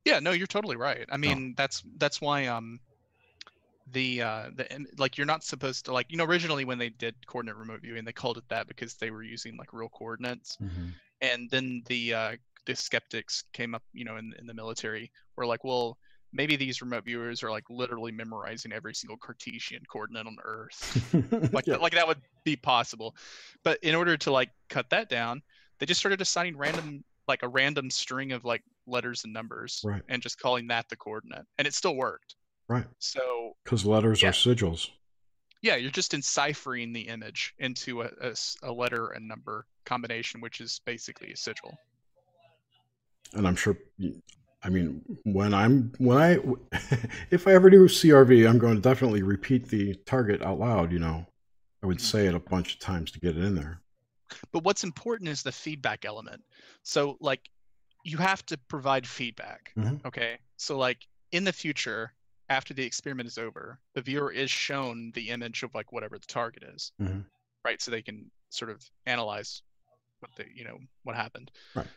Yeah, 0.05 0.19
no, 0.19 0.31
you're 0.31 0.47
totally 0.47 0.75
right. 0.75 1.05
I 1.11 1.17
mean, 1.17 1.55
that's 1.57 1.83
that's 1.97 2.21
why 2.21 2.45
um 2.47 2.79
the 3.91 4.21
uh 4.21 4.49
the 4.55 4.85
like 4.97 5.17
you're 5.17 5.27
not 5.27 5.43
supposed 5.43 5.85
to 5.85 5.93
like 5.93 6.07
you 6.09 6.17
know 6.17 6.23
originally 6.23 6.65
when 6.65 6.79
they 6.79 6.89
did 6.89 7.13
coordinate 7.27 7.55
remote 7.55 7.81
viewing 7.81 8.03
they 8.03 8.11
called 8.11 8.37
it 8.37 8.43
that 8.49 8.67
because 8.67 8.95
they 8.95 9.11
were 9.11 9.21
using 9.21 9.55
like 9.57 9.73
real 9.73 9.89
coordinates 9.89 10.57
and 11.21 11.49
then 11.51 11.83
the 11.87 12.13
uh 12.13 12.35
the 12.65 12.75
skeptics 12.75 13.43
came 13.53 13.75
up 13.75 13.83
you 13.93 14.03
know 14.03 14.17
in 14.17 14.33
in 14.39 14.47
the 14.47 14.53
military 14.53 15.11
were 15.37 15.45
like 15.45 15.63
well 15.63 15.97
maybe 16.33 16.55
these 16.55 16.81
remote 16.81 17.05
viewers 17.05 17.43
are 17.43 17.51
like 17.51 17.63
literally 17.69 18.11
memorizing 18.11 18.71
every 18.73 18.93
single 18.95 19.17
Cartesian 19.17 19.81
coordinate 19.87 20.25
on 20.25 20.35
Earth 20.43 20.91
like 21.53 21.65
Yeah. 21.67 21.77
like 21.77 21.93
that 21.93 22.07
would 22.07 22.21
be 22.43 22.55
possible 22.55 23.15
but 23.63 23.77
in 23.83 23.93
order 23.93 24.17
to 24.17 24.31
like 24.31 24.49
cut 24.69 24.89
that 24.89 25.09
down 25.09 25.43
they 25.79 25.85
just 25.85 25.99
started 25.99 26.21
assigning 26.21 26.57
random 26.57 27.03
like 27.27 27.43
a 27.43 27.47
random 27.47 27.89
string 27.89 28.31
of 28.31 28.45
like 28.45 28.63
letters 28.87 29.23
and 29.23 29.33
numbers 29.33 29.81
Right. 29.83 30.01
and 30.09 30.21
just 30.21 30.39
calling 30.39 30.67
that 30.67 30.87
the 30.89 30.95
coordinate 30.95 31.45
and 31.57 31.67
it 31.67 31.73
still 31.73 31.95
worked 31.95 32.35
Right. 32.67 32.85
so 32.99 33.55
Because 33.63 33.85
letters 33.85 34.21
Yeah. 34.21 34.29
are 34.29 34.33
sigils. 34.33 34.89
yeah 35.61 35.75
you're 35.75 35.91
just 35.91 36.13
enciphering 36.13 36.93
the 36.93 37.07
image 37.07 37.53
into 37.59 38.01
a 38.01 38.09
a 38.63 38.71
letter 38.71 39.09
and 39.09 39.27
number 39.27 39.65
combination 39.85 40.41
which 40.41 40.61
is 40.61 40.81
basically 40.85 41.31
a 41.31 41.37
sigil 41.37 41.77
and 43.33 43.47
I'm 43.47 43.55
sure. 43.55 43.77
I 44.63 44.69
mean, 44.69 45.01
when 45.23 45.53
I'm 45.53 45.91
when 45.97 46.17
I 46.17 46.39
if 47.31 47.47
I 47.47 47.51
ever 47.53 47.69
do 47.69 47.85
CRV, 47.85 48.49
I'm 48.49 48.57
going 48.57 48.75
to 48.75 48.81
definitely 48.81 49.21
repeat 49.23 49.67
the 49.67 49.95
target 50.05 50.41
out 50.41 50.59
loud. 50.59 50.91
You 50.91 50.99
know, 50.99 51.25
I 51.83 51.87
would 51.87 51.97
mm-hmm. 51.97 52.05
say 52.05 52.27
it 52.27 52.33
a 52.33 52.39
bunch 52.39 52.73
of 52.75 52.79
times 52.79 53.11
to 53.11 53.19
get 53.19 53.37
it 53.37 53.43
in 53.43 53.55
there. 53.55 53.81
But 54.51 54.63
what's 54.63 54.83
important 54.83 55.29
is 55.29 55.43
the 55.43 55.51
feedback 55.51 56.05
element 56.05 56.43
so 56.83 57.17
like 57.19 57.41
you 58.03 58.17
have 58.17 58.45
to 58.45 58.57
provide 58.67 59.07
feedback 59.07 59.71
Mhm. 59.75 60.05
okay 60.05 60.39
so 60.57 60.77
like 60.77 61.07
in 61.31 61.43
the 61.43 61.53
future 61.53 62.13
after 62.49 62.73
the 62.73 62.83
experiment 62.83 63.27
is 63.27 63.37
over 63.37 63.79
the 63.93 64.01
viewer 64.01 64.31
is 64.31 64.51
shown 64.51 65.11
the 65.13 65.29
image 65.29 65.63
of 65.63 65.73
like 65.73 65.91
whatever 65.91 66.17
the 66.17 66.27
target 66.27 66.63
is 66.63 66.91
Mhm. 66.99 67.25
right 67.63 67.81
so 67.81 67.91
they 67.91 68.01
can 68.01 68.29
sort 68.49 68.71
of 68.71 68.83
analyze 69.05 69.61
what 70.19 70.31
the 70.35 70.45
you 70.53 70.63
know 70.63 70.77
what 71.03 71.15
happened 71.15 71.51
Right. 71.73 71.87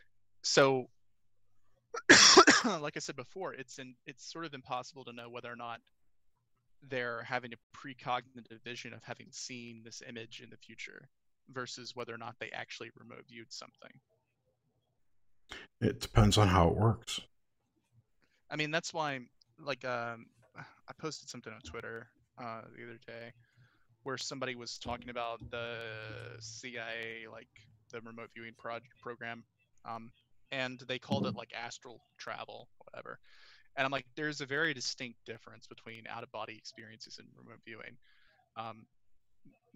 so 0.43 0.89
like 2.81 2.97
i 2.97 3.01
said 3.01 3.17
before 3.17 3.55
it's 3.55 3.79
in 3.79 3.95
it's 4.07 4.31
sort 4.31 4.45
of 4.45 4.55
impossible 4.55 5.05
to 5.05 5.13
know 5.13 5.29
whether 5.29 5.53
or 5.53 5.57
not 5.57 5.81
they're 6.83 7.23
having 7.23 7.53
a 7.53 7.77
precognitive 7.77 8.63
vision 8.63 8.93
of 8.93 9.03
having 9.03 9.27
seen 9.31 9.83
this 9.85 10.01
image 10.09 10.41
in 10.41 10.49
the 10.51 10.57
future 10.57 11.09
versus 11.51 11.95
whether 11.95 12.15
or 12.15 12.19
not 12.19 12.37
they 12.41 12.51
actually 12.51 12.91
remote 12.99 13.25
viewed 13.29 13.53
something 13.53 13.91
It 15.81 16.01
depends 16.01 16.39
on 16.39 16.49
how 16.49 16.69
it 16.69 16.77
works. 16.77 17.21
I 18.51 18.57
mean, 18.57 18.71
that's 18.71 18.93
why, 18.93 19.21
like, 19.59 19.85
um, 19.85 20.27
I 20.57 20.93
posted 20.99 21.29
something 21.29 21.53
on 21.53 21.61
Twitter 21.61 22.09
uh, 22.39 22.63
the 22.77 22.85
other 22.85 22.99
day 23.07 23.33
where 24.03 24.17
somebody 24.17 24.55
was 24.55 24.79
talking 24.79 25.11
about 25.11 25.39
the 25.51 25.77
CIA, 26.41 27.27
like 27.31 27.49
the 27.93 28.01
remote 28.01 28.31
viewing 28.35 28.55
project 28.59 28.95
program, 29.03 29.45
um, 29.85 30.11
and 30.51 30.83
they 30.89 30.99
called 30.99 31.27
it 31.27 31.35
like 31.35 31.53
astral 31.55 32.01
travel, 32.17 32.69
whatever. 32.79 33.19
And 33.77 33.85
I'm 33.85 33.91
like, 33.91 34.07
there's 34.17 34.41
a 34.41 34.47
very 34.47 34.73
distinct 34.75 35.19
difference 35.27 35.67
between 35.67 36.05
out 36.09 36.23
of 36.23 36.33
body 36.33 36.57
experiences 36.57 37.19
and 37.19 37.29
remote 37.37 37.61
viewing. 37.65 37.97
Um, 38.57 38.87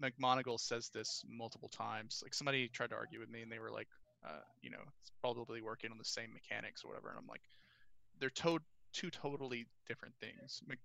McMoneagle 0.03 0.59
says 0.59 0.89
this 0.93 1.23
multiple 1.29 1.69
times. 1.69 2.21
Like 2.23 2.33
somebody 2.33 2.67
tried 2.67 2.89
to 2.89 2.95
argue 2.95 3.19
with 3.19 3.29
me, 3.29 3.41
and 3.41 3.51
they 3.51 3.59
were 3.59 3.71
like, 3.71 3.87
uh, 4.25 4.41
you 4.61 4.69
know, 4.69 4.81
it's 5.01 5.11
probably 5.21 5.61
working 5.61 5.91
on 5.91 5.97
the 5.97 6.05
same 6.05 6.33
mechanics 6.33 6.83
or 6.83 6.89
whatever. 6.89 7.09
And 7.09 7.17
I'm 7.19 7.27
like, 7.27 7.41
they're 8.19 8.29
to- 8.29 8.59
two 8.93 9.09
totally 9.09 9.65
different 9.87 10.15
things. 10.19 10.61
Mc- 10.67 10.79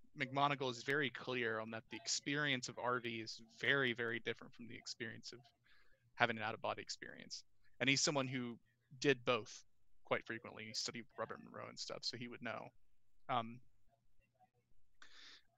is 0.70 0.82
very 0.82 1.10
clear 1.10 1.60
on 1.60 1.70
that 1.72 1.84
the 1.90 1.96
experience 1.96 2.68
of 2.68 2.76
RV 2.76 3.22
is 3.22 3.40
very, 3.60 3.92
very 3.92 4.18
different 4.18 4.54
from 4.54 4.66
the 4.68 4.76
experience 4.76 5.32
of 5.32 5.38
having 6.14 6.36
an 6.36 6.42
out 6.42 6.54
of 6.54 6.60
body 6.62 6.82
experience. 6.82 7.44
And 7.80 7.88
he's 7.88 8.00
someone 8.00 8.26
who 8.26 8.56
did 9.00 9.24
both 9.24 9.62
quite 10.04 10.24
frequently. 10.26 10.64
He 10.64 10.72
studied 10.72 11.04
Robert 11.18 11.38
Monroe 11.44 11.68
and 11.68 11.78
stuff, 11.78 11.98
so 12.00 12.16
he 12.16 12.28
would 12.28 12.42
know. 12.42 12.68
Um, 13.28 13.60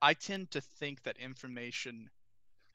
I 0.03 0.15
tend 0.15 0.51
to 0.53 0.61
think 0.61 1.03
that 1.05 1.17
information, 1.19 2.11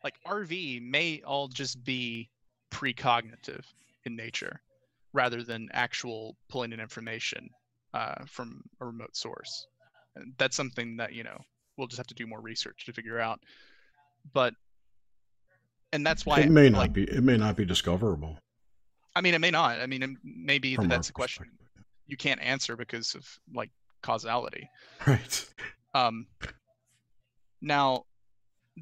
like 0.05 0.19
RV, 0.27 0.87
may 0.87 1.19
all 1.25 1.47
just 1.47 1.83
be 1.83 2.29
precognitive 2.71 3.63
in 4.05 4.15
nature 4.15 4.61
rather 5.13 5.41
than 5.41 5.67
actual 5.73 6.37
pulling 6.47 6.71
in 6.71 6.79
information 6.79 7.49
uh, 7.95 8.23
from 8.27 8.61
a 8.81 8.85
remote 8.85 9.17
source. 9.17 9.65
And 10.15 10.33
that's 10.37 10.55
something 10.55 10.95
that, 10.97 11.13
you 11.13 11.23
know, 11.23 11.37
we'll 11.75 11.87
just 11.87 11.97
have 11.97 12.05
to 12.07 12.13
do 12.13 12.27
more 12.27 12.39
research 12.39 12.85
to 12.85 12.93
figure 12.93 13.19
out. 13.19 13.39
But, 14.31 14.53
and 15.91 16.05
that's 16.05 16.23
why, 16.23 16.41
it 16.41 16.51
may 16.51 16.69
not 16.69 16.77
like, 16.77 16.93
be. 16.93 17.05
It 17.05 17.23
may 17.23 17.37
not 17.37 17.55
be 17.55 17.65
discoverable. 17.65 18.37
I 19.15 19.21
mean, 19.21 19.33
it 19.33 19.41
may 19.41 19.51
not. 19.51 19.79
I 19.79 19.87
mean, 19.87 20.03
it- 20.03 20.17
maybe 20.23 20.77
our 20.77 20.85
that's 20.85 21.09
a 21.09 21.13
question 21.13 21.47
you 22.05 22.15
can't 22.15 22.41
answer 22.41 22.75
because 22.75 23.15
of 23.15 23.27
like 23.53 23.71
causality. 24.03 24.69
Right. 25.07 25.45
Um, 25.95 26.27
now, 27.61 28.03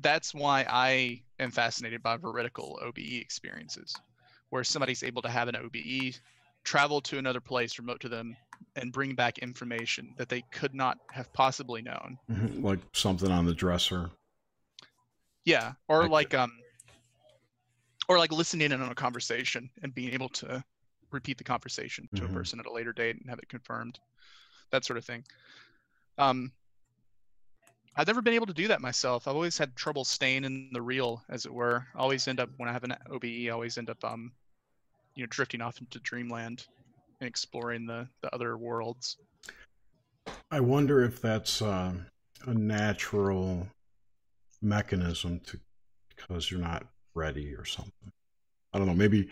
that's 0.02 0.34
why 0.34 0.66
I 0.70 1.22
am 1.40 1.52
fascinated 1.52 2.02
by 2.02 2.18
veridical 2.18 2.80
OBE 2.82 3.20
experiences, 3.22 3.96
where 4.50 4.64
somebody's 4.64 5.04
able 5.04 5.22
to 5.22 5.30
have 5.30 5.48
an 5.48 5.56
OBE, 5.56 6.16
travel 6.64 7.02
to 7.02 7.18
another 7.18 7.42
place 7.42 7.78
remote 7.78 8.00
to 8.02 8.10
them, 8.10 8.36
and 8.76 8.92
bring 8.92 9.14
back 9.16 9.40
information 9.40 10.14
that 10.18 10.30
they 10.30 10.42
could 10.52 10.74
not 10.74 10.98
have 11.12 11.32
possibly 11.34 11.82
known. 11.82 12.18
Mhm. 12.30 12.64
Like 12.64 12.80
something 12.94 13.32
on 13.32 13.46
the 13.46 13.54
dresser. 13.54 14.10
Yeah, 15.46 15.74
or 15.88 16.04
Like 16.04 16.12
like 16.12 16.34
um, 16.34 16.52
or 18.08 18.18
like 18.18 18.32
listening 18.32 18.72
in 18.72 18.82
on 18.82 18.92
a 18.92 18.96
conversation 18.96 19.70
and 19.82 19.94
being 19.94 20.14
able 20.14 20.30
to 20.30 20.64
repeat 21.12 21.38
the 21.38 21.44
conversation 21.44 22.10
to 22.16 22.24
Mhm. 22.24 22.32
a 22.32 22.34
person 22.34 22.60
at 22.60 22.66
a 22.66 22.72
later 22.72 22.94
date 22.94 23.18
and 23.18 23.30
have 23.30 23.40
it 23.40 23.50
confirmed, 23.50 24.00
that 24.72 24.86
sort 24.86 24.98
of 24.98 25.06
thing. 25.06 25.24
Um, 26.18 26.52
I've 27.96 28.08
never 28.08 28.22
been 28.22 28.34
able 28.34 28.48
to 28.48 28.54
do 28.54 28.68
that 28.70 28.82
myself. 28.82 29.28
I've 29.28 29.36
always 29.36 29.58
had 29.58 29.76
trouble 29.76 30.04
staying 30.04 30.46
in 30.46 30.70
the 30.72 30.82
real, 30.82 31.22
as 31.30 31.46
it 31.46 31.54
were. 31.54 31.86
I 31.96 32.00
always 32.00 32.28
end 32.28 32.40
up 32.40 32.50
when 32.58 32.68
I 32.68 32.72
have 32.72 32.84
an 32.84 32.96
OBE, 33.12 33.48
I 33.48 33.50
always 33.50 33.78
end 33.78 33.90
up 33.90 34.04
um, 34.04 34.32
you 35.16 35.24
know, 35.24 35.28
drifting 35.30 35.62
off 35.62 35.80
into 35.80 36.00
dreamland 36.00 36.66
and 37.20 37.28
exploring 37.28 37.86
the 37.86 38.08
the 38.22 38.34
other 38.34 38.58
worlds. 38.58 39.18
I 40.50 40.60
wonder 40.60 41.04
if 41.04 41.22
that's 41.22 41.62
uh, 41.62 41.94
a 42.48 42.54
natural 42.54 43.68
mechanism 44.62 45.40
to 45.48 45.60
because 46.16 46.50
you're 46.50 46.60
not 46.60 46.86
ready 47.14 47.54
or 47.54 47.66
something. 47.66 48.12
I 48.74 48.80
don't 48.80 48.88
know. 48.88 48.94
Maybe 48.94 49.30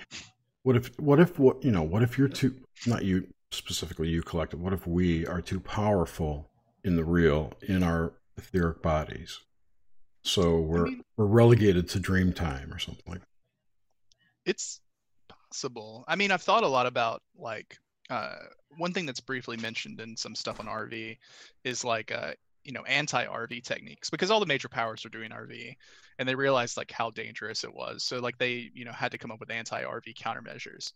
what 0.64 0.76
if 0.76 1.00
what 1.00 1.20
if 1.20 1.40
what 1.40 1.64
you 1.64 1.72
know 1.72 1.84
what 1.84 2.04
if 2.04 2.18
you're 2.18 2.28
too 2.28 2.56
not 2.86 3.04
you 3.04 3.28
specifically 3.52 4.08
you 4.08 4.22
collective. 4.22 4.62
What 4.62 4.74
if 4.74 4.86
we 4.86 5.26
are 5.26 5.42
too 5.42 5.60
powerful 5.60 6.48
in 6.84 6.96
the 6.96 7.04
real 7.04 7.54
in 7.68 7.84
our 7.84 8.14
etheric 8.38 8.82
bodies? 8.82 9.40
So 10.24 10.60
we're 10.60 10.86
mean- 10.86 11.04
we're 11.18 11.26
relegated 11.26 11.90
to 11.90 12.00
dream 12.00 12.34
time 12.34 12.74
or 12.74 12.80
something 12.80 13.04
like 13.08 13.20
that. 13.20 13.28
It's 14.46 14.80
possible. 15.28 16.04
I 16.08 16.16
mean, 16.16 16.32
I've 16.32 16.42
thought 16.42 16.64
a 16.64 16.68
lot 16.68 16.86
about 16.86 17.22
like 17.36 17.78
uh, 18.10 18.36
one 18.78 18.94
thing 18.94 19.06
that's 19.06 19.20
briefly 19.20 19.58
mentioned 19.58 20.00
in 20.00 20.16
some 20.18 20.36
stuff 20.36 20.60
on 20.60 20.68
RV 20.68 21.18
is 21.64 21.84
like 21.84 22.12
uh, 22.12 22.34
you 22.64 22.74
know 22.74 22.84
anti-RV 22.84 23.64
techniques 23.64 24.10
because 24.10 24.30
all 24.30 24.40
the 24.40 24.46
major 24.46 24.70
powers 24.70 25.06
are 25.06 25.10
doing 25.10 25.32
RV, 25.32 25.74
and 26.20 26.28
they 26.28 26.36
realized 26.36 26.78
like 26.78 26.92
how 26.92 27.10
dangerous 27.12 27.64
it 27.64 27.74
was. 27.74 28.04
So 28.04 28.20
like 28.20 28.38
they 28.38 28.70
you 28.74 28.86
know 28.86 28.92
had 28.92 29.12
to 29.12 29.18
come 29.18 29.32
up 29.32 29.40
with 29.40 29.52
anti-RV 29.52 30.16
countermeasures. 30.16 30.92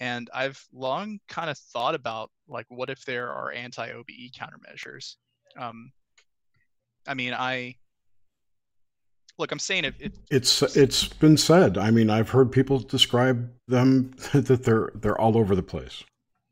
And 0.00 0.28
I've 0.34 0.60
long 0.72 1.20
kind 1.28 1.48
of 1.48 1.56
thought 1.56 1.94
about 1.94 2.30
like 2.48 2.66
what 2.68 2.90
if 2.90 3.04
there 3.04 3.30
are 3.30 3.52
anti-OBE 3.52 4.32
countermeasures. 4.36 5.14
Um, 5.56 5.92
I 7.06 7.14
mean, 7.14 7.34
I 7.34 7.76
look, 9.38 9.52
I'm 9.52 9.58
saying 9.58 9.84
it, 9.84 9.94
it 9.98 10.12
It's 10.30 10.62
it's 10.76 11.08
been 11.08 11.36
said. 11.36 11.78
I 11.78 11.90
mean, 11.90 12.10
I've 12.10 12.30
heard 12.30 12.52
people 12.52 12.78
describe 12.78 13.50
them 13.68 14.12
that 14.32 14.62
they're 14.64 14.90
they're 14.94 15.20
all 15.20 15.36
over 15.36 15.54
the 15.54 15.62
place. 15.62 16.04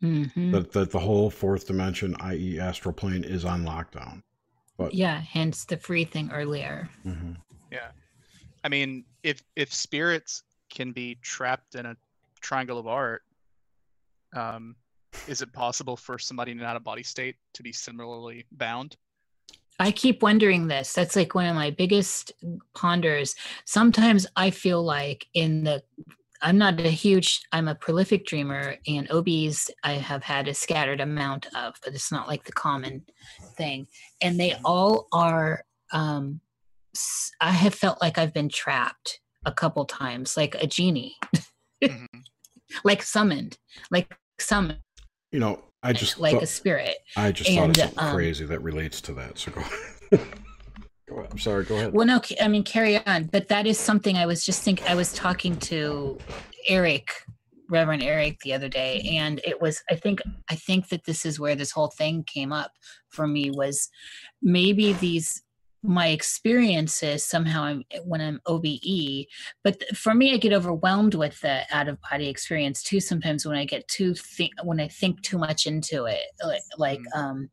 Mhm. 0.02 0.52
That 0.52 0.72
that 0.72 0.90
the 0.90 0.98
whole 1.00 1.30
fourth 1.30 1.66
dimension, 1.66 2.16
i.e., 2.20 2.58
astral 2.58 2.94
plane, 2.94 3.24
is 3.24 3.44
on 3.44 3.64
lockdown. 3.64 4.22
But 4.76 4.94
Yeah, 4.94 5.20
hence 5.20 5.64
the 5.66 5.76
free 5.76 6.04
thing 6.04 6.30
earlier. 6.32 6.88
Mhm. 7.04 7.36
Yeah. 7.70 7.90
I 8.64 8.68
mean, 8.68 9.04
if 9.22 9.42
if 9.56 9.72
spirits 9.72 10.42
can 10.70 10.92
be 10.92 11.16
trapped 11.16 11.74
in 11.74 11.86
a 11.86 11.96
triangle 12.40 12.78
of 12.78 12.86
art, 12.86 13.22
um, 14.34 14.76
is 15.26 15.42
it 15.42 15.52
possible 15.52 15.96
for 15.96 16.18
somebody 16.18 16.52
in 16.52 16.60
an 16.60 16.64
out 16.64 16.76
of 16.76 16.84
body 16.84 17.02
state 17.02 17.36
to 17.54 17.62
be 17.62 17.72
similarly 17.72 18.46
bound? 18.52 18.96
I 19.80 19.90
keep 19.92 20.22
wondering 20.22 20.68
this. 20.68 20.92
That's 20.92 21.16
like 21.16 21.34
one 21.34 21.46
of 21.46 21.54
my 21.56 21.70
biggest 21.70 22.32
ponders. 22.74 23.34
Sometimes 23.64 24.26
I 24.36 24.50
feel 24.50 24.82
like 24.84 25.26
in 25.34 25.64
the 25.64 25.82
I'm 26.42 26.58
not 26.58 26.78
a 26.80 26.88
huge 26.90 27.40
I'm 27.52 27.66
a 27.66 27.74
prolific 27.74 28.26
dreamer 28.26 28.76
and 28.86 29.10
OBs 29.10 29.70
I 29.82 29.92
have 29.94 30.22
had 30.22 30.48
a 30.48 30.54
scattered 30.54 31.00
amount 31.00 31.46
of, 31.56 31.74
but 31.84 31.94
it's 31.94 32.12
not 32.12 32.28
like 32.28 32.44
the 32.44 32.52
common 32.52 33.04
thing. 33.56 33.88
And 34.20 34.38
they 34.38 34.54
all 34.64 35.08
are 35.12 35.64
um 35.92 36.40
s- 36.94 37.32
I 37.40 37.50
have 37.50 37.74
felt 37.74 38.00
like 38.02 38.18
I've 38.18 38.34
been 38.34 38.48
trapped 38.50 39.20
a 39.46 39.52
couple 39.52 39.86
times, 39.86 40.36
like 40.36 40.54
a 40.56 40.66
genie, 40.66 41.16
Mhm. 41.82 42.06
like 42.84 43.02
summoned, 43.02 43.56
like 43.90 44.14
summoned, 44.38 44.80
You 45.32 45.40
know, 45.40 45.62
I 45.82 45.92
just 45.92 46.18
like 46.18 46.34
thought, 46.34 46.42
a 46.42 46.46
spirit. 46.46 46.96
I 47.16 47.32
just 47.32 47.50
thought 47.50 47.70
of 47.70 47.76
something 47.76 47.98
um, 47.98 48.14
crazy 48.14 48.44
that 48.44 48.60
relates 48.60 49.00
to 49.02 49.14
that. 49.14 49.38
So 49.38 49.50
go. 49.50 49.62
go 51.08 51.16
ahead. 51.16 51.28
I'm 51.32 51.38
sorry. 51.38 51.64
Go 51.64 51.76
ahead. 51.76 51.92
Well, 51.92 52.06
no, 52.06 52.20
I 52.40 52.48
mean, 52.48 52.64
carry 52.64 53.04
on. 53.06 53.24
But 53.24 53.48
that 53.48 53.66
is 53.66 53.78
something 53.78 54.16
I 54.16 54.26
was 54.26 54.44
just 54.44 54.62
think 54.62 54.88
I 54.88 54.94
was 54.94 55.12
talking 55.12 55.56
to 55.56 56.18
Eric, 56.68 57.10
Reverend 57.68 58.02
Eric, 58.02 58.40
the 58.40 58.52
other 58.52 58.68
day, 58.68 59.00
and 59.14 59.40
it 59.44 59.60
was. 59.60 59.82
I 59.90 59.94
think 59.94 60.20
I 60.50 60.54
think 60.54 60.88
that 60.88 61.04
this 61.04 61.24
is 61.24 61.40
where 61.40 61.54
this 61.54 61.70
whole 61.70 61.88
thing 61.88 62.24
came 62.24 62.52
up 62.52 62.72
for 63.08 63.26
me 63.26 63.50
was 63.50 63.88
maybe 64.42 64.92
these 64.94 65.42
my 65.82 66.08
experiences 66.08 67.24
somehow 67.24 67.62
I'm, 67.62 67.84
when 68.04 68.20
I'm 68.20 68.40
OBE, 68.46 69.26
but 69.64 69.80
th- 69.80 69.96
for 69.96 70.14
me, 70.14 70.32
I 70.34 70.36
get 70.36 70.52
overwhelmed 70.52 71.14
with 71.14 71.40
the 71.40 71.62
out 71.70 71.88
of 71.88 71.98
body 72.10 72.28
experience 72.28 72.82
too. 72.82 73.00
Sometimes 73.00 73.46
when 73.46 73.56
I 73.56 73.64
get 73.64 73.86
too 73.88 74.14
think 74.14 74.52
when 74.62 74.80
I 74.80 74.88
think 74.88 75.22
too 75.22 75.38
much 75.38 75.66
into 75.66 76.04
it, 76.04 76.20
like, 76.44 76.60
like 76.76 77.00
Mm. 77.14 77.18
um, 77.18 77.50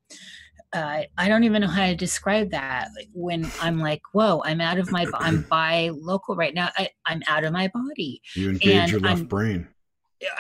uh, 0.74 1.04
I 1.18 1.30
don't 1.30 1.46
even 1.46 1.62
know 1.62 1.70
how 1.70 1.86
to 1.88 1.96
describe 1.96 2.52
that. 2.52 2.90
Like, 2.98 3.08
When 3.14 3.50
I'm 3.62 3.80
like, 3.80 4.02
whoa, 4.12 4.42
I'm 4.44 4.60
out 4.60 4.78
of 4.78 4.92
my, 4.92 5.06
I'm 5.14 5.42
by 5.50 5.92
local 5.94 6.36
right 6.36 6.54
now. 6.54 6.70
I, 6.78 6.90
I'm 7.06 7.22
out 7.30 7.46
of 7.46 7.54
my 7.54 7.70
body. 7.74 8.22
You 8.36 8.50
engage 8.50 8.76
and 8.76 8.92
your 8.92 9.00
left 9.00 9.18
I'm- 9.20 9.26
brain. 9.28 9.68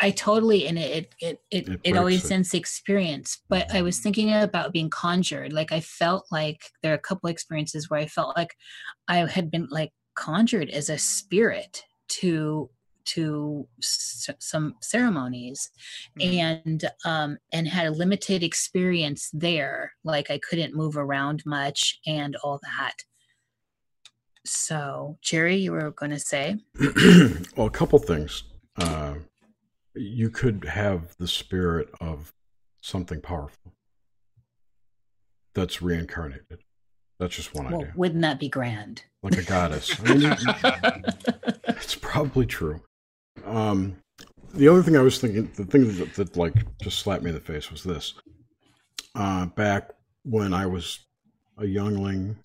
I 0.02 0.12
totally, 0.12 0.68
and 0.68 0.78
it, 0.80 1.14
it, 1.22 1.40
it, 1.52 1.68
It 1.70 1.80
it, 1.84 1.98
always 1.98 2.26
it. 2.26 2.32
ends 2.32 2.50
the 2.50 2.58
experience. 2.58 3.42
But 3.48 3.72
I 3.74 3.82
was 3.84 4.00
thinking 4.00 4.34
about 4.34 4.74
being 4.74 4.90
conjured. 4.90 5.54
Like 5.54 5.72
I 5.72 5.82
felt 5.82 6.26
like 6.32 6.62
there 6.82 6.92
are 6.94 6.96
a 6.96 7.00
couple 7.00 7.30
experiences 7.30 7.90
where 7.90 8.00
I 8.00 8.08
felt 8.08 8.36
like 8.36 8.56
I 9.08 9.18
had 9.28 9.52
been 9.52 9.68
like 9.70 9.92
conjured 10.16 10.70
as 10.70 10.90
a 10.90 10.98
spirit 10.98 11.84
to 12.10 12.70
to 13.06 13.66
s- 13.82 14.30
some 14.40 14.76
ceremonies 14.82 15.70
Mhm. 16.20 16.40
and 16.42 16.86
um 17.06 17.38
and 17.54 17.66
had 17.68 17.88
a 17.88 17.92
limited 17.92 18.44
experience 18.44 19.30
there 19.32 19.94
like 20.04 20.30
i 20.30 20.38
couldn't 20.40 20.76
move 20.76 20.98
around 20.98 21.42
much 21.46 22.00
and 22.06 22.36
all 22.44 22.60
that 22.64 22.96
so 24.46 25.18
jerry 25.22 25.56
you 25.56 25.72
were 25.72 25.92
going 25.92 26.12
to 26.12 26.20
say 26.20 26.58
well, 27.56 27.68
a 27.68 27.72
couple 27.72 28.00
things. 28.00 28.44
Uh, 28.78 29.16
you 30.00 30.30
could 30.30 30.66
have 30.66 31.16
the 31.18 31.28
spirit 31.28 31.90
of 32.00 32.34
something 32.82 33.22
powerful 33.22 33.74
that's 35.54 35.82
reincarnated. 35.82 36.60
That's 37.20 37.36
just 37.36 37.56
one 37.56 37.66
well 37.66 37.82
idea. 37.82 37.94
wouldn't 37.96 38.22
that 38.22 38.40
be 38.40 38.48
grand 38.48 39.04
Like 39.24 39.38
a 39.38 39.44
goddess. 39.44 40.00
I 40.00 40.14
mean, 40.14 40.36
it's 41.68 41.96
probably 42.02 42.46
true. 42.46 42.82
Um, 43.44 43.98
the 44.54 44.68
other 44.68 44.84
thing 44.84 44.96
I 44.96 45.02
was 45.02 45.20
thinking, 45.20 45.52
the 45.56 45.66
thing 45.66 45.88
that, 45.98 46.14
that 46.16 46.38
like 46.38 46.54
just 46.82 47.00
slapped 47.00 47.24
me 47.24 47.30
in 47.30 47.36
the 47.36 47.42
face 47.42 47.72
was 47.72 47.84
this. 47.84 48.14
Uh, 49.16 49.48
back 49.48 49.92
when 50.24 50.54
I 50.54 50.68
was 50.68 51.00
a 51.58 51.66
youngling, 51.66 52.38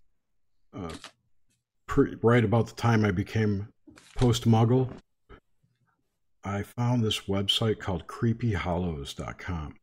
uh, 0.74 0.92
pre- 1.86 2.16
right 2.22 2.44
about 2.44 2.66
the 2.66 2.74
time 2.74 3.04
I 3.04 3.10
became 3.10 3.68
post 4.16 4.48
muggle, 4.48 4.88
I 6.44 6.62
found 6.62 7.02
this 7.02 7.20
website 7.20 7.78
called 7.78 8.06
creepyhollows.com. 8.06 9.76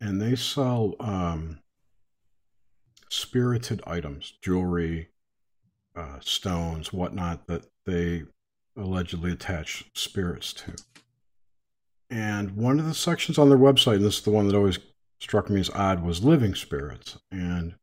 And 0.00 0.20
they 0.20 0.36
sell 0.36 0.94
um, 0.98 1.60
spirited 3.08 3.80
items, 3.86 4.34
jewelry, 4.42 5.08
uh, 5.94 6.18
stones, 6.20 6.92
whatnot, 6.92 7.46
that 7.46 7.66
they 7.86 8.24
allegedly 8.76 9.32
attach 9.32 9.84
spirits 9.94 10.52
to. 10.54 10.74
And 12.10 12.56
one 12.56 12.80
of 12.80 12.86
the 12.86 12.94
sections 12.94 13.38
on 13.38 13.48
their 13.48 13.58
website, 13.58 13.96
and 13.96 14.04
this 14.04 14.18
is 14.18 14.24
the 14.24 14.30
one 14.30 14.48
that 14.48 14.56
always 14.56 14.78
struck 15.20 15.48
me 15.48 15.60
as 15.60 15.70
odd, 15.70 16.02
was 16.02 16.24
living 16.24 16.54
spirits. 16.54 17.18
And 17.30 17.74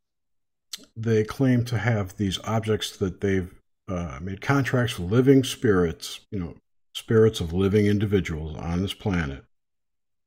they 0.95 1.23
claim 1.23 1.63
to 1.65 1.77
have 1.77 2.17
these 2.17 2.39
objects 2.43 2.95
that 2.97 3.21
they've 3.21 3.53
uh, 3.87 4.19
made 4.21 4.41
contracts 4.41 4.99
with 4.99 5.09
living 5.09 5.43
spirits, 5.43 6.21
you 6.29 6.39
know, 6.39 6.55
spirits 6.97 7.39
of 7.39 7.53
living 7.53 7.85
individuals 7.85 8.55
on 8.57 8.81
this 8.81 8.93
planet 8.93 9.45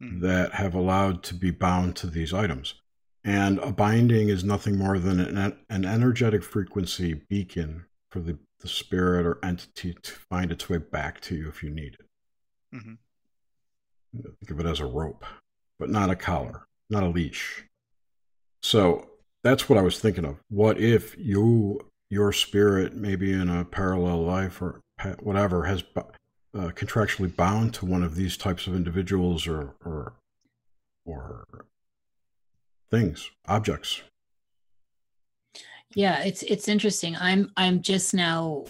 Mhm. 0.01 0.21
that 0.21 0.55
have 0.55 0.75
allowed 0.75 1.23
to 1.25 1.35
be 1.35 1.51
bound 1.51 1.97
to 1.97 2.07
these 2.07 2.33
items. 2.33 2.75
And 3.25 3.59
a 3.59 3.73
binding 3.73 4.29
is 4.29 4.45
nothing 4.45 4.79
more 4.79 4.99
than 4.99 5.19
an, 5.21 5.59
an 5.69 5.85
energetic 5.85 6.43
frequency 6.43 7.15
beacon 7.29 7.87
for 8.11 8.21
the, 8.21 8.39
the 8.61 8.69
spirit 8.69 9.27
or 9.27 9.45
entity 9.45 9.95
to 9.95 10.13
find 10.13 10.51
its 10.53 10.69
way 10.69 10.79
back 10.79 11.21
to 11.23 11.35
you 11.37 11.49
if 11.49 11.63
you 11.63 11.71
need 11.71 11.97
it. 11.99 12.07
Mm-hmm. 12.77 12.95
Think 14.23 14.51
of 14.51 14.61
it 14.61 14.67
as 14.67 14.81
a 14.81 14.87
rope, 14.87 15.25
but 15.79 15.91
not 15.91 16.09
a 16.09 16.17
collar, 16.17 16.67
not 16.89 17.03
a 17.03 17.09
leash. 17.09 17.65
So 18.63 19.11
that's 19.43 19.69
what 19.69 19.79
I 19.79 19.83
was 19.83 19.99
thinking 19.99 20.25
of. 20.25 20.39
What 20.49 20.79
if 20.79 21.17
you, 21.19 21.91
your 22.09 22.33
spirit, 22.33 22.95
maybe 22.95 23.33
in 23.33 23.49
a 23.51 23.65
parallel 23.65 24.23
life 24.23 24.63
or 24.63 24.81
whatever, 25.21 25.65
has 25.65 25.83
uh, 26.55 26.71
contractually 26.71 27.35
bound 27.35 27.73
to 27.75 27.87
one 27.87 28.03
of 28.03 28.15
these 28.15 28.37
types 28.37 28.67
of 28.67 28.75
individuals 28.75 29.47
or 29.47 29.75
or 29.85 30.15
or 31.05 31.67
things, 32.91 33.31
objects. 33.47 34.03
yeah 35.95 36.23
it's 36.23 36.43
it's 36.45 36.69
interesting 36.69 37.17
i'm 37.21 37.51
i'm 37.57 37.83
just 37.83 38.15
now 38.15 38.65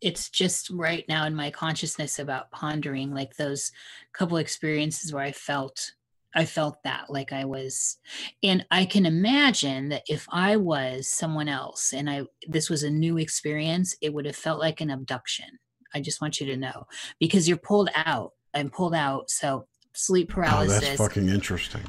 it's 0.00 0.28
just 0.28 0.70
right 0.70 1.04
now 1.08 1.24
in 1.24 1.34
my 1.34 1.50
consciousness 1.50 2.18
about 2.18 2.50
pondering 2.50 3.12
like 3.14 3.36
those 3.36 3.70
couple 4.12 4.36
experiences 4.38 5.12
where 5.12 5.22
i 5.22 5.32
felt 5.32 5.92
i 6.34 6.44
felt 6.44 6.82
that 6.82 7.08
like 7.08 7.32
i 7.32 7.44
was 7.44 7.98
and 8.42 8.66
i 8.70 8.84
can 8.84 9.06
imagine 9.06 9.88
that 9.88 10.02
if 10.08 10.26
i 10.30 10.56
was 10.56 11.06
someone 11.06 11.48
else 11.48 11.92
and 11.92 12.10
i 12.10 12.22
this 12.48 12.68
was 12.68 12.82
a 12.82 12.90
new 12.90 13.18
experience 13.18 13.96
it 14.00 14.12
would 14.12 14.26
have 14.26 14.36
felt 14.36 14.58
like 14.58 14.80
an 14.80 14.90
abduction 14.90 15.58
i 15.94 16.00
just 16.00 16.20
want 16.20 16.40
you 16.40 16.46
to 16.46 16.56
know 16.56 16.86
because 17.18 17.48
you're 17.48 17.56
pulled 17.56 17.90
out 17.94 18.32
i'm 18.54 18.70
pulled 18.70 18.94
out 18.94 19.30
so 19.30 19.66
sleep 19.94 20.28
paralysis. 20.28 20.76
Oh, 20.76 20.80
that's 20.80 21.00
fucking 21.00 21.28
interesting. 21.28 21.82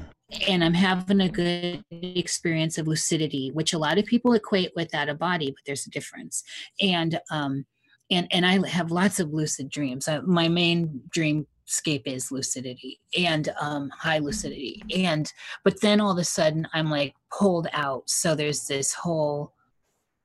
and 0.47 0.63
I'm 0.63 0.73
having 0.73 1.21
a 1.21 1.29
good 1.29 1.83
experience 1.91 2.77
of 2.77 2.87
lucidity, 2.87 3.51
which 3.53 3.73
a 3.73 3.77
lot 3.77 3.97
of 3.97 4.05
people 4.05 4.33
equate 4.33 4.71
with 4.75 4.93
out 4.95 5.09
of 5.09 5.19
body, 5.19 5.51
but 5.51 5.61
there's 5.65 5.85
a 5.85 5.91
difference. 5.91 6.43
And 6.81 7.19
um, 7.29 7.65
and 8.09 8.27
and 8.31 8.45
I 8.45 8.67
have 8.67 8.91
lots 8.91 9.19
of 9.19 9.33
lucid 9.33 9.69
dreams. 9.69 10.07
I, 10.07 10.19
my 10.19 10.47
main 10.47 11.01
dreamscape 11.09 12.03
is 12.05 12.31
lucidity 12.31 12.99
and 13.17 13.49
um, 13.59 13.89
high 13.89 14.19
lucidity. 14.19 14.83
And 14.95 15.31
but 15.63 15.81
then 15.81 15.99
all 15.99 16.11
of 16.11 16.17
a 16.17 16.23
sudden 16.23 16.67
I'm 16.73 16.89
like 16.89 17.15
pulled 17.31 17.67
out. 17.73 18.09
So 18.09 18.35
there's 18.35 18.67
this 18.67 18.93
whole 18.93 19.53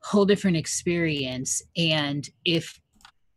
whole 0.02 0.24
different 0.24 0.56
experience. 0.56 1.62
And 1.76 2.28
if 2.44 2.80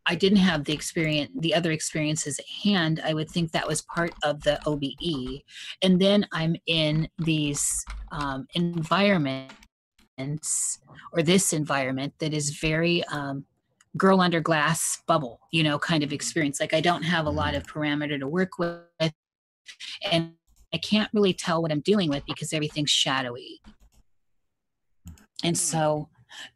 I 0.06 0.14
didn't 0.14 0.38
have 0.38 0.64
the 0.64 0.72
experience, 0.72 1.30
the 1.38 1.54
other 1.54 1.72
experiences 1.72 2.38
at 2.38 2.46
hand, 2.62 3.00
I 3.04 3.14
would 3.14 3.30
think 3.30 3.52
that 3.52 3.66
was 3.66 3.82
part 3.82 4.12
of 4.22 4.42
the 4.42 4.60
OBE 4.66 5.42
and 5.82 6.00
then 6.00 6.26
i'm 6.32 6.56
in 6.66 7.08
these 7.18 7.84
um, 8.12 8.46
environments 8.54 9.54
or 11.12 11.22
this 11.22 11.52
environment 11.52 12.12
that 12.18 12.32
is 12.32 12.50
very 12.50 13.04
um, 13.04 13.44
girl 13.96 14.20
under 14.20 14.40
glass 14.40 15.02
bubble 15.06 15.40
you 15.52 15.62
know 15.62 15.78
kind 15.78 16.02
of 16.02 16.12
experience. 16.12 16.60
Like 16.60 16.74
i 16.74 16.80
don't 16.80 17.02
have 17.02 17.26
a 17.26 17.30
lot 17.30 17.54
of 17.54 17.64
parameter 17.64 18.18
to 18.18 18.28
work 18.28 18.58
with 18.58 19.12
and 20.10 20.32
i 20.72 20.78
can't 20.78 21.10
really 21.12 21.32
tell 21.32 21.62
what 21.62 21.72
i'm 21.72 21.80
dealing 21.80 22.10
with 22.10 22.24
because 22.26 22.52
everything's 22.52 22.90
shadowy. 22.90 23.60
And 25.42 25.58
so 25.58 26.08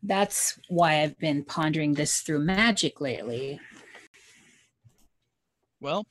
That's 0.02 0.58
why 0.68 1.02
I've 1.02 1.18
been 1.18 1.44
pondering 1.44 1.94
this 1.94 2.20
through 2.20 2.40
magic 2.40 3.00
lately. 3.00 3.60
Well, 5.80 6.06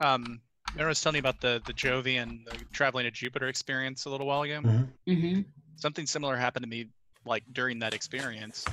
um, 0.00 0.40
I 0.78 0.84
was 0.84 1.00
telling 1.00 1.16
you 1.16 1.20
about 1.20 1.40
the 1.40 1.62
the 1.64 1.72
Jovian 1.72 2.44
the 2.44 2.58
traveling 2.72 3.04
to 3.04 3.10
Jupiter 3.10 3.48
experience 3.48 4.04
a 4.04 4.10
little 4.10 4.26
while 4.26 4.42
ago. 4.42 4.60
Mhm. 4.60 4.88
hmm 5.06 5.40
Something 5.76 6.06
similar 6.06 6.36
happened 6.36 6.64
to 6.64 6.68
me 6.68 6.88
like 7.24 7.44
during 7.52 7.78
that 7.80 7.94
experience, 7.94 8.64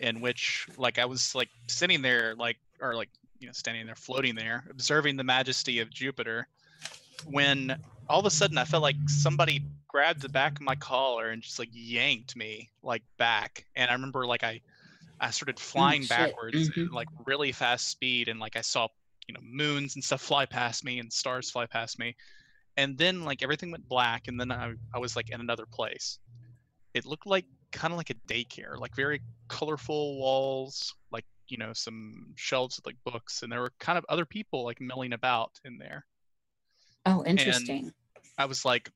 in 0.00 0.20
which 0.20 0.66
like 0.76 0.98
I 0.98 1.04
was 1.04 1.34
like 1.34 1.48
sitting 1.68 2.02
there 2.02 2.34
like 2.36 2.56
or 2.80 2.94
like 2.94 3.10
you 3.38 3.46
know 3.46 3.52
standing 3.52 3.86
there 3.86 3.96
floating 3.96 4.34
there 4.34 4.64
observing 4.70 5.16
the 5.16 5.24
majesty 5.24 5.80
of 5.80 5.90
Jupiter, 5.90 6.48
when 7.26 7.76
all 8.08 8.20
of 8.20 8.26
a 8.26 8.30
sudden 8.30 8.58
I 8.58 8.64
felt 8.64 8.82
like 8.82 8.96
somebody 9.08 9.62
grabbed 9.88 10.22
the 10.22 10.28
back 10.28 10.56
of 10.58 10.62
my 10.62 10.74
collar 10.76 11.30
and 11.30 11.42
just 11.42 11.58
like 11.58 11.70
yanked 11.72 12.36
me 12.36 12.68
like 12.82 13.02
back, 13.18 13.64
and 13.76 13.90
I 13.90 13.94
remember 13.94 14.26
like 14.26 14.44
I 14.44 14.60
I 15.20 15.30
started 15.30 15.58
flying 15.58 16.02
shit. 16.02 16.10
backwards 16.10 16.68
Mhm. 16.70 16.86
at 16.86 16.92
like 16.92 17.08
really 17.26 17.52
fast 17.52 17.88
speed, 17.90 18.28
and 18.28 18.38
like 18.40 18.56
I 18.56 18.60
saw 18.60 18.88
you 19.26 19.34
know 19.34 19.40
moons 19.42 19.96
and 19.96 20.04
stuff 20.04 20.20
fly 20.22 20.46
past 20.46 20.84
me 20.84 20.98
and 21.00 21.12
stars 21.12 21.50
fly 21.50 21.66
past 21.66 21.98
me. 21.98 22.14
And 22.76 22.98
then 22.98 23.24
like 23.24 23.42
everything 23.42 23.70
went 23.70 23.88
black. 23.88 24.28
And 24.28 24.38
then 24.38 24.52
i, 24.52 24.72
I 24.94 24.98
was 24.98 25.16
like 25.16 25.30
in 25.30 25.40
another 25.40 25.66
place. 25.72 26.18
It 26.94 27.06
looked 27.06 27.26
like 27.26 27.46
kind 27.72 27.92
of 27.92 27.98
like 27.98 28.10
a 28.10 28.14
daycare 28.28 28.78
like 28.78 28.94
very 28.94 29.20
colorful 29.48 30.18
walls 30.18 30.94
like 31.12 31.24
you 31.48 31.56
know 31.58 31.72
some 31.72 32.32
shelves 32.36 32.76
with 32.76 32.86
like 32.86 32.96
books. 33.04 33.42
And 33.42 33.50
there 33.50 33.60
were 33.60 33.72
kind 33.80 33.98
of 33.98 34.04
other 34.08 34.26
people 34.26 34.64
like 34.64 34.80
milling 34.80 35.12
about 35.14 35.52
in 35.64 35.78
there 35.78 36.04
Oh, 37.06 37.24
interesting. 37.24 37.92
i 38.38 38.44
was 38.44 38.64
like 38.64 38.90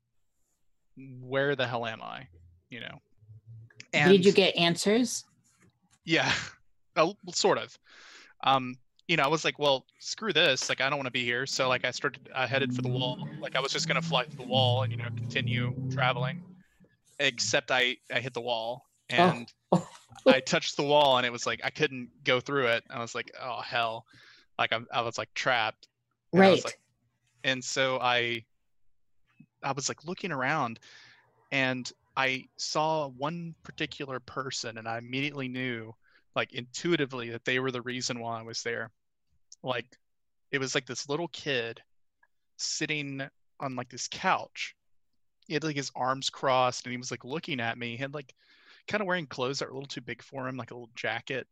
where 1.21 1.57
the 1.57 1.67
hell 1.67 1.87
am 1.87 2.03
i 2.03 2.27
you 2.69 2.81
know 2.81 2.99
Did 3.93 4.25
you 4.25 4.33
get 4.33 4.55
answers? 4.57 5.25
Yeah, 6.05 6.33
sort 7.33 7.59
of. 7.59 7.77
Um, 8.45 8.77
you 9.09 9.17
know, 9.17 9.25
I 9.25 9.29
was 9.29 9.45
like, 9.45 9.59
well, 9.59 9.85
screw 9.99 10.33
this. 10.33 10.69
Like, 10.69 10.81
I 10.81 10.89
don't 10.89 10.97
want 10.99 11.07
to 11.09 11.11
be 11.13 11.25
here. 11.25 11.45
So, 11.47 11.69
like, 11.69 11.85
I 11.85 11.91
started, 11.91 12.29
I 12.35 12.47
headed 12.47 12.73
for 12.75 12.83
the 12.83 12.89
wall. 12.89 13.29
Like, 13.41 13.57
I 13.57 13.61
was 13.61 13.73
just 13.73 13.87
gonna 13.89 14.01
fly 14.03 14.25
to 14.25 14.37
the 14.37 14.45
wall 14.45 14.83
and 14.83 14.93
you 14.93 14.99
know 14.99 15.09
continue 15.17 15.75
traveling. 15.93 16.43
Except 17.19 17.71
I, 17.73 17.97
I 18.15 18.21
hit 18.21 18.33
the 18.33 18.41
wall 18.41 18.87
and 19.09 19.53
Oh. 19.73 19.87
I 20.27 20.39
touched 20.41 20.77
the 20.77 20.85
wall 20.85 21.17
and 21.19 21.27
it 21.27 21.33
was 21.33 21.47
like 21.47 21.61
I 21.65 21.71
couldn't 21.71 22.09
go 22.25 22.39
through 22.41 22.67
it. 22.69 22.85
I 22.91 23.01
was 23.01 23.15
like, 23.15 23.31
oh 23.43 23.61
hell, 23.61 24.05
like 24.59 24.73
I'm, 24.73 24.87
I 24.93 25.01
was 25.03 25.19
like 25.19 25.33
trapped. 25.35 25.89
And 26.33 26.41
I 26.43 26.45
Right. 26.47 26.53
was 26.53 26.65
like- 26.65 26.81
and 27.45 27.63
so 27.65 27.99
I 28.01 28.45
I 29.63 29.73
was 29.73 29.89
like 29.89 30.05
looking 30.05 30.33
around 30.33 30.79
and 31.53 31.91
I 32.17 32.47
saw 32.57 33.09
one 33.09 33.55
particular 33.63 34.21
person 34.21 34.79
and 34.79 34.89
I 34.89 34.99
immediately 34.99 35.49
knew 35.49 35.95
like 36.35 36.53
intuitively 36.53 37.31
that 37.31 37.45
they 37.45 37.59
were 37.59 37.71
the 37.71 37.83
reason 37.83 38.21
why 38.21 38.39
I 38.39 38.43
was 38.43 38.63
there. 38.63 38.91
Like 39.63 39.87
it 40.51 40.59
was 40.59 40.75
like 40.75 40.87
this 40.87 41.09
little 41.09 41.29
kid 41.29 41.81
sitting 42.57 43.23
on 43.59 43.77
like 43.77 43.89
this 43.91 44.09
couch. 44.09 44.75
He 45.47 45.55
had 45.55 45.65
like 45.65 45.77
his 45.77 45.91
arms 45.95 46.31
crossed 46.31 46.85
and 46.85 46.93
he 46.93 46.99
was 46.99 47.11
like 47.11 47.25
looking 47.25 47.61
at 47.61 47.79
me. 47.79 47.93
He 47.93 47.97
had 47.97 48.15
like 48.15 48.35
kind 48.87 49.01
of 49.01 49.07
wearing 49.07 49.27
clothes 49.27 49.59
that 49.59 49.67
were 49.67 49.73
a 49.73 49.75
little 49.75 49.89
too 49.89 50.01
big 50.01 50.23
for 50.23 50.49
him, 50.49 50.57
like 50.57 50.71
a 50.71 50.75
little 50.75 50.91
jacket 50.95 51.47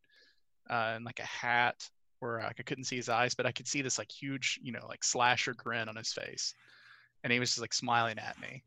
uh, 0.70 0.92
and 0.96 1.04
like 1.04 1.20
a 1.20 1.24
hat 1.24 1.88
where 2.20 2.40
uh, 2.40 2.44
like, 2.46 2.56
I 2.58 2.62
couldn't 2.62 2.84
see 2.84 2.96
his 2.96 3.08
eyes, 3.08 3.34
but 3.34 3.46
I 3.46 3.52
could 3.52 3.66
see 3.68 3.82
this 3.82 3.98
like 3.98 4.10
huge, 4.10 4.58
you 4.62 4.72
know, 4.72 4.86
like 4.88 5.04
slasher 5.04 5.54
grin 5.54 5.88
on 5.88 5.96
his 5.96 6.12
face. 6.12 6.54
And 7.24 7.32
he 7.32 7.40
was 7.40 7.50
just 7.50 7.60
like 7.60 7.74
smiling 7.74 8.18
at 8.18 8.40
me. 8.40 8.62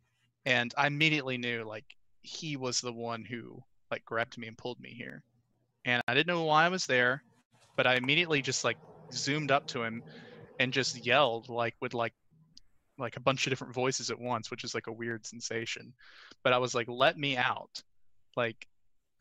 And 0.46 0.74
I 0.78 0.88
immediately 0.88 1.38
knew 1.38 1.64
like 1.64 1.86
he 2.22 2.58
was 2.58 2.82
the 2.82 2.94
one 2.94 3.24
who 3.24 3.62
like 3.90 4.06
grabbed 4.06 4.38
me 4.38 4.48
and 4.48 4.58
pulled 4.58 4.80
me 4.80 4.90
here. 4.90 5.24
And 5.86 6.02
I 6.08 6.14
didn't 6.14 6.28
know 6.28 6.44
why 6.44 6.66
I 6.66 6.70
was 6.70 6.86
there, 6.86 7.24
but 7.76 7.88
I 7.88 7.96
immediately 7.96 8.42
just 8.42 8.64
like 8.64 8.78
zoomed 9.14 9.52
up 9.52 9.68
to 9.68 9.84
him 9.84 10.04
and 10.60 10.72
just 10.74 11.06
yelled 11.06 11.50
like 11.50 11.76
with 11.82 11.94
like 11.94 12.14
like 12.98 13.18
a 13.18 13.22
bunch 13.22 13.48
of 13.48 13.52
different 13.52 13.74
voices 13.74 14.12
at 14.12 14.20
once, 14.20 14.52
which 14.52 14.64
is 14.64 14.76
like 14.76 14.88
a 14.88 14.92
weird 14.92 15.26
sensation. 15.26 15.94
But 16.44 16.54
I 16.54 16.60
was 16.60 16.76
like, 16.76 16.88
let 16.88 17.18
me 17.18 17.36
out. 17.38 17.82
Like 18.38 18.68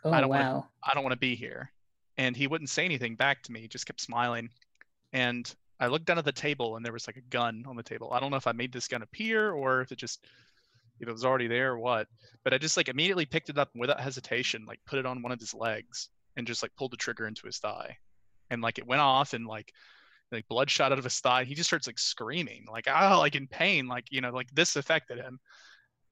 Oh 0.04 0.12
I 0.12 0.20
don't 0.20 0.30
wanna- 0.30 0.44
I 0.84 0.94
don't 0.94 1.02
want 1.02 1.12
to 1.12 1.18
be 1.18 1.34
here. 1.34 1.70
And 2.20 2.36
he 2.36 2.46
wouldn't 2.46 2.68
say 2.68 2.84
anything 2.84 3.16
back 3.16 3.42
to 3.44 3.52
me, 3.52 3.62
he 3.62 3.66
just 3.66 3.86
kept 3.86 3.98
smiling. 3.98 4.50
And 5.14 5.50
I 5.80 5.86
looked 5.86 6.04
down 6.04 6.18
at 6.18 6.26
the 6.26 6.32
table 6.32 6.76
and 6.76 6.84
there 6.84 6.92
was 6.92 7.06
like 7.06 7.16
a 7.16 7.22
gun 7.30 7.64
on 7.66 7.76
the 7.76 7.82
table. 7.82 8.12
I 8.12 8.20
don't 8.20 8.30
know 8.30 8.36
if 8.36 8.46
I 8.46 8.52
made 8.52 8.74
this 8.74 8.88
gun 8.88 9.00
appear 9.00 9.52
or 9.52 9.80
if 9.80 9.90
it 9.90 9.96
just 9.96 10.26
if 11.00 11.08
it 11.08 11.12
was 11.12 11.24
already 11.24 11.46
there 11.46 11.72
or 11.72 11.78
what. 11.78 12.08
But 12.44 12.52
I 12.52 12.58
just 12.58 12.76
like 12.76 12.90
immediately 12.90 13.24
picked 13.24 13.48
it 13.48 13.56
up 13.56 13.70
and 13.72 13.80
without 13.80 14.00
hesitation, 14.00 14.66
like 14.66 14.80
put 14.86 14.98
it 14.98 15.06
on 15.06 15.22
one 15.22 15.32
of 15.32 15.40
his 15.40 15.54
legs 15.54 16.10
and 16.36 16.46
just 16.46 16.62
like 16.62 16.76
pulled 16.76 16.92
the 16.92 16.98
trigger 16.98 17.26
into 17.26 17.46
his 17.46 17.56
thigh. 17.56 17.96
And 18.50 18.60
like 18.60 18.76
it 18.76 18.86
went 18.86 19.00
off 19.00 19.32
and 19.32 19.46
like 19.46 19.72
like 20.30 20.46
blood 20.46 20.68
shot 20.68 20.92
out 20.92 20.98
of 20.98 21.04
his 21.04 21.20
thigh. 21.20 21.44
He 21.44 21.54
just 21.54 21.70
starts 21.70 21.86
like 21.86 21.98
screaming, 21.98 22.66
like 22.70 22.86
oh, 22.86 23.18
like 23.18 23.34
in 23.34 23.46
pain, 23.46 23.88
like 23.88 24.04
you 24.10 24.20
know, 24.20 24.30
like 24.30 24.50
this 24.52 24.76
affected 24.76 25.16
him. 25.16 25.40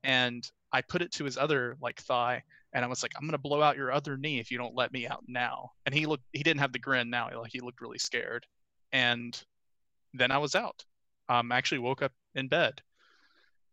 And 0.05 0.43
I 0.73 0.81
put 0.81 1.03
it 1.03 1.13
to 1.13 1.25
his 1.25 1.37
other 1.37 1.77
like 1.83 2.01
thigh 2.01 2.45
and 2.73 2.85
I 2.85 2.89
was 2.89 3.03
like, 3.03 3.13
I'm 3.17 3.27
gonna 3.27 3.39
blow 3.39 3.63
out 3.63 3.77
your 3.77 3.93
other 3.93 4.17
knee 4.17 4.39
if 4.39 4.51
you 4.51 4.59
don't 4.59 4.75
let 4.75 4.93
me 4.93 5.07
out 5.07 5.25
now. 5.27 5.71
And 5.87 5.95
he 5.95 6.07
looked, 6.07 6.25
he 6.33 6.43
didn't 6.43 6.61
have 6.61 6.73
the 6.73 6.79
grin 6.79 7.11
now, 7.11 7.29
like 7.39 7.53
he 7.53 7.61
looked 7.61 7.81
really 7.81 7.99
scared. 7.99 8.45
And 8.93 9.41
then 10.15 10.31
I 10.31 10.39
was 10.39 10.55
out. 10.55 10.85
Um, 11.29 11.53
I 11.53 11.57
actually 11.57 11.81
woke 11.81 12.03
up 12.03 12.13
in 12.35 12.49
bed, 12.49 12.81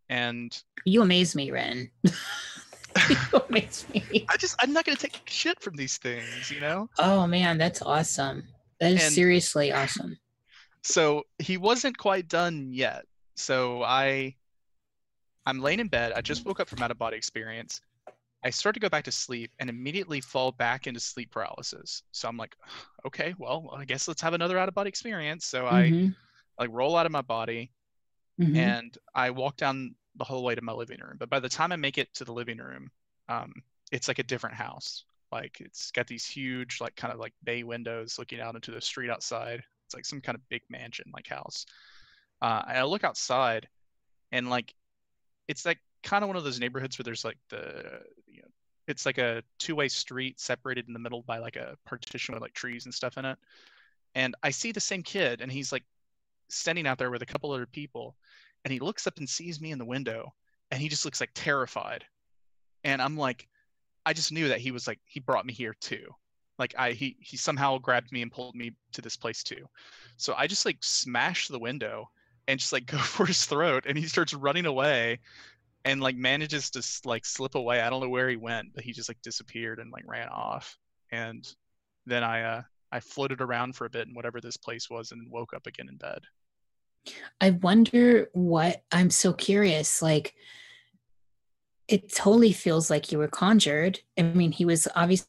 and 0.10 0.58
You 0.86 1.02
amaze 1.02 1.36
me, 1.36 1.52
Ren. 1.52 1.90
you 2.04 3.18
amaze 3.50 3.86
me. 3.94 4.26
I 4.30 4.38
just, 4.38 4.56
I'm 4.60 4.74
not 4.74 4.86
gonna 4.86 4.98
take 4.98 5.22
shit 5.26 5.60
from 5.62 5.76
these 5.76 5.98
things, 5.98 6.52
you 6.52 6.60
know. 6.60 6.90
Oh 7.00 7.26
man, 7.28 7.58
that's 7.58 7.82
awesome. 7.82 8.44
That 8.80 8.92
is 8.94 9.04
And- 9.04 9.14
seriously 9.14 9.72
awesome. 9.72 10.18
So 10.84 11.24
he 11.40 11.58
wasn't 11.58 11.98
quite 11.98 12.28
done 12.28 12.70
yet. 12.72 13.06
So 13.36 13.82
I, 13.84 14.36
I'm 15.48 15.60
laying 15.60 15.80
in 15.80 15.88
bed. 15.88 16.14
I 16.16 16.22
just 16.22 16.46
woke 16.46 16.60
up 16.60 16.70
from 16.70 16.84
out 16.84 16.92
of 16.92 16.98
body 17.00 17.18
experience. 17.18 17.82
I 18.44 18.50
start 18.52 18.76
to 18.76 18.80
go 18.80 18.90
back 18.90 19.06
to 19.06 19.12
sleep 19.12 19.52
and 19.60 19.70
immediately 19.70 20.22
fall 20.22 20.52
back 20.52 20.88
into 20.88 21.00
sleep 21.00 21.32
paralysis. 21.32 22.04
So 22.12 22.28
I'm 22.28 22.38
like, 22.38 22.56
okay, 23.08 23.34
well, 23.38 23.72
I 23.76 23.86
guess 23.86 24.08
let's 24.08 24.22
have 24.22 24.34
another 24.34 24.58
out 24.58 24.70
of 24.70 24.76
body 24.76 24.90
experience. 24.90 25.46
So 25.46 25.68
I 25.68 25.94
Mhm, 25.94 26.16
like 26.60 26.70
roll 26.72 26.98
out 26.98 27.06
of 27.08 27.12
my 27.14 27.22
body 27.22 27.72
mhm. 28.38 28.76
and 28.76 28.98
I 29.14 29.32
walk 29.32 29.58
down 29.58 29.96
the 30.16 30.24
hallway 30.24 30.56
to 30.56 30.62
my 30.62 30.74
living 30.74 31.00
room. 31.02 31.18
But 31.20 31.30
by 31.30 31.40
the 31.40 31.50
time 31.50 31.72
I 31.72 31.76
make 31.76 31.98
it 31.98 32.14
to 32.16 32.26
the 32.26 32.34
living 32.34 32.58
room, 32.58 32.90
um, 33.30 33.54
it's 33.92 34.08
like 34.08 34.20
a 34.20 34.24
different 34.24 34.56
house. 34.56 35.06
Like 35.32 35.60
it's 35.60 35.92
got 35.92 36.08
these 36.08 36.26
huge, 36.26 36.80
like 36.82 36.96
kind 36.96 37.14
of 37.14 37.20
like 37.20 37.34
bay 37.44 37.64
windows 37.64 38.18
looking 38.18 38.40
out 38.40 38.56
into 38.56 38.72
the 38.72 38.82
street 38.82 39.10
outside. 39.10 39.64
It's 39.88 39.96
like 39.96 40.06
some 40.06 40.22
kind 40.22 40.36
of 40.38 40.48
big 40.50 40.62
mansion 40.70 41.06
like 41.14 41.28
house. 41.28 41.66
Uh, 42.42 42.64
and 42.68 42.78
I 42.78 42.84
look 42.84 43.04
outside, 43.04 43.68
and 44.32 44.50
like 44.50 44.74
it's 45.48 45.66
like 45.66 45.80
kind 46.04 46.24
of 46.24 46.30
one 46.30 46.38
of 46.38 46.44
those 46.44 46.60
neighborhoods 46.60 46.98
where 46.98 47.04
there's 47.04 47.26
like 47.26 47.38
the 47.50 48.02
it's 48.88 49.06
like 49.06 49.18
a 49.18 49.44
two-way 49.58 49.88
street 49.88 50.40
separated 50.40 50.88
in 50.88 50.94
the 50.94 51.00
middle 51.00 51.24
by 51.24 51.40
like 51.40 51.56
a 51.56 51.78
partition 51.86 52.34
with 52.34 52.42
like 52.42 52.54
trees 52.54 52.86
and 52.86 52.94
stuff 52.94 53.18
in 53.18 53.26
it. 53.26 53.38
And 54.14 54.36
I 54.44 54.52
see 54.52 54.72
the 54.72 54.80
same 54.80 55.04
kid, 55.04 55.42
and 55.42 55.52
he's 55.52 55.72
like 55.72 55.84
standing 56.50 56.88
out 56.88 56.98
there 56.98 57.12
with 57.12 57.22
a 57.22 57.26
couple 57.26 57.52
other 57.52 57.66
people, 57.66 58.16
and 58.64 58.72
he 58.72 58.80
looks 58.80 59.08
up 59.08 59.18
and 59.18 59.30
sees 59.30 59.60
me 59.60 59.72
in 59.72 59.80
the 59.80 59.86
window, 59.86 60.34
and 60.72 60.82
he 60.82 60.88
just 60.88 61.06
looks 61.06 61.20
like 61.20 61.32
terrified. 61.34 62.06
And 62.84 63.02
I'm 63.02 63.18
like, 63.18 63.48
I 64.06 64.14
just 64.14 64.32
knew 64.32 64.48
that 64.50 64.60
he 64.60 64.72
was 64.72 64.88
like 64.88 65.00
he 65.06 65.20
brought 65.20 65.46
me 65.46 65.54
here 65.54 65.76
too. 65.80 66.08
Like 66.58 66.76
I 66.78 66.92
he 66.92 67.18
he 67.20 67.38
somehow 67.38 67.78
grabbed 67.78 68.12
me 68.12 68.22
and 68.22 68.32
pulled 68.32 68.56
me 68.56 68.72
to 68.94 69.02
this 69.02 69.18
place 69.18 69.44
too. 69.44 69.68
So 70.18 70.34
I 70.38 70.48
just 70.48 70.66
like 70.66 70.78
smash 70.82 71.48
the 71.48 71.60
window 71.60 72.10
and 72.48 72.60
just 72.60 72.72
like 72.72 72.86
go 72.92 72.98
for 72.98 73.26
his 73.26 73.46
throat, 73.46 73.86
and 73.88 73.98
he 73.98 74.08
starts 74.08 74.34
running 74.34 74.66
away, 74.66 75.20
and 75.86 76.02
like 76.02 76.18
manages 76.18 76.70
to 76.72 76.84
like 77.08 77.26
slip 77.26 77.56
away. 77.56 77.80
I 77.80 77.90
don't 77.90 78.02
know 78.02 78.10
where 78.10 78.28
he 78.30 78.36
went, 78.36 78.74
but 78.74 78.84
he 78.84 78.92
just 78.92 79.08
like 79.08 79.22
disappeared 79.22 79.80
and 79.80 79.92
like 79.92 80.04
ran 80.08 80.28
off. 80.28 80.78
And 81.12 81.48
then 82.06 82.24
I 82.24 82.42
uh 82.42 82.62
I 82.92 83.00
floated 83.00 83.40
around 83.42 83.76
for 83.76 83.86
a 83.86 83.90
bit 83.90 84.08
in 84.08 84.14
whatever 84.14 84.42
this 84.42 84.58
place 84.58 84.90
was, 84.90 85.12
and 85.12 85.30
woke 85.32 85.54
up 85.54 85.68
again 85.68 85.88
in 85.90 85.98
bed. 85.98 86.20
I 87.40 87.52
wonder 87.52 88.30
what 88.34 88.84
I'm 88.92 89.10
so 89.12 89.32
curious. 89.34 90.02
Like, 90.02 90.34
it 91.88 92.12
totally 92.12 92.52
feels 92.52 92.90
like 92.90 93.12
you 93.12 93.18
were 93.20 93.28
conjured. 93.28 94.00
I 94.18 94.24
mean, 94.24 94.52
he 94.52 94.66
was 94.66 94.88
obviously 94.96 95.28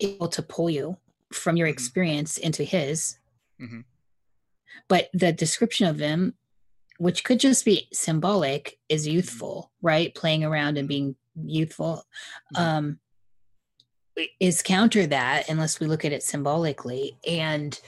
able 0.00 0.28
to 0.28 0.42
pull 0.42 0.70
you 0.70 0.96
from 1.32 1.56
your 1.56 1.66
Mhm. 1.66 1.72
experience 1.72 2.38
into 2.38 2.64
his. 2.64 3.18
Mhm. 3.60 3.84
But 4.88 5.10
the 5.12 5.32
description 5.32 5.86
of 5.86 5.98
him, 5.98 6.38
which 6.98 7.24
could 7.24 7.40
just 7.40 7.64
be 7.64 7.88
symbolic, 7.92 8.64
Mm-hmm. 8.90 8.94
is 8.94 9.06
youthful, 9.08 9.72
right? 9.82 10.14
Playing 10.14 10.44
around 10.44 10.78
and 10.78 10.86
being 10.88 11.16
youthful. 11.44 12.04
Mhm. 12.54 12.60
Um, 12.60 13.00
is 14.38 14.62
counter 14.62 15.06
that 15.08 15.48
unless 15.48 15.80
we 15.80 15.86
look 15.88 16.04
at 16.04 16.12
it 16.12 16.22
symbolically. 16.22 17.16
And 17.26 17.78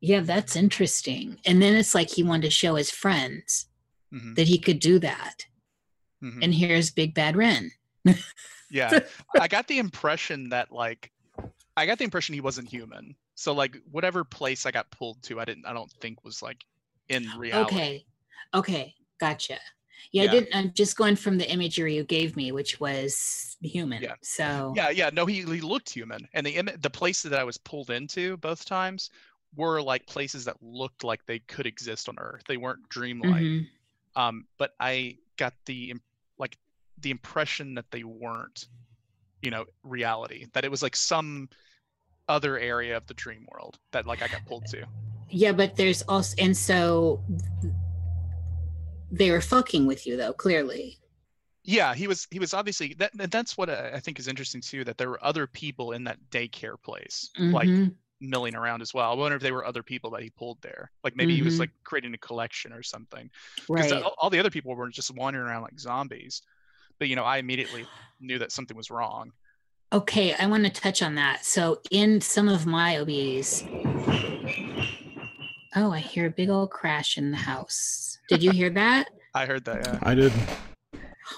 yeah, 0.00 0.20
that's 0.20 0.56
interesting. 0.56 1.38
And 1.46 1.62
then 1.62 1.74
it's 1.76 1.94
like 1.94 2.10
he 2.10 2.22
wanted 2.24 2.42
to 2.42 2.50
show 2.50 2.74
his 2.74 2.90
friends 2.90 3.66
Mhm. 4.12 4.34
that 4.34 4.48
he 4.48 4.58
could 4.58 4.80
do 4.80 4.98
that. 4.98 5.46
Mhm. 6.22 6.42
And 6.42 6.54
here's 6.54 6.90
Big 6.90 7.14
Bad 7.14 7.36
Ren. 7.36 7.70
Yeah, 8.70 8.90
I 9.40 9.46
got 9.46 9.68
the 9.68 9.78
impression 9.78 10.48
that 10.48 10.72
like, 10.72 11.12
I 11.76 11.86
got 11.86 11.98
the 11.98 12.04
impression 12.04 12.34
he 12.34 12.40
wasn't 12.40 12.68
human. 12.68 13.14
So 13.36 13.52
like, 13.52 13.76
whatever 13.90 14.24
place 14.24 14.66
I 14.66 14.70
got 14.72 14.90
pulled 14.90 15.22
to, 15.24 15.38
I 15.38 15.44
didn't. 15.44 15.64
I 15.66 15.72
don't 15.72 15.90
think 16.00 16.24
was 16.24 16.42
like 16.42 16.64
in 17.10 17.26
reality. 17.36 17.74
Okay. 17.74 18.04
Okay. 18.54 18.94
Gotcha. 19.18 19.58
Yeah, 20.12 20.22
Yeah. 20.24 20.28
I 20.30 20.32
didn't. 20.32 20.54
I'm 20.56 20.72
just 20.72 20.96
going 20.96 21.16
from 21.16 21.36
the 21.36 21.50
imagery 21.50 21.94
you 21.94 22.04
gave 22.04 22.36
me, 22.36 22.52
which 22.52 22.80
was 22.80 23.56
human. 23.60 24.02
Yeah. 24.02 24.14
So 24.22 24.72
Yeah, 24.74 24.88
yeah. 24.90 25.10
No, 25.12 25.26
he 25.26 25.42
he 25.42 25.60
looked 25.60 25.90
human, 25.90 26.26
and 26.32 26.46
the 26.46 26.54
imi- 26.54 26.80
the 26.80 26.88
places 26.90 27.30
that 27.30 27.38
I 27.38 27.44
was 27.44 27.58
pulled 27.58 27.90
into 27.90 28.36
both 28.38 28.64
times 28.64 29.10
were 29.56 29.82
like 29.82 30.06
places 30.06 30.44
that 30.46 30.56
looked 30.62 31.04
like 31.04 31.26
they 31.26 31.40
could 31.40 31.66
exist 31.66 32.08
on 32.08 32.16
Earth. 32.18 32.42
They 32.48 32.56
weren't 32.56 32.88
dreamlike. 32.88 33.42
Mhm. 33.42 33.66
Um, 34.16 34.46
but 34.58 34.74
I 34.80 35.18
got 35.36 35.54
the 35.66 35.94
like 36.38 36.56
the 36.98 37.10
impression 37.10 37.74
that 37.74 37.90
they 37.90 38.04
weren't, 38.04 38.68
you 39.42 39.50
know, 39.50 39.66
reality. 39.82 40.46
That 40.52 40.64
it 40.64 40.70
was 40.70 40.82
like 40.82 40.96
some 40.96 41.48
other 42.28 42.58
area 42.58 42.96
of 42.96 43.06
the 43.06 43.14
dream 43.14 43.46
world 43.52 43.78
that 43.92 44.06
like 44.06 44.22
I 44.22 44.28
got 44.28 44.44
pulled 44.46 44.66
to. 44.70 44.86
Yeah, 45.30 45.52
but 45.52 45.76
there's 45.76 46.02
also, 46.02 46.34
and 46.38 46.56
so 46.56 47.22
they 49.10 49.30
were 49.30 49.40
fucking 49.40 49.86
with 49.86 50.06
you 50.06 50.16
though. 50.16 50.32
Clearly. 50.32 50.98
Yeah, 51.62 51.94
he 51.94 52.06
was 52.06 52.26
he 52.30 52.38
was 52.38 52.54
obviously 52.54 52.94
that 52.94 53.10
that's 53.30 53.58
what 53.58 53.68
I 53.68 53.92
I 53.94 54.00
think 54.00 54.18
is 54.18 54.28
interesting 54.28 54.60
too. 54.60 54.84
That 54.84 54.96
there 54.98 55.10
were 55.10 55.22
other 55.24 55.46
people 55.46 55.92
in 55.92 56.04
that 56.04 56.18
daycare 56.30 56.80
place, 56.82 57.30
like 57.38 57.68
Mhm. 57.68 57.94
milling 58.20 58.54
around 58.54 58.82
as 58.82 58.94
well. 58.94 59.10
I 59.10 59.14
wonder 59.14 59.36
if 59.36 59.42
they 59.42 59.52
were 59.52 59.66
other 59.66 59.82
people 59.82 60.10
that 60.12 60.22
he 60.22 60.30
pulled 60.30 60.60
there. 60.62 60.90
Like 61.04 61.16
maybe 61.16 61.34
he 61.34 61.42
was 61.42 61.56
Mhm. 61.56 61.60
like 61.60 61.70
creating 61.84 62.14
a 62.14 62.18
collection 62.18 62.72
or 62.72 62.82
something. 62.82 63.30
Because 63.68 63.92
right. 63.92 64.02
all 64.18 64.30
the 64.30 64.38
other 64.38 64.50
people 64.50 64.74
were 64.74 64.88
just 64.88 65.14
wandering 65.14 65.46
around 65.46 65.62
like 65.62 65.78
zombies. 65.78 66.42
But 66.98 67.08
you 67.08 67.16
know, 67.16 67.24
I 67.24 67.38
immediately 67.38 67.86
knew 68.20 68.38
that 68.38 68.52
something 68.52 68.76
was 68.76 68.90
wrong. 68.90 69.32
Okay, 69.92 70.34
I 70.34 70.46
want 70.46 70.64
to 70.64 70.70
touch 70.70 71.02
on 71.02 71.16
that. 71.16 71.44
So, 71.44 71.80
in 71.90 72.20
some 72.20 72.48
of 72.48 72.64
my 72.64 72.98
OBs, 72.98 73.64
oh, 75.76 75.92
I 75.92 75.98
hear 75.98 76.26
a 76.26 76.30
big 76.30 76.50
old 76.50 76.70
crash 76.70 77.18
in 77.18 77.30
the 77.30 77.36
house. 77.36 78.18
Did 78.28 78.42
you 78.42 78.50
hear 78.50 78.70
that? 78.70 79.08
I 79.34 79.46
heard 79.46 79.64
that. 79.64 79.84
Yeah. 79.84 79.98
I 80.02 80.14
did. 80.14 80.32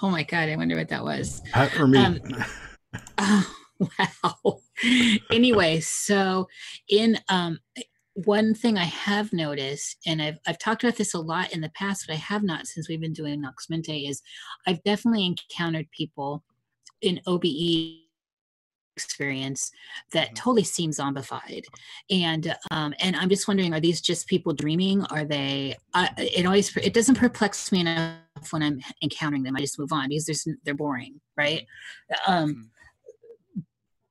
Oh 0.02 0.10
my 0.10 0.22
god, 0.22 0.48
I 0.48 0.56
wonder 0.56 0.76
what 0.76 0.88
that 0.88 1.04
was. 1.04 1.42
Pat 1.52 1.78
or 1.78 1.86
me? 1.86 1.98
Um, 1.98 2.20
Oh, 3.18 3.54
wow. 3.80 4.60
anyway, 5.30 5.80
so 5.80 6.48
in 6.88 7.18
um 7.28 7.58
one 8.14 8.54
thing 8.54 8.76
I 8.78 8.84
have 8.84 9.32
noticed, 9.32 9.96
and 10.06 10.20
I've 10.22 10.38
I've 10.46 10.58
talked 10.58 10.84
about 10.84 10.96
this 10.96 11.14
a 11.14 11.18
lot 11.18 11.52
in 11.52 11.60
the 11.60 11.70
past, 11.70 12.06
but 12.06 12.14
I 12.14 12.18
have 12.18 12.42
not 12.42 12.66
since 12.66 12.88
we've 12.88 13.00
been 13.00 13.12
doing 13.12 13.40
Nox 13.40 13.68
Mente, 13.68 14.06
is 14.06 14.22
I've 14.66 14.82
definitely 14.82 15.26
encountered 15.26 15.90
people 15.90 16.42
in 17.00 17.20
OBE 17.26 18.01
experience 19.05 19.70
that 20.12 20.31
Mhm. 20.31 20.34
totally 20.34 20.64
seem 20.64 20.90
zombified. 20.90 21.64
And 22.10 22.55
um 22.70 22.94
and 23.00 23.16
i'm 23.16 23.28
just 23.28 23.47
wondering 23.48 23.72
are 23.74 23.81
these 23.81 24.00
just 24.00 24.26
people 24.26 24.52
dreaming? 24.52 25.02
Are 25.06 25.24
they 25.24 25.76
uh, 25.94 26.08
it 26.18 26.47
always 26.47 26.74
it 26.76 26.94
doesn't 26.94 27.16
perplex 27.16 27.70
me 27.72 27.81
enough 27.81 28.18
when 28.50 28.62
i'm 28.62 28.81
encountering 29.02 29.42
them. 29.42 29.56
I 29.56 29.60
just 29.60 29.78
move 29.78 29.92
on 29.92 30.08
because 30.08 30.24
there's 30.26 30.47
they're 30.64 30.74
boring 30.74 31.20
right? 31.36 31.66
Um 32.26 32.70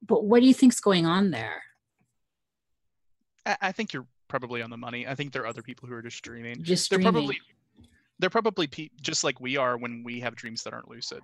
but 0.05 0.25
what 0.25 0.41
do 0.41 0.47
you 0.47 0.53
think's 0.53 0.79
going 0.81 1.05
on 1.05 1.31
there? 1.31 1.61
I, 3.45 3.57
I 3.61 3.71
think 3.71 3.93
you're 3.93 4.07
probably 4.27 4.61
on 4.61 4.69
the 4.69 4.77
money. 4.77 5.07
I 5.07 5.15
think 5.15 5.31
there 5.33 5.43
are 5.43 5.47
other 5.47 5.61
people 5.61 5.87
who 5.87 5.95
are 5.95 6.01
just 6.01 6.21
dreaming. 6.23 6.63
just 6.63 6.89
They're 6.89 6.99
probably 6.99 7.39
they're 8.19 8.29
probably 8.29 8.67
pe- 8.67 8.89
just 9.01 9.23
like 9.23 9.39
we 9.39 9.57
are 9.57 9.77
when 9.77 10.03
we 10.03 10.19
have 10.19 10.35
dreams 10.35 10.63
that 10.63 10.73
aren't 10.73 10.89
lucid. 10.89 11.21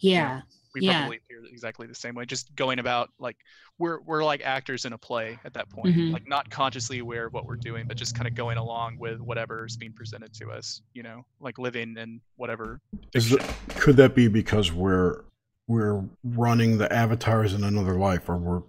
yeah 0.00 0.42
We 0.74 0.82
Yeah. 0.82 1.00
probably 1.00 1.16
appear 1.18 1.44
exactly 1.46 1.86
the 1.86 1.94
same 1.94 2.14
way, 2.14 2.24
just 2.24 2.54
going 2.54 2.78
about 2.78 3.10
like 3.18 3.36
we're 3.78 4.00
we're 4.02 4.22
like 4.24 4.40
actors 4.42 4.84
in 4.84 4.92
a 4.92 4.98
play 4.98 5.38
at 5.44 5.52
that 5.54 5.68
point, 5.70 5.96
Mhm. 5.96 6.12
like 6.12 6.28
not 6.28 6.48
consciously 6.50 6.98
aware 7.00 7.26
of 7.26 7.32
what 7.32 7.46
we're 7.46 7.56
doing, 7.56 7.86
but 7.88 7.96
just 7.96 8.14
kind 8.14 8.28
of 8.28 8.34
going 8.34 8.56
along 8.56 8.96
with 8.98 9.20
whatever 9.20 9.66
is 9.66 9.76
being 9.76 9.92
presented 9.92 10.32
to 10.34 10.50
us. 10.50 10.82
You 10.92 11.02
know, 11.02 11.24
like 11.40 11.58
living 11.58 11.96
in 11.96 12.20
whatever. 12.36 12.80
Is 13.14 13.30
the, 13.30 13.54
could 13.80 13.96
that 13.96 14.14
be 14.14 14.28
because 14.28 14.70
we're 14.72 15.22
we're 15.66 16.04
running 16.24 16.78
the 16.78 16.92
avatars 16.92 17.52
in 17.54 17.64
another 17.64 17.94
life, 17.98 18.28
or 18.28 18.36
we're 18.36 18.62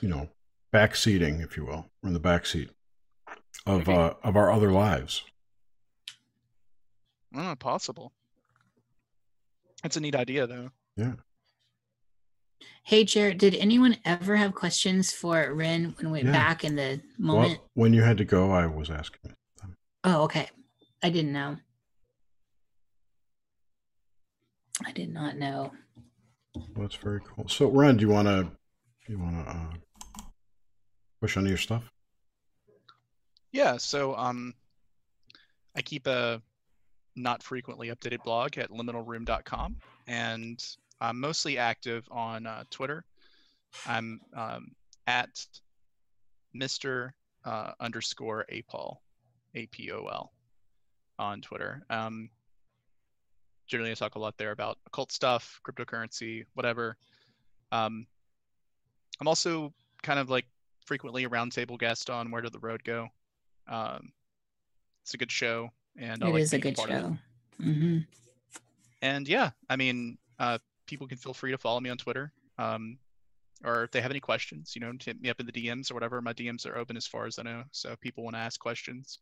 you 0.00 0.08
know 0.08 0.28
backseating, 0.72 1.42
if 1.42 1.56
you 1.56 1.64
will, 1.64 1.86
we're 2.02 2.08
in 2.08 2.14
the 2.14 2.20
backseat 2.20 2.68
of 3.64 3.86
Maybe. 3.86 3.98
uh, 3.98 4.14
of 4.22 4.36
our 4.36 4.50
other 4.50 4.70
lives? 4.70 5.24
Oh, 7.34 7.54
possible. 7.56 8.12
That's 9.82 9.96
a 9.96 10.00
neat 10.00 10.14
idea, 10.16 10.46
though. 10.46 10.70
Hey 12.88 13.04
jared 13.04 13.36
did 13.36 13.54
anyone 13.56 13.94
ever 14.06 14.34
have 14.36 14.54
questions 14.54 15.12
for 15.12 15.52
ren 15.52 15.94
when 15.98 16.10
we 16.10 16.22
Yeah. 16.22 16.32
back 16.32 16.64
in 16.64 16.74
the 16.74 17.00
moment 17.18 17.58
Well, 17.58 17.68
when 17.74 17.92
you 17.92 18.02
had 18.02 18.16
to 18.16 18.24
go, 18.24 18.50
I 18.50 18.64
was 18.66 18.88
asking. 18.90 19.34
oh 20.04 20.22
okay 20.22 20.48
i 21.02 21.10
didn't 21.10 21.32
know 21.34 21.58
i 24.86 24.92
did 24.92 25.12
not 25.12 25.36
know 25.36 25.72
Well, 26.54 26.66
that's 26.78 26.96
very 26.96 27.20
cool. 27.20 27.46
So, 27.48 27.68
Ren, 27.68 27.96
do 27.98 28.02
you 28.06 28.08
want 28.08 28.26
to 28.28 28.50
you 29.06 29.18
want 29.18 29.44
to 29.44 29.50
uh, 29.52 30.22
push 31.20 31.36
on 31.36 31.46
your 31.46 31.56
stuff? 31.58 31.84
Yeah, 33.52 33.76
so 33.76 34.14
um, 34.16 34.54
I 35.76 35.82
keep 35.82 36.06
a 36.06 36.42
not 37.16 37.42
frequently 37.42 37.88
updated 37.88 38.22
blog 38.24 38.58
at 38.58 38.70
liminalroom.com, 38.70 39.76
and 40.06 40.58
I'm 41.00 41.20
mostly 41.20 41.58
active 41.58 42.06
on 42.10 42.46
uh, 42.46 42.64
Twitter. 42.70 43.04
I'm 43.86 44.20
um, 44.34 44.72
at 45.06 45.28
Mr. 46.56 47.10
Uh, 47.44 47.72
underscore 47.80 48.44
Apol, 48.48 49.00
A 49.54 49.66
P 49.66 49.92
O 49.92 50.06
L, 50.06 50.32
on 51.18 51.40
Twitter. 51.40 51.82
Um, 51.90 52.30
generally, 53.66 53.92
I 53.92 53.94
talk 53.94 54.16
a 54.16 54.18
lot 54.18 54.36
there 54.38 54.50
about 54.50 54.78
occult 54.86 55.12
stuff, 55.12 55.60
cryptocurrency, 55.66 56.44
whatever. 56.54 56.96
Um, 57.70 58.06
I'm 59.20 59.28
also 59.28 59.72
kind 60.02 60.18
of 60.18 60.30
like 60.30 60.46
frequently 60.84 61.24
a 61.24 61.28
roundtable 61.28 61.78
guest 61.78 62.10
on 62.10 62.30
Where 62.30 62.42
Did 62.42 62.52
the 62.52 62.58
Road 62.58 62.82
Go? 62.82 63.08
Um, 63.68 64.12
it's 65.02 65.14
a 65.14 65.18
good 65.18 65.30
show, 65.30 65.70
and 65.98 66.22
I 66.24 66.28
It 66.28 66.32
like 66.32 66.42
is 66.42 66.52
a 66.54 66.58
good 66.58 66.74
part 66.74 66.90
of 66.90 66.96
it. 66.96 67.02
show 67.02 67.16
hmm 67.62 67.98
And 69.02 69.28
yeah, 69.28 69.50
I 69.68 69.76
mean, 69.76 70.18
uh, 70.38 70.58
people 70.88 71.06
can 71.06 71.18
feel 71.18 71.34
free 71.34 71.52
to 71.52 71.58
follow 71.58 71.78
me 71.78 71.90
on 71.90 71.96
Twitter, 71.96 72.32
um, 72.58 72.98
or 73.64 73.84
if 73.84 73.92
they 73.92 74.00
have 74.00 74.10
any 74.10 74.20
questions, 74.20 74.72
you 74.74 74.80
know, 74.80 74.92
hit 75.00 75.20
me 75.20 75.28
up 75.30 75.38
in 75.38 75.46
the 75.46 75.52
DMs 75.52 75.90
or 75.90 75.94
whatever. 75.94 76.20
My 76.20 76.32
DMs 76.32 76.66
are 76.66 76.76
open 76.76 76.96
as 76.96 77.06
far 77.06 77.26
as 77.26 77.38
I 77.38 77.42
know, 77.42 77.62
so 77.70 77.92
if 77.92 78.00
people 78.00 78.24
want 78.24 78.34
to 78.34 78.40
ask 78.40 78.58
questions. 78.58 79.18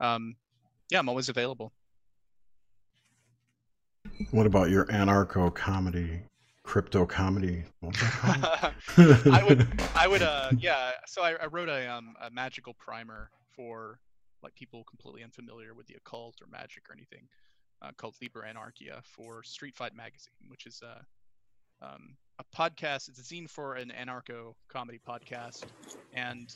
Um, 0.00 0.36
yeah, 0.90 0.98
I'm 1.00 1.08
always 1.08 1.28
available. 1.28 1.72
What 4.30 4.46
about 4.46 4.70
your 4.70 4.84
anarcho 4.86 5.52
comedy, 5.54 6.20
crypto 6.62 7.06
comedy? 7.06 7.64
I 7.82 9.42
would, 9.48 9.66
I 9.96 10.06
would, 10.06 10.22
uh, 10.22 10.50
yeah. 10.58 10.92
So 11.06 11.22
I, 11.22 11.34
I 11.42 11.46
wrote 11.46 11.68
a 11.68 11.90
um 11.90 12.14
a 12.22 12.30
magical 12.30 12.74
primer 12.74 13.30
for 13.56 13.98
like 14.42 14.54
people 14.54 14.84
completely 14.84 15.24
unfamiliar 15.24 15.74
with 15.74 15.86
the 15.86 15.94
occult 15.94 16.36
or 16.42 16.46
magic 16.48 16.88
or 16.88 16.92
anything, 16.92 17.26
uh, 17.84 17.90
called 17.96 18.14
Liber 18.20 18.46
Anarchia 18.48 19.02
for 19.04 19.42
Street 19.42 19.74
Fight 19.76 19.94
Magazine, 19.94 20.48
which 20.48 20.66
is 20.66 20.82
a 20.82 21.04
um, 21.84 22.16
a 22.38 22.44
podcast. 22.56 23.08
It's 23.08 23.18
a 23.18 23.22
zine 23.22 23.48
for 23.48 23.74
an 23.74 23.92
anarcho 23.98 24.54
comedy 24.68 25.00
podcast, 25.06 25.64
and 26.14 26.48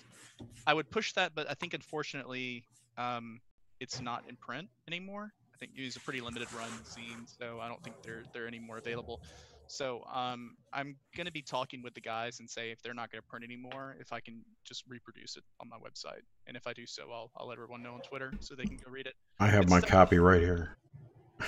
I 0.67 0.75
would 0.75 0.91
push 0.91 1.13
that, 1.15 1.35
but 1.35 1.51
I 1.51 1.55
think 1.55 1.75
unfortunately, 1.75 2.65
um, 2.97 3.41
it's 3.81 4.01
not 4.01 4.25
in 4.29 4.37
print 4.37 4.69
anymore. 4.89 5.33
I 5.55 5.59
think 5.59 5.73
it 5.77 5.85
was 5.85 5.97
a 5.97 6.01
pretty 6.01 6.21
limited 6.21 6.53
run 6.53 6.71
zine, 6.85 7.27
so 7.27 7.61
I 7.61 7.69
don't 7.69 7.83
think 7.83 7.97
they're 8.03 8.25
they're 8.33 8.47
any 8.47 8.59
more 8.59 8.79
available. 8.79 9.21
So 9.67 10.03
um, 10.13 10.57
I'm 10.73 10.97
gonna 11.15 11.31
be 11.31 11.43
talking 11.43 11.83
with 11.83 11.95
the 11.95 12.01
guys 12.01 12.41
and 12.41 12.49
say 12.49 12.71
if 12.71 12.81
they're 12.81 12.95
not 12.95 13.13
gonna 13.13 13.23
print 13.23 13.45
anymore, 13.45 13.97
if 14.01 14.13
I 14.13 14.21
can 14.21 14.43
just 14.65 14.85
reproduce 14.89 15.37
it 15.37 15.43
on 15.61 15.69
my 15.69 15.77
website, 15.77 16.23
and 16.47 16.57
if 16.57 16.67
I 16.67 16.73
do 16.73 16.87
so, 16.87 17.11
I'll 17.13 17.31
I'll 17.37 17.49
let 17.49 17.59
everyone 17.59 17.83
know 17.83 17.95
on 17.95 18.01
Twitter 18.01 18.33
so 18.41 18.55
they 18.55 18.65
can 18.65 18.77
go 18.77 18.91
read 18.91 19.07
it. 19.07 19.15
I 19.39 19.49
have 19.49 19.65
it's 19.65 19.71
my 19.71 19.81
copy 19.81 20.19
right 20.19 20.41
here. 20.41 20.79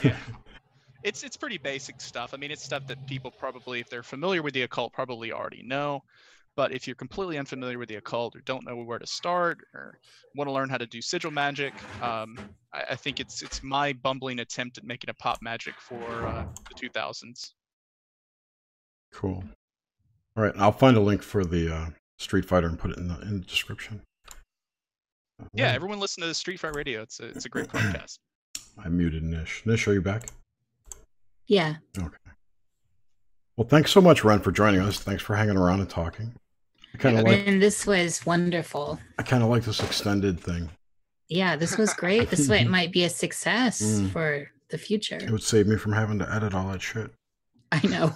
Yeah. 0.02 0.17
It's 1.02 1.23
it's 1.23 1.35
pretty 1.35 1.57
basic 1.57 1.99
stuff. 1.99 2.35
I 2.35 2.36
mean, 2.36 2.51
it's 2.51 2.62
stuff 2.62 2.86
that 2.89 3.07
people 3.07 3.31
probably, 3.31 3.81
if 3.81 3.89
they're 3.89 4.02
familiar 4.02 4.43
with 4.43 4.52
the 4.52 4.65
occult, 4.65 4.93
probably 4.93 5.33
already 5.33 5.62
know. 5.62 6.02
But 6.57 6.73
if 6.73 6.86
you're 6.86 6.97
completely 6.97 7.39
unfamiliar 7.39 7.78
with 7.78 7.89
the 7.89 7.94
occult 7.94 8.36
or 8.36 8.41
don't 8.41 8.67
know 8.67 8.77
where 8.77 8.99
to 8.99 9.07
start 9.07 9.60
or 9.73 9.99
want 10.35 10.49
to 10.49 10.52
learn 10.52 10.69
how 10.69 10.77
to 10.77 10.86
do 10.86 11.01
sigil 11.01 11.31
magic, 11.31 11.73
um, 12.02 12.39
I, 12.75 12.83
I 12.91 12.97
think 12.97 13.19
it's 13.19 13.41
it's 13.41 13.62
my 13.62 13.94
bumbling 13.94 14.41
attempt 14.41 14.77
at 14.77 14.85
making 14.85 15.09
a 15.09 15.15
pop 15.15 15.41
magic 15.41 15.75
for 15.81 16.02
uh, 16.27 16.44
the 16.69 16.89
2000s. 16.89 17.52
Cool. 19.12 19.43
All 20.36 20.44
right, 20.44 20.55
I'll 20.57 20.73
find 20.73 20.97
a 20.97 21.01
link 21.01 21.23
for 21.23 21.44
the 21.44 21.75
uh, 21.75 21.86
Street 22.19 22.44
Fighter 22.44 22.67
and 22.67 22.78
put 22.78 22.91
it 22.91 22.99
in 22.99 23.09
the 23.09 23.19
in 23.23 23.41
the 23.41 23.47
description. 23.47 24.02
Yeah, 25.55 25.73
everyone 25.73 25.99
listen 26.01 26.20
to 26.20 26.28
the 26.28 26.35
Street 26.35 26.60
Fight 26.60 26.75
Radio. 26.75 27.01
It's 27.02 27.20
a 27.20 27.27
it's 27.27 27.47
a 27.47 27.49
great 27.49 27.69
podcast. 27.69 28.19
I 28.84 28.89
muted 28.89 29.23
Nish. 29.23 29.62
Nish, 29.67 29.86
are 29.89 29.92
you 29.92 30.00
back? 30.02 30.25
Yeah. 31.47 31.76
Okay. 31.99 32.17
Well, 33.57 33.67
thanks 33.68 33.91
so 33.91 34.00
much, 34.00 34.25
Ren, 34.25 34.41
for 34.41 34.52
joining 34.52 34.81
us. 34.81 34.99
Thanks 35.00 35.23
for 35.23 35.36
hanging 35.36 35.57
around 35.57 35.81
and 35.81 35.91
talking. 35.91 36.34
I 36.94 36.99
kind 36.99 37.18
of 37.18 37.25
like 37.25 37.47
and 37.47 37.60
this 37.62 37.86
was 37.86 38.25
wonderful. 38.26 38.99
I 39.18 39.23
kind 39.23 39.42
of 39.42 39.49
like 39.49 39.65
this 39.65 39.81
extended 39.81 40.41
thing. 40.41 40.70
Yeah, 41.28 41.57
this 41.57 41.76
was 41.76 41.92
great. 42.02 42.31
This 42.31 42.49
way 42.49 42.60
it 42.60 42.68
might 42.68 42.92
be 42.92 43.05
a 43.05 43.10
success 43.10 43.81
Mm. 43.83 44.10
for 44.10 44.50
the 44.70 44.78
future. 44.78 45.17
It 45.17 45.31
would 45.31 45.42
save 45.42 45.67
me 45.67 45.76
from 45.76 45.92
having 45.92 46.18
to 46.20 46.33
edit 46.34 46.55
all 46.55 46.68
that 46.73 46.83
shit. 46.83 47.10
I 47.73 47.86
know. 47.86 48.12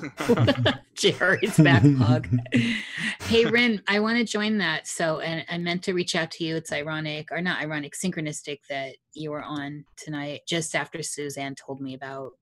Jerry's 0.94 1.56
backlog. 1.58 2.28
hey, 3.22 3.46
Ren, 3.46 3.80
I 3.86 4.00
want 4.00 4.18
to 4.18 4.24
join 4.24 4.58
that. 4.58 4.88
So, 4.88 5.20
and 5.20 5.44
I 5.48 5.58
meant 5.58 5.84
to 5.84 5.92
reach 5.92 6.16
out 6.16 6.32
to 6.32 6.44
you. 6.44 6.56
It's 6.56 6.72
ironic, 6.72 7.30
or 7.30 7.40
not 7.40 7.62
ironic, 7.62 7.94
synchronistic 7.94 8.60
that 8.68 8.96
you 9.12 9.30
were 9.30 9.42
on 9.42 9.84
tonight 9.96 10.40
just 10.48 10.74
after 10.74 11.02
Suzanne 11.04 11.54
told 11.54 11.80
me 11.80 11.94
about 11.94 12.32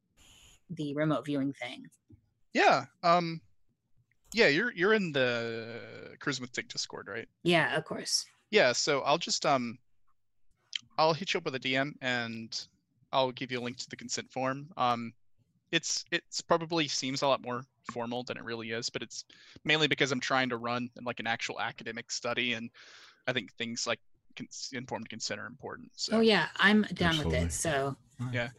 the 0.71 0.95
remote 0.95 1.27
viewing 1.27 1.53
thing. 1.53 1.87
Yeah. 2.55 2.87
Um. 3.03 3.43
Yeah, 4.33 4.49
you're 4.49 4.73
you're 4.73 4.95
in 4.95 5.13
the 5.13 5.81
Charismatic 6.19 6.69
Discord, 6.69 7.09
right? 7.09 7.29
Yeah, 7.43 7.77
of 7.77 7.85
course. 7.85 8.25
Yeah. 8.51 8.73
So 8.73 9.01
I'll 9.01 9.19
just 9.19 9.45
um, 9.45 9.79
I'll 10.97 11.13
hit 11.13 11.35
you 11.35 11.39
up 11.39 11.45
with 11.45 11.57
a 11.57 11.61
DM 11.61 11.93
and 12.01 12.59
I'll 13.13 13.33
give 13.33 13.53
you 13.53 13.59
a 13.59 13.63
link 13.63 13.77
to 13.79 13.91
the 13.91 13.97
consent 13.97 14.31
form. 14.31 14.71
Um, 14.79 15.13
it's 15.73 16.05
it's 16.13 16.41
probably 16.41 16.87
seems 16.87 17.23
a 17.23 17.27
lot 17.27 17.43
more 17.43 17.63
formal 17.91 18.23
than 18.23 18.37
it 18.37 18.45
really 18.45 18.71
is, 18.71 18.91
but 18.91 19.03
it's 19.03 19.25
mainly 19.65 19.89
because 19.89 20.13
I'm 20.13 20.21
trying 20.21 20.51
to 20.51 20.57
run 20.59 20.91
like 21.03 21.19
an 21.19 21.27
actual 21.27 21.61
academic 21.61 22.11
study, 22.11 22.53
and 22.53 22.71
I 23.27 23.33
think 23.33 23.53
things 23.55 23.87
like 23.87 23.99
cons- 24.37 24.71
informed 24.73 25.09
consent 25.09 25.41
are 25.41 25.47
important. 25.47 25.91
So 25.97 26.19
Oh, 26.19 26.21
yeah, 26.21 26.47
I'm 26.57 26.83
down 26.95 27.19
with 27.19 27.33
it. 27.33 27.53
So, 27.53 27.97
yeah. 28.33 28.51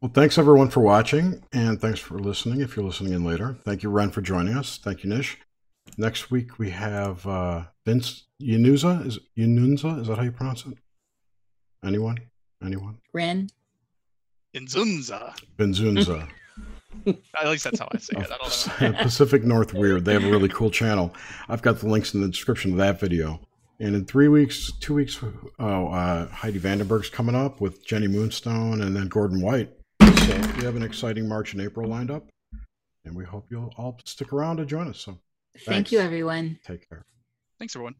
Well, 0.00 0.10
thanks 0.12 0.38
everyone 0.38 0.70
for 0.70 0.80
watching, 0.80 1.42
and 1.52 1.80
thanks 1.80 2.00
for 2.00 2.18
listening. 2.18 2.60
If 2.60 2.76
you're 2.76 2.84
listening 2.84 3.12
in 3.12 3.24
later, 3.24 3.58
thank 3.64 3.82
you, 3.82 3.90
Ren, 3.90 4.10
for 4.10 4.22
joining 4.22 4.56
us. 4.56 4.78
Thank 4.78 5.04
you, 5.04 5.10
Nish. 5.10 5.38
Next 5.96 6.30
week 6.30 6.58
we 6.58 6.70
have 6.70 7.26
uh, 7.26 7.64
Vince 7.84 8.26
Yanuza. 8.40 9.06
Is 9.06 9.18
Yanunza? 9.36 10.00
Is 10.00 10.06
that 10.06 10.16
how 10.16 10.22
you 10.24 10.32
pronounce 10.32 10.64
it? 10.66 10.78
Anyone? 11.84 12.18
Anyone? 12.62 12.98
Ren, 13.12 13.48
Inzunza. 14.54 15.34
Benzunza. 15.58 16.28
At 17.06 17.48
least 17.48 17.64
that's 17.64 17.78
how 17.78 17.88
I 17.92 17.98
say 17.98 18.18
it. 18.18 18.26
I 18.30 18.36
don't 18.36 18.80
know. 18.96 19.02
Pacific 19.02 19.44
North 19.44 19.72
Weird. 19.74 20.04
They 20.04 20.12
have 20.14 20.24
a 20.24 20.30
really 20.30 20.48
cool 20.48 20.70
channel. 20.70 21.14
I've 21.48 21.62
got 21.62 21.78
the 21.78 21.88
links 21.88 22.14
in 22.14 22.20
the 22.20 22.28
description 22.28 22.72
of 22.72 22.78
that 22.78 22.98
video. 23.00 23.40
And 23.80 23.94
in 23.94 24.04
three 24.04 24.28
weeks, 24.28 24.72
two 24.80 24.94
weeks, 24.94 25.20
oh, 25.60 25.88
uh, 25.88 26.26
Heidi 26.28 26.58
Vandenberg's 26.58 27.08
coming 27.08 27.36
up 27.36 27.60
with 27.60 27.86
Jenny 27.86 28.08
Moonstone 28.08 28.82
and 28.82 28.96
then 28.96 29.06
Gordon 29.08 29.40
White. 29.40 29.70
So 30.02 30.36
we 30.56 30.64
have 30.64 30.74
an 30.74 30.82
exciting 30.82 31.28
March 31.28 31.52
and 31.52 31.62
April 31.62 31.88
lined 31.88 32.10
up. 32.10 32.28
And 33.04 33.14
we 33.14 33.24
hope 33.24 33.46
you'll 33.50 33.72
all 33.76 33.98
stick 34.04 34.32
around 34.32 34.56
to 34.56 34.66
join 34.66 34.88
us. 34.88 34.98
So 34.98 35.18
thank 35.60 35.92
you, 35.92 36.00
everyone. 36.00 36.58
take 36.64 36.88
care. 36.88 37.04
Thanks, 37.58 37.76
everyone. 37.76 37.94